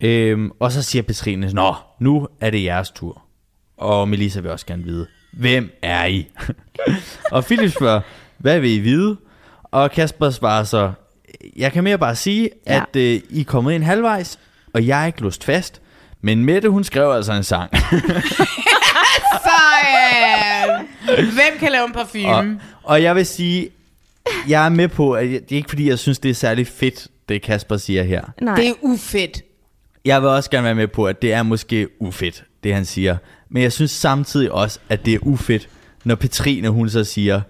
Øhm, 0.00 0.50
og 0.60 0.72
så 0.72 0.82
siger 0.82 1.02
Petrine, 1.02 1.50
Nå, 1.52 1.74
nu 1.98 2.28
er 2.40 2.50
det 2.50 2.64
jeres 2.64 2.90
tur. 2.90 3.22
Og 3.76 4.08
Melissa 4.08 4.40
vil 4.40 4.50
også 4.50 4.66
gerne 4.66 4.84
vide, 4.84 5.06
hvem 5.32 5.70
er 5.82 6.04
I? 6.04 6.28
og 7.32 7.44
Philip 7.44 7.70
spørger, 7.70 8.00
hvad 8.42 8.60
vil 8.60 8.70
I 8.70 8.78
vide? 8.78 9.16
Og 9.62 9.90
Kasper 9.90 10.30
svarer 10.30 10.64
så, 10.64 10.92
jeg 11.56 11.72
kan 11.72 11.84
mere 11.84 11.98
bare 11.98 12.16
sige, 12.16 12.50
Ja. 12.66 12.76
at 12.90 12.96
øh, 12.96 13.20
I 13.30 13.40
er 13.40 13.44
kommet 13.44 13.72
ind 13.72 13.84
halvvejs, 13.84 14.38
og 14.74 14.86
jeg 14.86 15.02
er 15.02 15.06
ikke 15.06 15.20
låst 15.20 15.44
fast. 15.44 15.80
Men 16.20 16.44
Mette, 16.44 16.68
hun 16.68 16.84
skrev 16.84 17.10
altså 17.12 17.32
en 17.32 17.42
sang. 17.44 17.70
Sejt! 19.46 20.86
Hvem 21.16 21.58
kan 21.58 21.72
lave 21.72 21.84
en 21.86 21.92
parfume? 21.92 22.26
og, 22.28 22.44
og 22.82 23.02
jeg 23.02 23.16
vil 23.16 23.26
sige, 23.26 23.68
jeg 24.48 24.64
er 24.64 24.68
med 24.68 24.88
på, 24.88 25.12
at 25.12 25.32
jeg, 25.32 25.40
det 25.40 25.52
er 25.52 25.56
ikke 25.56 25.68
fordi, 25.68 25.88
jeg 25.88 25.98
synes, 25.98 26.18
det 26.18 26.30
er 26.30 26.34
særlig 26.34 26.66
fedt, 26.66 27.06
det 27.28 27.42
Kasper 27.42 27.76
siger 27.76 28.02
her. 28.02 28.22
Nej. 28.42 28.54
Det 28.54 28.68
er 28.68 28.72
ufedt. 28.82 29.42
Jeg 30.04 30.22
vil 30.22 30.28
også 30.28 30.50
gerne 30.50 30.64
være 30.64 30.74
med 30.74 30.88
på, 30.88 31.04
at 31.06 31.22
det 31.22 31.32
er 31.32 31.42
måske 31.42 31.88
ufedt, 32.00 32.44
det 32.64 32.74
han 32.74 32.84
siger. 32.84 33.16
Men 33.48 33.62
jeg 33.62 33.72
synes 33.72 33.90
samtidig 33.90 34.52
også, 34.52 34.78
at 34.88 35.06
det 35.06 35.14
er 35.14 35.18
ufedt, 35.22 35.68
når 36.04 36.14
Petrine, 36.14 36.68
hun 36.68 36.88
så 36.90 37.04
siger, 37.04 37.40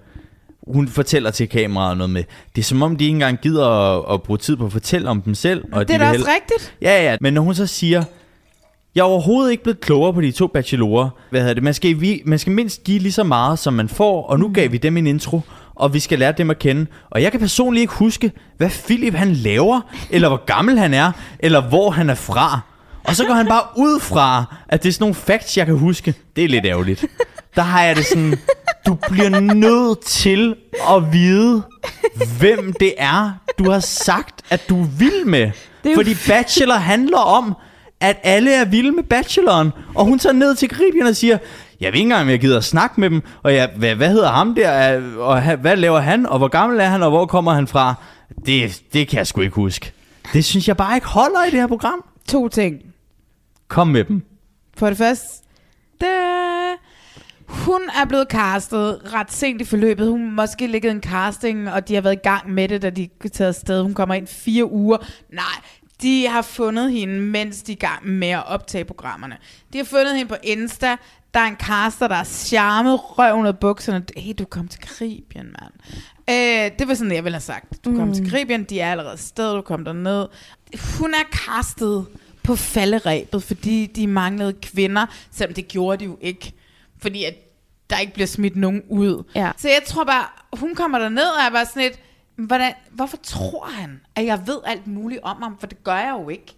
hun 0.67 0.89
fortæller 0.89 1.31
til 1.31 1.49
kameraet 1.49 1.97
noget 1.97 2.11
med, 2.11 2.25
det 2.57 2.63
er 2.63 2.65
som 2.65 2.83
om, 2.83 2.97
de 2.97 3.05
ikke 3.05 3.15
engang 3.15 3.39
gider 3.39 3.69
at, 3.69 4.15
at 4.15 4.23
bruge 4.23 4.39
tid 4.39 4.57
på 4.57 4.67
at 4.67 4.73
fortælle 4.73 5.09
om 5.09 5.23
dem 5.23 5.35
selv. 5.35 5.65
Og 5.73 5.89
Det 5.89 5.95
er 5.95 5.99
de 5.99 6.05
da 6.05 6.11
vil 6.11 6.21
også 6.21 6.33
rigtigt. 6.35 6.75
Ja, 6.83 7.11
ja, 7.11 7.17
men 7.21 7.35
når 7.35 7.43
hun 7.43 7.55
så 7.55 7.67
siger, 7.67 8.05
jeg 8.95 9.01
er 9.01 9.05
overhovedet 9.05 9.51
ikke 9.51 9.63
blevet 9.63 9.81
klogere 9.81 10.15
på 10.15 10.21
de 10.21 10.33
to 10.33 10.47
bachelorer. 10.47 11.09
Hvad 11.31 11.41
hedder 11.41 11.55
det? 11.55 11.63
Man 11.63 11.75
skal, 11.75 12.01
vi, 12.01 12.23
man 12.27 12.39
skal 12.39 12.53
mindst 12.53 12.85
give 12.85 12.99
lige 12.99 13.13
så 13.13 13.25
meget, 13.25 13.59
som 13.59 13.75
man 13.75 13.89
får, 13.89 14.27
og 14.27 14.39
nu 14.39 14.51
gav 14.55 14.73
vi 14.73 14.77
dem 14.77 14.97
en 14.97 15.07
intro, 15.07 15.41
og 15.75 15.95
vi 15.95 16.01
skal 16.01 16.19
lære 16.19 16.33
dem 16.33 16.51
at 16.51 16.59
kende. 16.59 16.87
Og 17.11 17.23
jeg 17.23 17.31
kan 17.31 17.41
personligt 17.41 17.81
ikke 17.81 17.95
huske, 17.95 18.33
hvad 18.57 18.71
Philip 18.87 19.15
han 19.15 19.33
laver, 19.33 19.81
eller 20.11 20.29
hvor 20.29 20.45
gammel 20.45 20.79
han 20.79 20.95
er, 20.95 21.13
eller 21.39 21.61
hvor 21.61 21.91
han 21.91 22.11
er 22.11 22.15
fra. 22.15 22.61
Og 23.05 23.17
så 23.17 23.25
går 23.25 23.35
han 23.35 23.47
bare 23.47 23.63
ud 23.77 24.01
fra, 24.01 24.57
at 24.69 24.83
det 24.83 24.89
er 24.89 24.93
sådan 24.93 25.03
nogle 25.03 25.15
facts, 25.15 25.57
jeg 25.57 25.67
kan 25.67 25.79
huske. 25.79 26.15
Det 26.37 26.45
er 26.45 26.49
lidt 26.49 26.67
ærgerligt. 26.67 27.05
Der 27.57 27.63
har 27.63 27.83
jeg 27.83 27.97
det 27.97 28.07
sådan, 28.07 28.39
du 28.87 28.95
bliver 29.11 29.41
nødt 29.41 30.01
til 30.01 30.57
at 30.91 31.13
vide, 31.13 31.63
hvem 32.39 32.73
det 32.81 32.95
er, 32.99 33.33
du 33.59 33.71
har 33.71 33.81
sagt, 33.81 34.43
at 34.51 34.69
du 34.69 34.83
vil 34.83 35.27
med. 35.27 35.41
er 35.41 35.91
jo 35.91 35.95
Fordi 35.95 36.15
Bachelor 36.29 36.75
handler 36.75 37.19
om, 37.19 37.55
at 38.01 38.21
alle 38.23 38.55
er 38.55 38.65
vilde 38.65 38.93
med 38.93 39.03
bacheloren. 39.03 39.71
Og 39.95 40.05
hun 40.05 40.19
tager 40.19 40.33
ned 40.33 40.55
til 40.55 40.69
Karibien 40.69 41.07
og 41.07 41.17
siger, 41.17 41.39
jeg 41.81 41.93
ved 41.93 41.99
ikke 41.99 42.03
engang, 42.03 42.23
om 42.23 42.29
jeg 42.29 42.41
gider 42.41 42.57
at 42.57 42.65
snakke 42.65 43.01
med 43.01 43.11
dem. 43.11 43.23
Og 43.43 43.55
jeg, 43.55 43.71
hvad, 43.77 43.95
hvad 43.95 44.09
hedder 44.09 44.31
ham 44.31 44.55
der? 44.55 45.01
Og 45.19 45.57
hvad 45.57 45.77
laver 45.77 46.01
han? 46.01 46.27
Og 46.27 46.39
hvor 46.39 46.49
gammel 46.49 46.81
er 46.81 46.85
han? 46.89 47.03
Og 47.03 47.11
hvor 47.11 47.27
kommer 47.27 47.53
han 47.53 47.67
fra? 47.67 47.95
Det, 48.47 48.83
det 48.93 49.09
kan 49.09 49.19
jeg 49.19 49.27
sgu 49.27 49.41
ikke 49.41 49.55
huske. 49.55 49.93
Det 50.33 50.45
synes 50.45 50.69
jeg 50.69 50.77
bare 50.77 50.95
ikke 50.95 51.07
holder 51.07 51.45
i 51.45 51.51
det 51.51 51.61
her 51.61 51.67
program. 51.67 52.05
To 52.29 52.49
ting. 52.49 52.77
Kom 53.69 53.89
med 53.89 54.05
dem. 54.05 54.23
For 54.77 54.89
det 54.89 54.99
første, 54.99 55.27
da 56.01 56.07
hun 57.53 57.81
er 58.01 58.05
blevet 58.05 58.27
castet 58.31 59.01
ret 59.15 59.33
sent 59.33 59.61
i 59.61 59.65
forløbet. 59.65 60.09
Hun 60.09 60.21
har 60.25 60.31
måske 60.31 60.67
ligget 60.67 60.91
en 60.91 61.01
casting, 61.03 61.71
og 61.71 61.89
de 61.89 61.95
har 61.95 62.01
været 62.01 62.15
i 62.15 62.21
gang 62.29 62.51
med 62.51 62.69
det, 62.69 62.83
da 62.83 62.91
de 62.91 63.09
er 63.25 63.29
taget 63.29 63.49
afsted. 63.49 63.83
Hun 63.83 63.95
kommer 63.95 64.15
ind 64.15 64.27
fire 64.27 64.71
uger. 64.73 64.97
Nej, 65.33 65.45
de 66.03 66.27
har 66.29 66.43
fundet 66.43 66.93
hende, 66.93 67.21
mens 67.21 67.63
de 67.63 67.73
er 67.73 67.77
i 67.77 67.79
gang 67.79 68.07
med 68.09 68.29
at 68.29 68.47
optage 68.47 68.85
programmerne. 68.85 69.37
De 69.73 69.79
har 69.79 69.85
fundet 69.85 70.17
hende 70.17 70.29
på 70.29 70.37
Insta. 70.43 70.97
Der 71.35 71.41
er 71.41 71.45
en 71.47 71.57
caster, 71.57 72.09
der 72.09 72.15
er 72.17 72.25
charmet 72.25 72.99
røven 73.19 73.47
af 73.47 73.59
bukserne. 73.59 74.05
Hey, 74.17 74.33
du 74.39 74.45
kom 74.45 74.69
til 74.69 74.81
Karibien, 74.81 75.47
mand. 75.61 75.73
Øh, 76.31 76.79
det 76.79 76.89
var 76.89 76.95
sådan, 76.95 77.13
jeg 77.15 77.25
ville 77.25 77.35
have 77.37 77.41
sagt. 77.41 77.85
Du 77.85 77.97
kom 77.97 78.09
Mm. 78.09 78.15
til 78.15 78.31
Karibien, 78.31 78.65
de 78.65 78.81
er 78.81 78.91
allerede 78.91 79.17
sted, 79.19 79.55
du 79.55 79.61
kom 79.61 79.85
derned. 79.85 80.27
Hun 81.01 81.15
er 81.15 81.25
castet 81.33 82.07
på 82.43 82.57
falderæbet, 82.57 83.43
fordi 83.43 83.87
de 83.87 84.07
manglede 84.07 84.53
kvinder, 84.63 85.07
selvom 85.31 85.55
det 85.55 85.69
gjorde 85.69 85.97
de 86.01 86.05
jo 86.05 86.19
ikke. 86.21 86.53
Fordi 87.03 87.25
at 87.25 87.35
der 87.91 87.99
ikke 87.99 88.13
bliver 88.15 88.27
smidt 88.27 88.57
nogen 88.57 88.83
ud. 88.89 89.23
Ja. 89.35 89.51
Så 89.57 89.69
jeg 89.69 89.81
tror 89.87 90.05
bare, 90.05 90.25
hun 90.53 90.75
kommer 90.75 90.99
derned 90.99 91.25
og 91.27 91.43
er 91.47 91.51
bare 91.51 91.67
sådan 91.67 91.83
lidt, 91.83 91.99
hvordan, 92.37 92.73
hvorfor 92.91 93.17
tror 93.23 93.67
han, 93.67 94.01
at 94.17 94.25
jeg 94.27 94.41
ved 94.47 94.59
alt 94.67 94.87
muligt 94.87 95.21
om 95.23 95.43
ham? 95.43 95.57
For 95.61 95.67
det 95.67 95.85
gør 95.85 95.97
jeg 95.97 96.15
jo 96.23 96.29
ikke. 96.29 96.57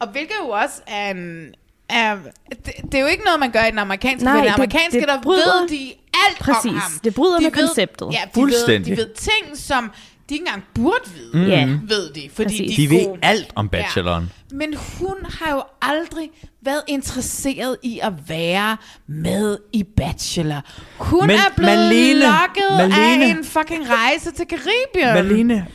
Og 0.00 0.08
hvilket 0.08 0.34
jo 0.44 0.48
også 0.48 0.82
er 0.86 1.10
en... 1.10 1.54
Er, 1.88 2.16
det, 2.50 2.72
det 2.82 2.94
er 2.94 3.00
jo 3.00 3.06
ikke 3.06 3.24
noget, 3.24 3.40
man 3.40 3.50
gør 3.50 3.64
i 3.64 3.70
den 3.70 3.78
amerikanske. 3.78 4.24
Nej, 4.24 4.32
Nej, 4.34 4.40
den 4.42 4.48
det- 4.48 4.54
amerikanske, 4.54 5.00
det 5.00 5.08
der 5.08 5.22
bryder- 5.22 5.60
ved 5.60 5.68
de 5.68 5.92
alt 6.28 6.38
Præcis. 6.38 6.70
om 6.70 6.76
ham. 6.76 6.92
Det 7.04 7.14
bryder 7.14 7.36
de 7.38 7.42
med 7.44 7.50
ved, 7.52 7.66
konceptet. 7.66 8.08
Ja, 8.12 8.20
de 8.24 8.30
Fuldstændig. 8.34 8.90
Ved, 8.90 8.96
de 8.96 9.02
ved 9.08 9.14
ting, 9.14 9.58
som 9.58 9.90
de 10.30 10.34
ikke 10.34 10.46
engang 10.46 10.64
burde 10.74 11.10
vide. 11.32 11.46
Ja. 11.46 11.66
Ved 11.66 12.10
de, 12.12 12.30
fordi 12.34 12.48
Præcis. 12.48 12.76
de, 12.76 12.82
De 12.82 12.90
ved 12.90 13.04
gode. 13.06 13.18
alt 13.22 13.46
om 13.54 13.68
bacheloren. 13.68 14.32
Ja. 14.50 14.56
Men 14.56 14.74
hun 14.98 15.14
har 15.24 15.54
jo 15.54 15.62
aldrig 15.82 16.30
været 16.62 16.82
interesseret 16.88 17.76
i 17.82 18.00
at 18.02 18.12
være 18.28 18.76
med 19.06 19.58
i 19.72 19.82
Bachelor. 19.96 20.60
Hun 20.98 21.26
Men 21.26 21.36
er 21.36 21.54
blevet 21.56 21.78
Malene, 21.78 22.20
lokket 22.20 22.90
Malene. 22.96 23.24
af 23.24 23.30
en 23.30 23.44
fucking 23.44 23.84
rejse 23.90 24.30
til 24.32 24.46
Karibien. 24.46 25.14
Malene, 25.28 25.66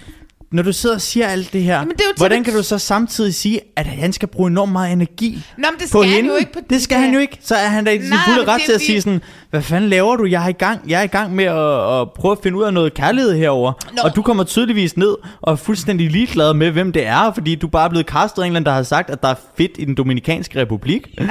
når 0.55 0.63
du 0.63 0.73
sidder 0.73 0.95
og 0.95 1.01
siger 1.01 1.27
alt 1.27 1.53
det 1.53 1.63
her, 1.63 1.77
Jamen, 1.77 1.95
det 1.97 2.05
hvordan 2.17 2.43
kan 2.43 2.53
du 2.53 2.63
så 2.63 2.77
samtidig 2.77 3.35
sige, 3.35 3.61
at 3.75 3.85
han 3.85 4.13
skal 4.13 4.27
bruge 4.27 4.49
enormt 4.49 4.71
meget 4.71 4.93
energi 4.93 5.43
Nå, 5.57 5.67
men 5.71 5.79
det 5.79 5.91
på 5.91 6.03
skal 6.03 6.03
han 6.03 6.15
hende? 6.15 6.29
jo 6.29 6.35
ikke 6.35 6.53
på 6.53 6.59
det 6.69 6.81
skal 6.81 6.97
han 6.97 7.13
jo 7.13 7.19
ikke. 7.19 7.37
Så 7.41 7.55
er 7.55 7.67
han 7.67 7.85
da 7.85 7.91
i 7.91 7.99
sin 8.01 8.13
fulde 8.27 8.51
ret 8.51 8.61
til 8.65 8.73
at 8.73 8.81
sige 8.81 9.01
sådan, 9.01 9.21
hvad 9.49 9.61
fanden 9.61 9.89
laver 9.89 10.15
du? 10.15 10.25
Jeg 10.25 10.43
er 10.43 10.47
i 10.47 10.51
gang, 10.51 10.89
jeg 10.89 10.99
er 10.99 11.03
i 11.03 11.07
gang 11.07 11.35
med 11.35 11.45
at, 11.45 12.01
at 12.01 12.11
prøve 12.11 12.31
at 12.31 12.37
finde 12.43 12.57
ud 12.57 12.63
af 12.63 12.73
noget 12.73 12.93
kærlighed 12.93 13.35
herover. 13.37 13.73
Og 14.03 14.15
du 14.15 14.21
kommer 14.21 14.43
tydeligvis 14.43 14.97
ned 14.97 15.15
og 15.41 15.51
er 15.51 15.55
fuldstændig 15.55 16.11
ligeglad 16.11 16.53
med, 16.53 16.71
hvem 16.71 16.91
det 16.91 17.05
er, 17.05 17.31
fordi 17.33 17.55
du 17.55 17.67
bare 17.67 17.85
er 17.85 17.89
blevet 17.89 18.05
castet 18.07 18.41
af 18.41 18.45
en 18.45 18.51
eller 18.51 18.57
anden, 18.59 18.65
der 18.65 18.75
har 18.75 18.83
sagt, 18.83 19.09
at 19.09 19.21
der 19.23 19.29
er 19.29 19.35
fedt 19.57 19.71
i 19.79 19.85
den 19.85 19.95
dominikanske 19.95 20.59
republik. 20.61 21.07
Ja. 21.19 21.25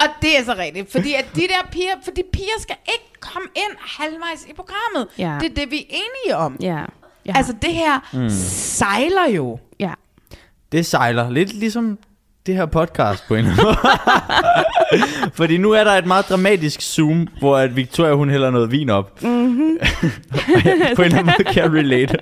Og 0.00 0.06
det 0.22 0.38
er 0.38 0.44
så 0.44 0.54
rigtigt, 0.58 0.92
fordi 0.92 1.14
at 1.14 1.26
de 1.34 1.40
der 1.40 1.68
piger, 1.72 1.94
for 2.04 2.10
de 2.10 2.22
piger 2.32 2.58
skal 2.60 2.76
ikke 2.88 3.10
komme 3.20 3.48
ind 3.54 3.76
halvvejs 3.98 4.46
i 4.50 4.52
programmet. 4.54 5.06
Ja. 5.18 5.36
Det 5.40 5.50
er 5.50 5.54
det, 5.54 5.70
vi 5.70 5.76
er 5.78 5.86
enige 6.02 6.36
om. 6.36 6.56
Ja. 6.60 6.82
Ja. 7.26 7.32
Altså, 7.36 7.54
det 7.62 7.72
her 7.74 8.10
mm. 8.12 8.30
sejler 8.30 9.28
jo. 9.36 9.58
ja. 9.80 9.92
Det 10.72 10.86
sejler 10.86 11.30
lidt 11.30 11.54
ligesom 11.54 11.98
det 12.46 12.54
her 12.54 12.66
podcast 12.66 13.24
på 13.28 13.34
en 13.34 13.46
eller 13.46 13.52
anden 13.52 13.64
måde. 13.64 13.76
Fordi 15.38 15.56
nu 15.56 15.72
er 15.72 15.84
der 15.84 15.90
et 15.90 16.06
meget 16.06 16.28
dramatisk 16.28 16.80
zoom, 16.80 17.28
hvor 17.38 17.56
at 17.56 17.76
Victoria 17.76 18.14
hun 18.14 18.30
hælder 18.30 18.50
noget 18.50 18.70
vin 18.70 18.90
op. 18.90 19.22
Mm-hmm. 19.22 19.78
på 20.96 21.02
en 21.02 21.06
eller 21.06 21.18
anden 21.18 21.26
måde 21.26 21.52
kan 21.52 21.62
jeg 21.62 21.72
relate. 21.72 22.18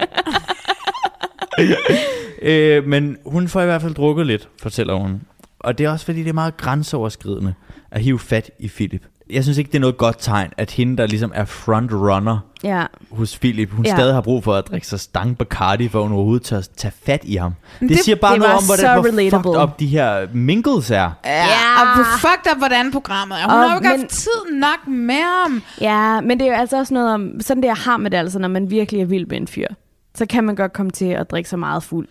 øh, 2.43 2.87
men 2.87 3.16
hun 3.27 3.49
får 3.49 3.62
i 3.62 3.65
hvert 3.65 3.83
fald 3.83 3.95
drukket 3.95 4.27
lidt, 4.27 4.49
fortæller 4.62 4.95
hun. 4.95 5.23
Og 5.59 5.79
det 5.79 5.87
er 5.87 5.91
også 5.91 6.07
fordi, 6.07 6.23
det 6.23 6.29
er 6.29 6.33
meget 6.33 6.57
grænseoverskridende 6.57 7.55
at 7.91 8.01
hive 8.01 8.19
fat 8.19 8.51
i 8.59 8.69
Philip. 8.69 9.03
Jeg 9.33 9.43
synes 9.43 9.59
ikke, 9.59 9.69
det 9.69 9.75
er 9.75 9.81
noget 9.81 9.97
godt 9.97 10.17
tegn, 10.21 10.51
at 10.57 10.71
hende, 10.71 10.97
der 10.97 11.07
ligesom 11.07 11.33
er 11.35 11.45
frontrunner 11.45 12.39
Ja. 12.65 12.85
hos 13.11 13.39
Philip, 13.39 13.71
hun 13.71 13.85
Ja. 13.85 13.91
ja. 13.91 13.97
stadig 13.97 14.15
har 14.15 14.21
brug 14.21 14.45
for 14.45 14.55
at 14.55 14.69
drikke 14.71 14.87
sig 14.87 15.01
stang 15.01 15.39
Bacardi, 15.39 15.89
for 15.89 16.03
hun 16.03 16.13
overhovedet 16.13 16.43
tør 16.47 16.61
tage 16.77 16.93
fat 17.07 17.21
i 17.25 17.37
ham. 17.37 17.53
Det, 17.81 17.89
det- 17.89 17.99
siger 17.99 18.17
bare 18.17 18.33
det 18.33 18.41
noget 18.41 18.55
om, 18.57 18.63
hvordan 18.67 19.01
hvor 19.01 19.09
relatable. 19.09 19.43
fucked 19.43 19.63
up 19.63 19.81
de 19.81 19.87
her 19.87 20.27
mingles 20.35 20.91
er. 20.91 21.11
Ja, 21.25 21.47
og 21.81 21.95
hvor 21.95 22.05
fucked 22.19 22.53
up, 22.53 22.59
hvordan 22.59 22.93
programmet 22.93 23.39
er. 23.39 23.43
Hun 23.43 23.51
Og 23.51 23.57
har 23.59 23.71
jo 23.75 23.79
ikke 23.79 23.89
men- 23.89 24.01
haft 24.01 24.11
tid 24.13 24.55
nok 24.55 24.87
med 24.89 25.23
ham. 25.45 25.63
Ja, 25.81 26.21
men 26.21 26.39
det 26.39 26.47
er 26.47 26.51
jo 26.51 26.57
altså 26.57 26.77
også 26.79 26.95
noget 26.95 27.15
om, 27.15 27.31
sådan 27.41 27.63
det 27.63 27.69
jeg 27.69 27.77
har 27.77 27.97
med 27.97 28.11
det, 28.11 28.17
altså 28.17 28.39
når 28.39 28.49
man 28.49 28.71
virkelig 28.71 29.01
er 29.01 29.07
vild 29.07 29.27
med 29.27 29.37
en 29.37 29.47
fyr, 29.49 29.67
så 30.15 30.27
kan 30.27 30.45
man 30.45 30.55
godt 30.57 30.73
komme 30.73 30.91
til 30.91 31.05
at 31.07 31.31
drikke 31.31 31.49
sig 31.49 31.59
meget 31.59 31.83
fuld. 31.83 32.09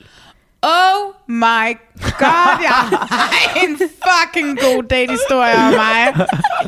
Oh 0.63 1.13
my 1.27 1.77
god, 2.19 2.61
jeg 2.61 2.71
har 2.71 3.53
en 3.63 3.77
fucking 3.77 4.59
god 4.59 4.83
date-historie 4.83 5.55
om 5.55 5.73
mig. 5.73 6.27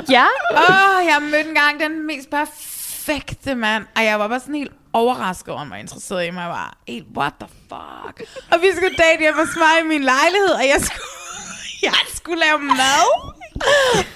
Ja? 0.10 0.26
Åh, 0.52 0.60
oh, 0.60 1.06
jeg 1.06 1.18
mødte 1.22 1.50
engang 1.50 1.80
den 1.80 2.08
mest 2.08 2.30
perfekte 2.30 3.56
mand, 3.56 3.86
og 3.96 4.04
jeg 4.04 4.20
var 4.20 4.28
bare 4.28 4.40
sådan 4.40 4.56
helt 4.56 4.72
overrasket 4.94 5.50
over, 5.50 5.60
at 5.60 5.66
han 5.66 5.72
var 5.72 5.78
interesseret 5.78 6.26
i 6.28 6.32
mig. 6.32 6.42
Jeg 6.42 6.50
var 6.50 6.78
helt, 6.88 7.06
what 7.18 7.34
the 7.40 7.50
fuck? 7.70 8.22
Og 8.52 8.62
vi 8.62 8.68
skulle 8.76 8.96
date 8.98 9.20
hjemme 9.20 9.40
hos 9.40 9.56
mig 9.56 9.74
i 9.82 9.88
min 9.88 10.04
lejlighed, 10.04 10.50
og 10.50 10.64
jeg 10.74 10.82
skulle, 10.82 11.08
jeg 11.90 12.00
skulle 12.16 12.40
lave 12.40 12.60
mad. 12.60 13.08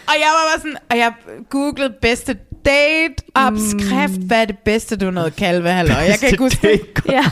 Og 0.08 0.16
jeg 0.24 0.30
var 0.38 0.44
bare 0.52 0.58
sådan, 0.58 0.78
og 0.90 0.98
jeg 0.98 1.14
googlede 1.50 1.94
bedste 2.02 2.38
date 2.68 3.16
opskrift. 3.36 4.20
Hvad 4.28 4.42
er 4.42 4.46
det 4.46 4.58
bedste, 4.66 4.96
du 4.98 5.12
nåede 5.12 5.32
kalve, 5.32 5.70
halløj? 5.72 5.98
Jeg 5.98 6.20
kan 6.20 6.30
ikke 6.30 6.44
huske 6.44 6.68
det. 6.68 6.82
Ja. 7.10 7.24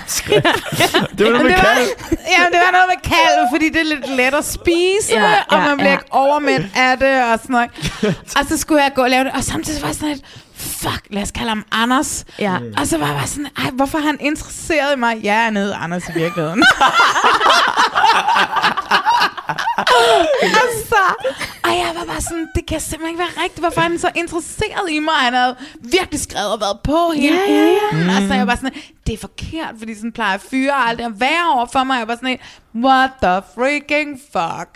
Det 1.17 1.25
var 1.25 1.31
noget 1.31 1.45
med 1.45 1.51
det, 1.51 1.57
var, 1.57 1.73
kalv. 1.75 1.87
jamen, 2.37 2.51
det 2.51 2.59
var 2.65 2.71
noget 2.71 2.87
med 2.93 2.99
kalv, 3.03 3.39
fordi 3.51 3.69
det 3.69 3.79
er 3.81 3.83
lidt 3.95 4.09
let 4.17 4.33
at 4.33 4.45
spise, 4.45 5.09
Ja, 5.11 5.21
ja, 5.21 5.35
og 5.49 5.57
ja, 5.57 5.67
man 5.67 5.77
bliver 5.77 5.89
ja. 5.91 5.97
ikke 5.97 6.13
overmæt 6.13 6.65
af 6.75 6.97
det 6.97 7.23
og 7.23 7.39
sådan 7.39 7.53
noget. 7.53 7.69
og 8.39 8.45
så 8.49 8.57
skulle 8.57 8.83
jeg 8.83 8.91
gå 8.95 9.01
og 9.01 9.09
lave 9.09 9.23
det, 9.23 9.31
og 9.33 9.43
samtidig 9.43 9.81
var 9.81 9.87
jeg 9.87 9.95
sådan 9.95 10.09
lidt, 10.09 10.25
fuck, 10.55 11.01
lad 11.09 11.21
os 11.21 11.31
kalde 11.31 11.49
ham 11.49 11.65
Anders. 11.71 12.25
Ja. 12.39 12.57
Og 12.77 12.87
så 12.87 12.97
var 12.97 13.05
jeg 13.07 13.15
bare 13.15 13.27
sådan, 13.27 13.47
ej, 13.57 13.69
hvorfor 13.73 13.97
er 13.97 14.01
han 14.01 14.17
interesseret 14.19 14.95
i 14.95 14.99
mig? 14.99 15.17
Ja, 15.23 15.33
han 15.43 15.57
hed 15.57 15.73
Anders 15.81 16.03
i 16.09 16.11
virkeligheden. 16.19 16.63
og 20.61 20.67
så, 20.89 21.03
og 21.63 21.71
jeg 21.71 21.91
var 21.95 22.05
bare 22.05 22.21
sådan, 22.21 22.47
det 22.55 22.65
kan 22.67 22.79
simpelthen 22.79 23.09
ikke 23.09 23.19
være 23.19 23.43
rigtigt. 23.43 23.59
Hvorfor 23.59 23.81
er 23.81 23.89
han 23.89 23.99
så 23.99 24.09
interesseret 24.15 24.89
i 24.89 24.99
mig? 24.99 25.13
Han 25.13 25.33
havde 25.33 25.55
virkelig 25.79 26.19
skrevet 26.21 26.53
og 26.53 26.59
været 26.61 26.79
på 26.83 27.11
hele 27.15 27.35
Ja, 27.37 27.51
ja, 27.53 27.65
ja. 27.65 27.97
ugen. 27.97 28.09
Og 28.09 28.15
så 28.27 28.33
er 28.33 28.37
jeg 28.37 28.47
bare 28.47 28.57
sådan, 28.57 28.73
det 29.07 29.13
er 29.13 29.17
forkert, 29.17 29.73
fordi 29.79 29.95
sådan 29.95 30.11
plejer 30.11 30.37
fyre 30.37 30.73
aldrig 30.87 31.05
at 31.05 31.19
være 31.19 31.53
over 31.55 31.65
for 31.65 31.83
mig. 31.83 31.99
Jeg 31.99 32.07
var 32.07 32.15
sådan, 32.15 32.37
what 32.75 33.09
the 33.23 33.41
freaking 33.55 34.19
fuck? 34.33 34.71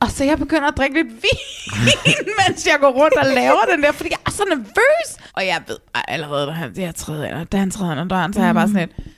Og 0.00 0.10
så 0.10 0.24
jeg 0.24 0.38
begynder 0.38 0.68
at 0.68 0.76
drikke 0.76 0.94
lidt 1.02 1.08
vin, 1.22 1.88
mens 2.46 2.66
jeg 2.66 2.76
går 2.80 2.90
rundt 2.90 3.14
og 3.16 3.26
laver 3.26 3.60
den 3.72 3.82
der, 3.82 3.92
fordi 3.92 4.10
jeg 4.10 4.18
er 4.26 4.30
så 4.30 4.44
nervøs. 4.48 5.30
Og 5.32 5.46
jeg 5.46 5.62
ved 5.66 5.76
allerede, 6.08 6.46
da 6.46 6.52
han, 6.52 6.72
jeg 6.76 6.94
træder 6.94 7.38
ind, 7.38 7.46
da 7.46 7.56
han 7.56 7.70
træder 7.70 7.92
ind 7.92 8.00
ad 8.00 8.06
døren, 8.06 8.32
så 8.32 8.40
er 8.40 8.44
jeg 8.44 8.54
bare 8.54 8.68
sådan 8.68 8.88
lidt, 8.88 9.08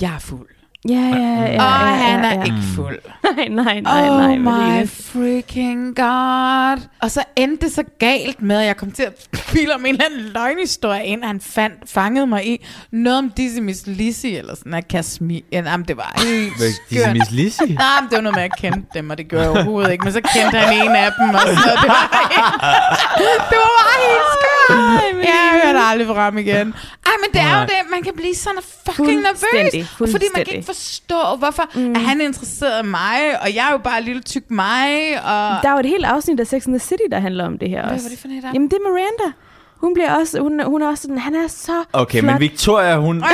jeg 0.00 0.14
er 0.14 0.18
fuld. 0.18 0.48
Ja, 0.88 0.94
ja, 0.94 1.16
ja. 1.16 1.42
ja, 1.42 1.64
og 1.64 1.88
ja, 1.88 1.94
han 1.94 2.24
er 2.24 2.34
ja. 2.34 2.44
ikke 2.44 2.56
fuld. 2.74 2.98
Nej, 3.36 3.48
nej, 3.48 3.80
nej, 3.80 4.08
oh 4.10 4.16
nej. 4.16 4.36
my 4.36 4.42
Malene. 4.42 4.86
freaking 4.86 5.96
god. 5.96 6.88
Og 7.02 7.10
så 7.10 7.22
endte 7.36 7.66
det 7.66 7.74
så 7.74 7.82
galt 7.98 8.42
med, 8.42 8.56
at 8.60 8.66
jeg 8.66 8.76
kom 8.76 8.90
til 8.92 9.02
at 9.02 9.26
spille 9.34 9.74
om 9.74 9.86
en 9.86 9.94
eller 9.94 10.04
anden 10.04 10.20
løgnhistorie 10.34 11.06
ind, 11.06 11.24
han 11.24 11.40
fandt, 11.40 11.74
fangede 11.90 12.26
mig 12.26 12.46
i. 12.46 12.66
Noget 12.92 13.18
om 13.18 13.30
Dizzy 13.30 13.58
Miss 13.58 13.82
Lizzy, 13.86 14.26
eller 14.26 14.54
sådan 14.54 14.70
noget. 14.70 14.88
Kasmi. 14.88 15.44
Ja, 15.52 15.62
jamen, 15.66 15.88
det 15.88 15.96
var 15.96 16.12
helt 16.26 16.52
Dizzy. 16.90 17.08
Miss 17.12 17.30
Lizzy? 17.30 17.62
Nej, 17.84 18.00
men 18.00 18.10
det 18.10 18.16
var 18.16 18.22
noget 18.22 18.36
med, 18.36 18.42
at 18.42 18.50
jeg 18.62 18.70
kendte 18.72 18.88
dem, 18.94 19.10
og 19.10 19.18
det 19.18 19.28
gjorde 19.28 19.44
jeg 19.44 19.50
overhovedet 19.52 19.92
ikke. 19.92 20.04
Men 20.04 20.12
så 20.12 20.20
kendte 20.20 20.58
han 20.58 20.72
en 20.86 20.96
af 20.96 21.10
dem, 21.18 21.34
og 21.34 21.40
sådan 21.40 21.54
noget. 21.66 21.78
Det 21.82 21.88
var, 21.88 22.06
helt, 23.18 23.44
det 23.50 23.58
var 23.64 23.70
bare 23.80 23.98
helt 24.08 24.28
skørt. 24.36 25.24
Ja, 25.28 25.38
jeg 25.52 25.60
hørte 25.64 25.78
aldrig 25.78 26.06
fra 26.06 26.24
ham 26.24 26.38
igen. 26.38 26.74
Ej, 27.06 27.12
men 27.22 27.28
det 27.32 27.40
er 27.40 27.60
jo 27.60 27.62
det. 27.62 27.80
Man 27.90 28.02
kan 28.02 28.12
blive 28.16 28.34
sådan 28.34 28.58
fucking 28.86 29.20
nervøs. 29.20 29.40
Fuldstændig, 29.42 29.88
Fordi 30.14 30.24
man 30.34 30.44
kan 30.44 30.54
ikke 30.54 30.66
forstå, 30.76 31.36
hvorfor 31.38 31.62
mm. 31.74 31.92
er 31.94 31.98
han 31.98 32.20
interesseret 32.20 32.84
i 32.84 32.88
mig, 32.88 33.18
og 33.42 33.54
jeg 33.54 33.66
er 33.68 33.72
jo 33.72 33.78
bare 33.78 33.98
en 33.98 34.04
lille 34.04 34.22
tyk 34.22 34.50
mig. 34.50 34.88
Og... 35.24 35.62
Der 35.62 35.68
er 35.68 35.72
jo 35.72 35.78
et 35.78 35.86
helt 35.86 36.04
afsnit 36.04 36.40
af 36.40 36.46
Sex 36.46 36.66
and 36.66 36.74
the 36.74 36.78
City, 36.78 37.02
der 37.10 37.20
handler 37.20 37.46
om 37.46 37.58
det 37.58 37.68
her 37.70 37.82
Hvad 37.82 37.92
også. 37.92 38.04
var 38.04 38.10
det 38.10 38.18
for 38.18 38.28
noget? 38.28 38.44
Jamen, 38.54 38.68
det 38.70 38.76
er 38.76 38.90
Miranda. 38.90 39.32
Hun 39.76 39.94
bliver 39.94 40.14
også, 40.14 40.40
hun, 40.40 40.60
hun 40.66 40.82
er 40.82 40.88
også 40.88 41.02
sådan, 41.02 41.18
han 41.18 41.34
er 41.34 41.48
så 41.48 41.84
Okay, 41.92 42.20
flot. 42.20 42.32
men 42.32 42.40
Victoria, 42.40 42.96
hun... 42.98 43.22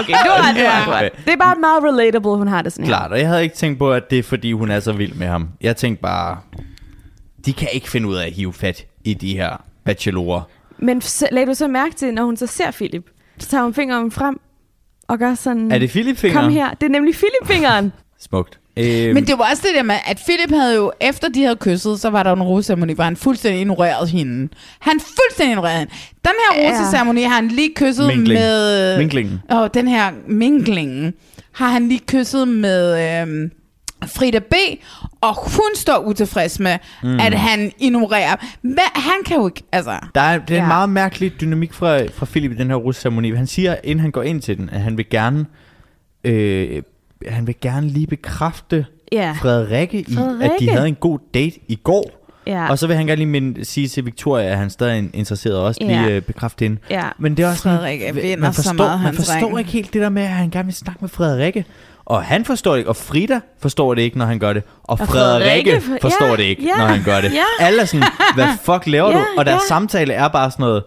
Okay, 0.00 0.12
det 0.12 0.30
var, 0.30 0.52
det 0.52 0.64
var 0.64 0.94
Ja. 0.96 1.02
godt. 1.02 1.12
Det 1.24 1.32
er 1.32 1.36
bare 1.36 1.56
meget 1.60 1.84
relatable, 1.84 2.30
hun 2.36 2.48
har 2.48 2.62
det 2.62 2.72
sådan 2.72 2.86
her. 2.86 2.90
Klart, 2.96 3.12
og 3.12 3.18
jeg 3.18 3.28
havde 3.28 3.42
ikke 3.42 3.56
tænkt 3.56 3.78
på, 3.78 3.92
at 3.92 4.10
det 4.10 4.18
er 4.18 4.22
fordi, 4.22 4.52
hun 4.52 4.70
er 4.70 4.80
så 4.80 4.92
vild 4.92 5.14
med 5.14 5.26
ham. 5.26 5.48
Jeg 5.60 5.76
tænkte 5.76 6.02
bare, 6.02 6.38
de 7.46 7.52
kan 7.52 7.68
ikke 7.72 7.90
finde 7.90 8.08
ud 8.08 8.14
af 8.16 8.26
at 8.26 8.32
hive 8.32 8.52
fat 8.52 8.84
i 9.04 9.14
de 9.14 9.36
her 9.36 9.62
bachelorer. 9.84 10.42
Men 10.78 11.02
lagde 11.32 11.46
du 11.46 11.54
så 11.54 11.68
mærke 11.68 11.94
til, 11.94 12.14
når 12.14 12.24
hun 12.24 12.36
så 12.36 12.46
ser 12.46 12.70
Philip, 12.70 13.04
så 13.38 13.48
tager 13.48 13.64
hun 13.64 13.74
fingeren 13.74 14.10
frem 14.10 14.40
og 15.08 15.18
gør 15.18 15.34
sådan... 15.34 15.72
Er 15.72 15.78
det 15.78 15.90
Philip? 15.90 16.24
Kom 16.32 16.52
her. 16.52 16.70
Det 16.70 16.86
er 16.86 16.90
nemlig 16.90 17.14
Philip-fingeren. 17.14 17.92
Smukt. 18.28 18.58
Øhm, 18.76 19.14
Men 19.14 19.26
det 19.26 19.38
var 19.38 19.48
også 19.50 19.62
det 19.66 19.76
der 19.76 19.82
med, 19.82 19.94
at 20.06 20.22
Philip 20.26 20.50
havde 20.60 20.74
jo, 20.74 20.92
efter 21.00 21.28
de 21.28 21.42
havde 21.42 21.56
kysset, 21.56 22.00
så 22.00 22.10
var 22.10 22.22
der 22.22 22.32
en 22.32 22.42
roseceremoni, 22.42 22.92
hvor 22.92 23.04
han 23.04 23.16
fuldstændig 23.16 23.60
ignorerede 23.60 24.08
hende. 24.08 24.48
Han 24.80 25.00
fuldstændig 25.00 25.50
ignorerede 25.52 25.78
hende. 25.78 25.92
Den 26.24 26.32
her 26.38 26.68
roseceremoni 26.70 27.22
har 27.22 27.34
han 27.34 27.48
lige 27.48 27.70
kysset 27.76 28.06
Mingling. 28.06 28.40
med... 28.40 28.98
Minklingen. 28.98 29.42
Og 29.50 29.74
den 29.74 29.88
her 29.88 30.10
minglingen 30.28 31.14
har 31.52 31.68
han 31.68 31.88
lige 31.88 32.00
kysset 32.08 32.48
med 32.48 33.20
øhm, 33.22 33.50
Frida 34.06 34.38
B. 34.38 34.54
Og 35.20 35.34
hun 35.50 35.70
står 35.76 35.98
utilfreds 35.98 36.60
med, 36.60 36.78
mm. 37.02 37.20
at 37.20 37.34
han 37.34 37.72
ignorerer. 37.78 38.36
Men 38.62 38.78
han 38.94 39.14
kan 39.26 39.36
jo 39.36 39.46
ikke, 39.46 39.62
altså... 39.72 39.98
Der 40.14 40.20
er, 40.20 40.38
det 40.38 40.50
er 40.50 40.54
ja. 40.56 40.62
En 40.62 40.68
meget 40.68 40.88
mærkelig 40.88 41.40
dynamik 41.40 41.72
fra, 41.72 42.06
fra 42.06 42.26
Philip 42.26 42.52
i 42.52 42.54
den 42.54 42.68
her 42.68 42.76
rusceremoni. 42.76 43.30
Han 43.34 43.46
siger, 43.46 43.76
inden 43.84 44.00
han 44.00 44.10
går 44.10 44.22
ind 44.22 44.40
til 44.42 44.58
den, 44.58 44.70
at 44.70 44.80
han 44.80 44.96
vil 44.96 45.08
gerne, 45.10 45.46
øh, 46.24 46.82
han 47.28 47.46
vil 47.46 47.54
gerne 47.60 47.88
lige 47.88 48.06
bekræfte 48.06 48.86
Ja. 49.12 49.32
Frederikke 49.32 49.98
i, 49.98 50.00
at 50.00 50.06
de 50.08 50.14
Frederikke. 50.14 50.70
havde 50.72 50.88
en 50.88 50.94
god 50.94 51.18
date 51.34 51.56
i 51.68 51.74
går. 51.84 52.20
Ja. 52.46 52.70
Og 52.70 52.78
så 52.78 52.86
vil 52.86 52.96
han 52.96 53.06
gerne 53.06 53.16
lige 53.16 53.26
minde, 53.26 53.64
sige 53.64 53.88
til 53.88 54.04
Victoria, 54.06 54.44
at 54.46 54.58
han 54.58 54.70
stadig 54.70 54.98
er 55.04 55.08
interesseret 55.14 55.56
og 55.56 55.64
også 55.64 55.80
lige 55.84 56.02
Ja. 56.02 56.08
øh, 56.10 56.22
bekræfte 56.22 56.64
hende. 56.64 56.80
Ja. 56.90 57.02
Men 57.18 57.36
det 57.36 57.42
er 57.44 57.48
også 57.48 57.62
sådan, 57.62 57.78
Frederikke 57.78 58.14
vinder 58.14 58.36
man 58.36 58.52
så 58.52 58.56
forstår, 58.62 58.72
meget, 58.74 58.90
man 58.98 59.06
han 59.06 59.14
forstår 59.14 59.40
dreng. 59.40 59.58
ikke 59.58 59.70
helt 59.70 59.92
det 59.92 60.02
der 60.02 60.08
med, 60.08 60.22
at 60.22 60.28
han 60.28 60.50
gerne 60.50 60.64
vil 60.66 60.74
snakke 60.74 60.98
med 61.00 61.08
Frederikke. 61.08 61.64
Og 62.06 62.22
han 62.22 62.44
forstår 62.44 62.72
det 62.72 62.78
ikke, 62.78 62.90
og 62.90 62.96
Frida 62.96 63.40
forstår 63.60 63.94
det 63.94 64.02
ikke, 64.02 64.18
når 64.18 64.26
han 64.26 64.38
gør 64.38 64.52
det. 64.52 64.62
Og, 64.82 64.98
Og 65.00 65.08
Frederikke, 65.08 65.70
Frederikke 65.70 65.80
for- 65.80 65.98
forstår 66.08 66.26
ja, 66.26 66.36
det 66.36 66.42
ikke, 66.42 66.62
ja, 66.62 66.76
når 66.78 66.84
han 66.86 67.02
gør 67.04 67.20
det. 67.20 67.32
ja. 67.32 67.64
Alle 67.64 67.80
er 67.82 67.84
sådan, 67.84 68.06
hvad 68.34 68.46
fuck 68.66 68.86
laver 68.86 69.10
Ja, 69.10 69.16
du? 69.18 69.24
Og 69.38 69.46
deres 69.46 69.62
ja. 69.64 69.68
samtale 69.68 70.12
er 70.14 70.28
bare 70.28 70.50
sådan 70.50 70.62
noget, 70.64 70.82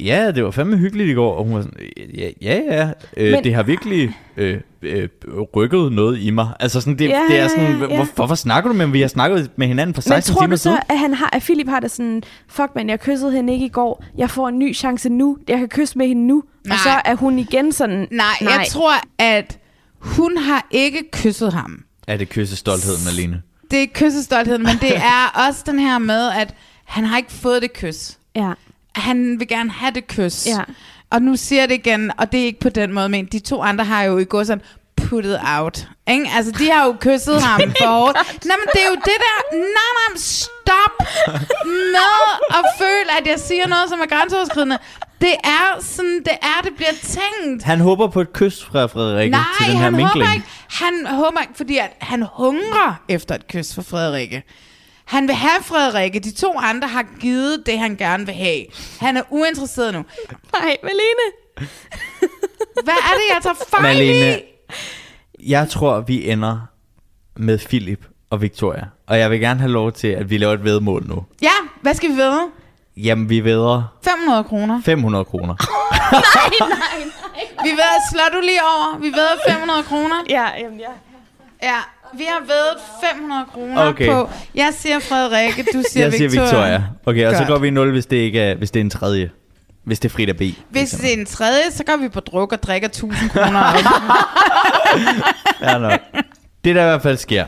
ja, 0.00 0.30
det 0.30 0.44
var 0.44 0.50
fandme 0.50 0.76
hyggeligt 0.76 1.10
i 1.10 1.12
går. 1.12 1.34
Og 1.34 1.44
hun 1.44 1.54
var 1.54 1.60
sådan, 1.62 1.76
ja, 2.14 2.28
ja, 2.42 2.60
ja 2.76 2.88
øh, 3.16 3.32
Men- 3.32 3.44
det 3.44 3.54
har 3.54 3.62
virkelig 3.62 4.10
øh, 4.36 4.60
øh, 4.82 5.08
rykket 5.56 5.92
noget 5.92 6.18
i 6.20 6.30
mig. 6.30 6.48
Altså 6.60 6.80
sådan, 6.80 6.98
det, 6.98 7.08
Ja, 7.08 7.20
det 7.30 7.38
er 7.40 7.48
sådan, 7.48 7.64
ja, 7.64 7.86
ja. 7.88 7.96
hvor, 7.96 8.06
hvorfor 8.14 8.34
snakker 8.34 8.68
du 8.70 8.74
med 8.76 8.86
ham? 8.86 8.92
Vi 8.92 9.00
har 9.00 9.08
snakket 9.08 9.50
med 9.56 9.66
hinanden 9.66 9.94
for 9.94 10.00
16 10.02 10.32
Men 10.32 10.36
tror 10.36 10.42
timer 10.46 10.50
du 10.56 10.56
så, 10.56 10.62
siden. 10.62 10.78
at, 10.88 10.98
han 10.98 11.14
har, 11.14 11.30
at 11.32 11.42
Philip 11.42 11.68
har 11.68 11.80
det 11.80 11.90
sådan, 11.90 12.22
fuck 12.48 12.68
man, 12.74 12.88
jeg 12.88 13.00
kyssede 13.00 13.32
hende 13.32 13.52
ikke 13.52 13.66
i 13.66 13.68
går, 13.68 14.04
jeg 14.18 14.30
får 14.30 14.48
en 14.48 14.58
ny 14.58 14.74
chance 14.74 15.08
nu, 15.08 15.38
jeg 15.48 15.58
kan 15.58 15.68
kysse 15.68 15.98
med 15.98 16.06
hende 16.08 16.26
nu, 16.26 16.42
Nej. 16.66 16.74
og 16.74 16.78
så 16.78 16.90
er 17.04 17.14
hun 17.14 17.38
igen 17.38 17.72
sådan, 17.72 18.08
Nej, 18.10 18.24
Nej, 18.42 18.52
jeg 18.52 18.64
tror, 18.70 18.92
at 19.18 19.58
hun 20.06 20.36
har 20.36 20.66
ikke 20.70 21.04
kysset 21.12 21.52
ham. 21.52 21.82
Er 22.08 22.16
det 22.16 22.28
kyssestolthed, 22.28 22.96
Malene? 23.04 23.42
Det 23.70 23.82
er 23.82 23.86
kyssestoltheden, 23.94 24.62
men 24.62 24.78
det 24.80 24.96
er 24.96 25.46
også 25.48 25.62
den 25.66 25.78
her 25.78 25.98
med, 25.98 26.28
at 26.30 26.54
han 26.84 27.04
har 27.04 27.16
ikke 27.16 27.32
fået 27.32 27.62
det 27.62 27.72
kys. 27.72 28.18
ja, 28.34 28.52
Han 28.94 29.38
vil 29.40 29.48
gerne 29.48 29.70
have 29.70 29.92
det 29.94 30.06
kys. 30.06 30.46
Ja. 30.46 30.60
Og 31.10 31.22
nu 31.22 31.36
siger 31.36 31.62
jeg 31.62 31.68
det 31.68 31.74
igen, 31.74 32.12
og 32.18 32.32
det 32.32 32.40
er 32.40 32.44
ikke 32.44 32.60
på 32.60 32.68
den 32.68 32.92
måde, 32.92 33.08
men 33.08 33.26
de 33.26 33.38
to 33.38 33.62
andre 33.62 33.84
har 33.84 34.02
jo 34.02 34.18
i 34.18 34.24
går 34.24 34.44
sådan 34.44 34.62
puttet 34.96 35.40
out. 35.44 35.88
Ikke? 36.10 36.26
Altså, 36.36 36.52
de 36.52 36.70
har 36.70 36.84
jo 36.86 36.96
kysset 37.00 37.42
ham 37.42 37.60
for 37.80 37.86
hårdt. 37.86 38.16
Nej, 38.44 38.56
men 38.56 38.68
det 38.72 38.80
er 38.82 38.88
jo 38.88 38.94
det 38.94 39.04
der... 39.04 39.56
Nej, 39.56 39.62
nej, 39.98 40.16
stop 40.16 41.06
med 41.94 42.16
at 42.50 42.64
føle, 42.78 43.10
at 43.20 43.26
jeg 43.26 43.40
siger 43.40 43.66
noget, 43.66 43.88
som 43.88 44.00
er 44.00 44.06
grænseoverskridende. 44.06 44.78
Det 45.20 45.34
er 45.44 45.80
sådan, 45.80 46.18
det 46.24 46.32
er, 46.42 46.60
det 46.64 46.72
bliver 46.76 46.90
tænkt. 47.02 47.62
Han 47.62 47.80
håber 47.80 48.06
på 48.08 48.20
et 48.20 48.32
kys 48.32 48.64
fra 48.64 48.86
Frederikke 48.86 49.30
Nej, 49.30 49.42
til 49.58 49.66
den 49.68 49.76
her 49.76 49.84
han 49.84 49.92
minkling. 49.92 50.26
håber 50.26 50.34
ikke. 50.34 50.46
Han 50.70 51.06
håber 51.06 51.40
ikke, 51.40 51.52
fordi 51.56 51.78
at 51.78 51.90
han 52.00 52.24
hungrer 52.32 53.02
efter 53.08 53.34
et 53.34 53.46
kys 53.48 53.74
fra 53.74 53.82
Frederikke. 53.82 54.42
Han 55.04 55.26
vil 55.26 55.34
have 55.34 55.62
Frederikke. 55.62 56.18
De 56.20 56.30
to 56.34 56.58
andre 56.58 56.88
har 56.88 57.04
givet 57.20 57.62
det, 57.66 57.78
han 57.78 57.96
gerne 57.96 58.26
vil 58.26 58.34
have. 58.34 58.64
Han 59.00 59.16
er 59.16 59.22
uinteresseret 59.30 59.94
nu. 59.94 60.04
nej, 60.52 60.76
Malene, 60.82 61.68
Hvad 62.84 62.94
er 62.94 63.14
det, 63.14 63.34
jeg 63.34 63.42
tager 63.42 63.54
fejl 63.70 63.82
Malene, 63.82 64.38
i? 64.38 64.42
jeg 65.50 65.68
tror, 65.68 66.00
vi 66.00 66.30
ender 66.30 66.58
med 67.36 67.58
Philip 67.58 68.06
og 68.30 68.42
Victoria. 68.42 68.84
Og 69.06 69.18
jeg 69.18 69.30
vil 69.30 69.40
gerne 69.40 69.60
have 69.60 69.72
lov 69.72 69.92
til, 69.92 70.08
at 70.08 70.30
vi 70.30 70.38
laver 70.38 70.52
et 70.52 70.64
vedmål 70.64 71.04
nu. 71.06 71.24
Ja, 71.42 71.48
hvad 71.82 71.94
skal 71.94 72.10
vi 72.10 72.14
vide? 72.14 72.42
Jamen, 72.96 73.30
vi 73.30 73.40
vedder 73.44 73.82
500 74.04 74.44
kroner. 74.44 74.80
500 74.84 75.24
kroner. 75.24 75.54
Vi 77.64 77.70
ved, 77.70 78.12
slår 78.12 78.28
du 78.32 78.40
lige 78.40 78.60
over. 78.62 78.98
Vi 78.98 79.06
ved 79.06 79.52
500 79.54 79.82
kroner. 79.82 80.16
Ja, 80.30 80.44
jamen, 80.60 80.80
ja. 80.80 80.90
Ja, 81.62 81.76
vi 82.18 82.24
har 82.28 82.40
ved 82.40 82.80
500 83.14 83.44
kroner 83.52 83.88
Okay. 83.88 84.06
på. 84.10 84.30
Jeg 84.54 84.68
siger 84.74 84.98
Frederikke, 84.98 85.66
du 85.72 85.82
siger 85.90 86.04
Jeg 86.04 86.12
siger 86.12 86.28
Victoria. 86.28 86.50
Victoria. 86.50 86.82
Okay, 87.06 87.26
og 87.26 87.32
så 87.32 87.38
Godt. 87.38 87.48
går 87.48 87.58
vi 87.58 87.66
i 87.66 87.70
0, 87.70 87.90
hvis 87.92 88.06
det, 88.06 88.16
ikke 88.16 88.40
er, 88.40 88.54
hvis 88.54 88.70
det 88.70 88.80
er 88.80 88.84
en 88.84 88.90
tredje. 88.90 89.30
Hvis 89.84 90.00
det 90.00 90.08
er 90.08 90.12
Frida 90.12 90.32
B. 90.32 90.42
Hvis 90.70 90.90
det 90.90 91.14
er 91.14 91.18
en 91.18 91.26
tredje, 91.26 91.70
så 91.70 91.84
går 91.84 91.96
vi 91.96 92.08
på 92.08 92.20
druk 92.20 92.52
og 92.52 92.62
drikker 92.62 92.88
1000 92.88 93.30
kroner. 93.30 93.62
Ja, 95.62 95.78
nok. 95.78 96.00
Det, 96.64 96.74
der 96.74 96.82
i 96.82 96.86
hvert 96.86 97.02
fald 97.02 97.16
sker, 97.16 97.46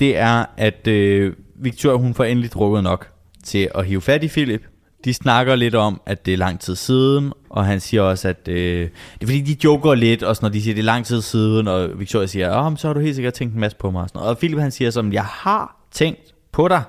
det 0.00 0.16
er, 0.18 0.44
at 0.56 0.86
øh, 0.86 1.32
Victoria, 1.62 1.96
hun 1.96 2.14
får 2.14 2.24
endelig 2.24 2.52
drukket 2.52 2.82
nok 2.82 3.06
til 3.44 3.68
at 3.74 3.86
hive 3.86 4.00
fat 4.02 4.24
i 4.24 4.28
Philip. 4.28 4.62
De 5.04 5.14
snakker 5.14 5.56
lidt 5.56 5.74
om, 5.74 6.00
at 6.06 6.26
det 6.26 6.34
er 6.34 6.38
lang 6.38 6.60
tid 6.60 6.76
siden, 6.76 7.32
og 7.50 7.64
han 7.64 7.80
siger 7.80 8.02
også, 8.02 8.28
at 8.28 8.48
øh, 8.48 8.80
det 8.80 9.22
er 9.22 9.26
fordi, 9.26 9.40
de 9.40 9.56
joker 9.64 9.94
lidt, 9.94 10.22
og 10.22 10.36
sådan, 10.36 10.46
når 10.46 10.52
de 10.52 10.62
siger, 10.62 10.72
at 10.72 10.76
det 10.76 10.82
er 10.82 10.86
lang 10.86 11.06
tid 11.06 11.22
siden, 11.22 11.68
og 11.68 12.00
Victoria 12.00 12.26
siger, 12.26 12.66
åh, 12.66 12.76
så 12.76 12.86
har 12.86 12.94
du 12.94 13.00
helt 13.00 13.14
sikkert 13.14 13.34
tænkt 13.34 13.54
en 13.54 13.60
masse 13.60 13.78
på 13.78 13.90
mig. 13.90 14.02
Og, 14.02 14.08
sådan 14.08 14.18
noget. 14.18 14.30
og 14.30 14.38
Philip 14.38 14.58
han 14.58 14.70
siger 14.70 14.90
som, 14.90 15.12
jeg 15.12 15.24
har 15.24 15.76
tænkt 15.90 16.34
på 16.52 16.68
dig. 16.68 16.82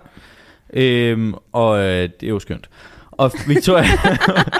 Øhm, 0.73 1.33
og 1.51 1.79
øh, 1.79 2.09
det 2.19 2.23
er 2.23 2.29
jo 2.29 2.39
skønt. 2.39 2.69
Og 3.11 3.31
Victoria, 3.47 3.87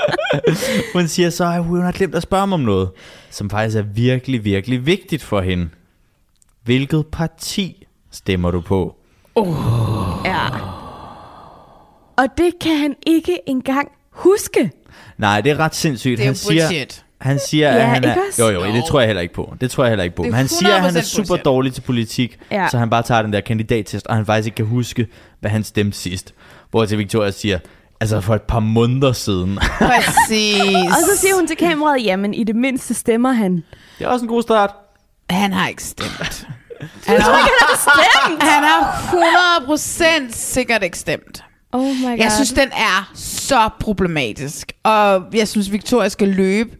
hun 0.94 1.07
siger 1.07 1.30
så, 1.30 1.45
at 1.45 1.64
hun 1.64 1.82
har 1.82 1.91
glemt 1.91 2.15
at 2.15 2.23
spørge 2.23 2.48
mig 2.48 2.53
om 2.53 2.60
noget, 2.60 2.90
som 3.30 3.49
faktisk 3.49 3.78
er 3.78 3.82
virkelig, 3.82 4.45
virkelig 4.45 4.86
vigtigt 4.86 5.23
for 5.23 5.41
hende. 5.41 5.69
Hvilket 6.64 7.06
parti 7.11 7.88
stemmer 8.11 8.52
du 8.52 8.61
på? 8.61 8.95
ja. 10.26 10.48
Og 12.22 12.27
det 12.38 12.52
kan 12.61 12.77
han 12.77 12.95
ikke 13.07 13.39
engang 13.48 13.88
huske. 14.10 14.72
Nej, 15.18 15.41
det 15.41 15.52
er 15.52 15.60
ret 15.60 15.76
sindssygt. 15.76 16.18
Det 16.18 16.23
er 16.23 16.27
jo 16.27 16.30
han 16.30 16.35
siger, 16.35 16.68
bullshit. 16.68 17.06
han 17.22 17.39
siger, 17.48 17.68
Ja, 17.72 17.77
at 17.81 17.88
han 17.88 18.03
er... 18.03 18.15
også? 18.30 18.43
Jo, 18.43 18.49
jo, 18.65 18.73
det 18.73 18.84
tror 18.85 18.99
jeg 18.99 19.07
heller 19.07 19.22
ikke 19.22 19.34
på. 19.34 19.53
Det 19.61 19.72
tror 19.72 19.84
jeg 19.84 19.91
heller 19.91 20.03
ikke 20.03 20.15
på. 20.15 20.23
Men 20.23 20.34
han 20.34 20.48
siger, 20.48 20.76
at 20.76 20.81
han 20.81 20.95
er 20.95 21.02
100% 21.02 21.03
super 21.03 21.27
bullshit. 21.27 21.45
dårlig 21.45 21.73
til 21.73 21.81
politik, 21.81 22.39
Ja. 22.52 22.68
så 22.72 22.77
han 22.77 22.89
bare 22.89 23.03
tager 23.03 23.22
den 23.22 23.34
der 23.34 23.41
kandidattest, 23.41 24.07
og 24.07 24.15
han 24.15 24.26
faktisk 24.26 24.45
ikke 24.45 24.56
kan 24.56 24.65
huske, 24.65 25.07
hvad 25.39 25.52
han 25.52 25.64
stemte 25.64 25.98
sidst. 25.98 26.34
Hvor 26.72 26.85
til 26.85 26.98
Victoria 26.98 27.31
siger, 27.31 27.60
altså 27.99 28.22
for 28.22 28.35
et 28.35 28.41
par 28.41 28.60
måneder 28.60 29.11
siden. 29.14 29.60
Præcis. 29.80 30.61
Og 30.85 30.98
så 31.11 31.18
siger 31.18 31.35
hun 31.35 31.48
til 31.48 31.57
kameraet, 31.57 32.03
jamen 32.06 32.34
i 32.34 32.43
det 32.43 32.56
mindste 32.56 32.93
stemmer 32.93 33.31
han. 33.31 33.64
det 33.99 34.06
er 34.06 34.07
også 34.07 34.23
en 34.26 34.30
god 34.30 34.41
start. 34.41 34.69
Han 35.30 35.53
har 35.53 35.68
ikke 35.68 35.84
stemt. 35.84 36.48
Han 37.07 37.22
har, 37.22 37.31
han 38.45 38.64
har 38.64 39.76
100% 40.30 40.31
sikkert 40.31 40.84
ikke 40.84 40.98
stemt. 40.99 41.43
Oh 41.72 41.81
my 41.95 42.03
god. 42.03 42.18
Jeg 42.18 42.31
synes, 42.31 42.52
den 42.53 42.69
er 42.72 43.11
så 43.15 43.69
problematisk. 43.80 44.72
Og 44.84 45.26
jeg 45.34 45.48
synes, 45.48 45.72
Victoria 45.72 46.10
skal 46.10 46.27
løbe 46.27 46.77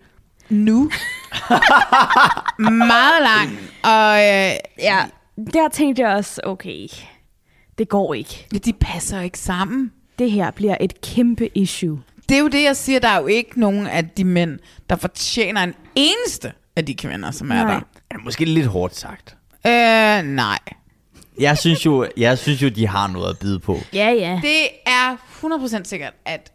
nu. 0.50 0.92
Meget 2.60 3.22
langt. 3.22 3.60
Og 3.84 4.18
øh, 4.18 4.54
Ja, 4.80 5.06
der 5.54 5.70
tænkte 5.74 6.02
jeg 6.02 6.12
også, 6.16 6.42
okay, 6.44 6.88
det 7.78 7.90
går 7.90 8.14
ikke. 8.14 8.48
ja, 8.54 8.58
de 8.58 8.74
passer 8.74 9.22
ikke 9.22 9.40
sammen. 9.40 9.92
Det 10.20 10.32
her 10.32 10.52
bliver 10.52 10.78
et 10.82 11.02
kæmpe 11.02 11.58
issue. 11.58 12.02
Det 12.30 12.36
er 12.38 12.42
jo 12.42 12.48
det, 12.48 12.64
jeg 12.64 12.76
siger. 12.76 13.00
Der 13.00 13.08
er 13.08 13.20
jo 13.22 13.28
ikke 13.28 13.60
nogen 13.60 13.88
af 13.88 14.08
de 14.10 14.24
mænd, 14.24 14.60
der 14.90 14.96
fortjener 14.96 15.64
en 15.64 15.74
eneste 15.96 16.52
af 16.76 16.86
de 16.86 16.96
kvinder, 16.96 17.32
som 17.32 17.52
er 17.52 17.56
Nej. 17.56 17.74
der. 17.74 17.80
Det 17.80 18.02
er 18.12 18.24
måske 18.24 18.46
lidt 18.46 18.68
hårdt 18.68 18.96
sagt. 18.96 19.36
Øh, 19.68 20.24
nej. 20.36 20.60
Jeg 21.40 21.58
synes 21.58 21.86
jo, 21.86 22.08
jeg 22.18 22.38
synes 22.38 22.62
jo 22.62 22.70
de 22.70 22.88
har 22.88 23.08
noget 23.08 23.30
at 23.30 23.40
byde 23.40 23.60
på. 23.60 23.78
Ja, 23.94 24.10
ja. 24.10 24.40
Det 24.42 24.70
er 24.86 25.16
100% 25.44 25.84
sikkert, 25.84 26.14
at 26.26 26.52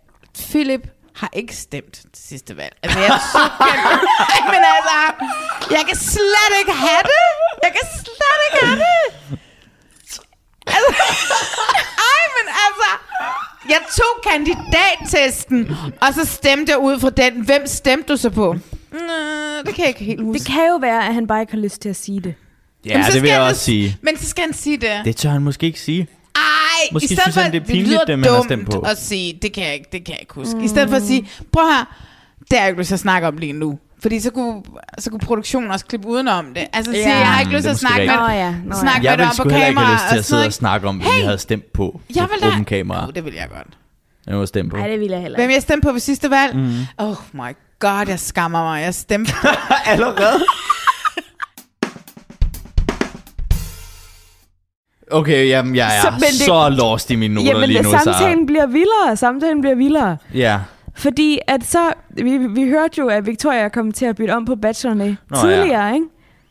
Philip 0.50 0.88
har 1.14 1.30
ikke 1.32 1.56
stemt 1.56 1.92
til 1.92 2.24
sidste 2.28 2.56
valg. 2.56 2.76
Altså, 2.82 2.98
jeg 2.98 3.08
er 3.08 3.18
så 3.32 3.38
kendt. 3.64 4.02
Men 4.54 4.62
altså, 4.76 4.98
jeg 5.70 5.84
kan 5.88 5.96
slet 5.96 6.52
ikke 6.60 6.72
have 6.72 7.02
det. 7.02 7.24
Jeg 7.62 7.72
kan 7.72 7.88
slet 8.00 8.40
ikke 8.46 8.66
have 8.66 8.78
det. 8.78 9.38
Altså, 10.66 10.92
ej, 12.12 12.22
men 12.36 12.46
altså, 12.66 12.90
jeg 13.68 13.80
tog 13.96 14.32
kandidattesten, 14.32 15.76
og 16.00 16.14
så 16.14 16.24
stemte 16.24 16.72
jeg 16.72 16.78
ud 16.78 17.00
fra 17.00 17.10
den. 17.10 17.40
Hvem 17.44 17.66
stemte 17.66 18.12
du 18.12 18.16
så 18.16 18.30
på? 18.30 18.52
Mm, 18.52 18.98
det 19.66 19.74
kan 19.74 19.78
jeg 19.82 19.88
ikke 19.88 20.04
helt 20.04 20.22
huske. 20.22 20.38
Det 20.38 20.46
kan 20.46 20.68
jo 20.68 20.76
være, 20.76 21.06
at 21.06 21.14
han 21.14 21.26
bare 21.26 21.40
ikke 21.40 21.52
har 21.52 21.60
lyst 21.60 21.80
til 21.82 21.88
at 21.88 21.96
sige 21.96 22.20
det. 22.20 22.34
Ja, 22.86 22.90
Jamen, 22.92 23.04
så 23.04 23.12
det 23.12 23.22
vil 23.22 23.28
skal 23.28 23.34
jeg 23.34 23.42
han- 23.42 23.50
også 23.50 23.60
sige. 23.64 23.96
Men 24.02 24.16
så 24.18 24.28
skal 24.28 24.44
han 24.44 24.54
sige 24.54 24.76
det. 24.76 24.90
Det 25.04 25.16
tør 25.16 25.30
han 25.30 25.42
måske 25.42 25.66
ikke 25.66 25.80
sige. 25.80 26.06
Ej, 26.36 26.40
Måske 26.92 27.04
i 27.04 27.06
stedet 27.06 27.22
synes 27.22 27.34
for, 27.34 27.40
han, 27.40 27.52
det 27.52 27.56
er 27.58 27.60
at 27.62 27.66
pinligt, 27.66 27.88
lyder 27.88 28.04
dem, 28.04 28.22
han 28.22 28.30
har 28.30 28.36
dumt 28.36 28.48
stemt 28.48 28.70
på. 28.70 28.78
at 28.80 28.98
sige, 28.98 29.38
det 29.42 29.52
kan 29.52 29.64
jeg 29.64 29.74
ikke, 29.74 29.86
det 29.92 30.04
kan 30.04 30.12
jeg 30.12 30.20
ikke 30.20 30.34
huske. 30.34 30.56
Mm. 30.56 30.64
I 30.64 30.68
stedet 30.68 30.88
for 30.88 30.96
at 30.96 31.02
sige, 31.02 31.28
prøv 31.52 31.64
her, 31.64 31.96
det 32.50 32.56
jeg 32.56 32.68
ikke 32.68 32.80
lyst 32.80 32.88
til 32.88 32.94
at 32.94 33.00
snakke 33.00 33.28
om 33.28 33.38
lige 33.38 33.52
nu. 33.52 33.78
Fordi 34.02 34.20
så 34.20 34.30
kunne, 34.30 34.62
så 34.98 35.10
kunne 35.10 35.20
produktionen 35.20 35.70
også 35.70 35.84
klippe 35.86 36.08
udenom 36.08 36.46
det. 36.54 36.66
Altså 36.72 36.92
sige, 36.92 37.08
Ja. 37.08 37.18
jeg 37.18 37.26
har 37.26 37.40
ikke 37.40 37.52
lyst 37.52 37.64
det 37.68 37.78
til 37.78 37.86
er 37.86 37.90
at 37.90 37.94
snakke 37.96 38.06
med. 38.06 38.16
Nå 38.16 38.28
ja, 38.28 38.50
nå 38.50 38.74
ja. 38.74 38.80
snakke 38.80 39.06
Jeg 39.06 39.18
med 39.18 39.26
dig 39.26 39.32
ville 39.36 39.42
på 39.42 39.48
heller 39.48 39.66
ikke 39.66 39.76
kamera. 39.78 39.84
have 39.84 39.94
lyst 39.94 40.04
til 40.10 40.18
at 40.18 40.24
sidde 40.24 40.46
og 40.46 40.52
snakke 40.52 40.88
om, 40.88 40.96
hvad 40.96 41.06
vi 41.12 41.16
Hey! 41.16 41.24
havde 41.24 41.38
stemt 41.38 41.72
på 41.72 42.00
Jeg 42.14 42.22
på 42.22 42.28
vil 42.42 42.50
da- 42.50 42.62
kamera. 42.64 43.06
Oh, 43.06 43.12
det 43.14 43.24
vil 43.24 43.34
jeg 43.34 43.48
godt. 43.48 43.66
Jeg 44.26 44.38
var 44.38 44.46
stemt 44.46 44.70
på. 44.70 44.76
Nej, 44.76 44.88
det 44.88 45.00
vil 45.00 45.08
jeg 45.10 45.20
heller 45.20 45.38
Hvem 45.38 45.48
ikke. 45.48 45.54
jeg 45.54 45.62
stemte 45.62 45.86
på 45.86 45.92
ved 45.92 46.00
sidste 46.00 46.30
valg? 46.30 46.56
Mm. 46.56 46.74
Oh 46.98 47.16
my 47.32 47.50
god, 47.78 48.08
jeg 48.08 48.20
skammer 48.20 48.62
mig. 48.64 48.82
Jeg 48.82 48.94
stemte 48.94 49.32
Allerede? 49.86 50.44
Okay, 55.10 55.48
jamen, 55.48 55.76
jeg 55.76 55.96
er 55.96 56.00
Så- 56.00 56.12
det- 56.18 56.28
så 56.46 56.68
lost 56.68 57.10
i 57.10 57.16
mine 57.16 57.34
noter 57.34 57.48
Jamen, 57.52 57.68
lige 57.68 57.82
nu, 57.82 57.90
samtalen 57.90 58.38
så... 58.40 58.46
bliver 58.46 58.66
vildere. 58.66 59.16
Samtalen 59.16 59.60
bliver 59.60 59.74
vildere. 59.76 60.16
Ja, 60.34 60.60
Fordi 60.94 61.38
at 61.46 61.64
så, 61.66 61.78
vi, 62.10 62.38
vi 62.38 62.64
hørte 62.68 62.94
jo, 62.98 63.06
at 63.08 63.26
Victoria 63.26 63.68
kom 63.68 63.92
til 63.92 64.04
at 64.06 64.16
bytte 64.16 64.32
om 64.32 64.44
på 64.44 64.56
bachelorne 64.56 65.16
Nå, 65.30 65.36
tidligere, 65.36 65.94
ikke? 65.94 66.06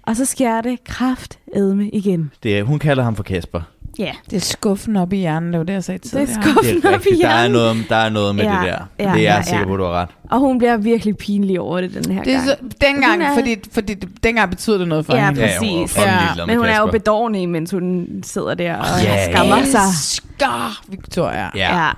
Og 0.07 0.15
så 0.15 0.26
sker 0.26 0.61
det 0.61 0.84
kraft 0.84 1.40
edme 1.56 1.90
igen. 1.90 2.32
det 2.44 2.65
hun 2.65 2.80
kalder 2.80 3.03
ham 3.03 3.15
for 3.15 3.23
Kasper. 3.23 3.61
Ja, 3.99 4.11
Det 4.30 4.35
er 4.35 4.39
skuffen 4.41 4.95
op 4.95 5.13
i 5.13 5.17
hjernen, 5.17 5.51
det 5.53 5.59
var 5.59 5.65
det, 5.65 5.73
jeg 5.73 5.84
sagde 5.84 5.97
det 5.97 6.09
tidligere. 6.09 6.38
er 6.38 6.41
skuffen 6.41 6.76
Det 6.76 6.85
er 6.85 6.89
op 6.89 6.93
i 6.93 6.95
rigtigt. 6.97 7.22
Der 7.22 7.27
er 7.27 7.34
hjernen. 7.38 7.51
noget, 7.51 7.85
der 7.89 7.95
er 7.95 8.09
noget 8.09 8.35
med 8.35 8.43
Ja, 8.43 8.49
det 8.51 8.59
der. 8.61 8.67
ja, 8.99 9.03
det 9.03 9.09
er 9.09 9.13
jeg 9.13 9.22
ja, 9.38 9.41
sikker 9.41 9.59
ja. 9.59 9.65
på, 9.65 9.77
du 9.77 9.84
har 9.84 9.91
ret. 9.91 10.09
Og 10.31 10.39
hun 10.39 10.57
bliver 10.57 10.77
virkelig 10.77 11.17
pinlig 11.17 11.59
over 11.59 11.81
det 11.81 11.93
den 12.05 12.11
her 12.15 12.23
Det 12.23 12.34
er 12.34 12.38
gang. 12.38 12.47
så, 12.49 12.55
dengang, 12.81 13.23
er- 13.23 13.34
fordi, 13.34 13.55
fordi 13.72 13.93
det, 13.93 14.09
dengang 14.23 14.49
betyder 14.49 14.77
det 14.77 14.88
noget 14.88 15.05
for 15.05 15.15
Ja, 15.15 15.26
hende. 15.26 15.41
Ja, 15.41 15.47
præcis. 15.59 15.97
Ja, 15.97 16.19
ligeglad 16.22 16.35
med 16.35 16.45
Men 16.45 16.57
hun 16.57 16.65
er 16.65 16.77
jo 16.77 16.85
Kasper. 16.85 16.99
bedårnig, 16.99 17.49
mens 17.49 17.72
hun 17.72 18.07
sidder 18.23 18.53
der 18.53 18.76
og 18.76 18.85
Ja, 19.03 19.31
skammer 19.31 19.63
sig. 19.63 19.80
Elsker 19.80 20.81
Victoria. 20.88 21.49
Ja. 21.55 21.77
Ja. 21.85 21.89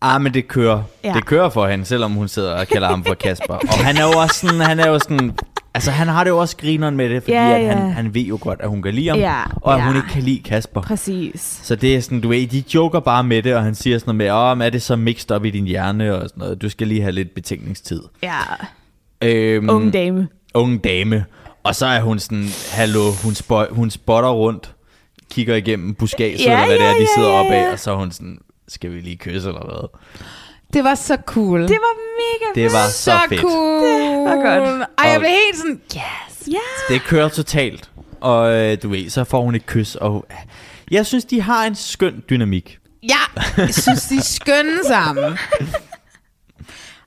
Ah, 0.00 0.20
men 0.22 0.34
det 0.34 0.48
kører. 0.48 0.82
Ja. 1.04 1.12
Det 1.12 1.24
kører 1.26 1.48
for 1.48 1.66
hende, 1.66 1.84
selvom 1.84 2.12
hun 2.12 2.28
sidder 2.28 2.52
og 2.54 2.66
kalder 2.66 2.88
ham 2.88 3.04
for 3.04 3.14
Kasper. 3.14 3.54
Og 3.54 3.84
han 3.84 3.96
er 3.96 4.02
jo 4.02 4.10
også 4.20 4.34
sådan, 4.46 4.60
han 4.60 4.80
er 4.80 4.88
jo 4.88 4.98
sådan, 4.98 5.32
altså 5.76 5.90
han 5.90 6.08
har 6.08 6.24
det 6.24 6.30
jo 6.30 6.38
også 6.38 6.56
grineren 6.56 6.96
med 6.96 7.10
det, 7.10 7.22
fordi 7.22 7.32
Ja, 7.36 7.58
at 7.58 7.64
ja. 7.64 7.72
han, 7.72 7.92
han 7.92 8.14
ved 8.14 8.22
jo 8.22 8.38
godt, 8.40 8.60
at 8.60 8.68
hun 8.68 8.82
kan 8.82 8.94
lide 8.94 9.08
ham, 9.08 9.18
Ja, 9.18 9.42
og 9.62 9.74
at 9.74 9.80
ja. 9.80 9.86
hun 9.86 9.96
ikke 9.96 10.08
kan 10.08 10.22
lide 10.22 10.42
Kasper. 10.42 10.80
Præcis. 10.82 11.60
Så 11.62 11.76
det 11.76 11.96
er 11.96 12.00
sådan, 12.00 12.20
du 12.20 12.28
ved, 12.28 12.46
de 12.46 12.64
joker 12.74 13.00
bare 13.00 13.24
med 13.24 13.42
det, 13.42 13.54
og 13.54 13.62
han 13.62 13.74
siger 13.74 13.98
sådan 13.98 14.16
noget 14.16 14.32
med, 14.34 14.50
åh, 14.50 14.58
men 14.58 14.66
er 14.66 14.70
det 14.70 14.82
så 14.82 14.96
mixed 14.96 15.30
op 15.30 15.44
i 15.44 15.50
din 15.50 15.64
hjerne 15.66 16.14
og 16.14 16.28
sådan 16.28 16.40
noget, 16.40 16.62
du 16.62 16.68
skal 16.68 16.86
lige 16.86 17.00
have 17.02 17.12
lidt 17.12 17.34
betænkningstid. 17.34 18.02
Ja. 18.22 18.38
Øhm, 19.22 19.70
Unge 19.70 19.90
dame. 19.90 20.28
unge 20.54 20.78
dame. 20.78 21.24
Og 21.64 21.74
så 21.74 21.86
er 21.86 22.00
hun 22.00 22.18
sådan, 22.18 22.46
hallo, 22.72 23.00
hun, 23.24 23.32
spo- 23.32 23.74
hun 23.74 23.90
spotter 23.90 24.30
rundt, 24.30 24.72
kigger 25.30 25.54
igennem 25.56 25.94
buskaget, 25.94 26.40
Ja, 26.40 26.52
eller 26.52 26.66
hvad 26.66 26.76
det 26.76 26.82
ja, 26.84 26.88
er, 26.90 26.94
de 26.94 27.00
ja, 27.00 27.06
sidder 27.16 27.30
ja, 27.30 27.34
op 27.40 27.52
af, 27.52 27.62
ja. 27.66 27.72
og 27.72 27.78
så 27.78 27.90
er 27.92 27.96
hun 27.96 28.10
sådan, 28.10 28.38
skal 28.68 28.90
vi 28.94 29.00
lige 29.00 29.16
kysse 29.16 29.48
eller 29.48 29.64
hvad? 29.64 29.98
Det 30.72 30.84
var 30.84 30.94
så 30.94 31.16
cool. 31.26 31.60
Det 31.62 31.70
var 31.70 31.96
mega 32.20 32.60
Det 32.62 32.72
var 32.72 32.88
så, 32.88 33.02
så 33.02 33.18
fedt. 33.28 33.40
cool. 33.40 33.82
Det 33.84 34.24
var 34.24 34.34
godt. 34.36 34.88
Ej, 34.98 35.10
jeg 35.10 35.20
blev 35.20 35.30
helt 35.30 35.56
sådan, 35.56 35.80
yes. 35.96 36.48
Ja. 36.52 36.94
Det 36.94 37.02
kører 37.02 37.28
totalt. 37.28 37.90
Og 38.20 38.52
øh, 38.52 38.78
du 38.82 38.88
ved, 38.88 39.10
så 39.10 39.24
får 39.24 39.42
hun 39.42 39.54
et 39.54 39.66
kys. 39.66 39.94
Og 39.94 40.26
jeg 40.90 41.06
synes, 41.06 41.24
de 41.24 41.40
har 41.42 41.64
en 41.66 41.74
skøn 41.74 42.22
dynamik. 42.30 42.78
Ja, 43.02 43.42
jeg 43.56 43.74
synes, 43.74 44.02
de 44.04 44.16
er 44.16 44.22
skønne 44.22 44.78
sammen. 44.88 45.24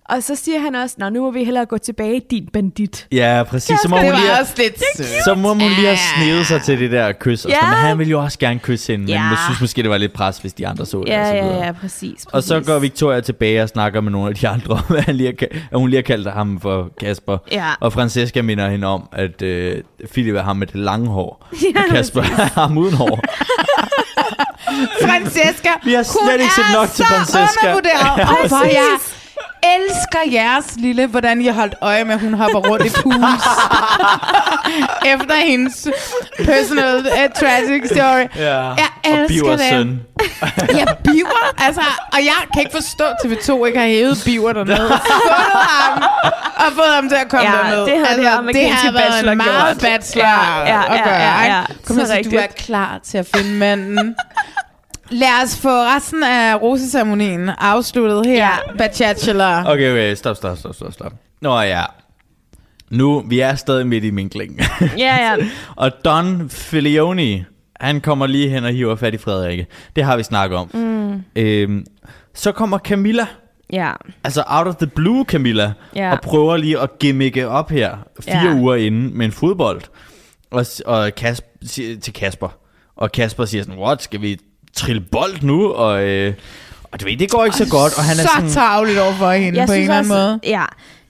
Og 0.10 0.24
så 0.24 0.36
siger 0.36 0.60
han 0.60 0.76
også, 0.76 0.96
Nå, 1.00 1.10
nu 1.10 1.22
må 1.22 1.32
vi 1.32 1.44
hellere 1.44 1.66
gå 1.66 1.78
tilbage, 1.78 2.22
din 2.32 2.50
bandit. 2.54 3.08
Ja, 3.12 3.44
præcis. 3.50 3.80
Så 3.80 3.88
må, 3.88 3.98
Det 3.98 4.06
hun 4.06 4.14
lige, 4.14 4.30
var 4.32 4.40
også 4.40 4.54
lidt 4.58 4.74
sødt. 4.98 5.08
så 5.26 5.36
må 5.36 5.50
hun 5.50 5.58
lige 5.58 5.74
have 5.86 5.98
snedet 6.18 6.46
sig 6.46 6.62
til 6.62 6.80
det 6.80 6.92
der 6.92 7.12
kys. 7.12 7.46
Og 7.46 7.52
Ja. 7.52 7.56
sådan, 7.56 7.70
men 7.70 7.78
han 7.78 7.98
ville 7.98 8.12
jo 8.12 8.20
også 8.22 8.40
gerne 8.40 8.60
kysse 8.60 8.92
hende. 8.94 9.06
Men 9.06 9.10
Ja. 9.14 9.22
jeg 9.22 9.38
synes 9.48 9.62
måske, 9.62 9.82
det 9.82 9.90
var 9.90 9.98
lidt 9.98 10.14
pres, 10.14 10.38
hvis 10.38 10.54
de 10.54 10.68
andre 10.68 10.86
så 10.86 11.00
det. 11.00 11.08
Ja, 11.08 11.22
og 11.22 11.28
så 11.28 11.34
ja, 11.36 11.44
videre. 11.44 11.66
ja, 11.66 11.72
præcis. 11.72 11.90
præcis. 12.12 12.26
Og 12.26 12.44
så 12.44 12.60
går 12.60 12.80
Victoria 12.80 13.22
tilbage 13.22 13.64
og 13.64 13.70
snakker 13.70 14.02
med 14.02 14.12
nogle 14.12 14.30
af 14.30 14.36
de 14.36 14.48
andre, 14.48 14.74
om, 14.90 14.96
at, 14.96 15.04
han 15.04 15.16
lige 15.16 15.28
har, 15.40 15.46
ka- 15.48 15.58
at 15.72 15.80
hun 15.80 15.90
lige 15.90 15.98
har 15.98 16.02
kaldt 16.04 16.32
ham 16.32 16.60
for 16.62 16.90
Kasper. 17.00 17.38
Ja. 17.52 17.66
Og 17.80 17.94
Francesca 17.94 18.42
minder 18.42 18.70
hende 18.70 18.88
om, 18.88 19.10
at 19.12 19.42
øh, 19.42 19.84
Philip 20.12 20.36
er 20.36 20.44
ham 20.44 20.58
med 20.58 20.68
det 20.68 20.76
lange 20.76 21.08
hår. 21.08 21.48
og 21.76 21.84
Kasper 21.90 22.22
er 22.22 22.60
ham 22.60 22.78
uden 22.78 22.94
hår. 22.94 23.20
Francesca, 25.06 25.70
Vi 25.84 25.94
har 25.94 26.04
slet 26.04 26.22
hun 26.24 26.34
ikke 26.34 26.54
set 26.56 26.64
er 26.70 26.80
nok 26.80 26.88
til 26.90 27.06
så 27.06 27.12
Francesca. 27.14 27.68
undervurderet. 27.68 28.30
Og 28.30 28.48
hvor 28.48 28.64
jeg 28.66 28.98
elsker 29.64 30.20
jeres 30.32 30.66
lille, 30.78 31.08
hvordan 31.08 31.42
I 31.42 31.46
har 31.46 31.54
holdt 31.54 31.76
øje 31.82 32.04
med, 32.04 32.14
at 32.14 32.20
hun 32.22 32.34
hopper 32.34 32.60
rundt 32.60 32.86
i 32.86 32.90
pools. 32.90 33.44
Efter 35.14 35.36
hendes 35.36 35.88
personal 36.46 36.98
uh, 36.98 37.34
tragic 37.40 37.86
story. 37.86 38.26
Ja. 38.46 38.62
Jeg 38.62 38.88
elsker 39.06 39.56
det. 39.58 40.00
Ja, 40.80 40.86
biver. 41.04 41.54
Altså, 41.68 41.82
og 42.14 42.20
jeg 42.20 42.36
kan 42.54 42.60
ikke 42.62 42.72
forstå, 42.72 43.04
at 43.04 43.16
TV2 43.26 43.66
ikke 43.66 43.80
har 43.80 43.88
hævet 43.88 44.22
biver 44.26 44.54
dernede. 44.54 44.78
Fundet 45.10 45.68
ham 45.70 46.04
og 46.56 46.72
fået 46.76 46.94
ham 46.96 47.10
til 47.10 47.16
at 47.16 47.30
komme 47.30 47.50
Ja, 47.50 47.58
derned. 47.58 47.80
det 47.86 48.08
havde 48.08 48.22
det 48.22 48.28
altså, 48.28 48.52
det 48.54 48.70
har 48.72 48.92
været 48.92 49.32
en 49.32 49.38
meget 49.38 49.78
gjort. 49.80 49.92
bachelor 49.92 50.26
Ja, 50.26 50.60
ja, 50.60 50.94
at 50.94 50.98
ja, 51.00 51.04
gøre. 51.04 51.14
ja, 51.16 51.44
ikke? 51.44 51.56
ja. 51.56 51.64
Kom 51.88 51.96
Så 51.96 52.06
så 52.06 52.30
du 52.32 52.38
er 52.38 52.48
klar 52.58 53.00
til 53.04 53.18
at 53.18 53.28
finde 53.36 53.52
manden. 53.54 54.16
Lad 55.12 55.44
os 55.44 55.58
få 55.62 55.70
resten 55.70 56.24
af 56.24 56.62
roseceremonien 56.62 57.50
afsluttet 57.58 58.26
her. 58.26 58.36
Ja. 58.36 58.78
Bachelor. 58.78 59.64
Okay, 59.66 59.92
okay, 59.92 60.16
stop, 60.16 60.36
stop, 60.36 60.58
stop, 60.58 60.76
stop, 60.76 60.94
stop. 60.94 61.14
Nå 61.42 61.60
ja. 61.62 61.84
Nu, 62.90 63.24
vi 63.28 63.40
er 63.40 63.56
stadig 63.56 63.88
midt 63.88 64.04
i 64.04 64.12
minklingen. 64.12 64.60
Ja, 64.98 65.16
ja. 65.16 65.36
og 65.76 65.92
Don 66.06 66.50
Filioni, 66.50 67.44
han 67.80 68.02
kommer 68.02 68.28
lige 68.28 68.50
hen 68.50 68.64
og 68.64 68.72
hiver 68.72 68.96
fat 68.96 69.14
i 69.14 69.18
Frederikke. 69.18 69.68
Det 69.96 70.04
har 70.04 70.18
vi 70.18 70.24
snakket 70.24 70.58
om. 70.58 70.70
Mm. 70.74 71.24
Øhm, 71.36 71.86
så 72.36 72.52
kommer 72.52 72.78
Camilla, 72.78 73.26
Ja. 73.74 73.92
altså 74.24 74.44
out 74.48 74.68
of 74.68 74.76
the 74.76 74.88
blue 74.88 75.26
Camilla, 75.26 75.74
Ja. 75.96 76.12
og 76.12 76.22
prøver 76.22 76.58
lige 76.58 76.80
at 76.80 77.00
gimmicke 77.00 77.48
op 77.48 77.70
her 77.70 77.98
fire 78.22 78.46
Ja. 78.46 78.54
uger 78.56 78.76
inden 78.76 79.18
med 79.18 79.26
en 79.26 79.32
fodbold. 79.32 79.82
Og, 80.52 80.66
og 80.86 81.16
Kasper, 81.16 81.48
til 82.02 82.14
Kasper. 82.16 82.50
Og 82.96 83.12
Kasper 83.12 83.46
siger 83.46 83.64
sådan, 83.64 83.80
what, 83.80 84.02
skal 84.04 84.22
vi 84.22 84.38
trille 84.74 85.02
bold 85.02 85.42
nu? 85.42 85.72
Og, 85.72 86.04
øh, 86.08 86.34
og 86.84 87.02
du 87.02 87.06
ved, 87.06 87.18
det 87.18 87.32
går 87.32 87.46
ikke 87.46 87.58
så 87.58 87.70
godt. 87.70 87.98
Og 87.98 88.04
han 88.04 88.18
er 88.18 88.22
så 88.22 88.30
sådan, 88.36 88.50
tavligt 88.50 89.00
over 89.00 89.14
for 89.14 89.32
hende 89.32 89.60
Jeg 89.60 89.68
på 89.68 89.74
en 89.74 89.82
eller 89.82 89.96
anden 89.98 90.10
måde. 90.14 90.40
Ja. 90.44 90.66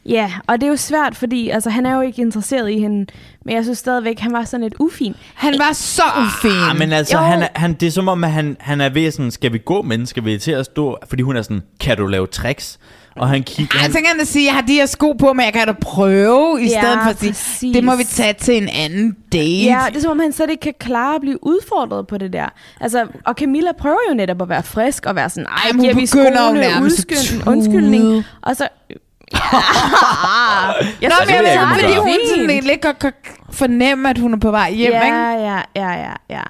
Ja, 0.05 0.31
og 0.47 0.55
det 0.61 0.63
er 0.63 0.69
jo 0.69 0.75
svært, 0.75 1.15
fordi 1.15 1.49
altså, 1.49 1.69
han 1.69 1.85
er 1.85 1.95
jo 1.95 2.01
ikke 2.01 2.21
interesseret 2.21 2.69
i 2.71 2.79
hende. 2.79 3.05
Men 3.45 3.55
jeg 3.55 3.63
synes 3.63 3.77
stadigvæk, 3.77 4.19
han 4.19 4.33
var 4.33 4.43
sådan 4.43 4.63
lidt 4.63 4.73
ufin. 4.79 5.13
Han 5.35 5.55
var 5.59 5.73
så 5.73 6.01
ufin. 6.25 6.51
Ah, 6.69 6.77
men 6.77 6.91
altså, 6.91 7.17
Jo. 7.17 7.23
han, 7.23 7.41
er- 7.43 7.47
han, 7.55 7.73
det 7.73 7.87
er 7.87 7.91
som 7.91 8.07
om, 8.07 8.23
at 8.23 8.31
han, 8.31 8.57
han 8.59 8.81
er 8.81 8.89
ved 8.89 9.11
sådan, 9.11 9.31
skal 9.31 9.53
vi 9.53 9.57
gå, 9.57 9.81
men 9.81 10.05
skal 10.05 10.25
vi 10.25 10.37
til 10.37 10.51
at 10.51 10.65
stå? 10.65 10.97
Fordi 11.09 11.21
hun 11.23 11.37
er 11.37 11.41
sådan, 11.41 11.61
kan 11.79 11.97
du 11.97 12.07
lave 12.07 12.27
tricks? 12.27 12.79
Og 13.15 13.29
han 13.29 13.43
kigger... 13.43 13.75
Ej, 13.77 13.81
Han, 13.81 13.91
så 13.91 13.97
kan 13.97 14.07
han 14.07 14.17
da 14.19 14.23
sige, 14.23 14.45
jeg 14.45 14.53
har 14.53 14.61
de 14.61 14.73
her 14.73 14.85
sko 14.85 15.11
på, 15.11 15.33
men 15.33 15.45
jeg 15.45 15.53
kan 15.53 15.67
da 15.67 15.73
prøve, 15.81 16.61
i 16.61 16.63
Ja, 16.63 16.81
stedet 16.81 16.99
for 17.03 17.09
at 17.09 17.19
sige, 17.19 17.31
præcis. 17.31 17.73
det 17.75 17.83
må 17.83 17.95
vi 17.95 18.03
tage 18.03 18.33
til 18.33 18.57
en 18.57 18.69
anden 18.69 19.15
date. 19.31 19.43
Ja, 19.63 19.85
det 19.89 19.95
er 19.97 20.01
som 20.01 20.11
om, 20.11 20.19
han 20.19 20.31
slet 20.33 20.49
ikke 20.49 20.61
kan 20.61 20.73
klare 20.79 21.15
at 21.15 21.21
blive 21.21 21.37
udfordret 21.41 22.07
på 22.07 22.17
det 22.17 22.33
der. 22.33 22.45
Altså, 22.81 23.07
og 23.25 23.33
Camilla 23.33 23.71
prøver 23.79 23.97
jo 24.09 24.15
netop 24.15 24.41
at 24.41 24.49
være 24.49 24.63
frisk 24.63 25.05
og 25.05 25.15
være 25.15 25.29
sådan, 25.29 25.45
ej, 25.45 25.53
Ej, 25.55 25.71
men 25.71 25.75
hun 25.75 25.83
giver 25.83 25.95
vi 25.95 26.05
skoene 26.05 26.83
udskyld, 26.83 27.47
undskyldning. 27.47 28.23
Og 28.41 28.55
så... 28.55 28.67
jeg 31.01 31.09
Nå, 31.09 31.15
men 31.25 31.35
jeg 31.35 31.43
ved 31.43 31.49
jeg 31.51 31.67
fordi 31.79 31.93
gør. 31.93 32.01
hun 32.01 32.17
sådan 32.29 32.49
ikke 32.49 32.81
godt 32.81 32.99
kan 32.99 33.11
fornemme, 33.51 34.09
at 34.09 34.17
hun 34.17 34.33
er 34.33 34.37
på 34.37 34.51
vej 34.51 34.71
hjem, 34.71 34.91
ja, 34.91 35.05
ikke? 35.05 35.17
ja, 35.17 35.61
ja, 35.75 35.91
ja, 35.91 36.11
ja. 36.29 36.41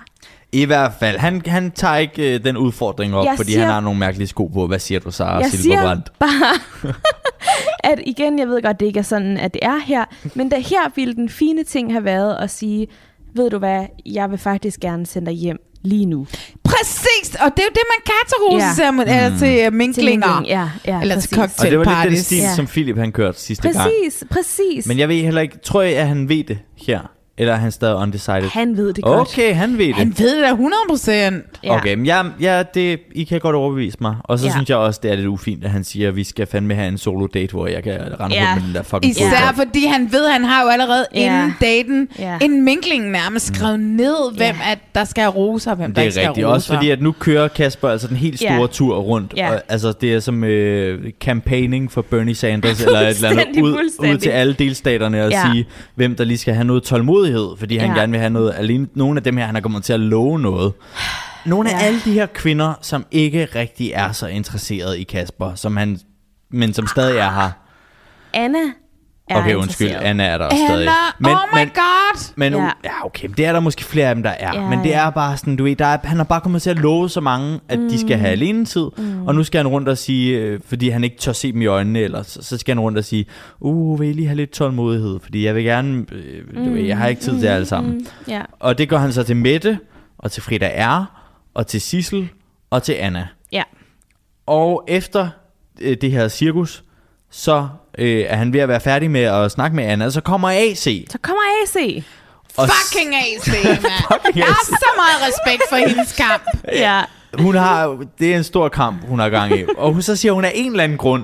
I 0.51 0.65
hvert 0.65 0.91
fald, 0.99 1.17
han, 1.17 1.41
han 1.45 1.71
tager 1.71 1.95
ikke 1.97 2.35
øh, 2.35 2.43
den 2.43 2.57
udfordring 2.57 3.15
op, 3.15 3.25
Jeg 3.25 3.33
fordi 3.37 3.51
siger- 3.51 3.63
han 3.63 3.73
har 3.73 3.79
nogle 3.81 3.99
mærkelige 3.99 4.27
sko 4.27 4.47
på. 4.47 4.67
Hvad 4.67 4.79
siger 4.79 4.99
du, 4.99 5.11
Sara 5.11 5.37
Jeg 5.39 5.49
Silberbrandt? 5.51 6.05
siger 6.07 6.19
bare, 6.19 6.93
at 7.91 7.99
igen, 8.05 8.39
jeg 8.39 8.47
ved 8.47 8.61
godt, 8.61 8.79
det 8.79 8.85
ikke 8.85 8.99
er 8.99 9.03
sådan, 9.03 9.37
at 9.37 9.53
det 9.53 9.59
er 9.63 9.77
her, 9.85 10.05
men 10.35 10.51
der 10.51 10.57
her 10.59 10.91
ville 10.95 11.13
den 11.13 11.29
fine 11.29 11.63
ting 11.63 11.91
have 11.93 12.03
været 12.05 12.35
at 12.35 12.49
sige, 12.49 12.87
ved 13.35 13.49
du 13.49 13.57
hvad, 13.57 13.85
jeg 14.05 14.29
vil 14.31 14.37
faktisk 14.39 14.79
gerne 14.79 15.05
sende 15.05 15.25
dig 15.31 15.35
hjem 15.35 15.57
lige 15.83 16.05
nu. 16.05 16.27
Præcis, 16.63 17.35
og 17.45 17.51
det 17.57 17.59
er 17.59 17.63
jo 17.63 17.73
det, 17.73 17.81
man 17.89 18.01
kan 18.05 18.13
til 18.27 18.35
roseceremoni, 18.49 19.09
Ja. 19.09 19.15
ja. 19.17 19.25
eller 19.25 19.39
til 19.39 19.73
minklinger. 19.73 20.39
Til 20.41 20.47
Ja, 20.49 20.69
ja, 20.87 21.01
Eller 21.01 21.19
til 21.19 21.35
præcis. 21.35 21.59
Og 21.59 21.65
det 21.71 21.79
var 21.79 21.83
lidt 21.85 21.87
den 21.87 21.93
Cocktailparties. 21.95 22.25
stil, 22.25 22.37
Ja. 22.37 22.55
som 22.55 22.67
Philip 22.67 22.97
han 22.97 23.11
kørte 23.11 23.39
sidste 23.39 23.71
gang. 23.71 23.89
Præcis, 24.05 24.23
præcis. 24.31 24.87
Men 24.87 24.99
jeg 24.99 25.09
ved 25.09 25.21
heller 25.21 25.41
ikke, 25.41 25.57
tror 25.63 25.81
jeg, 25.81 25.95
at 25.97 26.07
han 26.07 26.29
ved 26.29 26.43
det 26.43 26.59
her? 26.87 26.99
Eller 27.39 27.53
er 27.53 27.57
han 27.57 27.71
stadig 27.71 27.95
undecided? 27.95 28.49
Han 28.49 28.77
ved 28.77 28.93
det 28.93 29.03
godt. 29.03 29.19
Okay, 29.29 29.53
han 29.55 29.77
ved 29.77 29.85
det. 29.87 29.95
Han 29.95 30.13
ved 30.17 30.35
det 30.35 30.43
da 30.43 30.49
100 30.49 30.73
procent. 30.89 31.43
Ja. 31.63 31.75
Okay, 31.77 31.93
men 31.95 32.05
ja, 32.05 32.21
ja 32.41 32.63
det, 32.73 32.99
I 33.15 33.23
kan 33.23 33.39
godt 33.39 33.55
overbevise 33.55 33.97
mig. 34.01 34.15
Og 34.23 34.39
så 34.39 34.45
Ja. 34.45 34.47
ja. 34.49 34.53
synes 34.55 34.69
jeg 34.69 34.77
også, 34.77 34.99
det 35.03 35.11
er 35.11 35.15
lidt 35.15 35.27
ufint, 35.27 35.63
at 35.63 35.69
han 35.69 35.83
siger, 35.83 36.07
at 36.07 36.15
vi 36.15 36.23
skal 36.23 36.47
fandme 36.47 36.75
have 36.75 36.87
en 36.87 36.97
solo 36.97 37.25
date, 37.27 37.51
hvor 37.51 37.67
jeg 37.67 37.83
kan 37.83 37.93
rende 38.19 38.35
Ja. 38.35 38.51
rundt 38.51 38.61
med 38.61 38.67
den 38.67 38.75
der 38.75 38.83
fucking 38.83 39.11
Især 39.11 39.23
fodbold. 39.23 39.67
fordi 39.67 39.85
han 39.85 40.11
ved, 40.11 40.27
han 40.29 40.43
har 40.43 40.63
jo 40.63 40.69
allerede 40.69 41.05
Ja. 41.15 41.19
inden 41.37 41.53
daten, 41.61 42.07
Ja. 42.19 42.37
inden 42.41 42.63
minklingen 42.65 43.11
nærmest 43.11 43.47
skrevet 43.55 43.79
ned, 43.79 44.35
hvem 44.37 44.55
at 44.71 44.79
der 44.95 45.03
skal 45.03 45.21
have 45.21 45.33
roser, 45.35 45.71
og 45.71 45.77
hvem 45.77 45.93
der 45.93 46.01
Det 46.01 46.01
ikke 46.01 46.11
skal 46.13 46.25
er 46.25 46.29
rigtigt. 46.29 46.45
have 46.45 46.53
Også 46.53 46.71
roser. 46.71 46.77
fordi, 46.79 46.89
at 46.89 47.01
nu 47.01 47.11
kører 47.11 47.47
Kasper 47.47 47.89
altså 47.89 48.07
den 48.07 48.17
helt 48.17 48.39
store 48.39 48.53
Ja. 48.61 48.67
tur 48.67 48.97
rundt. 48.97 49.33
Ja. 49.37 49.51
Og, 49.51 49.61
altså, 49.69 49.91
det 50.01 50.13
er 50.13 50.19
som 50.19 50.43
øh, 50.43 51.11
campaigning 51.21 51.91
for 51.91 52.01
Bernie 52.01 52.35
Sanders, 52.35 52.81
eller 52.83 52.99
et 52.99 53.15
eller 53.15 53.29
andet, 53.29 53.61
ud, 53.61 53.73
ud 53.99 54.17
til 54.17 54.29
alle 54.29 54.53
delstaterne 54.53 55.25
og 55.25 55.31
Ja. 55.31 55.43
sige, 55.51 55.65
hvem 55.95 56.15
der 56.15 56.23
lige 56.23 56.37
skal 56.37 56.53
have 56.53 56.63
noget 56.67 56.83
tålmodighed, 56.83 57.28
fordi 57.59 57.77
han 57.77 57.89
Ja. 57.89 57.95
gerne 57.99 58.11
vil 58.11 58.19
have 58.19 58.29
noget. 58.29 58.53
Alene 58.57 58.87
nogle 58.93 59.17
af 59.17 59.23
dem 59.23 59.37
her, 59.37 59.45
han 59.45 59.55
er 59.55 59.61
kommet 59.61 59.83
til 59.83 59.93
at 59.93 59.99
love 59.99 60.39
noget. 60.39 60.73
Nogle 61.45 61.69
af 61.69 61.73
Ja. 61.81 61.85
alle 61.85 61.99
de 62.05 62.11
her 62.13 62.25
kvinder, 62.25 62.73
som 62.81 63.05
ikke 63.11 63.45
rigtig 63.55 63.91
er 63.91 64.11
så 64.11 64.27
interesseret 64.27 64.97
i 64.97 65.03
Kasper, 65.03 65.55
som 65.55 65.77
han, 65.77 65.99
men 66.51 66.73
som 66.73 66.87
stadig 66.87 67.17
er 67.17 67.29
her. 67.31 67.49
Anna 68.33 68.59
er 69.29 69.37
Okay, 69.37 69.55
undskyld. 69.55 69.91
Anna 70.01 70.23
er 70.25 70.37
der 70.37 70.45
også 70.45 70.57
stadig. 70.67 70.87
Anna, 70.87 71.31
oh 71.31 71.39
my 71.53 71.59
men, 71.59 71.69
god! 71.69 72.33
men 72.35 72.53
Ja. 72.53 72.69
ja. 72.83 73.05
okay, 73.05 73.27
men 73.27 73.37
det 73.37 73.45
er 73.45 73.53
der 73.53 73.59
måske 73.59 73.83
flere 73.83 74.09
af 74.09 74.15
dem, 74.15 74.23
der 74.23 74.29
er. 74.29 74.61
Ja, 74.61 74.69
men 74.69 74.79
det 74.83 74.95
er 74.95 75.09
bare 75.09 75.37
sådan, 75.37 75.55
du 75.55 75.63
ved, 75.63 75.75
der 75.75 75.85
er, 75.85 75.97
han 76.03 76.17
har 76.17 76.23
bare 76.23 76.41
kommet 76.41 76.61
til 76.61 76.69
at 76.69 76.77
love 76.79 77.09
så 77.09 77.21
mange, 77.21 77.59
at 77.69 77.79
mm. 77.79 77.89
de 77.89 77.99
skal 77.99 78.17
have 78.17 78.31
alene 78.31 78.65
tid. 78.65 78.87
Mm. 78.97 79.27
Og 79.27 79.35
nu 79.35 79.43
skal 79.43 79.59
han 79.59 79.67
rundt 79.67 79.89
og 79.89 79.97
sige, 79.97 80.37
øh, 80.37 80.59
fordi 80.65 80.89
han 80.89 81.03
ikke 81.03 81.17
tør 81.17 81.31
se 81.31 81.51
dem 81.51 81.61
i 81.61 81.65
øjnene, 81.65 81.99
eller 81.99 82.23
så, 82.23 82.43
så 82.43 82.57
skal 82.57 82.75
han 82.75 82.79
rundt 82.79 82.97
og 82.97 83.03
sige, 83.05 83.25
uh, 83.59 83.99
vil 83.99 84.09
I 84.09 84.13
lige 84.13 84.27
have 84.27 84.37
lidt 84.37 84.51
tålmodighed? 84.51 85.19
Fordi 85.23 85.45
jeg 85.45 85.55
vil 85.55 85.63
gerne, 85.63 86.05
øh, 86.11 86.65
du 86.65 86.73
ved, 86.73 86.81
jeg 86.81 86.97
har 86.97 87.07
ikke 87.07 87.21
tid 87.21 87.33
til 87.39 87.43
jer 87.43 87.55
alle 87.55 87.65
sammen. 87.67 87.93
Mm, 87.93 88.05
ja. 88.27 88.41
Og 88.59 88.77
det 88.77 88.89
gør 88.89 88.97
han 88.97 89.13
så 89.13 89.23
til 89.23 89.35
Mette, 89.35 89.79
og 90.17 90.31
til 90.31 90.43
Frida 90.43 90.85
R., 90.85 91.15
og 91.53 91.67
til 91.67 91.81
Sissel, 91.81 92.29
og 92.69 92.83
til 92.83 92.93
Anna. 92.93 93.27
ja. 93.51 93.63
Og 94.45 94.83
efter 94.87 95.29
øh, 95.81 95.97
det 96.01 96.11
her 96.11 96.27
cirkus, 96.27 96.83
så 97.29 97.67
øh, 97.99 98.25
er 98.27 98.35
han 98.35 98.53
ved 98.53 98.59
at 98.59 98.67
være 98.69 98.79
færdig 98.79 99.11
med 99.11 99.21
at 99.21 99.51
snakke 99.51 99.75
med 99.75 99.83
Anna, 99.83 100.09
så 100.09 100.21
kommer 100.21 100.49
AC. 100.49 101.05
Så 101.09 101.17
kommer 101.21 101.41
AC. 101.63 102.03
Og 102.57 102.69
Fucking 102.69 103.15
AC, 103.15 103.47
mand. 103.47 103.65
Jeg 104.35 104.45
har 104.45 104.65
så 104.65 104.89
meget 104.97 105.27
respekt 105.27 105.61
for 105.69 105.75
hendes 105.75 106.15
kamp. 106.15 106.43
Ja. 106.73 107.01
Hun 107.39 107.55
har, 107.55 108.05
det 108.19 108.33
er 108.33 108.37
en 108.37 108.43
stor 108.43 108.69
kamp, 108.69 109.07
hun 109.07 109.19
har 109.19 109.29
gang 109.29 109.59
i. 109.59 109.63
Og 109.77 109.93
hun 109.93 110.01
så 110.01 110.15
siger 110.15 110.31
hun 110.31 110.45
af 110.45 110.51
en 110.55 110.71
eller 110.71 110.83
anden 110.83 110.97
grund, 110.97 111.23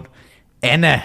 Anna, 0.62 1.02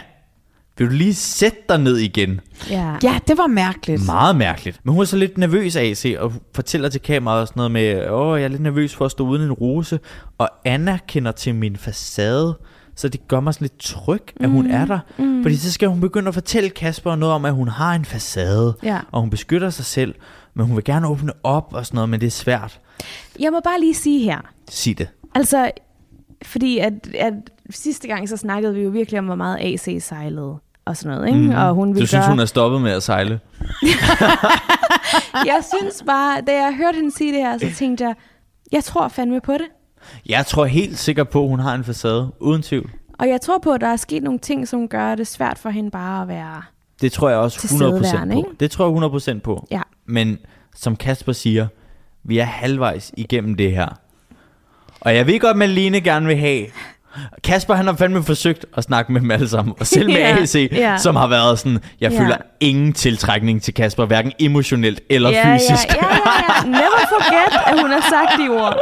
vil 0.78 0.88
du 0.88 0.92
lige 0.92 1.14
sætte 1.14 1.58
dig 1.68 1.78
ned 1.78 1.96
igen? 1.96 2.40
Ja. 2.70 2.94
Ja, 3.02 3.18
det 3.28 3.38
var 3.38 3.46
mærkeligt. 3.46 4.06
Meget 4.06 4.36
mærkeligt. 4.36 4.80
Men 4.84 4.92
hun 4.94 5.02
er 5.02 5.06
så 5.06 5.16
lidt 5.16 5.38
nervøs 5.38 5.76
af 5.76 5.84
AC, 5.84 6.14
og 6.18 6.32
fortæller 6.54 6.88
til 6.88 7.00
kameraet 7.02 7.40
og 7.40 7.48
sådan 7.48 7.58
noget 7.58 7.70
med, 7.70 8.10
åh, 8.10 8.38
jeg 8.40 8.44
er 8.44 8.48
lidt 8.48 8.62
nervøs 8.62 8.94
for 8.94 9.04
at 9.04 9.10
stå 9.10 9.24
uden 9.24 9.42
en 9.42 9.52
rose. 9.52 10.00
Og 10.38 10.48
Anna 10.64 10.98
kender 11.08 11.32
til 11.32 11.54
min 11.54 11.76
facade, 11.76 12.58
så 13.00 13.08
det 13.08 13.28
gør 13.28 13.40
mig 13.40 13.54
sådan 13.54 13.64
lidt 13.64 13.78
tryg, 13.78 14.22
at 14.40 14.50
hun 14.50 14.70
er 14.70 14.84
der. 14.84 14.98
Mm. 15.18 15.42
Fordi 15.42 15.56
så 15.56 15.72
skal 15.72 15.88
hun 15.88 16.00
begynde 16.00 16.28
at 16.28 16.34
fortælle 16.34 16.70
Kasper 16.70 17.14
noget 17.16 17.34
om, 17.34 17.44
at 17.44 17.52
hun 17.54 17.68
har 17.68 17.94
en 17.94 18.04
facade, 18.04 18.74
Ja. 18.82 18.98
og 19.12 19.20
hun 19.20 19.30
beskytter 19.30 19.70
sig 19.70 19.84
selv, 19.84 20.14
men 20.54 20.66
hun 20.66 20.76
vil 20.76 20.84
gerne 20.84 21.08
åbne 21.08 21.32
op 21.42 21.72
og 21.74 21.86
sådan 21.86 21.96
noget, 21.96 22.08
men 22.08 22.20
det 22.20 22.26
er 22.26 22.30
svært. 22.30 22.80
Jeg 23.40 23.52
må 23.52 23.60
bare 23.64 23.80
lige 23.80 23.94
sige 23.94 24.24
her. 24.24 24.38
Sig 24.70 24.98
det. 24.98 25.08
Altså, 25.34 25.70
fordi 26.42 26.78
at, 26.78 26.92
at 27.18 27.32
sidste 27.70 28.08
gang 28.08 28.28
så 28.28 28.36
snakkede 28.36 28.74
vi 28.74 28.80
jo 28.82 28.90
virkelig 28.90 29.18
om, 29.18 29.24
hvor 29.24 29.34
meget 29.34 29.58
AC 29.60 30.02
sejlede 30.04 30.58
og 30.84 30.96
sådan 30.96 31.16
noget, 31.16 31.28
ikke? 31.28 31.40
Mm. 31.48 31.54
Og 31.54 31.74
hun 31.74 31.88
Du 31.88 31.94
ville 31.94 32.08
synes, 32.08 32.22
gøre... 32.24 32.30
hun 32.30 32.38
er 32.40 32.44
stoppet 32.44 32.82
med 32.82 32.90
at 32.92 33.02
sejle? 33.02 33.40
Jeg 35.46 35.64
synes 35.78 36.02
bare, 36.06 36.40
da 36.40 36.52
jeg 36.52 36.74
hørte 36.76 36.96
hende 36.96 37.10
sige 37.16 37.32
det 37.32 37.40
her, 37.40 37.58
så 37.58 37.66
tænkte 37.76 38.04
jeg, 38.04 38.14
jeg 38.72 38.84
tror 38.84 39.08
fandme 39.08 39.40
på 39.40 39.52
det. 39.52 39.66
Jeg 40.26 40.46
tror 40.46 40.64
helt 40.64 40.98
sikkert 40.98 41.28
på, 41.28 41.42
at 41.42 41.48
hun 41.48 41.60
har 41.60 41.74
en 41.74 41.84
facade, 41.84 42.32
uden 42.40 42.62
tvivl. 42.62 42.90
Og 43.18 43.28
jeg 43.28 43.40
tror 43.40 43.58
på, 43.58 43.72
at 43.72 43.80
der 43.80 43.86
er 43.86 43.96
sket 43.96 44.22
nogle 44.22 44.38
ting, 44.38 44.68
som 44.68 44.88
gør 44.88 45.14
det 45.14 45.26
svært 45.26 45.58
for 45.58 45.70
hende 45.70 45.90
bare 45.90 46.22
at 46.22 46.28
være... 46.28 46.62
Det 47.00 47.12
tror 47.12 47.28
jeg 47.28 47.38
også 47.38 47.58
100% 47.58 47.60
Tilstedeværende, 47.60 48.34
på. 48.34 48.52
Det 48.60 48.70
tror 48.70 49.02
jeg 49.02 49.36
100% 49.36 49.40
på. 49.40 49.66
Ja. 49.70 49.82
Men 50.06 50.38
som 50.74 50.96
Kasper 50.96 51.32
siger, 51.32 51.66
vi 52.22 52.38
er 52.38 52.44
halvvejs 52.44 53.12
igennem 53.16 53.54
det 53.54 53.72
her. 53.72 53.88
Og 55.00 55.16
jeg 55.16 55.26
ved 55.26 55.40
godt, 55.40 55.50
at 55.50 55.56
Malene 55.56 56.00
gerne 56.00 56.26
vil 56.26 56.36
have... 56.36 56.66
Kasper 57.44 57.74
han 57.74 57.86
har 57.86 57.94
fandme 57.94 58.22
forsøgt 58.22 58.66
at 58.76 58.84
snakke 58.84 59.12
med 59.12 59.20
dem 59.20 59.30
alle 59.30 59.48
sammen. 59.48 59.74
Og 59.80 59.86
selv 59.86 60.06
med 60.06 60.14
Ja, 60.28 60.36
AC, 60.42 60.54
ja. 60.72 60.96
som 60.98 61.16
har 61.16 61.26
været 61.26 61.58
sådan... 61.58 61.78
Jeg 62.00 62.12
Ja. 62.12 62.20
føler 62.20 62.36
ingen 62.60 62.92
tiltrækning 62.92 63.62
til 63.62 63.74
Kasper, 63.74 64.04
hverken 64.06 64.32
emotionelt 64.38 65.00
eller 65.10 65.30
ja, 65.30 65.54
fysisk. 65.56 65.88
Ja, 65.88 65.94
ja, 66.06 66.14
ja, 66.14 66.64
ja. 66.64 66.66
Never 66.70 67.00
forget, 67.08 67.60
at 67.66 67.80
hun 67.80 67.90
har 67.90 68.00
sagt 68.10 68.40
de 68.40 68.48
ord. 68.48 68.76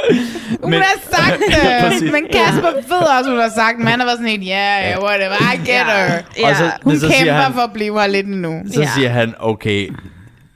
Hun 0.62 0.70
Men- 0.70 0.80
har 0.80 0.94
sagt 1.16 1.40
Ja, 1.64 1.90
det, 1.90 2.12
men 2.12 2.22
Kasper 2.32 2.68
ved 2.88 3.18
også, 3.18 3.30
hun 3.30 3.38
har 3.40 3.50
sagt 3.56 3.78
men 3.78 3.86
han 3.86 3.98
har 4.00 4.06
været 4.06 4.18
sådan 4.18 4.30
helt, 4.30 4.42
yeah, 4.48 4.84
yeah, 4.90 5.02
whatever, 5.02 5.34
I 5.54 5.56
get 5.56 5.68
her. 5.68 6.18
Og 6.50 6.56
så, 6.56 6.70
Hun 6.84 6.98
så 6.98 7.14
kæmper 7.18 7.32
han, 7.34 7.52
for 7.52 7.60
at 7.60 7.72
blive 7.72 8.00
her 8.00 8.06
lidt 8.06 8.26
endnu. 8.26 8.60
Så 8.74 8.80
Ja. 8.80 8.88
siger 8.94 9.08
han, 9.08 9.34
okay, 9.40 9.88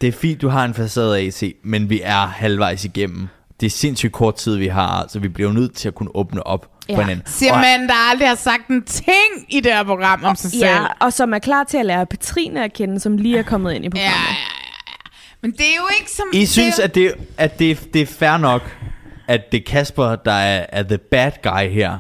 det 0.00 0.08
er 0.08 0.12
fint, 0.12 0.42
du 0.42 0.48
har 0.48 0.64
en 0.64 0.74
facade 0.74 1.18
AC, 1.18 1.42
men 1.64 1.90
vi 1.90 2.00
er 2.04 2.26
halvvejs 2.26 2.84
igennem. 2.84 3.28
det 3.60 3.66
er 3.66 3.70
sindssygt 3.70 4.12
kort 4.12 4.34
tid, 4.36 4.56
vi 4.56 4.66
har, 4.66 5.06
så 5.08 5.18
vi 5.18 5.28
bliver 5.28 5.52
nødt 5.52 5.74
til 5.76 5.88
at 5.88 5.94
kunne 5.94 6.16
åbne 6.16 6.46
op 6.46 6.66
ja. 6.88 6.92
Ja. 6.92 6.96
for 6.98 7.02
hinanden. 7.02 7.26
Siger 7.26 7.52
Og- 7.52 7.60
man, 7.60 7.88
der 7.88 8.10
aldrig 8.10 8.28
har 8.28 8.34
sagt 8.34 8.68
en 8.68 8.82
ting 8.84 9.32
i 9.48 9.60
det 9.60 9.72
her 9.72 9.84
program 9.84 10.24
om 10.24 10.36
sig 10.36 10.50
selv. 10.50 10.62
Ja, 10.64 10.78
og 11.00 11.12
som 11.12 11.32
er 11.34 11.38
klar 11.38 11.64
til 11.64 11.76
at 11.78 11.86
lære 11.86 12.06
Petrine 12.06 12.64
at 12.64 12.72
kende, 12.72 13.00
som 13.00 13.16
lige 13.16 13.38
er 13.38 13.42
kommet 13.42 13.72
ind 13.72 13.84
i 13.84 13.86
ja, 13.86 13.90
programmet. 13.90 14.28
ja, 14.28 14.30
ja. 14.30 14.36
Men 15.42 15.50
det 15.52 15.60
er 15.60 15.76
jo 15.76 15.88
ikke 16.00 16.10
som... 16.10 16.26
I 16.32 16.40
det 16.40 16.48
synes, 16.48 16.78
er, 16.78 16.82
at, 16.84 16.94
det, 16.94 17.14
at 17.38 17.59
det, 17.59 17.94
det 17.94 18.02
er 18.02 18.06
fair 18.06 18.36
nok, 18.36 18.76
at 19.28 19.52
det 19.52 19.59
er 19.60 19.64
Kasper, 19.70 20.16
der 20.16 20.32
er, 20.32 20.66
er 20.68 20.82
the 20.82 20.98
bad 20.98 21.32
guy 21.42 21.70
her. 21.70 21.98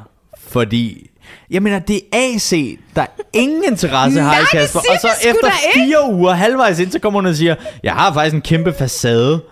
Fordi, 0.48 1.10
jeg 1.50 1.62
mener, 1.62 1.78
det 1.78 1.96
er 1.96 2.00
AC, 2.34 2.78
der 2.96 3.06
ingen 3.32 3.64
interesse 3.64 4.20
har 4.20 4.30
i 4.32 4.34
Nej, 4.34 4.40
det 4.40 4.48
Kasper. 4.50 4.78
Og 4.80 4.84
så 5.00 5.08
efter 5.24 5.48
da 5.48 5.52
ikke. 5.74 5.86
fire 5.86 6.12
uger, 6.12 6.32
halvvejs 6.32 6.78
ind, 6.78 6.92
så 6.92 6.98
kommer 6.98 7.20
hun 7.20 7.26
og 7.26 7.34
siger, 7.36 7.54
jeg 7.82 7.92
har 7.92 8.12
faktisk 8.12 8.34
en 8.34 8.42
kæmpe 8.42 8.72
facade. 8.72 9.42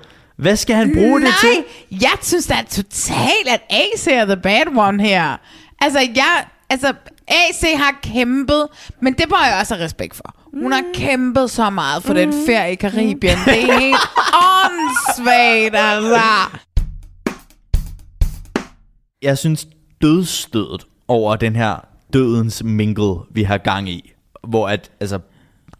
Hvad 0.40 0.56
skal 0.56 0.76
han 0.76 0.94
bruge 0.94 1.20
det 1.20 1.28
til? 1.40 1.64
Nej, 1.90 2.00
jeg 2.02 2.18
synes 2.22 2.46
da 2.46 2.54
totalt, 2.70 3.48
at 3.48 3.60
AC 3.70 4.06
er 4.06 4.24
the 4.24 4.36
bad 4.36 4.76
one 4.76 5.02
her. 5.02 5.36
Altså, 5.80 5.98
jeg... 6.16 6.44
Altså, 6.70 6.92
AC 7.28 7.76
har 7.76 7.98
kæmpet, 8.02 8.66
men 9.00 9.12
det 9.12 9.28
bør 9.28 9.46
jeg 9.50 9.58
også 9.60 9.74
have 9.74 9.84
respekt 9.84 10.16
for. 10.16 10.34
Hun 10.60 10.72
har 10.72 10.84
kæmpet 10.94 11.50
så 11.50 11.70
meget 11.70 12.02
for 12.02 12.14
den 12.14 12.32
ferie 12.46 12.72
i 12.72 12.74
Karibien. 12.74 13.38
Det 13.44 13.70
er 13.70 13.78
helt 13.78 13.96
åndssvagt, 14.64 15.76
altså. 15.76 16.58
Jeg 19.22 19.38
synes 19.38 19.68
dødstødet 20.02 20.86
over 21.08 21.36
den 21.36 21.56
her 21.56 21.76
dødens 22.12 22.62
mingle, 22.62 23.14
vi 23.30 23.42
har 23.42 23.58
gang 23.58 23.88
i. 23.88 24.12
Hvor 24.48 24.68
at, 24.68 24.90
altså, 25.00 25.18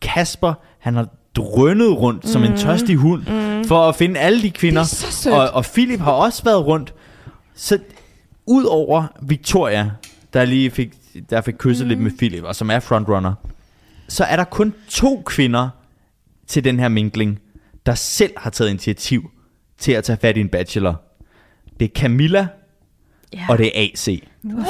Kasper, 0.03 0.55
han 0.79 0.95
har 0.95 1.09
drønnet 1.37 1.99
rundt 1.99 2.25
mm. 2.25 2.31
som 2.31 2.45
en 2.45 2.57
tørstig 2.57 2.97
hund, 2.97 3.23
mm. 3.27 3.65
for 3.65 3.89
at 3.89 3.97
finde 3.97 4.21
alle 4.21 4.43
de 4.43 4.51
kvinder. 4.51 4.83
Er. 5.27 5.33
Og, 5.33 5.51
og 5.51 5.65
Philip 5.65 6.01
har 6.01 6.13
også 6.13 6.45
været 6.45 6.67
rundt. 6.67 6.95
Så 7.55 7.79
ud 8.47 8.65
over 8.65 9.07
Victoria, 9.23 9.91
der 10.33 10.45
lige 10.45 10.71
fik, 10.71 10.93
der 11.31 11.41
fik 11.41 11.55
kysset 11.59 11.87
mm. 11.87 11.89
lidt 11.89 12.01
med 12.01 12.11
Philip, 12.19 12.45
og 12.45 12.57
som 12.57 12.71
er 12.71 12.81
frontrunner, 12.81 13.35
så 14.09 14.25
er 14.25 14.37
der 14.37 14.45
kun 14.45 14.75
to 14.89 15.23
kvinder 15.27 15.69
til 16.47 16.65
den 16.65 16.81
her 16.81 16.89
mingling, 16.89 17.39
der 17.87 17.95
selv 17.95 18.33
har 18.37 18.51
taget 18.51 18.71
initiativ 18.71 19.31
til 19.79 19.93
at 19.93 20.05
tage 20.05 20.19
fat 20.21 20.37
i 20.37 20.41
en 20.41 20.49
bachelor. 20.49 20.95
Det 21.81 21.85
er 21.85 22.01
Camilla, 22.01 22.47
Ja. 23.33 23.47
og 23.49 23.59
det 23.59 23.67
er 23.67 23.71
AC. 23.83 24.23
What 24.45 24.65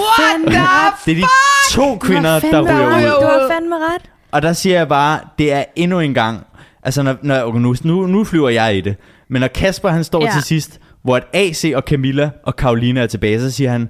the 0.47 0.61
Det 1.05 1.13
er 1.13 1.15
de 1.15 1.27
to 1.71 1.99
kvinder, 1.99 2.41
der 2.41 2.63
ryger 2.63 2.87
ud. 2.97 3.23
Du 3.23 3.27
har 3.27 3.49
fandme 3.53 3.77
ret. 3.77 4.11
Og 4.31 4.43
der 4.43 4.53
siger 4.53 4.77
jeg 4.77 4.89
bare, 4.89 5.21
det 5.39 5.53
er 5.53 5.65
endnu 5.77 6.01
en 6.01 6.15
gang, 6.15 6.47
altså 6.83 7.03
når, 7.03 7.17
når, 7.23 7.43
okay, 7.43 7.61
nu, 7.61 7.75
nu, 7.85 8.07
nu 8.07 8.25
flyver 8.25 8.49
jeg 8.49 8.77
i 8.77 8.81
det, 8.81 8.97
men 9.29 9.41
når 9.41 9.49
Kasper 9.49 9.89
han 9.89 10.05
står 10.05 10.25
Ja. 10.25 10.31
til 10.33 10.43
sidst, 10.43 10.81
hvor 11.03 11.17
at 11.17 11.25
AC 11.33 11.73
og 11.75 11.83
Camilla 11.87 12.31
og 12.45 12.57
Karoline 12.57 13.01
er 13.01 13.07
tilbage, 13.07 13.41
så 13.41 13.51
siger 13.51 13.71
han, 13.71 13.89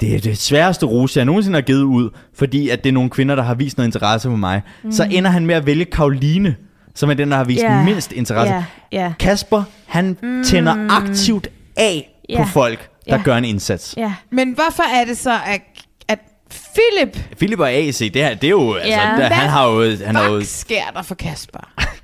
det 0.00 0.14
er 0.14 0.20
det 0.20 0.38
sværeste 0.38 0.86
rose, 0.86 1.18
jeg 1.18 1.24
nogensinde 1.24 1.56
har 1.56 1.62
givet 1.62 1.82
ud, 1.82 2.10
fordi 2.34 2.68
at 2.68 2.84
det 2.84 2.88
er 2.90 2.94
nogle 2.94 3.10
kvinder, 3.10 3.34
der 3.34 3.42
har 3.42 3.54
vist 3.54 3.76
noget 3.76 3.88
interesse 3.88 4.28
for 4.28 4.36
mig. 4.36 4.62
Mm. 4.84 4.92
Så 4.92 5.08
ender 5.10 5.30
han 5.30 5.46
med 5.46 5.54
at 5.54 5.66
vælge 5.66 5.84
Karoline, 5.84 6.56
som 6.94 7.10
er 7.10 7.14
den, 7.14 7.30
der 7.30 7.36
har 7.36 7.44
vist 7.44 7.62
Ja. 7.62 7.84
mindst 7.84 8.12
interesse. 8.12 8.54
Ja, 8.54 8.64
ja. 8.92 9.12
Kasper, 9.20 9.62
han 9.86 10.16
mm. 10.22 10.44
tænder 10.44 10.86
aktivt 10.90 11.48
af 11.76 12.10
på 12.36 12.38
Ja. 12.38 12.44
folk, 12.44 12.88
der 13.08 13.16
Ja. 13.16 13.22
gør 13.22 13.36
en 13.36 13.44
indsats. 13.44 13.94
Ja. 13.96 14.12
Men 14.30 14.52
hvorfor 14.52 14.82
er 15.00 15.04
det 15.04 15.18
så, 15.18 15.32
at 15.46 15.60
Philip 16.78 17.36
Philip 17.38 17.60
og 17.60 17.70
AC, 17.70 17.98
det, 17.98 18.22
her, 18.24 18.34
det 18.34 18.44
er 18.44 18.50
jo, 18.50 18.74
altså, 18.74 18.88
Ja. 18.90 18.96
der, 19.16 19.28
han 19.28 19.48
har 19.50 19.66
jo, 19.68 19.96
han 20.06 20.14
har 20.16 20.24
jo, 20.28 20.40
sker 20.44 20.90
der 20.94 21.02
for 21.02 21.14
Kasper? 21.14 21.60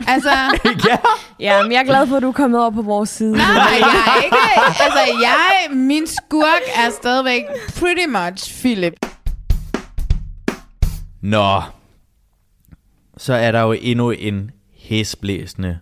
Altså, 0.08 0.30
ja. 0.88 0.96
ja, 1.40 1.62
men 1.62 1.72
jeg 1.72 1.78
er 1.80 1.84
glad 1.84 2.06
for, 2.06 2.16
at 2.16 2.22
du 2.22 2.28
er 2.28 2.32
kommet 2.32 2.60
over 2.60 2.70
på 2.70 2.82
vores 2.82 3.10
side. 3.10 3.32
nej, 3.32 3.46
jeg 3.80 4.02
er 4.18 4.24
ikke... 4.24 4.36
Altså, 4.82 4.98
jeg, 5.22 5.76
min 5.76 6.06
skurk 6.06 6.62
er 6.76 6.90
stadigvæk 6.90 7.42
pretty 7.78 8.06
much 8.08 8.60
Philip. 8.60 8.92
Nå, 11.22 11.62
så 13.16 13.34
er 13.34 13.52
der 13.52 13.60
jo 13.60 13.72
endnu 13.72 14.10
en 14.10 14.50
hæsblæsende 14.78 15.78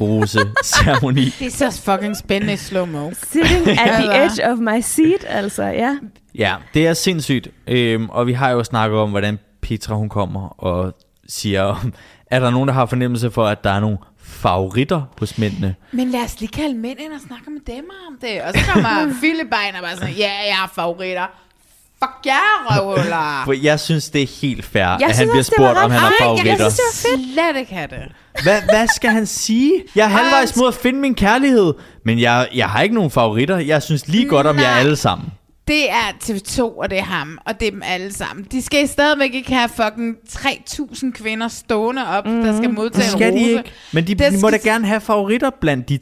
rose-ceremoni. 0.00 1.24
Det 1.38 1.46
er 1.46 1.70
så 1.70 1.80
fucking 1.84 2.16
spændende 2.16 2.52
i 2.52 2.56
slow-mo. 2.56 3.10
Sitting 3.30 3.68
at 3.68 3.76
the 3.78 4.12
Altså. 4.12 4.42
edge 4.42 4.52
of 4.52 4.58
my 4.58 4.80
seat, 4.80 5.24
altså, 5.28 5.62
ja. 5.62 5.96
ja, 6.34 6.54
det 6.74 6.86
er 6.86 6.94
sindssygt. 6.94 7.48
Øhm, 7.66 8.08
og 8.10 8.26
vi 8.26 8.32
har 8.32 8.50
jo 8.50 8.64
snakket 8.64 8.98
om, 8.98 9.10
hvordan 9.10 9.38
Petra 9.62 9.94
hun 9.94 10.08
kommer 10.08 10.48
og 10.64 10.94
siger, 11.28 11.84
er 12.26 12.40
der 12.40 12.50
nogen, 12.50 12.68
der 12.68 12.74
har 12.74 12.86
fornemmelse 12.86 13.30
for, 13.30 13.46
at 13.46 13.64
der 13.64 13.70
er 13.70 13.80
nogle 13.80 13.98
favoritter 14.22 15.02
hos 15.18 15.38
mændene? 15.38 15.74
Men 15.92 16.10
lad 16.10 16.20
os 16.24 16.40
lige 16.40 16.50
kalde 16.52 16.74
mænd 16.74 16.98
ind 17.00 17.12
og 17.12 17.20
snakke 17.26 17.50
med 17.50 17.60
dem 17.76 17.84
om 18.08 18.18
det. 18.20 18.42
Og 18.42 18.52
så 18.54 18.60
kommer 18.72 19.14
Philip 19.20 19.46
bare 19.50 19.68
ind 19.68 19.76
og 19.76 19.82
bare 19.82 19.96
sådan, 19.96 20.14
ja, 20.14 20.30
jeg 20.48 20.54
har 20.56 20.72
favoritter. 20.74 21.26
Fuck 22.04 22.26
ja, 22.26 22.38
røvhuller. 22.66 23.42
For 23.44 23.52
jeg 23.52 23.80
synes, 23.80 24.10
det 24.10 24.22
er 24.22 24.26
helt 24.40 24.64
fair, 24.64 24.84
at 24.86 25.00
synes 25.00 25.16
han 25.18 25.28
bliver 25.28 25.42
spurgt, 25.42 25.78
om 25.78 25.90
han 25.90 26.00
har 26.00 26.08
fint. 26.08 26.20
Jeg 26.20 26.58
favoritter. 26.58 26.70
synes, 26.70 27.02
det 27.02 27.10
var 27.12 27.16
fedt. 27.18 27.32
Slet 27.34 27.60
ikke 27.60 27.74
have 27.74 27.86
det. 27.90 28.42
Hvad, 28.42 28.62
hvad 28.62 28.86
skal 28.94 29.10
han 29.10 29.26
sige? 29.26 29.72
Jeg 29.94 30.04
er 30.04 30.08
halvvejs 30.08 30.56
mod 30.56 30.68
at 30.68 30.74
finde 30.74 31.00
min 31.00 31.14
kærlighed, 31.14 31.74
men 32.04 32.18
jeg, 32.20 32.48
jeg 32.54 32.68
har 32.68 32.82
ikke 32.82 32.94
nogen 32.94 33.10
favoritter. 33.10 33.58
Jeg 33.58 33.82
synes 33.82 34.08
lige 34.08 34.28
godt 34.28 34.46
om 34.46 34.56
jer 34.56 34.62
Nej. 34.62 34.78
alle 34.80 34.96
sammen. 34.96 35.28
Det 35.68 35.90
er 35.90 36.08
TV2, 36.24 36.60
og 36.62 36.90
det 36.90 36.98
er 36.98 37.02
ham, 37.02 37.38
og 37.46 37.60
det 37.60 37.66
er 37.68 37.70
dem 37.70 37.82
alle 37.84 38.12
sammen. 38.12 38.46
De 38.52 38.62
skal 38.62 38.88
stadigvæk 38.88 39.34
ikke 39.34 39.54
have 39.54 39.68
fucking 39.68 40.16
3.000 40.30 41.12
kvinder 41.12 41.48
stående 41.48 42.08
op, 42.08 42.26
mm. 42.26 42.42
der 42.42 42.56
skal 42.56 42.70
modtage 42.70 43.02
Det 43.06 43.12
en 43.12 43.18
skal 43.18 43.30
rose. 43.32 43.44
de 43.44 43.50
ikke. 43.50 43.70
Men 43.92 44.06
de, 44.06 44.14
Det 44.14 44.32
de 44.32 44.38
må 44.40 44.50
da 44.50 44.56
gerne 44.56 44.86
have 44.86 45.00
favoritter 45.00 45.50
blandt 45.60 45.88
de 45.88 45.98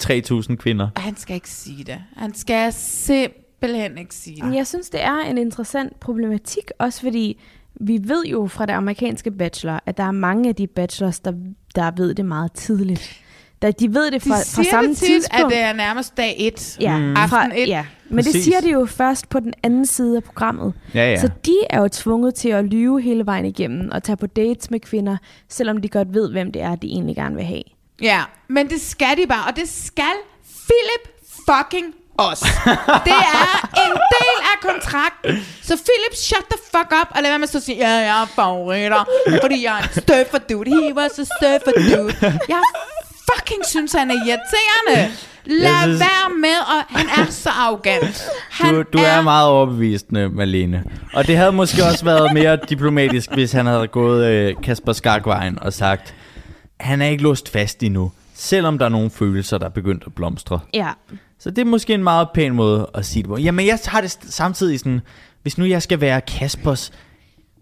3.000 0.51 0.57
kvinder. 0.57 0.89
Han 0.97 1.17
skal 1.17 1.35
ikke 1.35 1.51
sige 1.51 1.85
det. 1.85 1.99
Han 2.17 2.35
skal 2.35 2.73
simpelthen 2.73 3.31
ikke 3.63 4.15
sige 4.15 4.43
Men 4.43 4.51
det. 4.51 4.57
Jeg 4.59 4.67
synes, 4.67 4.91
det 4.91 5.05
er 5.05 5.19
en 5.21 5.39
interessant 5.39 6.01
problematik, 6.01 6.65
også 6.79 7.01
fordi 7.01 7.41
vi 7.81 7.99
ved 8.03 8.25
jo 8.25 8.47
fra 8.47 8.67
det 8.67 8.73
amerikanske 8.73 9.31
bachelor, 9.31 9.81
at 9.87 9.97
der 9.97 10.05
er 10.05 10.11
mange 10.11 10.49
af 10.49 10.55
de 10.55 10.67
bachelors, 10.67 11.21
der, 11.21 11.33
der 11.75 11.91
ved 11.97 12.15
det 12.15 12.25
meget 12.25 12.53
tidligt. 12.53 13.23
Da 13.63 13.71
de 13.71 13.95
ved 13.95 14.11
det 14.11 14.23
fra, 14.23 14.37
De 14.41 14.45
fra 14.45 14.65
samme 14.65 14.91
det 14.91 14.97
tit, 14.99 15.07
tidspunkt. 15.09 15.45
at 15.45 15.51
det 15.51 15.59
er 15.61 15.73
nærmest 15.73 16.17
dag 16.17 16.35
1. 16.39 16.77
Ja, 16.81 16.99
Mm. 16.99 17.15
fra, 17.17 17.43
Aften 17.45 17.59
et. 17.59 17.69
ja. 17.69 17.87
Men 18.09 18.17
det 18.19 18.25
Præcis. 18.27 18.45
siger 18.45 18.61
de 18.61 18.71
jo 18.71 18.85
først 18.87 19.29
på 19.29 19.41
den 19.41 19.53
anden 19.63 19.87
side 19.87 20.17
af 20.17 20.25
programmet. 20.25 20.75
Ja, 20.95 21.11
ja. 21.11 21.21
Så 21.21 21.31
de 21.47 21.55
er 21.71 21.81
jo 21.81 21.89
tvunget 21.89 22.35
til 22.35 22.49
at 22.49 22.65
lyve 22.65 23.01
hele 23.03 23.27
vejen 23.27 23.45
igennem 23.45 23.89
og 23.93 24.03
tage 24.03 24.17
på 24.17 24.27
dates 24.27 24.71
med 24.71 24.81
kvinder, 24.81 25.17
selvom 25.49 25.81
de 25.81 25.89
godt 25.89 26.15
ved, 26.15 26.31
hvem 26.31 26.53
det 26.53 26.63
er, 26.63 26.75
de 26.75 26.87
egentlig 26.87 27.17
gerne 27.17 27.35
vil 27.37 27.45
have. 27.45 27.63
Ja, 28.03 28.23
men 28.49 28.69
det 28.69 28.81
skal 28.81 29.17
de 29.23 29.27
bare, 29.29 29.51
og 29.51 29.57
det 29.57 29.69
skal 29.69 30.15
Philip 30.45 31.21
fucking 31.49 31.95
os. 32.19 32.41
det 33.05 33.13
er 33.41 33.69
en 33.87 33.93
del 34.17 34.37
af 34.53 34.57
kontrakten. 34.71 35.47
Så 35.63 35.75
Philip, 35.87 36.15
shut 36.17 36.45
the 36.51 36.59
fuck 36.75 36.93
up, 37.03 37.09
og 37.11 37.23
lad 37.23 37.31
være 37.31 37.39
med 37.39 37.49
at 37.55 37.63
sige, 37.63 37.79
ja, 37.79 37.89
jeg 37.91 38.13
har 38.15 38.27
favoritter, 38.37 39.05
fordi 39.43 39.65
jeg 39.65 39.79
er 39.79 39.83
en 39.83 40.03
støffer 40.03 40.39
dude. 40.51 40.71
He 40.71 40.95
was 40.97 41.19
a 41.19 41.25
støffer 41.39 41.73
dude. 41.97 42.39
Jeg 42.49 42.61
fucking 43.35 43.67
synes, 43.67 43.93
han 43.93 44.11
er 44.11 44.15
irriterende. 44.15 45.15
Lad 45.49 45.83
synes- 45.83 46.01
være 46.01 46.31
med, 46.41 46.57
og 46.59 46.99
han 46.99 47.07
er 47.27 47.31
så 47.31 47.51
arrogant. 47.51 48.23
Han 48.51 48.75
Du, 48.75 48.83
du 48.93 48.99
er 48.99 49.23
meget 49.23 49.49
overbevisende, 49.49 50.29
Malene. 50.29 50.85
Og 51.15 51.27
det 51.27 51.37
havde 51.37 51.53
måske 51.53 51.85
også 51.85 52.05
været 52.05 52.33
mere 52.35 52.57
diplomatisk, 52.69 53.33
hvis 53.33 53.53
han 53.53 53.67
havde 53.67 53.87
gået 53.87 54.25
øh, 54.27 54.55
Kasper 54.63 54.93
Skarkvejen 54.93 55.59
og 55.63 55.73
sagt, 55.73 56.15
han 56.81 57.03
er 57.03 57.07
ikke 57.07 57.23
låst 57.23 57.53
fast 57.53 57.83
endnu, 57.83 58.13
selvom 58.35 58.79
der 58.79 58.85
er 58.85 58.89
nogle 58.91 59.11
følelser, 59.11 59.59
der 59.59 59.67
er 59.67 59.71
begyndt 59.71 60.03
at 60.07 60.15
blomstre. 60.15 60.61
Ja, 60.75 60.89
Så 61.39 61.51
det 61.51 61.59
er 61.59 61.65
måske 61.65 61.95
en 61.95 62.05
meget 62.05 62.29
pæn 62.35 62.55
måde 62.55 62.91
at 62.95 63.05
sige 63.07 63.23
det 63.23 63.29
på. 63.29 63.37
Jamen, 63.37 63.67
jeg 63.67 63.79
har 63.87 64.01
det 64.01 64.19
samtidig 64.21 64.79
sådan, 64.79 65.01
hvis 65.43 65.59
nu 65.59 65.65
jeg 65.65 65.83
skal 65.83 66.01
være 66.01 66.21
Kaspers 66.21 66.93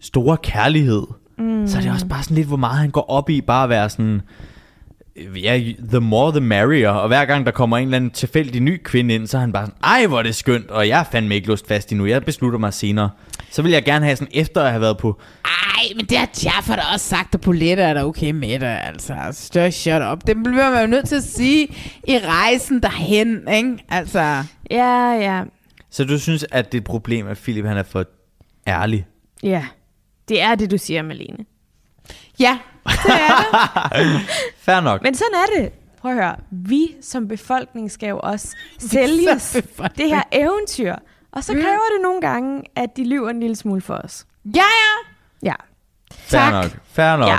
store 0.01 0.37
kærlighed, 0.37 1.03
mm. 1.39 1.67
så 1.67 1.77
er 1.79 1.83
det 1.83 1.91
også 1.91 2.07
bare 2.07 2.23
sådan 2.23 2.35
lidt, 2.35 2.49
hvor 2.49 2.57
meget 2.57 2.79
han 2.79 2.91
går 2.91 3.11
op 3.11 3.31
i, 3.31 3.41
bare 3.41 3.65
at 3.65 3.69
være 3.69 3.91
sådan, 3.91 4.23
ja, 5.16 5.61
the 5.89 6.01
more 6.01 6.32
the 6.32 6.41
merrier, 6.41 6.91
og 6.91 7.09
hver 7.09 7.24
gang 7.24 7.47
der 7.47 7.53
kommer 7.53 7.78
en 7.78 7.85
eller 7.85 7.97
anden 7.97 8.11
tilfældig 8.11 8.61
ny 8.61 8.81
kvinde 8.85 9.15
ind, 9.15 9.27
så 9.27 9.36
er 9.36 9.41
han 9.41 9.53
bare 9.53 9.66
sådan, 9.66 9.78
ej, 9.85 10.07
hvor 10.07 10.19
er 10.19 10.23
det 10.23 10.35
skønt, 10.35 10.70
og 10.70 10.89
jeg 10.89 11.01
er 11.01 11.05
fandme 11.12 11.35
ikke 11.35 11.49
låst 11.49 11.69
fast 11.69 11.93
endnu, 11.93 12.07
jeg 12.07 12.24
beslutter 12.24 12.59
mig 12.59 12.74
senere. 12.74 13.11
Så 13.51 13.62
vil 13.62 13.73
jeg 13.73 13.85
gerne 13.85 14.05
have 14.05 14.16
sådan, 14.16 14.32
efter 14.35 14.62
at 14.62 14.70
have 14.70 14.81
været 14.81 14.99
på, 14.99 15.20
Ej, 15.45 15.85
men 15.97 16.07
det 16.07 16.19
har 16.19 16.28
Jaffa 16.45 16.77
da 16.77 16.82
også 16.95 17.09
sagt, 17.09 17.35
at 17.35 17.41
Paulette 17.41 17.82
er 17.82 17.95
da 17.95 18.05
okay 18.05 18.31
med 18.31 18.59
det, 18.61 18.66
altså. 18.66 19.15
Stør 19.32 19.70
shut 19.70 20.03
up. 20.12 20.27
Det 20.27 20.36
bliver 20.45 20.70
man 20.70 20.81
jo 20.81 20.86
nødt 20.86 21.09
til 21.09 21.16
at 21.16 21.23
sige 21.23 21.69
i 22.09 22.19
rejsen 22.19 22.82
derhen, 22.82 23.49
ikke? 23.55 23.78
Altså, 23.89 24.45
ja, 24.70 25.11
ja, 25.12 25.43
så 25.91 26.05
du 26.05 26.19
synes, 26.19 26.47
at 26.51 26.73
det 26.73 26.78
er 26.78 26.81
et 26.81 26.85
problem, 26.85 27.27
at 27.27 27.39
Philip 27.39 27.65
han 27.65 27.77
er 27.77 27.82
for 27.82 28.05
ærlig? 28.66 29.07
ja. 29.43 29.66
Det 30.28 30.43
er 30.43 30.55
det, 30.55 30.70
du 30.70 30.78
siger, 30.78 31.03
Malene. 31.03 31.45
ja, 32.41 32.59
det 32.86 33.15
er 33.15 33.89
det. 33.98 34.20
Fair 34.65 34.81
nok. 34.81 35.02
Men 35.02 35.15
sådan 35.15 35.35
er 35.35 35.61
det. 35.62 35.73
Prøv 36.01 36.11
at 36.11 36.16
høre. 36.16 36.36
Vi 36.51 36.89
som 37.02 37.28
befolkning 37.28 37.90
skal 37.90 38.09
jo 38.09 38.20
også 38.23 38.56
sælges 38.90 39.56
det 39.97 40.09
her 40.09 40.23
eventyr. 40.32 40.94
Og 41.32 41.44
så 41.44 41.52
kræver 41.52 41.65
det 41.97 42.02
nogle 42.02 42.20
gange, 42.20 42.62
at 42.77 42.97
de 42.97 43.09
lyver 43.09 43.31
en 43.31 43.40
lille 43.40 43.56
smule 43.56 43.81
for 43.81 43.94
os. 43.94 44.27
Ja, 44.44 44.51
ja. 44.61 45.48
Ja. 45.48 45.55
Fair 46.12 46.40
tak. 46.40 46.52
nok. 46.52 46.70
Fair 46.93 47.16
nok. 47.16 47.28
Ja. 47.28 47.39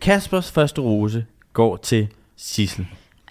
Kaspers 0.00 0.50
første 0.52 0.80
rose 0.80 1.26
går 1.52 1.76
til 1.76 2.08
Sissel. 2.36 2.86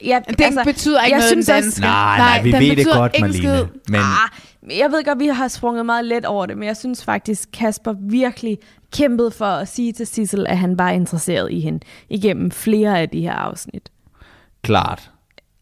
Ja, 0.06 0.20
Den 0.28 0.44
altså, 0.44 0.64
betyder 0.64 1.02
ikke 1.04 1.14
jeg 1.16 1.20
noget, 1.20 1.30
synes 1.32 1.46
den 1.46 1.56
danske. 1.56 1.82
Nej, 1.82 2.18
nej, 2.18 2.42
vi 2.44 2.52
den 2.52 2.62
ved 2.62 2.76
det 2.76 2.86
godt, 2.86 3.16
Marlene. 3.20 3.38
skid. 3.38 3.66
Men 3.88 4.00
Ah, 4.02 4.30
jeg 4.70 4.92
ved 4.92 5.04
godt, 5.06 5.20
vi 5.20 5.28
har 5.28 5.48
sprunget 5.48 5.86
meget 5.86 6.06
let 6.06 6.26
over 6.26 6.46
det, 6.46 6.58
men 6.58 6.68
jeg 6.68 6.78
synes 6.78 7.04
faktisk, 7.04 7.50
Kasper 7.54 7.94
virkelig 8.10 8.58
kæmpede 8.94 9.32
for 9.32 9.46
at 9.46 9.68
sige 9.68 9.94
til 9.94 10.08
Sissel, 10.08 10.48
at 10.48 10.58
han 10.58 10.78
var 10.78 10.90
interesseret 10.90 11.52
i 11.52 11.60
hende 11.60 11.80
igennem 12.10 12.52
flere 12.52 13.00
af 13.00 13.10
de 13.10 13.22
her 13.22 13.34
afsnit. 13.34 13.92
klart. 14.62 15.12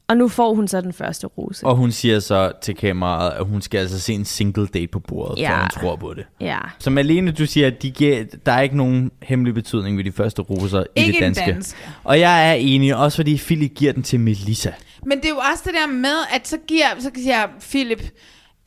Og 0.08 0.18
nu 0.18 0.28
får 0.28 0.54
hun 0.54 0.68
så 0.68 0.82
den 0.82 0.94
første 0.94 1.28
rose. 1.28 1.66
Og 1.66 1.76
hun 1.76 1.92
siger 1.92 2.20
så 2.20 2.52
til 2.62 2.76
kameraet, 2.76 3.32
at 3.32 3.46
hun 3.46 3.62
skal 3.62 3.78
altså 3.78 4.00
se 4.00 4.14
en 4.14 4.26
single 4.26 4.68
date 4.68 4.88
på 4.88 5.00
bordet, 5.00 5.42
ja. 5.42 5.52
For 5.56 5.60
hun 5.62 5.70
tror 5.70 5.96
på 5.96 6.14
det. 6.14 6.26
Ja. 6.42 6.58
Så 6.80 6.90
Malene, 6.90 7.32
du 7.32 7.46
siger, 7.46 7.68
at 7.68 7.82
de 7.82 7.92
giver, 7.92 8.24
der 8.46 8.52
er 8.52 8.62
ikke 8.62 8.78
nogen 8.78 9.12
hemmelig 9.24 9.54
betydning 9.54 9.98
ved 9.98 10.04
de 10.04 10.12
første 10.12 10.42
roser 10.42 10.80
i 10.80 10.86
Ikke 11.00 11.08
det 11.08 11.16
den 11.16 11.24
danske. 11.24 11.52
danske. 11.52 11.78
Og 12.04 12.20
jeg 12.20 12.50
er 12.50 12.54
enig, 12.54 12.96
også 12.96 13.16
fordi 13.16 13.38
Philip 13.38 13.74
giver 13.76 13.94
den 13.94 14.04
til 14.04 14.20
Melissa. 14.20 14.72
Men 15.06 15.18
det 15.18 15.26
er 15.26 15.30
jo 15.30 15.40
også 15.52 15.64
det 15.66 15.74
der 15.74 15.88
med, 15.94 16.18
at 16.34 16.48
så 16.48 16.58
giver 16.68 16.86
så 17.00 17.12
siger 17.16 17.48
Philip, 17.62 18.04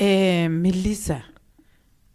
øh, 0.03 0.51
Melissa. 0.51 1.15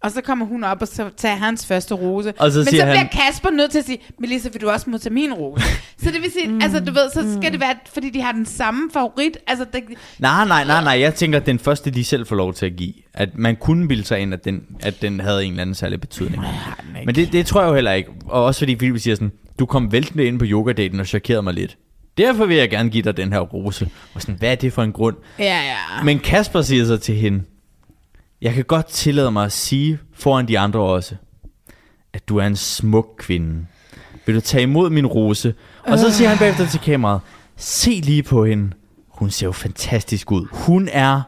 Og 0.04 0.12
så 0.12 0.22
kommer 0.22 0.46
hun 0.46 0.64
op 0.64 0.82
og 0.82 0.88
så 0.88 1.10
tager 1.18 1.36
hans 1.36 1.66
første 1.66 1.94
rose. 1.96 2.34
Og 2.40 2.52
så 2.52 2.58
Men 2.60 2.66
så 2.66 2.72
bliver 2.72 2.86
han- 2.86 3.10
Kasper 3.12 3.50
nødt 3.50 3.72
til 3.72 3.80
at 3.80 3.86
sige, 3.86 3.98
Melissa, 4.20 4.50
vil 4.50 4.62
du 4.62 4.70
også 4.70 4.90
modtage 4.90 5.14
min 5.14 5.34
rose? 5.34 5.64
så 5.98 6.12
det 6.12 6.22
vil 6.22 6.32
sige, 6.32 6.48
mm, 6.52 6.60
altså 6.62 6.80
du 6.80 6.94
ved, 6.94 7.10
så 7.14 7.38
skal 7.42 7.52
det 7.52 7.60
være, 7.60 7.76
fordi 7.94 8.10
de 8.10 8.22
har 8.22 8.32
den 8.32 8.46
samme 8.46 8.90
favorit. 8.94 9.38
Altså, 9.48 9.66
det, 9.74 9.84
Nej, 10.20 10.48
nej, 10.48 10.64
nej, 10.66 10.84
nej. 10.84 11.00
Jeg 11.00 11.16
tænker, 11.16 11.40
at 11.40 11.46
den 11.46 11.60
første, 11.60 11.92
de 11.92 12.04
selv 12.04 12.28
får 12.28 12.36
lov 12.36 12.54
til 12.54 12.66
at 12.66 12.76
give. 12.76 12.94
At 13.14 13.30
man 13.38 13.56
kunne 13.56 13.88
bilde 13.88 14.04
sig 14.04 14.20
ind, 14.20 14.34
at 14.34 14.46
den, 14.46 14.62
at 14.80 15.02
den 15.02 15.20
havde 15.20 15.46
en 15.46 15.52
eller 15.52 15.62
anden 15.62 15.76
særlig 15.76 16.02
betydning. 16.02 16.44
Men 17.06 17.16
det, 17.16 17.32
det 17.32 17.46
tror 17.46 17.62
jeg 17.62 17.70
jo 17.70 17.74
heller 17.76 17.92
ikke. 17.94 18.10
Og 18.26 18.44
også 18.46 18.60
fordi 18.60 18.76
Philip 18.76 19.02
siger 19.02 19.16
sådan, 19.16 19.32
du 19.60 19.66
kom 19.66 19.92
væltende 19.92 20.26
ind 20.26 20.40
på 20.40 20.46
yogadaten 20.48 21.00
og 21.00 21.08
chokerede 21.08 21.42
mig 21.42 21.54
lidt. 21.54 21.78
Derfor 22.18 22.46
vil 22.46 22.58
jeg 22.58 22.70
gerne 22.70 22.90
give 22.90 23.04
dig 23.04 23.18
den 23.18 23.34
her 23.34 23.40
rose. 23.40 23.90
Og 24.14 24.22
sådan, 24.22 24.36
hvad 24.36 24.52
er 24.52 24.56
det 24.56 24.74
for 24.74 24.84
en 24.84 24.92
grund? 24.92 25.16
ja, 25.40 25.62
ja. 25.64 26.04
Men 26.04 26.20
Kasper 26.20 26.62
siger 26.62 26.86
så 26.86 26.98
til 26.98 27.16
hende, 27.16 27.44
jeg 28.44 28.54
kan 28.54 28.64
godt 28.64 28.86
tillade 28.86 29.32
mig 29.32 29.46
at 29.46 29.52
sige 29.52 30.00
foran 30.14 30.48
de 30.48 30.60
andre 30.60 30.80
også, 30.80 31.16
at 32.14 32.28
du 32.30 32.38
er 32.38 32.46
en 32.48 32.56
smuk 32.56 33.16
kvinde. 33.18 33.66
Vil 34.26 34.36
du 34.36 34.42
tage 34.42 34.64
imod 34.64 34.90
min 34.90 35.06
rose? 35.08 35.54
Og 35.84 36.00
så 36.00 36.12
siger 36.12 36.30
han 36.30 36.38
bagefter 36.38 36.68
til 36.68 36.80
kameraet, 36.80 37.22
se 37.56 37.90
lige 37.90 38.24
på 38.24 38.46
hende. 38.46 38.72
Hun 39.08 39.30
ser 39.30 39.48
jo 39.48 39.52
fantastisk 39.52 40.32
ud. 40.32 40.48
Hun 40.52 40.90
er 40.92 41.22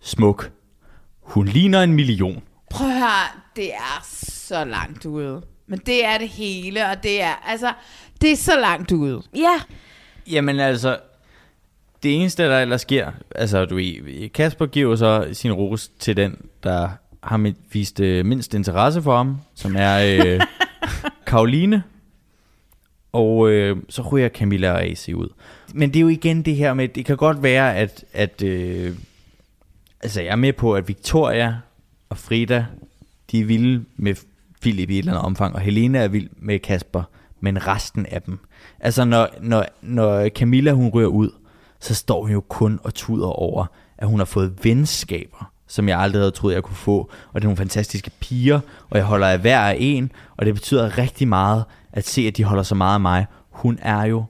smuk. 0.00 0.50
Hun 1.22 1.46
ligner 1.46 1.82
en 1.82 1.92
million. 1.92 2.42
Prøv 2.70 2.88
at 2.88 2.94
høre, 2.94 3.42
det 3.56 3.74
er 3.74 4.06
så 4.22 4.64
langt 4.64 5.06
ude. 5.06 5.42
Men 5.66 5.80
det 5.86 6.04
er 6.04 6.18
det 6.18 6.28
hele, 6.28 6.86
og 6.86 7.02
det 7.02 7.22
er, 7.22 7.34
altså, 7.46 7.72
det 8.20 8.32
er 8.32 8.36
så 8.36 8.60
langt 8.60 8.92
ude. 8.92 9.22
Ja, 9.34 9.60
Jamen 10.30 10.60
altså, 10.60 10.98
det 12.02 12.14
eneste, 12.14 12.42
der 12.42 12.60
ellers 12.60 12.80
sker, 12.80 13.10
altså 13.34 13.64
du 13.64 13.80
Kasper 14.34 14.66
giver 14.66 14.96
så 14.96 15.28
sin 15.32 15.52
rose 15.52 15.90
til 15.98 16.16
den, 16.16 16.36
der 16.62 16.88
har 17.22 17.52
vist 17.72 18.00
øh, 18.00 18.26
mindst 18.26 18.54
interesse 18.54 19.02
for 19.02 19.16
ham, 19.16 19.36
som 19.54 19.76
er 19.78 20.24
øh, 20.24 20.40
Karoline. 21.26 21.82
Og 23.12 23.50
øh, 23.50 23.76
så 23.88 24.02
ryger 24.02 24.28
Camilla 24.28 24.72
og 24.72 24.82
AC 24.82 25.08
ud. 25.14 25.28
Men 25.74 25.88
det 25.88 25.96
er 25.96 26.00
jo 26.00 26.08
igen 26.08 26.42
det 26.42 26.56
her 26.56 26.74
med, 26.74 26.88
det 26.88 27.04
kan 27.04 27.16
godt 27.16 27.42
være, 27.42 27.76
at, 27.76 28.04
at 28.12 28.42
øh, 28.42 28.94
altså 30.02 30.20
jeg 30.22 30.32
er 30.32 30.36
med 30.36 30.52
på, 30.52 30.74
at 30.74 30.88
Victoria 30.88 31.56
og 32.08 32.18
Frida, 32.18 32.66
de 33.30 33.40
er 33.40 33.44
vilde 33.44 33.84
med 33.96 34.14
Philip 34.60 34.90
i 34.90 34.94
et 34.94 34.98
eller 34.98 35.12
andet 35.12 35.26
omfang, 35.26 35.54
og 35.54 35.60
Helena 35.60 35.98
er 35.98 36.08
vild 36.08 36.28
med 36.36 36.58
Kasper, 36.58 37.02
men 37.40 37.66
resten 37.66 38.06
af 38.06 38.22
dem. 38.22 38.38
Altså 38.80 39.04
når, 39.04 39.28
når, 39.40 39.66
når 39.82 40.28
Camilla 40.28 40.72
hun 40.72 40.88
ryger 40.88 41.08
ud, 41.08 41.30
så 41.82 41.94
står 41.94 42.22
hun 42.22 42.30
jo 42.32 42.40
kun 42.40 42.80
og 42.84 42.94
tuder 42.94 43.26
over, 43.26 43.66
at 43.98 44.08
hun 44.08 44.20
har 44.20 44.24
fået 44.24 44.54
venskaber, 44.62 45.50
som 45.68 45.88
jeg 45.88 45.98
aldrig 45.98 46.20
havde 46.20 46.30
troet, 46.30 46.54
jeg 46.54 46.62
kunne 46.62 46.76
få. 46.76 46.98
Og 47.32 47.34
det 47.34 47.40
er 47.40 47.48
nogle 47.48 47.56
fantastiske 47.56 48.10
piger, 48.20 48.60
og 48.90 48.98
jeg 48.98 49.04
holder 49.04 49.26
af 49.26 49.38
hver 49.38 49.60
af 49.60 49.76
en, 49.80 50.12
og 50.36 50.46
det 50.46 50.54
betyder 50.54 50.98
rigtig 50.98 51.28
meget 51.28 51.64
at 51.92 52.06
se, 52.06 52.22
at 52.22 52.36
de 52.36 52.44
holder 52.44 52.62
så 52.62 52.74
meget 52.74 52.94
af 52.94 53.00
mig. 53.00 53.26
Hun 53.50 53.78
er 53.82 54.04
jo 54.04 54.24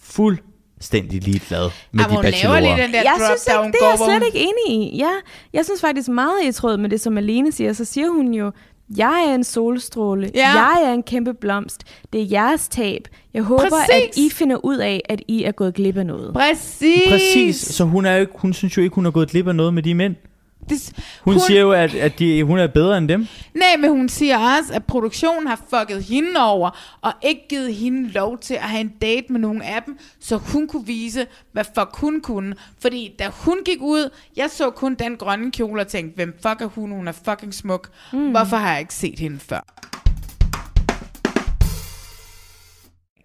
fuldstændig 0.00 1.22
ligeglad 1.22 1.70
med 1.92 2.04
Jamen, 2.04 2.10
de 2.10 2.16
hun 2.16 2.22
laver 2.24 2.32
bachelorer. 2.32 2.60
lige 2.60 2.82
den 2.82 2.92
der 2.92 3.02
jeg 3.02 3.14
drop, 3.18 3.38
synes 3.38 3.46
ikke, 3.46 3.78
det 3.78 3.84
er 3.84 3.88
jeg 3.88 3.98
slet 3.98 4.26
ikke 4.26 4.38
enig 4.38 4.84
i. 4.84 4.98
Ja, 4.98 5.10
jeg 5.52 5.64
synes 5.64 5.80
faktisk 5.80 6.08
meget 6.08 6.44
i 6.44 6.52
tråd 6.52 6.76
med 6.76 6.90
det, 6.90 7.00
som 7.00 7.18
Alene 7.18 7.52
siger. 7.52 7.72
Så 7.72 7.84
siger 7.84 8.08
hun 8.08 8.34
jo, 8.34 8.52
jeg 8.96 9.26
er 9.30 9.34
en 9.34 9.44
solstråle. 9.44 10.30
Ja. 10.34 10.48
Jeg 10.48 10.78
er 10.84 10.92
en 10.92 11.02
kæmpe 11.02 11.34
blomst. 11.34 11.84
Det 12.12 12.20
er 12.22 12.26
jeres 12.30 12.68
tab. 12.68 13.08
Jeg 13.34 13.42
håber, 13.42 13.68
Præcis. 13.68 14.10
at 14.10 14.16
I 14.16 14.30
finder 14.30 14.64
ud 14.64 14.76
af, 14.76 15.00
at 15.08 15.22
I 15.28 15.44
er 15.44 15.52
gået 15.52 15.74
glip 15.74 15.96
af 15.96 16.06
noget. 16.06 16.34
Præcis. 16.34 17.08
Præcis, 17.08 17.56
så 17.56 17.84
hun, 17.84 18.06
er 18.06 18.14
jo 18.14 18.20
ikke, 18.20 18.32
hun 18.36 18.52
synes 18.52 18.76
jo 18.76 18.82
ikke, 18.82 18.94
hun 18.94 19.04
har 19.04 19.12
gået 19.12 19.28
glip 19.28 19.48
af 19.48 19.56
noget 19.56 19.74
med 19.74 19.82
de 19.82 19.94
mænd. 19.94 20.14
Det, 20.68 20.92
Hun, 21.22 21.34
hun 21.34 21.40
siger 21.40 21.60
jo, 21.60 21.72
at, 21.72 21.94
at 21.94 22.18
de, 22.18 22.44
hun 22.44 22.58
er 22.58 22.66
bedre 22.66 22.98
end 22.98 23.08
dem. 23.08 23.26
Nej, 23.54 23.76
men 23.78 23.90
hun 23.90 24.08
siger 24.08 24.38
også, 24.38 24.74
at 24.74 24.84
produktionen 24.84 25.46
har 25.46 25.60
fucket 25.70 26.04
hende 26.04 26.40
over, 26.40 26.98
og 27.00 27.12
ikke 27.22 27.40
givet 27.48 27.74
hende 27.74 28.10
lov 28.10 28.38
til 28.38 28.54
at 28.54 28.60
have 28.60 28.80
en 28.80 28.92
date 29.02 29.26
med 29.30 29.40
nogen 29.40 29.62
af 29.62 29.82
dem, 29.86 29.98
så 30.20 30.36
hun 30.36 30.68
kunne 30.68 30.86
vise, 30.86 31.26
hvad 31.52 31.64
fuck 31.64 31.96
hun 31.96 32.20
kunne. 32.20 32.54
Fordi 32.80 33.14
da 33.18 33.28
hun 33.32 33.58
gik 33.64 33.78
ud, 33.80 34.10
jeg 34.36 34.50
så 34.50 34.70
kun 34.70 34.94
den 34.94 35.16
grønne 35.16 35.50
kjole 35.50 35.80
og 35.80 35.88
tænkte, 35.88 36.14
hvem 36.14 36.34
fuck 36.42 36.60
er 36.60 36.66
hun? 36.66 36.90
Hun 36.90 37.08
er 37.08 37.12
fucking 37.12 37.54
smuk. 37.54 37.88
Mm. 38.12 38.30
Hvorfor 38.30 38.56
har 38.56 38.70
jeg 38.70 38.80
ikke 38.80 38.94
set 38.94 39.18
hende 39.18 39.38
før? 39.38 39.60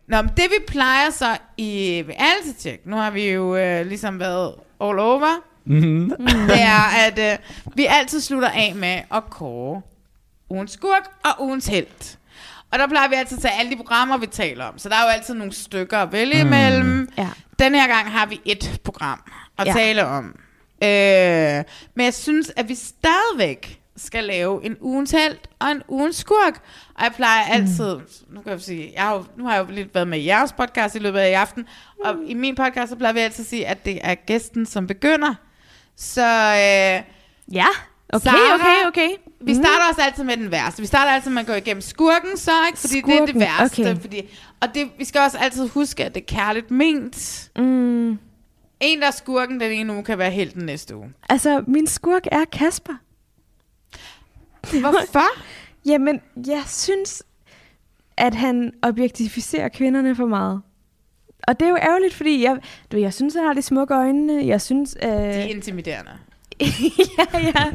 Nå, 0.08 0.22
men 0.22 0.32
det 0.38 0.44
vi 0.50 0.66
plejer 0.68 1.10
så 1.10 1.38
i 1.58 2.04
reality 2.10 2.60
check, 2.60 2.86
nu 2.86 2.96
har 2.96 3.12
vi 3.12 3.32
jo 3.32 3.56
øh, 3.56 3.86
ligesom 3.86 4.20
været 4.20 4.56
all 4.82 5.00
over, 5.00 5.44
Mm-hmm. 5.70 6.10
det 6.48 6.62
er, 6.62 7.08
at 7.08 7.34
øh, 7.34 7.38
vi 7.76 7.86
altid 7.90 8.22
slutter 8.22 8.50
af 8.50 8.74
med 8.76 9.02
at 9.14 9.24
kåre 9.30 9.82
ugens 10.50 10.72
skurk 10.72 11.10
og 11.26 11.44
ugens 11.46 11.68
held. 11.68 12.18
Og 12.72 12.80
der 12.80 12.88
plejer 12.88 13.08
vi 13.10 13.16
altid 13.16 13.38
at 13.38 13.42
tage 13.42 13.54
alle 13.60 13.72
de 13.72 13.76
programmer, 13.76 14.18
vi 14.18 14.26
taler 14.28 14.66
om. 14.66 14.78
Så 14.78 14.90
der 14.90 14.96
er 14.96 15.02
jo 15.04 15.10
altid 15.10 15.34
nogle 15.34 15.54
stykker 15.54 15.98
at 15.98 16.12
vælge 16.12 16.44
mm. 16.44 16.48
imellem. 16.48 17.10
Ja. 17.18 17.30
Den 17.60 17.76
her 17.76 17.88
gang 17.88 18.12
har 18.12 18.26
vi 18.26 18.42
et 18.46 18.82
program 18.84 19.22
at 19.58 19.68
Ja. 19.68 19.74
tale 19.74 20.06
om. 20.06 20.26
Øh, 20.84 21.64
men 21.96 22.06
jeg 22.06 22.14
synes, 22.14 22.52
at 22.56 22.70
vi 22.70 22.76
stadigvæk 22.76 23.80
skal 23.98 24.24
lave 24.24 24.66
en 24.66 24.78
ugens 24.82 25.12
held 25.12 25.38
og 25.60 25.72
en 25.72 25.82
ugens 25.88 26.16
skurk. 26.16 26.62
Og 26.96 27.04
jeg 27.04 27.12
plejer 27.16 27.44
altid, 27.44 27.96
nu 28.30 28.42
kan 28.42 28.52
jeg 28.52 28.62
sige, 28.62 28.92
jeg 28.96 29.04
har 29.04 29.14
jo, 29.16 29.24
nu 29.38 29.46
har 29.46 29.56
jeg 29.56 29.68
jo 29.70 29.74
lidt 29.74 29.96
været 29.96 30.08
med 30.08 30.20
i 30.20 30.26
jeres 30.26 30.52
podcast 30.54 30.96
i 30.96 31.00
løbet 31.00 31.20
af 31.20 31.30
i 31.30 31.34
aften, 31.34 31.66
og 32.06 32.16
i 32.26 32.34
min 32.34 32.56
podcast, 32.56 32.90
så 32.90 32.96
plejer 32.96 33.14
vi 33.14 33.20
altid 33.20 33.44
at 33.44 33.50
sige, 33.50 33.68
at 33.68 33.86
det 33.86 34.00
er 34.04 34.16
gæsten, 34.16 34.66
som 34.66 34.88
begynder. 34.88 35.34
Så 35.98 36.22
øh, 36.22 37.04
Ja, 37.56 37.66
okay, 38.14 38.24
Sarah, 38.24 38.60
okay, 38.60 38.88
okay. 38.88 39.10
vi 39.42 39.54
starter 39.56 39.90
også 39.90 40.02
altid 40.02 40.24
med 40.24 40.38
den 40.38 40.52
værste. 40.52 40.82
Vi 40.82 40.88
starter 40.88 41.12
altid 41.12 41.32
med 41.32 41.42
at 41.42 41.48
gå 41.48 41.54
igennem 41.54 41.82
skurken, 41.82 42.38
så 42.38 42.52
ikke? 42.68 42.80
Fordi 42.80 43.02
det 43.02 43.04
er 43.04 43.20
det 43.20 43.30
Skurken, 43.30 43.40
værste. 43.40 43.82
okay. 43.92 44.02
Fordi, 44.02 44.22
og 44.62 44.76
det, 44.76 44.90
vi 44.98 45.06
skal 45.06 45.22
også 45.22 45.38
altid 45.38 45.68
huske, 45.70 46.06
at 46.06 46.16
det 46.16 46.22
er 46.22 46.26
kærligt 46.26 46.72
ment. 46.72 47.50
Mm, 47.58 48.10
En, 48.80 49.00
der 49.02 49.08
er 49.08 49.12
skurken 49.12 49.60
den 49.60 49.72
ene 49.72 49.94
uge, 49.94 50.04
kan 50.04 50.18
være 50.18 50.32
helt 50.32 50.54
den 50.54 50.66
næste 50.66 50.96
uge. 50.96 51.14
altså, 51.30 51.64
min 51.68 51.88
skurk 51.88 52.22
er 52.32 52.46
Kasper. 52.52 52.94
Hvorfor? 54.80 55.28
Jamen, 55.86 56.22
jeg 56.48 56.64
synes, 56.68 57.24
at 58.18 58.36
han 58.36 58.72
objektificerer 58.82 59.70
kvinderne 59.70 60.16
for 60.16 60.26
meget. 60.26 60.62
Og 61.48 61.60
det 61.60 61.66
er 61.66 61.70
jo 61.70 61.78
ærgerligt, 61.82 62.14
fordi 62.14 62.44
jeg, 62.44 62.58
du, 62.92 62.98
jeg 62.98 63.14
synes, 63.14 63.36
han 63.36 63.44
har 63.46 63.54
de 63.54 63.62
smukke 63.62 63.94
øjne. 63.94 64.46
Jeg 64.48 64.62
synes... 64.62 64.98
Øh, 65.04 65.10
Det 65.10 65.20
er 65.38 65.44
intimiderende. 65.44 66.12
ja, 66.62 67.40
ja. 67.40 67.66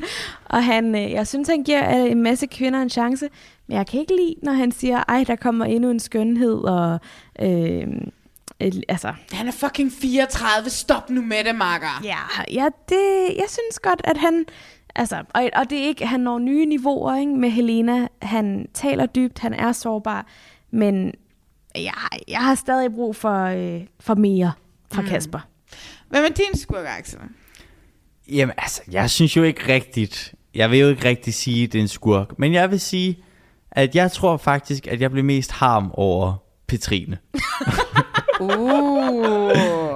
Og 0.45 0.65
han, 0.65 0.95
øh, 0.95 1.11
jeg 1.11 1.27
synes, 1.27 1.49
han 1.49 1.63
giver 1.65 2.05
øh, 2.05 2.11
en 2.11 2.23
masse 2.23 2.47
kvinder 2.47 2.83
en 2.83 2.91
chance. 2.91 3.29
Men 3.67 3.77
jeg 3.77 3.87
kan 3.87 4.01
ikke 4.01 4.17
lide, 4.17 4.35
når 4.43 4.53
han 4.53 4.73
siger, 4.73 5.03
ej, 5.09 5.25
der 5.27 5.37
kommer 5.37 5.65
endnu 5.65 5.91
en 5.91 6.01
skønhed. 6.01 6.55
Og, 6.55 7.01
øh, 7.43 7.87
øh, 8.61 8.73
altså, 8.89 9.13
Han 9.33 9.49
er 9.49 9.53
fucking 9.53 9.93
34. 9.93 10.71
Stop 10.71 11.11
nu 11.11 11.23
med 11.23 11.45
det, 11.45 11.55
makker. 11.55 12.01
ja, 12.05 12.19
ja 12.53 12.69
det, 12.89 13.37
jeg 13.37 13.47
synes 13.49 13.79
godt, 13.83 14.01
at 14.05 14.17
han... 14.17 14.45
Altså, 14.95 15.23
og, 15.35 15.51
og 15.57 15.71
det 15.71 15.79
er 15.79 15.85
ikke, 15.87 16.07
han 16.07 16.21
når 16.21 16.39
nye 16.39 16.67
niveauer 16.67 17.17
ikke, 17.17 17.33
med 17.33 17.51
Helena. 17.51 18.09
Han 18.23 18.69
taler 18.75 19.07
dybt, 19.07 19.39
han 19.39 19.55
er 19.55 19.73
sårbar. 19.73 20.27
Men 20.71 21.13
jeg, 21.75 21.95
jeg 22.29 22.39
har 22.39 22.55
stadig 22.55 22.93
brug 22.95 23.17
for, 23.17 23.45
øh, 23.45 23.81
for 24.01 24.15
mere 24.15 24.53
fra 24.93 25.03
mm. 25.03 25.09
Kasper. 25.09 25.39
Hvem 26.09 26.25
er 26.25 26.29
din 26.29 26.59
skurk, 26.59 26.85
Axel? 26.99 27.19
Jamen 28.29 28.55
altså, 28.59 28.83
jeg 28.91 29.11
synes 29.11 29.37
jo 29.37 29.43
ikke 29.43 29.73
rigtigt, 29.73 30.35
jeg 30.55 30.71
vil 30.71 30.79
jo 30.79 30.89
ikke 30.89 31.09
rigtig 31.09 31.35
sige, 31.35 31.65
at 31.65 31.73
det 31.73 31.79
er 31.79 31.83
en 31.83 31.89
skurk, 31.89 32.39
men 32.39 32.53
jeg 32.53 32.71
vil 32.71 32.81
sige, 32.81 33.19
at 33.71 33.95
jeg 33.95 34.13
tror 34.13 34.37
faktisk, 34.37 34.87
at 34.87 35.01
jeg 35.01 35.11
blev 35.11 35.25
mest 35.25 35.53
harm 35.53 35.91
over 35.95 36.35
Petrine. 36.67 37.19
Uh. 38.41 39.51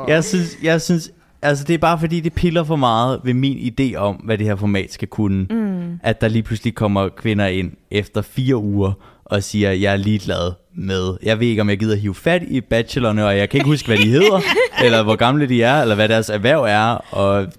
Jeg 0.08 0.24
synes, 0.24 0.58
jeg 0.62 0.82
synes, 0.82 1.10
altså 1.42 1.64
det 1.64 1.74
er 1.74 1.78
bare 1.78 1.98
fordi, 1.98 2.20
det 2.20 2.32
piller 2.32 2.64
for 2.64 2.76
meget 2.76 3.20
ved 3.24 3.34
min 3.34 3.72
idé 3.72 3.94
om, 3.96 4.16
hvad 4.16 4.38
det 4.38 4.46
her 4.46 4.56
format 4.56 4.92
skal 4.92 5.08
kunne. 5.08 5.46
Mm. 5.50 6.00
At 6.02 6.20
der 6.20 6.28
lige 6.28 6.42
pludselig 6.42 6.74
kommer 6.74 7.08
kvinder 7.08 7.46
ind 7.46 7.72
efter 7.90 8.22
fire 8.22 8.56
uger 8.56 8.92
og 9.24 9.42
siger, 9.42 9.72
jeg 9.72 9.92
er 9.92 9.96
ligeglad 9.96 10.52
med. 10.76 11.16
Jeg 11.22 11.40
ved 11.40 11.46
ikke, 11.46 11.62
om 11.62 11.68
jeg 11.68 11.78
gider 11.78 11.96
hive 11.96 12.14
fat 12.14 12.42
i 12.48 12.60
bachelorne, 12.60 13.26
og 13.26 13.38
jeg 13.38 13.48
kan 13.48 13.58
ikke 13.58 13.68
huske, 13.70 13.86
hvad 13.86 13.98
de 13.98 14.08
hedder, 14.08 14.40
eller 14.84 15.02
hvor 15.02 15.16
gamle 15.16 15.48
de 15.48 15.62
er, 15.62 15.82
eller 15.82 15.94
hvad 15.94 16.08
deres 16.08 16.28
erhverv 16.28 16.62
er, 16.62 17.14
og 17.14 17.52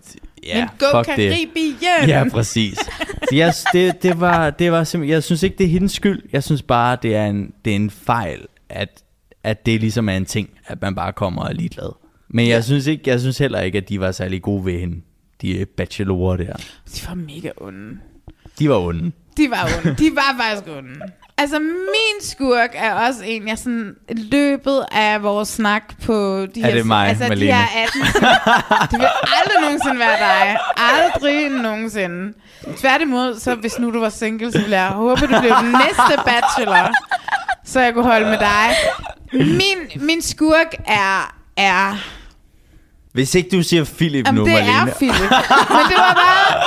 ja, 0.46 0.60
Men 0.60 0.70
go 0.80 1.04
fuck 1.04 1.18
det. 1.18 1.30
Karibien! 1.32 1.76
Ja, 2.08 2.24
præcis. 2.32 2.78
Så 3.30 3.36
jeg, 3.36 3.54
det, 3.74 4.04
det, 4.04 4.20
var, 4.20 4.50
det 4.50 4.72
var 4.72 4.84
simpelthen, 4.84 5.14
jeg 5.14 5.24
synes 5.24 5.44
ikke, 5.44 5.58
det 5.58 5.66
er 5.66 5.70
hendes 5.70 5.92
skyld. 5.92 6.22
Jeg 6.34 6.44
synes 6.44 6.62
bare, 6.62 6.98
det 7.02 7.16
er 7.16 7.26
en, 7.26 7.54
det 7.66 7.72
er 7.72 7.76
en 7.76 7.90
fejl, 7.90 8.46
at, 8.70 9.04
at 9.44 9.66
det 9.66 9.80
ligesom 9.80 10.10
er 10.10 10.18
en 10.18 10.26
ting, 10.26 10.50
at 10.66 10.82
man 10.82 10.96
bare 10.96 11.14
kommer 11.14 11.42
og 11.42 11.50
er 11.50 11.54
ligeglad. 11.54 11.90
Men 12.30 12.48
jeg 12.48 12.64
synes, 12.64 12.88
ikke, 12.88 13.04
jeg 13.06 13.20
synes 13.20 13.38
heller 13.38 13.60
ikke, 13.60 13.78
at 13.78 13.90
de 13.90 14.00
var 14.00 14.12
særlig 14.12 14.42
gode 14.42 14.66
ved 14.66 14.80
hende, 14.80 15.02
de 15.42 15.66
bachelorer 15.78 16.38
der. 16.38 16.54
De 16.96 17.02
var 17.08 17.16
mega 17.16 17.50
onde. 17.58 17.98
De 18.60 18.70
var 18.70 18.78
onde. 18.80 19.12
De 19.38 19.52
var 19.52 19.64
onde. 19.78 19.96
De 19.96 20.12
var 20.16 20.36
faktisk 20.40 20.68
onde. 20.78 21.00
Altså, 21.40 21.60
min 21.60 22.22
skurk 22.22 22.70
er 22.74 22.94
også 22.94 23.24
en, 23.26 23.48
jeg 23.48 23.58
sådan 23.58 23.96
løbet 24.10 24.86
af 24.92 25.24
vores 25.24 25.50
snak 25.50 25.84
på 26.06 26.46
de 26.56 26.62
Er 26.62 26.66
her... 26.68 26.74
det 26.76 26.86
mig, 26.86 27.08
altså, 27.10 27.24
Malene? 27.28 27.46
de 27.48 27.54
her 27.54 27.66
18... 27.84 28.02
det 28.92 29.00
vil 29.00 29.08
aldrig 29.42 29.62
nogensinde 29.62 30.00
være 30.00 30.18
dig. 30.20 30.58
Aldrig 30.78 31.50
nogensinde. 31.50 32.34
Tværtimod, 32.78 33.40
så 33.40 33.56
hvis 33.56 33.80
nu 33.80 33.94
du 33.94 34.00
var 34.00 34.10
single, 34.10 34.52
så 34.52 34.58
ville 34.60 34.76
jeg 34.78 34.88
håbe, 34.88 35.22
du 35.22 35.28
blev 35.28 35.52
den 35.62 35.72
næste 35.72 36.24
bachelor, 36.26 36.92
så 37.66 37.80
jeg 37.80 37.94
kunne 37.94 38.06
holde 38.06 38.26
med 38.30 38.38
dig. 38.38 38.70
Min, 39.34 40.02
min 40.08 40.22
skurk 40.22 40.74
er... 40.88 41.36
er 41.58 41.96
Hvis 43.14 43.36
ikke 43.36 43.58
du 43.58 43.64
siger 43.64 43.84
Philip 43.98 44.26
Jamen, 44.28 44.40
nu, 44.40 44.46
det 44.46 44.54
Malene. 44.54 44.92
er 44.92 44.96
Philip. 44.96 45.20
Men 45.70 45.86
det 45.90 45.98
var 45.98 46.14
bare... 46.14 46.64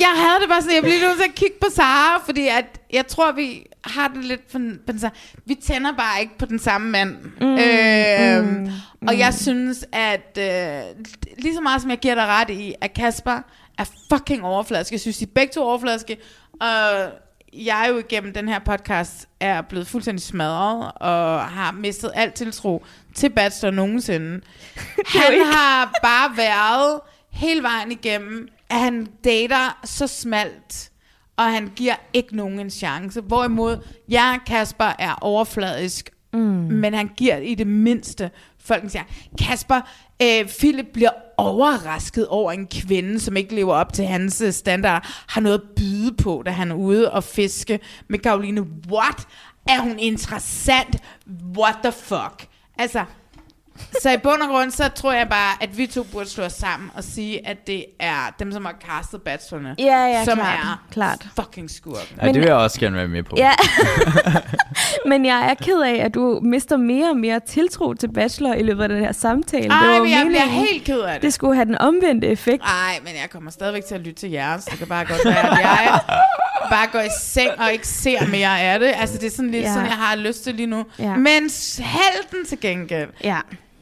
Jeg 0.00 0.12
havde 0.16 0.40
det 0.40 0.48
bare 0.48 0.62
sådan, 0.62 0.74
jeg 0.74 0.82
blev 0.82 0.92
nødt 1.00 1.16
til 1.18 1.28
at 1.28 1.34
kigge 1.34 1.54
på 1.60 1.66
Sara, 1.74 2.22
fordi 2.24 2.46
at 2.48 2.80
jeg 2.92 3.06
tror, 3.06 3.32
vi 3.32 3.66
har 3.84 4.08
det 4.08 4.24
lidt 4.24 4.52
på, 4.52 4.58
den- 4.58 4.80
på 4.86 4.92
den 4.92 5.00
samme... 5.00 5.16
Vi 5.46 5.54
tænder 5.54 5.92
bare 5.92 6.20
ikke 6.20 6.38
på 6.38 6.46
den 6.46 6.58
samme 6.58 6.90
mand. 6.90 7.16
Mm, 7.40 7.46
øhm, 7.58 8.70
mm, 9.00 9.08
og 9.08 9.18
jeg 9.18 9.34
synes, 9.34 9.84
at 9.92 10.38
øh, 10.38 11.04
lige 11.38 11.54
så 11.54 11.60
meget 11.60 11.80
som 11.82 11.90
jeg 11.90 11.98
giver 11.98 12.14
dig 12.14 12.26
ret 12.26 12.50
i, 12.50 12.74
at 12.80 12.94
Kasper 12.94 13.40
er 13.78 13.84
fucking 14.12 14.44
overfladisk. 14.44 14.92
Jeg 14.92 15.00
synes, 15.00 15.16
de 15.18 15.24
er 15.24 15.28
begge 15.34 15.52
to 15.52 15.62
overfladiske. 15.62 16.16
Og 16.60 17.10
jeg 17.52 17.86
jo 17.90 17.98
igennem 17.98 18.32
den 18.32 18.48
her 18.48 18.58
podcast 18.58 19.28
er 19.40 19.60
blevet 19.62 19.86
fuldstændig 19.86 20.22
smadret 20.24 20.92
og 20.96 21.40
har 21.44 21.72
mistet 21.72 22.12
alt 22.14 22.34
tiltro 22.34 22.84
til 23.14 23.30
Bachelor 23.30 23.70
nogensinde. 23.72 24.40
Han 25.06 25.44
har 25.52 25.98
bare 26.02 26.36
været 26.36 27.00
hele 27.30 27.62
vejen 27.62 27.92
igennem, 27.92 28.48
at 28.70 28.80
han 28.80 29.06
dater 29.24 29.80
så 29.84 30.06
smalt, 30.06 30.90
og 31.36 31.44
han 31.44 31.72
giver 31.76 31.94
ikke 32.12 32.36
nogen 32.36 32.60
en 32.60 32.70
chance. 32.70 33.20
Hvorimod 33.20 33.78
jeg, 34.08 34.38
Kasper, 34.46 34.92
er 34.98 35.14
overfladisk, 35.20 36.10
mm. 36.32 36.38
men 36.70 36.94
han 36.94 37.10
giver 37.16 37.36
i 37.36 37.54
det 37.54 37.66
mindste 37.66 38.30
folk 38.64 38.90
siger, 38.90 39.04
Kasper, 39.38 39.80
øh, 40.22 40.48
Philip 40.58 40.86
bliver 40.92 41.10
overrasket 41.36 42.28
over 42.28 42.52
en 42.52 42.66
kvinde, 42.66 43.20
som 43.20 43.36
ikke 43.36 43.54
lever 43.54 43.74
op 43.74 43.92
til 43.92 44.06
hans 44.06 44.40
øh, 44.40 44.52
standard, 44.52 45.06
har 45.28 45.40
noget 45.40 45.58
at 45.58 45.64
byde 45.76 46.16
på, 46.22 46.42
da 46.46 46.50
han 46.50 46.70
er 46.70 46.74
ude 46.74 47.12
og 47.12 47.24
fiske 47.24 47.80
med 48.08 48.18
Karoline. 48.18 48.60
What? 48.90 49.26
Er 49.68 49.80
hun 49.80 49.98
interessant? 49.98 51.02
What 51.58 51.74
the 51.82 51.92
fuck? 51.92 52.48
Altså, 52.78 53.04
så 54.02 54.10
i 54.10 54.16
bund 54.16 54.42
og 54.42 54.48
grund, 54.48 54.70
så 54.70 54.88
tror 54.88 55.12
jeg 55.12 55.28
bare, 55.28 55.52
at 55.62 55.78
vi 55.78 55.86
to 55.86 56.02
burde 56.02 56.28
slå 56.30 56.44
os 56.44 56.52
sammen 56.52 56.90
og 56.94 57.04
sige, 57.04 57.48
at 57.48 57.66
det 57.66 57.84
er 58.00 58.34
dem, 58.38 58.52
som 58.52 58.64
har 58.64 58.74
castet 58.86 59.22
bachelorne, 59.22 59.74
Ja, 59.78 60.04
ja, 60.06 60.24
som 60.24 60.38
klart, 60.38 60.58
er 60.58 60.84
klart. 60.92 61.26
fucking 61.36 61.70
skurken. 61.70 62.18
Ja, 62.22 62.26
det 62.26 62.34
vil 62.34 62.42
jeg 62.44 62.54
også 62.54 62.80
gerne 62.80 62.96
være 62.96 63.08
med 63.08 63.22
på. 63.22 63.34
Ja. 63.38 63.50
Men 65.10 65.26
jeg 65.26 65.50
er 65.50 65.54
ked 65.54 65.80
af, 65.80 66.04
at 66.04 66.14
du 66.14 66.40
mister 66.42 66.76
mere 66.76 67.10
og 67.10 67.16
mere 67.16 67.40
tiltro 67.40 67.94
til 67.94 68.12
Bachelor 68.12 68.54
i 68.54 68.62
løbet 68.62 68.82
af 68.82 68.88
den 68.88 68.98
her 68.98 69.12
samtale. 69.12 69.62
det 69.64 69.70
Ej, 69.72 69.86
var 69.86 70.02
men 70.02 70.10
jeg 70.12 70.26
bliver 70.26 70.44
meningen, 70.44 70.66
helt 70.66 70.84
ked 70.84 71.00
af 71.00 71.12
det. 71.14 71.22
Det 71.22 71.34
skulle 71.34 71.54
have 71.54 71.64
den 71.64 71.78
omvendte 71.78 72.26
effekt. 72.28 72.62
Nej, 72.62 72.98
men 73.04 73.12
jeg 73.22 73.30
kommer 73.30 73.50
stadigvæk 73.50 73.84
til 73.84 73.94
at 73.94 74.00
lytte 74.00 74.20
til 74.20 74.30
jer, 74.30 74.58
så 74.58 74.68
det 74.70 74.78
kan 74.78 74.86
bare 74.88 75.04
godt 75.04 75.20
være, 75.24 75.50
at 75.52 75.58
jeg 75.60 76.00
bare 76.70 76.86
går 76.92 77.00
i 77.00 77.08
seng 77.20 77.50
og 77.58 77.72
ikke 77.72 77.88
ser 77.88 78.26
mere 78.26 78.60
af 78.60 78.78
det. 78.78 78.92
Altså, 78.96 79.18
det 79.18 79.26
er 79.26 79.30
sådan 79.30 79.50
lidt 79.50 79.62
Ja. 79.64 79.68
sådan, 79.72 79.86
jeg 79.86 79.96
har 79.96 80.16
lyst 80.16 80.44
til 80.44 80.54
lige 80.54 80.66
nu. 80.66 80.84
Ja. 80.98 81.16
Men 81.16 81.50
helten 81.78 82.46
til 82.48 82.60
gengæld. 82.60 83.08
Ja. 83.24 83.38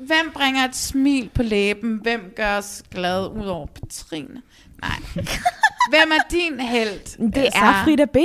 Hvem 0.07 0.33
bringer 0.35 0.65
et 0.65 0.77
smil 0.77 1.31
på 1.35 1.43
læben? 1.43 1.99
Hvem 2.03 2.33
gør 2.37 2.57
os 2.57 2.83
glade 2.91 3.33
ud 3.33 3.47
over 3.47 3.66
Petrine? 3.66 4.43
Nej. 4.81 4.97
Hvem 5.91 6.11
er 6.12 6.29
din 6.31 6.61
held? 6.61 7.31
Det 7.33 7.47
er 7.55 7.85
Frida 7.85 8.05
B. 8.05 8.16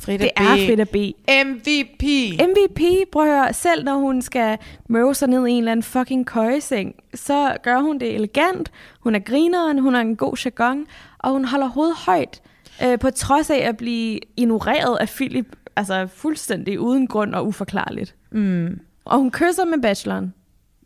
Frida 0.00 0.24
Det 0.24 0.30
B. 0.36 0.40
er 0.40 0.66
Frida 0.66 0.84
B. 0.84 0.96
MVP. 1.46 2.02
MVP, 2.48 2.80
prøv 3.12 3.22
at 3.22 3.28
høre, 3.28 3.52
selv 3.52 3.84
når 3.84 3.94
hun 3.94 4.22
skal 4.22 4.58
møve 4.88 5.14
sig 5.14 5.28
ned 5.28 5.46
i 5.46 5.50
en 5.50 5.58
eller 5.58 5.72
anden 5.72 5.82
fucking 5.82 6.26
køjeseng, 6.26 6.94
så 7.14 7.56
gør 7.62 7.78
hun 7.78 7.98
det 7.98 8.14
elegant, 8.14 8.70
hun 9.00 9.14
er 9.14 9.18
grineren, 9.18 9.78
hun 9.78 9.94
har 9.94 10.00
en 10.00 10.16
god 10.16 10.36
jargon, 10.44 10.86
og 11.18 11.30
hun 11.30 11.44
holder 11.44 11.66
hovedet 11.66 11.96
højt, 11.96 12.42
øh, 12.84 12.98
på 12.98 13.10
trods 13.10 13.50
af 13.50 13.58
at 13.58 13.76
blive 13.76 14.20
ignoreret 14.36 14.96
af 15.00 15.08
Philip, 15.08 15.46
altså 15.76 16.06
fuldstændig 16.14 16.80
uden 16.80 17.06
grund 17.06 17.34
og 17.34 17.46
uforklarligt. 17.46 18.14
Mm. 18.32 18.80
Og 19.04 19.18
hun 19.18 19.30
kysser 19.30 19.64
med 19.64 19.82
bacheloren. 19.82 20.34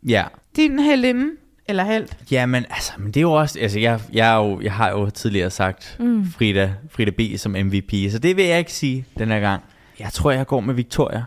Ja. 0.05 0.23
Din 0.55 0.79
heldinde. 0.79 1.29
Eller 1.67 1.83
held. 1.83 2.07
Ja, 2.31 2.45
men 2.45 2.65
altså, 2.69 2.93
men 2.97 3.07
det 3.07 3.17
er 3.17 3.21
jo 3.21 3.31
også, 3.31 3.59
altså 3.59 3.79
jeg, 3.79 3.99
jeg, 4.13 4.31
er 4.33 4.35
jo, 4.35 4.61
jeg 4.61 4.73
har 4.73 4.89
jo 4.89 5.09
tidligere 5.09 5.49
sagt 5.49 5.97
mm. 5.99 6.25
Frida, 6.31 6.73
Frida 6.89 7.11
B 7.11 7.21
som 7.37 7.51
MVP, 7.51 7.91
så 8.11 8.19
det 8.19 8.37
vil 8.37 8.45
jeg 8.45 8.59
ikke 8.59 8.73
sige 8.73 9.05
den 9.17 9.27
her 9.29 9.39
gang. 9.39 9.63
Jeg 9.99 10.09
tror, 10.13 10.31
jeg 10.31 10.47
går 10.47 10.59
med 10.59 10.73
Victoria. 10.73 11.23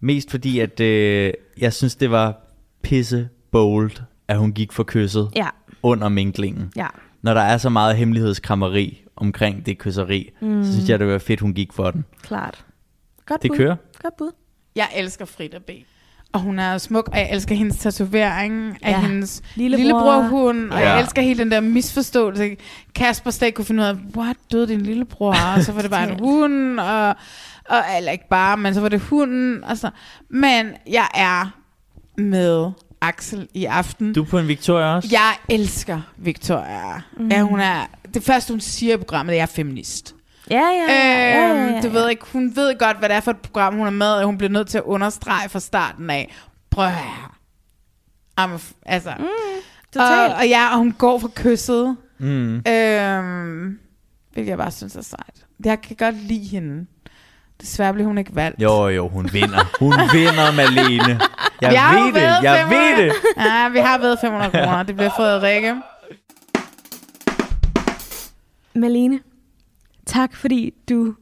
Mest 0.00 0.30
fordi, 0.30 0.58
at 0.58 0.80
øh, 0.80 1.32
jeg 1.58 1.72
synes, 1.72 1.96
det 1.96 2.10
var 2.10 2.40
pisse 2.82 3.28
bold, 3.50 3.90
at 4.28 4.38
hun 4.38 4.52
gik 4.52 4.72
for 4.72 4.84
kysset 4.86 5.30
Ja, 5.36 5.48
under 5.82 6.08
minklingen. 6.08 6.72
ja. 6.76 6.86
Når 7.22 7.34
der 7.34 7.40
er 7.40 7.58
så 7.58 7.68
meget 7.68 7.96
hemmelighedskrammeri 7.96 9.04
omkring 9.16 9.66
det 9.66 9.78
kysseri, 9.78 10.30
mm. 10.40 10.64
så 10.64 10.72
synes 10.72 10.88
jeg, 10.88 10.98
det 10.98 11.06
var 11.06 11.18
fedt, 11.18 11.40
hun 11.40 11.54
gik 11.54 11.72
for 11.72 11.90
den. 11.90 12.04
Klart. 12.22 12.64
Godt 13.26 13.42
Det 13.42 13.50
bud. 13.50 13.56
kører. 13.56 13.76
Godt 14.02 14.16
bud. 14.18 14.30
Jeg 14.76 14.88
elsker 14.96 15.24
Frida 15.24 15.58
B. 15.58 15.70
Og 16.34 16.40
hun 16.40 16.58
er 16.58 16.78
smuk, 16.78 17.08
og 17.12 17.18
jeg 17.18 17.28
elsker 17.32 17.54
hendes 17.54 17.76
tatovering 17.76 18.78
af 18.82 18.90
Ja. 18.90 19.00
hendes 19.00 19.42
Lillebror. 19.54 19.78
lillebror, 19.82 20.20
hun, 20.22 20.72
og 20.72 20.78
Ja. 20.80 20.90
jeg 20.90 21.00
elsker 21.00 21.22
hele 21.22 21.38
den 21.38 21.50
der 21.50 21.60
misforståelse. 21.60 22.56
Kasper 22.94 23.30
slet 23.30 23.46
ikke 23.46 23.56
kunne 23.56 23.64
finde 23.64 23.82
ud 23.82 23.86
af, 23.88 23.94
what, 24.16 24.36
døde 24.52 24.68
din 24.68 24.80
lillebror? 24.80 25.34
Og 25.56 25.62
så 25.62 25.72
var 25.72 25.82
det 25.82 25.90
bare 25.90 26.10
en 26.12 26.18
hund, 26.24 26.80
og, 26.80 27.08
og 27.68 27.78
eller 27.98 28.12
ikke 28.12 28.28
bare, 28.30 28.56
men 28.56 28.74
så 28.74 28.80
var 28.80 28.88
det 28.88 29.00
hunden. 29.00 29.64
Og 29.64 29.78
så. 29.78 29.90
Men 30.30 30.66
jeg 30.90 31.06
er 31.14 31.54
med 32.20 32.70
Axel 33.00 33.48
i 33.54 33.64
aften. 33.64 34.12
Du 34.14 34.22
er 34.22 34.26
på 34.26 34.38
en 34.38 34.48
Victoria 34.48 34.94
også? 34.96 35.08
Jeg 35.12 35.34
elsker 35.48 36.00
Victoria. 36.16 37.00
Mm. 37.16 37.28
Ja, 37.28 37.42
hun 37.42 37.60
er, 37.60 37.86
det 38.14 38.22
første, 38.22 38.52
hun 38.52 38.60
siger 38.60 38.94
i 38.94 38.96
programmet, 38.96 39.32
det 39.32 39.40
er 39.40 39.46
feminist. 39.46 40.13
Ja, 40.50 40.56
ja, 40.60 40.92
ja. 40.92 41.08
ja, 41.08 41.38
ja, 41.38 41.48
ja, 41.48 41.74
Øhm, 41.74 41.82
du 41.82 41.88
ved 41.88 42.08
ikke, 42.08 42.24
hun 42.32 42.56
ved 42.56 42.78
godt, 42.78 42.98
hvad 42.98 43.08
det 43.08 43.16
er 43.16 43.20
for 43.20 43.30
et 43.30 43.38
program, 43.40 43.74
hun 43.76 43.86
er 43.86 43.90
med, 43.90 44.06
og 44.12 44.24
hun 44.24 44.38
bliver 44.38 44.50
nødt 44.50 44.68
til 44.68 44.78
at 44.78 44.84
understrege 44.84 45.48
fra 45.48 45.60
starten 45.60 46.10
af. 46.10 46.34
Prøv 46.70 46.88
her. 46.88 47.36
I'm 48.40 48.72
altså. 48.86 49.12
Mm, 49.18 49.24
Totalt. 49.92 50.32
Og, 50.32 50.38
og, 50.38 50.48
ja, 50.48 50.68
og 50.72 50.78
hun 50.78 50.92
går 50.92 51.18
for 51.18 51.30
kysset. 51.36 51.96
Mm. 52.18 52.56
Øhm, 52.68 53.78
hvilket 54.32 54.50
jeg 54.50 54.58
bare 54.58 54.70
synes 54.70 54.96
er 54.96 55.02
sejt. 55.02 55.46
Jeg 55.64 55.80
kan 55.80 55.96
godt 55.96 56.14
lide 56.22 56.48
hende. 56.48 56.86
Desværre 57.60 57.92
blev 57.94 58.06
hun 58.06 58.18
ikke 58.18 58.34
valgt. 58.36 58.62
Jo, 58.62 58.88
jo, 58.88 59.08
hun 59.08 59.32
vinder. 59.32 59.76
Hun 59.80 59.92
vinder, 60.12 60.52
Malene. 60.52 61.20
Jeg 61.60 61.70
Vi 61.70 61.96
ved 62.00 62.06
det, 62.06 62.14
været 62.14 62.42
jeg 62.42 62.58
500. 62.68 62.96
ved 62.96 63.04
det. 63.04 63.14
Ja, 63.36 63.68
vi 63.68 63.78
har 63.78 63.98
været 63.98 64.18
500 64.20 64.50
kroner. 64.50 64.82
Det 64.82 64.96
bliver 64.96 65.10
Frederikke. 65.10 65.74
Malene, 68.74 69.20
tak 70.14 70.36
fordi 70.36 70.74
du 70.88 71.14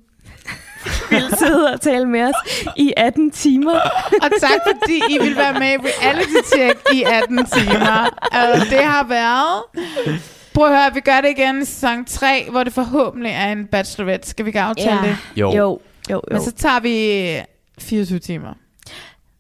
ville 1.10 1.36
sidde 1.36 1.72
og 1.72 1.80
tale 1.80 2.06
med 2.06 2.22
os 2.22 2.64
i 2.76 2.92
18 2.96 3.30
timer. 3.30 3.80
Og 4.22 4.30
tak 4.40 4.60
fordi 4.66 5.00
I 5.10 5.18
vil 5.18 5.36
være 5.36 5.52
med 5.58 5.72
i 5.72 5.76
reality 5.76 6.54
check 6.54 6.94
i 6.94 7.02
18 7.02 7.36
timer. 7.36 8.08
Uh, 8.34 8.70
det 8.70 8.84
har 8.84 9.06
været... 9.08 9.62
Prøv 10.54 10.66
at 10.66 10.70
høre, 10.70 10.94
vi 10.94 11.00
gør 11.00 11.20
det 11.20 11.30
igen 11.38 11.62
i 11.62 11.64
sæson 11.64 12.04
3, 12.04 12.46
hvor 12.50 12.64
det 12.64 12.72
forhåbentlig 12.72 13.32
er 13.32 13.52
en 13.52 13.66
bachelorette. 13.66 14.28
Skal 14.28 14.44
vi 14.44 14.48
ikke 14.48 14.60
aftale 14.60 15.00
det? 15.02 15.16
Jo. 15.36 15.52
jo, 15.52 15.54
jo. 15.56 15.80
jo. 16.10 16.20
Men 16.30 16.42
så 16.42 16.52
tager 16.52 16.80
vi 16.80 17.44
24 17.78 18.18
timer. 18.18 18.54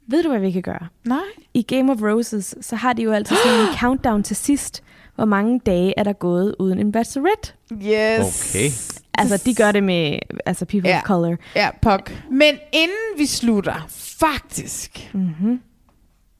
Ved 0.08 0.22
du, 0.22 0.28
hvad 0.28 0.40
vi 0.40 0.50
kan 0.50 0.62
gøre? 0.62 0.88
Nej. 1.04 1.18
I 1.54 1.62
Game 1.62 1.92
of 1.92 1.98
Roses, 2.02 2.54
så 2.60 2.76
har 2.76 2.92
de 2.92 3.02
jo 3.02 3.12
altid 3.12 3.36
sådan 3.36 3.60
en 3.60 3.66
countdown 3.80 4.22
til 4.22 4.36
sidst. 4.36 4.82
Hvor 5.14 5.24
mange 5.24 5.60
dage 5.66 5.94
er 5.96 6.02
der 6.02 6.12
gået 6.12 6.54
uden 6.58 6.78
en 6.78 6.92
bachelorette? 6.92 7.52
Yes. 7.72 8.54
Okay. 8.54 9.01
Altså, 9.18 9.42
de 9.46 9.54
gør 9.54 9.72
det 9.72 9.82
med 9.82 10.18
altså 10.46 10.64
people 10.64 10.88
Ja. 10.90 10.96
of 10.98 11.02
color. 11.02 11.36
Ja, 11.56 11.68
pok. 11.82 12.12
Men 12.30 12.54
inden 12.72 13.18
vi 13.18 13.26
slutter, 13.26 13.86
faktisk, 14.20 15.10
Mm-hmm. 15.12 15.60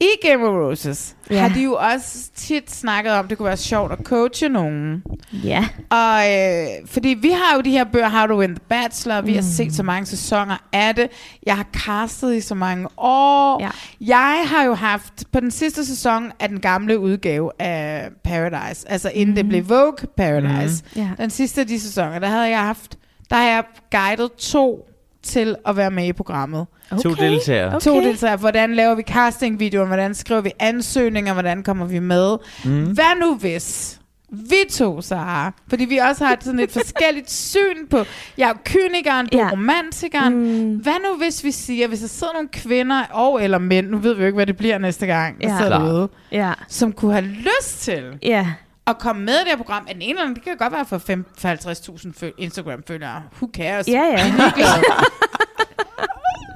I 0.03 0.27
Game 0.27 0.47
of 0.47 0.53
Roses 0.69 1.15
Ja. 1.29 1.39
har 1.41 1.49
de 1.49 1.63
jo 1.63 1.73
også 1.75 2.29
tit 2.35 2.71
snakket 2.71 3.13
om, 3.13 3.25
at 3.25 3.29
det 3.29 3.37
kunne 3.37 3.47
være 3.47 3.57
sjovt 3.57 3.91
at 3.91 3.97
coache 4.03 4.49
nogen. 4.49 5.03
Ja. 5.43 5.67
Og 5.89 6.31
øh, 6.31 6.67
fordi 6.87 7.07
vi 7.09 7.29
har 7.29 7.55
jo 7.55 7.61
de 7.61 7.71
her 7.71 7.83
bøger, 7.83 8.09
How 8.09 8.27
to 8.27 8.39
Win 8.39 8.49
the 8.55 8.59
Bachelor, 8.69 9.21
vi 9.21 9.33
har 9.33 9.41
set 9.41 9.73
så 9.75 9.83
mange 9.83 10.05
sæsoner 10.05 10.57
af 10.73 10.95
det. 10.95 11.07
Jeg 11.45 11.55
har 11.57 11.65
castet 11.73 12.35
i 12.35 12.41
så 12.41 12.55
mange 12.55 12.87
år. 12.97 13.61
Ja. 13.63 13.69
Jeg 14.01 14.43
har 14.47 14.63
jo 14.63 14.73
haft, 14.73 15.23
på 15.31 15.39
den 15.39 15.51
sidste 15.51 15.85
sæson 15.85 16.31
af 16.39 16.49
den 16.49 16.59
gamle 16.59 16.99
udgave 16.99 17.51
af 17.59 18.09
Paradise, 18.23 18.91
altså 18.91 19.09
inden 19.13 19.35
det 19.35 19.47
blev 19.49 19.69
Vogue 19.69 20.07
Paradise, 20.17 20.83
Ja. 20.95 21.09
den 21.17 21.29
sidste 21.29 21.61
af 21.61 21.67
de 21.67 21.79
sæsoner, 21.79 22.19
der 22.19 22.27
havde 22.27 22.49
jeg 22.49 22.59
haft, 22.61 22.97
der 23.29 23.35
har 23.35 23.43
jeg 23.43 23.63
guidet 23.91 24.31
to 24.33 24.87
til 25.23 25.55
at 25.65 25.77
være 25.77 25.91
med 25.91 26.05
i 26.07 26.13
programmet. 26.13 26.65
To 27.03 27.13
deltagere. 27.13 27.67
Okay. 27.67 27.79
To 27.79 28.01
deltagere. 28.01 28.37
Hvordan 28.37 28.75
laver 28.75 28.95
vi 28.95 29.01
castingvideoen? 29.01 29.87
Hvordan 29.87 30.13
skriver 30.13 30.41
vi 30.41 30.51
ansøgninger? 30.59 31.33
Hvordan 31.33 31.63
kommer 31.63 31.85
vi 31.85 31.99
med? 31.99 32.37
Mm. 32.65 32.83
Hvad 32.85 33.19
nu 33.21 33.35
hvis 33.35 33.99
vi 34.29 34.55
to, 34.71 35.01
Sara, 35.01 35.51
fordi 35.69 35.85
vi 35.85 35.97
også 35.97 36.25
har 36.25 36.37
sådan 36.41 36.59
et 36.59 36.71
forskelligt 36.81 37.31
syn 37.31 37.87
på, 37.89 37.97
jeg 38.37 38.49
er 38.49 38.53
kynikeren, 38.65 39.27
du 39.31 39.37
er 39.37 39.41
Ja. 39.41 39.49
romantikeren. 39.51 40.33
Mm. 40.35 40.75
Hvad 40.75 40.93
nu 40.93 41.17
hvis 41.17 41.43
vi 41.43 41.51
siger, 41.51 41.87
hvis 41.87 41.99
der 41.99 42.07
sidder 42.07 42.33
nogle 42.33 42.49
kvinder 42.53 43.03
og 43.11 43.43
eller 43.43 43.57
mænd, 43.57 43.87
nu 43.89 43.97
ved 43.97 44.13
vi 44.13 44.19
jo 44.21 44.25
ikke, 44.25 44.35
hvad 44.35 44.45
det 44.45 44.57
bliver 44.57 44.77
næste 44.77 45.05
gang, 45.05 45.35
Ja. 45.41 45.47
derude, 45.69 46.09
Ja. 46.31 46.53
som 46.67 46.91
kunne 46.91 47.11
have 47.13 47.25
lyst 47.25 47.81
til 47.81 48.03
Ja. 48.23 48.47
At 48.87 48.97
komme 48.99 49.21
med 49.25 49.33
i 49.33 49.37
det 49.39 49.47
her 49.47 49.57
program. 49.57 49.85
At 49.87 49.93
den 49.93 50.01
ene 50.01 50.09
eller 50.11 50.21
anden, 50.21 50.35
det 50.35 50.43
kan 50.43 50.57
godt 50.57 50.73
være 50.73 50.85
for, 50.85 50.97
for 50.97 51.97
50.000 52.07 52.11
føl- 52.19 52.33
Instagram-følgere. 52.37 53.23
Who 53.35 53.49
cares? 53.53 53.87
Ja, 53.87 54.03
ja. 54.03 54.33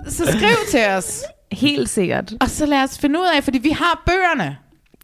Så 0.10 0.26
skriv 0.26 0.56
til 0.72 0.86
os. 0.90 1.24
Helt 1.52 1.90
sikkert. 1.90 2.34
Og 2.42 2.50
så 2.50 2.66
lad 2.66 2.84
os 2.84 2.98
finde 3.00 3.20
ud 3.20 3.26
af, 3.38 3.44
fordi 3.44 3.58
vi 3.58 3.70
har 3.70 4.04
bøgerne 4.06 4.58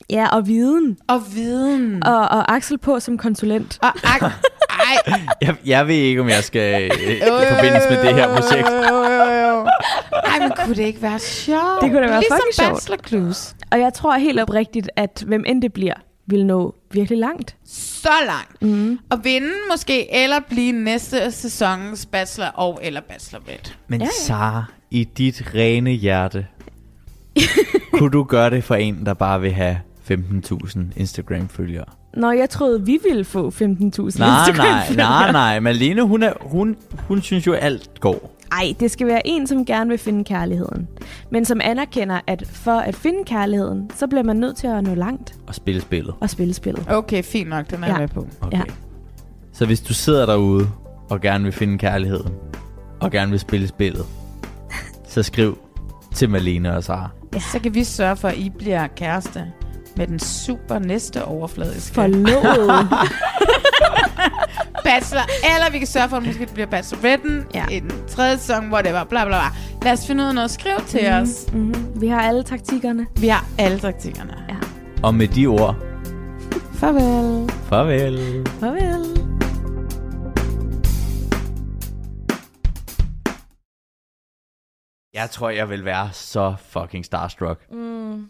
Ja, 0.10 0.28
og 0.28 0.48
viden. 0.48 0.98
og 1.08 1.22
viden. 1.36 2.04
Og, 2.08 2.18
og 2.20 2.56
Axel 2.56 2.78
på 2.78 3.00
som 3.00 3.18
konsulent. 3.18 3.80
Og 3.82 3.90
ak- 3.90 4.26
ej, 4.70 4.98
Jeg, 5.42 5.56
jeg 5.66 5.88
ved 5.88 5.96
ikke, 5.96 6.22
om 6.22 6.30
jeg 6.30 6.44
skal 6.44 6.92
øh, 6.92 7.12
i 7.18 7.20
forbindelse 7.56 7.90
med 7.90 8.06
det 8.06 8.14
her 8.16 8.28
projekt. 8.36 8.68
Ej, 10.34 10.40
men 10.40 10.52
kunne 10.66 10.76
det 10.76 10.84
ikke 10.84 11.02
være 11.02 11.20
sjovt? 11.20 11.82
Det 11.82 11.92
kunne 11.92 12.02
da 12.02 12.08
være 12.08 12.20
ligesom 12.20 12.38
fucking 12.38 12.54
sjovt. 12.56 12.74
Bachelor 12.74 12.98
Clues. 13.08 13.56
Og 13.72 13.80
jeg 13.80 13.94
tror 13.94 14.14
helt 14.18 14.40
oprigtigt, 14.40 14.90
at 14.96 15.24
hvem 15.28 15.44
end 15.48 15.62
det 15.62 15.74
bliver, 15.74 15.94
vil 16.28 16.46
nå 16.46 16.76
virkelig 16.92 17.20
langt. 17.20 17.56
Så 17.66 18.10
langt. 18.26 18.62
Mm. 18.62 19.00
Og 19.10 19.20
vinde 19.24 19.52
måske, 19.72 20.24
eller 20.24 20.40
blive 20.50 20.72
næste 20.72 21.32
sæsonens 21.32 22.06
Bachelor 22.06 22.48
og 22.48 22.80
eller 22.84 23.02
Bachelorette. 23.02 23.72
Men 23.88 24.02
Ja, 24.02 24.06
ja. 24.06 24.12
Sara, 24.26 24.64
i 24.92 25.04
dit 25.04 25.44
rene 25.56 25.92
hjerte, 25.92 26.48
kunne 27.94 28.12
du 28.12 28.24
gøre 28.24 28.50
det 28.50 28.64
for 28.64 28.76
en, 28.76 29.06
der 29.06 29.14
bare 29.14 29.42
vil 29.42 29.52
have 29.52 29.80
15.000 30.12 30.80
Instagram-følgere? 30.96 31.86
Når 32.14 32.32
jeg 32.32 32.50
troede, 32.50 32.86
vi 32.86 33.00
ville 33.04 33.26
få 33.26 33.50
15.000 33.50 33.60
Nej, 33.62 33.72
nej, 33.74 34.40
Instagram-følgere. 34.48 34.96
nej, 35.10 35.32
nej. 35.32 35.60
Malene, 35.60 36.02
hun, 36.02 36.24
er, 36.24 36.34
hun, 36.42 36.76
hun 37.08 37.22
synes 37.22 37.48
jo, 37.48 37.54
alt 37.54 38.00
går. 38.00 38.36
Ej, 38.60 38.74
det 38.80 38.92
skal 38.92 39.08
være 39.08 39.28
en, 39.28 39.48
som 39.48 39.66
gerne 39.66 39.90
vil 39.90 39.98
finde 40.00 40.24
kærligheden. 40.24 40.88
Men 41.32 41.46
som 41.46 41.62
anerkender, 41.64 42.20
at 42.28 42.44
for 42.48 42.72
at 42.80 42.96
finde 42.96 43.24
kærligheden, 43.26 43.90
så 43.96 44.08
bliver 44.08 44.24
man 44.24 44.36
nødt 44.36 44.58
til 44.58 44.68
at 44.68 44.84
nå 44.84 44.94
langt 44.96 45.36
Og 45.48 45.56
spille 45.56 45.82
spillet. 45.82 46.14
og 46.20 46.30
spille 46.30 46.54
spillet. 46.54 46.86
Okay, 46.90 47.24
fint 47.24 47.50
nok, 47.50 47.72
den 47.72 47.84
er 47.84 47.88
jeg 47.88 47.96
Ja. 47.96 48.00
med 48.00 48.08
på. 48.08 48.28
Okay. 48.42 48.58
Ja. 48.58 48.64
Så 49.54 49.66
hvis 49.66 49.82
du 49.82 49.94
sidder 49.94 50.26
derude 50.26 50.68
og 51.10 51.22
gerne 51.22 51.44
vil 51.44 51.54
finde 51.54 51.78
kærligheden, 51.78 52.34
og 53.00 53.12
gerne 53.12 53.32
vil 53.32 53.40
spille 53.40 53.68
spillet, 53.68 54.06
så 55.08 55.24
skriv 55.24 55.58
til 56.16 56.30
Malene 56.30 56.76
og 56.78 56.84
Sara. 56.84 57.10
Ja. 57.34 57.40
Så 57.40 57.60
kan 57.60 57.76
vi 57.76 57.84
sørge 57.84 58.16
for, 58.16 58.28
at 58.28 58.38
I 58.38 58.50
bliver 58.50 58.88
kæreste 58.88 59.46
med 59.98 60.08
den 60.08 60.20
super 60.20 60.80
næste 60.80 61.26
overfladiske 61.26 61.94
Forlovet. 61.96 62.88
bachelor. 64.86 65.24
Eller 65.56 65.72
vi 65.72 65.78
kan 65.78 65.88
sørge 65.88 66.10
for, 66.10 66.18
at 66.18 66.26
måske 66.26 66.40
det 66.46 66.54
bliver 66.54 66.68
bacheloretten 66.68 67.44
Ja. 67.54 67.66
den 67.70 67.92
tredje 68.08 68.38
sæson, 68.38 68.72
whatever, 68.74 69.04
bla 69.04 69.26
bla 69.26 69.38
bla. 69.40 69.50
Lad 69.90 69.94
os 69.94 70.08
finde 70.08 70.24
ud 70.24 70.28
af 70.28 70.36
noget. 70.36 70.52
Skriv 70.52 70.74
til 70.88 71.02
mm. 71.12 71.22
os. 71.22 71.46
mm-hmm. 71.54 72.02
Vi 72.02 72.08
har 72.08 72.22
alle 72.22 72.44
taktikkerne. 72.44 73.06
Vi 73.20 73.28
har 73.28 73.46
alle 73.58 73.80
taktikkerne. 73.80 74.34
Ja. 74.50 74.56
Og 75.04 75.16
med 75.16 75.28
de 75.28 75.46
ord, 75.48 75.76
Farvel. 76.74 77.50
farvel. 77.70 78.48
Farvel. 78.60 79.06
Jeg 85.14 85.30
tror, 85.30 85.50
jeg 85.50 85.70
vil 85.70 85.86
være 85.86 86.10
så 86.14 86.56
fucking 86.70 87.06
starstruck, 87.06 87.60
Hvis, 87.70 87.78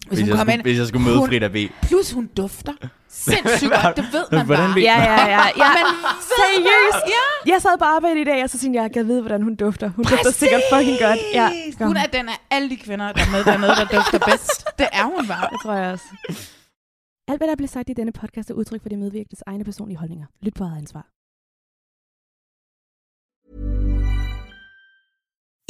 hvis, 0.08 0.20
hun 0.20 0.28
jeg, 0.30 0.38
kommer 0.38 0.44
skulle, 0.44 0.54
ind, 0.54 0.62
hvis 0.62 0.78
jeg 0.78 0.88
skulle 0.88 1.06
møde 1.06 1.18
hun- 1.20 1.28
Frida 1.30 1.48
B. 1.48 1.58
Plus 1.82 2.12
hun 2.12 2.26
dufter. 2.38 2.74
Sindssygt 3.10 3.72
godt. 3.84 3.96
Det 3.98 4.06
ved 4.14 4.26
man 4.32 4.46
Hvordan 4.46 4.66
bare. 4.66 4.76
ved- 4.76 4.82
Ja, 4.82 4.98
ja, 5.04 5.26
ja. 5.36 5.44
ja. 5.64 5.70
Men 5.78 5.86
Seriøst? 6.34 7.04
Ja. 7.18 7.52
Jeg 7.52 7.62
sad 7.62 7.78
på 7.80 7.86
arbejde 7.86 8.22
i 8.22 8.24
dag, 8.24 8.44
og 8.44 8.50
så 8.50 8.60
tænkte 8.60 8.78
jeg, 8.78 8.84
jeg 8.84 8.94
kan 8.94 9.08
vide, 9.08 9.22
hvordan 9.22 9.42
hun 9.42 9.56
dufter. 9.56 9.90
Hun 9.90 10.06
dufter 10.06 10.32
sikkert 10.32 10.62
fucking 10.74 10.98
godt. 11.00 11.20
Ja, 11.34 11.50
kom. 11.78 11.88
Hun 11.88 11.98
er 11.98 12.06
den 12.06 12.30
af 12.30 12.38
alle 12.52 12.70
de 12.70 12.78
kvinder, 12.78 13.12
der 13.12 13.22
er 13.22 13.32
med 13.32 13.44
dernede, 13.44 13.72
der 13.82 13.86
dufter 13.98 14.20
bedst. 14.32 14.66
Det 14.80 14.88
er 14.92 15.04
hun 15.16 15.28
bare. 15.28 15.48
Det 15.52 15.60
tror 15.64 15.74
jeg 15.74 15.92
også. 15.94 16.06
Alt, 17.28 17.40
hvad 17.40 17.48
der 17.48 17.56
bliver 17.56 17.68
sagt 17.78 17.90
i 17.90 17.94
denne 17.94 18.12
podcast, 18.12 18.50
er 18.50 18.54
udtryk 18.54 18.82
for 18.82 18.90
de 18.90 18.98
medvirkendes 18.98 19.44
egne 19.48 19.64
personlige 19.64 19.98
holdninger. 19.98 20.26
Lyt 20.42 20.54
på 20.54 20.64
eget 20.64 20.78
ansvar. 20.78 21.06